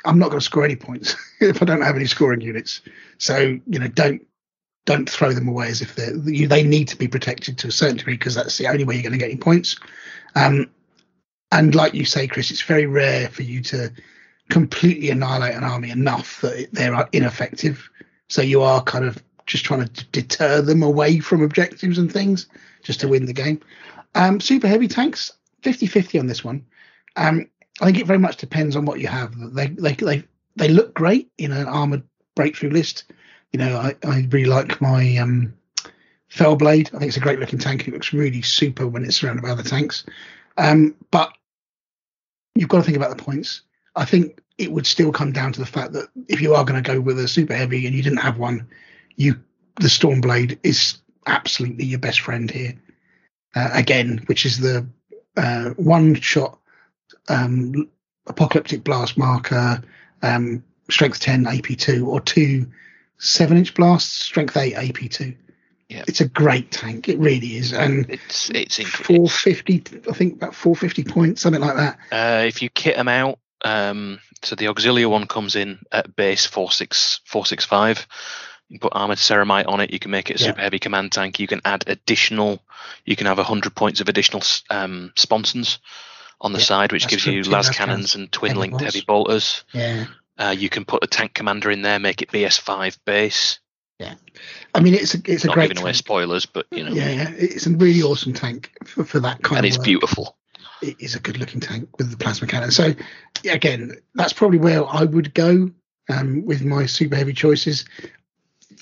I'm 0.04 0.18
not 0.18 0.28
going 0.28 0.38
to 0.38 0.44
score 0.44 0.64
any 0.64 0.76
points 0.76 1.16
if 1.40 1.60
I 1.60 1.64
don't 1.64 1.82
have 1.82 1.96
any 1.96 2.06
scoring 2.06 2.40
units. 2.40 2.82
So 3.18 3.38
you 3.66 3.78
know, 3.78 3.88
don't 3.88 4.24
don't 4.84 5.08
throw 5.08 5.32
them 5.32 5.48
away 5.48 5.68
as 5.68 5.80
if 5.80 5.94
they're 5.96 6.14
you, 6.16 6.46
they 6.46 6.62
need 6.62 6.88
to 6.88 6.96
be 6.96 7.08
protected 7.08 7.58
to 7.58 7.68
a 7.68 7.72
certain 7.72 7.96
degree 7.96 8.14
because 8.14 8.34
that's 8.34 8.58
the 8.58 8.68
only 8.68 8.84
way 8.84 8.94
you're 8.94 9.02
going 9.02 9.12
to 9.12 9.18
get 9.18 9.30
any 9.30 9.36
points. 9.38 9.76
Um, 10.36 10.70
and 11.50 11.74
like 11.74 11.94
you 11.94 12.04
say, 12.04 12.26
Chris, 12.26 12.50
it's 12.50 12.62
very 12.62 12.86
rare 12.86 13.28
for 13.28 13.42
you 13.42 13.62
to 13.62 13.92
completely 14.50 15.10
annihilate 15.10 15.54
an 15.54 15.64
army 15.64 15.90
enough 15.90 16.40
that 16.40 16.68
they're 16.72 17.08
ineffective. 17.12 17.88
So 18.32 18.40
you 18.40 18.62
are 18.62 18.82
kind 18.82 19.04
of 19.04 19.22
just 19.44 19.62
trying 19.62 19.86
to 19.86 20.04
deter 20.06 20.62
them 20.62 20.82
away 20.82 21.18
from 21.18 21.42
objectives 21.42 21.98
and 21.98 22.10
things 22.10 22.46
just 22.82 22.98
to 23.00 23.08
win 23.08 23.26
the 23.26 23.34
game. 23.34 23.60
Um, 24.14 24.40
super 24.40 24.66
heavy 24.66 24.88
tanks, 24.88 25.32
50-50 25.60 26.18
on 26.18 26.28
this 26.28 26.42
one. 26.42 26.64
Um, 27.16 27.46
I 27.82 27.84
think 27.84 27.98
it 27.98 28.06
very 28.06 28.18
much 28.18 28.38
depends 28.38 28.74
on 28.74 28.86
what 28.86 29.00
you 29.00 29.06
have. 29.08 29.34
They 29.54 29.66
they 29.66 29.92
they, 29.92 30.24
they 30.56 30.68
look 30.68 30.94
great 30.94 31.30
in 31.36 31.52
an 31.52 31.66
armored 31.66 32.04
breakthrough 32.34 32.70
list. 32.70 33.04
You 33.52 33.58
know, 33.58 33.76
I, 33.76 33.94
I 34.02 34.26
really 34.30 34.46
like 34.46 34.80
my 34.80 35.14
um, 35.18 35.52
Fellblade. 36.34 36.94
I 36.94 36.98
think 36.98 37.08
it's 37.08 37.18
a 37.18 37.20
great 37.20 37.38
looking 37.38 37.58
tank. 37.58 37.86
It 37.86 37.92
looks 37.92 38.14
really 38.14 38.40
super 38.40 38.86
when 38.86 39.04
it's 39.04 39.16
surrounded 39.16 39.42
by 39.42 39.50
other 39.50 39.62
tanks. 39.62 40.06
Um, 40.56 40.94
but 41.10 41.34
you've 42.54 42.70
got 42.70 42.78
to 42.78 42.84
think 42.84 42.96
about 42.96 43.14
the 43.14 43.22
points. 43.22 43.60
I 43.94 44.06
think 44.06 44.40
it 44.62 44.72
would 44.72 44.86
still 44.86 45.12
come 45.12 45.32
down 45.32 45.52
to 45.52 45.60
the 45.60 45.66
fact 45.66 45.92
that 45.92 46.08
if 46.28 46.40
you 46.40 46.54
are 46.54 46.64
going 46.64 46.80
to 46.82 46.88
go 46.92 47.00
with 47.00 47.18
a 47.18 47.26
super 47.26 47.54
heavy 47.54 47.86
and 47.86 47.94
you 47.94 48.02
didn't 48.02 48.18
have 48.18 48.38
one, 48.38 48.68
you 49.16 49.40
the 49.76 49.88
Stormblade 49.88 50.58
is 50.62 50.98
absolutely 51.26 51.84
your 51.84 51.98
best 51.98 52.20
friend 52.20 52.50
here. 52.50 52.74
Uh, 53.54 53.70
again, 53.72 54.22
which 54.26 54.46
is 54.46 54.58
the 54.58 54.86
uh, 55.36 55.70
one 55.70 56.14
shot 56.14 56.58
um, 57.28 57.88
apocalyptic 58.26 58.84
blast 58.84 59.18
marker, 59.18 59.82
um, 60.22 60.62
strength 60.90 61.20
10 61.20 61.44
AP2, 61.44 62.06
or 62.06 62.20
two 62.20 62.66
seven 63.18 63.56
inch 63.56 63.74
blasts, 63.74 64.10
strength 64.10 64.56
8 64.56 64.74
AP2. 64.74 65.36
Yeah. 65.88 66.04
It's 66.08 66.20
a 66.20 66.28
great 66.28 66.70
tank. 66.70 67.08
It 67.08 67.18
really 67.18 67.56
is. 67.56 67.72
And 67.72 68.08
It's 68.08 68.50
it's 68.50 68.78
inc- 68.78 69.04
450, 69.04 70.08
I 70.08 70.12
think 70.14 70.34
about 70.34 70.54
450 70.54 71.04
points, 71.04 71.42
something 71.42 71.60
like 71.60 71.76
that. 71.76 71.98
Uh, 72.10 72.44
if 72.46 72.62
you 72.62 72.70
kit 72.70 72.96
them 72.96 73.08
out, 73.08 73.38
um, 73.64 74.18
so 74.42 74.54
the 74.56 74.68
auxiliary 74.68 75.06
one 75.06 75.26
comes 75.26 75.56
in 75.56 75.78
at 75.90 76.14
base 76.16 76.46
four 76.46 76.70
six 76.70 77.20
four 77.24 77.46
six 77.46 77.64
five. 77.64 78.06
You 78.68 78.78
can 78.78 78.88
put 78.88 78.96
armored 78.96 79.18
ceramite 79.18 79.68
on 79.68 79.80
it. 79.80 79.92
You 79.92 79.98
can 79.98 80.10
make 80.10 80.30
it 80.30 80.40
a 80.40 80.42
Yeah. 80.42 80.50
super 80.50 80.62
heavy 80.62 80.78
command 80.78 81.12
tank. 81.12 81.38
You 81.40 81.46
can 81.46 81.60
add 81.64 81.84
additional. 81.86 82.62
You 83.04 83.16
can 83.16 83.26
have 83.26 83.38
hundred 83.38 83.74
points 83.74 84.00
of 84.00 84.08
additional 84.08 84.42
um, 84.70 85.12
sponsons 85.16 85.78
on 86.40 86.52
the 86.52 86.58
Yeah, 86.58 86.64
side, 86.64 86.92
which 86.92 87.06
gives 87.06 87.22
true, 87.24 87.34
you 87.34 87.42
las 87.42 87.70
cannons 87.70 88.14
and 88.14 88.32
twin 88.32 88.56
linked 88.56 88.80
heavy 88.80 89.02
bolters. 89.06 89.64
Yeah. 89.72 90.06
Uh, 90.38 90.54
you 90.56 90.68
can 90.70 90.84
put 90.84 91.04
a 91.04 91.06
tank 91.06 91.34
commander 91.34 91.70
in 91.70 91.82
there, 91.82 91.98
make 91.98 92.22
it 92.22 92.30
BS 92.32 92.58
five 92.58 92.98
base. 93.04 93.58
Yeah, 93.98 94.14
I 94.74 94.80
mean, 94.80 94.94
it's 94.94 95.14
a, 95.14 95.18
it's 95.26 95.44
a 95.44 95.48
Not 95.48 95.54
great 95.54 95.68
giving 95.68 95.82
away 95.82 95.92
spoilers, 95.92 96.46
but 96.46 96.66
you 96.72 96.82
know, 96.82 96.90
Yeah, 96.92 97.10
yeah, 97.10 97.30
it's 97.36 97.66
a 97.66 97.70
really 97.70 98.02
awesome 98.02 98.32
tank 98.32 98.72
for, 98.84 99.04
for 99.04 99.20
that 99.20 99.42
kind 99.42 99.58
and 99.58 99.66
of 99.66 99.68
it's 99.68 99.78
work. 99.78 99.84
beautiful. 99.84 100.36
It 100.82 100.96
is 101.00 101.14
a 101.14 101.20
good 101.20 101.38
looking 101.38 101.60
tank 101.60 101.88
with 101.98 102.10
the 102.10 102.16
plasma 102.16 102.48
cannon. 102.48 102.70
So, 102.70 102.92
again, 103.48 103.96
that's 104.14 104.32
probably 104.32 104.58
where 104.58 104.84
I 104.84 105.04
would 105.04 105.32
go 105.32 105.70
um, 106.10 106.44
with 106.44 106.64
my 106.64 106.86
super 106.86 107.16
heavy 107.16 107.32
choices. 107.32 107.84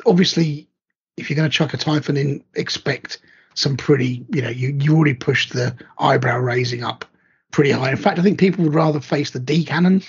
Obviously, 0.07 0.69
if 1.17 1.29
you're 1.29 1.37
going 1.37 1.51
to 1.51 1.55
chuck 1.55 1.75
a 1.75 1.77
Typhon 1.77 2.17
in, 2.17 2.43
expect 2.55 3.19
some 3.55 3.77
pretty, 3.77 4.25
you 4.31 4.41
know, 4.43 4.49
you, 4.49 4.77
you 4.81 4.97
already 4.97 5.15
pushed 5.15 5.53
the 5.53 5.77
eyebrow 5.99 6.39
raising 6.39 6.83
up 6.83 7.05
pretty 7.51 7.71
high. 7.71 7.91
In 7.91 7.97
fact, 7.97 8.19
I 8.19 8.23
think 8.23 8.39
people 8.39 8.65
would 8.65 8.75
rather 8.75 9.01
face 9.01 9.31
the 9.31 9.41
D 9.41 9.65
cannon 9.65 10.03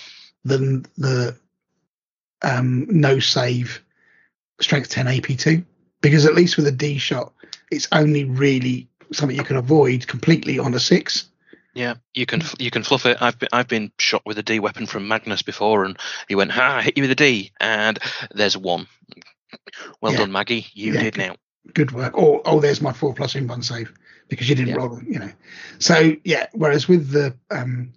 than 0.45 0.85
the 0.97 1.35
um, 2.41 2.87
no 2.89 3.19
save 3.19 3.83
strength 4.59 4.89
10 4.89 5.07
AP2 5.07 5.65
because 6.01 6.25
at 6.25 6.35
least 6.35 6.57
with 6.57 6.67
a 6.67 6.71
D 6.71 6.97
shot, 6.97 7.33
it's 7.71 7.87
only 7.91 8.25
really 8.25 8.87
something 9.11 9.37
you 9.37 9.43
can 9.43 9.57
avoid 9.57 10.07
completely 10.07 10.59
on 10.59 10.73
a 10.73 10.79
six. 10.79 11.29
Yeah, 11.73 11.95
you 12.13 12.25
can 12.25 12.41
you 12.59 12.69
can 12.69 12.83
fluff 12.83 13.05
it. 13.05 13.17
I've 13.21 13.39
been 13.39 13.49
I've 13.53 13.67
been 13.67 13.91
shot 13.97 14.23
with 14.25 14.37
a 14.37 14.43
D 14.43 14.59
weapon 14.59 14.85
from 14.85 15.07
Magnus 15.07 15.41
before, 15.41 15.85
and 15.85 15.97
he 16.27 16.35
went, 16.35 16.51
"Ha, 16.51 16.77
I 16.77 16.81
hit 16.81 16.97
you 16.97 17.03
with 17.03 17.11
a 17.11 17.15
D," 17.15 17.51
and 17.61 17.97
there's 18.31 18.57
one. 18.57 18.87
Well 20.01 20.11
Yeah. 20.11 20.19
done, 20.19 20.31
Maggie. 20.31 20.67
You 20.73 20.93
Yeah, 20.93 21.01
did 21.01 21.13
good. 21.15 21.27
now. 21.27 21.35
Good 21.73 21.91
work. 21.91 22.17
Or 22.17 22.41
oh, 22.45 22.59
there's 22.59 22.81
my 22.81 22.91
four 22.91 23.13
plus 23.13 23.35
in 23.35 23.47
one 23.47 23.61
save 23.61 23.93
because 24.27 24.49
you 24.49 24.55
didn't 24.55 24.69
Yeah. 24.69 24.77
roll, 24.77 25.01
you 25.03 25.19
know. 25.19 25.31
So 25.79 26.15
yeah, 26.23 26.47
whereas 26.53 26.87
with 26.87 27.09
the 27.11 27.37
um 27.49 27.93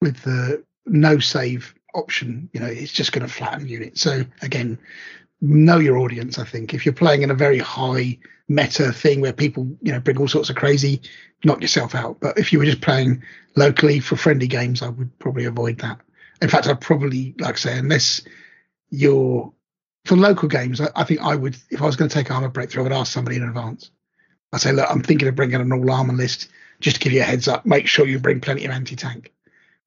with 0.00 0.22
the 0.22 0.64
no 0.86 1.18
save 1.18 1.74
option, 1.94 2.48
you 2.52 2.60
know, 2.60 2.66
it's 2.66 2.92
just 2.92 3.12
going 3.12 3.26
to 3.26 3.32
flatten 3.32 3.68
units. 3.68 4.00
So 4.00 4.24
again, 4.40 4.78
know 5.42 5.78
your 5.78 5.98
audience. 5.98 6.38
I 6.38 6.44
think 6.44 6.72
if 6.72 6.86
you're 6.86 6.94
playing 6.94 7.22
in 7.22 7.30
a 7.30 7.34
very 7.34 7.58
high 7.58 8.18
meta 8.48 8.92
thing 8.92 9.20
where 9.20 9.32
people, 9.32 9.66
you 9.82 9.92
know, 9.92 10.00
bring 10.00 10.18
all 10.18 10.28
sorts 10.28 10.48
of 10.48 10.56
crazy, 10.56 11.02
knock 11.44 11.60
yourself 11.60 11.94
out. 11.94 12.20
But 12.20 12.38
if 12.38 12.52
you 12.52 12.58
were 12.58 12.64
just 12.64 12.80
playing 12.80 13.22
locally 13.56 14.00
for 14.00 14.16
friendly 14.16 14.46
games, 14.46 14.82
I 14.82 14.88
would 14.88 15.18
probably 15.18 15.44
avoid 15.44 15.78
that. 15.78 16.00
In 16.40 16.48
fact, 16.48 16.66
I'd 16.66 16.80
probably 16.80 17.34
like 17.38 17.58
say, 17.58 17.76
unless 17.76 18.22
you're 18.90 19.52
for 20.04 20.16
local 20.16 20.48
games, 20.48 20.80
I, 20.80 20.88
I 20.96 21.04
think 21.04 21.20
I 21.20 21.34
would 21.34 21.56
if 21.70 21.82
I 21.82 21.86
was 21.86 21.96
going 21.96 22.08
to 22.08 22.14
take 22.14 22.30
armor 22.30 22.48
breakthrough, 22.48 22.82
I 22.82 22.84
would 22.84 22.92
ask 22.92 23.12
somebody 23.12 23.36
in 23.36 23.42
advance. 23.42 23.90
I 24.52 24.58
say, 24.58 24.72
look, 24.72 24.88
I'm 24.90 25.02
thinking 25.02 25.28
of 25.28 25.34
bringing 25.34 25.60
an 25.60 25.72
all 25.72 25.90
armor 25.90 26.14
list. 26.14 26.48
Just 26.80 26.96
to 26.96 27.02
give 27.02 27.12
you 27.12 27.20
a 27.20 27.24
heads 27.24 27.46
up, 27.46 27.64
make 27.64 27.86
sure 27.86 28.06
you 28.06 28.18
bring 28.18 28.40
plenty 28.40 28.64
of 28.64 28.72
anti 28.72 28.96
tank. 28.96 29.32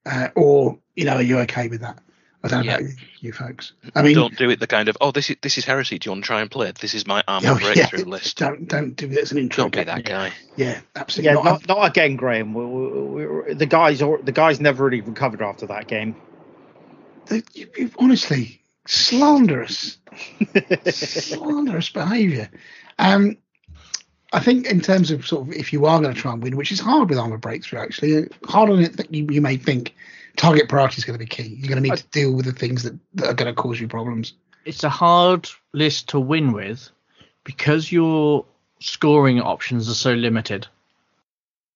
Uh, 0.06 0.28
or 0.34 0.78
you 0.94 1.04
know, 1.04 1.16
are 1.16 1.22
you 1.22 1.38
okay 1.40 1.68
with 1.68 1.82
that? 1.82 1.98
I 2.46 2.48
don't 2.48 2.64
Yeah. 2.64 2.76
about 2.76 2.88
you, 2.88 2.94
you 3.20 3.32
folks. 3.32 3.72
I 3.94 4.02
mean, 4.02 4.14
don't 4.14 4.36
do 4.36 4.50
it 4.50 4.60
the 4.60 4.66
kind 4.66 4.88
of 4.88 4.96
oh 5.00 5.10
this 5.10 5.30
is 5.30 5.36
this 5.42 5.58
is 5.58 5.64
heresy. 5.64 5.98
Do 5.98 6.08
you 6.08 6.12
want 6.12 6.24
to 6.24 6.26
try 6.26 6.40
and 6.40 6.50
play 6.50 6.68
it? 6.68 6.76
This 6.76 6.94
is 6.94 7.06
my 7.06 7.22
armor 7.26 7.48
oh, 7.50 7.58
yeah, 7.58 7.74
breakthrough 7.74 8.04
list. 8.04 8.38
don't 8.38 8.68
don't 8.68 8.94
do 8.96 9.10
it 9.10 9.18
as 9.18 9.32
an 9.32 9.38
intro. 9.38 9.64
Don't 9.64 9.74
be 9.74 9.84
that 9.84 10.04
guy. 10.04 10.32
Yeah, 10.56 10.80
absolutely. 10.94 11.28
Yeah, 11.28 11.34
not. 11.34 11.44
not, 11.44 11.68
not 11.68 11.90
again, 11.90 12.16
Graham. 12.16 12.54
We, 12.54 12.64
we, 12.64 13.26
we, 13.26 13.54
the 13.54 13.66
guys, 13.66 14.00
or 14.00 14.18
the 14.18 14.32
guys 14.32 14.60
never 14.60 14.84
really 14.84 15.00
recovered 15.00 15.42
after 15.42 15.66
that 15.66 15.86
game. 15.88 16.16
the, 17.26 17.42
you, 17.52 17.68
you, 17.76 17.90
honestly, 17.98 18.62
slanderous, 18.86 19.98
slanderous 20.86 21.90
behaviour. 21.90 22.48
Um, 22.98 23.36
I 24.32 24.40
think 24.40 24.66
in 24.66 24.80
terms 24.80 25.10
of 25.10 25.26
sort 25.26 25.48
of 25.48 25.54
if 25.54 25.72
you 25.72 25.86
are 25.86 26.00
going 26.00 26.14
to 26.14 26.20
try 26.20 26.32
and 26.32 26.42
win, 26.42 26.56
which 26.56 26.72
is 26.72 26.80
hard 26.80 27.08
with 27.08 27.18
armor 27.18 27.38
breakthrough, 27.38 27.80
actually, 27.80 28.28
hard 28.44 28.70
on 28.70 28.80
it 28.80 28.96
that 28.96 29.14
you, 29.14 29.26
you 29.30 29.40
may 29.40 29.56
think 29.56 29.94
target 30.36 30.68
priority 30.68 30.98
is 30.98 31.04
going 31.04 31.18
to 31.18 31.24
be 31.24 31.28
key. 31.28 31.56
You're 31.58 31.68
going 31.68 31.82
to 31.82 31.88
need 31.88 31.98
to 31.98 32.06
deal 32.08 32.32
with 32.32 32.44
the 32.44 32.52
things 32.52 32.82
that, 32.82 32.98
that 33.14 33.26
are 33.26 33.34
going 33.34 33.52
to 33.54 33.60
cause 33.60 33.80
you 33.80 33.88
problems. 33.88 34.34
It's 34.64 34.84
a 34.84 34.88
hard 34.88 35.48
list 35.72 36.08
to 36.10 36.20
win 36.20 36.52
with 36.52 36.90
because 37.44 37.90
your 37.90 38.44
scoring 38.80 39.40
options 39.40 39.88
are 39.88 39.94
so 39.94 40.12
limited. 40.12 40.66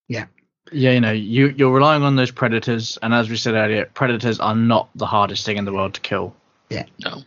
Yeah. 0.08 0.26
Yeah, 0.72 0.92
you 0.92 1.00
know, 1.00 1.12
you 1.12 1.48
you're 1.48 1.72
relying 1.72 2.02
on 2.02 2.14
those 2.14 2.30
predators, 2.30 2.97
and 3.02 3.12
as 3.12 3.28
we 3.28 3.36
said 3.36 3.55
earlier, 3.55 3.86
predators 3.94 4.39
are 4.39 4.55
not 4.55 4.89
the 4.94 5.06
hardest 5.06 5.44
thing 5.44 5.56
in 5.56 5.64
the 5.64 5.72
world 5.72 5.94
to 5.94 6.00
kill. 6.00 6.34
Yeah. 6.68 6.84
No. 7.05 7.22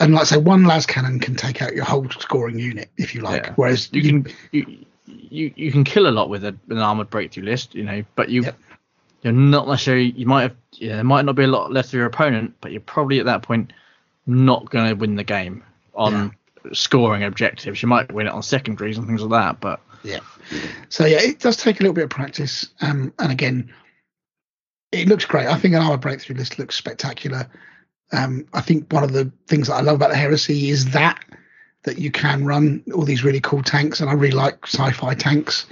And 0.00 0.14
like 0.14 0.22
I 0.22 0.24
say, 0.24 0.36
one 0.38 0.64
las 0.64 0.86
cannon 0.86 1.20
can 1.20 1.34
take 1.34 1.60
out 1.60 1.74
your 1.74 1.84
whole 1.84 2.08
scoring 2.10 2.58
unit 2.58 2.90
if 2.96 3.14
you 3.14 3.22
like. 3.22 3.46
Yeah. 3.46 3.52
Whereas 3.56 3.90
You 3.92 4.02
can 4.02 4.34
you, 4.52 4.84
you 5.06 5.52
you 5.56 5.72
can 5.72 5.84
kill 5.84 6.06
a 6.06 6.10
lot 6.10 6.30
with 6.30 6.44
a, 6.44 6.56
an 6.70 6.78
armored 6.78 7.10
breakthrough 7.10 7.44
list, 7.44 7.74
you 7.74 7.84
know, 7.84 8.04
but 8.14 8.28
you 8.28 8.44
Yep. 8.44 8.58
You're 9.22 9.32
not 9.32 9.66
necessarily 9.66 10.10
you 10.12 10.26
might 10.26 10.42
have 10.42 10.56
yeah, 10.72 10.96
there 10.96 11.04
might 11.04 11.24
not 11.24 11.36
be 11.36 11.44
a 11.44 11.48
lot 11.48 11.72
left 11.72 11.88
of 11.88 11.94
your 11.94 12.06
opponent, 12.06 12.54
but 12.60 12.72
you're 12.72 12.80
probably 12.80 13.18
at 13.18 13.26
that 13.26 13.42
point 13.42 13.72
not 14.26 14.68
going 14.70 14.88
to 14.88 14.94
win 14.94 15.16
the 15.16 15.24
game 15.24 15.62
on 15.94 16.34
scoring 16.72 17.22
objectives. 17.22 17.82
You 17.82 17.88
might 17.88 18.12
win 18.12 18.26
it 18.26 18.32
on 18.32 18.42
secondaries 18.42 18.98
and 18.98 19.06
things 19.06 19.22
like 19.22 19.30
that, 19.30 19.60
but 19.60 19.80
Yeah. 20.02 20.20
So 20.88 21.06
yeah, 21.06 21.20
it 21.20 21.40
does 21.40 21.56
take 21.56 21.80
a 21.80 21.82
little 21.82 21.94
bit 21.94 22.04
of 22.04 22.10
practice. 22.10 22.68
Um, 22.80 23.12
and 23.18 23.32
again, 23.32 23.72
it 24.92 25.08
looks 25.08 25.24
great. 25.24 25.46
I 25.46 25.56
think 25.56 25.74
an 25.74 25.82
armor 25.82 25.96
breakthrough 25.96 26.36
list 26.36 26.58
looks 26.58 26.76
spectacular. 26.76 27.48
Um, 28.12 28.46
I 28.52 28.60
think 28.60 28.92
one 28.92 29.02
of 29.02 29.12
the 29.12 29.32
things 29.48 29.66
that 29.66 29.74
I 29.74 29.80
love 29.80 29.96
about 29.96 30.10
the 30.10 30.16
heresy 30.16 30.70
is 30.70 30.90
that 30.90 31.24
that 31.82 31.98
you 31.98 32.10
can 32.10 32.44
run 32.44 32.82
all 32.94 33.04
these 33.04 33.24
really 33.24 33.40
cool 33.40 33.62
tanks, 33.62 34.00
and 34.00 34.10
I 34.10 34.12
really 34.12 34.36
like 34.36 34.66
sci-fi 34.66 35.14
tanks. 35.14 35.66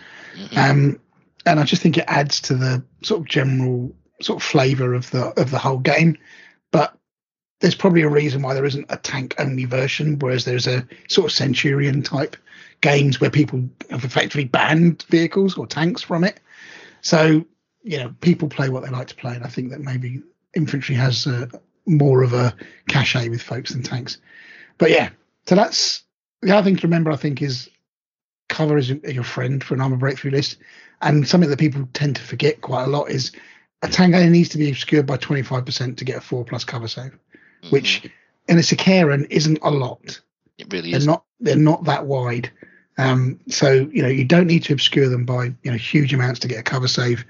Um, 0.57 1.01
and 1.47 1.61
I 1.61 1.65
just 1.65 1.83
think 1.83 1.99
it 1.99 2.05
adds 2.07 2.41
to 2.43 2.55
the 2.55 2.85
sort 3.03 3.21
of 3.21 3.27
general 3.27 3.95
sort 4.21 4.43
of 4.43 4.47
flavour 4.47 4.95
of 4.95 5.11
the 5.11 5.39
of 5.41 5.51
the 5.51 5.59
whole 5.59 5.79
game. 5.79 6.17
But 6.71 6.97
there's 7.61 7.75
probably 7.75 8.03
a 8.03 8.09
reason 8.09 8.43
why 8.43 8.55
there 8.55 8.65
isn't 8.65 8.87
a 8.89 8.97
tank 8.97 9.35
only 9.39 9.65
version, 9.65 10.19
whereas 10.19 10.45
there's 10.45 10.67
a 10.67 10.87
sort 11.09 11.27
of 11.27 11.33
Centurion 11.33 12.03
type 12.03 12.37
games 12.81 13.21
where 13.21 13.31
people 13.31 13.69
have 13.91 14.05
effectively 14.05 14.45
banned 14.45 15.05
vehicles 15.09 15.57
or 15.57 15.67
tanks 15.67 16.03
from 16.03 16.25
it. 16.25 16.41
So, 17.01 17.45
you 17.83 17.99
know, 17.99 18.15
people 18.21 18.49
play 18.49 18.69
what 18.69 18.83
they 18.85 18.91
like 18.91 19.07
to 19.09 19.15
play. 19.15 19.35
And 19.35 19.45
I 19.45 19.49
think 19.49 19.71
that 19.71 19.81
maybe 19.81 20.23
infantry 20.55 20.95
has 20.95 21.27
uh, 21.27 21.47
more 21.87 22.23
of 22.23 22.33
a 22.33 22.55
cachet 22.89 23.29
with 23.29 23.43
folks 23.43 23.73
than 23.73 23.83
tanks. 23.83 24.19
But 24.79 24.91
yeah, 24.91 25.11
so 25.47 25.55
that's 25.55 26.03
the 26.43 26.53
other 26.53 26.65
thing 26.65 26.77
to 26.77 26.87
remember, 26.87 27.11
I 27.11 27.17
think, 27.17 27.41
is 27.41 27.71
cover 28.55 28.79
isn't 28.79 29.05
your 29.05 29.25
friend 29.25 29.63
for 29.63 29.75
an 29.75 29.81
armor 29.81 29.97
breakthrough 29.97 30.31
list. 30.31 30.59
And 31.03 31.27
something 31.27 31.51
that 31.51 31.59
people 31.59 31.89
tend 31.93 32.17
to 32.17 32.23
forget 32.23 32.61
quite 32.61 32.85
a 32.85 32.89
lot 32.89 33.11
is 33.11 33.33
a 33.83 33.89
tank 33.89 34.15
only 34.15 34.31
needs 34.31 34.49
to 34.51 34.59
be 34.59 34.71
obscured 34.71 35.07
by 35.07 35.17
25% 35.19 35.97
to 35.97 36.05
get 36.05 36.17
a 36.17 36.21
four 36.21 36.45
plus 36.45 36.65
cover 36.65 36.89
save, 36.89 37.19
which 37.71 38.09
in 38.49 38.57
a 38.57 38.63
Sicaran 38.63 39.27
isn't 39.29 39.59
a 39.63 39.71
lot. 39.71 40.21
It 40.57 40.73
really 40.73 40.91
They're 40.91 40.99
is. 40.99 41.07
not 41.07 41.25
they're 41.41 41.57
not 41.57 41.85
that 41.85 42.07
wide. 42.07 42.51
Um, 42.97 43.41
so 43.49 43.73
you 43.73 44.03
know 44.03 44.09
you 44.09 44.25
don't 44.25 44.47
need 44.47 44.63
to 44.65 44.73
obscure 44.73 45.09
them 45.09 45.25
by 45.25 45.47
you 45.63 45.71
know 45.71 45.77
huge 45.77 46.15
amounts 46.15 46.41
to 46.41 46.49
get 46.49 46.61
a 46.61 46.63
cover 46.63 46.89
save, 46.89 47.25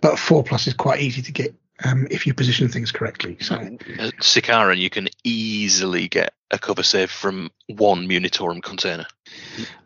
but 0.00 0.18
four 0.18 0.44
plus 0.44 0.66
is 0.66 0.74
quite 0.74 1.00
easy 1.00 1.20
to 1.20 1.32
get 1.32 1.54
um, 1.84 2.06
if 2.10 2.26
you 2.26 2.34
position 2.34 2.68
things 2.68 2.92
correctly. 2.92 3.36
So 3.40 3.54
Uh, 3.56 4.10
Sicaran, 4.20 4.78
you 4.78 4.90
can 4.90 5.08
easily 5.24 6.08
get 6.08 6.34
a 6.50 6.58
cover 6.58 6.82
save 6.82 7.10
from 7.10 7.50
one 7.66 8.08
Munitorum 8.08 8.62
container. 8.62 9.06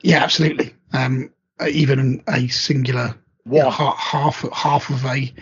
yeah, 0.02 0.22
absolutely. 0.22 0.74
Um, 0.92 1.30
uh, 1.60 1.68
even 1.68 2.22
a 2.28 2.48
singular 2.48 3.14
you 3.50 3.58
know, 3.58 3.70
ha- 3.70 3.96
half 3.96 4.44
half 4.52 4.90
of 4.90 5.04
a 5.04 5.32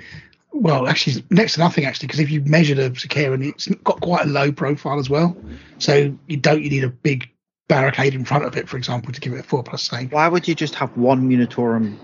well, 0.52 0.88
actually 0.88 1.24
next 1.30 1.54
to 1.54 1.60
nothing 1.60 1.84
actually 1.84 2.08
because 2.08 2.20
if 2.20 2.30
you 2.30 2.40
measured 2.42 2.78
a 2.78 2.90
Sicaran, 2.90 3.46
it's 3.46 3.68
got 3.84 4.00
quite 4.00 4.26
a 4.26 4.28
low 4.28 4.50
profile 4.50 4.98
as 4.98 5.08
well. 5.08 5.36
So 5.78 6.16
you 6.26 6.36
don't 6.36 6.62
you 6.62 6.70
need 6.70 6.84
a 6.84 6.90
big 6.90 7.30
barricade 7.68 8.14
in 8.14 8.24
front 8.24 8.44
of 8.44 8.56
it, 8.56 8.68
for 8.68 8.76
example, 8.76 9.12
to 9.12 9.20
give 9.20 9.32
it 9.32 9.40
a 9.40 9.42
four 9.42 9.62
plus 9.62 9.82
save. 9.82 10.12
Why 10.12 10.26
would 10.28 10.48
you 10.48 10.54
just 10.54 10.74
have 10.74 10.96
one 10.96 11.28
Munitorum? 11.28 11.96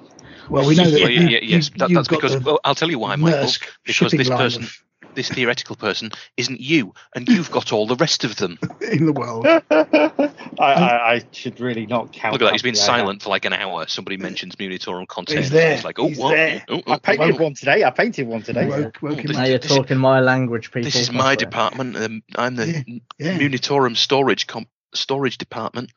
Well, 0.48 0.66
we 0.66 0.74
know 0.74 0.84
that 0.90 1.00
Well, 1.00 1.10
you- 1.10 1.22
yeah, 1.22 1.28
yeah, 1.28 1.38
yes, 1.42 1.70
you- 1.70 1.78
that, 1.78 1.90
you've 1.90 2.08
got 2.08 2.20
because 2.20 2.32
the 2.32 2.40
well, 2.40 2.60
I'll 2.64 2.74
tell 2.74 2.90
you 2.90 2.98
why, 2.98 3.16
Michael. 3.16 3.40
Maersk 3.40 3.66
Because 3.84 4.12
this 4.12 4.28
person, 4.28 4.64
of- 4.64 4.82
this 5.14 5.28
theoretical 5.30 5.76
person, 5.76 6.12
isn't 6.36 6.60
you, 6.60 6.92
and 7.14 7.26
you've 7.28 7.50
got 7.50 7.72
all 7.72 7.86
the 7.86 7.96
rest 7.96 8.22
of 8.24 8.36
them. 8.36 8.58
in 8.80 9.06
the 9.06 9.12
world. 9.12 9.46
I, 9.70 10.30
I, 10.58 11.14
I 11.14 11.22
should 11.32 11.58
really 11.60 11.86
not 11.86 12.12
count. 12.12 12.32
Look 12.34 12.42
at 12.42 12.46
that. 12.46 12.52
He's 12.52 12.62
been 12.62 12.74
silent 12.74 13.22
for 13.22 13.30
like 13.30 13.44
an 13.44 13.52
hour. 13.52 13.86
Somebody 13.88 14.16
mentions 14.18 14.56
Munitorum 14.56 15.08
content. 15.08 15.40
He's 15.40 15.50
there. 15.50 15.74
He's 15.74 15.84
like, 15.84 15.98
oh, 15.98 16.08
He's 16.08 16.18
what? 16.18 16.30
there. 16.34 16.64
Oh, 16.68 16.76
that. 16.76 16.88
I 16.88 16.94
oh, 16.94 16.98
painted 16.98 17.40
oh, 17.40 17.44
one 17.44 17.54
today. 17.54 17.84
I 17.84 17.90
painted 17.90 18.26
one 18.26 18.42
today. 18.42 18.66
Woke, 18.66 18.98
woke 19.02 19.22
this- 19.22 19.36
now 19.36 19.44
you're 19.44 19.58
this 19.58 19.70
is- 19.70 19.76
talking 19.76 19.98
my 19.98 20.20
language, 20.20 20.70
people. 20.70 20.82
This 20.82 20.96
is 20.96 21.10
my 21.10 21.34
department. 21.34 21.96
Um, 21.96 22.22
I'm 22.36 22.56
the 22.56 23.00
Yeah. 23.18 23.38
Munitorum 23.38 23.96
storage 23.96 24.46
com- 24.46 24.68
storage 24.94 25.38
department. 25.38 25.92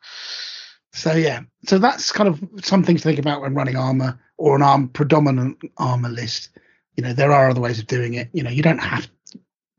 So 0.92 1.14
yeah, 1.14 1.42
so 1.66 1.78
that's 1.78 2.12
kind 2.12 2.28
of 2.28 2.66
something 2.66 2.98
to 2.98 3.02
think 3.02 3.20
about 3.20 3.42
when 3.42 3.54
running 3.54 3.76
armor 3.76 4.20
or 4.38 4.56
an 4.56 4.64
arm 4.64 4.90
predominant 4.90 5.60
armor 5.78 6.10
list. 6.10 6.50
You 6.96 7.04
know, 7.04 7.14
there 7.14 7.32
are 7.32 7.50
other 7.50 7.62
ways 7.62 7.80
of 7.80 7.88
doing 7.88 8.16
it. 8.16 8.30
You 8.34 8.44
know, 8.44 8.50
you 8.50 8.64
don't 8.64 8.80
have, 8.80 9.08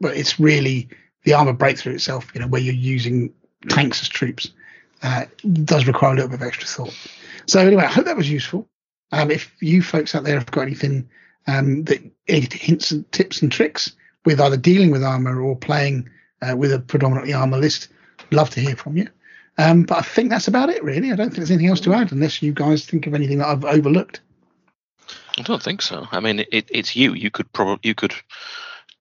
but 0.00 0.16
it's 0.16 0.38
really 0.38 0.88
the 1.24 1.34
armor 1.34 1.52
breakthrough 1.52 1.94
itself. 1.94 2.30
You 2.34 2.40
know, 2.40 2.46
where 2.46 2.60
you're 2.60 2.74
using 2.74 3.32
tanks 3.68 4.00
as 4.02 4.08
troops 4.08 4.50
uh, 5.02 5.26
does 5.64 5.86
require 5.86 6.12
a 6.12 6.14
little 6.14 6.30
bit 6.30 6.40
of 6.40 6.46
extra 6.46 6.66
thought. 6.66 6.96
So 7.46 7.60
anyway, 7.60 7.84
I 7.84 7.88
hope 7.88 8.04
that 8.04 8.16
was 8.16 8.30
useful. 8.30 8.68
Um, 9.12 9.30
if 9.30 9.52
you 9.60 9.82
folks 9.82 10.14
out 10.14 10.24
there 10.24 10.38
have 10.38 10.50
got 10.50 10.62
anything 10.62 11.08
um, 11.46 11.84
that 11.84 12.00
any 12.28 12.48
hints 12.50 12.90
and 12.92 13.10
tips 13.12 13.42
and 13.42 13.50
tricks 13.50 13.92
with 14.24 14.40
either 14.40 14.56
dealing 14.56 14.90
with 14.90 15.02
armor 15.02 15.40
or 15.40 15.56
playing 15.56 16.08
uh, 16.42 16.56
with 16.56 16.72
a 16.72 16.78
predominantly 16.78 17.32
armor 17.32 17.58
list, 17.58 17.88
love 18.30 18.50
to 18.50 18.60
hear 18.60 18.76
from 18.76 18.96
you. 18.96 19.08
Um, 19.60 19.82
but 19.82 19.98
I 19.98 20.02
think 20.02 20.30
that's 20.30 20.48
about 20.48 20.70
it, 20.70 20.82
really. 20.82 21.12
I 21.12 21.16
don't 21.16 21.26
think 21.26 21.36
there's 21.36 21.50
anything 21.50 21.68
else 21.68 21.80
to 21.80 21.92
add, 21.92 22.12
unless 22.12 22.40
you 22.40 22.52
guys 22.52 22.86
think 22.86 23.06
of 23.06 23.12
anything 23.12 23.38
that 23.38 23.48
I've 23.48 23.64
overlooked. 23.64 24.20
I 25.38 25.42
don't 25.42 25.62
think 25.62 25.82
so. 25.82 26.08
I 26.12 26.20
mean, 26.20 26.40
it, 26.50 26.66
it's 26.70 26.96
you. 26.96 27.12
You 27.12 27.30
could 27.30 27.52
probably 27.52 27.78
you 27.82 27.94
could 27.94 28.14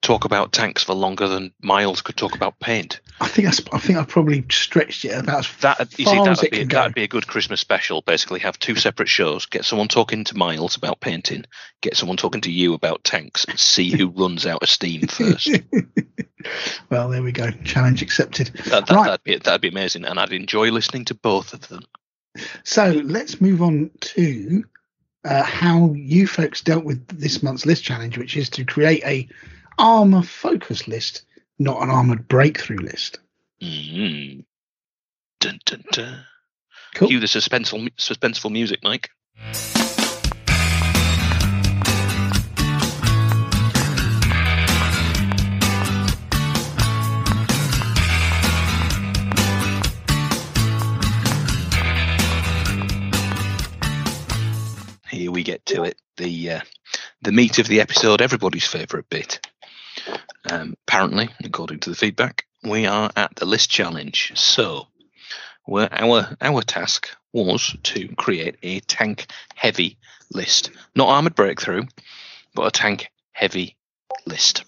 talk 0.10 0.26
about 0.26 0.52
tanks 0.52 0.84
for 0.84 0.96
longer 0.96 1.28
than 1.28 1.54
Miles 1.62 2.02
could 2.02 2.18
talk 2.18 2.34
about 2.34 2.60
paint. 2.60 3.00
I 3.22 3.28
think 3.28 3.46
that's, 3.46 3.62
I 3.72 3.78
think 3.78 4.00
I've 4.00 4.08
probably 4.08 4.44
stretched 4.50 5.06
it 5.06 5.16
about 5.16 5.40
as 5.42 5.56
That 5.58 6.00
you 6.00 6.06
see, 6.06 6.24
that'd 6.24 6.44
it 6.46 6.52
be 6.52 6.64
that'd 6.64 6.96
be 6.96 7.04
a 7.04 7.08
good 7.08 7.28
Christmas 7.28 7.62
special. 7.62 8.02
Basically, 8.02 8.40
have 8.40 8.58
two 8.58 8.76
separate 8.76 9.08
shows. 9.08 9.46
Get 9.46 9.66
someone 9.66 9.88
talking 9.88 10.24
to 10.24 10.36
Miles 10.36 10.76
about 10.76 11.00
painting. 11.00 11.46
Get 11.82 11.96
someone 11.96 12.18
talking 12.18 12.42
to 12.42 12.52
you 12.52 12.74
about 12.74 13.04
tanks, 13.04 13.46
and 13.46 13.60
see 13.60 13.96
who 13.96 14.08
runs 14.16 14.48
out 14.48 14.64
of 14.64 14.70
steam 14.70 15.06
first. 15.06 15.48
well, 16.90 17.10
there 17.10 17.22
we 17.22 17.32
go. 17.32 17.52
Challenge 17.64 18.02
accepted. 18.02 18.48
That, 18.66 18.88
that, 18.88 18.96
Right. 18.96 19.06
That'd 19.06 19.24
be 19.24 19.36
that'd 19.36 19.62
be 19.62 19.68
amazing, 19.68 20.06
and 20.06 20.20
I'd 20.20 20.34
enjoy 20.34 20.72
listening 20.72 21.06
to 21.06 21.14
both 21.14 21.54
of 21.54 21.68
them. 21.68 21.84
So 22.64 23.00
let's 23.04 23.40
move 23.40 23.62
on 23.62 23.92
to 24.00 24.64
uh, 25.24 25.44
how 25.44 25.94
you 25.94 26.26
folks 26.26 26.62
dealt 26.62 26.84
with 26.84 27.06
this 27.10 27.44
month's 27.44 27.68
list 27.68 27.84
challenge, 27.84 28.18
which 28.18 28.36
is 28.36 28.50
to 28.52 28.66
create 28.66 29.04
a 29.06 29.28
armor 29.80 30.22
focus 30.22 30.88
list, 30.88 31.24
not 31.58 31.82
an 31.82 31.90
armored 31.90 32.28
breakthrough 32.28 32.78
list. 32.78 33.20
Mm. 33.62 34.44
Dun, 35.40 35.60
dun, 35.66 35.84
dun. 35.92 36.26
Cool. 36.96 37.08
Cue 37.08 37.20
the 37.20 37.28
suspenseful 37.28 37.90
suspenseful 37.98 38.52
music, 38.52 38.80
Mike. 38.84 39.10
Here 55.10 55.32
we 55.32 55.44
get 55.44 55.66
to 55.68 55.84
it. 55.84 55.98
The 56.18 56.52
uh, 56.52 56.62
the 57.22 57.32
meat 57.32 57.60
of 57.60 57.68
the 57.68 57.82
episode, 57.82 58.22
everybody's 58.22 58.66
favourite 58.66 59.10
bit. 59.10 59.46
Um, 60.50 60.76
apparently, 60.88 61.30
according 61.44 61.80
to 61.82 61.90
the 61.90 61.96
feedback, 61.96 62.46
we 62.64 62.86
are 62.86 63.10
at 63.16 63.36
the 63.36 63.46
list 63.46 63.70
challenge. 63.70 64.34
So, 64.36 64.88
where 65.66 65.90
our 65.92 66.36
our 66.42 66.62
task 66.62 67.10
was 67.34 67.76
to 67.84 68.08
create 68.16 68.58
a 68.64 68.80
tank 68.82 69.28
heavy 69.56 69.98
list, 70.34 70.72
not 70.96 71.10
armored 71.10 71.36
breakthrough, 71.36 71.84
but 72.56 72.68
a 72.68 72.72
tank 72.72 73.12
heavy 73.32 73.76
list 74.26 74.66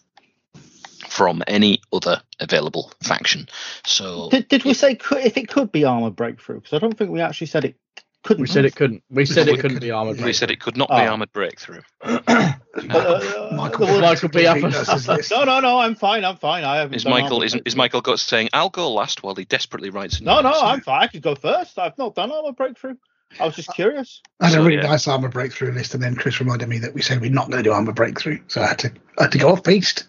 from 1.08 1.44
any 1.48 1.82
other 1.92 2.22
available 2.40 2.92
faction. 3.04 3.48
So, 3.86 4.30
Did, 4.30 4.48
did 4.48 4.64
we 4.64 4.74
say 4.74 4.96
could, 4.96 5.26
if 5.26 5.38
it 5.38 5.50
could 5.50 5.72
be 5.72 5.84
armored 5.84 6.16
breakthrough? 6.16 6.62
Because 6.62 6.74
I 6.74 6.80
don't 6.80 6.98
think 6.98 7.12
we 7.12 7.20
actually 7.22 7.48
said 7.48 7.66
it 7.66 7.76
couldn't. 8.24 8.42
We 8.42 8.48
said 8.48 8.66
it 8.66 8.76
couldn't. 8.76 9.04
We 9.10 9.26
said 9.26 9.48
we 9.48 9.54
it 9.54 9.60
couldn't 9.60 9.80
be 9.82 9.92
armored. 9.92 10.22
we 10.22 10.34
said 10.34 10.52
it 10.52 10.60
could 10.60 10.78
not 10.78 10.90
be 10.90 10.96
Oh. 10.96 11.08
armored 11.08 11.32
breakthrough. 11.32 11.82
But, 12.74 12.94
uh, 12.96 13.50
Michael, 13.54 14.00
Michael 14.00 14.30
B. 14.30 14.46
up- 14.46 14.62
That's 14.62 15.06
his 15.06 15.30
no, 15.32 15.44
no, 15.44 15.60
no. 15.60 15.80
I'm 15.80 15.94
fine. 15.94 16.24
I'm 16.24 16.38
fine. 16.38 16.64
I 16.64 16.78
haven't. 16.78 16.96
Is 16.96 17.06
Michael 17.06 17.34
armor 17.34 17.46
is, 17.46 17.54
is 17.54 17.62
breakthrough. 17.62 17.78
Michael 17.78 18.02
got 18.02 18.20
saying 18.20 18.50
I'll 18.54 18.70
go 18.70 18.94
last 18.94 19.24
while 19.24 19.36
he 19.36 19.44
desperately 19.44 19.90
writes? 19.90 20.22
No, 20.22 20.40
no. 20.40 20.50
list"? 20.52 20.64
I'm 20.64 20.80
fine. 20.82 21.04
I 21.04 21.08
could 21.08 21.22
go 21.22 21.36
first. 21.36 21.78
I've 21.78 21.98
not 21.98 22.16
done 22.16 22.32
armor 22.32 22.54
breakthrough. 22.54 22.96
I 23.40 23.46
was 23.46 23.56
just 23.56 23.74
curious. 23.74 24.22
I 24.40 24.50
had 24.50 24.60
a 24.60 24.64
really 24.64 24.82
yeah. 24.82 24.90
nice 24.90 25.08
armor 25.08 25.30
breakthrough 25.30 25.74
list, 25.74 25.94
and 25.94 26.04
then 26.04 26.16
Chris 26.16 26.40
reminded 26.40 26.68
me 26.70 26.80
that 26.80 26.94
we 26.94 27.02
said 27.02 27.22
we're 27.22 27.32
not 27.32 27.50
going 27.50 27.64
to 27.64 27.70
do 27.70 27.74
armor 27.74 27.94
breakthrough, 27.94 28.40
so 28.48 28.62
I 28.62 28.68
had 28.68 28.80
to 28.80 28.92
I 29.20 29.24
had 29.24 29.32
to 29.34 29.38
go 29.38 29.50
off 29.50 29.64
beast. 29.64 30.08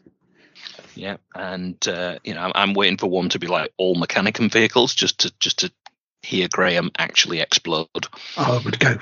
Yeah, 0.94 1.16
and 1.34 1.76
uh, 1.88 2.18
you 2.24 2.34
know, 2.34 2.40
I'm, 2.40 2.52
I'm 2.54 2.74
waiting 2.74 2.98
for 2.98 3.08
one 3.08 3.28
to 3.30 3.38
be 3.38 3.46
like 3.46 3.72
all 3.76 3.96
Mechanicum 3.96 4.52
vehicles, 4.52 4.94
just 4.94 5.20
to 5.20 5.32
just 5.38 5.60
to 5.60 5.72
hear 6.22 6.48
Graham 6.50 6.90
actually 6.98 7.40
explode. 7.40 7.88
Oh, 8.36 8.60
I 8.60 8.64
would 8.64 8.78
go. 8.78 8.98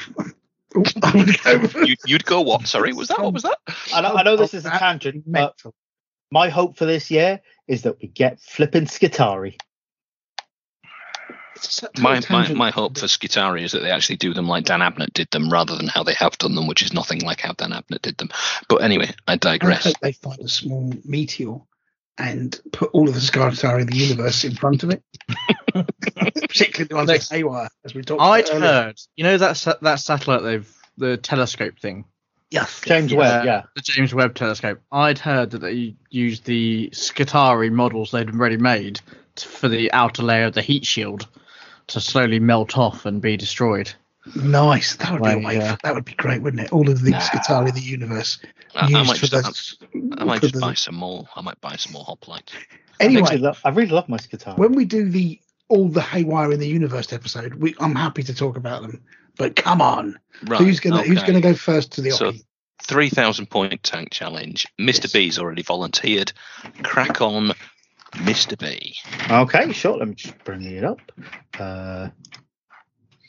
Oh, 0.74 0.84
I 1.02 1.16
would 1.16 1.42
go. 1.73 1.81
You, 1.86 1.97
you'd 2.07 2.24
go 2.24 2.40
what? 2.42 2.66
Sorry, 2.66 2.92
was 2.92 3.08
that 3.08 3.20
what 3.20 3.32
was 3.32 3.42
that? 3.42 3.58
I 3.94 4.00
know, 4.00 4.15
I 4.15 4.23
know 4.23 4.36
this 4.36 4.55
is 4.55 4.65
a 4.66 4.74
oh, 4.74 4.78
tangent, 4.78 5.24
oh, 5.26 5.31
but 5.31 5.62
my 6.31 6.49
hope 6.49 6.76
for 6.76 6.86
this 6.86 7.10
year 7.10 7.40
is 7.66 7.82
that 7.82 8.00
we 8.00 8.08
get 8.08 8.40
flipping 8.40 8.84
Skitarii. 8.84 9.57
It's 11.57 11.78
a 11.78 11.86
total 11.89 12.02
My, 12.02 12.20
my 12.31 12.52
my 12.55 12.70
hope 12.70 12.99
for 12.99 13.07
Skitarii 13.07 13.62
is 13.62 13.73
that 13.73 13.81
they 13.81 13.90
actually 13.90 14.16
do 14.16 14.32
them 14.32 14.47
like 14.47 14.65
Dan 14.65 14.81
Abnett 14.81 15.12
did 15.12 15.31
them, 15.31 15.50
rather 15.50 15.76
than 15.76 15.89
how 15.89 16.02
they 16.02 16.15
have 16.15 16.39
done 16.39 16.55
them, 16.55 16.66
which 16.66 16.82
is 16.82 16.92
nothing 16.92 17.20
like 17.20 17.40
how 17.40 17.52
Dan 17.52 17.70
Abnett 17.70 18.02
did 18.02 18.18
them. 18.18 18.31
But 18.68 18.82
anyway, 18.82 19.10
I 19.26 19.32
I 19.32 19.36
digress. 19.36 19.84
hope 19.84 20.00
they 20.00 20.12
find 20.12 20.40
a 20.40 20.49
small 20.49 20.92
meteor 21.05 21.60
and 22.20 22.60
put 22.73 22.90
all 22.92 23.08
of 23.08 23.15
the 23.15 23.20
Skytar 23.20 23.81
in 23.81 23.86
the 23.86 23.97
universe 23.97 24.44
in 24.44 24.55
front 24.55 24.82
of 24.82 24.90
it. 24.90 25.02
Particularly 25.74 26.89
the 26.89 26.94
ones 26.97 27.08
with 27.10 27.28
haywire, 27.31 27.68
as 27.84 27.94
we 27.94 28.02
talked 28.02 28.20
I'd 28.23 28.47
about 28.49 28.57
earlier. 28.57 28.73
heard. 28.73 29.00
You 29.16 29.24
know 29.24 29.39
that 29.39 29.57
sa- 29.57 29.76
that 29.82 29.97
satellite 30.00 30.42
they've 30.42 30.76
the 30.99 31.16
telescope 31.16 31.78
thing, 31.78 32.05
Yes. 32.50 32.81
James 32.84 33.12
Yeah. 33.12 33.18
Webb, 33.18 33.44
yeah. 33.47 33.62
the 33.76 33.81
James 33.82 34.12
Webb 34.12 34.34
telescope. 34.34 34.81
I'd 34.92 35.18
heard 35.18 35.50
that 35.52 35.60
they 35.60 35.94
used 36.10 36.44
the 36.44 36.90
Skitarii 36.92 37.70
models 37.73 38.10
they'd 38.10 38.28
already 38.28 38.57
made 38.58 39.00
t- 39.36 39.47
for 39.47 39.68
the 39.68 39.90
outer 39.92 40.23
layer 40.23 40.44
of 40.47 40.55
the 40.55 40.60
heat 40.62 40.84
shield 40.84 41.26
to 41.86 42.00
slowly 42.00 42.39
melt 42.40 42.76
off 42.76 43.07
and 43.07 43.23
be 43.23 43.36
destroyed. 43.36 43.90
Nice. 44.34 44.97
That 44.97 45.12
would 45.12 45.23
be 45.23 45.28
a 45.31 45.36
Like, 45.36 45.44
way. 45.47 45.57
yeah. 45.57 45.76
That 45.82 45.94
would 45.94 46.05
be 46.05 46.12
great, 46.15 46.42
wouldn't 46.42 46.62
it? 46.62 46.73
All 46.73 46.89
of 46.90 47.02
the 47.02 47.12
Skytar 47.12 47.68
in 47.68 47.74
the 47.74 47.81
universe 47.81 48.39
I, 48.74 48.86
I 48.86 49.02
might 49.02 49.16
just, 49.18 49.32
those. 49.32 49.78
I, 50.18 50.23
I 50.23 50.24
might 50.24 50.40
just 50.42 50.55
the- 50.55 50.60
buy 50.60 50.74
some 50.74 50.94
more. 50.94 51.26
I 51.34 51.40
might 51.40 51.60
buy 51.60 51.76
some 51.76 51.92
more 51.92 52.05
hoplites. 52.05 52.50
I, 53.00 53.05
Anyway, 53.05 53.23
actually 53.23 53.52
I 53.65 53.70
really 53.70 53.90
love 53.90 54.08
my 54.10 54.18
Skitarii. 54.18 54.58
when 54.58 54.73
we 54.74 54.84
do 54.84 55.08
the 55.08 55.40
all 55.68 55.89
the 55.89 56.02
haywire 56.02 56.52
in 56.52 56.60
the 56.60 56.68
universe 56.68 57.12
episode, 57.12 57.55
we, 57.55 57.74
I'm 57.81 57.94
happy 57.94 58.23
to 58.24 58.34
talk 58.34 58.57
about 58.58 58.82
them. 58.82 59.02
But 59.39 59.57
come 59.57 59.81
on, 59.81 60.18
Right. 60.47 60.60
who's 60.60 60.81
gonna 60.81 61.02
who's 61.02 61.23
gonna 61.23 61.40
go 61.40 61.55
first 61.55 61.92
to 61.92 62.02
the 62.02 62.10
So- 62.10 62.26
Oki? 62.26 62.44
Three 62.82 63.08
thousand 63.10 63.49
point 63.50 63.82
tank 63.82 64.10
challenge. 64.10 64.66
Mr. 64.81 65.05
Yes. 65.05 65.12
B's 65.12 65.39
already 65.39 65.62
volunteered. 65.62 66.32
Crack 66.82 67.20
on, 67.20 67.52
Mr. 68.15 68.58
B. 68.58 68.97
Okay, 69.31 69.70
sure. 69.73 69.99
Let 69.99 70.08
me 70.08 70.15
just 70.15 70.36
bring 70.44 70.62
it 70.65 70.82
up. 70.84 70.99
Uh, 71.58 72.08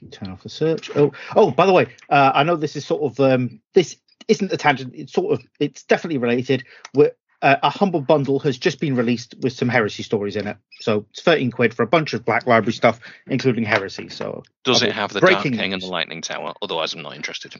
turn 0.10 0.32
off 0.32 0.44
the 0.44 0.50
search. 0.50 0.90
Oh, 0.96 1.12
oh. 1.36 1.52
By 1.52 1.66
the 1.66 1.74
way, 1.74 1.88
uh, 2.10 2.32
I 2.34 2.44
know 2.44 2.56
this 2.56 2.76
is 2.76 2.86
sort 2.86 3.04
of 3.04 3.20
um, 3.20 3.62
this 3.74 3.98
isn't 4.28 4.52
a 4.52 4.58
tangent. 4.58 4.94
It's 4.96 5.14
sort 5.14 5.34
of 5.34 5.46
it's 5.60 5.84
definitely 5.84 6.18
related. 6.18 6.64
We're, 6.94 7.12
uh, 7.44 7.56
a 7.64 7.70
humble 7.72 8.02
bundle 8.02 8.40
has 8.40 8.58
just 8.58 8.80
been 8.80 8.96
released 8.96 9.34
with 9.42 9.54
some 9.54 9.68
heresy 9.68 10.04
stories 10.04 10.36
in 10.36 10.46
it. 10.48 10.58
So 10.82 11.06
it's 11.10 11.22
13 11.24 11.50
quid 11.52 11.74
for 11.74 11.82
a 11.84 11.88
bunch 11.88 12.14
of 12.14 12.24
Black 12.24 12.46
Library 12.46 12.74
stuff, 12.74 13.00
including 13.28 13.64
heresy. 13.64 14.10
So 14.10 14.44
Does 14.64 14.84
it 14.84 14.92
have 14.92 15.12
the 15.12 15.22
Dark 15.22 15.34
breaking 15.34 15.58
King 15.58 15.74
and 15.74 15.82
the. 15.82 15.88
Lightning 15.88 16.22
Tower? 16.22 16.54
Otherwise, 16.62 16.94
I'm 16.94 17.02
not 17.02 17.16
interested. 17.16 17.56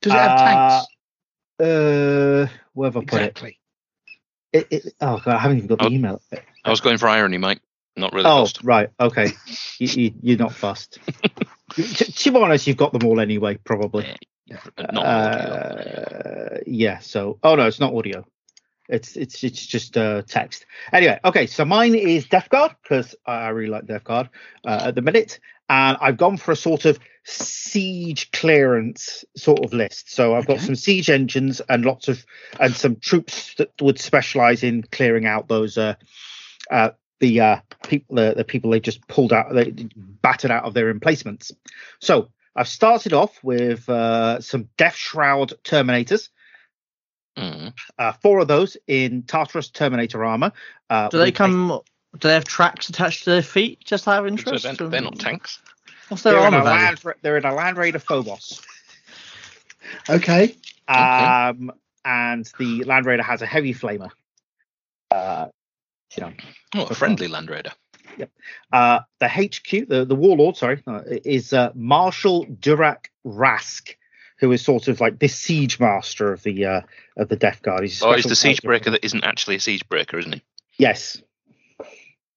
Does 0.00 0.12
it 0.14 0.16
have 0.18 0.30
Uh, 0.40 0.44
tanks? 0.44 0.86
uh, 1.60 2.46
where 2.72 2.86
have 2.88 2.96
I 2.96 3.00
put 3.00 3.20
Exactly. 3.20 3.58
it? 4.52 4.66
it, 4.70 4.86
it 4.86 4.94
oh 5.02 5.20
god, 5.22 5.34
I 5.34 5.38
haven't 5.38 5.58
even 5.58 5.68
got 5.68 5.78
the 5.80 5.86
Oh. 5.86 5.90
email. 5.90 6.22
I 6.64 6.70
was 6.70 6.80
going 6.80 6.96
for 6.98 7.08
irony, 7.08 7.36
Mike. 7.38 7.60
Not 7.94 8.12
really. 8.14 8.26
Oh, 8.26 8.44
fussed. 8.44 8.62
right. 8.64 8.88
Okay. 9.00 9.28
you, 9.78 9.88
you, 9.88 10.14
you're 10.22 10.38
not 10.38 10.52
fussed. 10.54 10.98
to, 11.76 12.30
be 12.32 12.38
honest, 12.38 12.66
you've 12.66 12.76
got 12.76 12.92
them 12.92 13.06
all 13.06 13.20
anyway, 13.20 13.56
probably. 13.64 14.06
Yeah. 14.46 14.58
Uh, 14.78 16.58
yeah. 16.66 16.98
So, 16.98 17.38
oh 17.42 17.54
no, 17.56 17.66
it's 17.66 17.80
not 17.80 17.94
audio. 17.94 18.24
It's 18.88 19.16
it's 19.16 19.42
it's 19.42 19.66
just 19.66 19.96
uh, 19.96 20.22
text. 20.22 20.64
Anyway, 20.92 21.18
okay. 21.24 21.46
So 21.46 21.64
mine 21.64 21.94
is 21.96 22.26
Death 22.26 22.48
Guard 22.48 22.76
because 22.82 23.16
I 23.26 23.48
really 23.48 23.70
like 23.70 23.86
Death 23.86 24.04
Guard 24.04 24.28
uh, 24.64 24.84
at 24.86 24.94
the 24.94 25.02
minute, 25.02 25.40
and 25.68 25.96
I've 26.00 26.16
gone 26.16 26.36
for 26.36 26.52
a 26.52 26.56
sort 26.56 26.84
of 26.84 26.98
siege 27.24 28.30
clearance 28.30 29.24
sort 29.36 29.64
of 29.64 29.72
list. 29.72 30.14
So 30.14 30.36
I've 30.36 30.46
got 30.46 30.58
Okay. 30.58 30.66
some 30.66 30.76
siege 30.76 31.10
engines 31.10 31.60
and 31.68 31.84
lots 31.84 32.06
of 32.06 32.24
and 32.60 32.74
some 32.76 32.96
troops 32.96 33.54
that 33.58 33.72
would 33.80 33.98
specialize 33.98 34.62
in 34.62 34.84
clearing 34.84 35.26
out 35.26 35.48
those 35.48 35.76
uh, 35.76 35.94
uh, 36.70 36.90
the 37.20 37.40
uh, 37.40 37.56
people 37.86 38.16
the, 38.16 38.34
the 38.36 38.44
people 38.44 38.70
they 38.70 38.80
just 38.80 39.06
pulled 39.08 39.32
out 39.32 39.52
they 39.54 39.70
battered 40.22 40.50
out 40.50 40.64
of 40.64 40.74
their 40.74 40.90
emplacements. 40.90 41.52
So 42.00 42.28
I've 42.54 42.68
started 42.68 43.12
off 43.12 43.42
with 43.42 43.88
uh, 43.88 44.40
some 44.40 44.68
Deathshroud 44.78 45.52
Terminators. 45.64 46.28
Mm. 47.36 47.74
Uh, 47.98 48.12
four 48.12 48.38
of 48.40 48.48
those 48.48 48.76
in 48.86 49.22
Tartarus 49.24 49.68
Terminator 49.68 50.24
armor. 50.24 50.52
Uh, 50.88 51.08
Do 51.08 51.18
they 51.18 51.26
with 51.26 51.34
a- 51.34 51.36
come? 51.36 51.80
Do 52.18 52.28
they 52.28 52.34
have 52.34 52.44
tracks 52.44 52.88
attached 52.88 53.24
to 53.24 53.30
their 53.30 53.42
feet? 53.42 53.84
Just 53.84 54.08
out 54.08 54.20
of 54.26 54.38
So 54.40 54.50
interest. 54.52 54.78
they're, 54.78 54.88
they're 54.88 55.02
not 55.02 55.18
tanks. 55.18 55.58
What's 56.08 56.22
their 56.22 56.32
They're 56.32 56.48
in, 56.48 56.54
armor 56.54 56.66
a 56.66 56.70
land, 56.70 57.04
Ra- 57.04 57.12
they're 57.20 57.36
in 57.36 57.44
a 57.44 57.54
Land 57.54 57.76
Raider 57.76 57.98
Phobos. 57.98 58.62
Okay. 60.08 60.56
Um, 60.88 61.72
and 62.06 62.50
the 62.58 62.84
Land 62.84 63.04
Raider 63.06 63.22
has 63.22 63.42
a 63.42 63.46
heavy 63.46 63.74
flamer. 63.74 64.10
Uh, 65.10 65.48
know, 66.18 66.32
Oh, 66.74 66.84
a 66.86 66.94
friendly 66.94 67.28
Land 67.28 67.50
Raider. 67.50 67.72
uh, 68.72 69.00
the 69.20 69.28
HQ, 69.28 69.88
the, 69.88 70.04
the 70.04 70.14
warlord, 70.14 70.56
sorry, 70.56 70.82
uh, 70.86 71.02
is 71.06 71.52
uh, 71.52 71.70
Marshal 71.74 72.46
Durak 72.46 73.06
Rask, 73.26 73.94
who 74.38 74.52
is 74.52 74.62
sort 74.64 74.88
of 74.88 75.00
like 75.00 75.18
the 75.18 75.28
siege 75.28 75.78
master 75.80 76.32
of 76.32 76.42
the 76.42 76.64
uh, 76.66 76.80
of 77.16 77.28
the 77.28 77.36
Death 77.36 77.62
Guard. 77.62 77.82
He's 77.82 78.02
Oh, 78.02 78.12
he's 78.12 78.24
the 78.24 78.36
siege 78.36 78.62
breaker 78.62 78.90
that 78.90 79.04
isn't 79.04 79.24
actually 79.24 79.56
a 79.56 79.60
siege 79.60 79.86
breaker, 79.88 80.18
isn't 80.18 80.32
he? 80.34 80.42
Yes. 80.78 81.20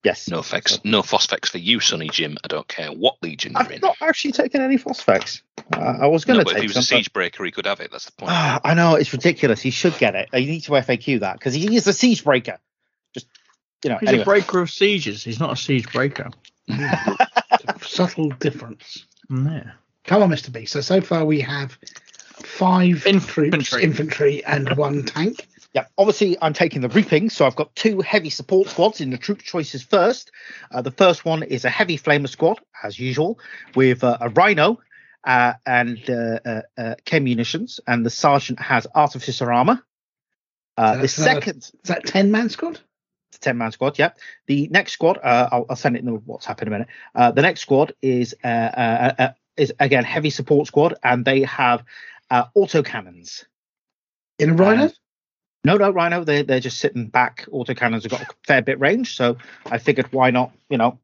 Yes. 0.04 0.30
No 0.30 0.40
effects, 0.40 0.80
no 0.86 1.02
phosphex 1.02 1.50
for 1.50 1.58
you, 1.58 1.82
Sonny 1.82 2.08
Jim. 2.08 2.38
I 2.42 2.48
don't 2.48 2.68
care 2.68 2.88
what 2.90 3.18
legion 3.22 3.52
you're 3.52 3.64
in. 3.64 3.74
I've 3.74 3.82
not 3.82 3.98
actually 4.02 4.32
taken 4.32 4.62
any 4.62 4.78
phosphex. 4.78 5.42
Uh, 5.74 5.80
I 6.02 6.08
was 6.08 6.24
going 6.24 6.38
No, 6.38 6.44
to 6.46 6.46
but 6.46 6.56
if 6.56 6.62
he 6.62 6.68
was 6.68 6.78
a 6.78 6.82
siege 6.84 7.12
breaker, 7.12 7.44
he 7.44 7.52
could 7.52 7.66
have 7.66 7.82
it. 7.82 7.92
That's 7.92 8.06
the 8.06 8.14
point. 8.14 8.32
Ah, 8.32 8.62
I 8.64 8.76
know 8.76 8.96
it's 8.96 9.12
ridiculous. 9.12 9.62
He 9.62 9.72
should 9.72 9.98
get 9.98 10.16
it. 10.16 10.30
You 10.34 10.46
need 10.50 10.62
to 10.62 10.72
FAQ 10.72 11.20
that 11.20 11.34
because 11.34 11.54
he 11.54 11.76
is 11.76 11.86
a 11.88 11.92
siege 11.94 12.24
breaker. 12.24 12.60
Just 13.14 13.28
you 13.84 13.90
know. 13.90 13.98
He's 14.00 14.10
anyway. 14.10 14.22
a 14.22 14.26
breaker 14.26 14.62
of 14.62 14.70
sieges. 14.70 15.24
He's 15.24 15.40
not 15.40 15.54
a 15.54 15.56
siege 15.56 15.92
breaker. 15.92 16.30
Subtle 17.82 18.30
difference. 18.30 19.06
Yeah. 19.30 19.72
Come 20.06 20.24
on, 20.24 20.30
Mr. 20.30 20.52
B. 20.52 20.66
So 20.66 20.82
so 20.82 21.02
far 21.02 21.26
we 21.26 21.42
have 21.42 21.78
five 22.44 23.02
troops, 23.04 23.06
Infantry. 23.08 23.84
infantry, 23.84 24.46
and 24.46 24.76
one 24.78 25.04
tank. 25.04 25.48
Yeah, 25.74 25.86
obviously 26.00 26.36
I'm 26.42 26.54
taking 26.54 26.82
the 26.82 26.90
reaping, 26.90 27.30
so 27.30 27.46
I've 27.46 27.56
got 27.56 27.76
two 27.76 28.02
heavy 28.02 28.32
support 28.32 28.70
squads 28.70 29.02
in 29.02 29.12
the 29.12 29.18
troop 29.20 29.44
choices 29.44 29.84
first. 29.84 30.32
Uh, 30.72 30.82
the 30.82 30.90
first 30.92 31.26
one 31.26 31.44
is 31.44 31.64
a 31.64 31.70
heavy 31.70 31.96
flamer 31.98 32.28
squad, 32.28 32.60
as 32.84 32.98
usual, 32.98 33.38
with 33.76 34.04
uh, 34.04 34.18
a 34.20 34.30
rhino 34.30 34.80
uh, 35.26 35.54
and 35.68 36.00
uh, 36.10 36.40
uh, 36.44 36.62
uh, 36.76 36.96
K 37.06 37.20
munitions, 37.20 37.80
and 37.86 38.04
the 38.04 38.10
sergeant 38.10 38.60
has 38.60 38.88
artificer 38.96 39.52
armor. 39.52 39.84
Uh, 40.76 40.94
So 40.94 40.96
the 40.96 41.02
that's, 41.02 41.20
uh, 41.20 41.24
second 41.24 41.58
Is 41.58 41.72
that 41.86 42.06
ten 42.06 42.32
man 42.32 42.50
squad? 42.50 42.80
Ten 43.38 43.58
man 43.58 43.72
squad. 43.72 44.00
Yeah. 44.00 44.12
The 44.48 44.68
next 44.72 44.94
squad, 44.94 45.18
uh, 45.18 45.50
I'll, 45.52 45.66
I'll 45.70 45.76
send 45.76 45.96
it 45.96 46.00
in 46.00 46.06
the 46.06 46.20
WhatsApp 46.20 46.62
in 46.62 46.68
a 46.68 46.72
minute. 46.72 46.88
Uh, 47.14 47.32
the 47.32 47.42
next 47.42 47.62
squad 47.62 47.94
is 48.02 48.34
uh, 48.44 48.48
uh, 48.48 49.14
uh, 49.20 49.32
is 49.58 49.72
again 49.80 50.04
heavy 50.04 50.30
support 50.30 50.68
squad, 50.68 50.96
and 51.04 51.24
they 51.26 51.42
have 51.44 51.84
uh, 52.32 52.46
auto 52.56 52.82
cannons. 52.82 53.46
In 54.40 54.52
a 54.52 54.54
rhino? 54.54 54.84
And- 54.84 54.94
no, 55.66 55.76
no, 55.76 55.90
Rhino. 55.92 56.24
They 56.24 56.42
they're 56.44 56.62
just 56.62 56.78
sitting 56.80 57.08
back. 57.08 57.46
Auto 57.52 57.74
cannons 57.74 58.04
have 58.04 58.12
got 58.12 58.22
a 58.22 58.28
fair 58.48 58.62
bit 58.62 58.80
range, 58.80 59.18
so 59.18 59.36
I 59.66 59.78
figured 59.78 60.12
why 60.14 60.32
not? 60.32 60.54
You 60.70 60.78
know, 60.78 60.98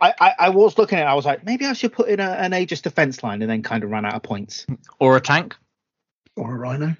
I 0.00 0.14
I, 0.20 0.34
I 0.38 0.48
was 0.50 0.78
looking 0.78 0.98
at. 0.98 1.02
it, 1.02 1.10
I 1.10 1.14
was 1.14 1.24
like, 1.26 1.44
maybe 1.44 1.66
I 1.66 1.72
should 1.72 1.92
put 1.92 2.08
in 2.08 2.20
a, 2.20 2.30
an 2.30 2.54
Aegis 2.54 2.80
defense 2.82 3.24
line, 3.24 3.42
and 3.42 3.50
then 3.50 3.64
kind 3.64 3.82
of 3.82 3.90
ran 3.90 4.04
out 4.04 4.14
of 4.14 4.22
points. 4.22 4.64
Or 5.00 5.16
a 5.16 5.20
tank. 5.20 5.56
or 6.36 6.54
a 6.54 6.56
rhino? 6.56 6.94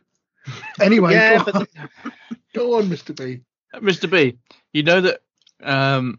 Anyway, 0.81 1.13
Yeah, 1.13 1.45
go, 1.45 1.53
on. 1.61 1.67
go 2.55 2.79
on, 2.79 2.85
Mr. 2.89 3.17
B. 3.17 3.43
Mr. 3.77 4.11
B, 4.11 4.37
you 4.77 4.83
know 4.83 5.01
that 5.01 5.21
um, 5.63 6.19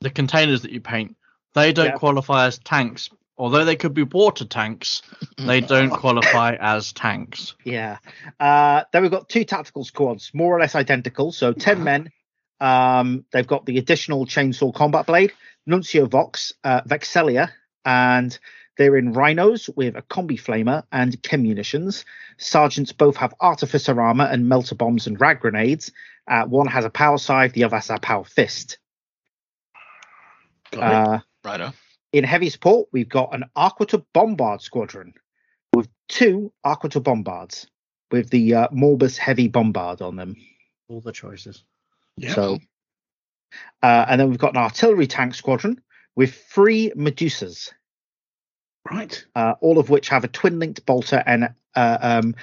the 0.00 0.08
containers 0.08 0.62
that 0.62 0.72
you 0.72 0.80
paint, 0.80 1.16
they 1.54 1.72
don't 1.72 1.86
Yeah. 1.86 1.98
qualify 1.98 2.46
as 2.46 2.58
tanks. 2.58 3.10
Although 3.36 3.64
they 3.64 3.76
could 3.76 3.92
be 3.92 4.04
water 4.04 4.46
tanks, 4.46 5.02
they 5.36 5.60
don't 5.74 5.90
qualify 5.90 6.56
as 6.58 6.92
tanks. 6.92 7.54
Yeah. 7.64 7.98
Uh, 8.40 8.84
then 8.92 9.02
we've 9.02 9.10
got 9.10 9.28
two 9.28 9.44
tactical 9.44 9.84
squads, 9.84 10.30
more 10.32 10.56
or 10.56 10.60
less 10.60 10.74
identical. 10.74 11.30
So 11.30 11.52
10 11.52 11.84
men. 11.84 12.10
Um, 12.60 13.26
they've 13.32 13.46
got 13.46 13.66
the 13.66 13.76
additional 13.78 14.24
chainsaw 14.24 14.72
combat 14.72 15.04
blade, 15.06 15.32
Nuncio 15.66 16.06
Vox, 16.06 16.52
uh, 16.62 16.80
Vexilla, 16.82 17.50
and 17.84 18.38
they're 18.78 18.96
in 18.96 19.12
rhinos 19.12 19.68
with 19.76 19.96
a 19.96 20.02
combi 20.02 20.40
flamer 20.40 20.84
and 20.90 21.20
chem 21.22 21.42
munitions. 21.42 22.04
Sergeants 22.38 22.92
both 22.92 23.16
have 23.16 23.34
artificer 23.40 24.00
armor 24.00 24.24
and 24.24 24.48
melter 24.48 24.74
bombs 24.74 25.06
and 25.06 25.20
rad 25.20 25.40
grenades. 25.40 25.92
Uh, 26.26 26.44
one 26.44 26.66
has 26.66 26.84
a 26.84 26.90
power 26.90 27.18
scythe, 27.18 27.52
the 27.52 27.64
other 27.64 27.76
has 27.76 27.90
a 27.90 27.98
power 27.98 28.24
fist. 28.24 28.78
Uh, 30.76 31.20
Righto. 31.44 31.72
in 32.12 32.24
heavy 32.24 32.50
support, 32.50 32.88
we've 32.92 33.08
got 33.08 33.34
an 33.34 33.44
Arquitor 33.56 34.04
Bombard 34.12 34.60
squadron 34.60 35.14
with 35.74 35.88
two 36.08 36.52
Arquitor 36.64 37.02
Bombards 37.02 37.66
with 38.10 38.30
the 38.30 38.54
uh, 38.54 38.68
Morbus 38.68 39.16
Heavy 39.16 39.48
Bombard 39.48 40.02
on 40.02 40.16
them. 40.16 40.36
All 40.88 41.00
the 41.00 41.12
choices. 41.12 41.64
Yeah. 42.16 42.34
So, 42.34 42.58
uh, 43.82 44.06
and 44.08 44.20
then 44.20 44.30
we've 44.30 44.38
got 44.38 44.54
an 44.54 44.62
artillery 44.62 45.06
tank 45.06 45.34
squadron 45.34 45.80
with 46.16 46.34
three 46.34 46.92
Medusas, 46.96 47.72
right. 48.90 49.24
uh, 49.34 49.54
all 49.60 49.78
of 49.78 49.90
which 49.90 50.08
have 50.08 50.24
a 50.24 50.28
twin 50.28 50.58
linked 50.58 50.86
bolter 50.86 51.22
and 51.26 51.54
uh, 51.74 51.98
um, 52.00 52.34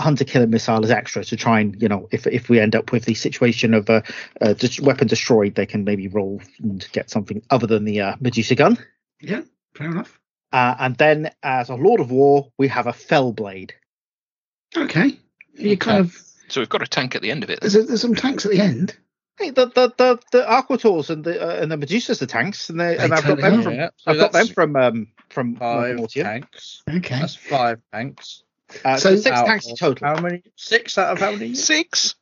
hunter 0.00 0.24
killer 0.24 0.46
missile 0.46 0.84
as 0.84 0.90
extra 0.90 1.24
to 1.24 1.36
try 1.36 1.60
and, 1.60 1.80
you 1.80 1.88
know, 1.88 2.08
if 2.10 2.26
if 2.26 2.48
we 2.48 2.58
end 2.60 2.74
up 2.74 2.92
with 2.92 3.04
the 3.04 3.14
situation 3.14 3.74
of 3.74 3.88
a 3.88 3.94
uh, 3.94 4.02
uh, 4.40 4.52
dis- 4.54 4.80
weapon 4.80 5.06
destroyed, 5.08 5.54
they 5.54 5.66
can 5.66 5.84
maybe 5.84 6.08
roll 6.08 6.40
and 6.62 6.86
get 6.92 7.10
something 7.10 7.42
other 7.50 7.66
than 7.66 7.84
the 7.84 8.00
uh, 8.00 8.16
Medusa 8.20 8.54
gun. 8.54 8.78
Yeah. 9.20 9.42
Fair 9.74 9.90
enough. 9.90 10.18
Uh, 10.52 10.74
and 10.80 10.96
then 10.96 11.30
as 11.42 11.68
a 11.68 11.74
Lord 11.74 12.00
of 12.00 12.10
War, 12.10 12.50
we 12.58 12.68
have 12.68 12.86
a 12.86 12.92
Fellblade. 12.92 13.70
Okay. 14.76 15.18
You 15.54 15.76
kind 15.76 15.98
of 15.98 16.16
So 16.48 16.60
we've 16.60 16.68
got 16.68 16.82
a 16.82 16.86
tank 16.86 17.14
at 17.14 17.22
the 17.22 17.30
end 17.30 17.44
of 17.44 17.50
it. 17.50 17.60
there's, 17.60 17.76
a, 17.76 17.82
there's 17.82 18.00
some 18.00 18.14
tanks 18.14 18.44
at 18.46 18.52
the 18.52 18.60
end. 18.60 18.96
Hey, 19.38 19.50
the 19.50 19.66
the 19.66 19.92
the, 19.96 20.18
the 20.32 20.42
Arquitors 20.42 21.08
and 21.08 21.24
the 21.24 21.40
uh, 21.40 21.62
and 21.62 21.70
the 21.72 21.76
Medusas 21.76 22.20
are 22.20 22.26
tanks, 22.26 22.68
and 22.68 22.78
they, 22.78 22.96
They 22.96 23.04
and 23.04 23.14
I've 23.14 23.24
got 23.24 23.38
them 23.38 23.62
from 23.62 23.74
Yeah, 23.74 23.88
so 23.96 24.10
I've 24.10 24.18
got 24.18 24.32
them 24.32 24.46
from 24.48 24.76
um 24.76 25.06
from 25.30 25.56
five 25.56 25.96
Mortium. 25.96 26.24
tanks. 26.24 26.82
Okay. 26.88 27.20
That's 27.20 27.36
five 27.36 27.80
tanks. 27.92 28.42
Uh, 28.84 28.96
So- 28.96 29.10
so 29.16 29.16
six 29.22 29.36
Out 29.36 29.46
tanks 29.46 29.66
in 29.68 29.76
total. 29.76 30.06
How 30.08 30.20
many? 30.20 30.42
Six 30.56 30.98
out 30.98 31.12
of 31.12 31.18
how 31.18 31.32
many? 31.32 31.54
Six. 31.54 32.14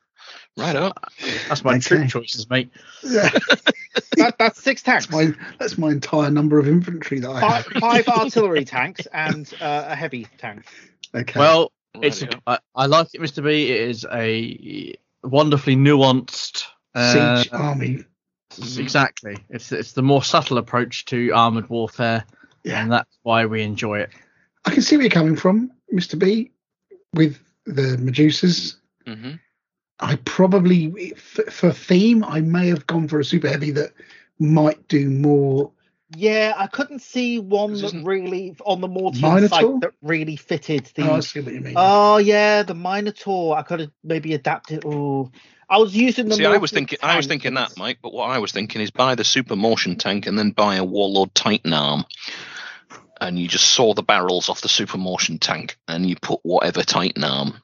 Right 0.57 0.75
up. 0.75 1.13
That's 1.49 1.63
my 1.63 1.73
Okay. 1.77 1.81
troop 1.81 2.09
choices, 2.09 2.51
mate. 2.51 2.71
Yeah. 3.05 3.29
that, 4.17 4.35
that's 4.39 4.61
six 4.61 4.83
tanks. 4.83 5.07
That's 5.07 5.13
my 5.13 5.35
that's 5.59 5.79
my 5.79 5.91
entire 5.93 6.31
number 6.31 6.59
of 6.59 6.67
infantry 6.67 7.21
that 7.21 7.31
I 7.31 7.41
Five, 7.41 7.67
have. 7.67 7.81
five 7.81 8.09
artillery 8.19 8.65
tanks 8.65 9.07
and 9.13 9.49
uh, 9.61 9.85
a 9.89 9.95
heavy 9.95 10.27
tank. 10.39 10.65
Okay. 11.15 11.39
Well, 11.39 11.71
it's 11.95 12.23
Rightio. 12.23 12.41
I, 12.47 12.59
I 12.75 12.87
like 12.87 13.09
it, 13.15 13.21
Mr. 13.21 13.43
B. 13.45 13.71
It 13.71 13.89
is 13.91 14.05
a 14.13 14.95
wonderfully 15.23 15.77
nuanced. 15.77 16.65
Uh, 16.95 17.43
siege 17.43 17.53
army. 17.53 18.05
Exactly. 18.59 19.37
It's 19.51 19.71
it's 19.71 19.93
the 19.93 20.03
more 20.03 20.25
subtle 20.25 20.59
approach 20.59 21.05
to 21.07 21.31
armored 21.31 21.69
warfare, 21.71 22.25
Yeah. 22.65 22.83
and 22.83 22.91
that's 22.91 23.17
why 23.23 23.47
we 23.47 23.63
enjoy 23.63 24.01
it. 24.01 24.11
I 24.65 24.71
can 24.71 24.83
see 24.83 24.97
where 24.97 25.05
you're 25.05 25.11
coming 25.11 25.37
from, 25.37 25.71
Mr. 25.93 26.19
B, 26.19 26.51
with 27.15 27.39
the 27.65 27.97
Medusas. 27.99 28.77
hmm 29.07 29.35
I 30.01 30.15
probably, 30.25 31.11
for, 31.15 31.43
for 31.51 31.73
theme, 31.73 32.23
I 32.23 32.41
may 32.41 32.69
have 32.69 32.87
gone 32.87 33.09
for 33.09 33.19
a 33.19 33.25
super 33.25 33.49
heavy 33.49 33.73
that 33.73 33.93
might 34.39 34.87
do 34.87 35.11
more. 35.11 35.73
Yeah, 36.17 36.55
I 36.57 36.69
couldn't 36.69 37.01
see 37.01 37.39
one 37.39 37.75
that 37.75 37.93
really 38.03 38.57
on 38.65 38.81
the 38.81 38.89
Mortium 38.89 39.35
Minotaur? 39.35 39.49
site 39.49 39.81
that 39.83 39.93
really 40.01 40.37
fitted 40.37 40.91
the. 40.95 41.03
Oh, 41.03 41.17
I 41.17 41.21
see 41.21 41.41
what 41.41 41.53
you 41.53 41.61
mean. 41.61 41.75
Oh 41.77 42.17
yeah, 42.17 42.63
the 42.63 42.75
Minotaur. 42.75 43.59
I 43.59 43.63
could 43.63 43.81
have 43.81 43.91
maybe 44.03 44.33
adapted. 44.33 44.85
Oh, 44.87 45.31
I 45.69 45.77
was 45.77 45.95
using 45.95 46.29
the. 46.29 46.37
See, 46.37 46.47
I 46.47 46.57
was 46.57 46.71
Mortium 46.71 46.75
thinking, 46.75 46.99
I 47.03 47.17
was 47.17 47.27
thinking 47.27 47.55
that, 47.55 47.77
Mike. 47.77 47.99
But 48.01 48.15
what 48.15 48.31
I 48.31 48.39
was 48.39 48.53
thinking 48.53 48.81
is 48.81 48.91
buy 48.91 49.17
the 49.17 49.25
super 49.25 49.55
motion 49.55 49.97
tank 49.97 50.27
and 50.27 50.39
then 50.39 50.51
buy 50.51 50.77
a 50.77 50.85
Warlord 50.85 51.35
Titan 51.35 51.75
arm, 51.75 52.07
and 53.21 53.39
you 53.39 53.49
just 53.49 53.71
saw 53.71 53.95
the 53.95 54.03
barrels 54.03 54.49
off 54.49 54.61
the 54.61 54.69
super 54.69 54.99
motion 54.99 55.39
tank, 55.39 55.77
and 55.89 56.09
you 56.09 56.17
put 56.17 56.41
whatever 56.43 56.83
Titan 56.83 57.25
arm 57.25 57.61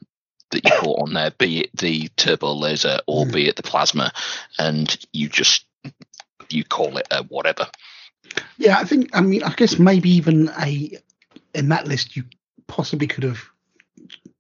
that 0.51 0.65
you 0.65 0.71
put 0.79 1.01
on 1.01 1.13
there, 1.15 1.31
be 1.33 1.61
it 1.61 1.71
the 1.77 2.09
turbo 2.17 2.53
laser 2.55 2.99
or 3.07 3.25
Hmm. 3.25 3.33
be 3.33 3.49
it 3.49 3.57
the 3.57 3.63
plasma, 3.63 4.13
and 4.59 4.97
you 5.13 5.29
just 5.29 5.65
you 6.51 6.65
call 6.65 6.97
it 6.99 7.09
a 7.11 7.23
whatever. 7.25 7.69
Yeah, 8.59 8.79
I 8.79 8.85
think. 8.85 9.11
I 9.17 9.21
mean, 9.21 9.43
I 9.43 9.53
guess 9.55 9.79
maybe 9.79 10.11
even 10.11 10.51
a 10.61 10.99
in 11.55 11.69
that 11.71 11.87
list 11.87 12.17
you 12.17 12.25
possibly 12.67 13.07
could 13.07 13.25
have 13.25 13.41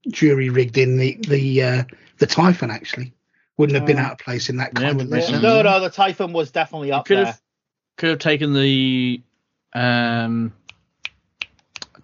jury 0.08 0.50
rigged 0.50 0.78
in 0.78 0.96
the 0.96 1.14
the 1.28 1.62
uh, 1.62 1.84
the 2.18 2.26
Typhon. 2.26 2.70
Actually, 2.70 3.12
wouldn't 3.56 3.76
have 3.76 3.86
been 3.86 3.98
out 3.98 4.12
of 4.12 4.18
place 4.18 4.48
in 4.48 4.56
that 4.58 4.72
Yeah, 4.74 4.88
kind 4.88 5.00
of 5.00 5.08
list. 5.08 5.32
No, 5.32 5.62
no, 5.62 5.80
the 5.80 5.90
Typhon 5.90 6.32
was 6.32 6.50
definitely 6.50 6.92
up 6.92 7.06
could 7.06 7.16
there. 7.16 7.26
have 7.26 7.40
could 7.96 8.10
have 8.10 8.18
taken 8.18 8.52
the 8.54 9.20
um 9.74 10.52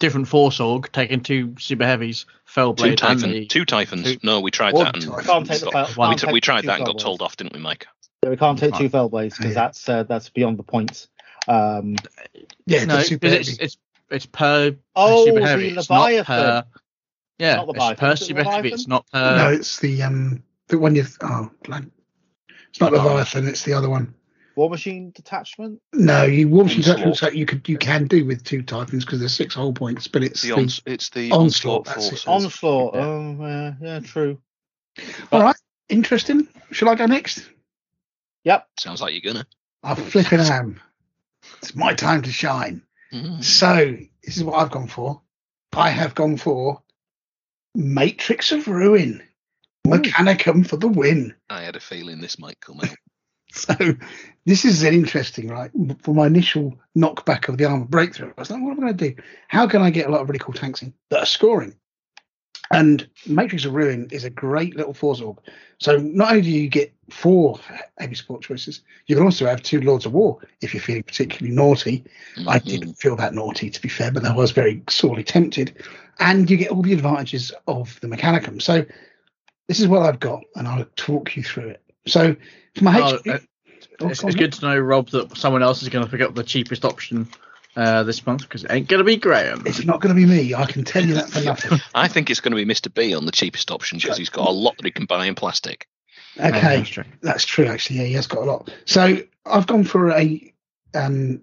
different 0.01 0.27
force 0.27 0.59
org, 0.59 0.91
taking 0.91 1.21
two 1.21 1.55
super 1.61 1.85
heavies, 1.87 2.27
fell 2.45 2.75
Two 2.75 2.83
blade, 2.83 2.89
and 2.91 2.99
Typhon, 2.99 3.31
the 3.31 3.47
two 3.47 3.65
Typhons. 3.65 4.05
two- 4.05 4.19
no, 4.25 4.41
we 4.41 4.51
tried 4.51 4.75
that. 4.75 4.97
And 4.97 5.05
Can't 5.25 5.47
take 5.47 5.61
the 5.61 5.71
fel- 5.71 5.87
we, 5.87 5.95
can't 5.95 6.19
t- 6.19 6.27
take 6.27 6.33
we 6.33 6.41
tried 6.41 6.65
that 6.65 6.79
and 6.79 6.87
got 6.87 6.99
told 6.99 7.23
off, 7.23 7.37
didn't 7.37 7.53
we, 7.53 7.61
Mike? 7.61 7.87
Yeah, 8.25 8.31
we 8.31 8.37
can't 8.37 8.59
take 8.59 8.73
Fine. 8.73 8.81
two 8.81 8.91
Fellblades 8.91 9.37
because 9.37 9.47
Yeah. 9.47 9.53
that's 9.55 9.89
uh, 9.89 10.03
that's 10.03 10.29
beyond 10.31 10.59
the 10.59 10.63
points. 10.65 11.09
Um, 11.47 11.97
Yeah, 12.67 12.85
no, 12.85 12.97
the 12.97 13.03
super 13.05 13.29
'cause 13.29 13.49
it's 13.49 13.59
it's 13.59 13.77
it's 14.11 14.27
per 14.27 14.75
oh, 14.97 15.25
super 15.27 15.41
heavy. 15.47 15.69
It's 15.69 15.89
not 15.89 16.03
Leviathan. 16.07 16.25
per 16.25 16.65
yeah, 17.39 17.55
Not 17.57 17.69
it's 17.69 17.79
Leviathan. 17.79 17.97
per 17.97 18.13
Is 18.13 18.21
it 18.21 18.25
super 18.25 18.45
heavy. 18.45 18.73
It's 18.73 18.89
not 18.89 19.07
per. 19.13 19.37
no, 19.37 19.53
it's 19.53 19.79
the 19.79 20.03
um 20.03 20.43
the 20.69 20.79
one 20.79 20.95
you. 20.95 21.05
Oh, 21.23 21.51
blank. 21.65 21.91
it's 22.71 22.81
not 22.81 22.93
Leviathan. 22.93 23.47
It's 23.49 23.63
the 23.65 23.73
other 23.75 23.89
one. 23.89 24.15
War 24.61 24.69
Machine 24.69 25.11
Detachment. 25.13 25.81
No, 25.95 26.25
you 26.25 26.47
War 26.47 26.65
Machine 26.65 26.83
Detachment, 26.83 27.17
so 27.17 27.31
you 27.31 27.47
could 27.47 27.67
you 27.67 27.79
can 27.79 28.07
do 28.07 28.27
with 28.27 28.45
two 28.45 28.61
Typhons 28.61 29.07
because 29.07 29.19
there's 29.19 29.33
six 29.33 29.55
whole 29.55 29.73
points, 29.73 30.07
but 30.07 30.23
it's 30.23 30.43
The 30.43 30.49
the, 30.49 30.55
ons- 30.55 30.83
it's 30.85 31.09
the 31.09 31.31
Onslaught, 31.31 31.41
onslaught, 31.41 31.85
that's 31.87 32.07
it. 32.09 32.11
forces. 32.11 32.27
Onslaught. 32.27 32.95
Yeah. 32.95 33.07
Oh, 33.07 33.37
yeah, 33.41 33.73
yeah, 33.81 34.01
true. 34.01 34.39
all 35.33 35.43
right. 35.43 35.57
Interesting. 35.89 36.47
Shall 36.73 36.91
I 36.91 36.95
go 36.95 37.07
next? 37.07 37.49
Yep. 38.45 38.69
Sounds 38.79 39.01
like 39.01 39.15
you're 39.15 39.33
gonna. 39.33 39.47
I 39.83 39.95
flipping 39.95 40.41
am. 40.41 40.79
It's 41.63 41.75
my 41.75 41.95
time 41.95 42.21
to 42.21 42.31
shine. 42.31 42.83
Mhm. 43.15 43.43
So 43.43 43.97
this 44.23 44.37
is 44.37 44.45
what 44.45 44.57
I've 44.57 44.71
gone 44.71 44.89
for. 44.89 45.23
I 45.73 45.89
have 45.89 46.15
gone 46.15 46.37
for 46.37 46.83
Matrix 47.75 48.53
of 48.53 48.69
Ruin, 48.69 49.23
Mechanicum 49.87 50.67
for 50.69 50.77
the 50.77 50.89
win. 50.89 51.35
I 51.49 51.63
had 51.63 51.77
a 51.77 51.81
feeling 51.81 52.21
this 52.21 52.39
might 52.39 52.61
come 52.61 52.81
out. 52.83 52.91
So 53.55 53.75
this 54.47 54.65
is 54.65 54.83
an 54.85 54.95
interesting, 54.95 55.49
right? 55.49 55.71
For 56.03 56.15
my 56.15 56.27
initial 56.27 56.79
knockback 56.97 57.49
of 57.49 57.59
the 57.59 57.65
armor 57.65 57.85
breakthrough, 57.85 58.33
I 58.37 58.41
was 58.41 58.51
like, 58.51 58.63
what 58.63 58.71
am 58.73 58.79
I 58.79 58.83
going 58.83 58.97
to 58.97 59.11
do? 59.11 59.23
How 59.49 59.67
can 59.67 59.83
I 59.83 59.91
get 59.91 60.07
a 60.07 60.11
lot 60.11 60.21
of 60.21 60.29
really 60.29 60.39
cool 60.39 60.55
tanks 60.55 60.83
in 60.83 60.95
that 61.11 61.21
are 61.21 61.27
scoring? 61.27 61.75
And 62.73 63.09
Matrix 63.27 63.65
of 63.65 63.75
Ruin 63.75 64.07
is 64.13 64.23
a 64.25 64.31
great 64.31 64.77
little 64.77 64.95
force 64.95 65.21
org. 65.21 65.39
So 65.79 65.97
not 65.97 66.31
only 66.31 66.43
do 66.43 66.51
you 66.51 66.69
get 66.69 66.95
four 67.11 67.59
heavy 67.99 68.15
support 68.15 68.43
choices, 68.43 68.83
you 69.07 69.17
can 69.17 69.25
also 69.25 69.47
have 69.47 69.63
two 69.63 69.81
Lords 69.81 70.07
of 70.07 70.13
War 70.13 70.39
if 70.61 70.73
you're 70.73 70.83
feeling 70.83 71.03
particularly 71.03 71.55
naughty. 71.55 72.05
I 72.47 72.61
Mhm. 72.61 72.65
didn't 72.65 72.95
feel 72.95 73.17
that 73.17 73.35
naughty, 73.35 73.71
to 73.71 73.83
be 73.83 73.89
fair, 73.89 74.13
but 74.13 74.25
I 74.25 74.33
was 74.33 74.53
very 74.53 74.83
sorely 74.89 75.25
tempted. 75.25 75.83
And 76.21 76.49
you 76.49 76.57
get 76.57 76.71
all 76.71 76.83
the 76.83 76.93
advantages 76.93 77.51
of 77.67 77.99
the 78.01 78.07
Mechanicum. 78.07 78.63
So 78.63 78.87
this 79.67 79.81
is 79.81 79.89
what 79.89 80.03
I've 80.03 80.21
got, 80.21 80.45
and 80.55 80.69
I'll 80.69 80.87
talk 80.95 81.37
you 81.37 81.43
through 81.43 81.71
it. 81.71 81.83
So 82.07 82.37
for 82.77 82.85
my 82.85 83.01
Oh, 83.01 83.17
HQ, 83.17 83.29
uh, 83.29 83.39
Oh, 84.01 84.09
it's, 84.09 84.23
it's 84.23 84.35
good 84.35 84.53
to 84.55 84.63
know, 84.63 84.79
Rob, 84.79 85.11
that 85.11 85.37
someone 85.37 85.63
else 85.63 85.83
is 85.83 85.89
going 85.89 86.05
to 86.05 86.11
pick 86.11 86.21
up 86.21 86.35
the 86.35 86.43
cheapest 86.43 86.85
option 86.85 87.29
uh, 87.77 88.03
this 88.03 88.25
month 88.25 88.43
because 88.43 88.65
it 88.65 88.71
ain't 88.71 88.89
going 88.89 88.99
to 88.99 89.05
be 89.05 89.17
Graham. 89.17 89.63
It's 89.67 89.85
not 89.85 90.01
going 90.01 90.15
to 90.15 90.19
be 90.21 90.27
me. 90.27 90.55
I 90.55 90.65
can 90.67 90.85
tell 90.85 91.05
you 91.05 91.15
that 91.15 91.29
for 91.31 91.41
nothing. 91.45 91.79
I 91.95 92.09
think 92.09 92.31
it's 92.31 92.41
going 92.41 92.53
to 92.53 92.57
be 92.57 92.65
Mr. 92.65 92.93
B 92.93 93.15
on 93.15 93.27
the 93.27 93.33
cheapest 93.33 93.71
option 93.71 93.99
because 93.99 94.17
he's 94.17 94.31
got 94.31 94.49
a 94.49 94.53
lot 94.53 94.77
that 94.77 94.87
he 94.87 94.91
can 94.91 95.05
buy 95.05 95.27
in 95.27 95.35
plastic. 95.35 95.87
Okay, 96.39 96.77
that's 96.79 96.89
true. 96.89 97.05
that's 97.21 97.45
true. 97.45 97.67
Actually, 97.67 97.97
yeah, 97.97 98.05
he 98.05 98.13
has 98.15 98.27
got 98.27 98.43
a 98.43 98.45
lot. 98.45 98.73
So 98.87 99.19
I've 99.45 99.67
gone 99.67 99.85
for 99.85 100.11
a 100.11 100.55
um, 100.95 101.43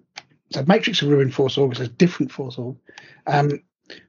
so 0.50 0.64
Matrix 0.66 1.02
of 1.02 1.08
Ruin 1.08 1.30
Force 1.30 1.58
Org 1.58 1.72
is 1.72 1.80
a 1.80 1.88
different 1.88 2.32
Force 2.32 2.58
Org, 2.58 2.76
um, 3.26 3.62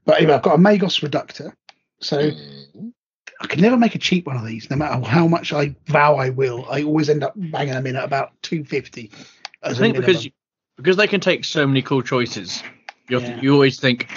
but 0.06 0.18
anyway, 0.18 0.34
I've 0.34 0.42
got 0.42 0.56
a 0.56 0.62
Magos 0.62 1.04
Reductor. 1.04 1.56
So 2.02 2.32
Mm. 2.32 2.94
I 3.42 3.48
can 3.48 3.62
never 3.62 3.78
make 3.78 3.96
a 3.96 4.00
cheap 4.00 4.28
one 4.28 4.36
of 4.38 4.46
these, 4.46 4.70
no 4.70 4.76
matter 4.76 5.06
how 5.06 5.28
much 5.28 5.54
I 5.54 5.76
vow 5.86 6.16
I 6.18 6.30
will. 6.30 6.66
I 6.70 6.84
always 6.84 7.10
end 7.10 7.24
up 7.24 7.34
banging 7.36 7.74
them 7.74 7.88
in 7.88 7.96
at 7.96 8.04
about 8.04 8.32
two 8.42 8.64
fifty. 8.66 9.12
I 9.64 9.74
think 9.74 9.96
because 9.96 10.26
you, 10.26 10.32
because 10.78 10.98
they 10.98 11.08
can 11.08 11.22
take 11.22 11.46
so 11.46 11.66
many 11.66 11.82
cool 11.82 12.02
choices, 12.02 12.62
you 13.08 13.20
Yeah. 13.20 13.40
you 13.42 13.54
always 13.54 13.80
think, 13.80 14.10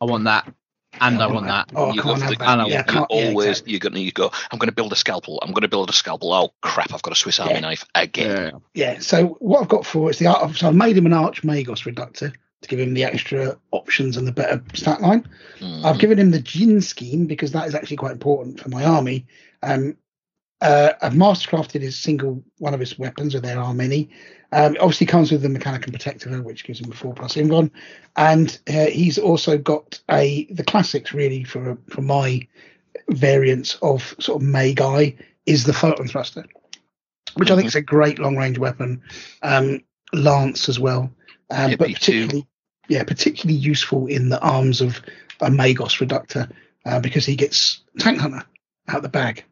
I 0.00 0.06
want 0.06 0.24
that. 0.24 0.52
And 1.00 1.22
I 1.22 1.26
want 1.26 1.46
that. 1.46 1.70
Oh, 1.74 1.86
I 1.90 1.94
you 1.94 2.02
can't 2.02 2.20
have 2.20 2.22
have 2.22 2.32
to, 2.32 2.38
that. 2.38 2.48
I 2.60 2.64
you, 2.66 2.72
Yeah, 2.72 2.78
you 2.78 2.84
can't- 2.84 3.06
yeah, 3.10 3.28
always 3.28 3.48
exactly. 3.48 3.72
you're 3.72 3.80
gonna 3.80 3.98
you 3.98 4.12
go. 4.12 4.30
I'm 4.50 4.58
gonna 4.58 4.72
build 4.72 4.92
a 4.92 4.96
scalpel. 4.96 5.38
I'm 5.42 5.52
gonna 5.52 5.68
build 5.68 5.88
a 5.88 5.92
scalpel. 5.92 6.32
Oh 6.32 6.52
crap! 6.60 6.92
I've 6.92 7.02
got 7.02 7.12
a 7.12 7.16
Swiss 7.16 7.40
Army 7.40 7.54
Yeah. 7.54 7.60
knife 7.60 7.84
again. 7.94 8.52
Yeah. 8.74 8.92
Yeah, 8.94 8.98
so 9.00 9.28
what 9.40 9.62
I've 9.62 9.68
got 9.68 9.86
for 9.86 10.10
it's 10.10 10.18
the 10.18 10.26
art. 10.26 10.54
So 10.54 10.68
I've 10.68 10.74
made 10.74 10.96
him 10.96 11.06
an 11.06 11.14
Arch 11.14 11.42
Magos 11.42 11.86
reductor 11.86 12.32
to 12.62 12.68
give 12.68 12.80
him 12.80 12.94
the 12.94 13.04
extra 13.04 13.56
options 13.72 14.16
and 14.16 14.26
the 14.26 14.32
better 14.32 14.62
stat 14.74 15.00
line. 15.00 15.26
Mhm. 15.60 15.84
I've 15.84 15.98
given 15.98 16.18
him 16.18 16.30
the 16.30 16.40
Jin 16.40 16.80
scheme 16.80 17.26
because 17.26 17.52
that 17.52 17.66
is 17.66 17.74
actually 17.74 17.96
quite 17.98 18.12
important 18.12 18.60
for 18.60 18.68
my 18.68 18.84
army. 18.84 19.26
Um, 19.62 19.96
uh, 20.60 20.92
I've 21.02 21.12
mastercrafted 21.12 21.82
his 21.82 21.98
single 21.98 22.42
one 22.58 22.72
of 22.72 22.80
his 22.80 22.98
weapons, 22.98 23.34
or 23.34 23.40
there 23.40 23.58
are 23.58 23.74
many. 23.74 24.08
Um, 24.52 24.76
it 24.76 24.80
obviously 24.80 25.06
comes 25.06 25.32
with 25.32 25.42
the 25.42 25.48
Mechanicum 25.48 25.90
Protectiva, 25.90 26.42
which 26.42 26.64
gives 26.64 26.80
him 26.80 26.92
a 26.92 26.94
four 26.94 27.14
plus 27.14 27.34
Ingon, 27.34 27.70
and 28.16 28.58
uh, 28.68 28.86
he's 28.86 29.18
also 29.18 29.58
got 29.58 30.00
a 30.10 30.44
the 30.52 30.64
classics 30.64 31.12
really 31.12 31.42
for 31.42 31.76
for 31.88 32.02
my 32.02 32.46
variants 33.08 33.76
of 33.82 34.14
sort 34.20 34.40
of 34.40 34.48
May 34.48 34.72
guy 34.72 35.16
is 35.46 35.64
the 35.64 35.72
Photon 35.72 36.06
Thruster, 36.06 36.44
which 37.34 37.50
I 37.50 37.56
think 37.56 37.66
is 37.66 37.74
a 37.74 37.82
great 37.82 38.20
long 38.20 38.36
range 38.36 38.58
weapon. 38.58 39.02
Um, 39.42 39.80
Lance 40.12 40.68
as 40.68 40.78
well, 40.78 41.10
um, 41.50 41.74
but 41.76 41.92
particularly 41.92 42.46
yeah, 42.92 43.04
particularly 43.04 43.58
useful 43.58 44.06
in 44.06 44.28
the 44.28 44.40
arms 44.40 44.82
of 44.82 45.00
a 45.40 45.48
Magos 45.48 45.98
Reductor 45.98 46.46
uh, 46.84 47.00
because 47.00 47.24
he 47.24 47.36
gets 47.36 47.80
Tank 47.98 48.18
Hunter 48.18 48.44
out 48.88 49.00
the 49.00 49.08
bag. 49.08 49.44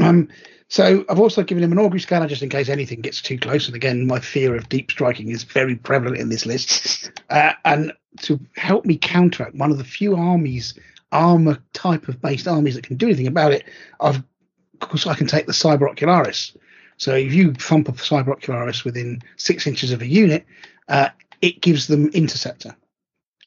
Um, 0.00 0.28
so 0.68 1.04
I've 1.10 1.20
also 1.20 1.42
given 1.42 1.62
him 1.62 1.72
an 1.72 1.78
Augury 1.78 2.00
Scanner 2.00 2.26
just 2.26 2.42
in 2.42 2.48
case 2.48 2.70
anything 2.70 3.02
gets 3.02 3.20
too 3.20 3.38
close. 3.38 3.66
And 3.66 3.76
again, 3.76 4.06
my 4.06 4.18
fear 4.18 4.56
of 4.56 4.70
deep 4.70 4.90
striking 4.90 5.28
is 5.28 5.42
very 5.42 5.76
prevalent 5.76 6.16
in 6.16 6.30
this 6.30 6.46
list. 6.46 7.10
Uh, 7.28 7.52
and 7.66 7.92
to 8.22 8.40
help 8.56 8.86
me 8.86 8.96
counteract 8.96 9.54
one 9.54 9.70
of 9.70 9.76
the 9.76 9.84
few 9.84 10.16
armies, 10.16 10.72
armor 11.12 11.58
type 11.74 12.08
of 12.08 12.22
based 12.22 12.48
armies 12.48 12.76
that 12.76 12.84
can 12.84 12.96
do 12.96 13.06
anything 13.06 13.26
about 13.26 13.52
it, 13.52 13.64
I've 14.00 14.16
of 14.80 14.88
course 14.88 15.06
I 15.06 15.14
can 15.14 15.26
take 15.26 15.44
the 15.44 15.52
Cyber 15.52 15.94
Ocularis. 15.94 16.56
So 16.96 17.14
if 17.14 17.34
you 17.34 17.52
thump 17.52 17.88
a 17.88 17.92
Cyber 17.92 18.36
Ocularis 18.36 18.84
within 18.84 19.20
six 19.36 19.66
inches 19.66 19.92
of 19.92 20.00
a 20.00 20.06
unit, 20.06 20.46
uh, 20.88 21.10
it 21.42 21.60
gives 21.60 21.88
them 21.88 22.08
interceptor. 22.08 22.74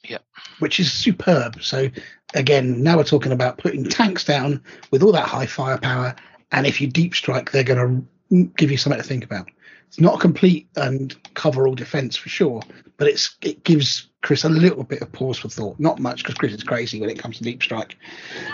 Yep. 0.07 0.23
Which 0.59 0.79
is 0.79 0.91
superb. 0.91 1.63
So 1.63 1.89
again, 2.35 2.83
now 2.83 2.97
we're 2.97 3.03
talking 3.03 3.31
about 3.31 3.57
putting 3.57 3.85
tanks 3.85 4.23
down 4.23 4.61
with 4.91 5.01
all 5.01 5.13
that 5.13 5.27
high 5.27 5.47
firepower, 5.47 6.15
and 6.51 6.67
if 6.67 6.79
you 6.79 6.87
deep 6.87 7.15
strike, 7.15 7.51
they're 7.51 7.63
going 7.63 8.07
to 8.29 8.45
give 8.57 8.69
you 8.69 8.77
something 8.77 9.01
to 9.01 9.07
think 9.07 9.23
about. 9.23 9.49
It's 9.87 9.99
not 9.99 10.15
a 10.15 10.19
complete 10.19 10.67
and 10.75 11.15
cover 11.33 11.67
all 11.67 11.75
defense 11.75 12.15
for 12.15 12.29
sure, 12.29 12.61
but 12.97 13.07
it's 13.07 13.35
it 13.41 13.63
gives 13.63 14.07
Chris 14.25 14.43
a 14.43 14.49
little 14.49 14.83
bit 14.83 15.03
of 15.03 15.11
pause 15.11 15.37
for 15.37 15.49
thought. 15.49 15.79
Not 15.79 15.99
much 15.99 16.23
because 16.23 16.33
Chris 16.33 16.51
is 16.51 16.63
crazy 16.63 16.99
when 16.99 17.11
it 17.11 17.19
comes 17.19 17.37
to 17.37 17.43
deep 17.43 17.61
strike. 17.61 17.95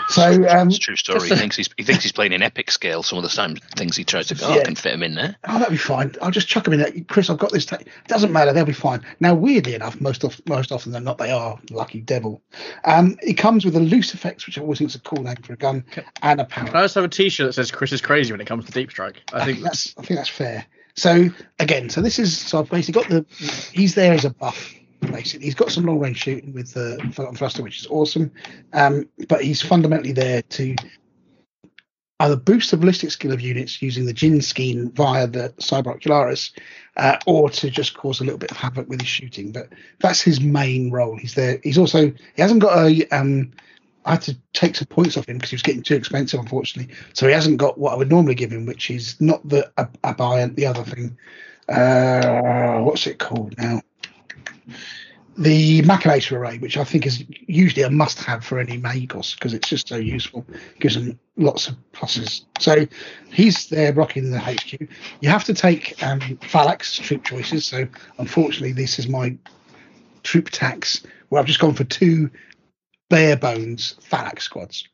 So 0.08 0.46
um, 0.46 0.68
it's 0.68 0.76
a 0.76 0.80
true 0.80 0.96
story. 0.96 1.26
He 1.26 1.34
thinks 1.34 1.56
he's 1.56 1.70
he 1.78 1.82
thinks 1.82 2.02
he's 2.02 2.12
playing 2.12 2.34
in 2.34 2.42
epic 2.42 2.70
scale. 2.70 3.02
Some 3.02 3.16
of 3.16 3.22
the 3.22 3.30
time 3.30 3.56
things 3.74 3.96
he 3.96 4.04
tries 4.04 4.26
to 4.26 4.34
go, 4.34 4.48
oh, 4.48 4.60
I 4.60 4.64
can 4.64 4.74
fit 4.74 4.92
him 4.92 5.02
in 5.02 5.14
there. 5.14 5.34
Oh, 5.48 5.58
that'll 5.58 5.70
be 5.70 5.78
fine. 5.78 6.14
I'll 6.20 6.30
just 6.30 6.46
chuck 6.46 6.66
him 6.66 6.74
in 6.74 6.80
there. 6.80 6.92
Chris, 7.08 7.30
I've 7.30 7.38
got 7.38 7.52
this. 7.52 7.64
Ta- 7.64 7.78
doesn't 8.06 8.32
matter. 8.32 8.52
They'll 8.52 8.66
be 8.66 8.74
fine. 8.74 9.00
Now, 9.18 9.34
weirdly 9.34 9.74
enough, 9.74 9.98
most 9.98 10.24
of 10.24 10.46
most 10.46 10.72
often 10.72 10.92
than 10.92 11.04
not, 11.04 11.16
they 11.16 11.30
are 11.30 11.58
lucky 11.70 12.02
devil. 12.02 12.42
Um, 12.84 13.16
it 13.22 13.38
comes 13.38 13.64
with 13.64 13.74
a 13.74 13.80
Lucifex, 13.80 14.44
which 14.44 14.58
I 14.58 14.60
always 14.60 14.76
think 14.76 14.90
is 14.90 14.96
a 14.96 15.00
cool 15.00 15.22
name 15.22 15.36
for 15.36 15.54
a 15.54 15.56
gun, 15.56 15.86
and 16.20 16.38
a 16.38 16.44
power. 16.44 16.66
Can 16.66 16.76
I 16.76 16.82
just 16.82 16.96
have 16.96 17.04
a 17.04 17.08
T-shirt 17.08 17.46
that 17.46 17.54
says 17.54 17.70
"Chris 17.70 17.92
is 17.92 18.02
crazy" 18.02 18.30
when 18.30 18.42
it 18.42 18.46
comes 18.46 18.66
to 18.66 18.72
deep 18.72 18.90
strike? 18.90 19.22
I 19.32 19.46
think 19.46 19.60
that's 19.60 19.94
I 19.96 20.02
think 20.02 20.18
that's 20.18 20.28
fair. 20.28 20.66
So 20.96 21.30
again, 21.58 21.88
so 21.88 22.02
this 22.02 22.18
is 22.18 22.36
so 22.36 22.58
I've 22.58 22.68
basically 22.68 23.00
got 23.00 23.10
the 23.10 23.24
he's 23.72 23.94
there 23.94 24.12
as 24.12 24.26
a 24.26 24.30
buff. 24.30 24.74
Basically, 25.10 25.46
he's 25.46 25.54
got 25.54 25.70
some 25.70 25.84
long 25.84 25.98
range 25.98 26.18
shooting 26.18 26.52
with 26.52 26.72
the 26.74 26.98
photon 27.12 27.34
thruster, 27.34 27.62
which 27.62 27.80
is 27.80 27.86
awesome. 27.88 28.30
Um, 28.72 29.08
but 29.28 29.42
he's 29.42 29.60
fundamentally 29.60 30.12
there 30.12 30.42
to 30.42 30.76
either 32.20 32.36
boost 32.36 32.70
the 32.70 32.76
ballistic 32.76 33.10
skill 33.10 33.32
of 33.32 33.40
units 33.40 33.82
using 33.82 34.06
the 34.06 34.12
Jin 34.12 34.40
scheme 34.40 34.90
via 34.92 35.26
the 35.26 35.52
Cyber 35.58 35.98
Ocularis, 35.98 36.52
uh, 36.96 37.16
or 37.26 37.50
to 37.50 37.68
just 37.68 37.94
cause 37.94 38.20
a 38.20 38.24
little 38.24 38.38
bit 38.38 38.52
of 38.52 38.56
havoc 38.56 38.88
with 38.88 39.00
his 39.00 39.08
shooting. 39.08 39.50
But 39.50 39.70
that's 39.98 40.20
his 40.20 40.40
main 40.40 40.90
role. 40.90 41.16
He's 41.16 41.34
there. 41.34 41.58
He's 41.62 41.78
also 41.78 42.06
he 42.06 42.42
hasn't 42.42 42.62
got 42.62 42.78
a 42.78 43.06
um, 43.08 43.52
I 44.04 44.12
had 44.12 44.22
to 44.22 44.36
take 44.52 44.76
some 44.76 44.86
points 44.86 45.16
off 45.16 45.28
him 45.28 45.38
because 45.38 45.50
he 45.50 45.56
was 45.56 45.62
getting 45.62 45.82
too 45.82 45.94
expensive, 45.94 46.40
unfortunately. 46.40 46.94
So 47.12 47.26
he 47.26 47.32
hasn't 47.32 47.58
got 47.58 47.78
what 47.78 47.92
I 47.92 47.96
would 47.96 48.10
normally 48.10 48.34
give 48.34 48.52
him, 48.52 48.66
which 48.66 48.90
is 48.90 49.20
not 49.20 49.46
the 49.48 49.70
ab- 49.78 50.00
Abiant, 50.02 50.56
the 50.56 50.66
other 50.66 50.82
thing. 50.82 51.16
Uh, 51.68 52.80
what's 52.80 53.06
it 53.06 53.18
called 53.18 53.56
now? 53.58 53.80
The 55.38 55.80
Machinator 55.82 56.32
Array, 56.32 56.58
which 56.58 56.76
I 56.76 56.84
think 56.84 57.06
is 57.06 57.24
usually 57.46 57.82
a 57.82 57.90
must-have 57.90 58.44
for 58.44 58.58
any 58.58 58.78
Magos 58.78 59.34
because 59.34 59.54
it's 59.54 59.68
just 59.68 59.88
so 59.88 59.96
useful. 59.96 60.44
Gives 60.78 60.94
them 60.94 61.18
lots 61.36 61.68
of 61.68 61.76
pluses. 61.92 62.44
So 62.58 62.86
he's 63.30 63.68
there 63.68 63.94
rocking 63.94 64.30
the 64.30 64.38
HQ. 64.38 64.80
You 65.20 65.30
have 65.30 65.44
to 65.44 65.54
take 65.54 66.02
um, 66.02 66.20
Phalanx 66.42 66.98
troop 66.98 67.24
choices. 67.24 67.64
So 67.64 67.88
unfortunately, 68.18 68.72
this 68.72 68.98
is 68.98 69.08
my 69.08 69.36
troop 70.22 70.50
tax 70.50 71.02
where 71.30 71.40
I've 71.40 71.46
just 71.46 71.60
gone 71.60 71.74
for 71.74 71.84
two 71.84 72.30
bare 73.08 73.36
bones 73.36 73.96
phalanx 74.00 74.44
squads. 74.44 74.88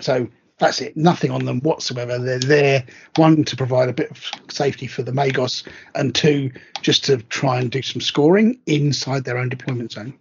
So 0.00 0.28
that's 0.62 0.80
it. 0.80 0.96
Nothing 0.96 1.32
on 1.32 1.44
them 1.44 1.60
whatsoever. 1.60 2.18
They're 2.18 2.38
there, 2.38 2.86
one, 3.16 3.42
to 3.44 3.56
provide 3.56 3.88
a 3.88 3.92
bit 3.92 4.12
of 4.12 4.30
safety 4.48 4.86
for 4.86 5.02
the 5.02 5.10
Magos, 5.10 5.66
and 5.96 6.14
two, 6.14 6.52
just 6.82 7.04
to 7.06 7.16
try 7.16 7.58
and 7.58 7.68
do 7.68 7.82
some 7.82 8.00
scoring 8.00 8.60
inside 8.66 9.24
their 9.24 9.38
own 9.38 9.48
deployment 9.48 9.90
zone. 9.90 10.14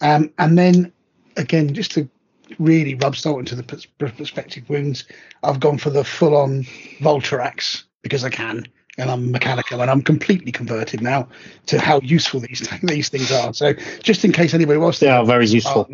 Um, 0.00 0.32
and 0.38 0.58
then, 0.58 0.92
again, 1.36 1.72
just 1.72 1.92
to 1.92 2.08
really 2.58 2.96
rub 2.96 3.14
salt 3.14 3.38
into 3.38 3.54
the 3.54 3.62
prospective 3.62 4.68
wounds, 4.68 5.04
I've 5.44 5.60
gone 5.60 5.78
for 5.78 5.90
the 5.90 6.02
full 6.02 6.36
on 6.36 6.64
Vultarax 6.98 7.84
because 8.02 8.24
I 8.24 8.30
can. 8.30 8.66
And 8.98 9.10
I'm 9.10 9.30
mechanical, 9.30 9.80
and 9.82 9.90
I'm 9.90 10.00
completely 10.00 10.50
converted 10.50 11.02
now 11.02 11.28
to 11.66 11.78
how 11.78 12.00
useful 12.00 12.40
these 12.40 12.66
these 12.82 13.10
things 13.10 13.30
are. 13.30 13.52
So, 13.52 13.74
just 14.02 14.24
in 14.24 14.32
case 14.32 14.54
anybody 14.54 14.78
wants, 14.78 14.98
They 14.98 15.08
are 15.08 15.24
very 15.24 15.46
useful. 15.46 15.86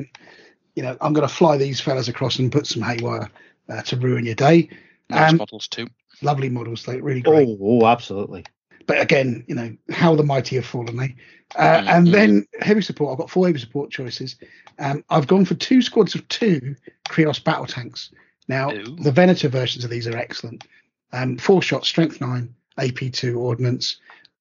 You 0.74 0.82
know, 0.82 0.96
I'm 1.00 1.12
going 1.12 1.26
to 1.28 1.34
fly 1.34 1.56
these 1.56 1.80
fellas 1.80 2.08
across 2.08 2.38
and 2.38 2.50
put 2.52 2.66
some 2.66 2.82
haywire 2.82 3.30
uh, 3.68 3.82
to 3.82 3.96
ruin 3.96 4.24
your 4.24 4.34
day. 4.34 4.68
Nice 5.10 5.32
Um, 5.32 5.38
models 5.38 5.68
too. 5.68 5.86
lovely 6.22 6.48
models, 6.48 6.84
they 6.84 7.00
really 7.00 7.20
great. 7.20 7.48
Oh, 7.48 7.58
oh, 7.82 7.86
absolutely. 7.86 8.44
But 8.86 9.00
again, 9.00 9.44
you 9.46 9.54
know, 9.54 9.76
how 9.90 10.14
the 10.16 10.24
mighty 10.24 10.56
have 10.56 10.66
fallen, 10.66 10.98
eh? 11.00 11.08
Uh, 11.56 11.84
And 11.86 12.06
then 12.08 12.46
heavy 12.60 12.80
support. 12.82 13.12
I've 13.12 13.18
got 13.18 13.30
four 13.30 13.46
heavy 13.46 13.58
support 13.58 13.90
choices. 13.90 14.36
Um, 14.78 15.04
I've 15.10 15.26
gone 15.26 15.44
for 15.44 15.54
two 15.54 15.82
squads 15.82 16.14
of 16.14 16.26
two 16.28 16.74
Krios 17.08 17.42
battle 17.42 17.66
tanks. 17.66 18.10
Now, 18.48 18.72
Ooh. 18.72 18.96
the 18.96 19.12
Venator 19.12 19.48
versions 19.48 19.84
of 19.84 19.90
these 19.90 20.08
are 20.08 20.16
excellent. 20.16 20.64
Um, 21.12 21.36
four 21.38 21.62
shot, 21.62 21.84
strength 21.84 22.20
nine, 22.20 22.54
AP2 22.78 23.36
ordnance. 23.38 23.98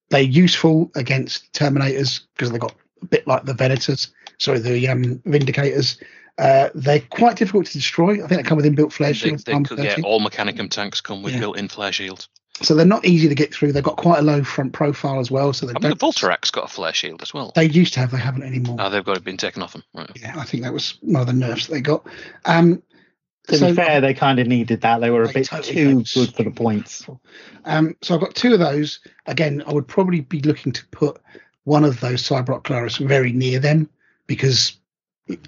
They're 0.10 0.22
useful 0.22 0.90
against 0.96 1.52
Terminators 1.54 2.22
because 2.36 2.50
they've 2.52 2.60
got 2.60 2.76
a 3.02 3.06
bit 3.06 3.28
like 3.28 3.44
the 3.46 3.54
Venators, 3.54 4.08
sorry, 4.40 4.60
the 4.60 4.88
um, 4.88 5.20
Vindicators. 5.20 6.02
Uh, 6.38 6.70
they're 6.74 7.02
quite 7.02 7.36
difficult 7.38 7.66
to 7.68 7.74
destroy. 7.74 8.14
I 8.24 8.28
think 8.28 8.30
they 8.30 8.44
come 8.44 8.58
with 8.58 8.66
inbuilt 8.66 8.92
flare 8.92 9.14
shields. 9.14 9.44
they 9.44 9.54
armor 9.54 9.66
could, 9.68 9.80
yeah, 9.84 9.98
all 10.04 10.20
Mechanicum 10.20 10.70
tanks 10.70 11.02
come 11.02 11.22
with 11.22 11.34
Yeah. 11.34 11.40
built-in 11.40 11.68
flare 11.68 11.92
shields. 11.92 12.30
So 12.62 12.76
they're 12.76 12.86
not 12.86 13.06
easy 13.06 13.28
to 13.28 13.36
get 13.36 13.54
through. 13.54 13.72
They've 13.72 13.84
got 13.84 13.98
quite 13.98 14.20
a 14.20 14.22
low 14.22 14.44
front 14.44 14.74
profile 14.74 15.20
as 15.20 15.32
well. 15.32 15.52
So 15.54 15.66
they 15.66 15.72
I 15.72 15.80
mean, 15.80 15.90
the 15.92 15.96
don't. 15.96 16.14
Vultarax 16.14 16.52
got 16.52 16.66
a 16.66 16.68
flare 16.68 16.94
shield 16.94 17.22
as 17.22 17.34
well. 17.34 17.52
They 17.56 17.66
used 17.66 17.94
to 17.94 18.00
have. 18.02 18.12
They 18.12 18.18
haven't 18.20 18.44
anymore. 18.44 18.78
Oh, 18.80 18.90
they've 18.90 19.04
got 19.04 19.18
it 19.18 19.24
been 19.24 19.38
taken 19.38 19.62
off 19.64 19.74
them. 19.74 19.84
Right. 19.94 20.10
yeah, 20.16 20.34
I 20.38 20.44
think 20.44 20.64
that 20.64 20.74
was 20.74 20.98
one 21.02 21.22
of 21.22 21.28
the 21.28 21.34
nerfs 21.34 21.68
that 21.68 21.74
they 21.74 21.82
got. 21.82 22.06
Um, 22.46 22.84
To 23.48 23.58
so, 23.58 23.68
be 23.70 23.74
fair, 23.76 24.00
they 24.02 24.14
kind 24.14 24.40
of 24.40 24.46
needed 24.48 24.82
that. 24.82 25.00
They 25.02 25.10
were 25.10 25.24
a 25.24 25.28
They 25.28 25.34
bit 25.34 25.46
totally 25.48 25.74
too 25.74 25.96
did. 26.04 26.10
good 26.14 26.36
for 26.36 26.44
the 26.44 26.52
points. 26.52 27.06
um, 27.66 27.96
so 28.04 28.14
I've 28.14 28.22
got 28.22 28.36
two 28.36 28.54
of 28.54 28.60
those. 28.60 29.00
Again, 29.26 29.64
I 29.66 29.74
would 29.74 29.88
probably 29.88 30.22
be 30.22 30.42
looking 30.42 30.72
to 30.74 30.86
put 30.88 31.20
one 31.64 31.84
of 31.84 32.00
those 32.00 32.22
Cyber 32.22 32.62
Ocularis 32.62 33.06
very 33.08 33.32
near 33.32 33.60
them 33.60 33.90
because 34.28 34.74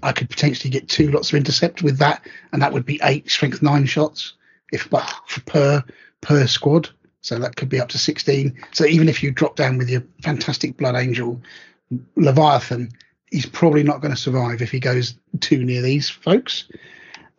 I 0.01 0.11
could 0.11 0.29
potentially 0.29 0.69
get 0.69 0.87
two 0.87 1.11
lots 1.11 1.29
of 1.29 1.37
intercept 1.37 1.83
with 1.83 1.97
that, 1.97 2.25
and 2.51 2.61
that 2.61 2.73
would 2.73 2.85
be 2.85 2.99
eight 3.03 3.29
strength 3.29 3.61
nine 3.61 3.85
shots 3.85 4.33
if 4.71 4.89
per 5.45 5.83
per 6.21 6.47
squad. 6.47 6.89
So 7.21 7.39
that 7.39 7.55
could 7.55 7.69
be 7.69 7.79
up 7.79 7.89
to 7.89 7.97
sixteen. 7.97 8.57
So 8.71 8.85
even 8.85 9.09
if 9.09 9.23
you 9.23 9.31
drop 9.31 9.55
down 9.55 9.77
with 9.77 9.89
your 9.89 10.03
fantastic 10.21 10.77
Blood 10.77 10.95
Angel 10.95 11.41
Leviathan, 12.15 12.91
he's 13.31 13.45
probably 13.45 13.83
not 13.83 14.01
going 14.01 14.13
to 14.13 14.19
survive 14.19 14.61
if 14.61 14.71
he 14.71 14.79
goes 14.79 15.15
too 15.39 15.63
near 15.63 15.81
these 15.81 16.09
folks. 16.09 16.67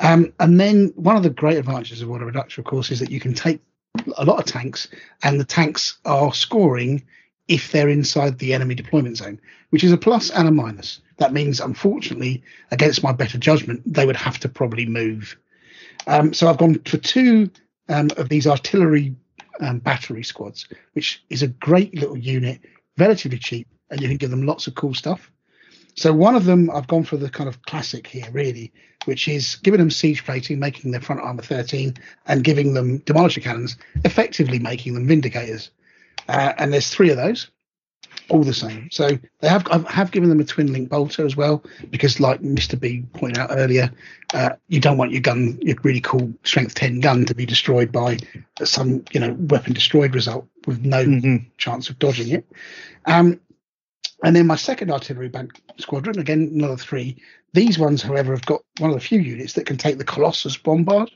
Um, 0.00 0.32
and 0.40 0.58
then 0.58 0.92
one 0.96 1.16
of 1.16 1.22
the 1.22 1.30
great 1.30 1.56
advantages 1.56 2.02
of 2.02 2.08
Water 2.08 2.24
reduction, 2.24 2.62
of 2.62 2.66
course, 2.66 2.90
is 2.90 2.98
that 3.00 3.10
you 3.10 3.20
can 3.20 3.32
take 3.32 3.60
a 4.16 4.24
lot 4.24 4.38
of 4.38 4.44
tanks, 4.44 4.88
and 5.22 5.38
the 5.38 5.44
tanks 5.44 5.98
are 6.04 6.34
scoring 6.34 7.04
if 7.46 7.70
they're 7.70 7.88
inside 7.88 8.38
the 8.38 8.54
enemy 8.54 8.74
deployment 8.74 9.18
zone, 9.18 9.40
which 9.70 9.84
is 9.84 9.92
a 9.92 9.96
plus 9.96 10.30
and 10.30 10.48
a 10.48 10.50
minus. 10.50 11.00
That 11.18 11.32
means, 11.32 11.60
unfortunately, 11.60 12.42
against 12.70 13.02
my 13.02 13.12
better 13.12 13.38
judgment, 13.38 13.82
they 13.86 14.06
would 14.06 14.16
have 14.16 14.38
to 14.40 14.48
probably 14.48 14.86
move. 14.86 15.36
Um, 16.06 16.32
so 16.34 16.48
I've 16.48 16.58
gone 16.58 16.80
for 16.84 16.96
two 16.98 17.50
um, 17.88 18.10
of 18.16 18.28
these 18.28 18.46
artillery 18.46 19.14
um, 19.60 19.78
battery 19.78 20.24
squads, 20.24 20.66
which 20.92 21.22
is 21.30 21.42
a 21.42 21.48
great 21.48 21.94
little 21.94 22.18
unit, 22.18 22.60
relatively 22.98 23.38
cheap, 23.38 23.68
and 23.90 24.00
you 24.00 24.08
can 24.08 24.16
give 24.16 24.30
them 24.30 24.46
lots 24.46 24.66
of 24.66 24.74
cool 24.74 24.94
stuff. 24.94 25.30
So 25.96 26.12
one 26.12 26.34
of 26.34 26.44
them, 26.44 26.70
I've 26.70 26.88
gone 26.88 27.04
for 27.04 27.16
the 27.16 27.30
kind 27.30 27.48
of 27.48 27.62
classic 27.62 28.06
here, 28.06 28.28
really, 28.32 28.72
which 29.04 29.28
is 29.28 29.56
giving 29.56 29.78
them 29.78 29.90
siege 29.90 30.24
plating, 30.24 30.58
making 30.58 30.90
their 30.90 31.00
front 31.00 31.20
armor 31.20 31.42
13, 31.42 31.96
and 32.26 32.42
giving 32.42 32.74
them 32.74 32.98
demolisher 33.00 33.42
cannons, 33.42 33.76
effectively 34.04 34.58
making 34.58 34.94
them 34.94 35.06
vindicators. 35.06 35.70
Uh, 36.28 36.52
and 36.58 36.72
there's 36.72 36.88
three 36.88 37.10
of 37.10 37.16
those, 37.16 37.50
all 38.28 38.42
the 38.42 38.54
same. 38.54 38.88
So 38.90 39.10
they 39.40 39.48
have 39.48 39.66
I 39.68 39.90
have 39.90 40.10
given 40.10 40.28
them 40.28 40.40
a 40.40 40.44
twin 40.44 40.72
link 40.72 40.88
bolter 40.88 41.26
as 41.26 41.36
well, 41.36 41.62
because 41.90 42.20
like 42.20 42.40
Mr. 42.40 42.78
B 42.78 43.04
pointed 43.14 43.38
out 43.38 43.50
earlier, 43.52 43.90
uh, 44.32 44.50
you 44.68 44.80
don't 44.80 44.96
want 44.96 45.12
your 45.12 45.20
gun, 45.20 45.58
your 45.60 45.76
really 45.82 46.00
cool 46.00 46.32
strength 46.44 46.74
10 46.74 47.00
gun, 47.00 47.24
to 47.26 47.34
be 47.34 47.46
destroyed 47.46 47.92
by 47.92 48.18
some 48.64 49.04
you 49.12 49.20
know 49.20 49.34
weapon 49.38 49.72
destroyed 49.72 50.14
result 50.14 50.46
with 50.66 50.84
no 50.84 51.04
Mhm. 51.04 51.44
chance 51.58 51.90
of 51.90 51.98
dodging 51.98 52.30
it. 52.30 52.46
Um, 53.06 53.40
and 54.22 54.34
then 54.34 54.46
my 54.46 54.56
second 54.56 54.90
artillery 54.90 55.28
bank 55.28 55.60
squadron, 55.78 56.18
again 56.18 56.50
another 56.54 56.76
three. 56.76 57.16
These 57.52 57.78
ones, 57.78 58.02
however, 58.02 58.32
have 58.32 58.46
got 58.46 58.62
one 58.78 58.90
of 58.90 58.96
the 58.96 59.06
few 59.06 59.20
units 59.20 59.52
that 59.52 59.66
can 59.66 59.76
take 59.76 59.98
the 59.98 60.04
Colossus 60.04 60.56
bombard, 60.56 61.10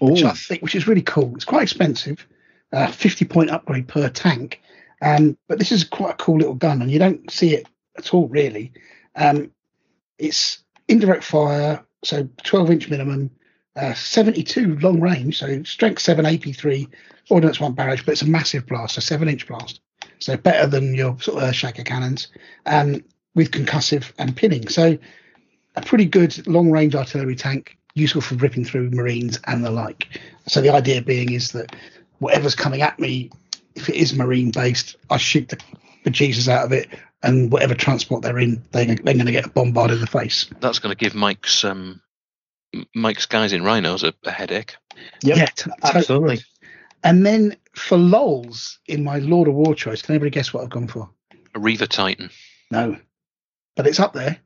which 0.00 0.22
I 0.22 0.32
think 0.32 0.62
which 0.62 0.74
is 0.74 0.86
really 0.86 1.02
cool. 1.02 1.34
It's 1.34 1.44
quite 1.44 1.62
expensive, 1.62 2.26
uh, 2.72 2.88
50 2.88 3.24
point 3.24 3.50
upgrade 3.50 3.88
per 3.88 4.08
tank. 4.10 4.60
Um, 5.02 5.36
but 5.48 5.58
this 5.58 5.72
is 5.72 5.84
quite 5.84 6.14
a 6.14 6.16
cool 6.16 6.38
little 6.38 6.54
gun, 6.54 6.82
and 6.82 6.90
you 6.90 6.98
don't 6.98 7.30
see 7.30 7.54
it 7.54 7.66
at 7.96 8.12
all 8.12 8.28
really. 8.28 8.72
Um, 9.16 9.50
it's 10.18 10.62
indirect 10.88 11.24
fire, 11.24 11.84
so 12.04 12.28
12 12.44 12.70
inch 12.70 12.90
minimum, 12.90 13.30
uh, 13.76 13.94
72 13.94 14.78
long 14.78 15.00
range, 15.00 15.38
so 15.38 15.62
strength 15.62 16.02
7 16.02 16.24
AP3, 16.24 16.88
ordnance 17.30 17.60
1 17.60 17.72
barrage, 17.72 18.02
but 18.04 18.12
it's 18.12 18.22
a 18.22 18.28
massive 18.28 18.66
blast, 18.66 18.98
a 18.98 19.00
7 19.00 19.28
inch 19.28 19.46
blast. 19.46 19.80
So 20.18 20.36
better 20.36 20.66
than 20.66 20.94
your 20.94 21.18
sort 21.20 21.42
of 21.42 21.48
Earthshaker 21.48 21.84
cannons, 21.84 22.28
um, 22.66 23.02
with 23.34 23.52
concussive 23.52 24.12
and 24.18 24.36
pinning. 24.36 24.68
So 24.68 24.98
a 25.76 25.82
pretty 25.82 26.04
good 26.04 26.46
long 26.46 26.70
range 26.70 26.94
artillery 26.94 27.36
tank, 27.36 27.78
useful 27.94 28.20
for 28.20 28.34
ripping 28.36 28.64
through 28.64 28.90
marines 28.90 29.40
and 29.46 29.64
the 29.64 29.70
like. 29.70 30.20
So 30.46 30.60
the 30.60 30.70
idea 30.70 31.00
being 31.02 31.32
is 31.32 31.52
that 31.52 31.74
whatever's 32.18 32.54
coming 32.54 32.82
at 32.82 32.98
me, 32.98 33.30
if 33.74 33.88
it 33.88 33.94
is 33.94 34.14
marine 34.14 34.50
based, 34.50 34.96
I 35.08 35.16
shoot 35.16 35.48
the 35.48 35.58
bejesus 36.04 36.48
out 36.48 36.64
of 36.64 36.72
it, 36.72 36.88
and 37.22 37.52
whatever 37.52 37.74
transport 37.74 38.22
they're 38.22 38.38
in, 38.38 38.62
they, 38.72 38.86
they're 38.86 39.14
going 39.14 39.26
to 39.26 39.32
get 39.32 39.54
bombarded 39.54 39.96
in 39.96 40.00
the 40.00 40.06
face. 40.06 40.50
That's 40.60 40.78
going 40.78 40.94
to 40.94 40.98
give 40.98 41.14
Mike's 41.14 41.64
um, 41.64 42.00
Mike's 42.94 43.26
guys 43.26 43.52
in 43.52 43.62
rhinos 43.62 44.02
a, 44.02 44.14
a 44.24 44.30
headache. 44.30 44.76
Yep, 45.22 45.36
yeah, 45.36 45.46
t- 45.46 45.70
absolutely. 45.82 46.36
would. 46.36 46.44
And 47.02 47.24
then 47.24 47.56
for 47.74 47.96
lols 47.96 48.78
in 48.86 49.04
my 49.04 49.18
Lord 49.18 49.48
of 49.48 49.54
War 49.54 49.74
choice, 49.74 50.02
can 50.02 50.14
anybody 50.14 50.30
guess 50.30 50.52
what 50.52 50.62
I've 50.62 50.70
gone 50.70 50.88
for? 50.88 51.08
A 51.54 51.60
Reaver 51.60 51.86
Titan. 51.86 52.30
No, 52.70 52.96
but 53.76 53.86
it's 53.86 54.00
up 54.00 54.12
there. 54.12 54.38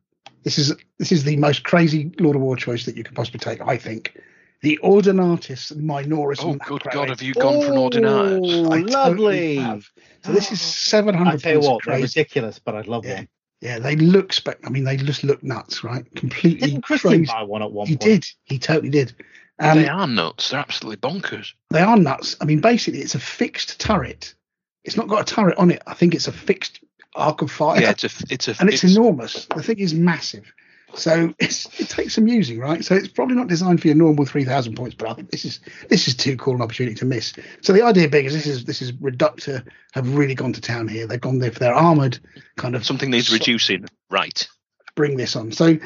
This 0.45 0.59
is 0.59 0.75
this 0.99 1.11
is 1.11 1.25
the 1.25 1.37
most 1.37 1.65
crazy 1.65 2.13
Lord 2.21 2.37
of 2.37 2.43
War 2.43 2.57
choice 2.57 2.85
that 2.85 2.97
you 2.97 3.05
could 3.05 3.15
possibly 3.15 3.41
take. 3.41 3.61
I 3.61 3.77
think 3.77 4.17
the 4.65 4.79
Ordinatus 4.83 5.73
Minoris. 5.77 6.39
Oh, 6.43 6.55
good 6.55 6.83
God, 6.91 7.11
have 7.11 7.21
you 7.23 7.35
gone 7.35 7.61
for 7.61 7.73
an 7.73 7.79
Ordinatus? 7.79 8.67
Oh, 8.67 8.73
I 8.73 8.81
totally 8.83 8.89
lovely. 8.91 9.57
have. 9.57 9.87
So 10.25 10.33
this 10.33 10.51
is 10.51 10.61
700 10.61 11.31
I 11.31 11.37
tell 11.37 11.53
you 11.53 11.61
what, 11.61 11.85
they're 11.85 12.01
ridiculous, 12.01 12.59
but 12.59 12.75
I'd 12.75 12.87
love 12.89 13.05
Yeah. 13.05 13.17
one. 13.17 13.29
Yeah, 13.61 13.79
they 13.79 13.97
look 13.97 14.33
spec. 14.33 14.59
I 14.65 14.71
mean, 14.71 14.85
they 14.85 14.97
just 14.97 15.23
look 15.25 15.43
nuts, 15.43 15.85
right? 15.85 16.05
Completely 16.17 16.69
Didn't 16.71 16.83
Christian 16.83 17.11
crazy. 17.11 17.27
buy 17.27 17.43
one 17.43 17.63
at 17.63 17.73
one 17.73 17.87
He 17.87 17.97
point? 17.97 18.03
did. 18.03 18.27
He 18.45 18.59
totally 18.59 18.91
did. 18.91 19.15
Um, 19.59 19.79
they 19.79 19.89
are 19.89 20.07
nuts. 20.07 20.51
They're 20.51 20.61
absolutely 20.61 20.97
bonkers. 20.97 21.53
They 21.71 21.81
are 21.81 21.97
nuts. 21.97 22.37
I 22.41 22.45
mean, 22.47 22.61
basically, 22.61 23.01
it's 23.01 23.15
a 23.15 23.21
fixed 23.21 23.79
turret. 23.81 24.35
It's 24.83 24.97
not 24.97 25.09
got 25.09 25.31
a 25.31 25.35
turret 25.35 25.57
on 25.59 25.71
it. 25.71 25.83
I 25.87 25.95
think 25.95 26.15
it's 26.15 26.27
a 26.29 26.33
fixed 26.33 26.81
arc 27.15 27.41
of 27.43 27.51
fire. 27.51 27.81
Yeah, 27.81 27.91
it's 27.91 28.05
a 28.05 28.11
it's 28.31 28.49
a 28.49 28.57
and 28.61 28.69
it's, 28.69 28.85
enormous. 28.85 29.47
The 29.47 29.63
thing 29.63 29.79
is 29.79 29.95
massive. 29.95 30.53
So 30.97 31.35
it's, 31.39 31.67
it 31.81 31.89
takes 31.89 32.15
some 32.15 32.29
using, 32.29 32.59
right? 32.59 32.85
So 32.85 32.95
it's 32.95 33.09
probably 33.09 33.37
not 33.37 33.49
designed 33.49 33.81
for 33.81 33.89
your 33.89 33.97
normal 33.97 34.25
three 34.25 34.45
thousand 34.45 34.77
points, 34.77 34.95
but 34.95 35.09
I 35.09 35.15
think 35.15 35.31
this 35.31 35.45
is 35.45 35.61
this 35.89 36.09
is 36.09 36.17
too 36.17 36.37
cool 36.37 36.55
an 36.55 36.63
opportunity 36.63 36.95
to 36.97 37.05
miss. 37.05 37.33
So 37.63 37.73
the 37.73 37.83
idea 37.83 38.09
big 38.09 38.27
is 38.27 38.33
this 38.33 38.47
is 38.47 38.65
this 38.65 38.81
is 38.83 38.93
Reductor 39.01 39.65
have 39.93 40.15
really 40.17 40.35
gone 40.35 40.53
to 40.53 40.61
town 40.61 40.89
here. 40.89 41.07
They've 41.07 41.21
gone 41.21 41.39
there 41.39 41.51
for 41.51 41.59
their 41.59 41.75
armored 41.75 42.19
kind 42.57 42.75
of 42.75 42.85
something 42.85 43.11
needs 43.11 43.29
so- 43.29 43.35
reducing. 43.35 43.87
Right. 44.11 44.47
bring 44.95 45.17
this 45.17 45.35
on. 45.37 45.51
So 45.53 45.77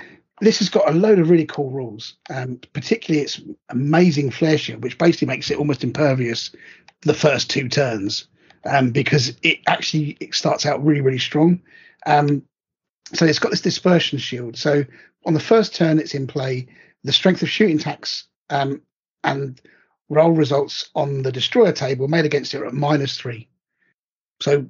this 0.41 0.59
has 0.59 0.69
got 0.69 0.89
a 0.89 0.93
load 0.93 1.19
of 1.19 1.31
really 1.31 1.47
cool 1.47 1.71
rules, 1.71 2.15
um, 2.31 2.61
particularly 2.73 3.25
its 3.25 3.41
amazing 3.71 4.31
flare 4.31 4.59
shield, 4.59 4.83
which 4.83 4.99
basically 4.99 5.29
makes 5.29 5.51
it 5.51 5.59
almost 5.59 5.83
impervious 5.83 6.51
the 7.03 7.15
first 7.15 7.49
two 7.51 7.69
turns, 7.69 8.29
um, 8.65 8.91
because 8.91 9.37
it 9.43 9.61
actually 9.67 10.17
it 10.21 10.35
starts 10.35 10.67
out 10.67 10.85
really 10.85 11.01
really 11.01 11.19
strong. 11.19 11.63
Um, 12.07 12.43
so 13.15 13.25
it's 13.25 13.39
got 13.39 13.51
this 13.51 13.61
dispersion 13.61 14.19
shield. 14.19 14.57
So 14.57 14.85
on 15.25 15.35
the 15.35 15.41
first 15.41 15.75
turn 15.75 15.99
it's 15.99 16.15
in 16.15 16.27
play, 16.27 16.67
the 17.05 17.13
strength 17.13 17.43
of 17.43 17.49
shooting 17.49 17.79
tax 17.79 18.25
um, 18.51 18.83
and 19.25 19.61
roll 20.09 20.33
results 20.33 20.91
on 20.95 21.23
the 21.23 21.33
destroyer 21.33 21.73
table 21.73 22.09
made 22.09 22.25
against 22.25 22.55
it 22.55 22.59
are 22.59 22.67
at 22.67 22.75
minus 22.75 23.17
three. 23.17 23.49
So 24.41 24.67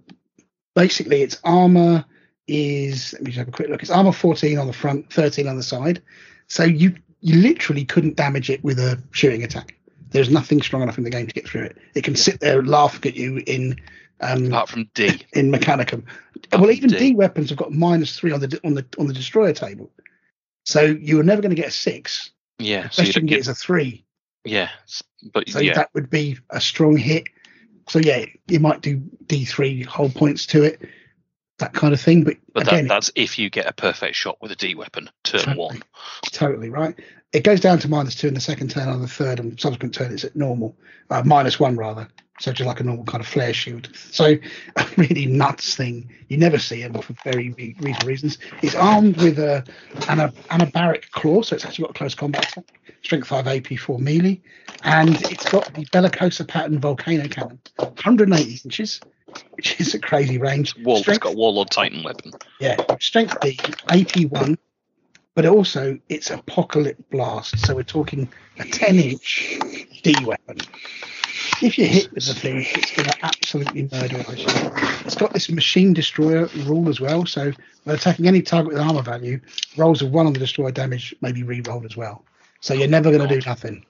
basically 0.74 1.22
its 1.22 1.40
armor 1.44 2.04
is 2.46 3.12
let 3.12 3.22
me 3.22 3.30
just 3.30 3.38
have 3.38 3.48
a 3.48 3.52
quick 3.52 3.68
look. 3.68 3.82
It's 3.82 3.90
armor 3.90 4.12
14 4.12 4.58
on 4.58 4.66
the 4.66 4.72
front, 4.72 5.12
13 5.12 5.46
on 5.46 5.56
the 5.56 5.62
side. 5.62 6.02
So 6.46 6.64
you 6.64 6.94
you 7.20 7.36
literally 7.40 7.84
couldn't 7.84 8.16
damage 8.16 8.48
it 8.48 8.62
with 8.62 8.78
a 8.78 9.02
shooting 9.10 9.42
attack. 9.42 9.76
There's 10.10 10.30
nothing 10.30 10.62
strong 10.62 10.82
enough 10.82 10.98
in 10.98 11.04
the 11.04 11.10
game 11.10 11.26
to 11.26 11.34
get 11.34 11.46
through 11.46 11.64
it. 11.64 11.76
It 11.94 12.04
can 12.04 12.16
sit 12.16 12.40
there 12.40 12.62
laughing 12.62 13.10
at 13.10 13.16
you 13.16 13.42
in 13.46 13.76
um, 14.20 14.46
Apart 14.46 14.68
from 14.68 14.90
D. 14.94 15.22
in 15.32 15.50
Mechanicum. 15.50 16.04
Well, 16.52 16.70
even 16.70 16.90
D. 16.90 16.98
D 16.98 17.14
weapons 17.14 17.48
have 17.50 17.58
got 17.58 17.72
minus 17.72 18.18
three 18.18 18.32
on 18.32 18.40
the 18.40 18.60
on 18.64 18.74
the 18.74 18.86
on 18.98 19.06
the 19.06 19.14
destroyer 19.14 19.52
table. 19.52 19.90
So 20.64 20.82
you 20.82 21.18
are 21.20 21.24
never 21.24 21.40
going 21.42 21.54
to 21.54 21.60
get 21.60 21.68
a 21.68 21.72
six. 21.72 22.30
Yeah. 22.58 22.88
The 22.88 22.90
So 22.90 23.02
best 23.02 23.08
you 23.08 23.20
can 23.20 23.26
get 23.26 23.34
get, 23.36 23.40
is 23.40 23.48
a 23.48 23.54
three. 23.54 24.04
yeah. 24.44 24.70
But 25.32 25.48
So 25.48 25.60
yeah. 25.60 25.74
that 25.74 25.90
would 25.94 26.10
be 26.10 26.38
a 26.50 26.60
strong 26.60 26.96
hit. 26.96 27.24
So 27.88 27.98
yeah, 27.98 28.26
you 28.48 28.60
might 28.60 28.82
do 28.82 28.96
D 29.26 29.44
three 29.44 29.82
whole 29.82 30.10
points 30.10 30.44
to 30.46 30.62
it, 30.64 30.82
that 31.58 31.72
kind 31.72 31.94
of 31.94 32.00
thing. 32.00 32.24
But, 32.24 32.36
but 32.52 32.66
again, 32.66 32.84
that, 32.86 32.94
that's 32.94 33.10
if 33.14 33.38
you 33.38 33.48
get 33.48 33.66
a 33.66 33.72
perfect 33.72 34.14
shot 34.14 34.36
with 34.42 34.52
a 34.52 34.56
D 34.56 34.74
weapon. 34.74 35.08
Turn 35.24 35.40
Totally. 35.40 35.56
one. 35.56 35.82
totally 36.26 36.70
right. 36.70 36.98
It 37.32 37.44
goes 37.44 37.60
down 37.60 37.78
to 37.80 37.88
minus 37.88 38.14
two 38.14 38.28
in 38.28 38.34
the 38.34 38.40
second 38.40 38.70
turn. 38.70 38.88
On 38.88 39.02
the 39.02 39.08
third 39.08 39.38
and 39.38 39.58
subsequent 39.60 39.94
turn, 39.94 40.12
it's 40.12 40.24
at 40.24 40.34
normal, 40.34 40.74
uh, 41.10 41.22
minus 41.24 41.60
one 41.60 41.76
rather. 41.76 42.08
So 42.40 42.52
just 42.52 42.66
like 42.68 42.78
a 42.80 42.84
normal 42.84 43.04
kind 43.04 43.20
of 43.20 43.26
flare 43.26 43.52
shield. 43.52 43.90
So 43.94 44.36
a 44.76 44.86
really 44.96 45.26
nuts 45.26 45.74
thing. 45.74 46.08
You 46.28 46.38
never 46.38 46.58
see 46.58 46.82
them 46.82 46.94
for 47.02 47.14
very 47.24 47.50
re- 47.50 47.74
reasonable 47.80 48.06
reasons. 48.08 48.38
It's 48.62 48.74
armed 48.74 49.16
with 49.18 49.38
a 49.38 49.64
an 50.08 50.20
a, 50.20 50.28
anabaric 50.50 51.10
claw, 51.10 51.42
so 51.42 51.56
it's 51.56 51.64
actually 51.64 51.82
got 51.86 51.90
a 51.90 51.98
close 51.98 52.14
combat 52.14 52.48
attack, 52.50 52.80
strength 53.02 53.26
five 53.28 53.44
AP4 53.46 53.98
melee, 53.98 54.40
and 54.84 55.20
it's 55.30 55.50
got 55.50 55.72
the 55.74 55.84
Bellicosa 55.86 56.46
pattern 56.46 56.78
volcano 56.78 57.26
cannon, 57.28 57.58
180 57.76 58.60
inches, 58.64 59.00
which 59.52 59.78
is 59.80 59.92
a 59.94 59.98
crazy 59.98 60.38
range. 60.38 60.76
Wall, 60.78 60.96
it's 60.96 61.02
Strength- 61.02 61.22
got 61.22 61.34
Warlord 61.34 61.70
Titan 61.70 62.04
weapon. 62.04 62.32
yeah, 62.60 62.76
strength 63.00 63.38
D, 63.40 63.56
AP1, 63.88 64.56
but 65.38 65.46
also 65.46 65.96
it's 66.08 66.32
apocalypse 66.32 67.00
blast. 67.12 67.64
So 67.64 67.76
we're 67.76 67.84
talking 67.84 68.28
a 68.58 68.64
10 68.64 68.96
inch 68.96 69.56
D 70.02 70.12
weapon. 70.24 70.58
If 71.62 71.78
you 71.78 71.86
hit 71.86 72.12
with 72.12 72.26
the 72.26 72.34
thing, 72.34 72.66
it's 72.68 72.96
going 72.96 73.08
to 73.08 73.24
absolutely 73.24 73.82
murder 73.84 74.16
it. 74.30 75.04
It's 75.06 75.14
got 75.14 75.32
this 75.32 75.48
machine 75.48 75.92
destroyer 75.94 76.48
rule 76.66 76.88
as 76.88 77.00
well. 77.00 77.24
So 77.24 77.52
when 77.84 77.94
attacking 77.94 78.26
any 78.26 78.42
target 78.42 78.72
with 78.72 78.82
armor 78.82 79.02
value, 79.02 79.40
rolls 79.76 80.02
of 80.02 80.10
one 80.10 80.26
on 80.26 80.32
the 80.32 80.40
destroyer 80.40 80.72
damage 80.72 81.14
may 81.20 81.30
be 81.30 81.44
re-rolled 81.44 81.84
as 81.84 81.96
well. 81.96 82.24
So 82.60 82.74
you're 82.74 82.88
never 82.88 83.12
going 83.12 83.28
to 83.28 83.32
do 83.32 83.40
nothing. 83.46 83.86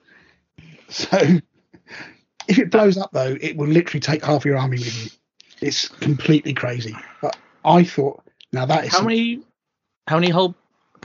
So 0.91 1.17
if 2.47 2.59
it 2.59 2.71
blows 2.71 2.99
up 2.99 3.11
though, 3.13 3.39
it 3.41 3.57
will 3.57 3.69
literally 3.69 4.01
take 4.01 4.23
half 4.23 4.45
your 4.45 4.59
army 4.59 4.81
with 4.81 5.03
you. 5.03 5.11
It's 5.67 5.89
completely 5.89 6.53
crazy. 6.53 6.95
But 7.23 7.39
I 7.65 7.85
thought, 7.85 8.23
now 8.53 8.67
that 8.67 8.85
is 8.85 8.93
How 8.95 9.03
many 9.03 9.45
how 10.09 10.17
many 10.17 10.29
whole 10.29 10.55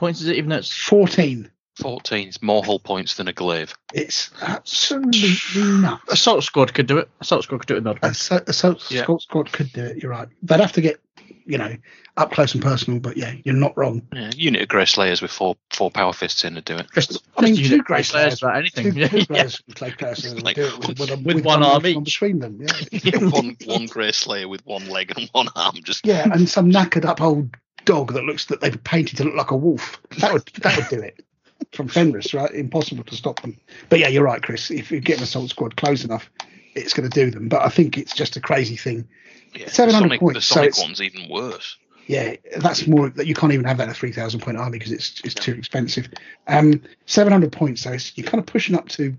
points 0.04 0.22
is 0.22 0.28
it? 0.28 0.36
Even 0.36 0.50
though 0.50 0.58
it's 0.58 0.72
14. 0.72 1.50
14 1.82 2.28
is 2.28 2.42
more 2.42 2.64
hull 2.64 2.78
points 2.80 3.16
than 3.16 3.28
a 3.28 3.34
glaive. 3.34 3.74
It's 3.94 4.30
absolutely 4.42 5.34
nuts. 5.82 6.04
assault 6.12 6.44
squad 6.44 6.74
could 6.74 6.86
do 6.88 6.98
it. 7.00 7.10
Assault 7.22 7.44
squad 7.44 7.60
could 7.60 7.68
do 7.68 7.76
it. 7.78 7.84
With 7.84 7.98
A 8.04 8.14
so, 8.14 8.40
a 8.46 8.54
so, 8.54 8.78
Yeah. 8.90 9.06
Squad 9.20 9.52
could 9.52 9.72
do 9.74 9.84
it. 9.84 9.98
You're 9.98 10.12
right. 10.12 10.28
They'd 10.44 10.60
have 10.60 10.74
to 10.74 10.82
get, 10.82 11.00
you 11.46 11.58
know, 11.58 11.76
up 12.16 12.32
close 12.32 12.54
and 12.54 12.62
personal. 12.64 13.00
But 13.00 13.18
yeah, 13.18 13.34
you're 13.44 13.56
not 13.56 13.76
wrong. 13.76 14.04
Yeah, 14.14 14.30
unit 14.36 14.62
of 14.62 14.68
Grey 14.68 14.86
Slayers 14.86 15.22
with 15.24 15.32
four 15.32 15.56
four 15.72 15.90
power 15.90 16.14
fists 16.14 16.44
in 16.44 16.54
to 16.56 16.62
do 16.62 16.76
it. 16.76 16.86
Just, 16.94 17.24
I 17.38 17.42
mean, 17.42 17.56
just 17.56 17.70
two 17.72 17.76
use 17.78 17.84
Grey 17.86 18.04
Slayers 18.04 18.40
Slayers, 18.40 18.44
about 18.44 18.58
anything. 18.58 18.94
Two, 18.94 19.00
Yeah, 19.00 19.08
two 19.08 19.18
yeah. 19.20 19.26
players 19.26 19.60
can 19.62 19.74
play 19.74 19.92
person 19.92 20.38
Like, 20.42 20.56
do 20.58 20.66
it 20.68 20.78
with, 20.88 21.00
with, 21.00 21.10
a, 21.10 21.18
with 21.18 21.44
one 21.44 21.64
arm 21.64 21.82
weapon 21.82 22.02
each. 22.02 22.06
between 22.06 22.38
them. 22.38 22.60
Yeah. 22.62 23.18
one 23.30 23.58
one 23.66 23.86
Grey 23.88 24.12
Slayer 24.12 24.48
with 24.48 24.64
one 24.68 24.88
leg 24.90 25.12
and 25.18 25.28
one 25.32 25.48
arm. 25.56 25.78
Just 25.84 26.06
yeah, 26.06 26.28
and 26.32 26.48
some 26.48 26.70
knackered 26.72 27.06
up 27.06 27.20
old 27.20 27.56
dog 27.86 28.14
that 28.14 28.24
looks 28.24 28.46
that 28.46 28.62
they've 28.62 28.84
painted 28.84 29.18
to 29.18 29.24
look 29.26 29.36
like 29.36 29.52
a 29.52 29.56
wolf. 29.58 30.00
That 30.20 30.34
would 30.34 30.46
that 30.62 30.78
would 30.78 30.88
do 30.90 31.00
it. 31.02 31.26
From 31.72 31.88
Fenris, 31.88 32.34
right? 32.34 32.52
Impossible 32.52 33.04
to 33.06 33.16
stop 33.16 33.42
them. 33.42 33.58
But 33.90 34.00
yeah, 34.00 34.08
you're 34.10 34.24
right, 34.24 34.42
Chris. 34.42 34.70
If 34.70 34.92
you 34.92 35.00
get 35.00 35.18
an 35.18 35.24
assault 35.24 35.50
squad 35.50 35.76
close 35.78 36.04
enough, 36.04 36.30
it's 36.76 36.94
going 36.94 37.10
to 37.10 37.14
do 37.26 37.32
them. 37.32 37.48
But 37.48 37.62
I 37.64 37.70
think 37.70 37.98
it's 37.98 38.14
just 38.14 38.36
a 38.36 38.42
crazy 38.42 38.76
thing. 38.76 39.08
yeah, 39.56 39.70
700 39.70 40.06
Sonic, 40.08 40.20
points, 40.20 40.36
the 40.38 40.42
so 40.42 40.56
Sonic 40.56 40.70
it's- 40.70 40.84
one's 40.84 41.02
even 41.02 41.30
worse. 41.30 41.78
Yeah, 42.06 42.36
that's 42.58 42.86
more 42.86 43.10
that 43.12 43.28
you 43.28 43.34
can't 43.34 43.54
even 43.54 43.66
have 43.66 43.78
that 43.78 43.86
in 43.86 43.90
a 43.90 43.94
three 43.94 44.12
thousand 44.12 44.42
point 44.42 44.58
army 44.58 44.78
because 44.78 44.92
it's 44.92 45.22
it's 45.24 45.34
too 45.36 45.54
expensive. 45.54 46.10
Um, 46.48 46.82
seven 47.06 47.32
hundred 47.32 47.54
points, 47.54 47.82
so 47.82 47.94
it's, 47.94 48.18
you're 48.18 48.28
kind 48.28 48.40
of 48.40 48.46
pushing 48.46 48.76
up 48.76 48.90
to 48.90 49.16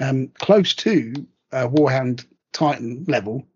um, 0.00 0.28
close 0.40 0.74
to 0.74 1.14
uh, 1.52 1.68
Warhound 1.68 2.26
Titan 2.52 3.04
level. 3.06 3.46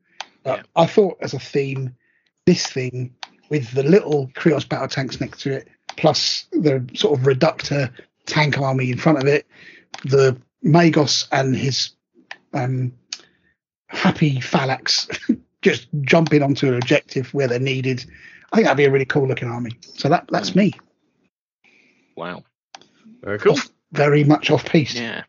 But 0.44 0.64
I 0.76 0.86
thought 0.86 1.18
as 1.20 1.34
a 1.34 1.40
theme, 1.40 1.96
this 2.46 2.66
thing 2.68 3.16
with 3.48 3.70
the 3.72 3.82
little 3.82 4.28
Krios 4.34 4.68
battle 4.68 4.88
tanks 4.88 5.20
next 5.20 5.40
to 5.42 5.52
it, 5.52 5.68
plus 5.96 6.46
the 6.52 6.88
sort 6.94 7.18
of 7.18 7.26
reductor 7.26 7.90
tank 8.26 8.58
army 8.58 8.90
in 8.90 8.98
front 8.98 9.18
of 9.18 9.26
it, 9.26 9.46
the 10.04 10.40
Magos 10.64 11.26
and 11.32 11.56
his 11.56 11.90
um, 12.52 12.92
happy 13.88 14.40
phalanx 14.40 15.08
just 15.62 15.88
jumping 16.02 16.42
onto 16.42 16.68
an 16.68 16.74
objective 16.74 17.32
where 17.34 17.48
they're 17.48 17.58
needed. 17.58 18.04
I 18.52 18.56
think 18.56 18.66
that'd 18.66 18.76
be 18.76 18.84
a 18.84 18.90
really 18.90 19.04
cool 19.04 19.26
looking 19.26 19.48
army. 19.48 19.72
So 19.82 20.08
that 20.08 20.26
that's 20.30 20.54
me. 20.54 20.72
Wow. 22.16 22.44
Very 23.22 23.38
cool. 23.38 23.56
Very 23.92 24.24
much 24.24 24.50
off 24.50 24.64
piece. 24.64 24.94
Yeah. 24.94 25.24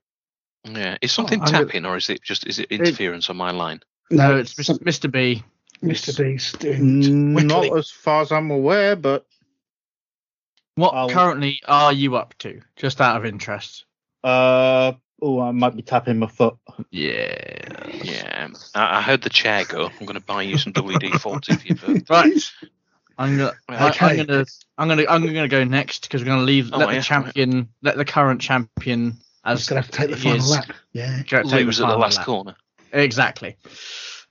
Yeah. 0.65 0.98
Is 1.01 1.11
something 1.11 1.39
Oh, 1.39 1.43
I'm 1.45 1.51
gonna- 1.51 1.65
tapping 1.65 1.85
or 1.85 1.98
is 1.98 2.09
it 2.09 2.22
just 2.23 2.48
is 2.48 2.59
it 2.59 2.72
interference 2.72 3.30
on 3.30 3.38
my 3.38 3.51
line? 3.51 3.81
No, 4.11 4.38
it's 4.38 4.56
Mr. 4.56 4.77
Mr. 4.80 5.11
B. 5.11 5.43
Mr. 5.83 6.17
Beast 6.17 6.59
doing 6.59 7.33
Not 7.33 7.61
wiggly. 7.64 7.80
as 7.80 7.90
far 7.90 8.22
as 8.22 8.32
I'm 8.32 8.51
aware, 8.51 8.95
but 8.95 9.25
What 10.75 10.93
I'll- 10.93 11.09
currently 11.09 11.61
are 11.67 11.93
you 11.93 12.16
up 12.16 12.38
to? 12.40 12.61
Just 12.75 12.99
out 13.01 13.17
of 13.17 13.25
interest. 13.25 13.85
uh, 14.24 14.93
oh, 15.22 15.40
I 15.41 15.51
might 15.51 15.75
be 15.75 15.82
tapping 15.82 16.19
my 16.19 16.27
foot. 16.27 16.58
Yeah. 16.91 17.90
Yeah. 18.03 18.48
I, 18.75 18.98
I 18.98 19.01
heard 19.01 19.22
the 19.22 19.30
chair 19.30 19.64
go. 19.66 19.85
I'm 19.88 20.06
going 20.06 20.19
to 20.19 20.25
buy 20.25 20.41
you 20.43 20.58
some 20.58 20.74
WD 20.74 21.19
40 21.19 21.56
for 21.56 21.67
your 21.67 21.75
birthday. 21.77 22.03
Right. 22.09 22.51
I'm 23.17 23.38
gonna, 23.38 23.53
I, 23.67 23.90
Okay. 23.90 24.06
I'm 24.22 24.25
gonna, 24.25 24.45
I'm 24.77 24.88
gonna, 24.88 25.06
I'm 25.09 25.25
gonna 25.25 25.48
go 25.49 25.66
next 25.66 26.03
because 26.03 26.22
we're 26.22 26.27
gonna 26.27 26.43
leave. 26.43 26.69
Oh, 26.72 26.77
let 26.77 26.88
yeah, 26.90 26.95
the 26.99 27.01
champion, 27.03 27.67
let 27.82 27.98
the 27.98 28.06
current 28.06 28.40
champion 28.40 29.17
as 29.43 29.59
just 29.59 29.69
gonna 29.69 29.82
have 29.82 29.91
to 29.91 29.98
take 29.98 30.09
the 30.09 30.16
final 30.16 30.38
is, 30.38 30.49
lap. 30.49 30.72
Yeah. 30.93 31.22
go- 31.30 31.43
take 31.43 31.66
Lose 31.66 31.82
at 31.82 31.88
the 31.90 31.98
last 31.98 32.16
lap. 32.17 32.25
corner. 32.25 32.56
Exactly. 32.93 33.58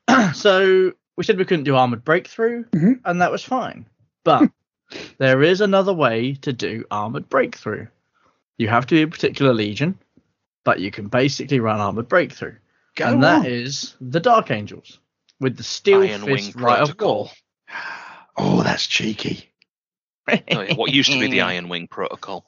so 0.35 0.93
we 1.18 1.24
said 1.24 1.36
we 1.36 1.44
couldn't 1.44 1.64
do 1.64 1.74
armored 1.76 2.05
breakthrough, 2.05 2.64
Mhm. 2.70 3.00
and 3.05 3.20
that 3.20 3.32
was 3.32 3.42
fine. 3.42 3.86
But 4.24 4.50
there 5.18 5.42
is 5.42 5.60
another 5.60 5.92
way 5.92 6.34
to 6.42 6.52
do 6.52 6.84
armored 6.90 7.28
breakthrough. 7.28 7.88
You 8.56 8.68
have 8.68 8.86
to 8.86 8.94
be 8.94 9.02
a 9.02 9.08
particular 9.08 9.52
legion, 9.52 9.98
but 10.64 10.80
you 10.80 10.90
can 10.92 11.08
basically 11.08 11.60
run 11.60 11.80
armored 11.80 12.08
breakthrough, 12.08 12.55
Go 12.97 13.05
and 13.06 13.14
on. 13.16 13.20
that 13.20 13.47
is 13.47 13.97
the 14.00 14.20
Dark 14.20 14.50
Angels 14.52 15.00
with 15.40 15.56
the 15.56 15.62
Steel 15.64 16.02
Iron 16.02 16.22
Fist 16.22 16.55
Wing 16.56 16.64
right 16.64 16.78
of 16.80 16.88
Protocol. 16.97 17.14
war. 17.24 17.30
Oh, 18.40 18.62
that's 18.62 18.86
cheeky. 18.86 19.50
Oh, 20.30 20.36
yeah, 20.48 20.74
what 20.74 20.92
used 20.92 21.10
to 21.10 21.18
be 21.18 21.26
the 21.28 21.40
Iron 21.40 21.68
Wing 21.68 21.88
Protocol. 21.88 22.44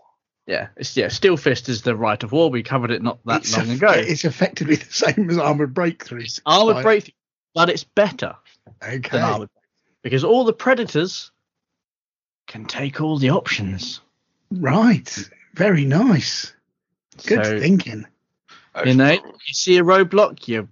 Yeah, 0.47 0.68
it's 0.76 0.97
yeah. 0.97 1.08
Steel 1.08 1.36
Fist 1.36 1.68
is 1.68 1.82
the 1.82 1.97
right 1.97 2.23
of 2.23 2.31
war. 2.31 2.49
We 2.49 2.62
covered 2.62 2.92
it 2.92 3.02
not 3.02 3.18
that 3.24 3.40
it's, 3.40 3.57
long 3.57 3.70
eff- 3.70 3.76
ago. 3.78 3.90
it's 3.90 4.24
effectively 4.24 4.76
the 4.76 4.92
same 4.92 5.28
as 5.31 5.39
armored 5.39 5.74
breakthrough. 5.74 6.26
armored 6.47 6.76
Right. 6.76 6.82
breakthrough, 6.84 7.15
but 7.57 7.70
it's 7.70 7.82
better 7.82 8.36
Okay. 8.82 8.99
than 9.10 9.23
armored 9.23 9.49
breakthrough 9.52 10.00
because 10.02 10.24
all 10.24 10.44
the 10.44 10.52
predators 10.52 11.31
can 12.47 12.65
take 12.65 13.00
all 13.00 13.18
the 13.18 13.31
options. 13.31 14.00
Right. 14.50 15.28
Very 15.55 15.84
nice. 15.84 16.52
Good 17.26 17.44
So, 17.44 17.60
thinking. 17.60 18.07
You 18.84 18.94
know, 18.94 19.10
you 19.12 19.52
see 19.55 19.76
a 19.78 19.82
roadblock, 19.82 20.49
you 20.49 20.68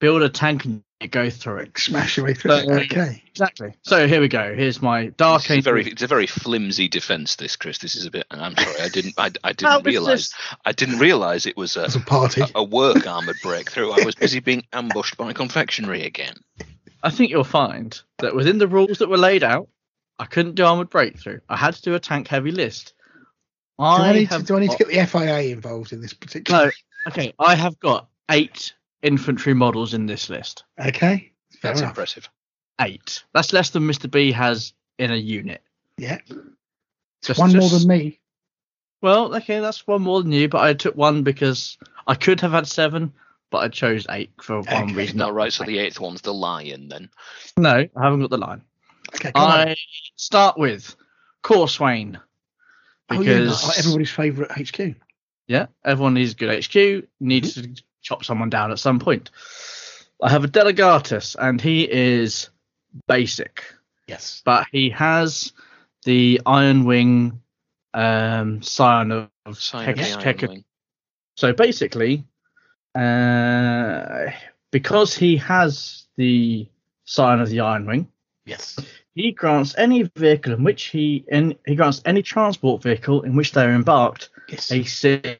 build 0.00 0.22
a 0.22 0.28
tank 0.28 0.64
and 0.64 0.82
you 1.00 1.08
go 1.08 1.30
through 1.30 1.58
it. 1.58 1.78
Smash 1.78 2.16
your 2.16 2.26
way 2.26 2.34
through 2.34 2.52
it. 2.56 2.68
Okay. 2.92 3.22
Exactly. 3.30 3.74
So 3.82 4.06
here 4.06 4.20
we 4.20 4.28
go. 4.28 4.54
Here's 4.54 4.82
my 4.82 5.06
Dark 5.16 5.42
It's 5.42 5.50
a 5.50 5.54
Angel. 5.54 5.72
very, 5.72 5.86
it's 5.90 6.02
a 6.02 6.06
very 6.06 6.26
flimsy 6.26 6.88
defense. 6.88 7.36
This, 7.36 7.56
Chris. 7.56 7.78
This 7.78 7.94
is 7.96 8.04
a 8.06 8.10
bit. 8.10 8.26
I'm 8.30 8.56
sorry. 8.56 8.80
I 8.80 8.88
didn't. 8.88 9.14
I, 9.16 9.30
I 9.42 9.52
didn't 9.52 9.80
is 9.80 9.84
realize. 9.86 10.30
this? 10.30 10.34
I 10.64 10.72
didn't 10.72 10.98
realize 10.98 11.46
it 11.46 11.56
was 11.56 11.76
a, 11.76 11.84
It's 11.84 11.94
a 11.96 12.00
party. 12.00 12.42
a, 12.42 12.48
a 12.56 12.64
work 12.64 13.06
armored 13.06 13.36
breakthrough. 13.42 13.90
I 13.92 14.04
was 14.04 14.14
busy 14.14 14.40
being 14.40 14.64
ambushed 14.72 15.16
by 15.16 15.32
confectionery 15.32 16.04
again. 16.04 16.36
I 17.04 17.10
think 17.10 17.30
you'll 17.30 17.44
find 17.44 18.00
that 18.18 18.34
within 18.34 18.58
the 18.58 18.66
rules 18.66 18.98
that 18.98 19.10
were 19.10 19.18
laid 19.18 19.44
out, 19.44 19.68
I 20.18 20.24
couldn't 20.24 20.54
do 20.54 20.64
armored 20.64 20.88
breakthrough. 20.88 21.40
I 21.48 21.56
had 21.56 21.74
to 21.74 21.82
do 21.82 21.94
a 21.94 22.00
tank 22.00 22.28
heavy 22.28 22.50
list. 22.50 22.94
do, 23.78 23.84
I 23.84 24.08
I 24.08 24.12
need 24.12 24.30
to, 24.30 24.42
do 24.42 24.56
I 24.56 24.60
need 24.60 24.70
to 24.70 24.76
get 24.78 24.88
the 24.88 25.06
FIA 25.06 25.52
involved 25.52 25.92
in 25.92 26.00
this 26.00 26.14
particular? 26.14 26.66
No. 26.66 26.70
Okay, 27.06 27.34
I 27.38 27.54
have 27.54 27.78
got 27.80 28.08
eight 28.30 28.72
infantry 29.02 29.52
models 29.52 29.92
in 29.92 30.06
this 30.06 30.30
list. 30.30 30.64
Okay. 30.80 31.32
Fair 31.50 31.70
That's 31.70 31.80
enough. 31.80 31.90
impressive. 31.90 32.30
Eight. 32.80 33.22
That's 33.34 33.52
less 33.52 33.68
than 33.68 33.82
Mr. 33.82 34.10
B 34.10 34.32
has 34.32 34.72
in 34.98 35.12
a 35.12 35.16
unit. 35.16 35.60
Yeah. 35.98 36.20
Just, 37.22 37.38
One 37.38 37.54
more 37.54 37.68
than 37.68 37.86
me. 37.86 38.20
Well, 39.02 39.36
okay, 39.36 39.60
that's 39.60 39.86
one 39.86 40.00
more 40.00 40.22
than 40.22 40.32
you, 40.32 40.48
but 40.48 40.62
I 40.62 40.72
took 40.72 40.96
one 40.96 41.24
because 41.24 41.76
I 42.06 42.14
could 42.14 42.40
have 42.40 42.52
had 42.52 42.66
seven, 42.66 43.12
but 43.54 43.62
I 43.62 43.68
chose 43.68 44.04
eight 44.10 44.32
for 44.42 44.62
one 44.62 44.84
Okay. 44.84 44.94
reason. 44.94 45.20
All 45.20 45.32
right. 45.32 45.52
So 45.52 45.62
the 45.62 45.78
eighth 45.78 46.00
one's 46.00 46.22
the 46.22 46.34
lion. 46.34 46.88
Then. 46.88 47.08
No, 47.56 47.70
I 47.96 48.02
haven't 48.02 48.18
got 48.20 48.30
the 48.30 48.36
line. 48.38 48.62
Okay. 49.14 49.30
Come 49.30 49.44
on. 49.44 49.68
I 49.68 49.76
start 50.16 50.58
with 50.58 50.96
Corswain. 51.44 52.18
Oh, 53.10 53.20
yeah, 53.20 53.38
Because 53.38 53.64
like 53.68 53.78
everybody's 53.78 54.10
favourite 54.10 54.50
HQ. 54.50 54.96
yeah, 55.46 55.66
everyone 55.84 56.14
needs 56.14 56.32
a 56.32 56.34
good 56.34 56.64
HQ, 56.64 57.06
needs 57.20 57.54
to 57.54 57.70
chop 58.02 58.24
someone 58.24 58.50
down 58.50 58.72
at 58.72 58.80
some 58.80 58.98
point. 58.98 59.30
I 60.20 60.30
have 60.30 60.42
a 60.42 60.48
Delegatus, 60.48 61.36
and 61.38 61.60
he 61.60 61.88
is 61.88 62.48
basic, 63.06 63.62
Yes. 64.08 64.42
but 64.44 64.66
he 64.72 64.90
has 64.90 65.52
the 66.04 66.40
Iron 66.44 66.84
Wing 66.86 67.40
um, 67.92 68.62
Scion 68.62 69.12
of, 69.12 69.30
of 69.46 69.62
Sign 69.62 69.90
of 69.90 69.96
the 69.96 70.02
Kek- 70.02 70.12
Iron 70.12 70.22
Kek- 70.38 70.48
Wing. 70.50 70.64
So 71.36 71.52
basically, 71.52 72.24
uh, 72.94 74.30
because 74.70 75.14
he 75.14 75.36
has 75.36 76.06
the 76.16 76.66
sign 77.04 77.40
of 77.40 77.48
the 77.48 77.60
Iron 77.60 77.86
Wing, 77.86 78.08
Yes. 78.46 78.78
he 79.14 79.32
grants 79.32 79.74
any 79.78 80.02
vehicle 80.16 80.52
in 80.52 80.64
which 80.64 80.84
he 80.84 81.24
in, 81.28 81.56
he 81.66 81.74
grants 81.74 82.02
any 82.04 82.22
transport 82.22 82.82
vehicle 82.82 83.22
in 83.22 83.34
which 83.36 83.52
they 83.52 83.64
are 83.64 83.74
embarked 83.74 84.30
Yes. 84.48 84.70
a 84.72 84.84
six 84.84 85.38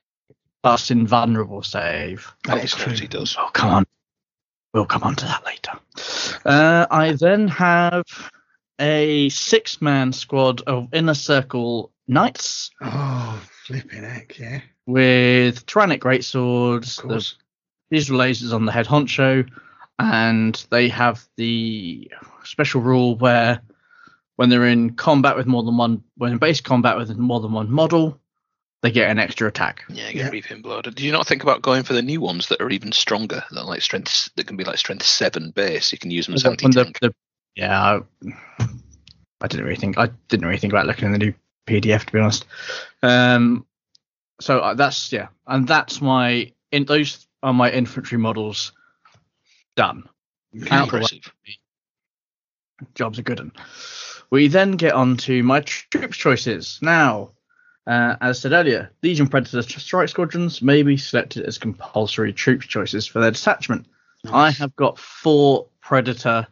plus 0.63 0.91
invulnerable 0.91 1.63
save. 1.63 2.33
That 2.45 2.59
Of 2.59 2.65
is 2.65 2.75
course 2.75 2.85
true. 2.99 3.03
he 3.03 3.07
does. 3.07 3.37
Oh 3.39 3.51
come 3.53 3.71
on, 3.71 3.85
we'll 4.73 4.87
come 4.87 5.03
on 5.03 5.15
to 5.17 5.25
that 5.27 5.45
later. 5.45 5.73
Uh, 6.45 6.87
I 6.91 7.13
then 7.13 7.49
have 7.49 8.05
a 8.81 9.29
six-man 9.29 10.13
squad 10.13 10.61
of 10.63 10.89
inner 10.93 11.15
circle 11.15 11.93
knights 12.09 12.71
Oh, 12.83 13.41
flipping 13.67 14.03
heck, 14.03 14.37
yeah. 14.39 14.61
with 14.87 15.65
Terranic 15.67 16.01
greatswords, 16.01 16.99
Of 17.03 17.09
the 17.09 17.35
course. 17.91 18.01
digital 18.07 18.19
lasers 18.19 18.53
on 18.55 18.65
the 18.67 18.73
head 18.73 18.87
honcho, 18.87 19.49
and 19.99 20.67
they 20.71 20.89
have 20.89 21.25
the 21.37 22.11
special 22.45 22.81
rule 22.81 23.17
where 23.17 23.61
when 24.37 24.49
they're 24.49 24.67
in 24.67 24.91
combat 24.95 25.37
with 25.37 25.47
more 25.47 25.63
than 25.63 25.77
one, 25.77 26.03
when 26.17 26.33
in 26.33 26.39
base 26.39 26.61
combat 26.61 26.97
with 26.97 27.17
more 27.17 27.41
than 27.41 27.53
one 27.53 27.71
model, 27.71 28.21
they 28.83 28.91
get 28.91 29.09
an 29.09 29.19
extra 29.19 29.47
attack. 29.49 29.85
Yeah, 29.89 30.09
Yeah. 30.09 30.25
get 30.25 30.33
reaping 30.33 30.61
blood. 30.61 30.85
Did 30.85 31.01
you 31.01 31.13
not 31.13 31.27
think 31.27 31.43
about 31.43 31.63
going 31.63 31.85
for 31.85 31.93
the 31.95 32.03
new 32.03 32.21
ones 32.21 32.49
that 32.49 32.61
are 32.61 32.69
even 32.71 32.91
stronger? 32.93 33.45
That 33.53 33.65
like 33.67 33.81
strength 33.81 34.29
that 34.37 34.47
can 34.47 34.57
be 34.57 34.65
like 34.65 34.79
strength 34.79 35.07
seven 35.07 35.51
base. 35.53 35.93
You 35.93 35.99
can 35.99 36.11
use 36.11 36.27
them 36.27 36.35
as 36.35 36.45
anti 36.45 36.65
When 36.67 36.73
the- 36.73 36.85
tank. 36.85 36.99
the- 37.01 37.15
yeah, 37.55 38.01
I, 38.21 38.33
I 39.41 39.47
didn't 39.47 39.65
really 39.65 39.77
think 39.79 39.97
I 39.97 40.09
didn't 40.29 40.47
really 40.47 40.59
think 40.59 40.73
about 40.73 40.87
looking 40.87 41.07
in 41.07 41.13
the 41.13 41.19
new 41.19 41.35
PDF 41.69 42.05
to 42.05 42.13
be 42.13 42.19
honest. 42.19 42.45
Um, 43.03 43.65
so 44.41 44.59
uh, 44.59 44.75
that's 44.75 45.13
yeah, 45.13 45.29
and 45.47 45.67
that's 45.69 46.01
my 46.01 46.53
in 46.73 46.85
those 46.85 47.27
are 47.45 47.53
my 47.53 47.71
infantry 47.71 48.19
models 48.19 48.73
done. 49.77 50.09
Out 50.71 50.91
the 50.91 50.97
way. 50.97 51.03
Impressive. 51.03 51.33
job's 52.95 53.19
are 53.19 53.23
good 53.23 53.39
one. 53.39 53.53
We 54.31 54.49
then 54.49 54.73
get 54.73 54.95
on 54.95 55.17
to 55.19 55.43
my 55.43 55.61
troops 55.61 56.17
choices. 56.17 56.79
Now, 56.83 57.31
uh, 57.87 58.17
as 58.21 58.41
said 58.41 58.53
earlier, 58.53 58.91
Legion 59.03 59.29
Predator 59.29 59.63
strike 59.63 60.09
squadrons 60.09 60.63
may 60.63 60.83
be 60.83 60.97
selected 60.97 61.45
as 61.45 61.59
compulsory 61.59 62.33
troops 62.33 62.67
choices 62.67 63.07
for 63.07 63.21
their 63.21 63.31
detachment. 63.31 63.87
I 64.33 64.51
have 64.51 64.75
got 64.77 64.99
four 64.99 65.67
Predator 65.83 66.47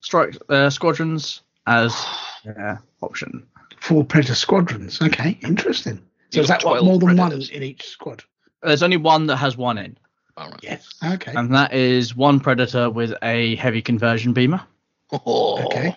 strike 0.00 0.36
uh, 0.48 0.70
squadrons 0.70 1.42
as 1.68 1.94
uh, 2.58 2.76
option. 3.00 3.46
Four 3.80 4.04
Predator 4.04 4.34
squadrons. 4.34 5.00
Okay, 5.00 5.38
interesting. 5.42 5.98
So 6.30 6.40
You've 6.40 6.44
is 6.44 6.48
that 6.48 6.64
what 6.64 6.82
more 6.82 6.98
than 6.98 7.16
Predators. 7.16 7.48
one 7.48 7.56
in 7.56 7.62
each 7.62 7.86
squad? 7.86 8.24
There's 8.62 8.82
only 8.82 8.96
one 8.96 9.28
that 9.28 9.36
has 9.36 9.56
one 9.56 9.78
in, 9.78 9.96
All 10.36 10.50
right. 10.50 10.60
Yes. 10.62 10.88
Okay. 11.04 11.32
and 11.34 11.54
that 11.54 11.72
is 11.72 12.14
one 12.14 12.40
Predator 12.40 12.90
with 12.90 13.14
a 13.22 13.56
heavy 13.56 13.80
conversion 13.82 14.32
beamer 14.32 14.60
Oh, 15.12 15.64
okay. 15.66 15.96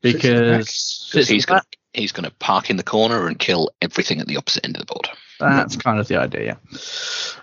because 0.00 0.30
Because 0.30 0.70
sits 0.70 1.28
he's 1.28 1.46
going 1.46 1.58
back. 1.58 1.76
he's 1.92 2.12
going 2.12 2.24
to 2.24 2.34
park 2.36 2.70
in 2.70 2.76
the 2.76 2.82
corner 2.82 3.26
and 3.26 3.38
kill 3.38 3.70
everything 3.82 4.20
at 4.20 4.26
the 4.26 4.36
opposite 4.36 4.64
end 4.64 4.76
of 4.76 4.80
the 4.86 4.92
board. 4.92 5.08
That's 5.38 5.76
kind 5.76 5.98
of 6.00 6.08
the 6.08 6.16
idea. 6.16 6.58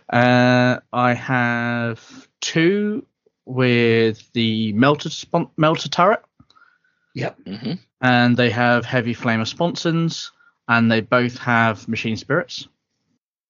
Uh, 0.10 0.80
I 0.94 1.14
have 1.14 2.28
two 2.42 3.06
with 3.46 4.32
the 4.34 4.74
melter 4.74 5.10
spon- 5.10 5.50
melter 5.58 5.90
turret, 5.90 6.24
Yep. 7.14 7.38
hmm 7.48 7.72
and 8.02 8.38
they 8.38 8.52
have 8.52 8.86
heavy 8.86 9.16
flamer 9.16 9.48
sponsons, 9.48 10.32
and 10.68 10.92
they 10.92 11.02
both 11.02 11.38
have 11.40 11.88
machine 11.88 12.16
spirits. 12.18 12.68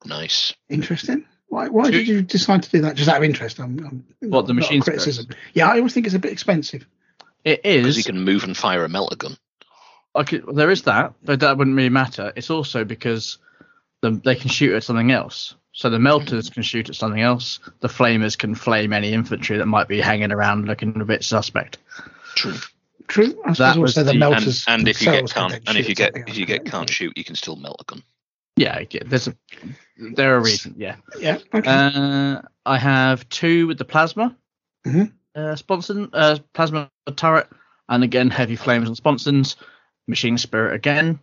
Nice. 0.05 0.53
Interesting. 0.69 1.25
Why? 1.47 1.67
Why 1.69 1.85
Two- 1.85 1.91
did 1.91 2.07
you 2.07 2.21
decide 2.21 2.63
to 2.63 2.69
do 2.69 2.81
that? 2.81 2.95
Just 2.95 3.09
out 3.09 3.17
of 3.17 3.23
interest. 3.23 3.59
I'm, 3.59 3.79
I'm 4.21 4.29
What, 4.29 4.47
the 4.47 4.53
machine 4.53 4.81
criticism. 4.81 5.27
Yeah, 5.53 5.69
I 5.69 5.77
always 5.77 5.93
think 5.93 6.05
it's 6.05 6.15
a 6.15 6.19
bit 6.19 6.31
expensive. 6.31 6.85
It 7.43 7.61
is 7.63 7.83
Because 7.83 7.97
you 7.97 8.03
can 8.03 8.21
move 8.23 8.43
and 8.43 8.55
fire 8.55 8.83
a 8.83 8.89
melter 8.89 9.15
gun. 9.15 9.37
I 10.13 10.23
could, 10.23 10.43
there 10.55 10.71
is 10.71 10.83
that, 10.83 11.13
but 11.23 11.39
that 11.41 11.57
wouldn't 11.57 11.75
really 11.75 11.89
matter. 11.89 12.33
It's 12.35 12.49
also 12.49 12.83
because 12.83 13.37
the, 14.01 14.11
they 14.11 14.35
can 14.35 14.49
shoot 14.49 14.75
at 14.75 14.83
something 14.83 15.11
else. 15.11 15.55
So 15.71 15.89
the 15.89 15.99
melters 15.99 16.47
hmm. 16.47 16.53
can 16.55 16.63
shoot 16.63 16.89
at 16.89 16.95
something 16.95 17.21
else. 17.21 17.59
The 17.81 17.87
flamers 17.87 18.35
can 18.37 18.55
flame 18.55 18.93
any 18.93 19.13
infantry 19.13 19.57
that 19.57 19.67
might 19.67 19.87
be 19.87 20.01
hanging 20.01 20.31
around 20.31 20.65
looking 20.65 20.99
a 20.99 21.05
bit 21.05 21.23
suspect. 21.23 21.77
True. 22.35 22.55
True. 23.07 23.39
I 23.45 23.49
That 23.53 23.55
suppose 23.73 23.77
was 23.77 23.97
also 23.97 24.03
the, 24.03 24.05
the- 24.05 24.11
and- 24.11 24.23
And, 24.23 24.31
melters. 24.33 24.65
and 24.67 24.87
if 24.87 25.01
you 25.01 25.05
get 25.05 25.17
themselves 25.19 25.33
can 25.33 25.49
can't 25.51 25.65
then 25.65 25.75
and 25.75 25.77
if 25.77 25.87
you 25.89 25.95
get 25.95 26.17
if 26.17 26.37
you 26.37 26.45
get 26.45 26.65
can't 26.65 26.71
can't 26.71 26.89
shoot, 26.89 27.13
you 27.15 27.23
can 27.23 27.35
still 27.35 27.55
melt 27.55 27.77
a 27.79 27.83
gun. 27.85 28.03
Yeah, 28.57 28.83
yeah, 28.89 29.03
there's 29.05 29.27
a 29.27 29.35
there 29.97 30.35
are 30.35 30.41
reasons. 30.41 30.75
Yeah. 30.77 30.97
Yeah. 31.19 31.37
Okay. 31.53 31.69
Uh, 31.69 32.41
I 32.65 32.77
have 32.77 33.27
two 33.29 33.67
with 33.67 33.77
the 33.77 33.85
plasma 33.85 34.35
Mhm. 34.85 35.11
uh, 35.35 35.55
sponson, 35.55 36.09
uh, 36.13 36.39
plasma 36.53 36.89
turret, 37.15 37.47
and 37.89 38.03
again 38.03 38.29
heavy 38.29 38.55
flames 38.55 38.87
and 38.87 38.97
sponsons, 38.97 39.55
machine 40.07 40.37
spirit 40.37 40.73
again. 40.75 41.19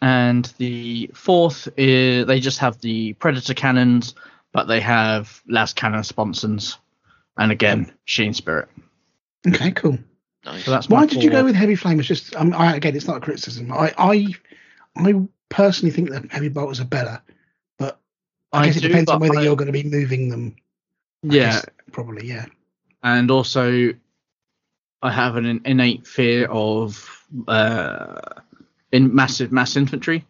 And 0.00 0.44
the 0.58 1.10
fourth 1.14 1.68
is 1.76 2.26
they 2.26 2.38
just 2.40 2.58
have 2.58 2.80
the 2.80 3.14
predator 3.14 3.54
cannons, 3.54 4.14
but 4.52 4.68
they 4.68 4.80
have 4.80 5.42
lascannon 5.50 6.04
sponsons, 6.04 6.78
and 7.36 7.50
again 7.50 7.92
machine 8.04 8.34
spirit. 8.34 8.68
okay. 9.46 9.72
Cool. 9.72 9.98
Nice. 10.44 10.64
So 10.64 10.70
that's 10.70 10.88
Why 10.88 11.06
did 11.06 11.22
you 11.22 11.30
go 11.30 11.44
with 11.44 11.56
heavy 11.56 11.74
flames? 11.74 12.06
Just 12.06 12.36
um, 12.36 12.52
I, 12.54 12.76
again, 12.76 12.94
it's 12.94 13.06
not 13.08 13.16
a 13.16 13.20
criticism. 13.20 13.72
I, 13.72 13.92
I, 13.98 14.34
I 14.96 15.14
personally 15.48 15.92
think 15.92 16.10
that 16.10 16.30
heavy 16.30 16.48
bolters 16.48 16.80
are 16.80 16.84
better, 16.84 17.20
but 17.78 17.98
I, 18.52 18.60
I 18.62 18.66
guess 18.66 18.76
it 18.76 18.80
depends 18.80 19.10
on 19.10 19.20
whether 19.20 19.38
I- 19.38 19.42
you're 19.42 19.56
going 19.56 19.66
to 19.66 19.72
be 19.72 19.84
moving 19.84 20.28
them. 20.28 20.56
I 21.24 21.34
Yeah, 21.34 21.50
guess, 21.52 21.66
probably. 21.92 22.26
Yeah. 22.28 22.46
and 23.02 23.30
also 23.30 23.92
I 25.02 25.12
have 25.12 25.36
an 25.36 25.60
innate 25.64 26.06
fear 26.06 26.46
of 26.46 27.24
uh, 27.46 28.20
in 28.92 29.14
massive 29.14 29.52
mass 29.52 29.76
infantry. 29.76 30.24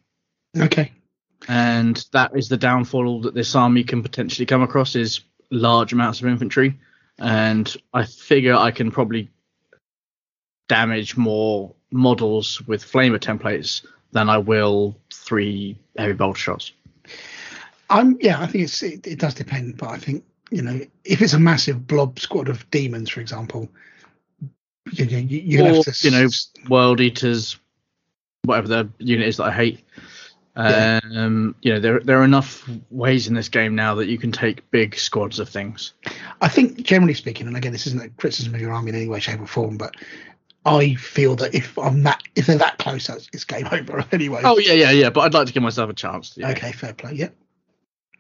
Okay. 0.57 0.93
and 1.47 2.05
that 2.13 2.37
is 2.37 2.49
the 2.49 2.57
downfall 2.57 3.21
that 3.23 3.35
this 3.35 3.55
army 3.55 3.85
can 3.85 4.03
potentially 4.03 4.45
come 4.47 4.63
across 4.63 4.97
is 4.97 5.21
large 5.51 5.93
amounts 5.93 6.21
of 6.21 6.27
infantry 6.27 6.77
and 7.21 7.77
i 7.95 8.05
figure 8.05 8.55
i 8.57 8.71
can 8.71 8.91
probably 8.91 9.31
damage 10.69 11.17
more 11.17 11.73
models 11.93 12.61
with 12.67 12.83
flamer 12.85 13.19
templates 13.19 13.87
than 14.13 14.29
i 14.29 14.39
will 14.39 14.97
three 15.13 15.77
heavy 15.97 16.13
bolt 16.15 16.37
shots 16.37 16.73
I'm. 17.91 18.19
Yeah. 18.21 18.39
I 18.43 18.47
think 18.47 18.65
it's. 18.65 18.83
It, 18.83 19.07
it 19.07 19.19
does 19.19 19.33
depend, 19.33 19.79
but 19.79 19.89
I 19.89 19.97
think 19.97 20.23
you 20.51 20.61
know 20.61 20.79
if 21.05 21.23
it's 21.23 21.33
a 21.33 21.39
massive 21.39 21.87
blob 21.87 22.19
squad 22.19 22.49
of 22.49 22.71
demons, 22.71 23.09
for 23.09 23.21
example, 23.23 23.67
you, 24.93 25.07
you, 25.07 25.19
you- 25.39 25.65
or 25.65 25.75
have 25.77 25.85
to. 25.85 25.95
you 26.03 26.11
know 26.11 26.29
world 26.69 27.01
eaters 27.01 27.57
whatever 28.45 28.69
the 28.69 28.89
unit 28.99 29.27
is 29.27 29.39
that 29.39 29.45
i 29.45 29.53
hate 29.53 29.81
Yeah. 30.57 31.01
um 31.15 31.55
you 31.63 31.73
know 31.73 31.81
there 31.81 32.01
there 32.01 32.21
are 32.21 32.25
enough 32.25 32.69
ways 32.91 33.27
in 33.27 33.35
this 33.35 33.49
game 33.49 33.75
now 33.75 33.95
that 33.97 34.07
you 34.09 34.19
can 34.19 34.33
take 34.33 34.71
big 34.71 34.95
squads 34.99 35.39
of 35.39 35.49
things 35.49 35.93
I 36.41 36.49
think 36.49 36.83
generally 36.83 37.15
speaking, 37.15 37.47
and 37.49 37.57
again, 37.57 37.73
this 37.73 37.87
isn't 37.89 38.03
a 38.03 38.09
criticism 38.11 38.55
of 38.55 38.61
your 38.61 38.73
army 38.73 38.91
in 38.91 38.95
any 38.97 39.09
way, 39.09 39.19
shape, 39.19 39.41
or 39.41 39.47
form, 39.47 39.77
but 39.77 39.97
I 40.69 40.95
feel 40.95 41.37
that 41.37 41.55
if 41.55 41.79
I'm 41.79 42.03
that, 42.05 42.23
if 42.35 42.47
they're 42.47 42.59
that 42.59 42.79
close, 42.79 43.09
it's 43.09 43.45
game 43.45 43.67
over 43.73 44.05
anyway. 44.13 44.43
oh 44.45 44.59
yeah 44.59 44.73
yeah 44.73 44.91
yeah 44.91 45.11
but 45.11 45.21
i'd 45.23 45.35
like 45.35 45.47
to 45.47 45.53
give 45.53 45.63
myself 45.63 45.91
a 45.91 45.95
chance 45.95 46.31
to 46.31 46.51
okay, 46.51 46.73
fair 46.73 46.93
play. 46.95 47.15
Yeah. 47.15 47.29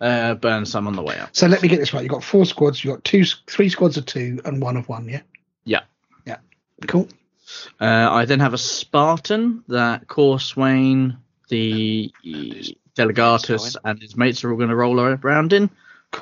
uh, 0.01 0.35
burn 0.35 0.65
some 0.67 0.87
on 0.87 0.95
the 0.95 1.03
way 1.03 1.19
up. 1.19 1.31
So 1.33 1.47
let 1.47 1.63
me 1.63 1.69
get 1.69 1.79
this 1.79 1.93
right. 1.93 2.03
You've 2.03 2.13
got 2.13 2.25
four 2.25 2.47
squads. 2.47 2.83
You've 2.85 2.95
got 2.95 3.05
two, 3.05 3.25
three 3.47 3.69
squads 3.69 3.97
of 3.97 4.07
two, 4.07 4.41
and 4.45 4.63
one 4.63 4.77
of 4.77 4.89
one. 4.89 5.09
Yeah. 5.09 5.23
Yeah. 5.65 5.81
Yeah. 6.25 6.37
Cool. 6.87 7.09
Uh, 7.81 8.09
I 8.11 8.25
then 8.27 8.41
have 8.41 8.55
a 8.55 8.59
Spartan 8.59 9.65
that 9.69 10.07
Corswain, 10.07 11.17
the 11.49 12.13
Delegatus, 12.95 13.77
and 13.85 14.01
his 14.01 14.17
mates 14.17 14.45
are 14.45 14.51
all 14.51 14.57
going 14.57 14.69
to 14.69 14.77
roll 14.77 15.01
around 15.01 15.53
in. 15.53 15.71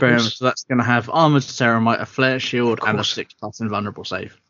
So 0.00 0.44
that's 0.44 0.64
going 0.64 0.78
to 0.78 0.84
have 0.84 1.08
armored 1.12 1.42
ceramite, 1.42 2.00
a 2.00 2.06
flare 2.06 2.40
shield, 2.40 2.80
and 2.86 2.98
a 2.98 3.04
six 3.04 3.34
plus 3.34 3.60
invulnerable 3.60 4.04
save. 4.04 4.40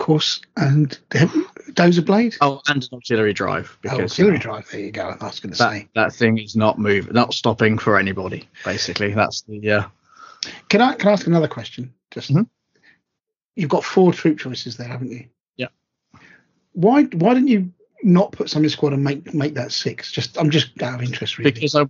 Course. 0.00 0.40
And 0.56 0.98
Dozer 1.10 2.04
Blade. 2.04 2.34
Oh, 2.40 2.62
and 2.68 2.82
an 2.82 2.88
auxiliary 2.96 3.34
drive 3.34 3.70
Oh, 3.70 3.78
because 3.82 4.00
auxiliary 4.00 4.38
uh, 4.38 4.40
drive. 4.40 4.68
There 4.70 4.80
you 4.80 4.90
go. 4.90 5.14
I 5.20 5.26
was 5.26 5.40
going 5.40 5.52
to 5.52 5.58
that 5.58 5.72
say. 5.72 5.88
that 5.94 6.12
thing 6.14 6.38
is 6.38 6.56
not 6.56 6.78
moving, 6.78 7.12
not 7.12 7.34
stopping 7.34 7.76
for 7.76 7.98
anybody. 7.98 8.48
Basically, 8.64 9.12
that's 9.12 9.42
the 9.42 9.70
uh, 9.70 9.82
Can 10.70 10.80
I 10.80 10.94
can 10.94 11.10
I 11.10 11.12
ask 11.12 11.26
another 11.26 11.48
question? 11.48 11.92
Just 12.10 12.32
Mhm. 12.32 12.48
you've 13.56 13.68
got 13.68 13.84
four 13.84 14.12
troop 14.14 14.38
choices 14.38 14.78
there, 14.78 14.88
haven't 14.88 15.12
you? 15.12 15.26
Yeah. 15.56 15.68
Why 16.72 17.02
why 17.04 17.34
didn't 17.34 17.48
you 17.48 17.70
not 18.02 18.32
put 18.32 18.48
some 18.48 18.64
in 18.64 18.70
squad 18.70 18.94
and 18.94 19.04
make 19.04 19.34
make 19.34 19.54
that 19.54 19.70
six? 19.70 20.10
Just 20.10 20.38
I'm 20.38 20.48
just 20.50 20.80
out 20.82 20.94
of 20.94 21.02
interest, 21.02 21.36
really. 21.36 21.50
because 21.52 21.74
I 21.76 21.84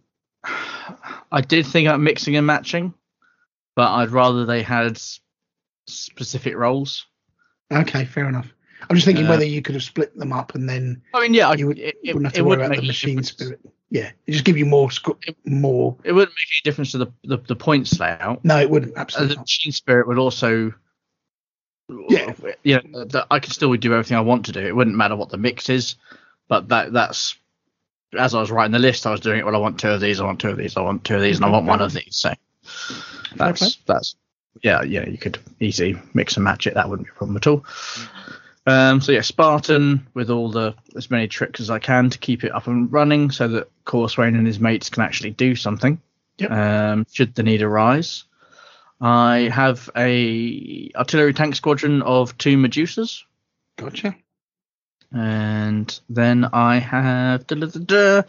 I 1.31 1.41
did 1.43 1.65
think 1.65 1.87
about 1.87 2.01
mixing 2.01 2.35
and 2.37 2.47
matching, 2.47 2.93
but 3.77 3.89
I'd 3.93 4.11
rather 4.11 4.45
they 4.47 4.63
had 4.65 5.01
specific 5.87 6.57
roles. 6.57 7.07
Okay, 7.73 8.05
fair 8.05 8.29
enough. 8.29 8.53
I'm 8.89 8.97
just 8.97 9.07
thinking 9.07 9.27
Uh, 9.27 9.31
whether 9.31 9.45
you 9.45 9.63
could 9.63 9.75
have 9.75 9.85
split 9.85 10.17
them 10.17 10.33
up 10.33 10.55
and 10.55 10.69
then 10.69 11.03
I 11.15 11.21
mean, 11.21 11.35
yeah, 11.35 11.53
you 11.53 11.67
would, 11.67 11.79
it, 11.79 11.97
wouldn't 12.05 12.27
have 12.27 12.33
to 12.35 12.43
worry 12.43 12.57
about 12.57 12.71
make 12.71 12.81
the 12.81 12.87
machine 12.87 13.23
spirit. 13.23 13.61
Yeah, 13.91 14.11
it 14.27 14.33
just 14.33 14.45
give 14.45 14.57
you 14.57 14.67
more 14.67 14.89
more. 15.45 15.97
It 16.05 16.13
wouldn't 16.13 16.31
make 16.31 16.65
any 16.65 16.71
difference 16.71 16.93
to 16.93 16.99
the 16.99 17.13
the, 17.25 17.39
the 17.39 17.57
points 17.57 17.99
layout. 17.99 18.45
No, 18.45 18.59
it 18.59 18.71
wouldn't. 18.71 18.97
Uh, 18.97 19.01
Absolutely 19.01 19.35
the 19.35 19.39
not. 19.39 19.45
machine 19.45 19.73
spirit 19.73 20.09
would 20.09 20.19
also. 20.19 20.73
Yeah. 22.09 22.33
yeah, 22.63 22.79
the, 22.83 23.27
I 23.33 23.41
can 23.41 23.51
still 23.51 23.75
do 23.75 23.93
everything 23.93 24.17
I 24.17 24.21
want 24.21 24.47
to 24.47 24.53
do. 24.53 24.61
It 24.61 24.77
wouldn't 24.77 24.97
matter 24.97 25.17
what 25.17 25.31
the 25.31 25.39
mix 25.39 25.69
is, 25.69 25.97
but 26.47 26.69
that 26.69 26.93
that's 26.93 27.37
as 28.17 28.35
I 28.35 28.41
was 28.41 28.51
writing 28.51 28.73
the 28.73 28.79
list, 28.79 29.07
I 29.07 29.11
was 29.11 29.21
doing 29.21 29.41
it. 29.41 29.45
Well, 29.45 29.57
I 29.57 29.59
want 29.59 29.79
two 29.79 29.89
of 29.89 30.01
these. 30.01 30.21
I 30.21 30.25
want 30.25 30.41
two 30.41 30.51
of 30.51 30.57
these. 30.57 30.77
I 30.77 30.83
want 30.83 31.05
two 31.05 31.17
of 31.17 31.23
these, 31.23 31.37
and 31.37 31.45
I 31.45 31.51
want 31.51 31.67
one 31.67 31.81
of 31.81 31.93
these. 31.93 32.17
So 32.17 32.33
that's 33.37 33.77
that's 33.87 34.17
yeah, 34.63 34.83
yeah. 34.83 35.09
You 35.09 35.19
could 35.19 35.39
easily 35.61 35.97
mix 36.15 36.37
and 36.37 36.45
match 36.45 36.67
it. 36.67 36.75
That 36.75 36.89
wouldn't 36.89 37.07
be 37.07 37.13
a 37.13 37.15
problem 37.15 37.37
at 37.37 37.47
all. 37.47 37.65
Um, 38.67 39.01
so 39.01 39.13
yeah, 39.13 39.23
Spartan 39.23 40.07
with 40.15 40.31
all 40.31 40.51
the 40.51 40.75
as 40.97 41.11
many 41.11 41.29
tricks 41.29 41.61
as 41.61 41.71
I 41.71 41.79
can 41.79 42.11
to 42.11 42.19
keep 42.19 42.45
it 42.45 42.55
up 42.55 42.67
and 42.67 42.93
running, 42.93 43.31
so 43.31 43.49
that 43.49 43.71
Corswain 43.85 44.37
and 44.37 44.47
his 44.47 44.61
mates 44.61 44.91
can 44.91 45.03
actually 45.03 45.31
do 45.31 45.57
something. 45.57 46.01
Yep. 46.39 46.51
Um, 46.51 47.07
should 47.11 47.35
the 47.35 47.43
need 47.43 47.63
arise, 47.63 48.25
I 49.01 49.51
have 49.53 49.89
a 49.97 50.91
artillery 50.95 51.35
tank 51.35 51.57
squadron 51.57 52.03
of 52.03 52.37
two 52.39 52.57
Medusas, 52.57 53.25
Gotcha. 53.77 54.15
and 55.13 56.01
then 56.09 56.47
I 56.53 56.79
have 56.79 57.47
da, 57.47 57.57
da, 57.57 57.67
da, 57.67 57.81
da, 57.81 58.23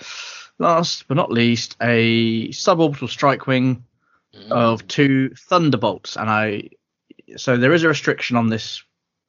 last 0.60 1.08
but 1.08 1.18
not 1.18 1.32
least 1.32 1.76
a 1.82 2.50
suborbital 2.50 3.10
strike 3.10 3.48
wing 3.48 3.84
of 4.50 4.88
two 4.88 5.30
thunderbolts 5.36 6.16
and 6.16 6.30
i 6.30 6.70
so 7.38 7.58
there 7.58 7.74
is 7.74 7.84
a 7.84 7.88
restriction 7.88 8.38
on 8.38 8.48
this 8.48 8.84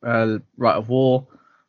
uh, 0.06 0.39
right 0.56 0.76
of 0.76 0.89
war 0.89 1.26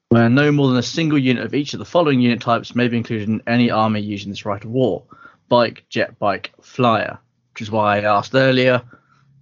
where 0.10 0.30
no 0.30 0.52
more 0.52 0.68
than 0.68 0.78
a 0.78 0.84
single 0.84 1.18
unit 1.18 1.44
of 1.44 1.54
each 1.54 1.74
of 1.74 1.80
the 1.80 1.86
following 1.86 2.20
unit 2.20 2.42
types 2.42 2.76
may 2.76 2.88
be 2.88 2.98
included 2.98 3.28
in 3.28 3.42
any 3.48 3.70
army 3.72 4.00
using 4.02 4.30
this 4.30 4.46
right 4.46 4.64
of 4.64 4.70
war 4.70 5.04
bike 5.50 5.84
jet 5.90 6.18
bike 6.20 6.52
flyer 6.62 7.18
which 7.54 7.62
is 7.62 7.72
why 7.72 7.98
i 7.98 8.04
asked 8.04 8.34
earlier 8.36 8.82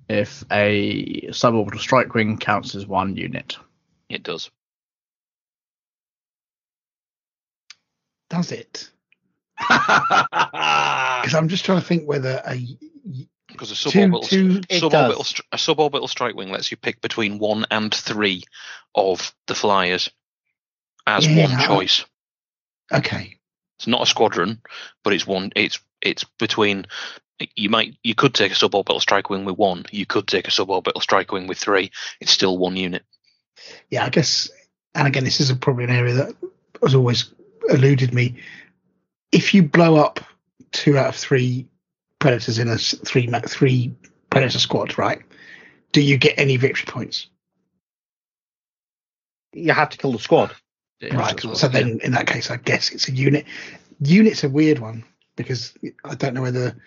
if 0.10 0.44
a 0.52 1.22
suborbital 1.30 1.80
strike 1.80 2.14
wing 2.14 2.38
counts 2.38 2.76
as 2.76 2.86
one 2.86 3.16
unit 3.16 3.58
It 4.10 4.24
does. 4.24 4.50
Does 8.30 8.52
it? 8.52 8.90
Because 11.22 11.36
I'm 11.36 11.50
just 11.50 11.66
trying 11.66 11.80
to 11.80 11.86
think 11.86 12.08
whether 12.08 12.42
a 12.48 12.58
Because 13.52 13.72
a 13.72 13.76
two 13.76 14.00
suborbital, 14.00 14.28
two. 14.28 14.62
It 14.70 14.82
suborbital, 14.82 15.42
a 15.52 15.58
suborbital 15.58 16.10
strike 16.10 16.36
wing 16.36 16.52
lets 16.52 16.72
you 16.72 16.78
pick 16.78 17.02
between 17.02 17.40
one 17.40 17.66
and 17.72 17.94
three 17.94 18.44
of 18.96 19.34
the 19.48 19.56
flyers 19.56 20.10
as 21.08 21.28
Yeah, 21.28 21.48
one 21.48 21.60
choice. 21.60 22.06
Okay. 22.92 23.38
It's 23.80 23.88
not 23.88 24.04
a 24.04 24.06
squadron, 24.06 24.62
but 25.04 25.14
it's 25.14 25.26
one. 25.26 25.52
It's 25.56 25.80
it's 26.02 26.24
between. 26.40 26.86
You 27.56 27.72
might 27.72 27.98
you 28.04 28.14
could 28.14 28.36
take 28.36 28.52
a 28.52 28.56
suborbital 28.56 29.02
strike 29.02 29.30
wing 29.30 29.46
with 29.46 29.58
one. 29.58 29.86
You 29.92 30.06
could 30.06 30.28
take 30.28 30.48
a 30.48 30.52
suborbital 30.52 31.02
strike 31.02 31.32
wing 31.32 31.48
with 31.48 31.58
three. 31.58 31.92
It's 32.20 32.32
still 32.32 32.58
one 32.58 32.78
unit. 32.78 33.04
Yeah, 33.90 34.06
I 34.06 34.10
guess. 34.10 34.50
And 34.94 35.08
again, 35.08 35.24
this 35.24 35.40
is 35.40 35.50
a, 35.50 35.56
probably 35.56 35.86
an 35.86 35.90
area 35.90 36.14
that 36.14 36.36
has 36.84 36.94
always 36.94 37.34
eluded 37.70 38.14
me. 38.14 38.36
If 39.32 39.54
you 39.54 39.64
blow 39.64 39.96
up 39.96 40.20
two 40.72 40.98
out 40.98 41.08
of 41.08 41.16
three 41.16 41.68
predators 42.22 42.58
in 42.60 42.70
a 42.70 42.78
three 42.78 43.28
three 43.48 43.94
predator 44.30 44.60
squad, 44.60 44.98
right? 44.98 45.22
Do 45.92 46.00
you 46.02 46.18
get 46.18 46.36
any 46.38 46.56
victory 46.56 46.86
points? 46.90 47.28
you 49.54 49.74
have 49.74 49.90
to 49.90 49.98
kill 49.98 50.14
the 50.14 50.20
squad. 50.20 50.56
Yeah, 51.02 51.16
Right. 51.16 51.32
that's 51.32 51.44
what- 51.44 51.58
So 51.58 51.68
then, 51.68 52.00
in 52.04 52.14
that 52.14 52.26
case, 52.26 52.50
I 52.50 52.56
guess 52.56 52.90
it's 52.92 53.10
a 53.10 53.12
unit. 53.12 53.46
Unit's 54.00 54.46
a 54.46 54.50
weird 54.50 54.80
one 54.80 55.04
because 55.36 55.74
I 56.06 56.16
don't 56.16 56.34
know 56.34 56.42
whether. 56.42 56.78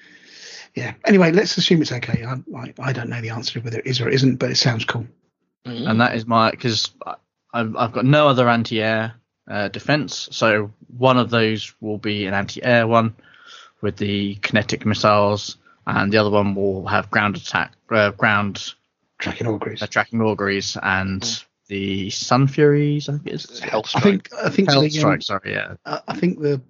Yeah. 0.75 0.95
Anyway, 1.05 1.31
let's 1.31 1.57
assume 1.59 1.83
it's 1.83 1.93
okay. 1.93 2.25
I, 2.25 2.37
I, 2.57 2.73
I 2.79 2.93
don't 2.95 3.11
know 3.11 3.21
the 3.21 3.31
answer 3.31 3.61
whether 3.61 3.79
it 3.81 3.87
is 3.87 4.01
or 4.01 4.09
it 4.09 4.15
isn't, 4.15 4.37
but 4.37 4.51
it 4.51 4.57
sounds 4.57 4.85
cool. 4.87 5.07
Mm. 5.67 5.91
and 5.91 6.01
that 6.01 6.15
is 6.15 6.27
my 6.27 6.51
because 6.51 6.91
I've, 7.53 7.75
I've 7.77 7.93
got 7.93 8.05
no 8.05 8.29
other 8.29 8.49
anti-air 8.49 9.15
uh, 9.51 9.69
defense, 9.69 10.29
so 10.31 10.71
one 10.97 11.19
of 11.19 11.29
those 11.31 11.75
will 11.81 11.99
be 11.99 12.27
an 12.27 12.35
anti-air 12.35 12.87
one 12.87 13.15
with 13.85 13.97
the 13.99 14.35
kinetic 14.37 14.85
missiles, 14.85 15.57
and 15.87 16.13
the 16.13 16.17
other 16.19 16.31
one 16.31 16.55
will 16.57 16.87
have 16.89 17.11
ground 17.11 17.37
attack, 17.37 17.73
uh, 17.91 18.11
ground 18.13 18.75
Tracking 19.19 19.47
auguries. 19.47 19.83
uh, 19.83 19.87
tracking 19.87 20.21
auguries, 20.23 20.77
and 20.83 21.45
the 21.69 22.11
Sun 22.11 22.49
Furies. 22.49 23.09
I 23.09 23.13
think 23.13 23.27
it's 23.27 23.59
Hell 23.61 23.85
I 23.95 24.01
think. 24.01 24.29
I 24.35 24.49
think. 24.49 24.71
Hell 24.71 24.81
the, 24.81 24.87
um, 24.87 24.91
Strike. 24.91 25.23
Sorry, 25.23 25.53
yeah. 25.53 25.75
I 25.87 26.01
I 26.09 26.17
think 26.17 26.41
the. 26.41 26.61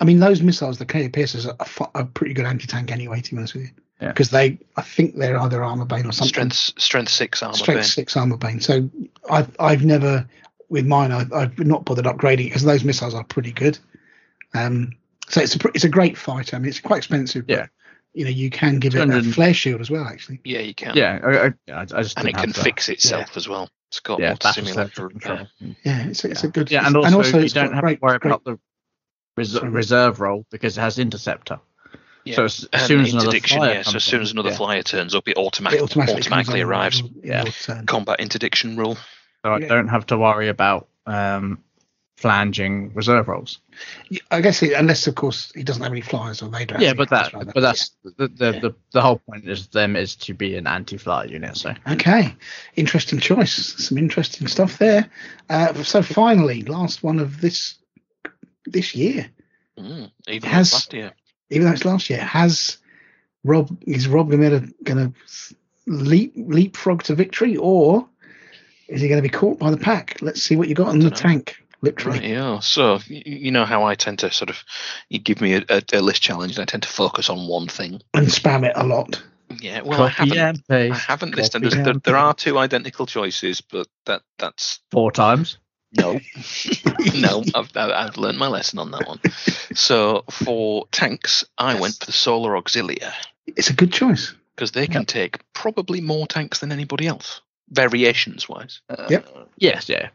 I 0.00 0.04
mean, 0.04 0.18
those 0.20 0.42
missiles, 0.42 0.76
the 0.78 0.84
KA 0.84 1.08
Piercers, 1.10 1.46
are, 1.46 1.64
fi- 1.64 1.88
are 1.94 2.04
pretty 2.04 2.34
good 2.34 2.44
anti-tank 2.44 2.90
anyway. 2.90 3.20
To 3.20 3.30
be 3.30 3.38
honest 3.38 3.54
with 3.54 3.62
you, 3.64 3.70
Yeah. 4.02 4.08
because 4.08 4.28
they, 4.30 4.58
I 4.76 4.82
think 4.82 5.16
they're 5.16 5.38
either 5.40 5.62
armor 5.64 5.86
bane 5.86 6.04
or 6.06 6.12
something. 6.12 6.28
strength 6.50 6.56
strength 6.78 7.10
six 7.10 7.42
armor 7.42 7.54
strength 7.56 7.78
bane. 7.80 7.84
six 7.84 8.16
armor 8.16 8.36
bane. 8.36 8.60
So 8.60 8.90
I've 9.30 9.54
I've 9.58 9.84
never 9.84 10.26
with 10.68 10.84
mine 10.86 11.12
I've, 11.12 11.32
I've 11.32 11.58
not 11.60 11.84
bothered 11.84 12.04
upgrading 12.06 12.44
because 12.46 12.62
those 12.64 12.84
missiles 12.84 13.14
are 13.14 13.24
pretty 13.24 13.52
good. 13.52 13.78
Um, 14.54 14.92
so 15.28 15.40
it's 15.40 15.56
a 15.56 15.58
it's 15.74 15.84
a 15.84 15.88
great 15.88 16.16
fighter. 16.16 16.56
I 16.56 16.58
mean, 16.58 16.68
it's 16.68 16.80
quite 16.80 16.98
expensive. 16.98 17.46
But, 17.46 17.52
Yeah. 17.56 17.66
You 18.14 18.24
know, 18.24 18.30
you 18.30 18.48
can 18.48 18.78
give 18.78 18.94
it 18.94 19.10
a 19.10 19.22
flare 19.22 19.52
shield 19.52 19.82
as 19.82 19.90
well. 19.90 20.04
Actually, 20.04 20.40
Yeah, 20.42 20.60
you 20.60 20.74
can. 20.74 20.96
Yeah, 20.96 21.20
I, 21.22 21.72
I, 21.72 21.82
I 21.82 21.84
just 21.84 22.18
and 22.18 22.26
it 22.26 22.34
can 22.34 22.46
have 22.46 22.54
the- 22.54 22.62
fix 22.62 22.88
itself 22.88 23.36
as 23.36 23.46
well. 23.46 23.68
It's 23.90 24.00
got 24.00 24.20
Yeah, 24.20 24.32
auto 24.32 24.52
simulator 24.52 25.08
control. 25.10 25.46
yeah, 25.84 26.06
it's 26.08 26.24
a, 26.24 26.30
it's 26.30 26.42
a 26.42 26.48
good. 26.48 26.70
Yeah, 26.70 26.88
it's- 26.88 27.04
and 27.04 27.14
also, 27.14 27.38
you 27.38 27.48
don't 27.50 27.74
have 27.74 27.82
great, 27.82 27.96
to 28.00 28.00
worry 28.06 28.18
great, 28.18 28.30
about 28.30 28.44
the 28.44 28.58
res- 29.36 29.60
reserve 29.60 30.20
roll 30.20 30.46
because 30.50 30.78
it 30.78 30.80
has 30.80 30.98
interceptor. 30.98 31.60
Yeah. 32.24 32.36
So 32.36 32.44
as, 32.44 32.66
as 32.72 32.86
soon 32.86 33.02
as 33.02 33.12
another 33.12 33.26
interdiction, 33.26 33.58
flyer 33.58 33.74
yeah. 33.74 33.82
So 33.82 33.96
as 33.96 34.04
soon 34.04 34.22
as 34.22 34.32
another 34.32 34.50
yeah. 34.50 34.56
flyer 34.56 34.82
turns 34.82 35.14
up, 35.14 35.28
it 35.28 35.32
it 35.32 35.36
automatically, 35.36 35.84
automatically, 35.84 36.62
arrives. 36.62 37.00
in 37.00 37.20
Yeah. 37.22 37.44
your. 37.68 37.82
Combat 37.84 38.18
interdiction 38.20 38.76
rule. 38.78 38.96
So 39.44 39.52
I 39.52 39.58
Yeah. 39.58 39.68
don't 39.68 39.88
have 39.88 40.06
to 40.06 40.16
worry 40.18 40.48
about 40.48 40.88
um, 41.06 41.62
flanging 42.16 42.92
reserve 42.94 43.28
rolls. 43.28 43.58
Yeah, 44.08 44.20
I 44.30 44.40
guess 44.40 44.62
it, 44.62 44.72
unless 44.72 45.06
of 45.06 45.14
course 45.14 45.52
he 45.54 45.62
doesn't 45.62 45.82
have 45.82 45.92
any 45.92 46.00
flyers 46.00 46.42
or 46.42 46.48
they 46.48 46.64
don't. 46.64 46.80
Yeah, 46.80 46.94
but 46.94 47.12
any 47.12 47.44
that, 47.44 47.54
but 47.54 47.60
that's 47.60 47.90
the, 48.04 48.28
the, 48.28 48.52
the 48.52 48.74
the 48.92 49.02
whole 49.02 49.18
point 49.18 49.46
is 49.46 49.66
them 49.68 49.96
is 49.96 50.16
to 50.16 50.32
be 50.34 50.56
an 50.56 50.66
anti-flyer 50.66 51.26
unit. 51.26 51.56
So 51.56 51.74
Okay, 51.90 52.34
interesting 52.76 53.18
choice. 53.18 53.54
Some 53.54 53.98
interesting 53.98 54.46
stuff 54.48 54.78
there. 54.78 55.08
Uh, 55.50 55.74
so 55.82 56.02
finally, 56.02 56.62
last 56.62 57.02
one 57.02 57.18
of 57.18 57.40
this 57.40 57.74
this 58.64 58.94
year. 58.94 59.30
Mm, 59.78 60.10
even 60.28 60.48
Has- 60.50 60.72
last 60.72 60.94
year. 60.94 61.12
even 61.50 61.66
though 61.66 61.72
it's 61.74 61.84
last 61.84 62.08
year, 62.08 62.20
has 62.20 62.78
Rob 63.44 63.76
is 63.86 64.08
Rob 64.08 64.30
Gamera 64.30 64.72
going 64.84 65.12
to 65.12 65.54
leap 65.86 66.32
leapfrog 66.36 67.02
to 67.04 67.14
victory, 67.14 67.56
or 67.58 68.08
is 68.88 69.02
he 69.02 69.08
going 69.08 69.18
to 69.22 69.28
be 69.28 69.28
caught 69.28 69.58
by 69.58 69.70
the 69.70 69.76
pack? 69.76 70.16
Let's 70.22 70.42
see 70.42 70.56
what 70.56 70.68
you 70.68 70.74
got 70.74 70.88
on 70.88 70.98
the 71.00 71.10
Dunno. 71.10 71.16
tank, 71.16 71.62
literally. 71.82 72.18
Right, 72.20 72.28
yeah. 72.30 72.58
So 72.60 72.98
you 73.08 73.50
know 73.50 73.64
how 73.64 73.84
I 73.84 73.94
tend 73.94 74.18
to 74.20 74.30
sort 74.30 74.50
of 74.50 74.62
you 75.08 75.18
give 75.18 75.40
me 75.40 75.54
a, 75.54 75.64
a, 75.68 75.82
a 75.94 76.00
list 76.00 76.22
challenge, 76.22 76.52
and 76.56 76.62
I 76.62 76.64
tend 76.64 76.82
to 76.84 76.88
focus 76.88 77.28
on 77.30 77.48
one 77.48 77.68
thing. 77.68 78.00
And 78.14 78.26
spam 78.28 78.64
it 78.66 78.72
a 78.76 78.84
lot. 78.86 79.22
Yeah. 79.60 79.82
Well, 79.82 80.02
I 80.02 80.08
haven't. 80.08 80.62
I 80.70 80.88
haven't 80.94 81.36
this 81.36 81.48
time. 81.50 81.62
copy 81.62 81.74
There's- 81.76 81.84
There, 81.86 82.00
there 82.02 82.16
are 82.16 82.34
two 82.34 82.58
identical 82.58 83.06
choices, 83.06 83.60
but 83.60 83.86
that 84.06 84.22
that's 84.38 84.80
four 84.90 85.12
times. 85.12 85.58
no, 85.96 86.18
no. 87.14 87.44
I've 87.54 87.70
I've 87.76 87.90
I've 87.90 88.16
learned 88.16 88.38
my 88.38 88.48
lesson 88.48 88.78
on 88.80 88.90
that 88.90 89.06
one. 89.06 89.20
So 89.74 90.24
for 90.30 90.86
tanks, 90.90 91.44
I 91.58 91.72
Yes. 91.72 91.80
went 91.80 91.94
for 91.94 92.06
the 92.06 92.12
Solar 92.12 92.52
Auxilia 92.60 93.12
It's 93.46 93.70
a 93.70 93.72
good 93.74 93.92
choice. 93.92 94.34
because 94.54 94.72
they 94.72 94.86
can 94.88 95.04
take 95.06 95.38
probably 95.52 96.00
more 96.00 96.26
tanks 96.26 96.58
than 96.58 96.72
anybody 96.72 97.06
else, 97.06 97.40
variations 97.70 98.48
wise. 98.48 98.80
Uh, 98.90 99.06
Yep. 99.08 99.48
Yes. 99.58 99.88
Yeah. 99.88 100.08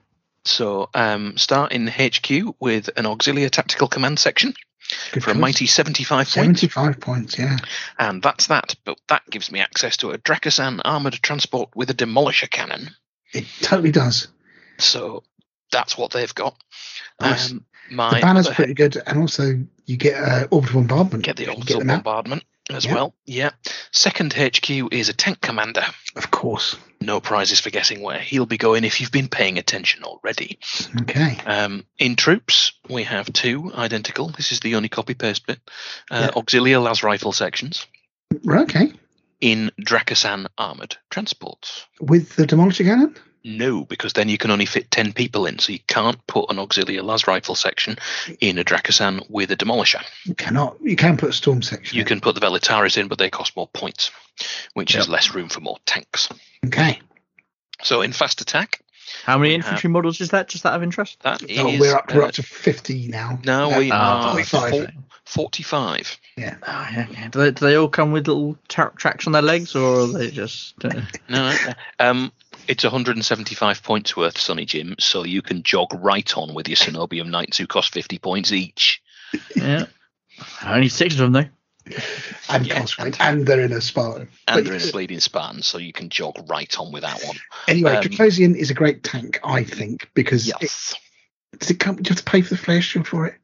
So 0.45 0.89
um, 0.93 1.37
start 1.37 1.71
in 1.71 1.87
HQ 1.87 2.55
with 2.59 2.89
an 2.97 3.05
Auxilia 3.05 3.49
Tactical 3.49 3.87
Command 3.87 4.19
section 4.19 4.53
Good 5.11 5.23
for 5.23 5.31
a 5.31 5.35
mighty 5.35 5.67
75 5.67 6.17
points. 6.17 6.31
seventy-five 6.31 6.99
points. 6.99 7.37
Yeah. 7.37 7.57
And 7.97 8.21
that's 8.21 8.47
that. 8.47 8.75
But 8.83 8.99
that 9.07 9.23
gives 9.29 9.51
me 9.51 9.59
access 9.59 9.97
to 9.97 10.11
a 10.11 10.17
Dracosan 10.17 10.81
armored 10.83 11.13
transport 11.13 11.69
with 11.75 11.89
a 11.89 11.93
demolisher 11.93 12.49
cannon. 12.49 12.89
It 13.33 13.45
totally 13.61 13.91
does. 13.91 14.27
So 14.79 15.23
that's 15.71 15.97
what 15.97 16.11
they've 16.11 16.33
got. 16.33 16.57
Nice. 17.21 17.51
Um, 17.51 17.65
my 17.89 18.15
the 18.15 18.21
banner's 18.21 18.49
pretty 18.49 18.73
good, 18.73 18.97
and 19.05 19.19
also 19.19 19.63
you 19.85 19.97
get 19.97 20.21
uh, 20.21 20.47
orbital 20.51 20.81
bombardment. 20.81 21.23
get 21.23 21.37
the 21.37 21.49
orbital 21.49 21.83
bombardment 21.85 22.43
as 22.75 22.85
Yeah. 22.85 22.93
well. 22.93 23.15
Yeah. 23.25 23.51
Second 23.91 24.33
HQ 24.33 24.69
is 24.93 25.09
a 25.09 25.13
tank 25.13 25.41
commander. 25.41 25.85
Of 26.15 26.31
course. 26.31 26.77
No 26.99 27.19
prizes 27.19 27.59
for 27.59 27.69
guessing 27.71 28.01
where 28.01 28.19
he'll 28.19 28.45
be 28.45 28.57
going 28.57 28.83
if 28.83 29.01
you've 29.01 29.11
been 29.11 29.27
paying 29.27 29.57
attention 29.57 30.03
already. 30.03 30.59
Okay. 31.01 31.37
Um, 31.45 31.85
in 31.97 32.15
troops, 32.15 32.73
we 32.89 33.03
have 33.03 33.31
two 33.33 33.71
identical. 33.75 34.29
This 34.29 34.51
is 34.51 34.59
the 34.59 34.75
only 34.75 34.89
copy 34.89 35.13
paste 35.15 35.47
bit. 35.47 35.59
Uh, 36.11 36.29
Yeah. 36.33 36.41
Auxilia 36.41 36.81
las 36.83 37.01
rifle 37.03 37.31
sections 37.33 37.85
Right, 38.43 38.61
okay. 38.63 38.93
in 39.39 39.71
Dracosan 39.81 40.47
armored 40.57 40.97
transports. 41.09 41.85
With 41.99 42.35
the 42.35 42.45
demolisher 42.45 42.85
cannon. 42.85 43.15
No, 43.43 43.85
because 43.85 44.13
then 44.13 44.29
you 44.29 44.37
can 44.37 44.51
only 44.51 44.65
fit 44.67 44.91
10 44.91 45.13
people 45.13 45.45
in, 45.47 45.57
so 45.59 45.71
you 45.71 45.79
can't 45.87 46.25
put 46.27 46.49
an 46.51 46.57
Auxilia 46.57 47.03
las 47.03 47.25
rifle 47.27 47.55
section 47.55 47.97
in 48.39 48.59
a 48.59 48.63
Dracosan 48.63 49.27
with 49.29 49.49
a 49.51 49.55
demolisher. 49.57 50.03
You 50.25 50.35
cannot. 50.35 50.77
You 50.81 50.95
can 50.95 51.17
put 51.17 51.29
a 51.29 51.33
storm 51.33 51.61
section. 51.63 51.95
You 51.95 52.01
in. 52.01 52.07
can 52.07 52.21
put 52.21 52.35
the 52.35 52.41
Velitaris 52.41 52.97
in, 52.97 53.07
but 53.07 53.17
they 53.17 53.29
cost 53.31 53.55
more 53.55 53.67
points, 53.67 54.11
which 54.73 54.95
is 54.95 55.09
less 55.09 55.33
room 55.33 55.49
for 55.49 55.59
more 55.59 55.77
tanks. 55.85 56.29
Okay. 56.67 56.99
So 57.81 58.01
in 58.01 58.11
fast 58.13 58.41
attack, 58.41 58.81
How 59.23 59.37
many 59.39 59.49
We 59.49 59.55
infantry 59.55 59.89
models 59.89 60.21
is 60.21 60.29
that? 60.29 60.47
Just 60.47 60.65
out 60.65 60.75
of 60.75 60.83
interest. 60.83 61.19
that 61.23 61.41
is. 61.49 61.57
Oh, 61.59 61.65
we're 61.79 61.95
up. 61.95 62.13
We're 62.13 62.23
uh, 62.23 62.27
up 62.27 62.33
to 62.35 62.43
fifty 62.43 63.07
now. 63.07 63.39
no, 63.43 63.71
Uh, 63.71 63.77
we 63.79 63.91
Ah, 63.91 64.27
are 64.27 64.31
forty-five. 64.33 64.69
four- 64.71 64.87
45. 65.25 66.17
Yeah. 66.37 66.55
Oh, 66.67 66.87
yeah, 66.91 67.07
yeah. 67.11 67.27
Do, 67.29 67.39
they, 67.39 67.51
do 67.51 67.65
they 67.65 67.75
all 67.75 67.87
come 67.87 68.11
with 68.11 68.27
little 68.27 68.57
tra- 68.67 68.91
tracks 68.95 69.27
on 69.27 69.33
their 69.33 69.41
legs, 69.41 69.75
or 69.75 70.01
are 70.01 70.07
they 70.07 70.29
just? 70.29 70.73
Uh, 70.83 70.89
No, 71.29 71.49
no, 71.49 71.55
no. 71.67 71.73
Um, 71.99 72.31
it's 72.67 72.83
175 72.83 73.83
points 73.83 74.15
worth, 74.15 74.37
Sonny 74.37 74.65
Jim, 74.65 74.95
so 74.99 75.23
you 75.23 75.41
can 75.41 75.63
jog 75.63 75.89
right 75.93 76.37
on 76.37 76.53
with 76.53 76.67
your 76.67 76.75
Cenobium 76.77 77.29
Knights 77.29 77.57
who 77.57 77.67
cost 77.67 77.93
50 77.93 78.17
points 78.19 78.51
each. 78.51 79.01
yeah. 79.55 79.85
Only 80.65 80.89
six 80.89 81.15
of 81.15 81.19
them 81.19 81.31
though. 81.33 81.93
And 82.49 82.65
Yeah, 82.67 82.85
and- 82.99 83.17
and 83.19 83.45
they're 83.47 83.61
in 83.61 83.71
a 83.73 83.81
Spartan. 83.81 84.27
And 84.47 84.55
But 84.57 84.65
they're 84.65 84.73
in 84.81 84.87
a 84.87 84.91
Bleeding 84.91 85.19
Spartans, 85.19 85.67
so 85.67 85.77
you 85.77 85.93
can 85.93 86.09
jog 86.09 86.35
right 86.49 86.73
on 86.79 86.91
with 86.91 87.03
that 87.03 87.21
one. 87.23 87.37
Anyway, 87.67 87.95
um, 87.95 88.03
Dracosan 88.03 88.55
is 88.55 88.69
a 88.71 88.73
great 88.73 89.03
tank, 89.03 89.39
I 89.43 89.63
think, 89.63 90.09
because 90.13 90.47
it, 90.49 90.55
Yes. 90.61 90.93
does 91.57 91.69
it 91.71 91.79
come? 91.79 91.95
Do 91.95 92.09
you 92.09 92.15
have 92.15 92.23
to 92.23 92.29
pay 92.29 92.41
for 92.41 92.49
the 92.49 92.57
flare 92.57 92.81
shield 92.81 93.07
for 93.07 93.25
it? 93.27 93.35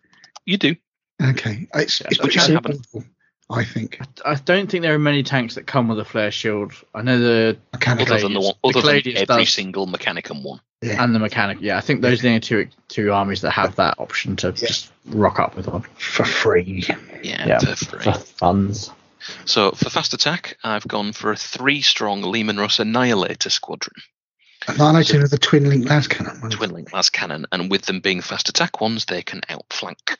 You 0.45 0.57
do. 0.57 0.75
Okay, 1.21 1.67
it's, 1.73 2.01
Yeah, 2.01 2.07
it's 2.11 2.21
which 2.21 2.35
pretty 2.35 2.39
I 2.39 2.43
simple, 2.61 3.03
I 3.49 3.63
think. 3.63 3.99
I 4.25 4.35
don't 4.35 4.69
think 4.69 4.81
there 4.81 4.93
are 4.93 4.99
many 4.99 5.23
tanks 5.23 5.55
that 5.55 5.65
come 5.67 5.87
with 5.87 5.99
a 5.99 6.05
flare 6.05 6.31
shield. 6.31 6.73
I 6.93 7.01
know 7.01 7.17
the 7.19 7.57
Mechanical. 7.73 8.13
Other 8.13 8.23
than 8.23 8.33
the 8.33 8.39
Gladius- 8.39 8.43
one, 8.61 8.73
the 8.73 8.79
other 8.79 8.81
than 8.81 9.01
Gladius 9.01 9.15
every 9.21 9.45
does. 9.45 9.53
single 9.53 9.87
Mechanicum 9.87 10.43
one. 10.43 10.59
Yeah. 10.83 11.03
and 11.03 11.15
the 11.15 11.17
mechanic. 11.19 11.57
Yeah, 11.59 11.75
I 11.77 11.81
think 11.81 12.01
those 12.01 12.19
are 12.19 12.21
the 12.23 12.27
only 12.27 12.39
two 12.39 12.67
two 12.87 13.11
armies 13.11 13.41
that 13.41 13.49
have 13.51 13.75
that 13.77 13.95
option 13.97 14.35
to 14.37 14.47
Yeah. 14.49 14.67
just 14.67 14.91
rock 15.07 15.39
up 15.39 15.55
with 15.55 15.67
one 15.67 15.81
for 15.97 16.23
free. 16.23 16.83
Yeah, 17.23 17.47
Yeah. 17.47 17.59
for 17.59 17.75
free. 17.75 18.03
for 18.03 18.13
funds. 18.13 18.91
So 19.45 19.71
for 19.71 19.89
fast 19.89 20.13
attack, 20.13 20.55
I've 20.63 20.87
gone 20.87 21.13
for 21.13 21.31
a 21.31 21.35
three-strong 21.35 22.21
Leman 22.21 22.57
Russ 22.57 22.79
Annihilator 22.79 23.49
squadron, 23.49 23.95
Annihilator 24.67 25.19
with 25.21 25.31
the 25.31 25.39
twin 25.39 25.67
link 25.67 25.85
lascannon. 25.87 26.41
one. 26.43 26.51
twin 26.51 26.69
link 26.71 26.91
lascannon, 26.91 27.45
and 27.51 27.71
with 27.71 27.83
them 27.87 27.99
being 27.99 28.21
fast 28.21 28.47
attack 28.47 28.79
ones, 28.79 29.05
they 29.05 29.23
can 29.23 29.41
outflank. 29.49 30.15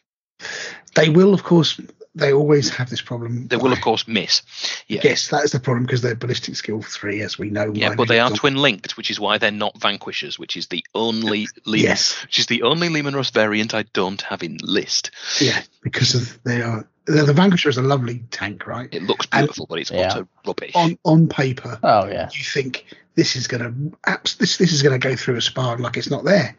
They 0.96 1.10
will, 1.10 1.34
of 1.36 1.44
course, 1.44 1.80
they 2.18 2.34
always 2.34 2.70
have 2.70 2.90
this 2.90 3.02
problem. 3.02 3.48
They 3.48 3.58
will, 3.58 3.72
of 3.72 3.82
course, 3.82 4.08
miss. 4.08 4.42
Yeah. 4.88 5.02
Yes, 5.04 5.30
that 5.30 5.44
is 5.44 5.52
the 5.52 5.60
problem 5.60 5.86
because 5.86 6.02
they're 6.02 6.16
ballistic 6.16 6.56
skill 6.56 6.82
three, 6.82 7.22
as 7.22 7.38
we 7.40 7.50
know. 7.50 7.72
Yeah, 7.74 7.96
but 7.96 8.08
they 8.08 8.20
are 8.20 8.30
Newton. 8.30 8.38
twin 8.40 8.56
linked, 8.58 8.98
which 8.98 9.10
is 9.12 9.20
why 9.20 9.38
they're 9.38 9.52
not 9.52 9.78
vanquishers, 9.80 10.38
which 10.40 10.58
is 10.58 10.68
the 10.68 10.84
only 10.96 11.48
Leman, 11.66 11.86
Yes, 11.86 12.22
which 12.24 12.40
is 12.40 12.48
the 12.48 12.64
only 12.64 12.90
Leman 12.90 13.16
Russ 13.16 13.30
variant 13.30 13.74
I 13.74 13.84
don't 13.94 14.22
have 14.24 14.44
in 14.44 14.58
list. 14.62 15.12
yeah, 15.40 15.62
because 15.82 16.16
of 16.16 16.44
they 16.44 16.62
are. 16.62 16.88
The, 17.06 17.24
the 17.24 17.32
Vanquisher 17.34 17.70
is 17.70 17.78
a 17.78 17.82
lovely 17.82 18.24
tank, 18.32 18.68
right? 18.68 18.90
It 18.92 19.02
looks 19.04 19.28
And- 19.32 19.46
beautiful, 19.46 19.66
but 19.70 19.80
it's 19.80 19.92
Yeah. 19.92 20.10
utter 20.12 20.28
rubbish. 20.46 20.72
On 20.76 20.98
on 21.06 21.30
paper, 21.30 21.80
Oh 21.82 22.06
yeah. 22.08 22.30
you 22.34 22.44
think 22.44 22.86
this 23.16 23.36
is 23.38 23.48
going 23.48 23.64
to 23.64 23.98
abs- 24.06 24.36
this 24.36 24.58
this 24.58 24.74
is 24.74 24.82
going 24.84 25.00
to 25.00 25.08
go 25.08 25.16
through 25.16 25.36
a 25.38 25.42
Spartan 25.42 25.84
like 25.84 25.96
it's 25.96 26.10
not 26.10 26.26
there 26.26 26.56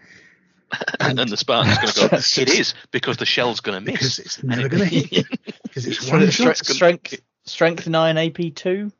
and, 1.01 1.19
and 1.19 1.31
the 1.31 1.37
Spartan's 1.37 1.77
going 1.79 1.93
to 1.93 2.09
go, 2.11 2.17
it 2.43 2.59
is, 2.59 2.75
because 2.91 3.17
the 3.17 3.27
shell's 3.27 3.61
going 3.61 3.79
to 3.85 3.93
because 3.93 4.19
miss. 4.19 4.19
it's 4.19 4.43
never 4.43 4.69
going 4.69 4.83
to 4.89 4.99
hit 4.99 5.27
because 5.63 5.87
it's 5.87 6.11
one 6.11 6.23
it's 6.23 6.35
shot. 6.37 6.57
strength 6.57 7.21
strength 7.47 7.87
nine 7.89 8.19
AP 8.19 8.55
two. 8.55 8.93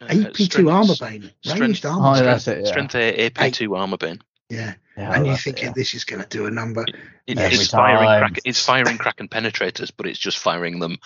Uh, 0.00 0.06
AP 0.06 0.32
two 0.34 0.44
strength- 0.44 0.70
armor 0.70 0.94
bane, 1.00 1.30
strength- 1.42 1.60
ranged 1.60 1.86
Oh, 1.86 2.00
armor. 2.00 2.22
that's 2.24 2.48
it. 2.48 2.62
Yeah. 2.64 2.70
Strength 2.70 2.94
A, 2.96 3.30
AP2 3.30 3.76
armor 3.78 3.96
bane. 3.96 4.20
Yeah, 4.50 4.74
Yeah, 4.98 5.14
and 5.14 5.24
you're 5.24 5.34
that's 5.34 5.42
it, 5.46 5.50
thinking 5.50 5.64
yeah. 5.66 5.72
this 5.76 5.94
is 5.94 6.04
going 6.04 6.20
to 6.22 6.28
do 6.28 6.46
a 6.46 6.50
number. 6.50 6.84
It, 7.26 7.38
Every 7.38 7.56
it's 7.56 7.68
firing 7.68 7.98
crack, 8.18 8.38
it's 8.44 8.64
firing 8.64 8.98
Kraken 8.98 9.28
penetrators, 9.28 9.92
but 9.96 10.06
it's 10.06 10.18
just 10.18 10.38
firing 10.38 10.78
them 10.80 10.98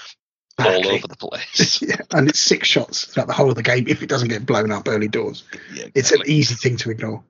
all 0.59 0.89
over 0.89 1.07
the 1.07 1.17
place. 1.17 1.83
yeah, 1.87 1.97
and 2.13 2.29
it's 2.29 2.41
six 2.41 2.67
shots 2.67 3.05
throughout 3.05 3.27
the 3.29 3.35
whole 3.35 3.51
of 3.51 3.55
the 3.57 3.63
game 3.63 3.87
if 3.87 4.03
it 4.03 4.09
doesn't 4.09 4.29
get 4.29 4.47
blown 4.47 4.73
up 4.73 4.89
early 4.89 5.07
doors. 5.09 5.45
Yeah, 5.75 5.85
It's 5.95 6.11
an 6.13 6.23
easy 6.27 6.55
thing 6.55 6.79
to 6.79 6.91
ignore. 6.91 7.23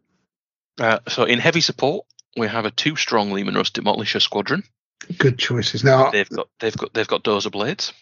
Uh, 0.78 1.00
so 1.08 1.24
in 1.24 1.38
heavy 1.40 1.60
support, 1.60 2.06
we 2.36 2.48
have 2.48 2.64
a 2.66 2.70
two 2.70 2.96
strong 2.96 3.32
Leman 3.32 3.54
Russ 3.54 3.70
Demolisher 3.70 4.20
squadron. 4.20 4.62
Good 5.18 5.38
choices. 5.38 5.84
Now 5.84 6.10
They've 6.10 6.28
got 6.28 6.48
they've 6.58 6.76
got 6.76 6.92
they've 6.94 7.06
got 7.08 7.22
dozer 7.24 7.50
blades. 7.52 7.92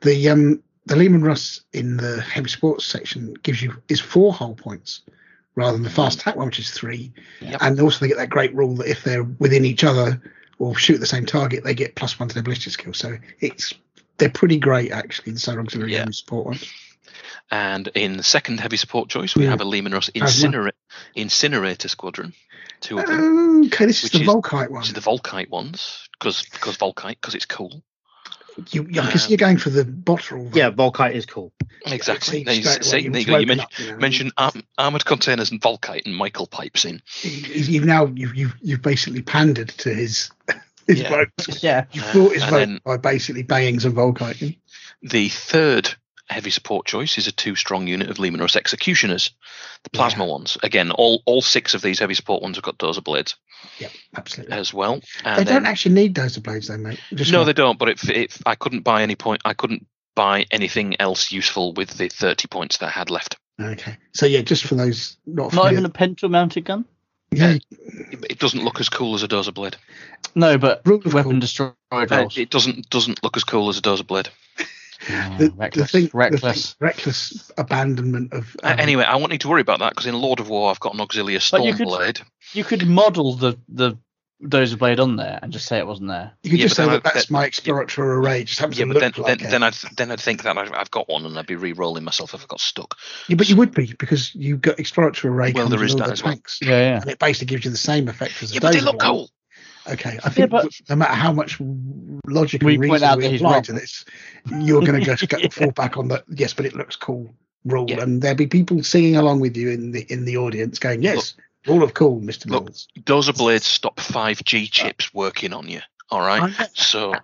the 0.00 0.28
um 0.30 0.62
the 0.86 0.96
Leman 0.96 1.22
Russ 1.22 1.60
in 1.72 1.96
the 1.96 2.20
heavy 2.20 2.48
sports 2.48 2.84
section 2.84 3.34
gives 3.42 3.62
you 3.62 3.74
is 3.88 4.00
four 4.00 4.32
hull 4.32 4.54
points 4.54 5.02
rather 5.54 5.72
than 5.74 5.82
the 5.82 5.90
fast 5.90 6.20
attack 6.20 6.34
one, 6.36 6.46
which 6.46 6.58
is 6.58 6.70
three. 6.70 7.12
Yep. 7.40 7.58
And 7.60 7.80
also 7.80 8.00
they 8.00 8.08
get 8.08 8.16
that 8.18 8.30
great 8.30 8.54
rule 8.54 8.74
that 8.76 8.88
if 8.88 9.04
they're 9.04 9.22
within 9.22 9.64
each 9.64 9.84
other 9.84 10.20
or 10.58 10.74
shoot 10.74 10.98
the 10.98 11.06
same 11.06 11.26
target, 11.26 11.62
they 11.62 11.74
get 11.74 11.94
plus 11.94 12.18
one 12.18 12.28
to 12.28 12.34
their 12.34 12.42
ballistic 12.42 12.72
skill. 12.72 12.94
So 12.94 13.18
it's 13.40 13.72
they're 14.18 14.30
pretty 14.30 14.58
great 14.58 14.90
actually. 14.90 15.32
The 15.34 15.38
Solar 15.40 15.60
Auxiliary 15.60 15.92
Yeah. 15.92 15.98
heavy 16.00 16.12
support 16.12 16.46
ones. 16.46 16.72
And 17.50 17.88
in 17.94 18.16
the 18.16 18.22
second 18.22 18.60
heavy 18.60 18.78
support 18.78 19.08
choice, 19.10 19.36
we 19.36 19.44
Yeah. 19.44 19.50
have 19.50 19.60
a 19.60 19.64
Leman 19.64 19.92
Russ. 19.92 20.08
Incinera- 20.14 20.72
Incinerator 21.14 21.88
Squadron. 21.88 22.32
Two 22.82 22.98
of 22.98 23.06
them. 23.06 23.62
Okay, 23.72 23.86
this 23.86 24.02
is 24.04 24.10
the 24.10 24.20
is- 24.22 24.28
Volkite 24.28 24.70
one. 24.70 24.80
Which 24.80 24.88
is 24.88 24.94
the 24.94 25.00
Volkite 25.00 25.48
ones, 25.48 26.08
because 26.18 26.42
because 26.42 26.76
Volkite, 26.76 27.10
because 27.20 27.34
it's 27.36 27.46
cool. 27.46 27.82
You, 28.70 28.82
I 28.82 29.10
guess 29.10 29.24
um, 29.26 29.30
you're 29.30 29.38
going 29.38 29.56
for 29.56 29.70
the 29.70 29.84
bottle. 29.84 30.50
Yeah, 30.52 30.70
Volkite 30.70 31.12
is 31.14 31.24
cool. 31.24 31.52
Exactly. 31.86 32.38
see, 32.40 32.44
There 32.44 32.54
you, 32.54 32.62
straight 32.64 32.84
see, 32.84 32.98
you 32.98 33.10
there 33.10 33.20
you 33.20 33.26
go. 33.26 33.32
You 33.38 33.46
woken 33.46 33.48
men- 33.48 33.60
up, 33.60 33.78
you 33.78 33.92
know. 33.92 33.96
mentioned 33.98 34.32
arm, 34.36 34.62
armored 34.76 35.04
containers 35.06 35.50
and 35.52 35.60
Volkite, 35.60 36.04
and 36.06 36.14
Michael 36.14 36.46
pipes 36.48 36.84
in. 36.84 37.00
You- 37.22 37.62
You've 37.62 37.84
now 37.86 38.06
you've 38.14 38.34
you've, 38.34 38.54
you've 38.60 38.82
basically 38.82 39.22
pandered 39.22 39.68
to 39.68 39.94
his 39.94 40.30
his 40.88 41.00
Yeah. 41.00 41.08
vote. 41.08 41.62
Yeah. 41.62 41.84
You 41.92 42.02
Uh, 42.02 42.12
brought 42.12 42.32
his 42.34 42.42
and 42.42 42.50
vote 42.50 42.58
then- 42.58 42.80
by 42.84 42.96
basically 42.98 43.42
banging 43.44 43.78
some 43.80 43.94
Volkite. 43.94 44.58
The 45.02 45.28
third 45.30 45.94
heavy 46.32 46.50
support 46.50 46.86
choice 46.86 47.18
is 47.18 47.26
a 47.26 47.32
two 47.32 47.54
strong 47.54 47.86
unit 47.86 48.10
of 48.10 48.18
Leman 48.18 48.40
Executioners, 48.40 49.30
the 49.84 49.90
plasma 49.90 50.24
ones. 50.24 50.58
Again, 50.62 50.90
all 50.90 51.22
all 51.26 51.42
six 51.42 51.74
of 51.74 51.82
these 51.82 51.98
heavy 51.98 52.14
support 52.14 52.42
ones 52.42 52.56
have 52.56 52.64
got 52.64 52.78
dozer 52.78 53.04
blades 53.04 53.36
Yeah, 53.78 53.88
absolutely. 54.16 54.56
as 54.56 54.74
well. 54.74 55.00
they 55.24 55.36
don't 55.36 55.44
then- 55.46 55.66
actually 55.66 55.94
need 55.94 56.14
dozer 56.14 56.42
blades, 56.42 56.68
though, 56.68 56.76
mate. 56.78 57.00
Just 57.14 57.30
no, 57.32 57.38
like- 57.38 57.46
they 57.46 57.52
don't. 57.52 57.78
But 57.78 57.90
if, 57.90 58.10
if 58.10 58.42
I 58.46 58.54
couldn't 58.54 58.82
buy 58.82 59.02
any 59.02 59.14
point, 59.16 59.42
I 59.44 59.54
couldn't 59.54 59.86
buy 60.16 60.46
anything 60.50 60.96
else 61.00 61.30
useful 61.32 61.72
with 61.74 61.90
the 61.96 62.08
thirty 62.08 62.48
points 62.48 62.78
that 62.78 62.86
I 62.86 62.90
had 62.90 63.10
left. 63.10 63.36
Okay, 63.60 63.96
so 64.14 64.26
yeah, 64.26 64.40
just 64.40 64.64
for 64.64 64.74
those 64.74 65.16
not 65.26 65.52
Not 65.52 65.72
even 65.72 65.84
a 65.84 65.90
pencil 65.90 66.28
mounted 66.28 66.64
gun? 66.64 66.84
yeah, 67.30 67.52
It 67.52 67.64
it 68.30 68.38
doesn't 68.38 68.64
look 68.64 68.80
as 68.80 68.88
cool 68.88 69.14
as 69.14 69.22
a 69.22 69.28
dozer 69.28 69.54
blade. 69.54 69.76
No, 70.34 70.58
but 70.58 70.82
Rule 70.86 71.00
of 71.04 71.14
weapon 71.14 71.32
cool. 71.32 71.40
destroyed 71.40 71.74
Uh, 71.90 72.28
it 72.36 72.50
doesn't 72.50 72.88
doesn't 72.90 73.22
look 73.22 73.36
as 73.36 73.44
cool 73.44 73.68
as 73.68 73.78
a 73.78 73.82
dozer 73.82 74.06
blade. 74.06 74.28
Yeah, 75.08 75.36
the, 75.38 75.48
the 75.48 75.52
reckless. 75.56 75.92
the 75.92 76.10
reckless. 76.12 76.72
thing- 76.72 76.76
reckless 76.86 77.52
abandonment 77.58 78.32
of. 78.32 78.56
Uh, 78.62 78.68
um, 78.68 78.80
anyway, 78.80 79.04
I 79.04 79.16
won't 79.16 79.30
need 79.30 79.40
to 79.42 79.48
worry 79.48 79.60
about 79.60 79.80
that 79.80 79.90
because 79.90 80.06
in 80.06 80.14
Lord 80.14 80.40
of 80.40 80.48
War 80.48 80.70
I've 80.70 80.80
got 80.80 80.94
an 80.94 81.00
auxiliary 81.00 81.40
But 81.50 81.64
you 81.64 81.74
could- 81.74 81.86
blade. 81.86 82.20
You 82.52 82.64
could 82.64 82.86
model 82.86 83.34
the 83.34 83.58
the 83.68 83.96
dozer 84.42 84.76
blade 84.76 84.98
on 84.98 85.14
there 85.14 85.38
and 85.40 85.52
just 85.52 85.66
say 85.66 85.78
it 85.78 85.86
wasn't 85.86 86.08
there. 86.08 86.32
you 86.42 86.50
could 86.50 86.58
yeah, 86.58 86.64
just 86.66 86.74
say 86.76 86.84
that 86.84 86.94
I- 86.94 86.98
that's 86.98 87.26
that- 87.26 87.30
my 87.30 87.44
exploratory 87.46 88.08
array. 88.16 88.44
Just 88.44 88.58
happens 88.60 88.78
Yeah, 88.78 88.86
to 88.86 88.92
but 88.94 89.00
then 89.00 89.12
like 89.16 89.38
then, 89.38 89.46
it. 89.46 89.50
then 89.50 89.62
I'd 89.62 89.74
then 89.96 90.10
I'd 90.10 90.20
think 90.20 90.42
that 90.42 90.58
I've, 90.58 90.72
I've 90.72 90.90
got 90.90 91.08
one 91.08 91.24
and 91.24 91.38
I'd 91.38 91.46
be 91.46 91.54
re-rolling 91.56 92.04
myself 92.04 92.34
if 92.34 92.42
I 92.42 92.46
got 92.46 92.60
stuck. 92.60 92.96
Yeah, 93.28 93.36
but 93.36 93.48
you 93.48 93.56
would 93.56 93.72
be 93.72 93.94
because 93.98 94.34
you've 94.34 94.60
got 94.60 94.78
exploratory 94.80 95.32
array. 95.32 95.52
Well, 95.52 95.68
comes 95.68 95.70
there 95.70 95.80
with 95.80 95.98
that 95.98 96.06
the 96.06 96.12
as 96.12 96.22
well. 96.24 96.32
tanks, 96.32 96.58
Yeah, 96.60 96.70
yeah. 96.70 97.00
and 97.02 97.10
it 97.10 97.18
basically 97.18 97.46
gives 97.46 97.64
you 97.64 97.70
the 97.70 97.76
same 97.76 98.08
effect 98.08 98.42
as 98.42 98.50
a 98.50 98.54
Yeah, 98.54 98.60
but 98.60 98.72
they 98.72 98.78
dozer 98.80 98.84
look 98.84 98.98
blade. 98.98 99.08
cool. 99.10 99.30
Okay, 99.90 100.18
I 100.24 100.28
think 100.30 100.50
but- 100.50 100.68
no 100.88 100.96
matter 100.96 101.12
how 101.14 101.32
much 101.32 101.58
logic 102.26 102.62
We 102.62 102.74
and 102.74 102.82
point 102.82 102.92
reason 102.92 103.08
out 103.08 103.18
we 103.18 103.34
apply 103.36 103.60
to 103.62 103.72
this, 103.72 104.04
you're 104.60 104.80
going 104.80 105.00
to 105.00 105.04
just 105.04 105.28
go 105.28 105.38
Yeah. 105.40 105.48
fall 105.48 105.70
back 105.72 105.96
on 105.96 106.08
the 106.08 106.22
yes, 106.28 106.52
but 106.54 106.66
it 106.66 106.74
looks 106.74 106.94
cool 106.96 107.34
rule, 107.64 107.86
Yeah. 107.88 108.02
and 108.02 108.22
there'll 108.22 108.36
be 108.36 108.46
people 108.46 108.82
singing 108.82 109.16
along 109.16 109.40
with 109.40 109.56
you 109.56 109.70
in 109.70 109.90
the 109.92 110.02
in 110.12 110.24
the 110.24 110.36
audience, 110.36 110.78
going 110.78 111.02
yes, 111.02 111.34
rule 111.66 111.82
of 111.82 111.94
cool, 111.94 112.20
Mister 112.20 112.48
Look, 112.48 112.64
Mills. 112.64 112.88
Dozer 113.00 113.36
blades 113.36 113.66
stop 113.66 113.96
5G 113.96 114.70
chips 114.70 115.12
working 115.14 115.52
on 115.52 115.68
you. 115.68 115.80
All 116.10 116.20
right. 116.20 116.52
I- 116.58 116.68
So 116.74 117.14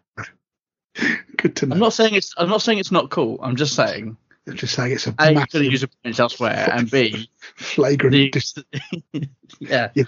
Good 1.37 1.55
to 1.57 1.67
know. 1.67 1.75
I'm 1.75 1.81
not 1.81 1.93
saying 1.93 2.15
it's 2.15 2.35
I'm 2.37 2.49
not 2.49 2.63
saying 2.63 2.79
it's 2.79 2.91
not 2.91 3.11
cool. 3.11 3.39
I'm 3.41 3.55
just 3.57 3.75
saying 3.77 4.17
just 4.55 4.75
saying 4.75 4.93
it's 4.93 5.07
a 5.07 5.15
A 5.19 5.31
you 5.33 5.35
could 5.41 5.61
massive, 5.61 5.65
use 5.65 5.87
points 6.03 6.19
elsewhere 6.19 6.69
and 6.73 6.91
B 6.91 7.29
flagrant. 7.57 8.13
the 8.13 8.31
dis- 8.31 8.55
yeah 9.61 9.91
you, 9.95 10.07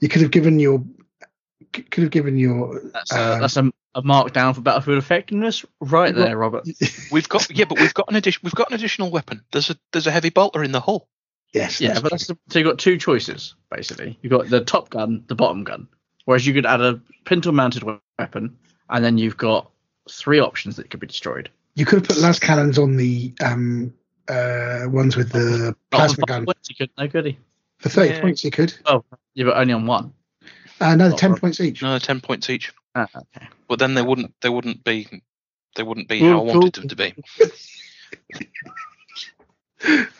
you 0.00 0.08
could 0.08 0.22
have 0.22 0.30
given 0.30 0.58
your 0.60 0.82
could 1.72 2.02
have 2.04 2.10
given 2.10 2.38
your 2.38 2.80
that's 2.92 3.12
a, 3.12 3.34
um, 3.34 3.40
that's 3.40 3.56
a, 3.56 3.72
a 3.94 4.02
markdown 4.02 4.54
for 4.54 4.60
battlefield 4.60 4.98
effectiveness 4.98 5.64
right 5.80 6.14
there, 6.14 6.36
Robert. 6.36 6.66
we've 7.12 7.28
got 7.28 7.48
yeah, 7.56 7.64
but 7.64 7.78
we've 7.80 7.94
got 7.94 8.08
an 8.10 8.16
addition. 8.16 8.40
We've 8.44 8.54
got 8.54 8.70
an 8.70 8.74
additional 8.74 9.10
weapon. 9.10 9.42
There's 9.52 9.70
a 9.70 9.76
there's 9.92 10.06
a 10.06 10.10
heavy 10.10 10.30
bolter 10.30 10.62
in 10.64 10.72
the 10.72 10.80
hull. 10.80 11.08
yes, 11.52 11.80
Yeah, 11.80 11.88
that's 11.88 12.00
but 12.00 12.08
true. 12.08 12.14
that's 12.18 12.26
the, 12.28 12.38
so 12.50 12.58
you've 12.58 12.68
got 12.68 12.78
two 12.78 12.98
choices 12.98 13.54
basically. 13.70 14.18
You've 14.22 14.32
got 14.32 14.48
the 14.48 14.64
top 14.64 14.90
gun, 14.90 15.24
the 15.28 15.34
bottom 15.34 15.64
gun, 15.64 15.88
whereas 16.24 16.46
you 16.46 16.54
could 16.54 16.66
add 16.66 16.80
a 16.80 17.00
pintle 17.24 17.52
mounted 17.52 17.84
weapon, 18.18 18.56
and 18.90 19.04
then 19.04 19.18
you've 19.18 19.36
got 19.36 19.70
three 20.10 20.40
options 20.40 20.76
that 20.76 20.90
could 20.90 21.00
be 21.00 21.06
destroyed. 21.06 21.50
you 21.76 21.84
could 21.86 22.00
have 22.00 22.08
put 22.08 22.16
lascannons 22.18 22.82
on 22.82 22.96
the 22.96 23.32
um 23.44 23.92
uh 24.28 24.84
ones 24.86 25.16
with 25.16 25.30
the 25.32 25.74
plasma 25.90 26.12
on 26.12 26.16
five 26.16 26.26
gun 26.26 26.44
points, 26.46 26.68
you 26.70 26.74
could, 26.76 26.90
no 26.98 27.06
goody. 27.08 27.38
for 27.78 27.88
thirty 27.90 28.14
Yeah. 28.14 28.20
points. 28.20 28.42
You 28.44 28.50
could 28.50 28.74
Oh, 28.86 29.04
Yeah, 29.34 29.44
but 29.44 29.56
only 29.56 29.72
on 29.74 29.86
one. 29.86 30.12
Uh, 30.80 30.94
no, 30.96 31.08
Not 31.10 31.18
ten 31.18 31.32
right. 31.32 31.40
points 31.40 31.60
each. 31.60 31.82
No, 31.82 31.98
ten 31.98 32.20
points 32.20 32.50
each. 32.50 32.72
Ah, 32.94 33.08
okay. 33.14 33.48
But 33.68 33.78
then 33.78 33.94
they 33.94 34.02
wouldn't 34.02 34.34
they 34.40 34.48
wouldn't 34.48 34.84
be 34.84 35.08
they 35.76 35.82
wouldn't 35.82 36.08
be 36.08 36.20
how 36.20 36.40
I 36.40 36.42
wanted 36.42 36.74
them 36.74 36.88
to 36.88 36.96
be. 36.96 37.14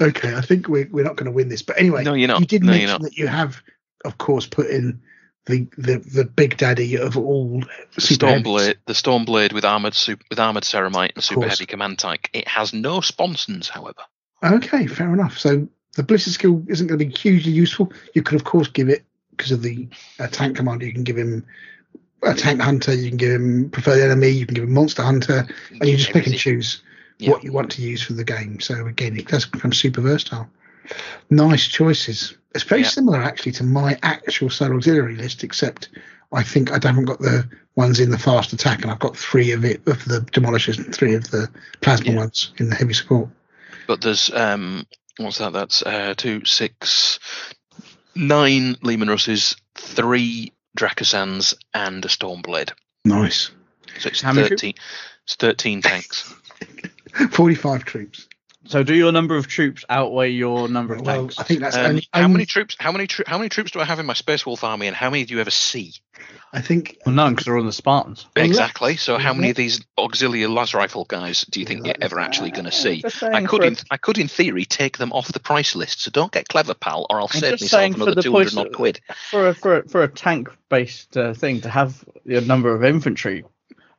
Okay, 0.00 0.34
I 0.34 0.42
think 0.42 0.68
we're 0.68 0.89
we're 0.91 1.05
not 1.05 1.16
going 1.16 1.24
to 1.26 1.31
win 1.33 1.49
this, 1.49 1.62
but 1.62 1.78
anyway, 1.78 2.05
No, 2.05 2.12
you're 2.12 2.28
not. 2.28 2.41
you 2.41 2.47
did 2.47 2.62
No, 2.62 2.73
mention 2.73 3.00
that 3.02 3.16
you 3.16 3.26
have, 3.26 3.62
of 4.05 4.18
course, 4.18 4.47
put 4.47 4.66
in 4.66 5.00
the 5.47 5.66
the 5.78 5.99
the 5.99 6.24
big 6.24 6.58
daddy 6.58 6.99
of 6.99 7.16
all 7.16 7.62
The 7.94 8.00
super 8.02 8.41
blade, 8.41 8.78
the 8.86 8.94
storm 8.94 9.24
blade 9.24 9.52
with 9.52 9.65
armored 9.65 9.94
super, 9.94 10.23
with 10.28 10.39
armored 10.39 10.65
ceramite 10.65 11.12
and 11.15 11.24
super 11.24 11.42
course. 11.42 11.52
heavy 11.52 11.65
command 11.66 11.99
tank. 11.99 12.28
It 12.34 12.47
has 12.47 12.74
no 12.74 13.00
sponsons, 13.00 13.68
however. 13.70 14.02
Okay, 14.42 14.86
fair 14.86 15.10
enough. 15.15 15.39
So 15.39 15.66
the 15.97 16.02
ballistic 16.02 16.34
skill 16.34 16.62
isn't 16.68 16.86
going 16.86 16.99
to 16.99 17.05
be 17.07 17.10
hugely 17.16 17.52
useful. 17.52 17.91
You 18.15 18.23
could, 18.23 18.36
of 18.36 18.44
course, 18.44 18.68
give 18.68 18.91
it 18.91 19.05
because 19.36 19.52
of 19.52 19.62
the 19.62 19.88
uh, 20.18 20.26
tank 20.28 20.56
commander. 20.56 20.86
You 20.86 20.92
can 20.92 21.04
give 21.04 21.16
him 21.18 21.44
a 22.22 22.34
tank 22.34 22.60
hunter. 22.60 22.94
You 22.94 23.08
can 23.08 23.16
give 23.16 23.32
him 23.32 23.70
preferred 23.70 24.00
enemy. 24.00 24.28
You 24.28 24.46
can 24.46 24.54
give 24.54 24.64
him 24.64 24.72
monster 24.72 25.02
hunter, 25.02 25.46
and 25.70 25.88
you 25.88 25.96
just 25.96 26.12
pick 26.12 26.26
and 26.26 26.36
choose 26.36 26.82
Yeah. 27.18 27.30
what 27.30 27.44
you 27.44 27.52
want 27.52 27.70
to 27.72 27.82
use 27.82 28.02
for 28.02 28.14
the 28.14 28.24
game. 28.24 28.60
So 28.60 28.86
again, 28.86 29.16
it 29.16 29.28
does 29.28 29.46
become 29.46 29.72
super 29.72 30.00
versatile. 30.00 30.48
Nice 31.30 31.66
choices. 31.66 32.34
It's 32.54 32.64
very 32.64 32.82
Yeah. 32.82 32.88
similar 32.88 33.22
actually 33.22 33.52
to 33.52 33.64
my 33.64 33.98
actual 34.02 34.50
Solar 34.50 34.74
Auxiliary 34.76 35.16
list, 35.16 35.42
except 35.44 35.88
I 36.32 36.42
think 36.42 36.70
I 36.70 36.78
haven't 36.82 37.04
got 37.04 37.20
the 37.20 37.48
ones 37.76 38.00
in 38.00 38.10
the 38.10 38.18
fast 38.18 38.52
attack, 38.52 38.82
and 38.82 38.90
I've 38.90 38.98
got 38.98 39.16
three 39.16 39.52
of 39.52 39.64
it 39.64 39.80
of 39.86 40.04
the 40.04 40.20
demolishers 40.32 40.78
and 40.78 40.94
three 40.94 41.14
of 41.14 41.30
the 41.30 41.48
plasma 41.80 42.12
Yeah. 42.12 42.18
ones 42.18 42.52
in 42.58 42.68
the 42.68 42.74
heavy 42.74 42.94
support. 42.94 43.28
But 43.86 44.00
there's 44.00 44.30
um 44.32 44.86
what's 45.18 45.38
that? 45.38 45.52
That's 45.52 45.82
uh 45.82 46.14
two, 46.16 46.44
six, 46.44 47.18
nine 48.15 48.76
Leman 48.83 49.09
Russes, 49.09 49.57
three 49.75 50.52
Dracosans, 50.76 51.55
and 51.73 52.05
a 52.05 52.09
Stormblade. 52.09 52.73
Nice. 53.05 53.51
So 53.99 54.09
it's 54.09 54.20
How 54.20 54.33
many 54.33 54.49
thirteen. 54.49 54.75
It's 55.25 55.36
thirteen 55.36 55.83
tanks. 55.83 56.34
Forty-five 57.31 57.84
troops. 57.84 58.28
So 58.67 58.83
do 58.83 58.94
your 58.94 59.12
number 59.12 59.36
of 59.36 59.47
troops 59.47 59.84
outweigh 59.91 60.31
your 60.31 60.68
number 60.68 60.94
of 60.94 61.02
Well, 61.02 61.17
tanks? 61.17 61.39
I 61.39 61.43
think 61.43 61.60
that's 61.60 61.76
Um, 61.76 61.86
only, 61.86 62.09
how 62.12 62.23
only- 62.23 62.33
many 62.33 62.47
troops? 62.47 62.76
How 62.78 62.93
many 62.93 63.07
troops? 63.07 63.28
How 63.31 63.36
many 63.39 63.49
troops 63.51 63.70
do 63.73 63.81
I 63.81 63.84
have 63.84 63.99
in 64.01 64.07
my 64.07 64.15
Space 64.15 64.47
Wolf 64.47 64.65
army, 64.65 64.86
and 64.86 64.97
how 64.97 65.10
many 65.10 65.25
do 65.25 65.34
you 65.34 65.41
ever 65.41 65.51
see? 65.51 65.93
I 66.52 66.60
think 66.60 66.97
Well, 67.05 67.15
none, 67.15 67.33
because 67.34 67.47
they're 67.47 67.57
all 67.59 67.65
the 67.65 67.73
Spartans. 67.73 68.26
Exactly. 68.36 68.97
So 68.97 69.18
how 69.18 69.34
many 69.34 69.51
of 69.51 69.57
these 69.57 69.81
auxiliary 69.99 70.47
las 70.47 70.73
rifle 70.73 71.05
guys 71.05 71.43
do 71.51 71.60
you 71.60 71.67
think 71.67 71.84
you're 71.84 71.97
ever 72.01 72.20
actually 72.20 72.52
going 72.52 72.65
to 72.67 72.70
see? 72.73 73.02
I 73.23 73.43
could, 73.44 73.65
in, 73.65 73.76
I 73.91 73.97
could, 73.97 74.18
in 74.18 74.28
theory, 74.28 74.65
take 74.65 74.97
them 74.97 75.12
off 75.12 75.33
the 75.33 75.41
price 75.41 75.75
list. 75.75 76.02
So 76.02 76.10
don't 76.12 76.31
get 76.33 76.49
clever, 76.49 76.73
pal, 76.75 77.07
or 77.10 77.18
I'll 77.20 77.28
I'm 77.34 77.41
save 77.41 77.60
myself 77.60 77.94
another 77.97 78.23
two 78.23 78.33
hundred 78.33 78.44
poison- 78.44 78.59
odd 78.60 78.73
quid. 78.73 79.01
for 79.31 79.49
a 79.49 79.55
for 79.55 79.78
a, 79.78 79.89
for 79.89 80.02
a 80.05 80.09
tank 80.09 80.49
based 80.70 81.17
uh, 81.17 81.34
thing 81.34 81.60
to 81.62 81.68
have 81.68 82.02
the 82.25 82.41
number 82.41 82.75
of 82.75 82.84
infantry 82.84 83.44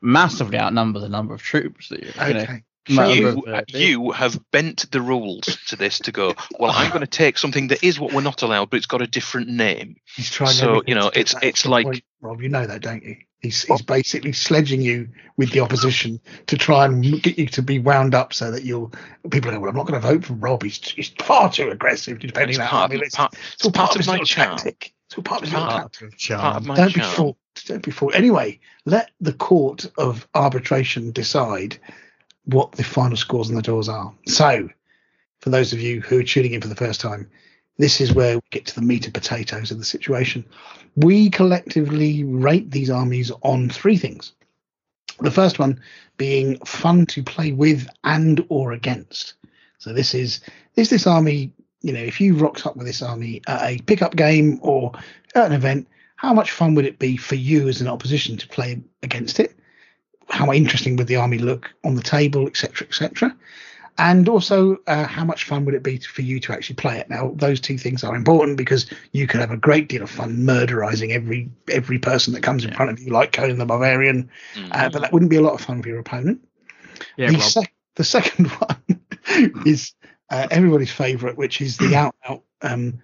massively 0.01 0.57
outnumber 0.59 0.99
the 0.99 1.09
number 1.09 1.33
of 1.33 1.41
troops 1.41 1.89
that 1.89 2.03
you're 2.03 2.11
gonna 2.13 2.29
okay. 2.29 2.37
Number 2.45 2.63
You, 2.87 3.43
you 3.69 4.11
have 4.11 4.39
bent 4.51 4.91
the 4.91 5.01
rules 5.01 5.45
to 5.67 5.75
this 5.75 5.99
to 5.99 6.11
go. 6.11 6.35
Well, 6.59 6.71
I'm 6.73 6.89
going 6.89 7.01
to 7.01 7.07
take 7.07 7.37
something 7.37 7.67
that 7.69 7.83
is 7.83 7.99
what 7.99 8.13
we're 8.13 8.21
not 8.21 8.41
allowed, 8.43 8.69
but 8.69 8.77
it's 8.77 8.85
got 8.85 9.01
a 9.01 9.07
different 9.07 9.47
name. 9.49 9.95
He's 10.15 10.29
trying. 10.29 10.51
So, 10.51 10.81
you 10.85 10.95
know, 10.95 11.09
to 11.09 11.19
it's- 11.19 11.35
it's 11.43 11.65
like- 11.65 11.85
point, 11.85 12.03
Rob. 12.21 12.41
You 12.41 12.49
know 12.49 12.65
that, 12.65 12.81
don't 12.81 13.03
you? 13.03 13.17
He's 13.41 13.61
he's 13.63 13.81
basically 13.83 14.33
sledging 14.33 14.81
you 14.81 15.09
with 15.37 15.51
the 15.51 15.59
opposition 15.59 16.19
to 16.47 16.57
try 16.57 16.85
and 16.85 17.03
get 17.21 17.37
you 17.37 17.45
to 17.47 17.61
be 17.61 17.77
wound 17.77 18.15
up 18.15 18.33
so 18.33 18.49
that 18.49 18.63
you'll 18.63 18.91
people 19.29 19.51
go. 19.51 19.59
Well, 19.59 19.69
I'm 19.69 19.75
not 19.75 19.85
going 19.85 20.01
to 20.01 20.07
vote 20.07 20.25
for 20.25 20.33
Rob. 20.33 20.63
He's 20.63 20.77
he's 20.89 21.09
far 21.09 21.51
too 21.51 21.69
aggressive. 21.69 22.17
Depending 22.19 22.49
It's 22.51 22.59
on 22.59 22.63
that 22.65 22.69
part, 22.71 22.91
army 22.91 22.97
list. 23.03 23.15
part, 23.17 23.33
It's 23.33 23.53
it's 23.55 23.65
all 23.65 23.71
part 23.71 23.91
of 23.91 23.97
his 23.97 24.07
my 24.07 24.13
little 24.13 24.25
charm. 24.25 24.57
tactic. 24.57 24.93
It's 25.07 25.17
all 25.17 25.23
part 25.23 25.41
of 25.41 25.43
It's 25.43 25.51
your 25.53 25.61
part- 25.61 25.93
character. 25.93 26.35
Part 26.37 26.55
of 26.57 26.65
my 26.65 26.75
Don't 26.75 26.93
be 26.95 27.01
fooled. 27.01 27.35
Don't 27.67 27.83
be 27.83 27.91
fooled. 27.91 28.15
Anyway, 28.15 28.59
let 28.85 29.11
the 29.21 29.33
court 29.33 29.91
of 29.97 30.27
arbitration 30.33 31.11
decide 31.11 31.77
what 32.45 32.71
the 32.73 32.83
final 32.83 33.17
scores 33.17 33.49
on 33.49 33.55
the 33.55 33.61
doors 33.61 33.89
are. 33.89 34.13
So, 34.27 34.69
for 35.39 35.49
those 35.49 35.73
of 35.73 35.79
you 35.79 36.01
who 36.01 36.19
are 36.19 36.23
tuning 36.23 36.53
in 36.53 36.61
for 36.61 36.67
the 36.67 36.75
first 36.75 37.01
time, 37.01 37.29
this 37.77 37.99
is 37.99 38.13
where 38.13 38.35
we 38.35 38.41
get 38.51 38.65
to 38.67 38.75
the 38.75 38.85
meat 38.85 39.05
and 39.05 39.13
potatoes 39.13 39.71
of 39.71 39.79
the 39.79 39.85
situation. 39.85 40.45
We 40.95 41.29
collectively 41.29 42.23
rate 42.23 42.71
these 42.71 42.89
armies 42.89 43.31
on 43.41 43.69
three 43.69 43.97
things. 43.97 44.31
The 45.19 45.31
first 45.31 45.59
one 45.59 45.81
being 46.17 46.57
fun 46.59 47.05
to 47.07 47.23
play 47.23 47.51
with 47.51 47.87
and 48.03 48.45
or 48.49 48.71
against. 48.71 49.33
So 49.77 49.93
this 49.93 50.13
is 50.13 50.41
is 50.75 50.89
this 50.89 51.07
army, 51.07 51.51
you 51.81 51.93
know, 51.93 51.99
if 51.99 52.19
you 52.19 52.35
rocked 52.35 52.65
up 52.65 52.75
with 52.75 52.87
this 52.87 53.01
army 53.01 53.41
at 53.47 53.61
a 53.61 53.81
pickup 53.83 54.15
game 54.15 54.59
or 54.61 54.91
at 55.35 55.45
an 55.45 55.53
event, 55.53 55.87
how 56.15 56.33
much 56.33 56.51
fun 56.51 56.75
would 56.75 56.85
it 56.85 56.99
be 56.99 57.17
for 57.17 57.35
you 57.35 57.67
as 57.67 57.81
an 57.81 57.87
opposition 57.87 58.37
to 58.37 58.47
play 58.47 58.81
against 59.03 59.39
it? 59.39 59.55
How 60.29 60.51
interesting 60.51 60.95
would 60.97 61.07
the 61.07 61.15
army 61.17 61.37
look 61.37 61.71
on 61.83 61.95
the 61.95 62.01
table, 62.01 62.47
etc., 62.47 62.87
etc. 62.87 63.35
And 63.97 64.27
also, 64.27 64.77
uh, 64.87 65.05
how 65.05 65.23
much 65.23 65.45
fun 65.45 65.63
would 65.63 65.73
it 65.73 65.81
be 65.83 65.97
for 65.99 66.21
you 66.21 66.41
to 66.41 66.51
actually 66.51 66.75
play 66.75 66.97
it? 66.97 67.09
Now, 67.09 67.31
those 67.35 67.61
two 67.61 67.77
things 67.77 68.03
are 68.03 68.13
important 68.13 68.57
because 68.57 68.87
you 69.13 69.25
could 69.25 69.39
have 69.39 69.51
a 69.51 69.57
great 69.57 69.87
deal 69.87 70.03
of 70.03 70.09
fun 70.09 70.35
murderizing 70.39 71.11
every 71.11 71.49
every 71.69 71.97
person 71.97 72.33
that 72.33 72.43
comes 72.43 72.65
in 72.65 72.73
front 72.73 72.91
of 72.91 72.99
you, 72.99 73.11
like 73.13 73.31
Conan 73.31 73.57
the 73.57 73.65
Barbarian, 73.65 74.29
Mm. 74.55 74.67
uh, 74.71 74.89
but 74.89 75.01
that 75.01 75.13
wouldn't 75.13 75.31
be 75.31 75.37
a 75.37 75.41
lot 75.41 75.53
of 75.53 75.61
fun 75.61 75.81
for 75.81 75.87
your 75.87 75.99
opponent 75.99 76.41
Yeah, 77.15 77.31
the, 77.31 77.39
sec- 77.39 77.73
the 77.95 78.03
second 78.03 78.47
one 78.67 79.01
is 79.65 79.93
uh, 80.29 80.47
everybody's 80.51 80.91
favourite, 80.91 81.37
which 81.37 81.61
is 81.61 81.77
the 81.77 81.95
out 82.03 82.15
out 82.27 82.43
um, 82.61 83.01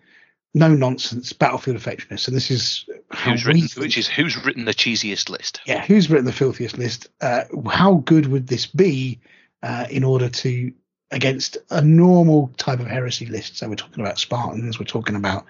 no 0.53 0.67
nonsense 0.67 1.31
battlefield 1.33 1.77
effectiveness, 1.77 2.27
and 2.27 2.35
this 2.35 2.51
is 2.51 2.85
Who's 3.15 3.45
written, 3.45 3.67
which 3.77 3.97
is 3.97 4.07
who's 4.07 4.37
written 4.45 4.65
the 4.65 4.73
cheesiest 4.73 5.29
list? 5.29 5.61
yeah, 5.65 5.83
who's 5.85 6.09
written 6.09 6.25
the 6.25 6.33
filthiest 6.33 6.77
list? 6.77 7.07
Uh, 7.21 7.43
how 7.69 7.95
good 8.05 8.27
would 8.27 8.47
this 8.47 8.65
be 8.65 9.19
uh, 9.63 9.85
in 9.89 10.03
order 10.03 10.29
to 10.29 10.73
against 11.11 11.57
a 11.69 11.81
normal 11.81 12.51
type 12.57 12.79
of 12.79 12.87
heresy 12.87 13.25
list? 13.25 13.57
So 13.57 13.69
we're 13.69 13.75
talking 13.75 14.03
about 14.03 14.19
Spartans, 14.19 14.79
we're 14.79 14.85
talking 14.85 15.15
about 15.15 15.45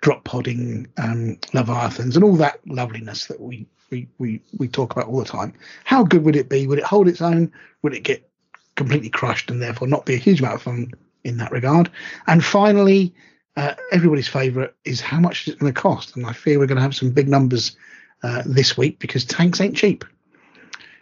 drop 0.00 0.24
podding 0.24 0.88
um, 0.96 1.38
leviathans, 1.52 2.16
and 2.16 2.24
all 2.24 2.36
that 2.36 2.58
loveliness 2.66 3.26
that 3.26 3.40
we, 3.40 3.66
we 3.90 4.08
we 4.18 4.40
we 4.58 4.66
talk 4.66 4.92
about 4.92 5.06
all 5.06 5.18
the 5.18 5.24
time. 5.24 5.54
How 5.84 6.02
good 6.02 6.24
would 6.24 6.36
it 6.36 6.48
be? 6.48 6.66
Would 6.66 6.78
it 6.78 6.84
hold 6.84 7.06
its 7.06 7.22
own? 7.22 7.52
Would 7.82 7.94
it 7.94 8.02
get 8.02 8.28
completely 8.74 9.10
crushed 9.10 9.50
and 9.50 9.62
therefore 9.62 9.86
not 9.86 10.06
be 10.06 10.14
a 10.14 10.18
huge 10.18 10.40
amount 10.40 10.56
of 10.56 10.62
fun 10.62 10.92
in 11.22 11.36
that 11.36 11.52
regard? 11.52 11.90
And 12.26 12.44
finally. 12.44 13.14
Uh, 13.56 13.74
everybody's 13.90 14.28
favourite 14.28 14.72
is 14.84 15.00
how 15.00 15.20
much 15.20 15.46
is 15.46 15.54
it 15.54 15.58
going 15.60 15.72
to 15.72 15.78
cost, 15.80 16.16
and 16.16 16.24
I 16.26 16.32
fear 16.32 16.58
we're 16.58 16.66
going 16.66 16.76
to 16.76 16.82
have 16.82 16.96
some 16.96 17.10
big 17.10 17.28
numbers 17.28 17.76
uh, 18.22 18.42
this 18.46 18.76
week 18.78 18.98
because 18.98 19.24
tanks 19.24 19.60
ain't 19.60 19.76
cheap. 19.76 20.04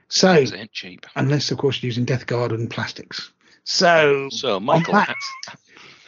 So, 0.09 0.33
It 0.33 0.53
ain't 0.55 0.73
cheap. 0.73 1.07
unless 1.15 1.51
of 1.53 1.59
course 1.59 1.81
you're 1.81 1.89
using 1.89 2.05
Death 2.05 2.27
Guard 2.27 2.51
and 2.53 2.69
plastics. 2.69 3.33
So, 3.62 4.29
So, 4.31 4.57
on 4.57 4.65
Michael, 4.65 4.95
that, 4.95 5.09
how, 5.47 5.55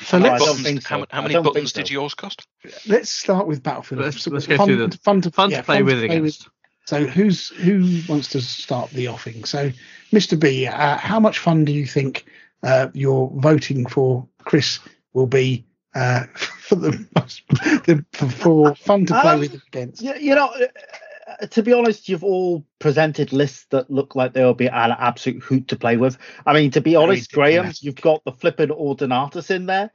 so 0.01 0.17
I 0.17 0.21
many 0.21 0.33
let's 0.33 0.45
buttons, 0.45 0.85
so. 0.85 0.89
how, 0.99 1.07
how 1.11 1.23
many 1.23 1.35
buttons 1.35 1.73
so. 1.73 1.81
did 1.81 1.91
yours 1.91 2.15
cost? 2.15 2.47
let's 2.89 3.11
start 3.11 3.47
with 3.47 3.63
Battlefield. 3.63 4.01
Let's- 4.03 4.23
So 4.23 4.31
let's 4.33 4.47
go 4.49 4.65
through 4.65 4.89
the- 4.89 4.97
fun 4.99 5.21
to 5.21 5.31
Fun 5.31 5.51
yeah, 5.51 5.59
to 5.59 5.63
play 5.63 5.77
fun 5.77 5.85
with 5.85 5.99
play 5.99 6.17
against. 6.17 6.49
So 6.87 7.07
who's 7.07 7.51
who 7.51 8.01
wants 8.09 8.29
to 8.31 8.41
start 8.41 8.91
the 8.91 9.07
offing? 9.07 9.45
So, 9.45 9.71
Mr. 10.13 10.39
B, 10.39 10.67
uh, 10.67 10.97
how 10.97 11.21
much 11.21 11.39
fun 11.39 11.65
do 11.65 11.71
you 11.73 11.87
think 11.87 12.25
uh, 12.65 12.89
your 12.93 13.31
voting 13.37 13.87
for 13.87 14.27
Chris 14.45 14.81
will 15.13 15.29
be 15.29 15.65
uh, 15.95 16.25
for 16.35 16.77
the, 16.77 17.07
most- 17.17 17.43
the 17.49 18.05
for, 18.13 18.29
for 18.31 18.75
fun 18.75 19.07
to 19.07 19.21
play 19.21 19.33
Um, 19.33 19.41
with 19.41 19.55
against? 19.55 20.03
You, 20.03 20.15
you 20.15 20.35
know, 20.35 20.47
uh, 20.47 21.47
to 21.47 21.63
be 21.63 21.73
honest, 21.73 22.09
you've 22.09 22.25
all 22.25 22.65
presented 22.79 23.33
lists 23.33 23.67
that 23.71 23.91
look 23.91 24.15
like 24.15 24.33
they'll 24.33 24.55
be 24.55 24.67
an 24.69 24.93
absolute 24.99 25.43
hoot 25.43 25.69
to 25.69 25.77
play 25.77 25.97
with. 25.97 26.19
I 26.47 26.53
mean, 26.53 26.71
to 26.73 26.81
be 26.81 26.97
honest, 26.97 27.33
Graham, 27.33 27.73
you've 27.81 28.01
got 28.01 28.25
the 28.25 28.33
flippin' 28.33 28.71
Ordinatus 28.71 29.51
in 29.51 29.67
there. 29.67 29.91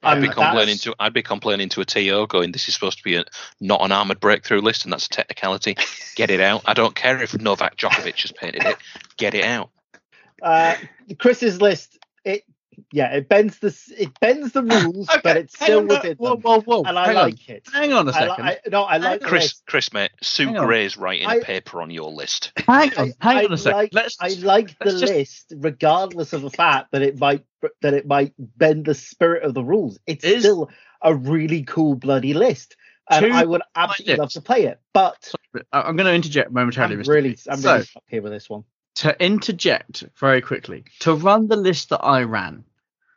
I'd 0.00 0.12
And 0.18 0.22
be 0.22 0.28
complaining 0.28 0.76
that's- 0.76 0.82
to 0.82 0.94
I'd 1.00 1.12
be 1.12 1.22
complaining 1.24 1.68
to 1.70 1.80
a 1.80 1.84
TO 1.84 2.26
going, 2.28 2.52
this 2.52 2.68
is 2.68 2.74
supposed 2.74 2.98
to 2.98 3.04
be 3.04 3.16
a, 3.16 3.24
not 3.60 3.80
an 3.84 3.90
armored 3.90 4.20
breakthrough 4.20 4.60
list, 4.60 4.84
and 4.84 4.92
that's 4.92 5.06
a 5.06 5.08
technicality. 5.08 5.76
Get 6.14 6.30
it 6.30 6.40
out. 6.40 6.62
I 6.66 6.74
don't 6.74 6.94
care 6.94 7.20
if 7.20 7.36
Novak 7.40 7.76
Djokovic 7.76 8.20
has 8.22 8.30
painted 8.30 8.64
it. 8.64 8.76
Get 9.16 9.34
it 9.34 9.44
out. 9.44 9.70
Uh, 10.40 10.76
Chris's 11.18 11.60
list, 11.60 11.98
it 12.24 12.44
yeah, 12.92 13.14
it 13.14 13.28
bends 13.28 13.58
the 13.58 13.76
it 13.98 14.18
bends 14.20 14.52
the 14.52 14.62
rules, 14.62 15.08
but 15.22 15.36
it's 15.36 15.54
still 15.54 15.80
on, 15.80 15.88
within 15.88 16.16
whoa, 16.16 16.30
them, 16.30 16.42
whoa, 16.42 16.60
whoa. 16.60 16.82
and 16.84 16.98
I 16.98 17.06
hang 17.06 17.16
on. 17.16 17.22
like 17.24 17.48
it. 17.48 17.66
Hang 17.72 17.92
on 17.92 18.08
a 18.08 18.12
second. 18.12 18.44
I, 18.44 18.58
no, 18.70 18.82
I 18.82 18.98
like 18.98 19.20
the 19.20 19.26
Chris, 19.26 19.42
list. 19.44 19.62
Chris, 19.66 19.92
mate, 19.92 20.10
Sue 20.22 20.46
Hang 20.46 20.58
on. 20.58 20.66
Gray's 20.66 20.96
writing 20.96 21.26
I- 21.26 21.36
a 21.36 21.40
paper 21.40 21.82
on 21.82 21.90
your 21.90 22.10
list. 22.10 22.52
hang 22.66 22.92
on. 22.96 23.12
Hang 23.20 23.36
I 23.38 23.44
on 23.44 23.52
a 23.52 23.58
second. 23.58 23.76
Like, 23.78 23.94
let's. 23.94 24.16
I 24.20 24.28
like 24.40 24.78
the 24.78 24.86
let's 24.86 25.00
just- 25.00 25.12
list, 25.12 25.54
regardless 25.56 26.32
of 26.32 26.42
the 26.42 26.50
fact 26.50 26.92
that 26.92 27.02
it 27.02 27.18
might 27.18 27.44
that 27.82 27.94
it 27.94 28.06
might 28.06 28.34
bend 28.38 28.84
the 28.86 28.94
spirit 28.94 29.42
of 29.42 29.54
the 29.54 29.64
rules. 29.64 29.98
It's 30.06 30.24
Is- 30.24 30.42
still 30.42 30.70
a 31.02 31.14
really 31.14 31.62
cool 31.62 31.94
bloody 31.94 32.34
list, 32.34 32.76
and 33.10 33.24
Two 33.26 33.32
I 33.32 33.44
would 33.44 33.62
absolutely 33.74 34.16
love 34.16 34.30
to 34.32 34.40
play 34.40 34.64
it. 34.64 34.80
But 34.92 35.32
I- 35.72 35.82
I'm 35.82 35.96
going 35.96 36.06
to 36.06 36.14
interject 36.14 36.52
momentarily. 36.52 36.94
I'm 36.94 37.02
really, 37.02 37.38
I'm 37.48 37.58
so, 37.58 37.72
really 37.72 37.84
stuck 37.84 38.02
here 38.08 38.22
with 38.22 38.32
this 38.32 38.48
one. 38.50 38.64
To 38.98 39.24
interject 39.24 40.04
very 40.18 40.40
quickly, 40.40 40.84
to 41.00 41.14
run 41.14 41.48
the 41.48 41.56
list 41.56 41.90
that 41.90 42.04
I 42.04 42.22
ran, 42.22 42.64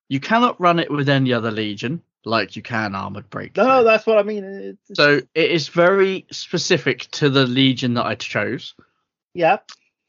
you 0.09 0.19
cannot 0.19 0.59
run 0.59 0.79
it 0.79 0.91
with 0.91 1.09
any 1.09 1.33
other 1.33 1.51
legion 1.51 2.01
like 2.23 2.55
you 2.55 2.61
can 2.61 2.93
armored 2.93 3.29
breakthrough. 3.29 3.63
No, 3.63 3.83
that's 3.83 4.05
what 4.05 4.19
I 4.19 4.23
mean. 4.23 4.43
It's, 4.43 4.97
so 4.97 5.21
it 5.33 5.51
is 5.51 5.69
very 5.69 6.27
specific 6.31 7.07
to 7.11 7.29
the 7.29 7.47
legion 7.47 7.95
that 7.95 8.05
I 8.05 8.15
chose. 8.15 8.75
yeah, 9.33 9.57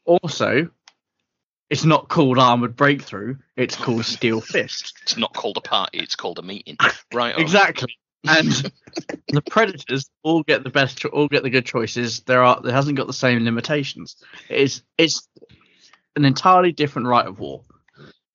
Also, 0.05 0.69
it's 1.71 1.85
not 1.85 2.09
called 2.09 2.37
armored 2.37 2.75
breakthrough; 2.75 3.37
it's 3.55 3.75
called 3.75 4.05
steel 4.05 4.41
fist. 4.41 4.93
It's 5.03 5.17
not 5.17 5.33
called 5.33 5.57
a 5.57 5.61
party, 5.61 5.99
it's 5.99 6.15
called 6.15 6.37
a 6.39 6.43
meeting. 6.43 6.77
Right. 7.13 7.37
Exactly. 7.37 7.97
And 8.25 8.47
the 9.27 9.41
predators 9.49 10.09
all 10.23 10.43
get 10.43 10.63
the 10.63 10.69
best, 10.69 10.99
cho- 10.99 11.09
all 11.09 11.27
get 11.27 11.43
the 11.43 11.49
good 11.49 11.65
choices. 11.65 12.21
There 12.21 12.41
are, 12.43 12.61
there 12.61 12.73
hasn't 12.73 12.97
got 12.97 13.07
the 13.07 13.13
same 13.13 13.43
limitations. 13.43 14.15
It's, 14.49 14.81
it's 14.97 15.27
an 16.15 16.25
entirely 16.25 16.71
different 16.71 17.07
right 17.07 17.25
of 17.25 17.39
war. 17.39 17.61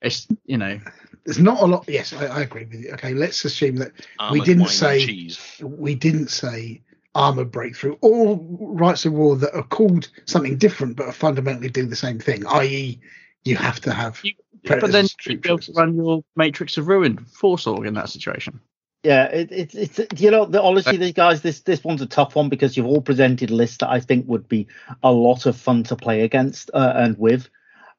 It's, 0.00 0.28
you 0.44 0.56
know, 0.58 0.80
There's 1.24 1.38
not 1.38 1.60
a 1.60 1.66
lot. 1.66 1.84
Yes, 1.88 2.12
I, 2.12 2.26
I 2.26 2.40
agree 2.42 2.64
with 2.64 2.80
you. 2.80 2.92
Okay, 2.92 3.14
let's 3.14 3.44
assume 3.44 3.76
that 3.76 3.92
Armoured 4.18 4.44
didn't 4.46 4.68
say- 4.68 5.28
we 5.62 5.94
didn't 5.94 6.28
say 6.28 6.82
armored 7.14 7.50
breakthrough. 7.50 7.96
All 8.00 8.36
rights 8.60 9.04
of 9.04 9.12
war 9.12 9.36
that 9.36 9.54
are 9.54 9.62
called 9.64 10.08
something 10.26 10.56
different 10.56 10.96
but 10.96 11.12
fundamentally 11.14 11.68
do 11.68 11.84
the 11.86 11.96
same 11.96 12.18
thing, 12.20 12.46
i.e., 12.46 13.00
you 13.44 13.56
have 13.56 13.80
to 13.80 13.92
have. 13.92 14.20
You- 14.22 14.34
but 14.64 14.90
then 14.92 15.06
you'd 15.26 15.40
be 15.40 15.48
able 15.48 15.58
to 15.60 15.72
run 15.72 15.94
your 15.94 16.22
Matrix 16.36 16.76
of 16.78 16.88
Ruin 16.88 17.18
force 17.18 17.66
org 17.66 17.86
in 17.86 17.94
that 17.94 18.08
situation. 18.08 18.60
yeah. 19.04 19.24
It, 19.26 19.48
it's 19.50 19.74
it's 19.74 20.20
you 20.20 20.30
know, 20.30 20.44
the, 20.44 20.60
honestly, 20.62 20.96
these 20.96 21.12
guys, 21.14 21.40
this 21.42 21.60
this 21.60 21.82
one's 21.82 22.02
a 22.02 22.06
tough 22.06 22.34
one 22.36 22.48
because 22.48 22.76
you've 22.76 22.86
all 22.86 23.00
presented 23.00 23.50
lists 23.50 23.78
that 23.78 23.88
I 23.88 24.00
think 24.00 24.26
would 24.28 24.48
be 24.48 24.66
a 25.02 25.10
lot 25.12 25.46
of 25.46 25.56
fun 25.56 25.84
to 25.84 25.96
play 25.96 26.22
against 26.22 26.70
uh, 26.74 26.92
and 26.96 27.16
with. 27.18 27.48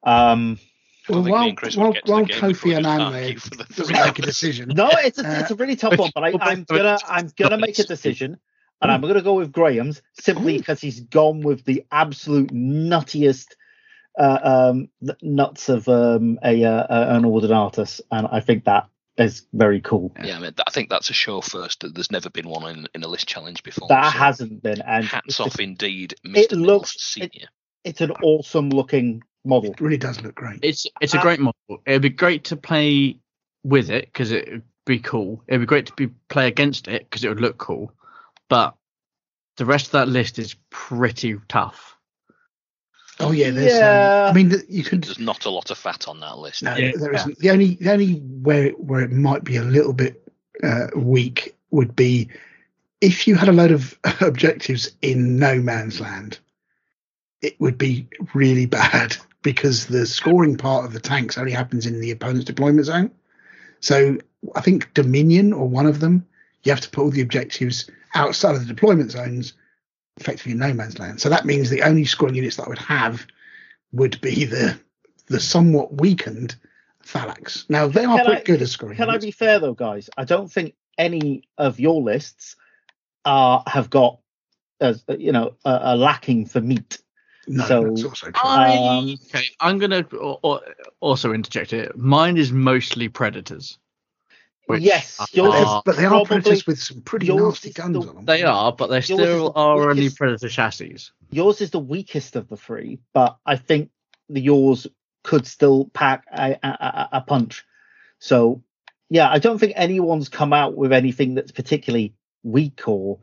Um, 0.02 0.58
I 1.08 1.12
Well, 1.12 1.22
don't 1.22 1.32
while, 1.32 1.48
and 1.48 1.56
Chris 1.56 1.76
would 1.76 1.82
while, 1.82 1.92
get 1.92 2.00
to 2.04 2.06
the 2.06 2.12
while 2.12 2.24
Kofi 2.24 2.64
we 2.64 2.70
just 2.74 2.86
Annan 2.86 3.00
argue 3.00 3.20
there 3.20 3.38
for 3.38 3.50
the 3.50 3.64
doesn't 3.74 3.92
make 3.94 4.18
a 4.18 4.22
decision, 4.22 4.68
No, 4.74 4.88
it's 4.92 5.18
a, 5.18 5.28
Uh, 5.28 5.40
it's 5.40 5.50
a 5.50 5.54
really 5.56 5.76
tough 5.76 5.98
one, 5.98 6.10
but 6.14 6.24
I, 6.24 6.32
I'm 6.40 6.64
gonna 6.64 6.98
I'm 7.08 7.30
gonna 7.36 7.58
make 7.58 7.78
a 7.78 7.84
decision, 7.84 8.38
and 8.80 8.90
I'm 8.92 9.00
gonna 9.00 9.22
go 9.22 9.34
with 9.34 9.52
Graham's 9.52 10.02
simply 10.20 10.58
because 10.58 10.80
he's 10.80 11.00
gone 11.00 11.40
with 11.42 11.64
the 11.64 11.84
absolute 11.90 12.50
nuttiest 12.52 13.48
uh, 14.18 14.38
um, 14.72 14.88
nuts 15.22 15.68
of 15.68 15.88
um, 15.88 16.38
a 16.44 16.64
uh, 16.64 16.70
uh, 16.70 17.06
an 17.10 17.24
Ordinatus, 17.24 18.00
and 18.10 18.26
I 18.30 18.40
think 18.40 18.64
that 18.64 18.88
is 19.16 19.46
very 19.52 19.80
cool. 19.80 20.14
Yeah, 20.22 20.36
I, 20.36 20.40
mean, 20.40 20.52
I 20.66 20.70
think 20.70 20.90
that's 20.90 21.10
a 21.10 21.14
show 21.14 21.40
first. 21.40 21.80
that 21.80 21.94
There's 21.94 22.10
never 22.10 22.30
been 22.30 22.48
one 22.48 22.68
in, 22.70 22.88
in 22.94 23.02
a 23.02 23.08
list 23.08 23.26
challenge 23.26 23.62
before. 23.62 23.88
That 23.88 24.12
so 24.12 24.18
hasn't 24.18 24.62
been, 24.62 24.80
and 24.82 25.04
hats 25.04 25.24
it's, 25.28 25.40
off 25.40 25.58
indeed, 25.60 26.14
Mr. 26.24 26.36
it 26.36 26.50
Mills 26.52 26.66
looks- 26.66 27.16
it- 27.16 27.32
Senior. 27.32 27.48
it's 27.84 28.00
an 28.00 28.10
awesome 28.12 28.70
looking 28.70 29.22
model. 29.44 29.70
it 29.72 29.80
really 29.80 29.96
does 29.98 30.20
look 30.22 30.34
great. 30.34 30.60
It's 30.62 30.86
it's 31.00 31.14
a 31.14 31.18
Uh, 31.18 31.22
great 31.22 31.40
model. 31.40 31.82
It'd 31.86 32.02
be 32.02 32.08
great 32.10 32.44
to 32.44 32.56
play 32.56 33.18
with 33.64 33.90
it 33.90 34.06
because 34.06 34.30
it'd 34.32 34.62
be 34.86 34.98
cool. 34.98 35.42
It'd 35.46 35.60
be 35.60 35.66
great 35.66 35.86
to 35.86 35.92
be 35.94 36.08
play 36.28 36.48
against 36.48 36.88
it 36.88 37.04
because 37.08 37.24
it 37.24 37.28
would 37.28 37.40
look 37.40 37.58
cool. 37.58 37.92
But 38.48 38.74
the 39.56 39.64
rest 39.66 39.86
of 39.86 39.92
that 39.92 40.08
list 40.08 40.38
is 40.38 40.54
pretty 40.70 41.36
tough. 41.48 41.96
Oh 43.18 43.32
yeah, 43.32 43.50
there's. 43.50 43.74
Yeah. 43.74 44.26
Um, 44.28 44.30
I 44.30 44.32
mean, 44.32 44.62
you 44.68 44.82
could. 44.82 45.04
There's 45.04 45.18
not 45.18 45.44
a 45.44 45.50
lot 45.50 45.70
of 45.70 45.76
fat 45.78 46.08
on 46.08 46.20
that 46.20 46.38
list. 46.38 46.62
No, 46.62 46.74
Yeah. 46.76 46.92
there 46.96 47.12
isn't. 47.12 47.38
The 47.38 47.50
only 47.50 47.74
the 47.74 47.92
only 47.92 48.14
where 48.14 48.66
it, 48.66 48.80
where 48.80 49.02
it 49.02 49.12
might 49.12 49.44
be 49.44 49.56
a 49.56 49.62
little 49.62 49.92
bit 49.92 50.26
uh, 50.62 50.86
weak 50.96 51.54
would 51.70 51.94
be 51.94 52.28
if 53.02 53.26
you 53.28 53.34
had 53.34 53.48
a 53.48 53.52
load 53.52 53.72
of 53.72 53.98
objectives 54.20 54.90
in 55.02 55.38
no 55.38 55.60
man's 55.60 56.00
land. 56.00 56.38
It 57.42 57.58
would 57.60 57.76
be 57.78 58.06
really 58.34 58.66
bad 58.66 59.16
because 59.42 59.86
the 59.86 60.06
scoring 60.06 60.56
part 60.56 60.84
of 60.84 60.92
the 60.92 61.00
tanks 61.00 61.38
only 61.38 61.52
happens 61.52 61.86
in 61.86 62.00
the 62.00 62.10
opponent's 62.10 62.44
deployment 62.44 62.86
zone. 62.86 63.10
So 63.80 64.18
I 64.54 64.60
think 64.60 64.92
Dominion 64.94 65.52
or 65.52 65.68
one 65.68 65.86
of 65.86 66.00
them, 66.00 66.26
you 66.64 66.72
have 66.72 66.80
to 66.82 66.90
put 66.90 67.02
all 67.02 67.10
the 67.10 67.22
objectives 67.22 67.88
outside 68.14 68.54
of 68.54 68.60
the 68.60 68.72
deployment 68.72 69.10
zones, 69.12 69.54
effectively 70.18 70.52
in 70.52 70.58
no 70.58 70.74
man's 70.74 70.98
land. 70.98 71.20
So 71.20 71.28
that 71.30 71.46
means 71.46 71.70
the 71.70 71.82
only 71.82 72.04
scoring 72.04 72.34
units 72.34 72.56
that 72.56 72.66
I 72.66 72.68
would 72.68 72.78
have 72.78 73.26
would 73.92 74.20
be 74.20 74.44
the 74.44 74.78
the 75.26 75.40
somewhat 75.40 76.00
weakened 76.00 76.56
Thalax. 77.06 77.68
Now 77.70 77.86
they 77.86 78.04
are 78.04 78.18
Can 78.18 78.26
pretty 78.26 78.40
I- 78.42 78.44
good 78.44 78.62
at 78.62 78.68
scoring. 78.68 78.96
Can 78.96 79.08
I 79.10 79.18
be 79.18 79.30
fair 79.30 79.58
though, 79.58 79.74
guys? 79.74 80.10
I 80.18 80.24
don't 80.24 80.52
think 80.52 80.74
any 80.98 81.44
of 81.56 81.80
your 81.80 82.02
lists 82.02 82.56
are 83.24 83.62
have 83.66 83.88
got 83.90 84.18
as 84.80 85.04
you 85.08 85.32
know 85.32 85.54
a, 85.64 85.80
a 85.82 85.96
lacking 85.96 86.46
for 86.46 86.60
meat. 86.60 86.98
No, 87.52 87.66
so 87.66 87.82
that's 87.84 88.04
also 88.04 88.26
true. 88.30 88.32
I, 88.44 88.76
Um, 88.76 89.18
okay, 89.34 89.44
I'm 89.60 89.78
gonna 89.78 90.06
al- 90.12 90.40
al- 90.44 90.62
also 91.00 91.32
interject 91.32 91.72
here. 91.72 91.90
Mine 91.96 92.36
is 92.36 92.52
mostly 92.52 93.08
predators. 93.08 93.78
which 94.66 94.82
yes, 94.82 95.16
But 95.18 95.34
yours 95.34 95.52
they're- 95.54 95.62
is 95.62 95.82
but 95.84 95.96
they 95.96 96.04
are 96.04 96.10
probably- 96.10 96.26
predators 96.26 96.64
with 96.66 96.80
some 96.80 97.00
pretty 97.00 97.26
nasty 97.34 97.72
guns 97.72 97.94
the- 98.04 98.08
on 98.08 98.14
them. 98.16 98.24
They 98.24 98.44
are, 98.44 98.72
but 98.72 98.86
they 98.86 99.00
still 99.00 99.16
the 99.52 99.52
are 99.58 99.90
only 99.90 100.10
predator 100.10 100.48
chassis. 100.48 100.96
yours 101.32 101.60
is 101.60 101.72
the 101.72 101.80
weakest 101.80 102.36
of 102.36 102.48
the 102.48 102.56
three, 102.56 103.00
but 103.12 103.36
I 103.44 103.56
think 103.56 103.90
the 104.28 104.40
yours 104.40 104.86
could 105.24 105.44
still 105.48 105.86
pack 105.92 106.24
a, 106.32 106.52
a, 106.62 106.68
a- 106.68 107.08
a 107.14 107.20
punch. 107.22 107.64
So 108.20 108.62
yeah, 109.08 109.28
I 109.28 109.40
don't 109.40 109.58
think 109.58 109.72
anyone's 109.74 110.28
come 110.28 110.52
out 110.52 110.76
with 110.76 110.92
anything 110.92 111.34
that's 111.34 111.50
particularly 111.50 112.14
weak 112.44 112.86
or 112.86 113.18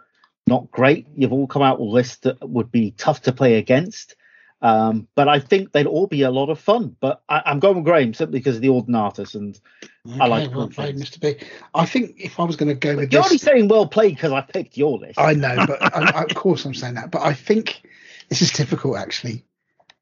not 0.48 0.72
great. 0.72 1.08
You've 1.16 1.34
all 1.34 1.48
come 1.48 1.62
out 1.62 1.80
with 1.80 1.90
lists 1.90 2.18
that 2.18 2.48
would 2.48 2.72
be 2.72 2.92
tough 2.92 3.22
to 3.24 3.32
play 3.34 3.56
against. 3.56 4.16
Um, 4.60 5.08
but 5.14 5.28
I 5.28 5.40
think 5.40 5.72
they'd 5.72 5.86
all 5.86 6.08
be 6.08 6.24
a 6.24 6.32
lot 6.32 6.50
of 6.50 6.60
fun. 6.60 6.96
But 7.00 7.22
I, 7.30 7.44
I'm 7.46 7.60
going 7.60 7.76
with 7.76 7.86
Graham 7.86 8.14
simply 8.16 8.40
because 8.40 8.56
of 8.56 8.62
the 8.64 8.70
Ordinatus, 8.70 9.36
and 9.36 9.60
Okay, 10.08 10.20
I 10.20 10.26
like 10.28 10.52
well 10.56 10.68
played. 10.68 10.96
Mr. 10.96 11.20
B. 11.20 11.36
I 11.76 11.86
think 11.86 12.16
if 12.18 12.40
I 12.40 12.44
was 12.44 12.56
going 12.56 12.70
to 12.70 12.76
go 12.76 12.96
with 12.96 13.12
you're 13.14 13.22
this, 13.22 13.32
only 13.32 13.38
saying 13.38 13.68
well 13.68 13.86
played 13.88 14.16
because 14.16 14.32
I 14.32 14.42
picked 14.42 14.76
your 14.78 14.98
list. 14.98 15.20
I 15.20 15.34
know, 15.34 15.64
but 15.68 15.82
I, 15.96 16.22
I, 16.22 16.24
of 16.24 16.34
course 16.34 16.66
I'm 16.66 16.74
saying 16.74 16.96
that. 16.96 17.12
But 17.12 17.22
I 17.22 17.34
think 17.34 17.84
this 18.30 18.42
is 18.42 18.52
difficult 18.52 18.98
actually. 18.98 19.44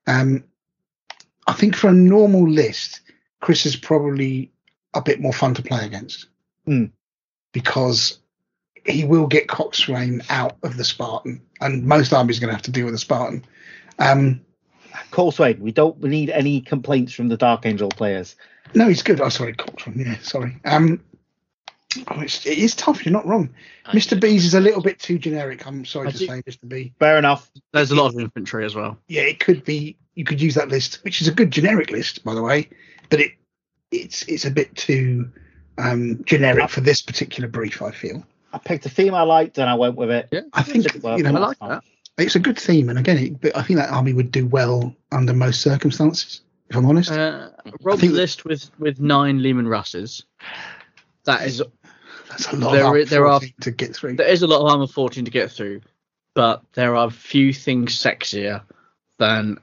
Um, 0.07 0.43
I 1.48 1.53
think 1.53 1.75
for 1.75 1.90
a 1.90 1.93
normal 1.93 2.49
list, 2.49 3.01
Chris 3.41 3.65
is 3.65 3.75
probably 3.75 4.51
a 4.93 5.01
bit 5.01 5.19
more 5.19 5.33
fun 5.33 5.53
to 5.56 5.61
play 5.61 5.85
against 5.85 6.27
Hmm. 6.65 6.85
because 7.51 8.19
he 8.85 9.03
will 9.03 9.27
get 9.27 9.47
Coxswain 9.47 10.22
out 10.30 10.57
of 10.64 10.77
the 10.77 10.83
Spartan, 10.83 11.41
and 11.61 11.83
most 11.85 12.14
armies 12.14 12.38
are 12.38 12.41
going 12.41 12.49
to 12.49 12.55
have 12.55 12.61
to 12.64 12.72
deal 12.72 12.85
with 12.85 12.93
the 12.93 12.99
Spartan. 12.99 13.43
Um, 13.99 14.41
Cole 15.11 15.31
Swain, 15.31 15.59
we 15.59 15.72
don't 15.72 16.01
need 16.03 16.30
any 16.30 16.61
complaints 16.61 17.14
from 17.14 17.27
the 17.27 17.38
Dark 17.38 17.65
Angel 17.65 17.89
players. 17.89 18.35
no, 18.73 18.88
he's 18.88 19.03
good. 19.03 19.19
Oh, 19.22 19.30
sorry, 19.30 19.53
Coxswain. 19.53 19.99
Yeah, 19.99 20.17
sorry. 20.19 20.57
Um, 20.65 21.01
oh, 22.09 22.22
it's, 22.22 22.45
it 22.45 22.57
is 22.57 22.75
tough. 22.75 23.05
You're 23.05 23.14
not 23.14 23.25
wrong. 23.25 23.49
Mr. 23.88 24.19
B's 24.19 24.45
is 24.45 24.53
a 24.53 24.59
little 24.59 24.81
bit 24.81 24.99
too 24.99 25.17
generic. 25.17 25.65
I'm 25.67 25.85
sorry 25.85 26.07
I 26.07 26.11
to 26.11 26.17
do- 26.17 26.25
say, 26.27 26.41
Mr. 26.43 26.67
B. 26.67 26.93
Fair 26.99 27.17
enough. 27.17 27.49
There's 27.73 27.91
a 27.91 27.95
lot 27.95 28.14
of 28.14 28.19
infantry 28.19 28.65
as 28.65 28.75
well. 28.75 28.97
yeah, 29.07 29.23
it 29.23 29.39
could 29.39 29.64
be. 29.65 29.97
You 30.15 30.23
could 30.23 30.41
use 30.41 30.55
that 30.55 30.69
list, 30.69 31.03
which 31.03 31.22
is 31.22 31.27
a 31.27 31.31
good 31.33 31.51
generic 31.51 31.91
list, 31.91 32.23
by 32.23 32.33
the 32.33 32.41
way, 32.41 32.69
but 33.09 33.19
it 33.19 33.31
it's 33.91 34.22
it's 34.23 34.45
a 34.45 34.51
bit 34.51 34.73
too 34.75 35.30
um, 35.77 36.23
generic 36.23 36.69
for 36.69 36.80
this 36.80 37.01
particular 37.01 37.49
brief. 37.49 37.81
I 37.81 37.91
feel. 37.91 38.25
I 38.56 38.58
picked 38.58 38.85
a 38.85 38.90
theme 38.90 39.14
I 39.14 39.24
liked 39.24 39.58
and 39.58 39.69
I 39.69 39.75
went 39.75 39.95
with 39.98 40.09
it. 40.09 40.30
Yeah, 40.32 40.42
I 40.53 40.64
think 40.64 40.84
Just 40.84 40.95
you 40.95 41.24
know 41.24 41.35
I 41.35 41.40
like 41.40 41.59
that. 41.59 41.84
it's 42.17 42.35
a 42.35 42.40
good 42.40 42.58
theme, 42.58 42.88
and 42.90 42.98
again, 42.98 43.17
it, 43.17 43.42
but 43.42 43.56
I 43.58 43.61
think 43.64 43.77
that 43.80 43.90
army 43.92 44.14
would 44.14 44.32
do 44.32 44.45
well 44.48 44.95
under 45.11 45.34
most 45.34 45.59
circumstances. 45.61 46.40
If 46.69 46.77
I'm 46.77 46.85
honest, 46.85 47.11
Uh, 47.11 47.50
Rob's 47.84 48.00
think- 48.00 48.14
list 48.14 48.45
with 48.45 48.72
with 48.80 49.00
nine 49.01 49.43
Leman 49.43 49.67
Russes. 49.67 50.24
That 51.25 51.42
is 51.45 51.61
that's 52.30 52.48
a 52.53 52.56
lot 52.56 52.72
there 52.72 52.85
of 52.85 52.93
i- 52.93 53.03
there 53.03 53.27
are- 53.27 53.42
to 53.61 53.72
get 53.72 53.93
through. 53.93 54.16
there 54.16 54.27
is 54.27 54.42
a 54.42 54.48
lot 54.48 54.61
of 54.61 54.72
armor 54.72 54.88
14 54.88 55.25
to 55.25 55.32
get 55.32 55.51
through, 55.51 55.82
but 56.34 56.64
there 56.74 56.95
are 56.95 57.11
few 57.11 57.51
things 57.53 57.93
sexier 57.93 58.61
than 59.17 59.58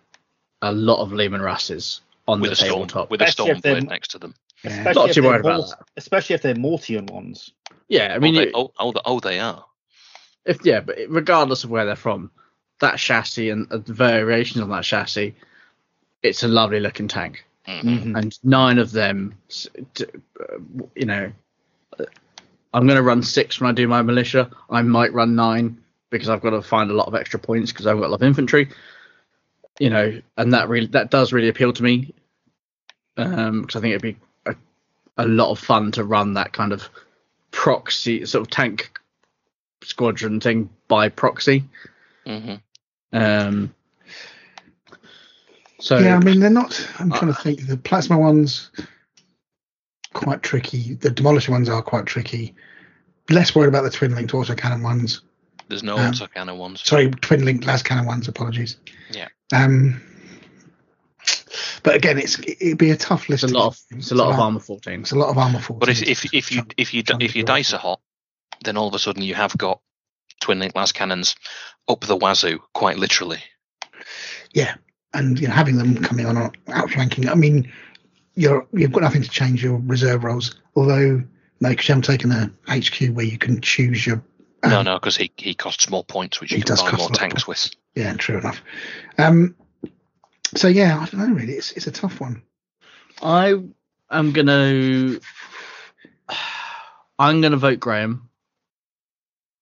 a 0.60 0.70
lot 0.72 1.00
of 1.00 1.12
Leman 1.14 1.40
Russes 1.40 2.02
on 2.28 2.40
with 2.40 2.50
the 2.50 2.64
a 2.64 2.66
storm 2.68 2.82
with 3.08 3.20
a 3.22 3.24
Especially 3.24 3.30
storm 3.32 3.56
if 3.56 3.62
blade 3.62 3.88
next 3.88 4.08
to 4.12 4.18
them. 4.18 4.34
Yeah. 4.64 4.70
Especially 4.70 4.94
Not 5.00 5.08
if 5.08 5.14
too 5.14 5.20
they're 5.22 5.30
worried 5.30 5.40
about 5.40 5.68
that. 5.68 5.78
Especially 5.96 6.34
if 6.34 6.42
they're 6.42 6.54
Mortian 6.54 7.10
ones. 7.10 7.50
Yeah, 7.88 8.14
I 8.14 8.18
mean, 8.18 8.34
oh, 8.36 8.38
they, 8.38 8.46
it- 8.48 8.52
oh, 8.54 8.72
oh, 8.78 8.92
oh, 9.04 9.20
they 9.20 9.38
are. 9.40 9.64
if 10.44 10.64
yeah, 10.64 10.80
but 10.80 10.96
regardless 11.08 11.64
of 11.64 11.70
where 11.70 11.84
they're 11.84 11.96
from, 11.96 12.30
that 12.80 12.98
chassis 12.98 13.50
and 13.50 13.70
uh, 13.72 13.78
the 13.78 13.92
variations 13.92 14.62
on 14.62 14.70
that 14.70 14.84
chassis, 14.84 15.34
it's 16.22 16.42
a 16.42 16.48
lovely 16.48 16.80
looking 16.80 17.08
tank. 17.08 17.44
Mhm. 17.68 17.82
Mhm. 17.82 18.18
and 18.18 18.38
nine 18.42 18.78
of 18.78 18.90
them, 18.90 19.34
s- 19.48 19.68
d- 19.94 20.04
uh, 20.40 20.58
you 20.96 21.06
know, 21.06 21.30
uh, 22.00 22.04
I'm 22.74 22.86
going 22.86 22.96
to 22.96 23.02
run 23.02 23.22
six 23.22 23.60
when 23.60 23.70
I 23.70 23.72
do 23.72 23.86
my 23.86 24.02
militia. 24.02 24.50
I 24.68 24.82
might 24.82 25.12
run 25.12 25.36
nine 25.36 25.78
because 26.10 26.28
I've 26.28 26.40
got 26.40 26.50
to 26.50 26.62
find 26.62 26.90
a 26.90 26.94
lot 26.94 27.06
of 27.06 27.14
extra 27.14 27.38
points 27.38 27.70
because 27.70 27.86
I've 27.86 27.96
got 27.98 28.06
a 28.06 28.08
lot 28.08 28.20
of 28.20 28.26
infantry. 28.26 28.68
You 29.78 29.90
know, 29.90 30.20
and 30.36 30.52
that 30.54 30.68
really 30.68 30.86
that 30.88 31.10
does 31.10 31.32
really 31.32 31.48
appeal 31.48 31.72
to 31.72 31.82
me 31.82 32.12
because 33.14 33.76
I 33.76 33.80
think 33.80 33.90
it'd 33.92 34.02
be 34.02 34.16
a, 35.16 35.24
a 35.24 35.26
lot 35.26 35.50
of 35.50 35.58
fun 35.58 35.92
to 35.92 36.04
run 36.04 36.34
that 36.34 36.52
kind 36.52 36.72
of 36.72 36.88
proxy 37.50 38.24
sort 38.26 38.46
of 38.46 38.50
tank 38.50 38.90
squadron 39.82 40.40
thing 40.40 40.70
by 40.88 41.08
proxy. 41.08 41.64
Mhm. 42.26 42.60
Um, 43.12 43.74
so 45.80 45.98
yeah, 45.98 46.16
I 46.16 46.20
mean 46.20 46.40
they're 46.40 46.50
not. 46.50 46.88
I'm 46.98 47.10
trying 47.10 47.30
Uh, 47.30 47.34
to 47.34 47.42
think. 47.42 47.66
The 47.66 47.76
plasma 47.76 48.18
ones 48.18 48.70
quite 50.14 50.42
tricky. 50.42 50.94
The 50.94 51.10
demolisher 51.10 51.48
ones 51.50 51.68
are 51.68 51.82
quite 51.82 52.06
tricky. 52.06 52.54
Less 53.30 53.54
worried 53.54 53.68
about 53.68 53.82
the 53.82 53.90
twin 53.90 54.14
linked 54.14 54.32
autocannon 54.32 54.82
ones. 54.82 55.22
There's 55.68 55.82
no 55.82 55.96
Um, 55.96 56.12
autocannon 56.12 56.56
ones. 56.58 56.82
Sorry, 56.84 57.10
twin 57.10 57.44
linked 57.44 57.64
lascannon 57.66 58.06
ones. 58.06 58.28
Apologies. 58.28 58.76
Yeah. 59.10 59.28
Um. 59.52 60.00
But 61.82 61.96
again, 61.96 62.18
it's 62.18 62.38
it'd 62.38 62.78
be 62.78 62.90
a 62.90 62.96
tough 62.96 63.28
list. 63.28 63.44
it's 63.44 63.52
a 63.52 63.56
lot 63.56 63.66
of 63.68 63.78
get- 63.90 63.98
it's 63.98 64.12
a 64.12 64.14
lot 64.14 64.32
of 64.32 64.38
armor 64.38 64.60
14. 64.60 65.00
It's 65.00 65.12
a 65.12 65.18
lot 65.18 65.30
of 65.30 65.38
armor 65.38 65.58
for. 65.60 65.74
But 65.74 65.88
if 65.88 66.02
if 66.02 66.32
if 66.34 66.52
you 66.52 66.62
if 66.76 66.94
you 66.94 67.02
if 67.20 67.34
your 67.34 67.44
dice 67.44 67.72
are 67.72 67.78
hot, 67.78 68.00
then 68.64 68.76
all 68.76 68.88
of 68.88 68.94
a 68.94 68.98
sudden 68.98 69.22
you 69.22 69.34
have 69.34 69.56
got 69.58 69.80
twin 70.40 70.58
link 70.60 70.74
lascannons 70.74 71.34
up 71.88 72.00
the 72.02 72.16
wazoo, 72.16 72.60
quite 72.72 72.98
literally. 72.98 73.42
yeah, 74.52 74.74
and 75.14 75.38
you 75.40 75.48
know 75.48 75.54
having 75.54 75.76
them 75.76 75.96
coming 76.02 76.26
on 76.26 76.52
outflanking. 76.68 77.28
I 77.28 77.34
mean, 77.34 77.72
you're 78.34 78.66
you've 78.72 78.92
got 78.92 79.02
nothing 79.02 79.22
to 79.22 79.28
change 79.28 79.62
your 79.64 79.78
reserve 79.78 80.24
rolls. 80.24 80.54
Although 80.76 81.22
no, 81.60 81.68
because 81.68 81.88
you 81.88 81.94
haven't 81.94 82.06
taken 82.06 82.30
a 82.32 82.50
HQ 82.68 83.14
where 83.14 83.26
you 83.26 83.38
can 83.38 83.60
choose 83.60 84.06
your. 84.06 84.22
no, 84.64 84.78
um, 84.80 84.84
no, 84.84 84.94
because 84.98 85.16
he 85.16 85.32
he 85.36 85.54
costs 85.54 85.90
more 85.90 86.04
points, 86.04 86.40
which 86.40 86.50
He 86.50 86.56
you 86.58 86.62
can 86.62 86.68
does 86.76 86.82
buy 86.82 86.90
cost 86.90 87.00
more 87.02 87.10
tanks 87.10 87.46
with. 87.46 87.70
Yeah, 87.94 88.14
true 88.14 88.38
enough. 88.38 88.60
Um. 89.18 89.56
So 90.54 90.68
yeah, 90.68 90.98
I 91.00 91.06
don't 91.06 91.20
know. 91.28 91.34
Really, 91.34 91.54
it's 91.54 91.72
it's 91.72 91.86
a 91.86 91.92
tough 91.92 92.20
one. 92.20 92.42
I 93.22 93.54
am 94.10 94.32
gonna 94.32 95.18
I'm 97.18 97.40
gonna 97.40 97.56
vote 97.56 97.80
Graham 97.80 98.28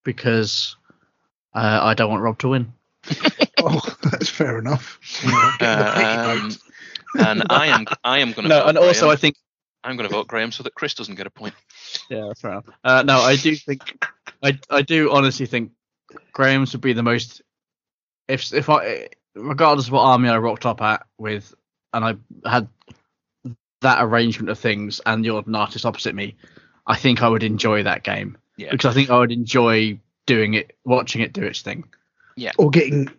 because 0.04 0.76
uh, 1.54 1.80
I 1.82 1.94
don't 1.94 2.10
want 2.10 2.22
Rob 2.22 2.38
to 2.38 2.48
win. 2.48 2.72
oh, 3.58 3.80
that's 4.10 4.28
fair 4.28 4.58
enough. 4.58 4.98
Yeah, 5.24 5.56
get 5.58 5.78
the 5.78 5.84
pity 5.84 6.04
Um, 6.04 6.50
and 7.18 7.42
I 7.50 7.66
am 7.66 7.86
I 8.04 8.18
am 8.18 8.32
going 8.32 8.44
to 8.44 8.48
No, 8.48 8.60
vote 8.60 8.68
and 8.70 8.78
also 8.78 9.00
Graham. 9.00 9.12
I 9.12 9.16
think 9.16 9.36
I'm 9.84 9.96
going 9.96 10.08
to 10.08 10.14
vote 10.14 10.28
Graham 10.28 10.52
so 10.52 10.62
that 10.62 10.74
Chris 10.74 10.94
doesn't 10.94 11.14
get 11.14 11.26
a 11.26 11.30
point. 11.30 11.54
yeah, 12.10 12.26
that's 12.28 12.40
fair 12.40 12.52
enough. 12.52 12.66
Uh, 12.84 13.02
no, 13.02 13.18
I 13.18 13.36
do 13.36 13.54
think 13.56 14.04
I 14.42 14.58
I 14.70 14.82
do 14.82 15.10
honestly 15.12 15.46
think 15.46 15.72
Graham's 16.32 16.72
would 16.72 16.80
be 16.82 16.92
the 16.92 17.02
most 17.02 17.42
if 18.28 18.52
if 18.52 18.68
I 18.70 19.08
regardless 19.34 19.86
of 19.86 19.92
what 19.92 20.02
army 20.02 20.28
I 20.28 20.38
rocked 20.38 20.66
up 20.66 20.80
at 20.82 21.06
with 21.18 21.54
and 21.92 22.04
I 22.04 22.48
had 22.48 22.68
that 23.80 24.02
arrangement 24.04 24.50
of 24.50 24.58
things 24.58 25.00
and 25.06 25.24
you're 25.24 25.42
an 25.46 25.54
artist 25.54 25.86
opposite 25.86 26.14
me, 26.14 26.36
I 26.86 26.96
think 26.96 27.22
I 27.22 27.28
would 27.28 27.42
enjoy 27.42 27.82
that 27.84 28.02
game 28.02 28.36
Yeah. 28.56 28.70
because 28.70 28.90
I 28.90 28.94
think 28.94 29.10
I 29.10 29.18
would 29.18 29.32
enjoy 29.32 29.98
doing 30.26 30.54
it, 30.54 30.76
watching 30.84 31.22
it 31.22 31.32
do 31.32 31.42
its 31.44 31.62
thing. 31.62 31.84
Yeah. 32.36 32.52
or 32.56 32.70
getting 32.70 33.10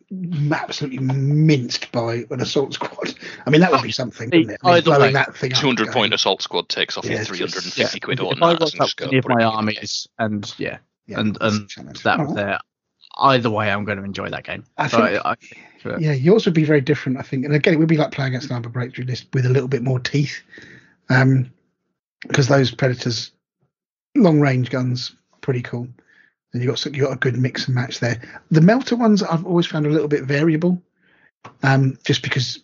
absolutely 0.51 0.97
minced 0.99 1.91
by 1.91 2.23
an 2.31 2.41
assault 2.41 2.73
squad. 2.73 3.13
I 3.45 3.51
mean, 3.51 3.61
that 3.61 3.71
would 3.71 3.83
be 3.83 3.91
something. 3.91 4.29
Wouldn't 4.31 4.49
it? 4.51 4.59
I 4.63 4.67
mean, 4.67 4.75
Either 4.77 4.85
blowing 4.85 5.01
way, 5.01 5.13
that 5.13 5.35
thing 5.35 5.53
up. 5.53 5.59
200 5.59 5.83
going, 5.87 5.93
point 5.93 6.13
assault 6.15 6.41
squad 6.41 6.69
takes 6.69 6.97
off 6.97 7.05
Yeah, 7.05 7.11
your 7.11 7.21
it's 7.21 7.29
just- 7.37 7.75
350 7.75 7.99
quid 7.99 8.19
if, 8.19 8.25
or 8.25 8.33
if 8.33 8.41
I 8.41 8.53
not. 8.53 8.61
rocked 8.61 8.79
up 8.79 8.89
any 9.01 9.17
of 9.17 9.27
my 9.27 9.43
armies 9.43 10.07
and 10.17 10.51
yeah, 10.57 10.77
yeah, 11.05 11.19
and 11.19 11.37
and 11.39 11.69
that 12.03 12.17
was 12.19 12.27
right. 12.29 12.35
there. 12.35 12.59
Either 13.17 13.49
way, 13.49 13.69
I'm 13.71 13.83
going 13.85 13.97
to 13.97 14.03
enjoy 14.03 14.29
that 14.29 14.43
game. 14.43 14.63
I 14.77 14.87
So 14.87 14.97
think- 15.05 15.25
I, 15.25 15.31
I 15.31 15.35
think 15.35 15.57
that- 15.83 16.01
Yeah, 16.01 16.13
yours 16.13 16.45
would 16.45 16.53
be 16.55 16.63
very 16.63 16.81
different, 16.81 17.17
I 17.17 17.21
think. 17.23 17.45
And 17.45 17.53
again, 17.53 17.73
it 17.73 17.77
would 17.77 17.87
be 17.89 17.97
like 17.97 18.11
playing 18.11 18.29
against 18.33 18.49
an 18.49 18.55
Armored 18.55 18.73
Breakthrough 18.73 19.05
list 19.05 19.27
with 19.33 19.45
a 19.45 19.49
little 19.49 19.67
bit 19.67 19.83
more 19.83 19.99
teeth. 19.99 20.41
Um, 21.09 21.51
because 22.27 22.47
those 22.47 22.71
Predators, 22.71 23.31
long 24.15 24.39
range 24.39 24.69
guns, 24.69 25.15
pretty 25.41 25.61
cool. 25.61 25.87
And 26.53 26.61
you 26.61 26.69
got 26.69 26.85
you 26.85 27.03
got 27.03 27.13
a 27.13 27.17
good 27.17 27.37
mix 27.37 27.65
and 27.65 27.75
match 27.75 27.99
there. 27.99 28.21
The 28.51 28.61
Melter 28.61 28.95
ones 28.95 29.23
I've 29.23 29.45
always 29.45 29.65
found 29.65 29.85
a 29.85 29.89
little 29.89 30.07
bit 30.09 30.23
variable, 30.25 30.81
um, 31.63 31.97
just 32.05 32.21
because 32.23 32.59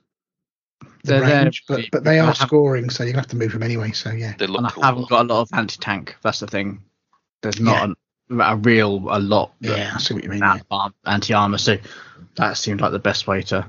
the 0.82 0.88
They're 1.14 1.22
there, 1.22 1.44
range, 1.44 1.64
but 1.68 1.86
but 1.92 2.04
they 2.04 2.20
are 2.20 2.28
have- 2.28 2.38
scoring, 2.38 2.90
so 2.90 3.04
you 3.04 3.14
have 3.14 3.28
to 3.28 3.36
move 3.38 3.54
them 3.54 3.64
anyway. 3.64 3.92
So 3.92 4.12
yeah, 4.12 4.34
They 4.38 4.46
look 4.48 4.60
and 4.76 4.84
I 4.84 4.88
haven't 4.88 5.10
got 5.10 5.26
a 5.26 5.34
lot 5.34 5.42
of 5.42 5.50
anti 5.54 5.78
tank. 5.80 6.16
That's 6.22 6.40
the 6.40 6.48
thing. 6.48 6.82
There's 7.42 7.60
not 7.60 7.78
Yeah. 7.78 7.84
an, 7.86 7.96
a 8.30 8.56
real 8.58 9.06
a 9.10 9.20
lot. 9.20 9.54
Yeah, 9.60 9.92
I 9.96 10.00
see 10.00 10.14
what 10.14 10.24
you 10.24 10.30
mean. 10.30 10.40
that 10.40 10.66
arm- 10.72 10.94
anti-armor. 11.06 11.58
So 11.58 11.78
that 12.36 12.58
seemed 12.58 12.82
like 12.82 12.92
the 12.92 13.00
best 13.00 13.28
way 13.28 13.42
to. 13.44 13.66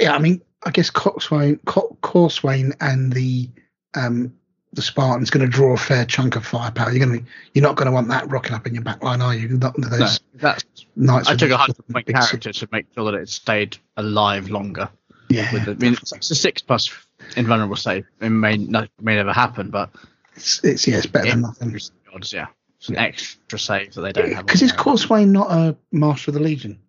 Yeah, 0.00 0.14
I 0.14 0.18
mean, 0.18 0.42
I 0.64 0.70
guess 0.70 0.90
Coxswain, 0.90 1.58
Co- 1.66 1.96
Corswain, 2.02 2.72
and 2.80 3.12
the 3.12 3.48
um, 3.94 4.32
the 4.72 4.82
Spartan's 4.82 5.30
going 5.30 5.44
to 5.44 5.50
draw 5.50 5.74
a 5.74 5.76
fair 5.76 6.04
chunk 6.04 6.36
of 6.36 6.46
firepower. 6.46 6.90
You're 6.92 7.06
going 7.06 7.20
to, 7.20 7.26
you're 7.52 7.62
not 7.62 7.76
going 7.76 7.86
to 7.86 7.92
want 7.92 8.08
that 8.08 8.30
rocking 8.30 8.54
up 8.54 8.66
in 8.66 8.74
your 8.74 8.82
back 8.82 9.02
line, 9.02 9.20
are 9.20 9.34
you? 9.34 9.48
Not 9.48 9.76
of 9.76 9.90
No, 9.90 9.98
that's. 10.34 10.86
knights. 10.96 11.28
I 11.28 11.36
took 11.36 11.50
a 11.50 11.56
hundred 11.58 11.86
point 11.88 12.06
character 12.06 12.52
to 12.52 12.68
make 12.72 12.86
sure 12.94 13.10
that 13.12 13.18
it 13.18 13.28
stayed 13.28 13.76
alive 13.98 14.48
longer. 14.48 14.88
Yeah, 15.28 15.52
With 15.52 15.64
the, 15.66 15.72
I 15.72 15.74
mean, 15.74 15.92
it's 15.94 16.12
it's 16.12 16.30
a 16.30 16.34
six 16.34 16.60
plus 16.62 16.90
invulnerable 17.36 17.76
save. 17.76 18.04
It 18.20 18.28
may 18.30 18.56
not, 18.56 18.88
may 19.00 19.16
never 19.16 19.32
happen, 19.32 19.70
but 19.70 19.90
it's, 20.36 20.62
it's 20.64 20.86
yeah, 20.86 20.96
it's 20.98 21.06
better 21.06 21.30
than 21.30 21.42
nothing. 21.42 21.78
odds, 22.14 22.32
yeah, 22.32 22.46
it's 22.82 22.88
an 22.88 22.96
extra 22.98 23.58
save 23.58 23.94
that 23.94 24.00
they 24.00 24.12
don't 24.12 24.32
have. 24.32 24.44
Because 24.46 24.60
on 24.62 24.66
is 24.66 24.72
there. 24.72 24.78
Corswain 24.80 25.30
not 25.32 25.50
a 25.52 25.76
master 25.92 26.30
of 26.30 26.34
the 26.34 26.40
Legion? 26.40 26.80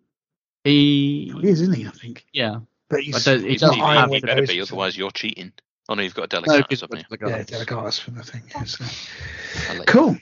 he, 0.64 1.32
He 1.40 1.48
is, 1.48 1.60
isn't 1.60 1.74
he? 1.74 1.86
I 1.86 1.90
think. 1.90 2.26
yeah, 2.32 2.58
But 2.88 3.00
he's, 3.00 3.26
I 3.26 3.32
don't- 3.34 3.44
he 3.44 3.50
he's 3.50 3.60
doesn't 3.60 3.78
not 3.78 3.84
Iron 3.96 4.10
the 4.10 4.16
You 4.16 4.22
better 4.22 4.46
be, 4.46 4.60
otherwise 4.60 4.96
you're 4.96 5.10
cheating. 5.12 5.52
Oh 5.88 5.94
no, 5.94 6.02
you've 6.02 6.14
got 6.14 6.32
a 6.32 6.36
no, 6.36 6.42
delegate, 6.42 6.68
because 6.68 6.80
haven't 6.80 6.98
you? 7.10 7.28
Yeah, 7.28 7.42
Delegatus 7.44 8.00
for 8.00 8.10
the 8.10 8.22
thing. 8.22 8.42
Yeah, 8.50 8.64
so. 8.64 8.84
I'll 9.70 9.76
let 9.76 9.78
you- 9.78 9.84
Cool. 9.92 10.16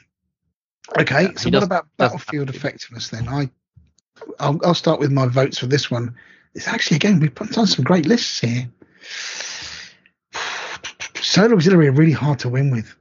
Okay, 0.98 1.22
Yeah, 1.22 1.28
so 1.36 1.44
what 1.46 1.52
does- 1.52 1.62
about 1.64 1.86
battlefield 1.96 2.50
effectiveness 2.50 3.08
then? 3.08 3.28
I, 3.28 3.48
I'll, 4.40 4.60
I'll 4.64 4.74
start 4.74 5.00
with 5.00 5.10
my 5.10 5.26
votes 5.26 5.58
for 5.58 5.66
this 5.66 5.90
one. 5.90 6.14
It's 6.54 6.68
actually 6.68 6.96
again 6.96 7.18
we've 7.18 7.34
put 7.34 7.56
on 7.56 7.66
some 7.66 7.84
great 7.84 8.04
lists 8.06 8.40
here. 8.40 8.68
Solar 11.20 11.54
auxiliary 11.54 11.88
are 11.88 11.92
really 11.92 12.12
hard 12.12 12.38
to 12.40 12.48
win 12.48 12.70
with. 12.70 12.94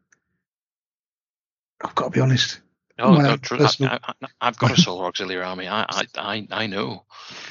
I've 1.84 1.96
got 1.96 2.06
to 2.06 2.10
be 2.12 2.20
honest. 2.22 2.60
Oh, 3.00 3.16
no, 3.16 3.36
tr- 3.38 3.56
personal- 3.56 3.94
I, 3.94 4.00
I, 4.22 4.28
I've 4.42 4.58
got 4.60 4.78
a 4.78 4.82
solar 4.82 5.08
auxiliary 5.08 5.44
army. 5.44 5.68
I, 5.68 5.86
I, 5.90 6.04
I, 6.18 6.48
I 6.52 6.68
know. 6.68 7.04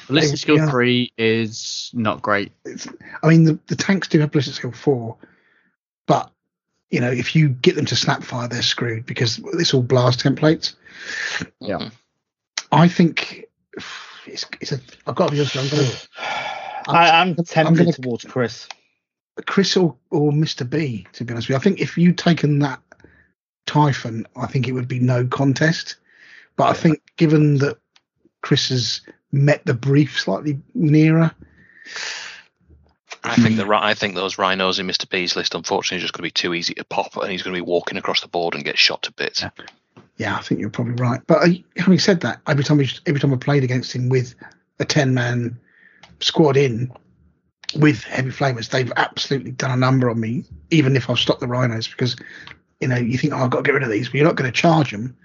ballistic 0.07 0.39
skill 0.39 0.57
Yeah. 0.57 0.69
three 0.69 1.11
is 1.17 1.91
not 1.93 2.21
great. 2.21 2.53
It's, 2.63 2.87
I 3.21 3.27
mean, 3.27 3.43
the, 3.43 3.59
the 3.67 3.75
tanks 3.75 4.07
do 4.07 4.19
have 4.19 4.31
ballistic 4.31 4.55
skill 4.55 4.71
four, 4.71 5.17
but 6.07 6.31
you 6.89 7.01
know, 7.01 7.11
if 7.11 7.35
you 7.35 7.49
get 7.49 7.75
them 7.75 7.85
to 7.85 7.95
snap 7.95 8.23
fire, 8.23 8.47
they're 8.47 8.61
screwed 8.61 9.05
because 9.05 9.39
it's 9.53 9.73
all 9.73 9.81
blast 9.81 10.21
templates. 10.23 10.73
Yeah. 11.59 11.77
Mhm. 11.79 11.91
I 12.71 12.87
think 12.87 13.45
it's, 14.27 14.45
it's 14.61 14.71
a. 14.71 14.79
I've 15.07 15.15
got 15.15 15.27
to 15.27 15.31
be 15.33 15.39
honest. 15.39 15.57
I'm 15.57 15.67
going 15.69 15.91
to 15.91 16.07
I, 16.87 17.21
I'm 17.21 17.35
tempted 17.35 17.77
gonna- 17.77 17.91
towards 17.93 18.23
Chris. 18.23 18.67
Chris 19.47 19.75
or, 19.77 19.95
or 20.11 20.31
Mr. 20.31 20.69
B, 20.69 21.07
to 21.13 21.23
be 21.25 21.33
honest 21.33 21.47
with 21.47 21.55
you. 21.55 21.55
I 21.57 21.59
think 21.59 21.79
if 21.81 21.97
you'd 21.97 22.17
taken 22.17 22.59
that 22.59 22.81
Typhon, 23.65 24.27
I 24.35 24.47
think 24.47 24.67
it 24.67 24.73
would 24.73 24.87
be 24.87 24.99
no 24.99 25.25
contest. 25.25 25.97
But 26.55 26.69
I 26.69 26.73
think 26.73 27.01
given 27.17 27.57
that 27.59 27.77
Chris 28.41 28.69
has 28.69 29.01
met 29.31 29.65
the 29.65 29.73
brief 29.73 30.19
slightly 30.19 30.59
nearer, 30.73 31.31
I 33.23 33.35
think 33.35 33.57
the 33.57 33.67
I 33.67 33.93
think 33.93 34.15
those 34.15 34.37
rhinos 34.37 34.79
in 34.79 34.87
Mr. 34.87 35.07
B's 35.07 35.35
list, 35.35 35.53
unfortunately, 35.53 35.97
are 35.97 36.01
just 36.01 36.13
going 36.13 36.21
to 36.21 36.27
be 36.27 36.31
too 36.31 36.53
easy 36.53 36.73
to 36.75 36.83
pop, 36.83 37.15
and 37.17 37.31
he's 37.31 37.43
going 37.43 37.53
to 37.53 37.57
be 37.57 37.65
walking 37.65 37.97
across 37.97 38.21
the 38.21 38.27
board 38.27 38.55
and 38.55 38.63
get 38.63 38.77
shot 38.77 39.03
to 39.03 39.11
bits. 39.11 39.41
Yeah. 39.41 39.49
yeah, 40.17 40.37
I 40.37 40.41
think 40.41 40.59
you're 40.59 40.71
probably 40.71 40.95
right. 40.95 41.21
But 41.27 41.43
uh, 41.43 41.51
having 41.77 41.99
said 41.99 42.21
that, 42.21 42.41
every 42.47 42.63
time 42.63 42.77
we, 42.77 42.89
every 43.05 43.19
time 43.19 43.33
I 43.33 43.37
played 43.37 43.63
against 43.63 43.93
him 43.93 44.09
with 44.09 44.33
a 44.79 44.85
ten 44.85 45.13
man 45.13 45.59
squad 46.19 46.57
in 46.57 46.91
with 47.75 48.03
heavy 48.03 48.31
flamers, 48.31 48.69
they've 48.69 48.91
absolutely 48.95 49.51
done 49.51 49.71
a 49.71 49.77
number 49.77 50.09
on 50.09 50.19
me. 50.19 50.43
Even 50.71 50.95
if 50.95 51.09
I've 51.09 51.19
stopped 51.19 51.41
the 51.41 51.47
rhinos, 51.47 51.87
because 51.87 52.15
you 52.81 52.87
know 52.87 52.95
you 52.97 53.17
think, 53.17 53.33
oh, 53.33 53.37
I've 53.37 53.49
got 53.49 53.57
to 53.59 53.63
get 53.63 53.73
rid 53.73 53.83
of 53.83 53.89
these, 53.89 54.07
but 54.09 54.15
you're 54.15 54.25
not 54.25 54.35
going 54.35 54.51
to 54.51 54.55
charge 54.57 54.91
them. 54.91 55.15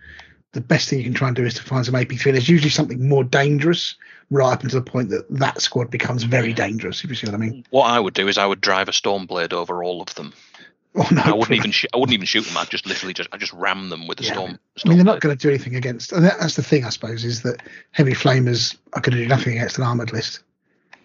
The 0.52 0.60
best 0.60 0.89
thing 0.89 0.99
you 0.99 1.05
can 1.05 1.15
try 1.15 1.28
and 1.28 1.36
do 1.36 1.44
is 1.44 1.55
to 1.55 1.62
find 1.62 1.85
some 1.85 1.94
AP3. 1.94 2.23
There's 2.33 2.49
usually 2.49 2.70
something 2.70 3.07
more 3.09 3.25
dangerous 3.25 3.94
right 4.31 4.52
up 4.52 4.62
until 4.62 4.81
the 4.81 4.91
point 4.91 5.10
that 5.10 5.26
that 5.31 5.60
squad 5.60 5.91
becomes 5.91 6.23
very 6.23 6.52
dangerous. 6.52 7.05
If 7.05 7.10
you 7.10 7.17
see 7.17 7.26
what 7.26 7.35
I 7.35 7.39
mean. 7.39 7.65
What 7.70 7.86
I 7.86 8.01
would 8.01 8.15
do 8.15 8.26
is 8.28 8.39
I 8.39 8.47
would 8.47 8.60
drive 8.60 8.89
a 8.89 8.93
Stormblade 8.93 9.52
over 9.52 9.83
all 9.85 10.01
of 10.02 10.15
them. 10.15 10.33
Oh 10.99 11.07
no, 11.12 11.20
I 11.20 11.33
wouldn't 11.35 11.52
even 11.59 11.73
sh- 11.73 11.85
I 11.93 11.99
wouldn't 11.99 12.15
even 12.15 12.25
shoot 12.25 12.47
them. 12.47 12.57
I'd 12.57 12.70
just 12.70 12.86
literally 12.86 13.12
just 13.12 13.28
I 13.31 13.36
just 13.36 13.52
ram 13.52 13.91
them 13.91 14.07
with 14.09 14.17
the 14.17 14.25
Yeah. 14.25 14.33
storm. 14.33 14.59
I 14.83 14.89
mean, 14.89 14.97
they're 14.97 15.05
not 15.05 15.20
going 15.20 15.36
to 15.36 15.43
do 15.43 15.51
anything 15.51 15.76
against. 15.76 16.10
And 16.10 16.25
that, 16.25 16.39
that's 16.41 16.57
the 16.57 16.62
thing, 16.62 16.86
I 16.86 16.89
suppose, 16.89 17.23
is 17.23 17.43
that 17.43 17.60
heavy 17.91 18.15
flamers 18.15 18.75
are 18.94 19.02
going 19.02 19.15
to 19.15 19.23
do 19.23 19.28
nothing 19.28 19.52
against 19.59 19.76
an 19.76 19.85
armored 19.85 20.15
list, 20.15 20.41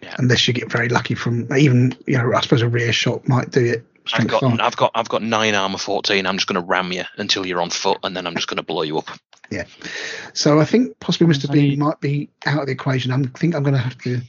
Yeah. 0.02 0.16
unless 0.18 0.48
you 0.48 0.54
get 0.54 0.72
very 0.72 0.88
lucky 0.88 1.14
from 1.14 1.46
even. 1.54 1.94
You 2.08 2.20
know, 2.20 2.34
I 2.34 2.40
suppose 2.40 2.62
a 2.62 2.70
rear 2.70 2.94
shot 2.94 3.28
might 3.28 3.52
do 3.52 3.66
it. 3.66 3.86
I've 4.14 4.28
got 4.28 4.42
five. 4.42 4.60
I've 4.60 4.76
got 4.78 4.92
I've 4.96 5.10
got 5.10 5.22
nine 5.24 5.56
armor 5.56 5.78
fourteen. 5.78 6.26
I'm 6.26 6.38
just 6.38 6.48
going 6.48 6.62
to 6.62 6.68
ram 6.68 6.92
you 6.92 7.04
until 7.18 7.46
you're 7.46 7.62
on 7.62 7.70
foot, 7.70 8.00
and 8.04 8.16
then 8.16 8.28
I'm 8.28 8.36
just 8.36 8.48
going 8.48 8.58
to 8.58 8.64
blow 8.64 8.82
you 8.84 8.98
up. 8.98 9.10
Yeah. 9.50 9.66
So 10.34 10.60
I 10.60 10.66
think 10.66 10.98
possibly 11.00 11.34
Mr. 11.34 11.52
B 11.52 11.76
might 11.76 12.00
be 12.00 12.30
out 12.46 12.62
of 12.62 12.66
the 12.68 12.72
equation. 12.72 13.12
I'm, 13.12 13.32
I 13.36 13.40
think 13.40 13.54
I'm 13.54 13.64
going 13.64 13.74
to 13.76 13.80
have 13.82 13.98
to. 14.00 14.22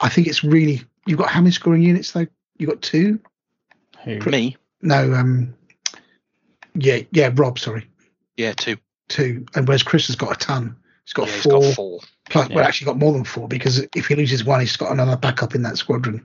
I 0.00 0.08
think 0.08 0.26
it's 0.26 0.42
really. 0.42 0.82
You've 1.06 1.18
got 1.18 1.30
how 1.30 1.40
many 1.40 1.52
scoring 1.52 1.82
units 1.82 2.12
though? 2.12 2.26
You 2.58 2.66
got 2.66 2.82
two? 2.82 3.20
Who? 4.04 4.18
Me, 4.30 4.56
No. 4.82 5.14
Um. 5.14 5.54
Yeah. 6.74 7.00
Yeah. 7.12 7.30
Rob. 7.34 7.58
Sorry. 7.58 7.88
yeah, 8.36 8.52
two. 8.52 8.76
Two. 9.08 9.46
And 9.54 9.66
whereas 9.66 9.82
Chris 9.82 10.06
has 10.08 10.16
got 10.16 10.32
a 10.32 10.38
ton. 10.38 10.76
He's 11.08 11.14
got 11.14 11.26
Yeah, 11.28 11.32
he's 11.34 11.42
four. 11.44 11.60
got 11.62 11.74
four. 11.74 12.00
Plus, 12.28 12.48
well, 12.50 12.58
Yeah. 12.58 12.66
actually 12.68 12.84
got 12.84 12.98
more 12.98 13.14
than 13.14 13.24
four 13.24 13.48
because 13.48 13.82
if 13.96 14.08
he 14.08 14.14
loses 14.14 14.44
one, 14.44 14.60
he's 14.60 14.76
got 14.76 14.92
another 14.92 15.16
backup 15.16 15.54
in 15.54 15.62
that 15.62 15.78
squadron. 15.78 16.22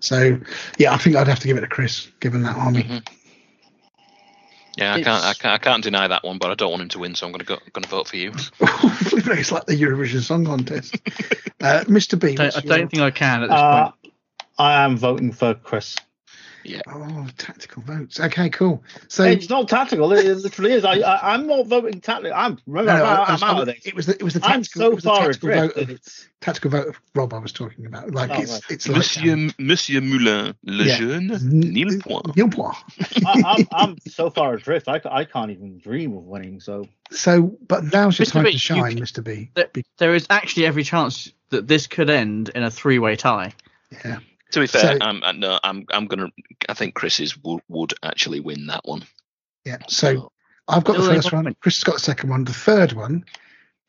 So, 0.00 0.38
yeah, 0.76 0.92
I 0.92 0.98
think 0.98 1.16
I'd 1.16 1.26
have 1.26 1.38
to 1.40 1.46
give 1.46 1.56
it 1.56 1.62
to 1.62 1.66
Chris, 1.66 2.08
given 2.20 2.42
that 2.42 2.54
army. 2.54 2.82
Mhm. 2.82 3.08
Yeah, 4.76 4.92
I 4.92 5.02
can't, 5.02 5.24
I 5.24 5.32
can't 5.32 5.54
I 5.54 5.56
can't 5.58 5.82
deny 5.82 6.06
that 6.08 6.22
one, 6.22 6.36
but 6.36 6.50
I 6.50 6.54
don't 6.54 6.68
want 6.70 6.82
him 6.82 6.90
to 6.90 6.98
win, 6.98 7.14
so 7.14 7.24
I'm 7.24 7.32
going 7.32 7.38
to 7.40 7.46
go 7.46 7.56
going 7.72 7.84
to 7.84 7.88
vote 7.88 8.08
for 8.08 8.18
you. 8.18 8.30
it's 8.60 9.50
like 9.50 9.64
the 9.64 9.72
Eurovision 9.80 10.20
Song 10.20 10.44
Contest. 10.44 10.94
uh, 11.62 11.84
Mr. 11.84 12.20
B. 12.20 12.32
I 12.32 12.34
don't, 12.34 12.56
I 12.58 12.60
your- 12.60 12.76
don't 12.76 12.90
think 12.90 13.02
I 13.02 13.10
can 13.10 13.42
at 13.44 13.48
this 13.48 13.56
Uh, 13.58 13.84
point. 13.84 14.14
I 14.58 14.84
am 14.84 14.98
voting 14.98 15.32
for 15.32 15.54
Chris. 15.54 15.96
Oh, 16.88 17.26
tactical 17.38 17.82
votes. 17.82 18.18
Okay, 18.20 18.48
cool. 18.50 18.82
So, 19.08 19.24
it's 19.24 19.48
not 19.48 19.68
tactical. 19.68 20.12
It 20.12 20.24
literally 20.38 20.72
is. 20.72 20.84
I, 20.84 20.94
I 20.98 21.34
I'm 21.34 21.46
not 21.46 21.66
voting 21.66 22.00
tactical. 22.00 22.36
I'm 22.36 22.58
remember 22.66 22.92
no, 22.92 22.98
no, 22.98 23.04
I'm, 23.04 23.20
I- 23.20 23.24
I 23.24 23.34
I'm 23.34 23.42
out 23.42 23.60
of 23.60 23.66
this. 23.66 23.86
it 23.86 23.94
was 23.94 24.06
the 24.06 24.14
it 24.14 24.22
was 24.22 24.34
the 24.34 24.44
I'm 24.44 24.62
tactical, 24.62 24.80
so 24.82 24.90
was 24.94 25.02
the 25.04 25.08
far 25.10 25.26
tactical 25.26 25.48
adrift 25.50 25.74
vote 25.76 25.82
of, 25.82 25.90
it's 25.90 26.28
tactical 26.40 26.70
vote 26.70 26.88
of 26.88 27.00
Rob 27.14 27.34
I 27.34 27.38
was 27.38 27.52
talking 27.52 27.86
about. 27.86 28.10
Like 28.12 28.30
Oh, 28.30 28.40
it's 28.42 28.52
right. 28.52 28.62
it's 28.70 28.88
like 28.88 28.96
Monsieur 28.98 29.32
um, 29.32 29.52
Monsieur 29.58 30.00
Moulin, 30.00 30.54
le 30.64 30.84
Yeah. 30.84 30.96
jeune, 30.98 31.30
n- 31.30 31.60
nil 31.60 31.98
point. 32.00 32.36
nil 32.36 32.48
point. 32.48 32.76
I, 33.26 33.42
I'm, 33.46 33.68
I'm 33.72 33.98
so 34.08 34.30
far 34.30 34.54
adrift. 34.54 34.88
I, 34.88 35.00
I 35.10 35.24
can't 35.24 35.50
even 35.50 35.78
dream 35.78 36.16
of 36.16 36.24
winning. 36.24 36.60
So 36.60 36.88
So, 37.10 37.56
but 37.68 37.84
now's 37.92 38.18
your 38.18 38.26
Mr. 38.26 38.32
time 38.32 38.44
B, 38.44 38.52
to 38.52 38.58
shine, 38.58 38.94
can- 38.96 39.04
Mr. 39.04 39.22
B. 39.24 39.50
There, 39.54 39.68
there 39.98 40.14
is 40.14 40.26
actually 40.30 40.66
every 40.66 40.82
chance 40.84 41.32
that 41.50 41.68
this 41.68 41.86
could 41.86 42.10
end 42.10 42.48
in 42.54 42.62
a 42.64 42.70
three-way 42.70 43.14
tie. 43.16 43.52
Yeah. 44.04 44.18
To 44.52 44.60
be 44.60 44.66
fair, 44.66 44.82
So- 44.92 44.98
I'm 45.00 45.22
uh, 45.22 45.32
no, 45.32 45.58
I'm 45.64 45.86
I'm 45.90 46.06
gonna. 46.06 46.30
I 46.68 46.74
think 46.74 46.94
Chris's 46.94 47.36
would, 47.42 47.62
would 47.68 47.94
actually 48.02 48.40
win 48.40 48.66
that 48.66 48.82
one. 48.84 49.04
Yeah. 49.64 49.78
So 49.88 50.30
I've 50.68 50.84
got 50.84 50.96
the 50.96 51.02
first 51.02 51.32
one. 51.32 51.44
win. 51.46 51.56
Chris 51.60 51.76
has 51.76 51.84
got 51.84 51.94
the 51.94 52.00
second 52.00 52.30
one. 52.30 52.44
The 52.44 52.52
third 52.52 52.92
one. 52.92 53.24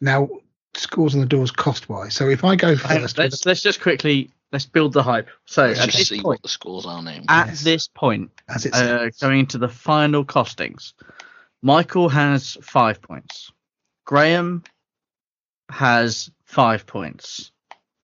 Now, 0.01 0.29
scores 0.75 1.13
on 1.15 1.21
the 1.21 1.27
doors 1.27 1.51
cost 1.51 1.89
wise. 1.89 2.15
So 2.15 2.29
if 2.29 2.43
I 2.43 2.55
go 2.55 2.75
Hang 2.75 2.97
on, 2.97 3.01
first, 3.03 3.17
let's 3.17 3.45
let's 3.45 3.61
just 3.61 3.81
quickly 3.81 4.31
let's 4.51 4.65
build 4.65 4.93
the 4.93 5.03
hype. 5.03 5.29
So 5.45 5.65
Let's 5.67 5.79
at 5.79 5.85
just 5.85 5.97
this 5.97 6.07
see 6.09 6.15
point, 6.21 6.25
what 6.25 6.41
the 6.41 6.49
scores 6.49 6.85
are 6.85 7.03
named. 7.03 7.25
at 7.29 7.47
Yes. 7.47 7.63
this 7.63 7.87
point, 7.87 8.31
as 8.49 8.65
it's 8.65 8.77
uh, 8.77 9.09
going 9.21 9.39
into 9.41 9.57
the 9.59 9.67
final 9.69 10.23
costings, 10.25 10.93
Michael 11.61 12.09
has 12.09 12.57
five 12.61 13.01
points. 13.01 13.51
Graham 14.05 14.63
has 15.69 16.31
five 16.45 16.85
points. 16.85 17.51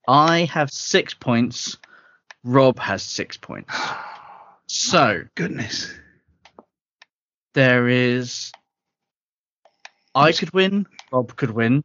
I 0.08 0.46
have 0.52 0.70
six 0.70 1.14
points. 1.14 1.78
Rob 2.44 2.80
has 2.80 3.04
six 3.04 3.38
points. 3.38 3.74
So 4.66 5.26
goodness. 5.36 5.94
there 7.54 7.88
is. 7.90 8.52
I 10.16 10.32
could 10.32 10.52
win. 10.52 10.88
Rob 11.12 11.36
could 11.36 11.52
win, 11.52 11.84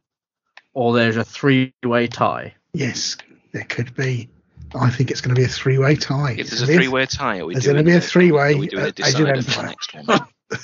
or 0.73 0.93
there's 0.93 1.17
a 1.17 1.23
three-way 1.23 2.07
tie. 2.07 2.55
Yes, 2.73 3.17
there 3.51 3.65
could 3.65 3.93
be. 3.95 4.29
I 4.73 4.89
think 4.89 5.11
it's 5.11 5.21
going 5.21 5.35
to 5.35 5.39
be 5.39 5.45
a 5.45 5.49
three-way 5.49 5.97
tie. 5.97 6.31
If 6.31 6.39
It's 6.39 6.49
there's 6.51 6.61
a 6.63 6.73
three-way 6.73 7.05
tie, 7.05 7.39
are 7.39 7.45
we 7.45 7.53
there's 7.53 7.65
doing 7.65 7.75
gonna 7.75 7.85
be 7.85 7.95
a 7.95 8.01
three-way, 8.01 8.53
Are 8.53 8.57
we 8.57 8.67
doing 8.67 8.83
uh, 8.83 8.91
a 8.97 9.07
Age 9.07 9.19
of 9.19 9.45
for 9.45 9.61
the 9.61 9.67
next 9.67 9.93
one? 9.93 10.27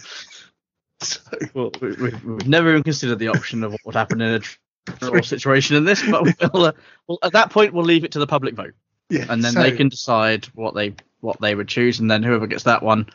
So, 1.02 1.20
Well, 1.54 1.72
we, 1.82 1.92
we, 1.92 2.10
we've 2.26 2.48
never 2.48 2.70
even 2.72 2.82
considered 2.84 3.20
the 3.20 3.28
option 3.28 3.64
of 3.64 3.74
what 3.74 3.86
would 3.86 3.96
happen 3.96 4.22
in 4.22 4.36
a 4.36 4.40
draw 5.00 5.22
situation 5.22 5.76
in 5.76 5.84
this, 5.84 6.02
but 6.10 6.24
we'll, 6.24 6.66
uh, 6.66 6.72
well, 7.08 7.20
at 7.22 7.34
that 7.34 7.52
point 7.52 7.74
we'll 7.74 7.84
leave 7.84 8.04
it 8.06 8.14
to 8.14 8.20
the 8.20 8.28
public 8.28 8.56
vote, 8.56 8.74
yeah, 9.10 9.26
and 9.30 9.44
then 9.44 9.54
so, 9.54 9.62
they 9.62 9.72
can 9.72 9.90
decide 9.90 10.46
what 10.56 10.74
they 10.74 10.96
what 11.22 11.40
they 11.42 11.56
would 11.56 11.68
choose, 11.68 12.00
and 12.00 12.10
then 12.10 12.24
whoever 12.24 12.48
gets 12.48 12.64
that 12.64 12.82
one, 12.82 13.08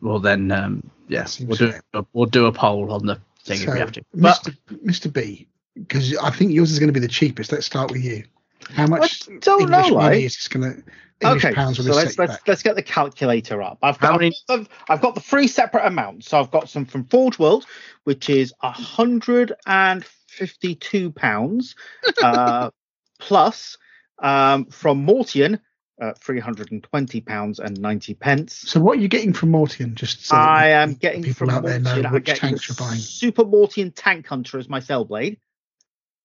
will 0.00 0.20
then 0.20 0.50
um, 0.50 0.90
yes, 1.08 1.40
we'll 1.40 1.56
do 1.56 1.72
a, 1.94 2.04
we'll 2.12 2.26
do 2.26 2.46
a 2.46 2.52
poll 2.52 2.92
on 2.92 3.06
the 3.06 3.20
thing 3.44 3.60
if 3.62 3.72
we 3.72 3.78
have 3.78 3.92
to. 3.92 4.02
But 4.14 4.42
Mr. 4.42 4.56
Mr. 4.84 5.12
B, 5.12 5.46
because 5.74 6.16
I 6.16 6.30
think 6.30 6.52
yours 6.52 6.72
is 6.72 6.78
going 6.78 6.88
to 6.88 6.92
be 6.92 7.00
the 7.00 7.08
cheapest. 7.08 7.52
Let's 7.52 7.66
start 7.66 7.90
with 7.90 8.04
you. 8.04 8.24
How 8.70 8.86
much 8.86 9.28
I 9.28 9.38
don't 9.40 9.62
English 9.62 9.88
know, 9.88 9.94
money 9.96 10.16
like- 10.16 10.24
is 10.24 10.36
this 10.36 10.48
going 10.48 10.74
to? 10.74 10.82
English 11.22 11.46
okay, 11.46 11.54
pounds 11.54 11.78
so 11.78 11.82
let's 11.84 12.18
let's, 12.18 12.32
back? 12.34 12.46
let's 12.46 12.62
get 12.62 12.76
the 12.76 12.82
calculator 12.82 13.62
up. 13.62 13.78
I've 13.82 13.98
got 13.98 14.20
many- 14.20 14.36
I've, 14.50 14.68
I've 14.90 15.00
got 15.00 15.14
the 15.14 15.22
three 15.22 15.48
separate 15.48 15.86
amounts. 15.86 16.28
So 16.28 16.38
I've 16.38 16.50
got 16.50 16.68
some 16.68 16.84
from 16.84 17.04
Forge 17.04 17.38
World, 17.38 17.64
which 18.04 18.28
is 18.28 18.52
hundred 18.60 19.54
and 19.64 20.04
fifty-two 20.04 21.12
pounds, 21.12 21.74
uh, 22.22 22.68
plus 23.18 23.78
um, 24.22 24.66
from 24.66 25.06
Mortian, 25.06 25.60
uh, 26.00 26.12
three 26.18 26.40
hundred 26.40 26.72
and 26.72 26.82
twenty 26.82 27.20
pounds 27.20 27.58
and 27.58 27.80
ninety 27.80 28.14
pence. 28.14 28.54
So 28.54 28.80
what 28.80 28.98
are 28.98 29.00
you 29.00 29.08
getting 29.08 29.32
from 29.32 29.50
Mortian? 29.50 29.94
Just 29.94 30.26
so 30.26 30.36
I 30.36 30.68
am 30.68 30.94
getting 30.94 31.22
people 31.22 31.46
from 31.46 31.50
out 31.50 31.64
there 31.64 31.78
know 31.78 32.02
Mortian, 32.02 32.12
which 32.12 32.26
tanks 32.38 32.68
you're 32.68 32.76
buying. 32.76 32.98
Super 32.98 33.44
Mortian 33.44 33.92
Tank 33.94 34.26
Hunter 34.26 34.58
as 34.58 34.68
my 34.68 34.80
Fellblade. 34.80 35.38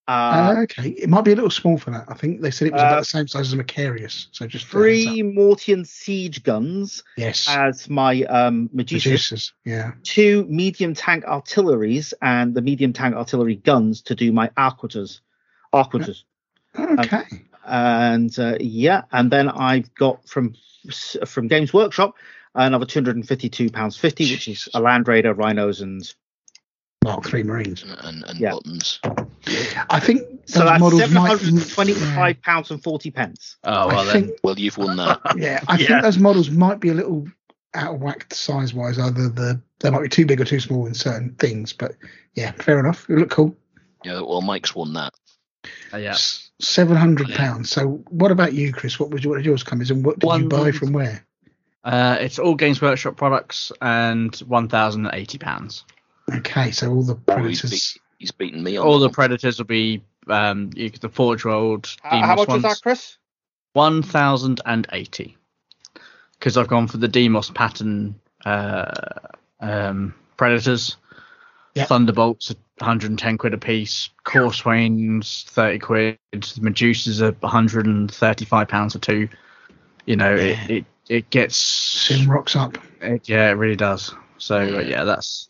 Uh, 0.07 0.11
Uh, 0.57 0.61
okay, 0.63 0.89
it 0.89 1.07
might 1.09 1.23
be 1.23 1.31
a 1.31 1.35
little 1.35 1.51
small 1.51 1.77
for 1.77 1.91
that. 1.91 2.05
I 2.09 2.15
think 2.15 2.41
they 2.41 2.51
said 2.51 2.67
it 2.69 2.73
was 2.73 2.81
Uh, 2.81 2.87
about 2.87 2.99
the 2.99 3.05
same 3.05 3.27
size 3.27 3.47
as 3.47 3.53
a 3.53 3.57
Macharius. 3.63 4.27
So 4.31 4.47
just 4.47 4.65
a 4.65 4.65
heads 4.65 4.65
up. 4.65 4.71
three 4.71 5.21
Mortian 5.21 5.85
siege 5.87 6.43
guns 6.43 7.03
yes, 7.17 7.45
as 7.47 7.87
my 7.87 8.23
um, 8.23 8.69
Medusa. 8.73 9.09
producers. 9.09 9.53
Yeah, 9.63 9.91
two 10.03 10.45
medium 10.49 10.95
tank 10.95 11.23
artilleries 11.25 12.13
and 12.21 12.53
the 12.55 12.61
medium 12.61 12.93
tank 12.93 13.15
artillery 13.15 13.55
guns 13.55 14.01
to 14.01 14.15
do 14.15 14.31
my 14.33 14.49
arquitors. 14.57 15.21
Arquitors. 15.71 16.25
okay. 16.77 17.23
And 17.65 18.38
uh, 18.40 18.57
yeah, 18.59 19.03
and 19.11 19.31
then 19.31 19.49
I've 19.49 19.93
got 19.95 20.27
from 20.27 20.56
from 21.25 21.48
Games 21.48 21.73
Workshop 21.73 22.15
another 22.56 22.85
two 22.85 22.99
hundred 22.99 23.15
and 23.15 23.27
fifty 23.27 23.49
two 23.49 23.69
pounds 23.69 23.98
fifty, 23.98 24.31
which 24.31 24.48
is 24.48 24.67
a 24.73 24.81
Land 24.81 25.07
Raider, 25.07 25.33
rhinos, 25.33 25.81
and 25.81 26.11
Mark 27.03 27.25
three 27.25 27.43
Marines. 27.43 27.83
and, 27.83 28.23
and 28.27 28.40
Yeah. 28.40 28.51
buttons. 28.51 28.99
I 29.90 29.99
think 29.99 30.22
so 30.45 30.65
that's 30.65 30.80
models 30.80 31.01
seven 31.01 31.15
might. 31.15 31.27
hundred 31.27 31.53
and 31.53 31.69
twenty 31.69 31.93
five 31.93 32.41
pounds 32.41 32.72
and 32.72 32.81
forty 32.81 33.11
pence. 33.11 33.57
Oh 33.64 33.88
well 33.88 33.99
I 33.99 34.06
then. 34.06 34.23
think, 34.27 34.40
Well, 34.43 34.57
you've 34.59 34.77
won 34.77 34.95
that. 34.98 35.19
yeah, 35.35 35.61
I 35.67 35.77
Yeah. 35.77 35.88
think 35.88 36.01
those 36.03 36.17
models 36.17 36.49
might 36.49 36.80
be 36.80 36.90
a 36.90 36.93
little 36.93 37.27
out 37.73 37.95
of 37.95 38.01
whack 38.01 38.33
size 38.33 38.73
wise. 38.73 38.99
Either 38.99 39.30
the 39.30 39.61
they 39.80 39.90
might 39.90 40.01
be 40.03 40.09
too 40.09 40.25
big 40.25 40.41
or 40.41 40.45
too 40.45 40.59
small 40.59 40.85
in 40.85 40.93
certain 40.93 41.33
things. 41.35 41.73
But 41.73 41.93
yeah, 42.35 42.51
fair 42.53 42.80
enough. 42.80 43.09
It 43.09 43.17
look 43.17 43.30
cool. 43.31 43.56
yeah, 44.03 44.22
well, 44.22 44.41
Mike's 44.41 44.75
won 44.75 44.93
that. 44.93 45.14
Uh, 45.93 45.98
yeah. 45.98 46.15
Seven 46.59 46.95
hundred 46.95 47.30
pounds. 47.30 47.69
So 47.72 48.03
what 48.09 48.31
about 48.31 48.53
you, 48.53 48.72
Chris? 48.72 48.99
What 48.99 49.09
was 49.09 49.25
what 49.25 49.38
did 49.38 49.45
yours 49.45 49.64
come 49.64 49.81
is, 49.81 49.90
and 49.91 50.06
what 50.06 50.19
did 50.19 50.31
you 50.31 50.48
buy 50.48 50.72
from 50.72 50.93
where? 50.93 51.25
Uh, 51.83 52.17
it's 52.19 52.38
all 52.38 52.53
Games 52.53 52.81
Workshop 52.81 53.17
products 53.17 53.72
and 53.81 54.35
one 54.41 54.67
thousand 54.67 55.07
and 55.07 55.15
eighty 55.15 55.38
pounds. 55.40 55.83
Okay, 56.31 56.72
so 56.72 56.91
all 56.91 57.03
the 57.03 57.15
Oh, 57.27 57.43
he's, 57.43 57.61
predators. 57.61 57.72
beat, 57.72 58.01
he's 58.19 58.31
beaten 58.31 58.64
me 58.64 58.77
on 58.77 58.85
All 58.85 58.99
the 58.99 59.07
that 59.07 59.15
predators 59.15 59.57
will 59.57 59.65
be 59.65 60.03
um 60.27 60.69
you, 60.75 60.91
the 60.91 61.09
Forge 61.09 61.43
World 61.43 61.95
How, 62.03 62.19
how 62.19 62.35
much 62.35 62.48
was 62.48 62.61
that, 62.61 62.80
Chris? 62.83 63.17
One 63.73 64.03
thousand 64.03 64.61
and 64.65 64.85
eighty. 64.91 65.38
Because 66.38 66.57
I've 66.57 66.67
gone 66.67 66.88
for 66.88 66.98
the 66.98 67.07
Deimos 67.07 67.49
pattern 67.51 68.15
uh, 68.45 68.91
um, 69.59 70.14
predators. 70.38 70.98
Yeah. 71.75 71.85
Thunderbolts 71.85 72.51
are 72.51 72.56
110 72.82 73.38
quid 73.38 73.53
a 73.53 73.58
piece. 73.58 74.10
Courswains 74.26 75.43
30 75.50 75.80
quid. 75.80 76.18
Medusas 76.34 77.22
are 77.22 77.35
135 77.40 78.68
pounds 78.68 78.95
or 78.95 79.00
two. 79.00 79.30
You 80.06 80.16
know, 80.16 80.34
Yeah. 80.35 80.43
it, 80.66 80.69
it 80.72 80.85
it 81.10 81.30
gets 81.30 81.56
Soon 81.58 82.30
rocks 82.30 82.56
up. 82.56 82.77
it, 83.01 83.27
yeah, 83.27 83.50
it 83.50 83.53
really 83.53 83.76
does. 83.76 84.14
So 84.38 84.58
uh, 84.58 84.80
yeah, 84.82 85.03
that's 85.03 85.50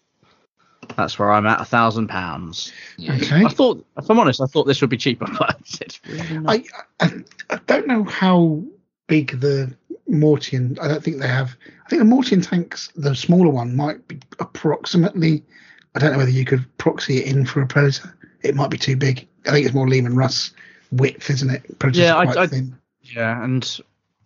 that's 0.98 1.18
where 1.20 1.32
I'm 1.32 1.46
at. 1.46 1.62
A 1.62 1.66
thousand 1.66 2.08
pounds. 2.08 2.72
Okay. 3.00 3.46
I 3.46 3.48
thought, 3.50 3.86
if 3.98 4.10
I'm 4.10 4.20
honest, 4.20 4.42
I 4.42 4.46
thought 4.46 4.66
this 4.66 4.82
would 4.82 4.90
be 4.90 4.98
cheaper, 4.98 5.28
but 5.40 5.58
it's 5.80 6.02
really 6.08 6.40
not. 6.40 6.56
I, 6.56 6.64
I 7.00 7.24
I 7.52 7.60
don't 7.68 7.88
know 7.88 8.04
how 8.04 8.64
big 9.08 9.40
the 9.40 9.74
Mortian. 10.10 10.78
I 10.82 10.88
don't 10.88 11.04
think 11.04 11.20
they 11.20 11.28
have. 11.28 11.56
I 11.86 11.90
think 11.90 12.02
the 12.02 12.08
Mortian 12.10 12.46
tanks, 12.46 12.90
the 12.96 13.16
smaller 13.16 13.50
one, 13.52 13.76
might 13.76 14.06
be 14.08 14.20
approximately. 14.40 15.44
I 15.96 16.00
don't 16.00 16.12
know 16.14 16.18
whether 16.18 16.32
you 16.32 16.46
could 16.46 16.66
proxy 16.78 17.18
it 17.18 17.28
in 17.28 17.46
for 17.46 17.62
a 17.62 17.68
Predator. 17.68 18.16
It 18.42 18.56
might 18.56 18.70
be 18.70 18.78
too 18.78 18.96
big. 18.96 19.28
I 19.46 19.52
think 19.52 19.66
it's 19.66 19.76
more 19.76 19.88
Leman 19.88 20.16
Russ 20.16 20.52
width, 20.92 21.30
isn't 21.30 21.50
it? 21.50 21.80
Predator's 21.80 22.00
Yeah, 22.00 22.18
I- 22.18 22.26
quite 22.26 22.38
I- 22.38 22.48
thin. 22.48 22.78
Yeah, 23.04 23.44
and 23.44 23.80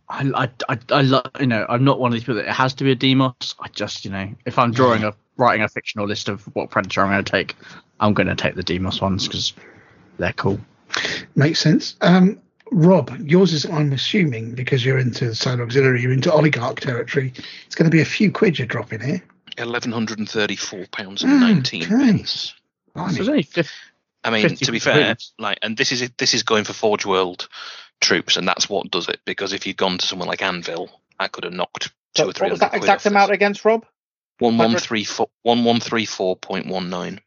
I, 0.10 0.30
I, 0.36 0.50
I, 0.74 0.80
I 0.92 1.02
lo- 1.02 1.24
you 1.40 1.48
know, 1.48 1.66
I'm 1.68 1.84
not 1.84 2.00
one 2.00 2.10
of 2.10 2.14
these 2.14 2.24
people 2.24 2.36
that 2.36 2.48
it 2.48 2.52
has 2.54 2.74
to 2.76 2.84
be 2.84 2.92
a 2.92 2.96
Deimos. 2.96 3.56
I 3.60 3.68
just, 3.70 4.06
you 4.06 4.12
know, 4.12 4.30
if 4.46 4.60
I'm 4.60 4.72
drawing 4.72 5.04
a 5.04 5.14
writing 5.38 5.64
a 5.64 5.70
fictional 5.70 6.08
list 6.08 6.30
of 6.30 6.44
what 6.56 6.70
predator 6.70 7.02
I'm 7.02 7.10
going 7.10 7.24
to 7.24 7.32
take, 7.32 7.56
I'm 8.00 8.14
going 8.14 8.28
to 8.28 8.36
take 8.36 8.56
the 8.56 8.64
Deimos 8.64 9.02
ones 9.02 9.28
because 9.28 9.54
they're 10.18 10.34
cool. 10.34 10.60
Makes 11.36 11.60
sense. 11.62 11.96
Um, 12.02 12.40
Rob, 12.72 13.12
yours 13.22 13.54
is, 13.54 13.66
I'm 13.66 13.92
assuming, 13.94 14.54
because 14.56 14.84
you're 14.86 15.00
into 15.00 15.34
Solar 15.34 15.64
Auxiliary, 15.64 16.02
you're 16.02 16.12
into 16.14 16.32
oligarch 16.32 16.82
territory. 16.82 17.34
It's 17.66 17.76
going 17.76 17.90
to 17.90 17.96
be 17.96 18.02
a 18.02 18.06
few 18.06 18.32
quid 18.32 18.60
you're 18.60 18.68
dropping 18.68 19.02
here. 19.02 19.24
Eleven 19.58 19.92
hundred 19.92 20.20
and 20.20 20.30
thirty-four 20.30 20.86
pounds 20.92 21.24
and 21.24 21.32
hmm, 21.32 21.40
nineteen 21.40 21.94
Okay. 21.94 21.96
pence. 21.96 22.56
So 23.08 23.20
Blimey. 23.20 23.20
it's 23.22 23.30
only 23.30 23.44
50, 23.44 23.72
I 24.24 24.32
mean, 24.32 24.58
to 24.58 24.72
be 24.72 24.80
fair, 24.80 25.18
like, 25.40 25.60
and 25.64 25.78
this 25.78 25.92
is 25.94 26.10
this 26.18 26.36
is 26.36 26.44
going 26.44 26.66
for 26.66 26.74
Forge 26.74 27.06
World 27.06 27.50
troops, 28.02 28.38
and 28.38 28.48
that's 28.48 28.70
what 28.70 28.92
does 28.92 29.10
it. 29.10 29.22
Because 29.26 29.54
if 29.54 29.68
you'd 29.68 29.78
gone 29.78 30.00
to 30.00 30.08
someone 30.08 30.30
like 30.30 30.44
Anvil, 30.44 30.90
I 31.20 31.30
could 31.30 31.46
have 31.46 31.54
knocked 31.54 31.92
two 32.16 32.24
So 32.24 32.30
or 32.30 32.34
three 32.34 32.48
what 32.48 32.52
was 32.52 32.62
that 32.62 32.76
exact 32.76 33.02
off 33.02 33.10
this. 33.10 33.14
amount 33.14 33.32
against 33.34 33.66
Rob? 33.66 33.86
One 34.40 34.60
one 34.60 34.78
three 34.78 35.06
four 35.06 35.30
one 35.44 35.64
one 35.64 35.80
three 35.82 36.06
four 36.06 36.36
point 36.36 36.68
one 36.68 36.90
nine. 36.90 37.22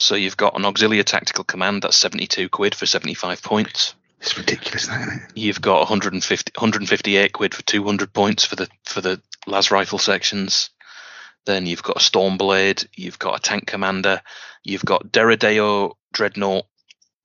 So 0.00 0.16
you've 0.16 0.36
got 0.36 0.56
an 0.58 0.64
auxiliary 0.66 1.04
tactical 1.04 1.44
command 1.44 1.82
that's 1.82 1.96
seventy 1.96 2.26
two 2.26 2.48
quid 2.48 2.74
for 2.74 2.86
seventy 2.86 3.14
five 3.14 3.42
points. 3.42 3.94
It's 4.22 4.38
ridiculous, 4.38 4.86
that, 4.86 5.00
isn't 5.00 5.14
it? 5.14 5.30
You've 5.34 5.60
got 5.60 5.80
150, 5.80 6.52
158 6.54 7.32
quid 7.32 7.54
for 7.54 7.62
two 7.62 7.84
hundred 7.84 8.12
points 8.12 8.44
for 8.44 8.54
the 8.54 8.68
for 8.84 9.00
the 9.00 9.20
las 9.48 9.72
rifle 9.72 9.98
sections. 9.98 10.70
Then 11.44 11.66
you've 11.66 11.82
got 11.82 11.96
a 11.96 12.00
Stormblade, 12.00 12.86
you've 12.94 13.18
got 13.18 13.36
a 13.36 13.42
tank 13.42 13.66
commander, 13.66 14.22
you've 14.62 14.84
got 14.84 15.10
Deredeo 15.10 15.94
Dreadnought 16.12 16.66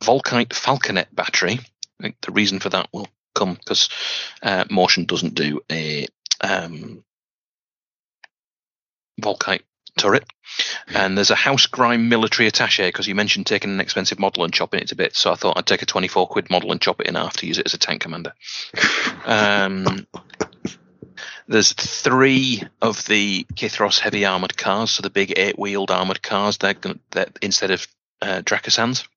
Volkite 0.04 0.50
Falconet 0.50 1.14
battery. 1.14 1.60
I 2.00 2.04
think 2.04 2.16
the 2.22 2.32
reason 2.32 2.60
for 2.60 2.70
that 2.70 2.90
will 2.92 3.08
come 3.36 3.54
because 3.54 3.90
uh, 4.42 4.64
Mortian 4.66 5.06
doesn't 5.06 5.36
do 5.36 5.62
a 5.72 6.08
um, 6.42 7.04
Volkite 9.22 9.62
turret. 9.98 10.26
And 10.88 11.18
there's 11.18 11.32
a 11.32 11.36
House 11.36 11.66
Grime 11.68 12.10
military 12.10 12.48
attache 12.48 12.88
because 12.88 13.08
you 13.08 13.16
mentioned 13.16 13.46
taking 13.46 13.72
an 13.72 13.80
expensive 13.80 14.20
model 14.20 14.44
and 14.44 14.54
chopping 14.54 14.80
it 14.80 14.88
to 14.90 14.96
bits. 14.96 15.20
So 15.20 15.32
I 15.32 15.36
thought 15.36 15.58
I'd 15.58 15.66
take 15.66 15.82
a 15.82 15.86
24 15.86 16.28
quid 16.28 16.50
model 16.50 16.72
and 16.72 16.82
chop 16.82 17.02
it 17.02 17.08
in 17.08 17.16
half 17.16 17.38
to 17.38 17.48
use 17.48 17.58
it 17.58 17.66
as 17.66 17.74
a 17.74 17.78
tank 17.78 18.02
commander. 18.02 18.34
Um, 19.26 20.08
there's 21.48 21.74
three 21.74 22.64
of 22.82 23.06
the 23.06 23.46
Kithros 23.54 24.00
heavy 24.00 24.26
armored 24.26 24.56
cars, 24.58 24.92
so 24.92 25.02
the 25.02 25.10
big 25.10 25.34
eight 25.38 25.58
wheeled 25.58 25.92
armored 25.92 26.22
cars. 26.22 26.58
They're, 26.58 26.74
gonna, 26.74 27.00
they're 27.12 27.28
instead 27.42 27.72
of 27.72 27.88
uh, 28.22 28.42
Dracosans. 28.42 29.08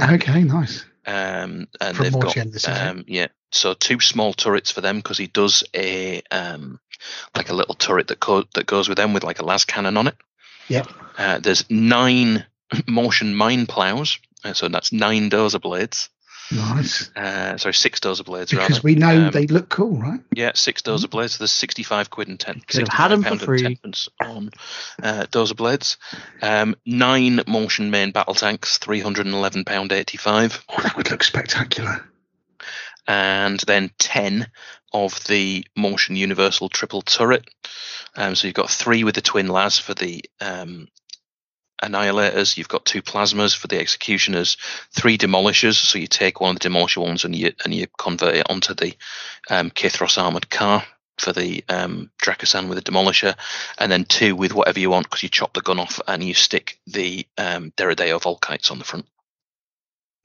Okay, 0.00 0.42
nice. 0.42 0.84
Um, 1.06 1.66
and 1.80 1.96
From 1.96 2.04
they've 2.04 2.12
got 2.12 2.68
um, 2.68 3.04
yeah, 3.08 3.28
so 3.50 3.74
two 3.74 4.00
small 4.00 4.32
turrets 4.32 4.70
for 4.70 4.80
them 4.80 4.98
because 4.98 5.18
he 5.18 5.26
does 5.26 5.64
a 5.74 6.22
um, 6.30 6.78
like 7.34 7.48
a 7.48 7.54
little 7.54 7.74
turret 7.74 8.08
that 8.08 8.20
co- 8.20 8.46
that 8.54 8.66
goes 8.66 8.88
with 8.88 8.98
them 8.98 9.12
with 9.12 9.24
like 9.24 9.40
a 9.40 9.44
las 9.44 9.64
cannon 9.64 9.96
on 9.96 10.06
it. 10.06 10.16
Yep. 10.70 10.88
Uh, 11.18 11.38
there's 11.40 11.68
nine 11.70 12.46
Mortian 12.88 13.34
mine 13.34 13.66
plows, 13.66 14.18
uh, 14.44 14.54
so 14.54 14.68
that's 14.68 14.92
nine 14.92 15.28
dozer 15.28 15.60
blades. 15.60 16.08
Nice. 16.52 17.10
Uh, 17.14 17.56
sorry, 17.58 17.74
six 17.74 18.00
dozer 18.00 18.24
blades 18.24 18.52
rather. 18.52 18.66
Because 18.66 18.82
we 18.82 18.96
know 18.96 19.26
Um, 19.26 19.30
they 19.30 19.46
look 19.46 19.68
cool, 19.68 19.92
right? 19.98 20.18
yeah, 20.34 20.50
six 20.54 20.82
dozer 20.82 21.08
blades. 21.08 21.34
So 21.34 21.38
There's 21.38 21.52
65 21.52 22.10
quid 22.10 22.26
and 22.26 22.40
10, 22.40 22.62
Could 22.66 22.80
have 22.80 22.88
had 22.88 23.12
'em 23.12 23.22
65 23.22 23.40
for 23.44 23.54
and 23.84 23.96
free. 23.96 24.26
on 24.26 24.50
uh, 25.00 25.26
dozer 25.30 25.54
blades. 25.54 25.96
Um, 26.42 26.74
nine 26.84 27.36
Mortian 27.46 27.90
main 27.90 28.10
battle 28.10 28.34
tanks, 28.34 28.78
311 28.78 29.64
pound 29.64 29.92
85. 29.92 30.64
Oh, 30.70 30.82
that 30.82 30.96
would 30.96 31.10
look 31.12 31.22
spectacular. 31.22 32.04
and 33.06 33.60
then 33.60 33.90
10 33.98 34.48
of 34.92 35.22
the 35.24 35.64
Mortian 35.76 36.16
universal 36.16 36.68
triple 36.68 37.02
turret. 37.02 37.48
Um, 38.16 38.34
so 38.34 38.46
you've 38.46 38.54
got 38.54 38.70
three 38.70 39.04
with 39.04 39.14
the 39.14 39.20
twin 39.20 39.48
las 39.48 39.78
for 39.78 39.94
the 39.94 40.24
um, 40.40 40.88
annihilators. 41.82 42.56
You've 42.56 42.68
got 42.68 42.84
two 42.84 43.02
plasmas 43.02 43.56
for 43.56 43.68
the 43.68 43.78
executioners, 43.78 44.56
three 44.92 45.16
demolishers. 45.16 45.74
So 45.74 45.98
you 45.98 46.06
take 46.06 46.40
one 46.40 46.56
of 46.56 46.60
the 46.60 46.68
demolisher 46.68 47.02
ones 47.02 47.24
and 47.24 47.34
you 47.34 47.52
and 47.64 47.74
you 47.74 47.86
convert 47.98 48.34
it 48.34 48.50
onto 48.50 48.74
the 48.74 48.94
um, 49.48 49.70
Kithros 49.70 50.22
armored 50.22 50.50
car 50.50 50.84
for 51.18 51.32
the 51.32 51.62
um, 51.68 52.10
Dracosan 52.22 52.68
with 52.68 52.82
the 52.82 52.90
demolisher, 52.90 53.36
and 53.78 53.92
then 53.92 54.04
two 54.04 54.34
with 54.34 54.54
whatever 54.54 54.80
you 54.80 54.90
want 54.90 55.06
because 55.06 55.22
you 55.22 55.28
chop 55.28 55.52
the 55.52 55.60
gun 55.60 55.78
off 55.78 56.00
and 56.08 56.22
you 56.24 56.34
stick 56.34 56.78
the 56.86 57.26
um, 57.36 57.72
Deredeo 57.76 58.20
Volkites 58.20 58.70
on 58.70 58.78
the 58.78 58.84
front. 58.84 59.06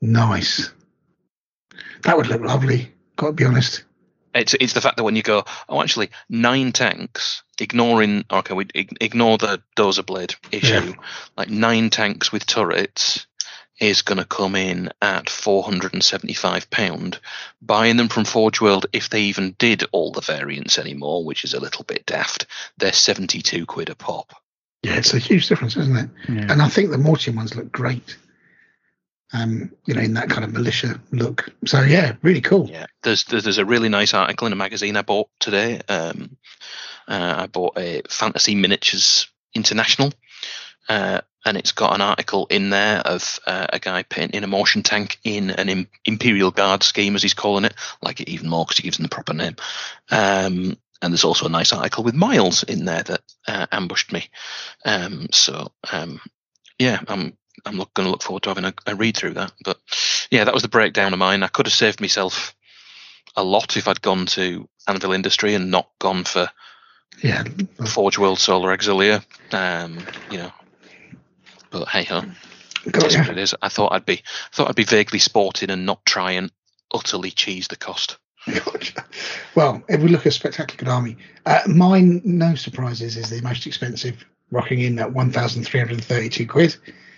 Nice. 0.02 0.72
That 2.04 2.18
would 2.18 2.28
look 2.28 2.42
lovely. 2.42 2.92
Got 3.16 3.28
to 3.28 3.34
be 3.34 3.46
honest. 3.46 3.84
It's 4.36 4.54
it's 4.54 4.74
the 4.74 4.82
fact 4.82 4.98
that 4.98 5.04
when 5.04 5.16
you 5.16 5.24
go, 5.24 5.46
oh, 5.70 5.82
actually, 5.82 6.10
nine 6.30 6.72
tanks, 6.74 7.44
ignoring 7.60 8.26
okay, 8.30 8.54
we 8.54 8.68
ignore 8.74 9.38
the 9.38 9.64
dozer 9.76 10.06
blade 10.06 10.36
issue, 10.52 10.94
like 11.38 11.50
nine 11.50 11.90
tanks 11.90 12.32
with 12.32 12.46
turrets 12.46 13.26
is 13.80 14.02
going 14.04 14.18
to 14.18 14.26
come 14.26 14.56
in 14.56 14.90
at 15.02 15.26
£475. 15.26 17.20
Buying 17.62 17.98
them 17.98 18.08
from 18.08 18.26
Forge 18.26 18.62
World, 18.62 18.86
if 18.94 19.10
they 19.10 19.24
even 19.24 19.56
did 19.58 19.84
all 19.92 20.12
the 20.12 20.22
variants 20.22 20.80
anymore, 20.80 21.26
which 21.26 21.44
is 21.44 21.54
a 21.54 21.60
little 21.60 21.84
bit 21.84 22.06
daft, 22.06 22.46
they're 22.78 22.94
72 22.94 23.66
quid 23.66 23.90
a 23.90 23.96
pop. 23.96 24.34
Yeah, 24.84 24.98
it's 24.98 25.14
a 25.14 25.20
huge 25.20 25.48
difference, 25.48 25.76
isn't 25.76 25.98
it? 25.98 26.10
Yeah. 26.30 26.52
And 26.52 26.62
I 26.62 26.70
think 26.70 26.92
the 26.92 26.98
Mortian 26.98 27.36
ones 27.36 27.56
look 27.56 27.72
great. 27.72 28.18
Um, 29.34 29.72
you 29.86 29.94
know, 29.94 30.02
in 30.02 30.14
that 30.14 30.30
kind 30.30 30.44
of 30.44 30.54
militia 30.54 31.02
look. 31.12 31.50
So 31.66 31.82
yeah, 31.82 32.16
really 32.22 32.42
cool. 32.42 32.70
Yeah, 32.70 32.86
there's 33.04 33.24
there's 33.26 33.58
a 33.58 33.66
really 33.66 33.90
nice 33.90 34.14
article 34.14 34.48
in 34.48 34.54
a 34.54 34.56
magazine 34.56 34.96
I 34.96 35.02
bought 35.02 35.30
today. 35.40 35.82
Um, 35.90 36.38
uh, 37.08 37.36
I 37.40 37.48
bought 37.48 37.78
a 37.78 38.02
Fantasy 38.08 38.56
Miniatures 38.56 39.28
International, 39.54 40.14
uh, 40.90 41.22
and 41.44 41.58
it's 41.58 41.72
got 41.72 41.94
an 41.96 42.02
article 42.02 42.46
in 42.50 42.70
there 42.70 43.00
of 43.00 43.40
uh, 43.48 43.68
a 43.74 43.80
guy 43.80 44.04
painting 44.04 44.44
a 44.44 44.48
Mortian 44.48 44.84
tank 44.84 45.20
in 45.24 45.50
an 45.50 45.70
Im- 45.70 45.88
Imperial 46.06 46.52
Guard 46.52 46.84
scheme, 46.84 47.16
as 47.16 47.24
he's 47.24 47.34
calling 47.34 47.66
it. 47.66 47.74
Like 48.02 48.22
it 48.22 48.30
even 48.30 48.50
more 48.50 48.66
because 48.66 48.78
he 48.78 48.84
gives 48.84 48.98
them 48.98 49.04
the 49.04 49.10
proper 49.10 49.34
name. 49.34 49.56
Um, 50.12 50.78
and 51.02 51.14
there's 51.14 51.24
also 51.24 51.46
a 51.46 51.50
nice 51.50 51.74
article 51.74 52.04
with 52.04 52.16
Miles 52.16 52.64
in 52.64 52.86
there 52.86 53.04
that 53.04 53.22
uh, 53.48 53.68
ambushed 53.72 54.12
me. 54.12 54.30
Um, 54.86 55.28
so 55.32 55.72
um, 55.92 56.20
yeah, 56.80 57.00
I'm 57.08 57.38
I'm 57.66 57.78
look, 57.78 57.94
going 57.94 58.06
to 58.06 58.12
look 58.12 58.24
forward 58.24 58.44
to 58.44 58.50
having 58.50 58.66
a, 58.66 58.74
a 58.86 58.96
read 58.96 59.16
through 59.18 59.36
that. 59.36 59.52
But 59.64 59.80
yeah, 60.32 60.44
that 60.44 60.54
was 60.54 60.64
the 60.64 60.70
breakdown 60.70 61.14
of 61.14 61.20
mine. 61.20 61.44
I 61.44 61.48
could 61.48 61.66
have 61.68 61.74
saved 61.74 62.02
myself 62.02 62.56
a 63.36 63.44
lot 63.44 63.78
if 63.78 63.88
I'd 63.88 64.02
gone 64.02 64.26
to 64.28 64.68
Anvil 64.88 65.12
Industry 65.14 65.56
and 65.56 65.72
not 65.72 65.90
gone 66.00 66.24
for 66.24 66.50
Yeah. 67.22 67.44
Forge 67.86 68.18
World 68.18 68.40
Solar 68.40 68.76
Auxilia. 68.76 69.24
Um, 69.54 70.00
you 70.32 70.38
know, 70.38 70.52
but 71.70 71.88
hey 71.88 72.04
ho, 72.04 72.22
that's 72.86 73.18
what 73.18 73.30
it 73.30 73.38
is. 73.38 73.56
I 73.62 73.70
thought 73.70 73.94
I'd 73.94 74.06
be 74.06 74.20
I 74.20 74.56
thought 74.56 74.70
I'd 74.70 74.76
be 74.76 74.84
vaguely 74.84 75.20
sporting 75.20 75.70
and 75.70 75.86
not 75.86 76.06
try 76.06 76.32
and 76.34 76.52
utterly 76.94 77.32
cheese 77.32 77.68
the 77.68 77.76
cost. 77.76 78.18
Gotcha. 78.52 79.04
Well, 79.56 79.84
if 79.90 80.02
we 80.02 80.10
look 80.10 80.26
at 80.28 80.34
Spectacular 80.34 80.78
Good 80.78 80.88
Army, 80.88 81.18
uh, 81.46 81.62
mine, 81.68 82.22
no 82.24 82.54
surprises, 82.56 83.18
is 83.18 83.30
the 83.30 83.42
most 83.42 83.66
expensive, 83.66 84.24
rocking 84.52 84.82
in 84.82 85.00
at 85.00 85.12
1,332 85.12 86.48
quid. 86.48 86.76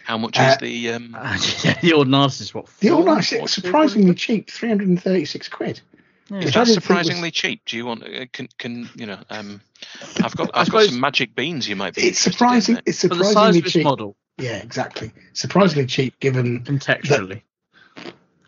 How 0.08 0.18
much 0.18 0.40
Uh, 0.40 0.44
is 0.54 0.58
the 0.60 0.90
um? 0.94 1.12
the 1.12 1.92
Ordinatus 1.94 2.40
is 2.40 2.54
what? 2.54 2.68
The 2.80 2.88
four- 2.88 2.98
All 3.00 3.04
Nice, 3.04 3.30
four- 3.34 3.48
surprisingly 3.50 4.16
cheap, 4.16 4.50
336 4.50 5.50
quid. 5.50 5.82
Yeah. 6.30 6.38
Is 6.38 6.46
that 6.46 6.52
didn't 6.54 6.60
was- 6.68 6.74
surprisingly 6.76 7.30
cheap? 7.32 7.62
Do 7.66 7.76
you 7.76 7.86
want? 7.86 8.04
Uh, 8.04 8.26
can 8.32 8.48
can 8.58 8.90
you 8.96 9.06
know? 9.06 9.20
Um, 9.30 9.60
I've 10.24 10.34
got 10.38 10.52
I 10.54 10.62
I've 10.62 10.70
got 10.70 10.86
some 10.86 11.02
magic 11.02 11.36
beans. 11.36 11.68
You 11.68 11.76
might 11.76 11.94
be. 11.94 12.04
It's 12.04 12.26
interested 12.26 12.30
in, 12.30 12.34
surprising. 12.34 12.76
mate. 12.76 12.84
It's 12.86 13.02
For 13.02 13.08
the 13.10 13.16
size 13.16 13.28
surprisingly 13.34 13.60
of 13.60 13.66
cheap. 13.74 13.84
model, 13.84 14.16
Yeah, 14.38 14.56
exactly. 14.64 15.12
Surprisingly 15.34 15.88
cheap 15.88 16.18
given 16.22 16.64
contextually. 16.64 17.42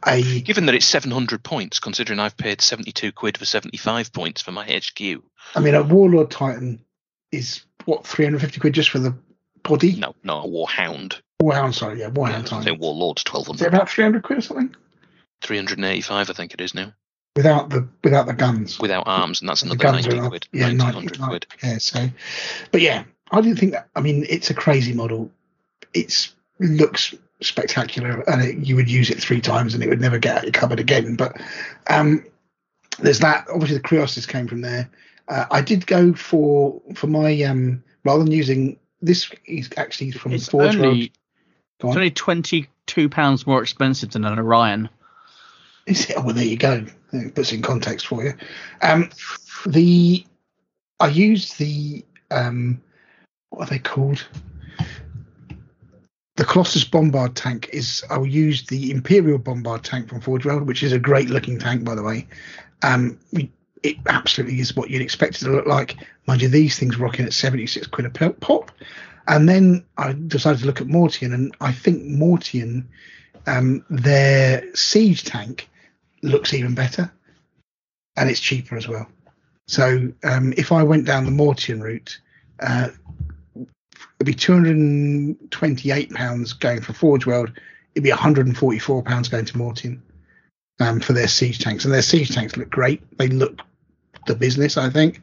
a 0.08 0.42
Given 0.42 0.66
that 0.68 0.76
it's 0.76 0.86
700 0.86 1.44
points, 1.44 1.82
considering 1.82 2.20
I've 2.20 2.38
paid 2.38 2.62
72 2.62 3.12
quid 3.12 3.38
for 3.38 3.44
75 3.44 4.14
points 4.14 4.42
for 4.42 4.54
my 4.54 4.64
HQ. 4.66 5.22
I 5.56 5.60
mean, 5.60 5.76
a 5.76 5.84
Warlord 5.84 6.32
Titan 6.32 6.80
is 7.34 7.62
what 7.84 8.08
350 8.08 8.62
quid 8.62 8.74
just 8.74 8.90
for 8.92 9.00
the 9.00 9.14
body. 9.64 9.96
No, 9.98 10.16
no, 10.24 10.42
a 10.42 10.48
Warhound. 10.48 11.20
Warhound, 11.42 11.74
sorry, 11.74 12.00
yeah, 12.00 12.10
Warhound 12.10 12.52
I 12.52 12.64
think 12.64 12.82
Warlord's 12.82 13.24
Is 13.26 13.62
it 13.62 13.68
about 13.68 13.90
300 13.90 14.24
quid 14.24 14.40
or 14.40 14.42
something? 14.42 14.76
385, 15.42 16.30
I 16.30 16.34
think 16.34 16.54
it 16.54 16.60
is 16.60 16.74
now, 16.76 16.92
Without 17.36 17.70
the 17.70 17.88
without 18.04 18.26
the 18.26 18.34
guns. 18.34 18.80
without 18.80 19.08
arms, 19.08 19.40
and 19.40 19.48
that's 19.48 19.62
another 19.62 19.78
guns 19.78 20.06
90 20.06 20.20
are 20.20 20.28
quid. 20.28 20.48
Yeah, 20.52 20.72
90, 20.72 20.78
90, 20.78 20.84
100 20.84 21.20
90, 21.20 21.30
quid. 21.30 21.48
Yeah, 21.64 21.78
so, 21.78 22.10
but 22.72 22.82
yeah, 22.82 23.04
I 23.32 23.40
didn't 23.40 23.58
think 23.60 23.72
that. 23.72 23.88
I 23.96 24.02
mean, 24.02 24.26
it's 24.28 24.50
a 24.50 24.54
crazy 24.54 24.94
model. 24.94 25.32
It's 25.94 26.34
looks 26.60 27.16
spectacular, 27.42 28.22
and 28.28 28.42
it, 28.42 28.58
you 28.58 28.76
would 28.76 28.90
use 28.90 29.10
it 29.10 29.22
three 29.22 29.40
times, 29.40 29.74
and 29.74 29.82
it 29.82 29.88
would 29.88 30.02
never 30.02 30.20
get 30.20 30.38
out 30.38 30.44
your 30.44 30.52
cupboard 30.52 30.82
again. 30.82 31.16
But 31.16 31.40
um, 31.90 32.26
there's 32.98 33.20
that. 33.20 33.48
Obviously, 33.54 33.78
the 33.78 33.84
Criosis 33.84 34.28
came 34.28 34.48
from 34.48 34.60
there. 34.60 34.90
Uh, 35.30 35.46
I 35.52 35.62
did 35.62 35.88
go 35.88 36.14
for 36.14 36.82
for 36.96 37.08
my 37.08 37.42
um 37.44 37.82
rather 38.04 38.24
than 38.24 38.34
using 38.34 38.78
this 39.02 39.32
is 39.46 39.70
actually 39.78 40.12
from 40.12 40.34
It's 40.34 40.50
Forge 40.50 40.76
World. 40.76 41.10
Go 41.80 41.90
it's 41.90 41.96
on. 41.96 42.02
only 42.02 42.12
twenty 42.12 42.68
two 42.86 43.10
pounds 43.10 43.48
more 43.48 43.62
expensive 43.62 44.12
than 44.12 44.26
an 44.26 44.40
Orion. 44.40 44.90
Is 45.86 46.10
it? 46.10 46.18
Well, 46.18 46.34
there 46.34 46.46
you 46.46 46.58
go. 46.58 46.86
It 47.14 47.36
puts 47.36 47.52
in 47.52 47.62
context 47.62 48.08
for 48.08 48.24
you. 48.24 48.34
Um, 48.82 49.10
the 49.66 50.26
I 51.00 51.08
used 51.08 51.58
the 51.58 52.04
um, 52.32 52.82
what 53.50 53.68
are 53.68 53.70
they 53.72 53.80
called? 53.80 54.26
The 56.36 56.46
Colossus 56.46 56.84
Bombard 56.84 57.36
tank 57.36 57.70
is. 57.74 58.04
I 58.10 58.18
will 58.18 58.28
use 58.28 58.68
the 58.68 58.92
Imperial 58.92 59.38
Bombard 59.38 59.84
tank 59.84 60.10
from 60.10 60.22
Forge 60.22 60.46
World, 60.46 60.68
which 60.68 60.84
is 60.84 60.94
a 60.94 61.00
great 61.00 61.30
looking 61.30 61.60
tank, 61.60 61.84
by 61.84 61.96
the 61.96 62.04
way. 62.04 62.28
Um, 62.82 63.20
it 63.84 63.98
absolutely 64.08 64.60
is 64.60 64.76
what 64.76 64.90
you'd 64.90 65.02
expect 65.02 65.42
it 65.42 65.46
to 65.46 65.52
look 65.52 65.66
like. 65.66 65.98
Mind 66.28 66.42
you, 66.42 66.50
these 66.50 66.78
things 66.78 66.98
rocking 66.98 67.26
at 67.26 67.34
seventy 67.34 67.68
six 67.68 67.88
quid 67.88 68.06
a 68.06 68.30
pop. 68.32 68.72
And 69.30 69.48
then 69.48 69.86
I 69.98 70.14
decided 70.28 70.60
to 70.62 70.66
look 70.66 70.82
at 70.82 70.88
Mortian, 70.88 71.34
and 71.34 71.56
I 71.62 71.72
think 71.72 72.04
Mortian, 72.04 72.84
um, 73.48 73.86
their 73.90 74.64
siege 74.76 75.24
tank 75.24 75.70
looks 76.22 76.54
even 76.54 76.76
better 76.76 77.10
and 78.18 78.30
it's 78.30 78.40
cheaper 78.40 78.76
as 78.76 78.88
well. 78.88 79.08
So 79.68 80.12
um, 80.24 80.54
if 80.58 80.72
I 80.72 80.84
went 80.84 81.06
down 81.06 81.26
the 81.26 81.32
Mortian 81.32 81.82
route, 81.82 82.20
uh, 82.60 82.90
it'd 83.56 84.26
be 84.26 84.34
228 84.34 86.14
pounds 86.14 86.54
going 86.54 86.82
for 86.82 86.94
Forge 86.94 87.26
World. 87.26 87.52
It'd 87.96 88.04
be 88.04 88.10
144 88.10 89.04
pounds 89.04 89.30
going 89.30 89.46
to 89.46 89.54
Mortian 89.54 90.02
um, 90.80 91.00
for 91.00 91.14
their 91.14 91.28
siege 91.28 91.60
tanks, 91.60 91.86
and 91.86 91.94
their 91.94 92.02
siege 92.02 92.34
tanks 92.34 92.58
look 92.58 92.70
great. 92.70 93.02
They 93.18 93.28
look 93.28 93.62
the 94.28 94.36
business, 94.36 94.76
I 94.76 94.90
think. 94.90 95.22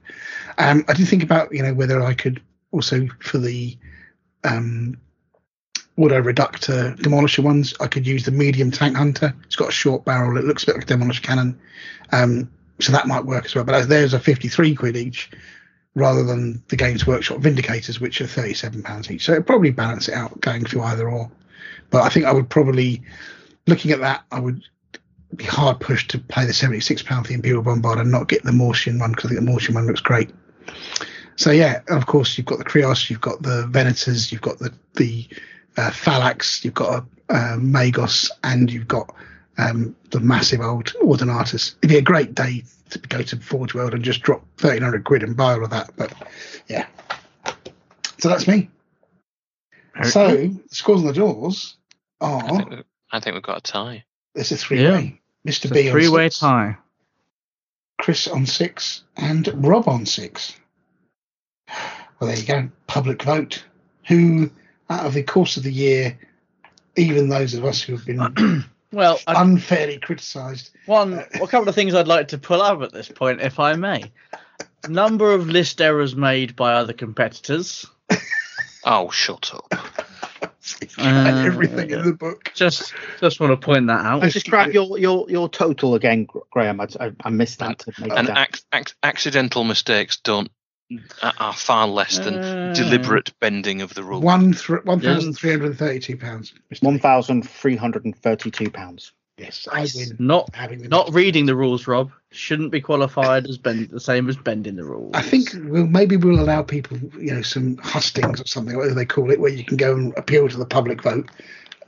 Um, 0.58 0.84
I 0.88 0.94
did 0.94 1.08
think 1.08 1.22
about 1.22 1.52
you 1.52 1.62
know 1.62 1.74
whether 1.74 2.02
I 2.02 2.14
could 2.14 2.40
also 2.70 3.08
for 3.20 3.38
the 3.38 3.76
um, 4.47 4.99
auto 5.97 6.20
reductor 6.20 6.94
demolisher 6.99 7.42
ones, 7.42 7.75
I 7.81 7.86
could 7.86 8.07
use 8.07 8.25
the 8.25 8.31
medium 8.31 8.70
tank 8.70 8.97
hunter. 8.97 9.34
It's 9.44 9.57
got 9.57 9.68
a 9.68 9.73
short 9.73 10.05
barrel. 10.05 10.36
It 10.36 10.44
looks 10.44 10.62
a 10.62 10.66
bit 10.66 10.76
like 10.76 10.91
a 10.91 10.94
demolisher 10.94 11.23
cannon. 11.23 11.58
Um, 12.12 12.50
so 12.81 12.92
that 12.92 13.07
might 13.07 13.25
work 13.25 13.47
as 13.47 13.55
well. 13.55 13.65
But 13.65 13.89
there's 13.89 14.15
a 14.15 14.20
53 14.20 14.75
quid 14.75 14.97
each 14.97 15.31
rather 15.94 16.23
than 16.23 16.62
the 16.68 16.76
Games 16.76 17.07
Workshop 17.07 17.39
Vindicators, 17.39 18.00
which 18.00 18.20
are 18.20 18.26
37 18.26 18.83
pounds 18.83 19.10
each. 19.10 19.25
So 19.25 19.33
it'd 19.33 19.47
probably 19.47 19.70
balance 19.70 20.08
it 20.08 20.15
out 20.15 20.41
going 20.41 20.65
through 20.65 20.83
either 20.83 21.08
or. 21.08 21.31
But 21.91 22.02
I 22.02 22.10
think 22.10 22.26
I 22.26 22.33
would 22.33 22.50
probably, 22.50 23.02
looking 23.66 23.92
at 23.92 24.00
that, 24.00 24.25
I 24.31 24.41
would 24.41 24.62
be 25.34 25.44
hard 25.44 25.81
pushed 25.81 26.10
to 26.10 26.18
pay 26.18 26.44
the 26.44 26.52
76 26.52 27.02
pound 27.02 27.26
the 27.26 27.34
Imperial 27.34 27.62
Bombard 27.62 27.99
and 27.99 28.10
not 28.10 28.28
get 28.28 28.42
the 28.42 28.50
Mortian 28.50 29.00
one 29.00 29.12
because 29.12 29.31
I 29.31 29.34
think 29.34 29.47
the 29.47 29.50
Mortian 29.50 29.75
one 29.75 29.86
looks 29.86 30.00
great. 30.00 30.31
So 31.36 31.50
yeah, 31.50 31.81
of 31.89 32.06
course 32.06 32.36
you've 32.36 32.47
got 32.47 32.58
the 32.58 32.65
Krios, 32.65 33.10
you've 33.10 33.20
got 33.20 33.42
the 33.42 33.66
Venators, 33.70 34.32
you've 34.32 34.40
got 34.42 34.58
the 34.58 34.73
the 34.94 35.28
uh, 35.76 35.90
Phalax, 35.90 36.65
you've 36.65 36.74
got 36.74 37.05
a 37.28 37.34
uh, 37.34 37.56
Magos, 37.58 38.31
and 38.44 38.70
you've 38.70 38.89
got 38.89 39.15
um, 39.58 39.94
the 40.10 40.20
massive 40.20 40.60
old 40.60 40.86
Ordinatus. 41.02 41.74
It'd 41.82 41.90
be 41.90 41.98
a 41.98 42.02
great 42.02 42.34
day 42.34 42.65
to 42.90 42.98
go 43.00 43.20
to 43.23 43.36
Forge 43.39 43.74
World 43.74 43.92
and 43.94 44.02
just 44.05 44.23
drop 44.23 44.44
thirteen 44.58 44.82
hundred 44.82 45.05
quid 45.05 45.23
and 45.23 45.36
buy 45.36 45.52
all 45.55 45.65
of 45.65 45.70
that. 45.70 45.90
But 45.97 46.12
yeah, 46.68 46.86
so 48.18 48.28
that's 48.28 48.47
me. 48.48 48.70
So 50.05 50.28
the 50.28 50.60
scores 50.70 51.00
on 51.00 51.06
the 51.06 51.12
doors 51.15 51.76
I 52.20 52.26
are 52.26 52.48
think, 52.56 52.70
we- 52.70 52.82
I 53.12 53.20
think 53.20 53.34
we've 53.34 53.42
got 53.42 53.58
a 53.58 53.60
tie. 53.73 54.05
it's 54.34 54.52
a 54.52 54.56
three 54.56 54.78
way. 54.78 55.20
Yeah. 55.44 55.50
Mr. 55.52 55.65
It's 55.66 55.70
B 55.70 55.81
a 55.81 55.90
on 55.90 55.92
three 55.92 56.08
way 56.08 56.26
six, 56.28 56.39
tie. 56.40 56.76
Chris 58.00 58.26
on 58.28 58.47
six, 58.47 59.05
and 59.16 59.48
Rob 59.66 59.89
on 59.89 60.06
six. 60.06 60.55
Well, 61.68 62.30
there 62.30 62.36
you 62.36 62.46
go. 62.46 62.68
Public 62.86 63.22
vote. 63.22 63.64
Who, 64.08 64.50
out 64.88 65.04
of 65.06 65.14
the 65.14 65.22
course 65.22 65.56
of 65.56 65.62
the 65.64 65.72
year, 65.72 66.18
even 66.96 67.28
those 67.28 67.54
of 67.54 67.64
us 67.64 67.82
who 67.82 67.96
have 67.96 68.06
been 68.06 68.64
Well, 68.92 69.18
unfairly 69.26 69.98
criticised, 69.98 70.70
one 70.86 71.14
a 71.34 71.46
couple 71.46 71.68
of 71.68 71.74
things 71.74 71.94
I'd 71.94 72.06
like 72.08 72.28
to 72.28 72.38
pull 72.38 72.62
up 72.62 72.80
at 72.82 72.92
this 72.92 73.08
point, 73.08 73.40
if 73.42 73.58
I 73.58 73.74
may. 73.74 74.10
Number 74.88 75.32
of 75.32 75.48
list 75.48 75.80
errors 75.80 76.14
made 76.14 76.54
by 76.56 76.74
other 76.74 76.92
competitors. 76.92 77.86
Oh, 78.88 79.10
shut 79.10 79.52
up. 79.52 79.74
Uh, 80.98 81.44
everything 81.46 81.90
in 81.90 82.02
the 82.04 82.12
book. 82.12 82.50
Just 82.52 82.92
just 83.20 83.38
want 83.38 83.52
to 83.52 83.56
point 83.56 83.86
that 83.86 84.04
out. 84.04 84.20
Describe 84.22 84.72
your, 84.72 84.98
your, 84.98 85.30
your 85.30 85.48
total 85.48 85.94
again, 85.94 86.26
Graham. 86.50 86.80
I, 86.80 86.88
I, 86.98 87.12
I 87.24 87.30
missed 87.30 87.60
that. 87.60 87.78
To 87.80 87.92
make 88.00 88.12
And 88.12 88.26
that. 88.26 88.48
ac- 88.48 88.62
ac- 88.72 88.94
accidental 89.04 89.62
mistakes 89.62 90.16
don't 90.16 90.50
are 91.23 91.32
are 91.39 91.52
far 91.52 91.86
less 91.89 92.18
than 92.18 92.34
Uh, 92.34 92.73
deliberate 92.74 93.32
bending 93.40 93.82
of 93.82 93.94
the 93.94 94.02
rules. 94.02 94.23
One 94.23 94.52
th- 94.52 94.84
one 94.84 95.00
thousand 95.00 95.34
three 95.34 95.50
hundred 95.50 95.76
thirty-two 95.78 96.16
pounds. 96.16 96.55
One 96.81 96.98
thousand 96.98 97.48
three 97.48 97.76
hundred 97.76 98.05
and 98.05 98.16
thirty-two 98.16 98.70
pounds. 98.70 99.12
Yes, 99.39 99.68
I 99.70 99.86
win. 99.94 100.16
Not 100.18 100.55
Having 100.55 100.82
the 100.82 100.89
not 100.89 101.12
reading 101.12 101.44
the 101.44 101.55
rules, 101.55 101.86
Rob, 101.86 102.10
shouldn't 102.31 102.70
be 102.73 102.81
qualified 102.81 103.47
as 103.47 103.58
bend 103.58 103.90
the 103.90 104.00
same 104.00 104.31
as 104.31 104.36
bending 104.36 104.76
the 104.76 104.84
rules. 104.84 105.10
I 105.15 105.20
think 105.23 105.50
we'll 105.55 105.86
maybe 105.86 106.16
we'll 106.16 106.40
allow 106.40 106.62
people, 106.62 106.97
you 107.18 107.34
know, 107.34 107.42
some 107.42 107.76
hustings 107.76 108.40
or 108.40 108.47
something, 108.47 108.74
whatever 108.76 108.94
they 108.94 109.05
call 109.05 109.31
it, 109.31 109.39
where 109.39 109.52
you 109.52 109.62
can 109.65 109.76
go 109.76 109.94
and 109.94 110.15
appeal 110.16 110.48
to 110.48 110.56
the 110.56 110.65
public 110.65 111.02
vote 111.02 111.28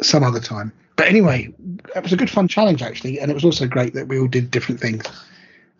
some 0.02 0.22
other 0.24 0.40
time. 0.40 0.72
but 0.96 1.06
anyway, 1.06 1.52
it 1.96 2.02
was 2.02 2.12
a 2.12 2.16
good 2.16 2.30
fun 2.30 2.48
challenge 2.48 2.82
actually, 2.82 3.18
and 3.18 3.30
it 3.30 3.34
was 3.34 3.44
also 3.44 3.66
great 3.66 3.94
that 3.94 4.08
we 4.08 4.18
all 4.18 4.26
did 4.28 4.50
different 4.50 4.80
things, 4.80 5.04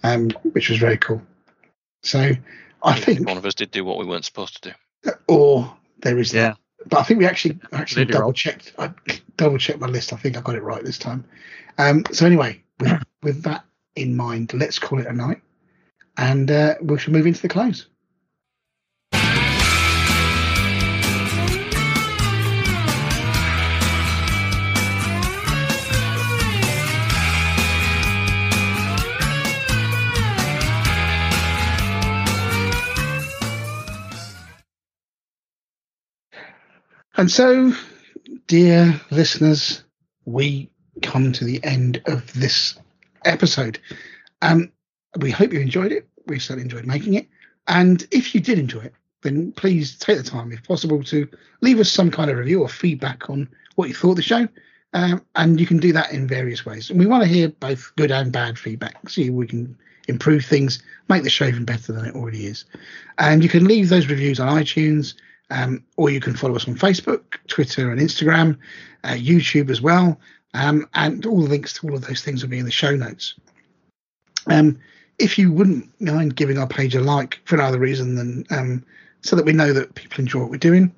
um, 0.05 0.31
which 0.53 0.71
was 0.71 0.79
very 0.79 0.97
cool. 0.97 1.21
So 2.03 2.33
I 2.83 2.99
think, 3.01 3.27
one 3.27 3.37
of 3.37 3.45
us 3.47 3.55
did 3.55 3.71
do 3.71 3.85
what 3.85 3.99
we 3.99 4.05
weren't 4.07 4.25
supposed 4.25 4.63
to 4.63 4.71
do. 5.05 5.11
or 5.29 5.77
there 6.03 6.19
is 6.19 6.33
Yeah. 6.33 6.51
that. 6.51 6.59
But 6.89 7.01
I 7.01 7.03
think 7.03 7.19
we 7.19 7.27
actually 7.27 7.59
actually 7.73 8.03
Absolutely, 8.03 8.13
double 8.13 8.33
checked. 8.33 8.73
I 8.79 8.93
double 9.37 9.59
checked 9.59 9.81
my 9.81 9.89
list. 9.89 10.13
I 10.13 10.17
think 10.17 10.37
I 10.37 10.41
got 10.41 10.55
it 10.55 10.63
right 10.63 10.85
this 10.85 10.99
time. 10.99 11.25
Um, 11.77 12.05
so 12.13 12.25
anyway, 12.25 12.63
with, 12.79 13.03
with 13.23 13.43
that 13.43 13.65
in 13.97 14.17
mind, 14.17 14.55
let's 14.55 14.79
call 14.79 15.01
it 15.01 15.07
a 15.07 15.13
night, 15.13 15.41
and 16.17 16.51
uh, 16.51 16.75
we 16.81 16.99
shall 16.99 17.13
move 17.13 17.27
into 17.27 17.43
the 17.43 17.49
close. 17.49 17.87
And 37.19 37.29
so, 37.29 37.73
dear 38.47 39.01
listeners, 39.11 39.83
we 40.25 40.71
come 41.03 41.33
to 41.33 41.45
the 41.45 41.63
end 41.65 42.01
of 42.07 42.33
this 42.33 42.79
episode. 43.25 43.81
Um, 44.41 44.71
we 45.19 45.33
hope 45.33 45.53
you 45.53 45.59
enjoyed 45.59 45.91
it. 45.91 46.07
We 46.29 46.39
certainly 46.39 46.63
enjoyed 46.63 46.87
making 46.87 47.15
it. 47.15 47.27
And 47.67 48.07
if 48.13 48.37
you 48.37 48.41
did 48.41 48.61
enjoy 48.61 48.83
it, 48.83 48.95
then 49.23 49.51
please 49.51 49.99
take 49.99 50.17
the 50.17 50.23
time, 50.23 50.53
if 50.53 50.63
possible, 50.63 51.03
to 51.05 51.29
leave 51.61 51.81
us 51.81 51.91
some 51.91 52.13
kind 52.13 52.31
of 52.31 52.39
review 52.39 52.63
or 52.63 52.69
feedback 52.69 53.29
on 53.29 53.49
what 53.75 53.89
you 53.89 53.97
thought 53.97 54.11
of 54.11 54.17
the 54.17 54.23
show. 54.23 54.47
Um, 54.93 55.27
and 55.35 55.59
you 55.59 55.67
can 55.67 55.79
do 55.79 55.93
that 55.95 56.13
in 56.13 56.29
various 56.29 56.65
ways. 56.65 56.89
And 56.89 57.01
we 57.01 57.07
want 57.07 57.25
to 57.25 57.29
hear 57.29 57.49
both 57.49 57.91
good 57.97 58.13
and 58.13 58.31
bad 58.31 58.57
feedback, 58.61 59.09
see 59.09 59.29
we 59.29 59.49
can 59.49 59.77
improve 60.07 60.45
things, 60.45 60.85
make 61.09 61.25
the 61.25 61.31
show 61.31 61.47
even 61.47 61.65
better 61.65 61.93
than 61.93 62.05
it 62.05 62.15
already 62.15 62.47
is. 62.47 62.65
And 63.19 63.43
you 63.43 63.49
can 63.49 63.65
leave 63.65 63.89
those 63.89 64.07
reviews 64.07 64.39
on 64.39 64.57
iTunes, 64.57 65.15
um, 65.51 65.85
or 65.97 66.11
you 66.11 66.21
can 66.21 66.37
follow 66.37 66.57
us 66.57 66.69
on 66.69 66.75
Facebook, 66.75 67.37
Twitter, 67.49 67.91
and 67.91 68.01
Instagram, 68.01 68.59
uh, 69.05 69.15
YouTube 69.15 69.71
as 69.71 69.81
well. 69.81 70.19
Um, 70.55 70.89
and 70.95 71.25
all 71.27 71.43
the 71.43 71.49
links 71.49 71.75
to 71.75 71.89
all 71.89 71.95
of 71.95 72.07
those 72.07 72.23
things 72.23 72.43
will 72.43 72.51
be 72.51 72.59
in 72.59 72.65
the 72.65 72.71
show 72.71 72.97
notes. 72.97 73.35
Um, 74.47 74.79
if 75.19 75.39
you 75.39 75.53
wouldn't 75.53 76.01
mind 76.01 76.37
giving 76.37 76.59
our 76.59 76.67
page 76.67 76.95
a 76.95 77.01
like 77.01 77.41
for 77.45 77.57
no 77.57 77.65
other 77.65 77.79
reason 77.79 78.15
than 78.15 78.45
um, 78.51 78.85
so 79.23 79.37
that 79.37 79.45
we 79.45 79.53
know 79.53 79.73
that 79.73 79.95
people 79.95 80.21
enjoy 80.21 80.41
what 80.41 80.51
we're 80.51 80.59
doing. 80.59 80.93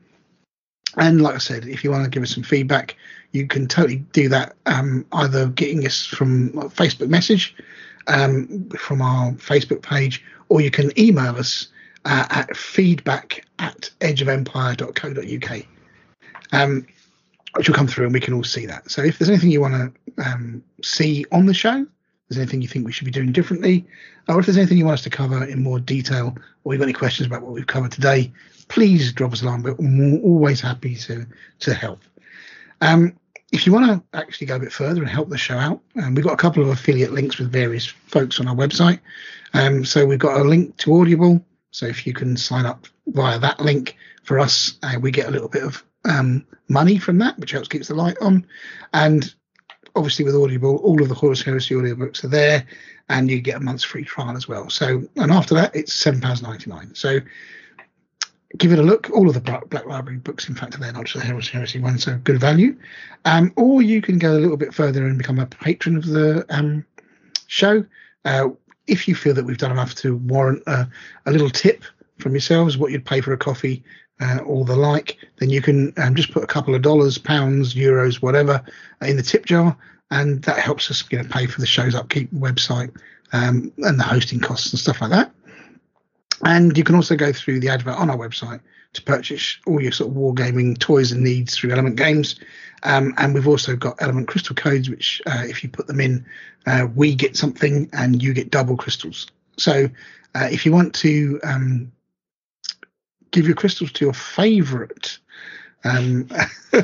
And 0.97 1.23
like 1.23 1.35
I 1.35 1.39
said, 1.39 1.67
if 1.67 1.85
you 1.85 1.91
want 1.91 2.05
to 2.05 2.11
give 2.11 2.23
us 2.23 2.35
some 2.35 2.43
feedback, 2.43 2.97
you 3.33 3.47
can 3.47 3.69
totally 3.69 3.99
do 4.13 4.29
that 4.29 4.57
um, 4.67 5.07
either 5.13 5.49
getting 5.49 5.87
us 5.87 6.05
from 6.05 6.51
Facebook 6.51 7.09
message 7.09 7.55
um, 8.09 8.69
from 8.71 9.01
our 9.01 9.33
Facebook 9.33 9.83
page, 9.83 10.25
or 10.49 10.61
you 10.61 10.71
can 10.71 10.97
email 10.99 11.37
us 11.37 11.69
uh, 12.05 12.27
at 12.31 12.57
feedback 12.57 13.47
at 13.61 13.91
edgeofempire.co.uk, 14.01 15.67
um, 16.53 16.87
which 17.55 17.69
will 17.69 17.77
come 17.77 17.87
through 17.87 18.07
and 18.07 18.15
we 18.15 18.21
can 18.21 18.35
all 18.35 18.45
see 18.45 18.67
that. 18.67 18.91
So 18.91 19.03
if 19.03 19.19
there's 19.19 19.29
anything 19.29 19.51
you 19.51 19.61
want 19.61 19.75
to 19.75 20.25
um, 20.25 20.65
see 20.83 21.25
on 21.31 21.47
the 21.47 21.55
show, 21.55 21.87
there's 22.29 22.39
anything 22.39 22.63
you 22.63 22.69
think 22.69 22.87
we 22.87 22.93
should 22.93 23.05
be 23.05 23.11
doing 23.11 23.33
differently, 23.33 23.87
or 24.29 24.39
if 24.39 24.47
there's 24.47 24.57
anything 24.57 24.79
you 24.79 24.85
want 24.85 24.95
us 24.95 25.03
to 25.05 25.11
cover 25.11 25.45
in 25.45 25.63
more 25.63 25.81
detail, 25.81 26.37
or 26.65 26.73
you've 26.73 26.81
got 26.81 26.85
any 26.85 26.93
questions 26.93 27.27
about 27.27 27.43
what 27.43 27.53
we've 27.53 27.67
covered 27.67 27.93
today, 27.93 28.33
please 28.69 29.13
drop 29.13 29.33
us 29.33 29.43
a 29.43 29.47
line. 29.47 29.63
We're 29.63 29.75
always 30.23 30.61
happy 30.61 30.95
to 30.95 31.27
to 31.61 31.75
help. 31.75 32.01
Um, 32.81 33.17
if 33.53 33.67
you 33.67 33.73
want 33.73 33.87
to 33.87 34.19
actually 34.19 34.47
go 34.47 34.57
a 34.57 34.61
bit 34.61 34.73
further 34.73 35.01
and 35.01 35.11
help 35.11 35.29
the 35.29 35.37
show 35.37 35.59
out, 35.59 35.81
um, 35.97 36.15
we've 36.15 36.25
got 36.25 36.35
a 36.35 36.37
couple 36.37 36.63
of 36.63 36.69
affiliate 36.69 37.13
links 37.13 37.39
with 37.39 37.51
various 37.51 37.87
folks 37.87 38.39
on 38.39 38.47
our 38.47 38.55
website. 38.55 39.01
Um, 39.53 39.85
so 39.85 40.07
we've 40.07 40.21
got 40.21 40.41
a 40.41 40.45
link 40.45 40.77
to 40.79 41.01
Audible. 41.01 41.45
So 41.73 41.87
if 41.87 42.07
you 42.07 42.13
can 42.13 42.37
sign 42.37 42.65
up 42.65 42.87
via 43.13 43.39
that 43.39 43.61
link 43.61 43.97
for 44.23 44.39
us, 44.39 44.79
uh, 44.83 44.99
we 45.01 45.11
get 45.11 45.29
a 45.29 45.31
little 45.31 45.49
bit 45.49 45.63
of 45.63 45.85
um, 46.05 46.47
money 46.69 46.99
from 46.99 47.19
that, 47.19 47.39
which 47.39 47.53
helps 47.53 47.69
keeps 47.69 47.89
the 47.89 47.95
light 47.95 48.17
on. 48.21 48.47
And 48.93 49.33
obviously 49.97 50.25
with 50.25 50.35
Audible, 50.35 50.77
all 50.79 51.03
of 51.03 51.09
the 51.09 51.15
Horus 51.15 51.43
Heresy 51.43 51.75
audiobooks 51.75 52.25
are 52.25 52.29
there, 52.29 52.67
and 53.09 53.31
you 53.31 53.41
get 53.41 53.57
a 53.57 53.61
month's 53.61 53.85
free 53.85 54.05
trial 54.05 54.37
as 54.37 54.49
well. 54.49 54.71
So, 54.71 55.03
and 55.17 55.33
after 55.33 55.55
that, 55.55 55.75
it's 55.75 55.93
seven 55.93 56.21
pounds 56.21 56.43
ninety 56.43 56.71
nine. 56.71 56.95
So, 56.95 57.21
give 58.57 58.73
it 58.73 58.79
a 58.79 58.83
look. 58.83 59.11
All 59.11 59.29
of 59.29 59.35
the 59.35 59.41
Black 59.41 59.87
Library 59.87 60.19
books, 60.19 60.49
in 60.49 60.55
fact, 60.55 60.75
are 60.75 60.79
there, 60.79 60.93
not 60.93 61.05
just 61.05 61.21
the 61.21 61.27
Heresy 61.27 61.53
Heresy 61.53 61.81
one, 61.81 61.99
so 61.99 62.17
good 62.19 62.41
value. 62.41 62.77
Um, 63.25 63.53
or 63.57 63.83
you 63.83 64.01
can 64.01 64.19
go 64.19 64.33
a 64.33 64.39
little 64.39 64.57
bit 64.57 64.75
further 64.75 65.07
and 65.07 65.19
become 65.19 65.39
a 65.39 65.47
patron 65.47 65.97
of 65.97 66.07
the 66.07 66.47
um, 66.51 66.85
show. 67.47 67.85
Uh, 68.25 68.51
if 68.87 69.07
you 69.07 69.15
feel 69.15 69.35
that 69.35 69.45
we've 69.45 69.59
done 69.59 69.71
enough 69.71 69.95
to 69.97 70.17
warrant 70.17 70.63
a, 70.67 70.89
a 71.27 71.31
little 71.31 71.51
tip 71.51 71.85
from 72.21 72.33
yourselves, 72.33 72.79
what 72.79 72.93
you'd 72.93 73.05
pay 73.05 73.21
for 73.21 73.33
a 73.33 73.39
coffee 73.39 73.83
uh, 74.21 74.39
or 74.45 74.65
the 74.65 74.77
like, 74.77 75.19
then 75.39 75.51
you 75.51 75.63
can 75.63 75.93
um, 75.97 76.15
just 76.15 76.33
put 76.33 76.43
a 76.43 76.47
couple 76.47 76.75
of 76.75 76.83
dollars, 76.83 77.19
pounds, 77.19 77.75
euros, 77.75 78.17
whatever, 78.17 78.63
in 79.01 79.17
the 79.17 79.23
tip 79.23 79.47
jar, 79.47 79.77
and 80.11 80.43
that 80.43 80.59
helps 80.59 80.91
us 80.91 81.05
you 81.11 81.19
know, 81.19 81.25
pay 81.31 81.47
for 81.47 81.61
the 81.61 81.67
show's 81.67 81.95
upkeep, 81.95 82.31
website, 82.33 82.95
um, 83.33 83.73
and 83.79 83.99
the 83.99 84.05
hosting 84.05 84.41
costs 84.41 84.73
and 84.73 84.81
stuff 84.81 85.01
like 85.01 85.11
that. 85.11 85.33
And 86.43 86.77
you 86.77 86.85
can 86.85 86.95
also 86.95 87.17
go 87.17 87.33
through 87.33 87.61
the 87.61 87.69
advert 87.69 87.97
on 87.97 88.11
our 88.11 88.17
website 88.17 88.61
to 88.93 89.03
purchase 89.03 89.59
all 89.67 89.81
your 89.81 89.93
sort 89.93 90.11
of 90.11 90.17
wargaming 90.17 90.79
toys 90.79 91.13
and 91.13 91.23
needs 91.23 91.55
through 91.55 91.71
Element 91.71 91.97
Games. 91.97 92.37
Um, 92.83 93.15
and 93.19 93.35
we've 93.35 93.47
also 93.47 93.77
got 93.77 94.01
Element 94.01 94.29
Crystal 94.29 94.57
codes, 94.57 94.89
which 94.89 95.23
uh, 95.27 95.45
if 95.45 95.63
you 95.63 95.69
put 95.69 95.87
them 95.87 96.01
in, 96.01 96.27
uh, 96.67 96.89
we 96.95 97.15
get 97.15 97.37
something 97.37 97.89
and 97.93 98.23
you 98.23 98.33
get 98.33 98.51
double 98.51 98.77
crystals. 98.77 99.27
So 99.59 99.89
uh, 100.35 100.49
if 100.51 100.65
you 100.65 100.73
want 100.73 100.95
to 100.97 101.41
um, 101.45 101.93
give 103.31 103.47
your 103.47 103.57
crystals 103.57 103.93
to 103.93 104.05
your 104.05 104.15
favourite 104.15 105.19
um, 105.85 106.29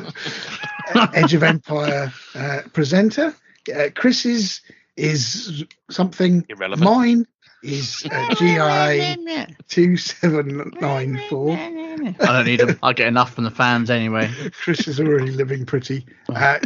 Edge 1.13 1.33
of 1.33 1.43
Empire 1.43 2.11
uh, 2.35 2.61
presenter, 2.73 3.35
uh, 3.75 3.89
Chris's 3.95 4.61
is 4.95 5.65
something. 5.89 6.45
Irrelevant. 6.49 6.89
Mine 6.89 7.27
is 7.63 8.07
uh, 8.11 8.35
GI 8.35 9.53
two 9.67 9.97
seven 9.97 10.71
nine 10.79 11.21
four. 11.29 11.53
I 11.53 12.13
don't 12.19 12.45
need 12.45 12.59
them. 12.59 12.79
I 12.83 12.93
get 12.93 13.07
enough 13.07 13.33
from 13.33 13.43
the 13.43 13.51
fans 13.51 13.89
anyway. 13.89 14.31
Chris 14.63 14.87
is 14.87 14.99
already 14.99 15.31
living 15.31 15.65
pretty. 15.65 16.05
Uh, 16.29 16.59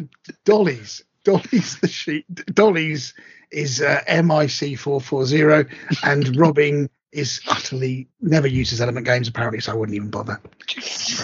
Dolly's, 0.45 1.03
Dolly's 1.23 1.79
the 1.79 1.87
sheep. 1.87 2.25
Dolly's 2.53 3.13
is 3.51 3.81
uh, 3.81 4.01
MIC 4.07 4.77
four 4.79 5.01
four 5.01 5.25
zero, 5.25 5.65
and 6.03 6.35
Robbing 6.37 6.89
is 7.11 7.41
utterly 7.49 8.07
never 8.21 8.47
uses 8.47 8.79
Element 8.81 9.05
Games 9.05 9.27
apparently, 9.27 9.59
so 9.59 9.71
I 9.71 9.75
wouldn't 9.75 9.95
even 9.95 10.09
bother. 10.09 10.39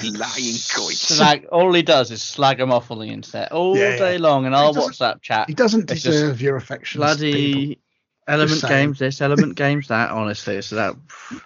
Lying 0.03 0.55
coin. 0.75 0.93
Slag, 0.93 1.45
all 1.51 1.73
he 1.73 1.81
does 1.81 2.11
is 2.11 2.21
slag 2.21 2.59
him 2.59 2.71
off 2.71 2.91
on 2.91 2.99
the 2.99 3.05
internet 3.07 3.51
all 3.51 3.77
Yeah, 3.77 3.91
yeah. 3.91 3.97
day 3.97 4.17
long 4.17 4.45
and 4.45 4.53
our 4.53 4.73
doesn't- 4.73 4.93
WhatsApp 4.93 5.21
chat. 5.21 5.47
He 5.47 5.53
doesn't 5.53 5.89
It's 5.89 6.03
deserve 6.03 6.41
your 6.41 6.55
affection. 6.57 6.99
Bloody 6.99 7.79
element 8.27 8.61
games 8.67 8.99
this, 8.99 9.21
element 9.21 9.55
games 9.55 9.87
that. 9.87 10.11
Honestly, 10.11 10.61
so 10.61 10.75
that 10.75 10.95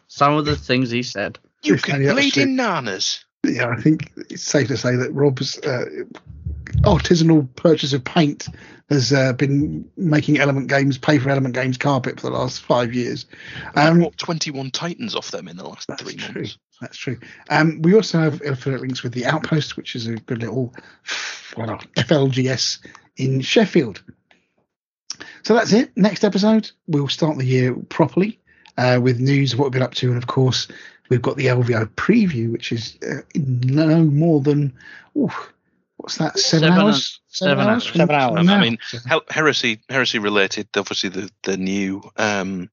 some 0.08 0.34
of 0.34 0.46
the 0.46 0.56
things 0.56 0.90
he 0.90 1.04
said. 1.04 1.38
You 1.64 1.78
can 1.78 1.96
only 2.08 2.14
bleed 2.32 2.38
in 2.38 2.56
nanas. 2.58 3.24
Yeah, 3.44 3.70
I 3.70 3.80
think 3.80 4.12
it's 4.30 4.42
safe 4.44 4.68
to 4.70 4.78
say 4.78 4.96
that 4.96 5.12
Rob's 5.14 5.60
uh, 5.60 5.86
artisanal 6.84 7.54
purchase 7.56 7.94
of 7.94 8.04
paint 8.04 8.48
has 8.90 9.14
uh, 9.14 9.34
been 9.34 9.90
making 9.96 10.40
Element 10.40 10.68
Games 10.68 10.98
pay 10.98 11.18
for 11.18 11.30
Element 11.30 11.56
Games 11.56 11.78
carpet 11.78 12.20
for 12.20 12.30
the 12.30 12.36
last 12.36 12.62
five 12.62 12.94
years. 12.94 13.26
Um, 13.76 14.00
bought 14.00 14.18
21 14.18 14.72
Titans 14.72 15.16
off 15.16 15.32
them 15.32 15.48
in 15.48 15.56
the 15.56 15.64
last 15.64 15.88
That's 15.88 16.02
three 16.02 16.16
true. 16.16 16.42
months. 16.42 16.58
That's 16.82 16.98
true. 16.98 17.18
Um, 17.50 17.82
we 17.82 17.94
also 17.96 18.20
have 18.20 18.42
affiliate 18.42 18.82
links 18.82 19.04
with 19.04 19.14
the 19.14 19.26
Outpost, 19.26 19.78
which 19.78 19.96
is 19.96 20.08
a 20.08 20.16
good 20.16 20.42
little 20.42 20.74
well, 21.56 21.80
FLGS 21.96 22.80
in 23.18 23.42
Sheffield. 23.42 24.02
So 25.44 25.54
that's 25.54 25.74
it. 25.74 25.96
Next 25.96 26.24
episode, 26.24 26.70
we'll 26.88 27.08
start 27.08 27.38
the 27.38 27.46
year 27.46 27.74
properly 27.74 28.40
uh, 28.78 29.00
with 29.02 29.20
news 29.20 29.54
of 29.54 29.60
what 29.60 29.66
we've 29.66 29.74
been 29.74 29.82
up 29.82 29.94
to, 29.96 30.08
and 30.10 30.18
of 30.18 30.28
course, 30.28 30.68
we've 31.10 31.22
got 31.22 31.38
the 31.38 31.48
LVO 31.48 31.86
preview, 31.92 32.52
which 32.52 32.72
is 32.72 32.98
uh, 33.08 33.22
no 33.36 34.04
more 34.04 34.42
than 34.42 34.74
ooh, 35.16 35.32
what's 36.02 36.18
that? 36.18 36.38
Seven, 36.40 36.70
Seven 36.70 36.80
hours. 36.86 37.20
seven 37.28 37.68
hours. 37.68 37.86
from- 37.86 37.98
Seven 38.00 38.16
hours. 38.16 38.50
I 38.50 38.60
mean, 38.62 38.78
heresy, 39.30 39.80
heresy 39.90 40.20
related. 40.20 40.68
Obviously, 40.76 41.10
the 41.10 41.30
the 41.44 41.58
new 41.58 42.02
um, 42.18 42.70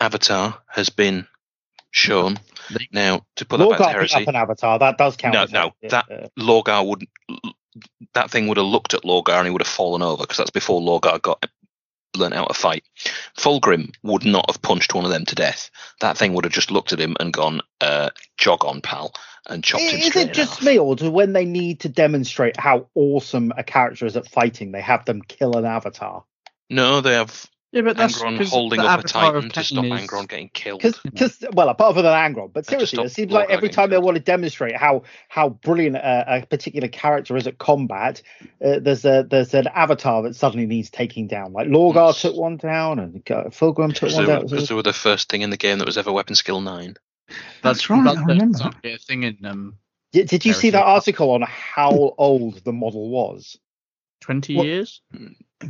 avatar 0.00 0.58
has 0.68 0.88
been 0.90 1.26
shown. 1.90 2.38
Now, 2.92 3.24
to 3.36 3.44
put 3.44 3.58
that 3.58 3.68
back 3.70 3.78
to 3.78 3.84
heresy, 3.88 4.22
up 4.22 4.28
an 4.28 4.36
avatar. 4.36 4.78
That 4.78 4.98
does 4.98 5.16
count. 5.16 5.34
No, 5.34 5.42
as 5.42 5.52
no, 5.52 5.72
it. 5.82 5.90
that- 5.90 6.10
Uh, 6.10 6.28
Lorgar 6.38 6.86
would 6.86 7.06
that 8.14 8.30
thing 8.30 8.48
would 8.48 8.58
have 8.58 8.66
looked 8.66 8.92
at 8.94 9.02
Lorgar 9.02 9.38
and 9.38 9.46
he 9.46 9.50
would 9.50 9.62
have 9.62 9.68
fallen 9.68 10.02
over 10.02 10.22
because 10.22 10.36
that's 10.36 10.50
before 10.50 10.80
Lorgar 10.80 11.20
got 11.22 11.44
learnt 12.16 12.34
how 12.34 12.44
to 12.44 12.54
fight. 12.54 12.84
Fulgrim 13.36 13.92
would 14.02 14.24
not 14.24 14.50
have 14.50 14.62
punched 14.62 14.94
one 14.94 15.04
of 15.04 15.10
them 15.10 15.24
to 15.26 15.34
death. 15.34 15.70
That 16.00 16.16
thing 16.16 16.34
would 16.34 16.44
have 16.44 16.52
just 16.52 16.70
looked 16.70 16.92
at 16.92 17.00
him 17.00 17.16
and 17.20 17.32
gone, 17.32 17.60
uh, 17.80 18.10
"Jog 18.36 18.64
on, 18.64 18.80
pal," 18.80 19.14
and 19.46 19.64
chopped 19.64 19.82
him 19.82 20.00
Is 20.00 20.16
it 20.16 20.32
just 20.32 20.62
me, 20.62 20.78
or 20.78 20.96
do 20.96 21.10
when 21.10 21.32
they 21.32 21.44
need 21.44 21.80
to 21.80 21.88
demonstrate 21.88 22.58
how 22.58 22.88
awesome 22.94 23.52
a 23.56 23.64
character 23.64 24.06
is 24.06 24.16
at 24.16 24.28
fighting, 24.28 24.72
they 24.72 24.80
have 24.80 25.04
them 25.04 25.22
kill 25.22 25.56
an 25.56 25.64
avatar? 25.64 26.24
No, 26.68 27.00
they 27.00 27.12
have 27.12 27.46
Yeah, 27.72 27.80
but 27.80 27.96
that's 27.96 28.20
Angron 28.20 28.36
'cause 28.36 28.50
holding 28.50 28.80
the 28.80 28.84
up 28.84 28.90
a 28.90 28.92
avatar 29.04 29.34
of 29.36 29.44
titan 29.44 29.50
to 29.50 29.64
stop 29.64 29.84
is- 29.86 29.90
Angron 29.92 30.28
getting 30.28 30.50
killed. 30.50 30.82
Because, 30.82 31.42
well, 31.54 31.70
apart 31.70 31.94
from 31.96 32.04
an 32.04 32.12
Angron, 32.34 32.52
but 32.52 32.66
seriously, 32.68 33.02
it 33.02 33.08
seems 33.12 33.32
like 33.32 33.48
every 33.48 33.68
getting 33.68 33.74
time 33.76 33.90
they 33.90 33.98
want 33.98 34.16
to 34.16 34.22
demonstrate 34.22 34.76
how 34.76 35.04
how 35.28 35.48
brilliant 35.48 35.96
a, 35.96 36.42
a 36.42 36.46
particular 36.46 36.88
character 36.88 37.34
is 37.36 37.46
at 37.46 37.56
combat, 37.58 38.20
uh, 38.62 38.78
there's 38.78 39.06
a 39.06 39.26
there's 39.28 39.54
an 39.54 39.68
avatar 39.68 40.22
that 40.22 40.36
suddenly 40.36 40.66
needs 40.66 40.90
taking 40.90 41.26
down. 41.26 41.54
Like 41.54 41.68
Lorgar 41.68 42.18
took 42.20 42.36
one 42.36 42.58
down, 42.58 42.98
and 42.98 43.24
Fulgrim 43.24 43.94
took 43.94 44.10
Because 44.10 44.14
one 44.16 44.26
they, 44.26 44.32
down. 44.32 44.42
were- 44.42 44.48
'cause 44.58 44.68
they 44.68 44.74
were 44.74 44.82
the 44.82 44.92
first 44.92 45.30
thing 45.30 45.40
in 45.40 45.48
the 45.48 45.56
game 45.56 45.78
that 45.78 45.86
was 45.86 45.96
ever 45.96 46.12
weapon 46.12 46.34
skill 46.34 46.60
nine. 46.60 46.96
That's 47.62 47.88
right, 47.88 48.06
I 48.06 48.20
remember 48.20 48.58
that. 48.58 48.74
a 48.84 48.98
thing 48.98 49.22
in 49.22 49.38
um, 49.46 49.76
Did, 50.12 50.28
did 50.28 50.44
you 50.44 50.52
see 50.52 50.68
that 50.70 50.84
article 50.84 51.30
on 51.30 51.40
how 51.40 52.14
old 52.18 52.62
the 52.64 52.72
model 52.74 53.08
was? 53.08 53.56
20 54.20 54.56
What- 54.56 54.66
years. 54.66 55.00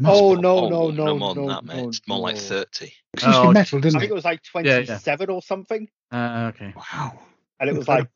Oh 0.04 0.34
no 0.34 0.68
no 0.68 0.82
Oh, 0.82 0.90
no 0.90 1.18
more 1.18 1.34
than 1.34 1.46
no, 1.46 1.54
that, 1.54 1.64
mate. 1.64 1.76
no, 1.82 1.88
It's 1.88 2.00
more 2.08 2.18
like 2.18 2.36
thirty. 2.36 2.86
It 3.14 3.22
used 3.22 3.24
to 3.24 3.30
Oh, 3.38 3.48
be 3.48 3.54
metal, 3.54 3.78
I 3.78 3.80
didn't 3.82 4.00
think 4.00 4.04
it? 4.04 4.10
it 4.10 4.14
was 4.14 4.24
like 4.24 4.40
Yeah, 4.54 4.78
yeah. 4.78 4.84
27 4.84 5.30
or 5.30 5.42
something, 5.42 5.88
Uh, 6.10 6.52
okay. 6.54 6.72
Wow. 6.76 7.18
and 7.60 7.68
it 7.70 7.76
was 7.76 7.88
like 7.88 8.08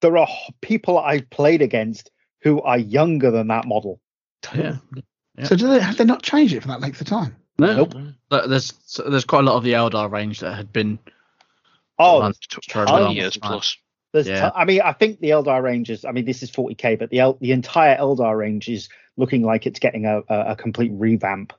there 0.00 0.16
are 0.18 0.28
people 0.60 0.98
I 0.98 1.20
played 1.20 1.62
against 1.62 2.10
who 2.42 2.60
are 2.62 2.78
younger 2.78 3.30
than 3.30 3.48
that 3.48 3.66
model. 3.66 4.00
Yeah. 4.54 4.76
Yeah. 5.38 5.44
So 5.46 5.56
do 5.56 5.68
they, 5.68 5.80
have 5.80 5.96
they 5.96 6.04
not 6.04 6.22
changed 6.22 6.54
it 6.54 6.60
for 6.60 6.68
that 6.68 6.80
length 6.80 7.00
of 7.00 7.06
time? 7.06 7.34
No, 7.58 7.74
Nope. 7.74 7.94
But 8.28 8.48
there's 8.50 8.72
there's 9.08 9.24
quite 9.24 9.40
a 9.40 9.46
lot 9.46 9.56
of 9.56 9.62
the 9.64 9.72
Eldar 9.72 10.10
range 10.10 10.40
that 10.40 10.54
had 10.54 10.72
been. 10.72 10.98
Oh, 11.98 12.20
run 12.20 12.32
there's 12.32 12.62
for 12.68 12.82
a 12.82 12.86
tons. 12.86 12.90
long 13.00 13.14
years 13.16 13.36
time. 13.36 13.52
plus. 13.52 13.76
There's 14.14 14.28
Yeah. 14.28 14.40
ton- 14.40 14.52
I 14.54 14.64
mean, 14.64 14.80
I 14.80 14.92
think 14.92 15.18
the 15.20 15.30
Eldar 15.30 15.60
range 15.62 15.90
is. 15.90 16.04
I 16.06 16.12
mean, 16.12 16.24
this 16.24 16.42
is 16.42 16.50
40k, 16.50 16.98
but 16.98 17.10
the 17.10 17.18
El- 17.18 17.36
the 17.40 17.52
entire 17.52 17.96
Eldar 17.98 18.38
range 18.38 18.68
is 18.68 18.88
looking 19.18 19.42
like 19.42 19.66
it's 19.66 19.80
getting 19.80 20.06
a, 20.06 20.20
a, 20.28 20.52
a 20.52 20.56
complete 20.56 20.92
revamp. 20.94 21.52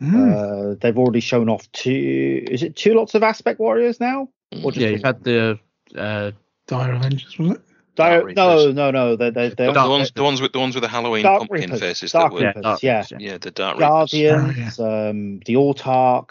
Hmm. 0.00 0.32
Uh, 0.34 0.74
they've 0.80 0.98
already 0.98 1.20
shown 1.20 1.48
off 1.48 1.70
two. 1.72 2.44
Is 2.50 2.62
it 2.62 2.74
two 2.74 2.94
lots 2.94 3.14
of 3.14 3.22
aspect 3.22 3.60
warriors 3.60 4.00
now? 4.00 4.28
Or 4.64 4.72
just 4.72 4.78
Yeah, 4.84 4.88
you've 4.88 5.02
had 5.04 5.22
the. 5.24 5.58
Uh, 5.96 6.32
Dire 6.66 6.92
Avengers, 6.92 7.38
was 7.38 7.52
it? 7.52 7.60
Dire- 7.96 8.32
no, 8.32 8.72
no, 8.72 8.90
no. 8.90 9.16
They, 9.16 9.30
they, 9.30 9.48
they, 9.50 9.66
The, 9.66 9.72
the 9.72 9.88
ones, 9.88 10.10
the 10.12 10.22
ones 10.22 10.40
with 10.40 10.52
the 10.52 10.58
ones 10.58 10.74
with 10.74 10.82
the 10.82 10.88
Halloween 10.88 11.22
Dark 11.22 11.40
pumpkin 11.40 11.60
Reapers. 11.62 11.80
faces 11.80 12.12
Dark 12.12 12.32
that 12.32 12.34
were, 12.34 12.40
yeah, 12.42 12.52
Dark 12.60 12.82
yeah. 12.82 13.04
Yeah, 13.18 13.38
the 13.38 13.50
Dark 13.50 13.78
Reapers. 13.78 14.12
Guardians, 14.12 14.80
um, 14.80 15.40
the 15.46 15.54
Autark. 15.54 16.30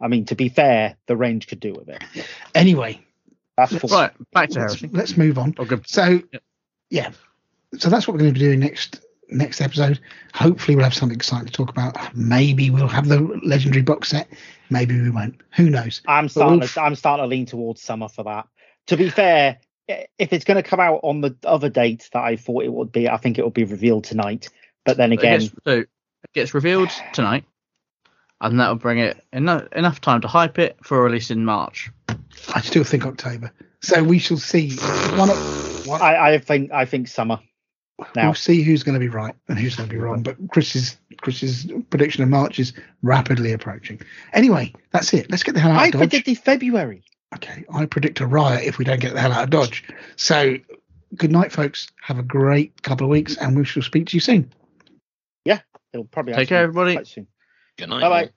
I 0.00 0.08
mean, 0.08 0.24
to 0.26 0.34
be 0.36 0.48
fair, 0.48 0.96
the 1.06 1.16
range 1.16 1.48
could 1.48 1.60
do 1.60 1.72
with 1.74 1.88
it. 1.88 2.02
Anyway, 2.54 3.00
That's 3.68 3.76
full. 3.78 3.90
right, 3.90 4.10
back 4.32 4.50
to 4.50 4.60
let's, 4.60 4.82
let's 4.82 5.16
move 5.16 5.38
on. 5.38 5.54
Oh, 5.58 5.64
good. 5.64 5.86
So, 5.88 6.20
Yep. 6.32 6.42
yeah. 6.90 7.10
So 7.78 7.88
that's 7.90 8.06
what 8.08 8.14
we're 8.14 8.20
going 8.20 8.34
to 8.34 8.38
be 8.40 8.44
doing 8.46 8.60
next 8.60 9.00
next 9.28 9.60
episode. 9.60 10.00
Hopefully, 10.34 10.74
we'll 10.76 10.84
have 10.84 10.94
something 10.94 11.14
exciting 11.16 11.46
to 11.46 11.52
talk 11.52 11.70
about. 11.70 11.96
Maybe 12.16 12.68
we'll 12.70 12.88
have 12.88 13.06
the 13.08 13.20
legendary 13.44 13.82
box 13.82 14.08
set. 14.08 14.28
Maybe 14.70 15.00
we 15.00 15.10
won't. 15.10 15.40
Who 15.56 15.70
knows? 15.70 16.02
I'm 16.08 16.28
starting. 16.28 16.58
we'll- 16.60 16.68
To, 16.68 16.82
I'm 16.82 16.94
starting 16.96 17.22
to 17.24 17.28
lean 17.28 17.46
towards 17.46 17.80
summer 17.82 18.08
for 18.08 18.24
that. 18.24 18.48
To 18.88 18.96
be 18.96 19.08
fair, 19.10 19.58
if 19.88 20.32
it's 20.32 20.44
going 20.44 20.56
to 20.60 20.68
come 20.68 20.80
out 20.80 21.00
on 21.02 21.20
the 21.20 21.36
other 21.44 21.68
date 21.68 22.08
that 22.12 22.22
I 22.22 22.36
thought 22.36 22.64
it 22.64 22.72
would 22.72 22.90
be, 22.90 23.08
I 23.08 23.16
think 23.18 23.38
it 23.38 23.42
will 23.42 23.50
be 23.50 23.64
revealed 23.64 24.04
tonight. 24.04 24.48
But 24.84 24.96
then 24.96 25.12
It 25.12 25.18
again, 25.20 25.40
gets, 25.40 25.52
so 25.64 25.70
it 25.80 25.88
gets 26.34 26.54
revealed 26.54 26.90
tonight, 27.12 27.44
and 28.40 28.58
that 28.58 28.68
will 28.68 28.76
bring 28.76 28.98
it 28.98 29.22
enough 29.32 29.68
enough 29.72 30.00
time 30.00 30.22
to 30.22 30.28
hype 30.28 30.58
it 30.58 30.76
for 30.82 30.98
a 30.98 31.02
release 31.02 31.30
in 31.30 31.44
March. 31.44 31.90
I 32.54 32.60
still 32.60 32.84
think 32.84 33.06
October. 33.06 33.52
So 33.82 34.02
we 34.02 34.18
shall 34.18 34.36
see. 34.36 34.76
One, 35.16 35.28
one, 35.28 36.02
I, 36.02 36.34
I 36.34 36.38
think 36.38 36.72
I 36.72 36.84
think 36.84 37.08
summer. 37.08 37.40
Now, 38.16 38.26
we'll 38.26 38.34
see 38.34 38.62
who's 38.62 38.82
going 38.82 38.94
to 38.94 39.00
be 39.00 39.08
right 39.08 39.34
and 39.48 39.58
who's 39.58 39.76
going 39.76 39.88
to 39.88 39.94
be 39.94 40.00
wrong. 40.00 40.22
But 40.22 40.36
Chris's 40.48 40.96
Chris's 41.18 41.70
prediction 41.90 42.22
of 42.22 42.28
March 42.28 42.58
is 42.58 42.72
rapidly 43.02 43.52
approaching. 43.52 44.00
Anyway, 44.32 44.72
that's 44.90 45.12
it. 45.12 45.30
Let's 45.30 45.42
get 45.42 45.54
the 45.54 45.60
hell 45.60 45.72
out 45.72 45.80
I 45.80 45.86
of 45.86 45.92
Dodge. 45.92 46.00
I 46.00 46.06
predicted 46.06 46.38
February. 46.38 47.04
Okay, 47.34 47.64
I 47.72 47.86
predict 47.86 48.20
a 48.20 48.26
riot 48.26 48.64
if 48.64 48.78
we 48.78 48.84
don't 48.84 49.00
get 49.00 49.14
the 49.14 49.20
hell 49.20 49.32
out 49.32 49.44
of 49.44 49.50
Dodge. 49.50 49.84
So, 50.16 50.56
good 51.14 51.30
night, 51.30 51.52
folks. 51.52 51.88
Have 52.02 52.18
a 52.18 52.22
great 52.22 52.82
couple 52.82 53.04
of 53.04 53.10
weeks, 53.10 53.36
and 53.36 53.56
we 53.56 53.64
shall 53.64 53.82
speak 53.82 54.06
to 54.08 54.16
you 54.16 54.20
soon. 54.20 54.52
Yeah, 55.44 55.60
it'll 55.92 56.06
probably 56.06 56.34
Take 56.34 56.48
care, 56.48 56.62
everybody. 56.62 57.04
soon. 57.04 57.26
Good 57.78 57.88
night. 57.88 58.00
Bye 58.00 58.08
bye. 58.08 58.30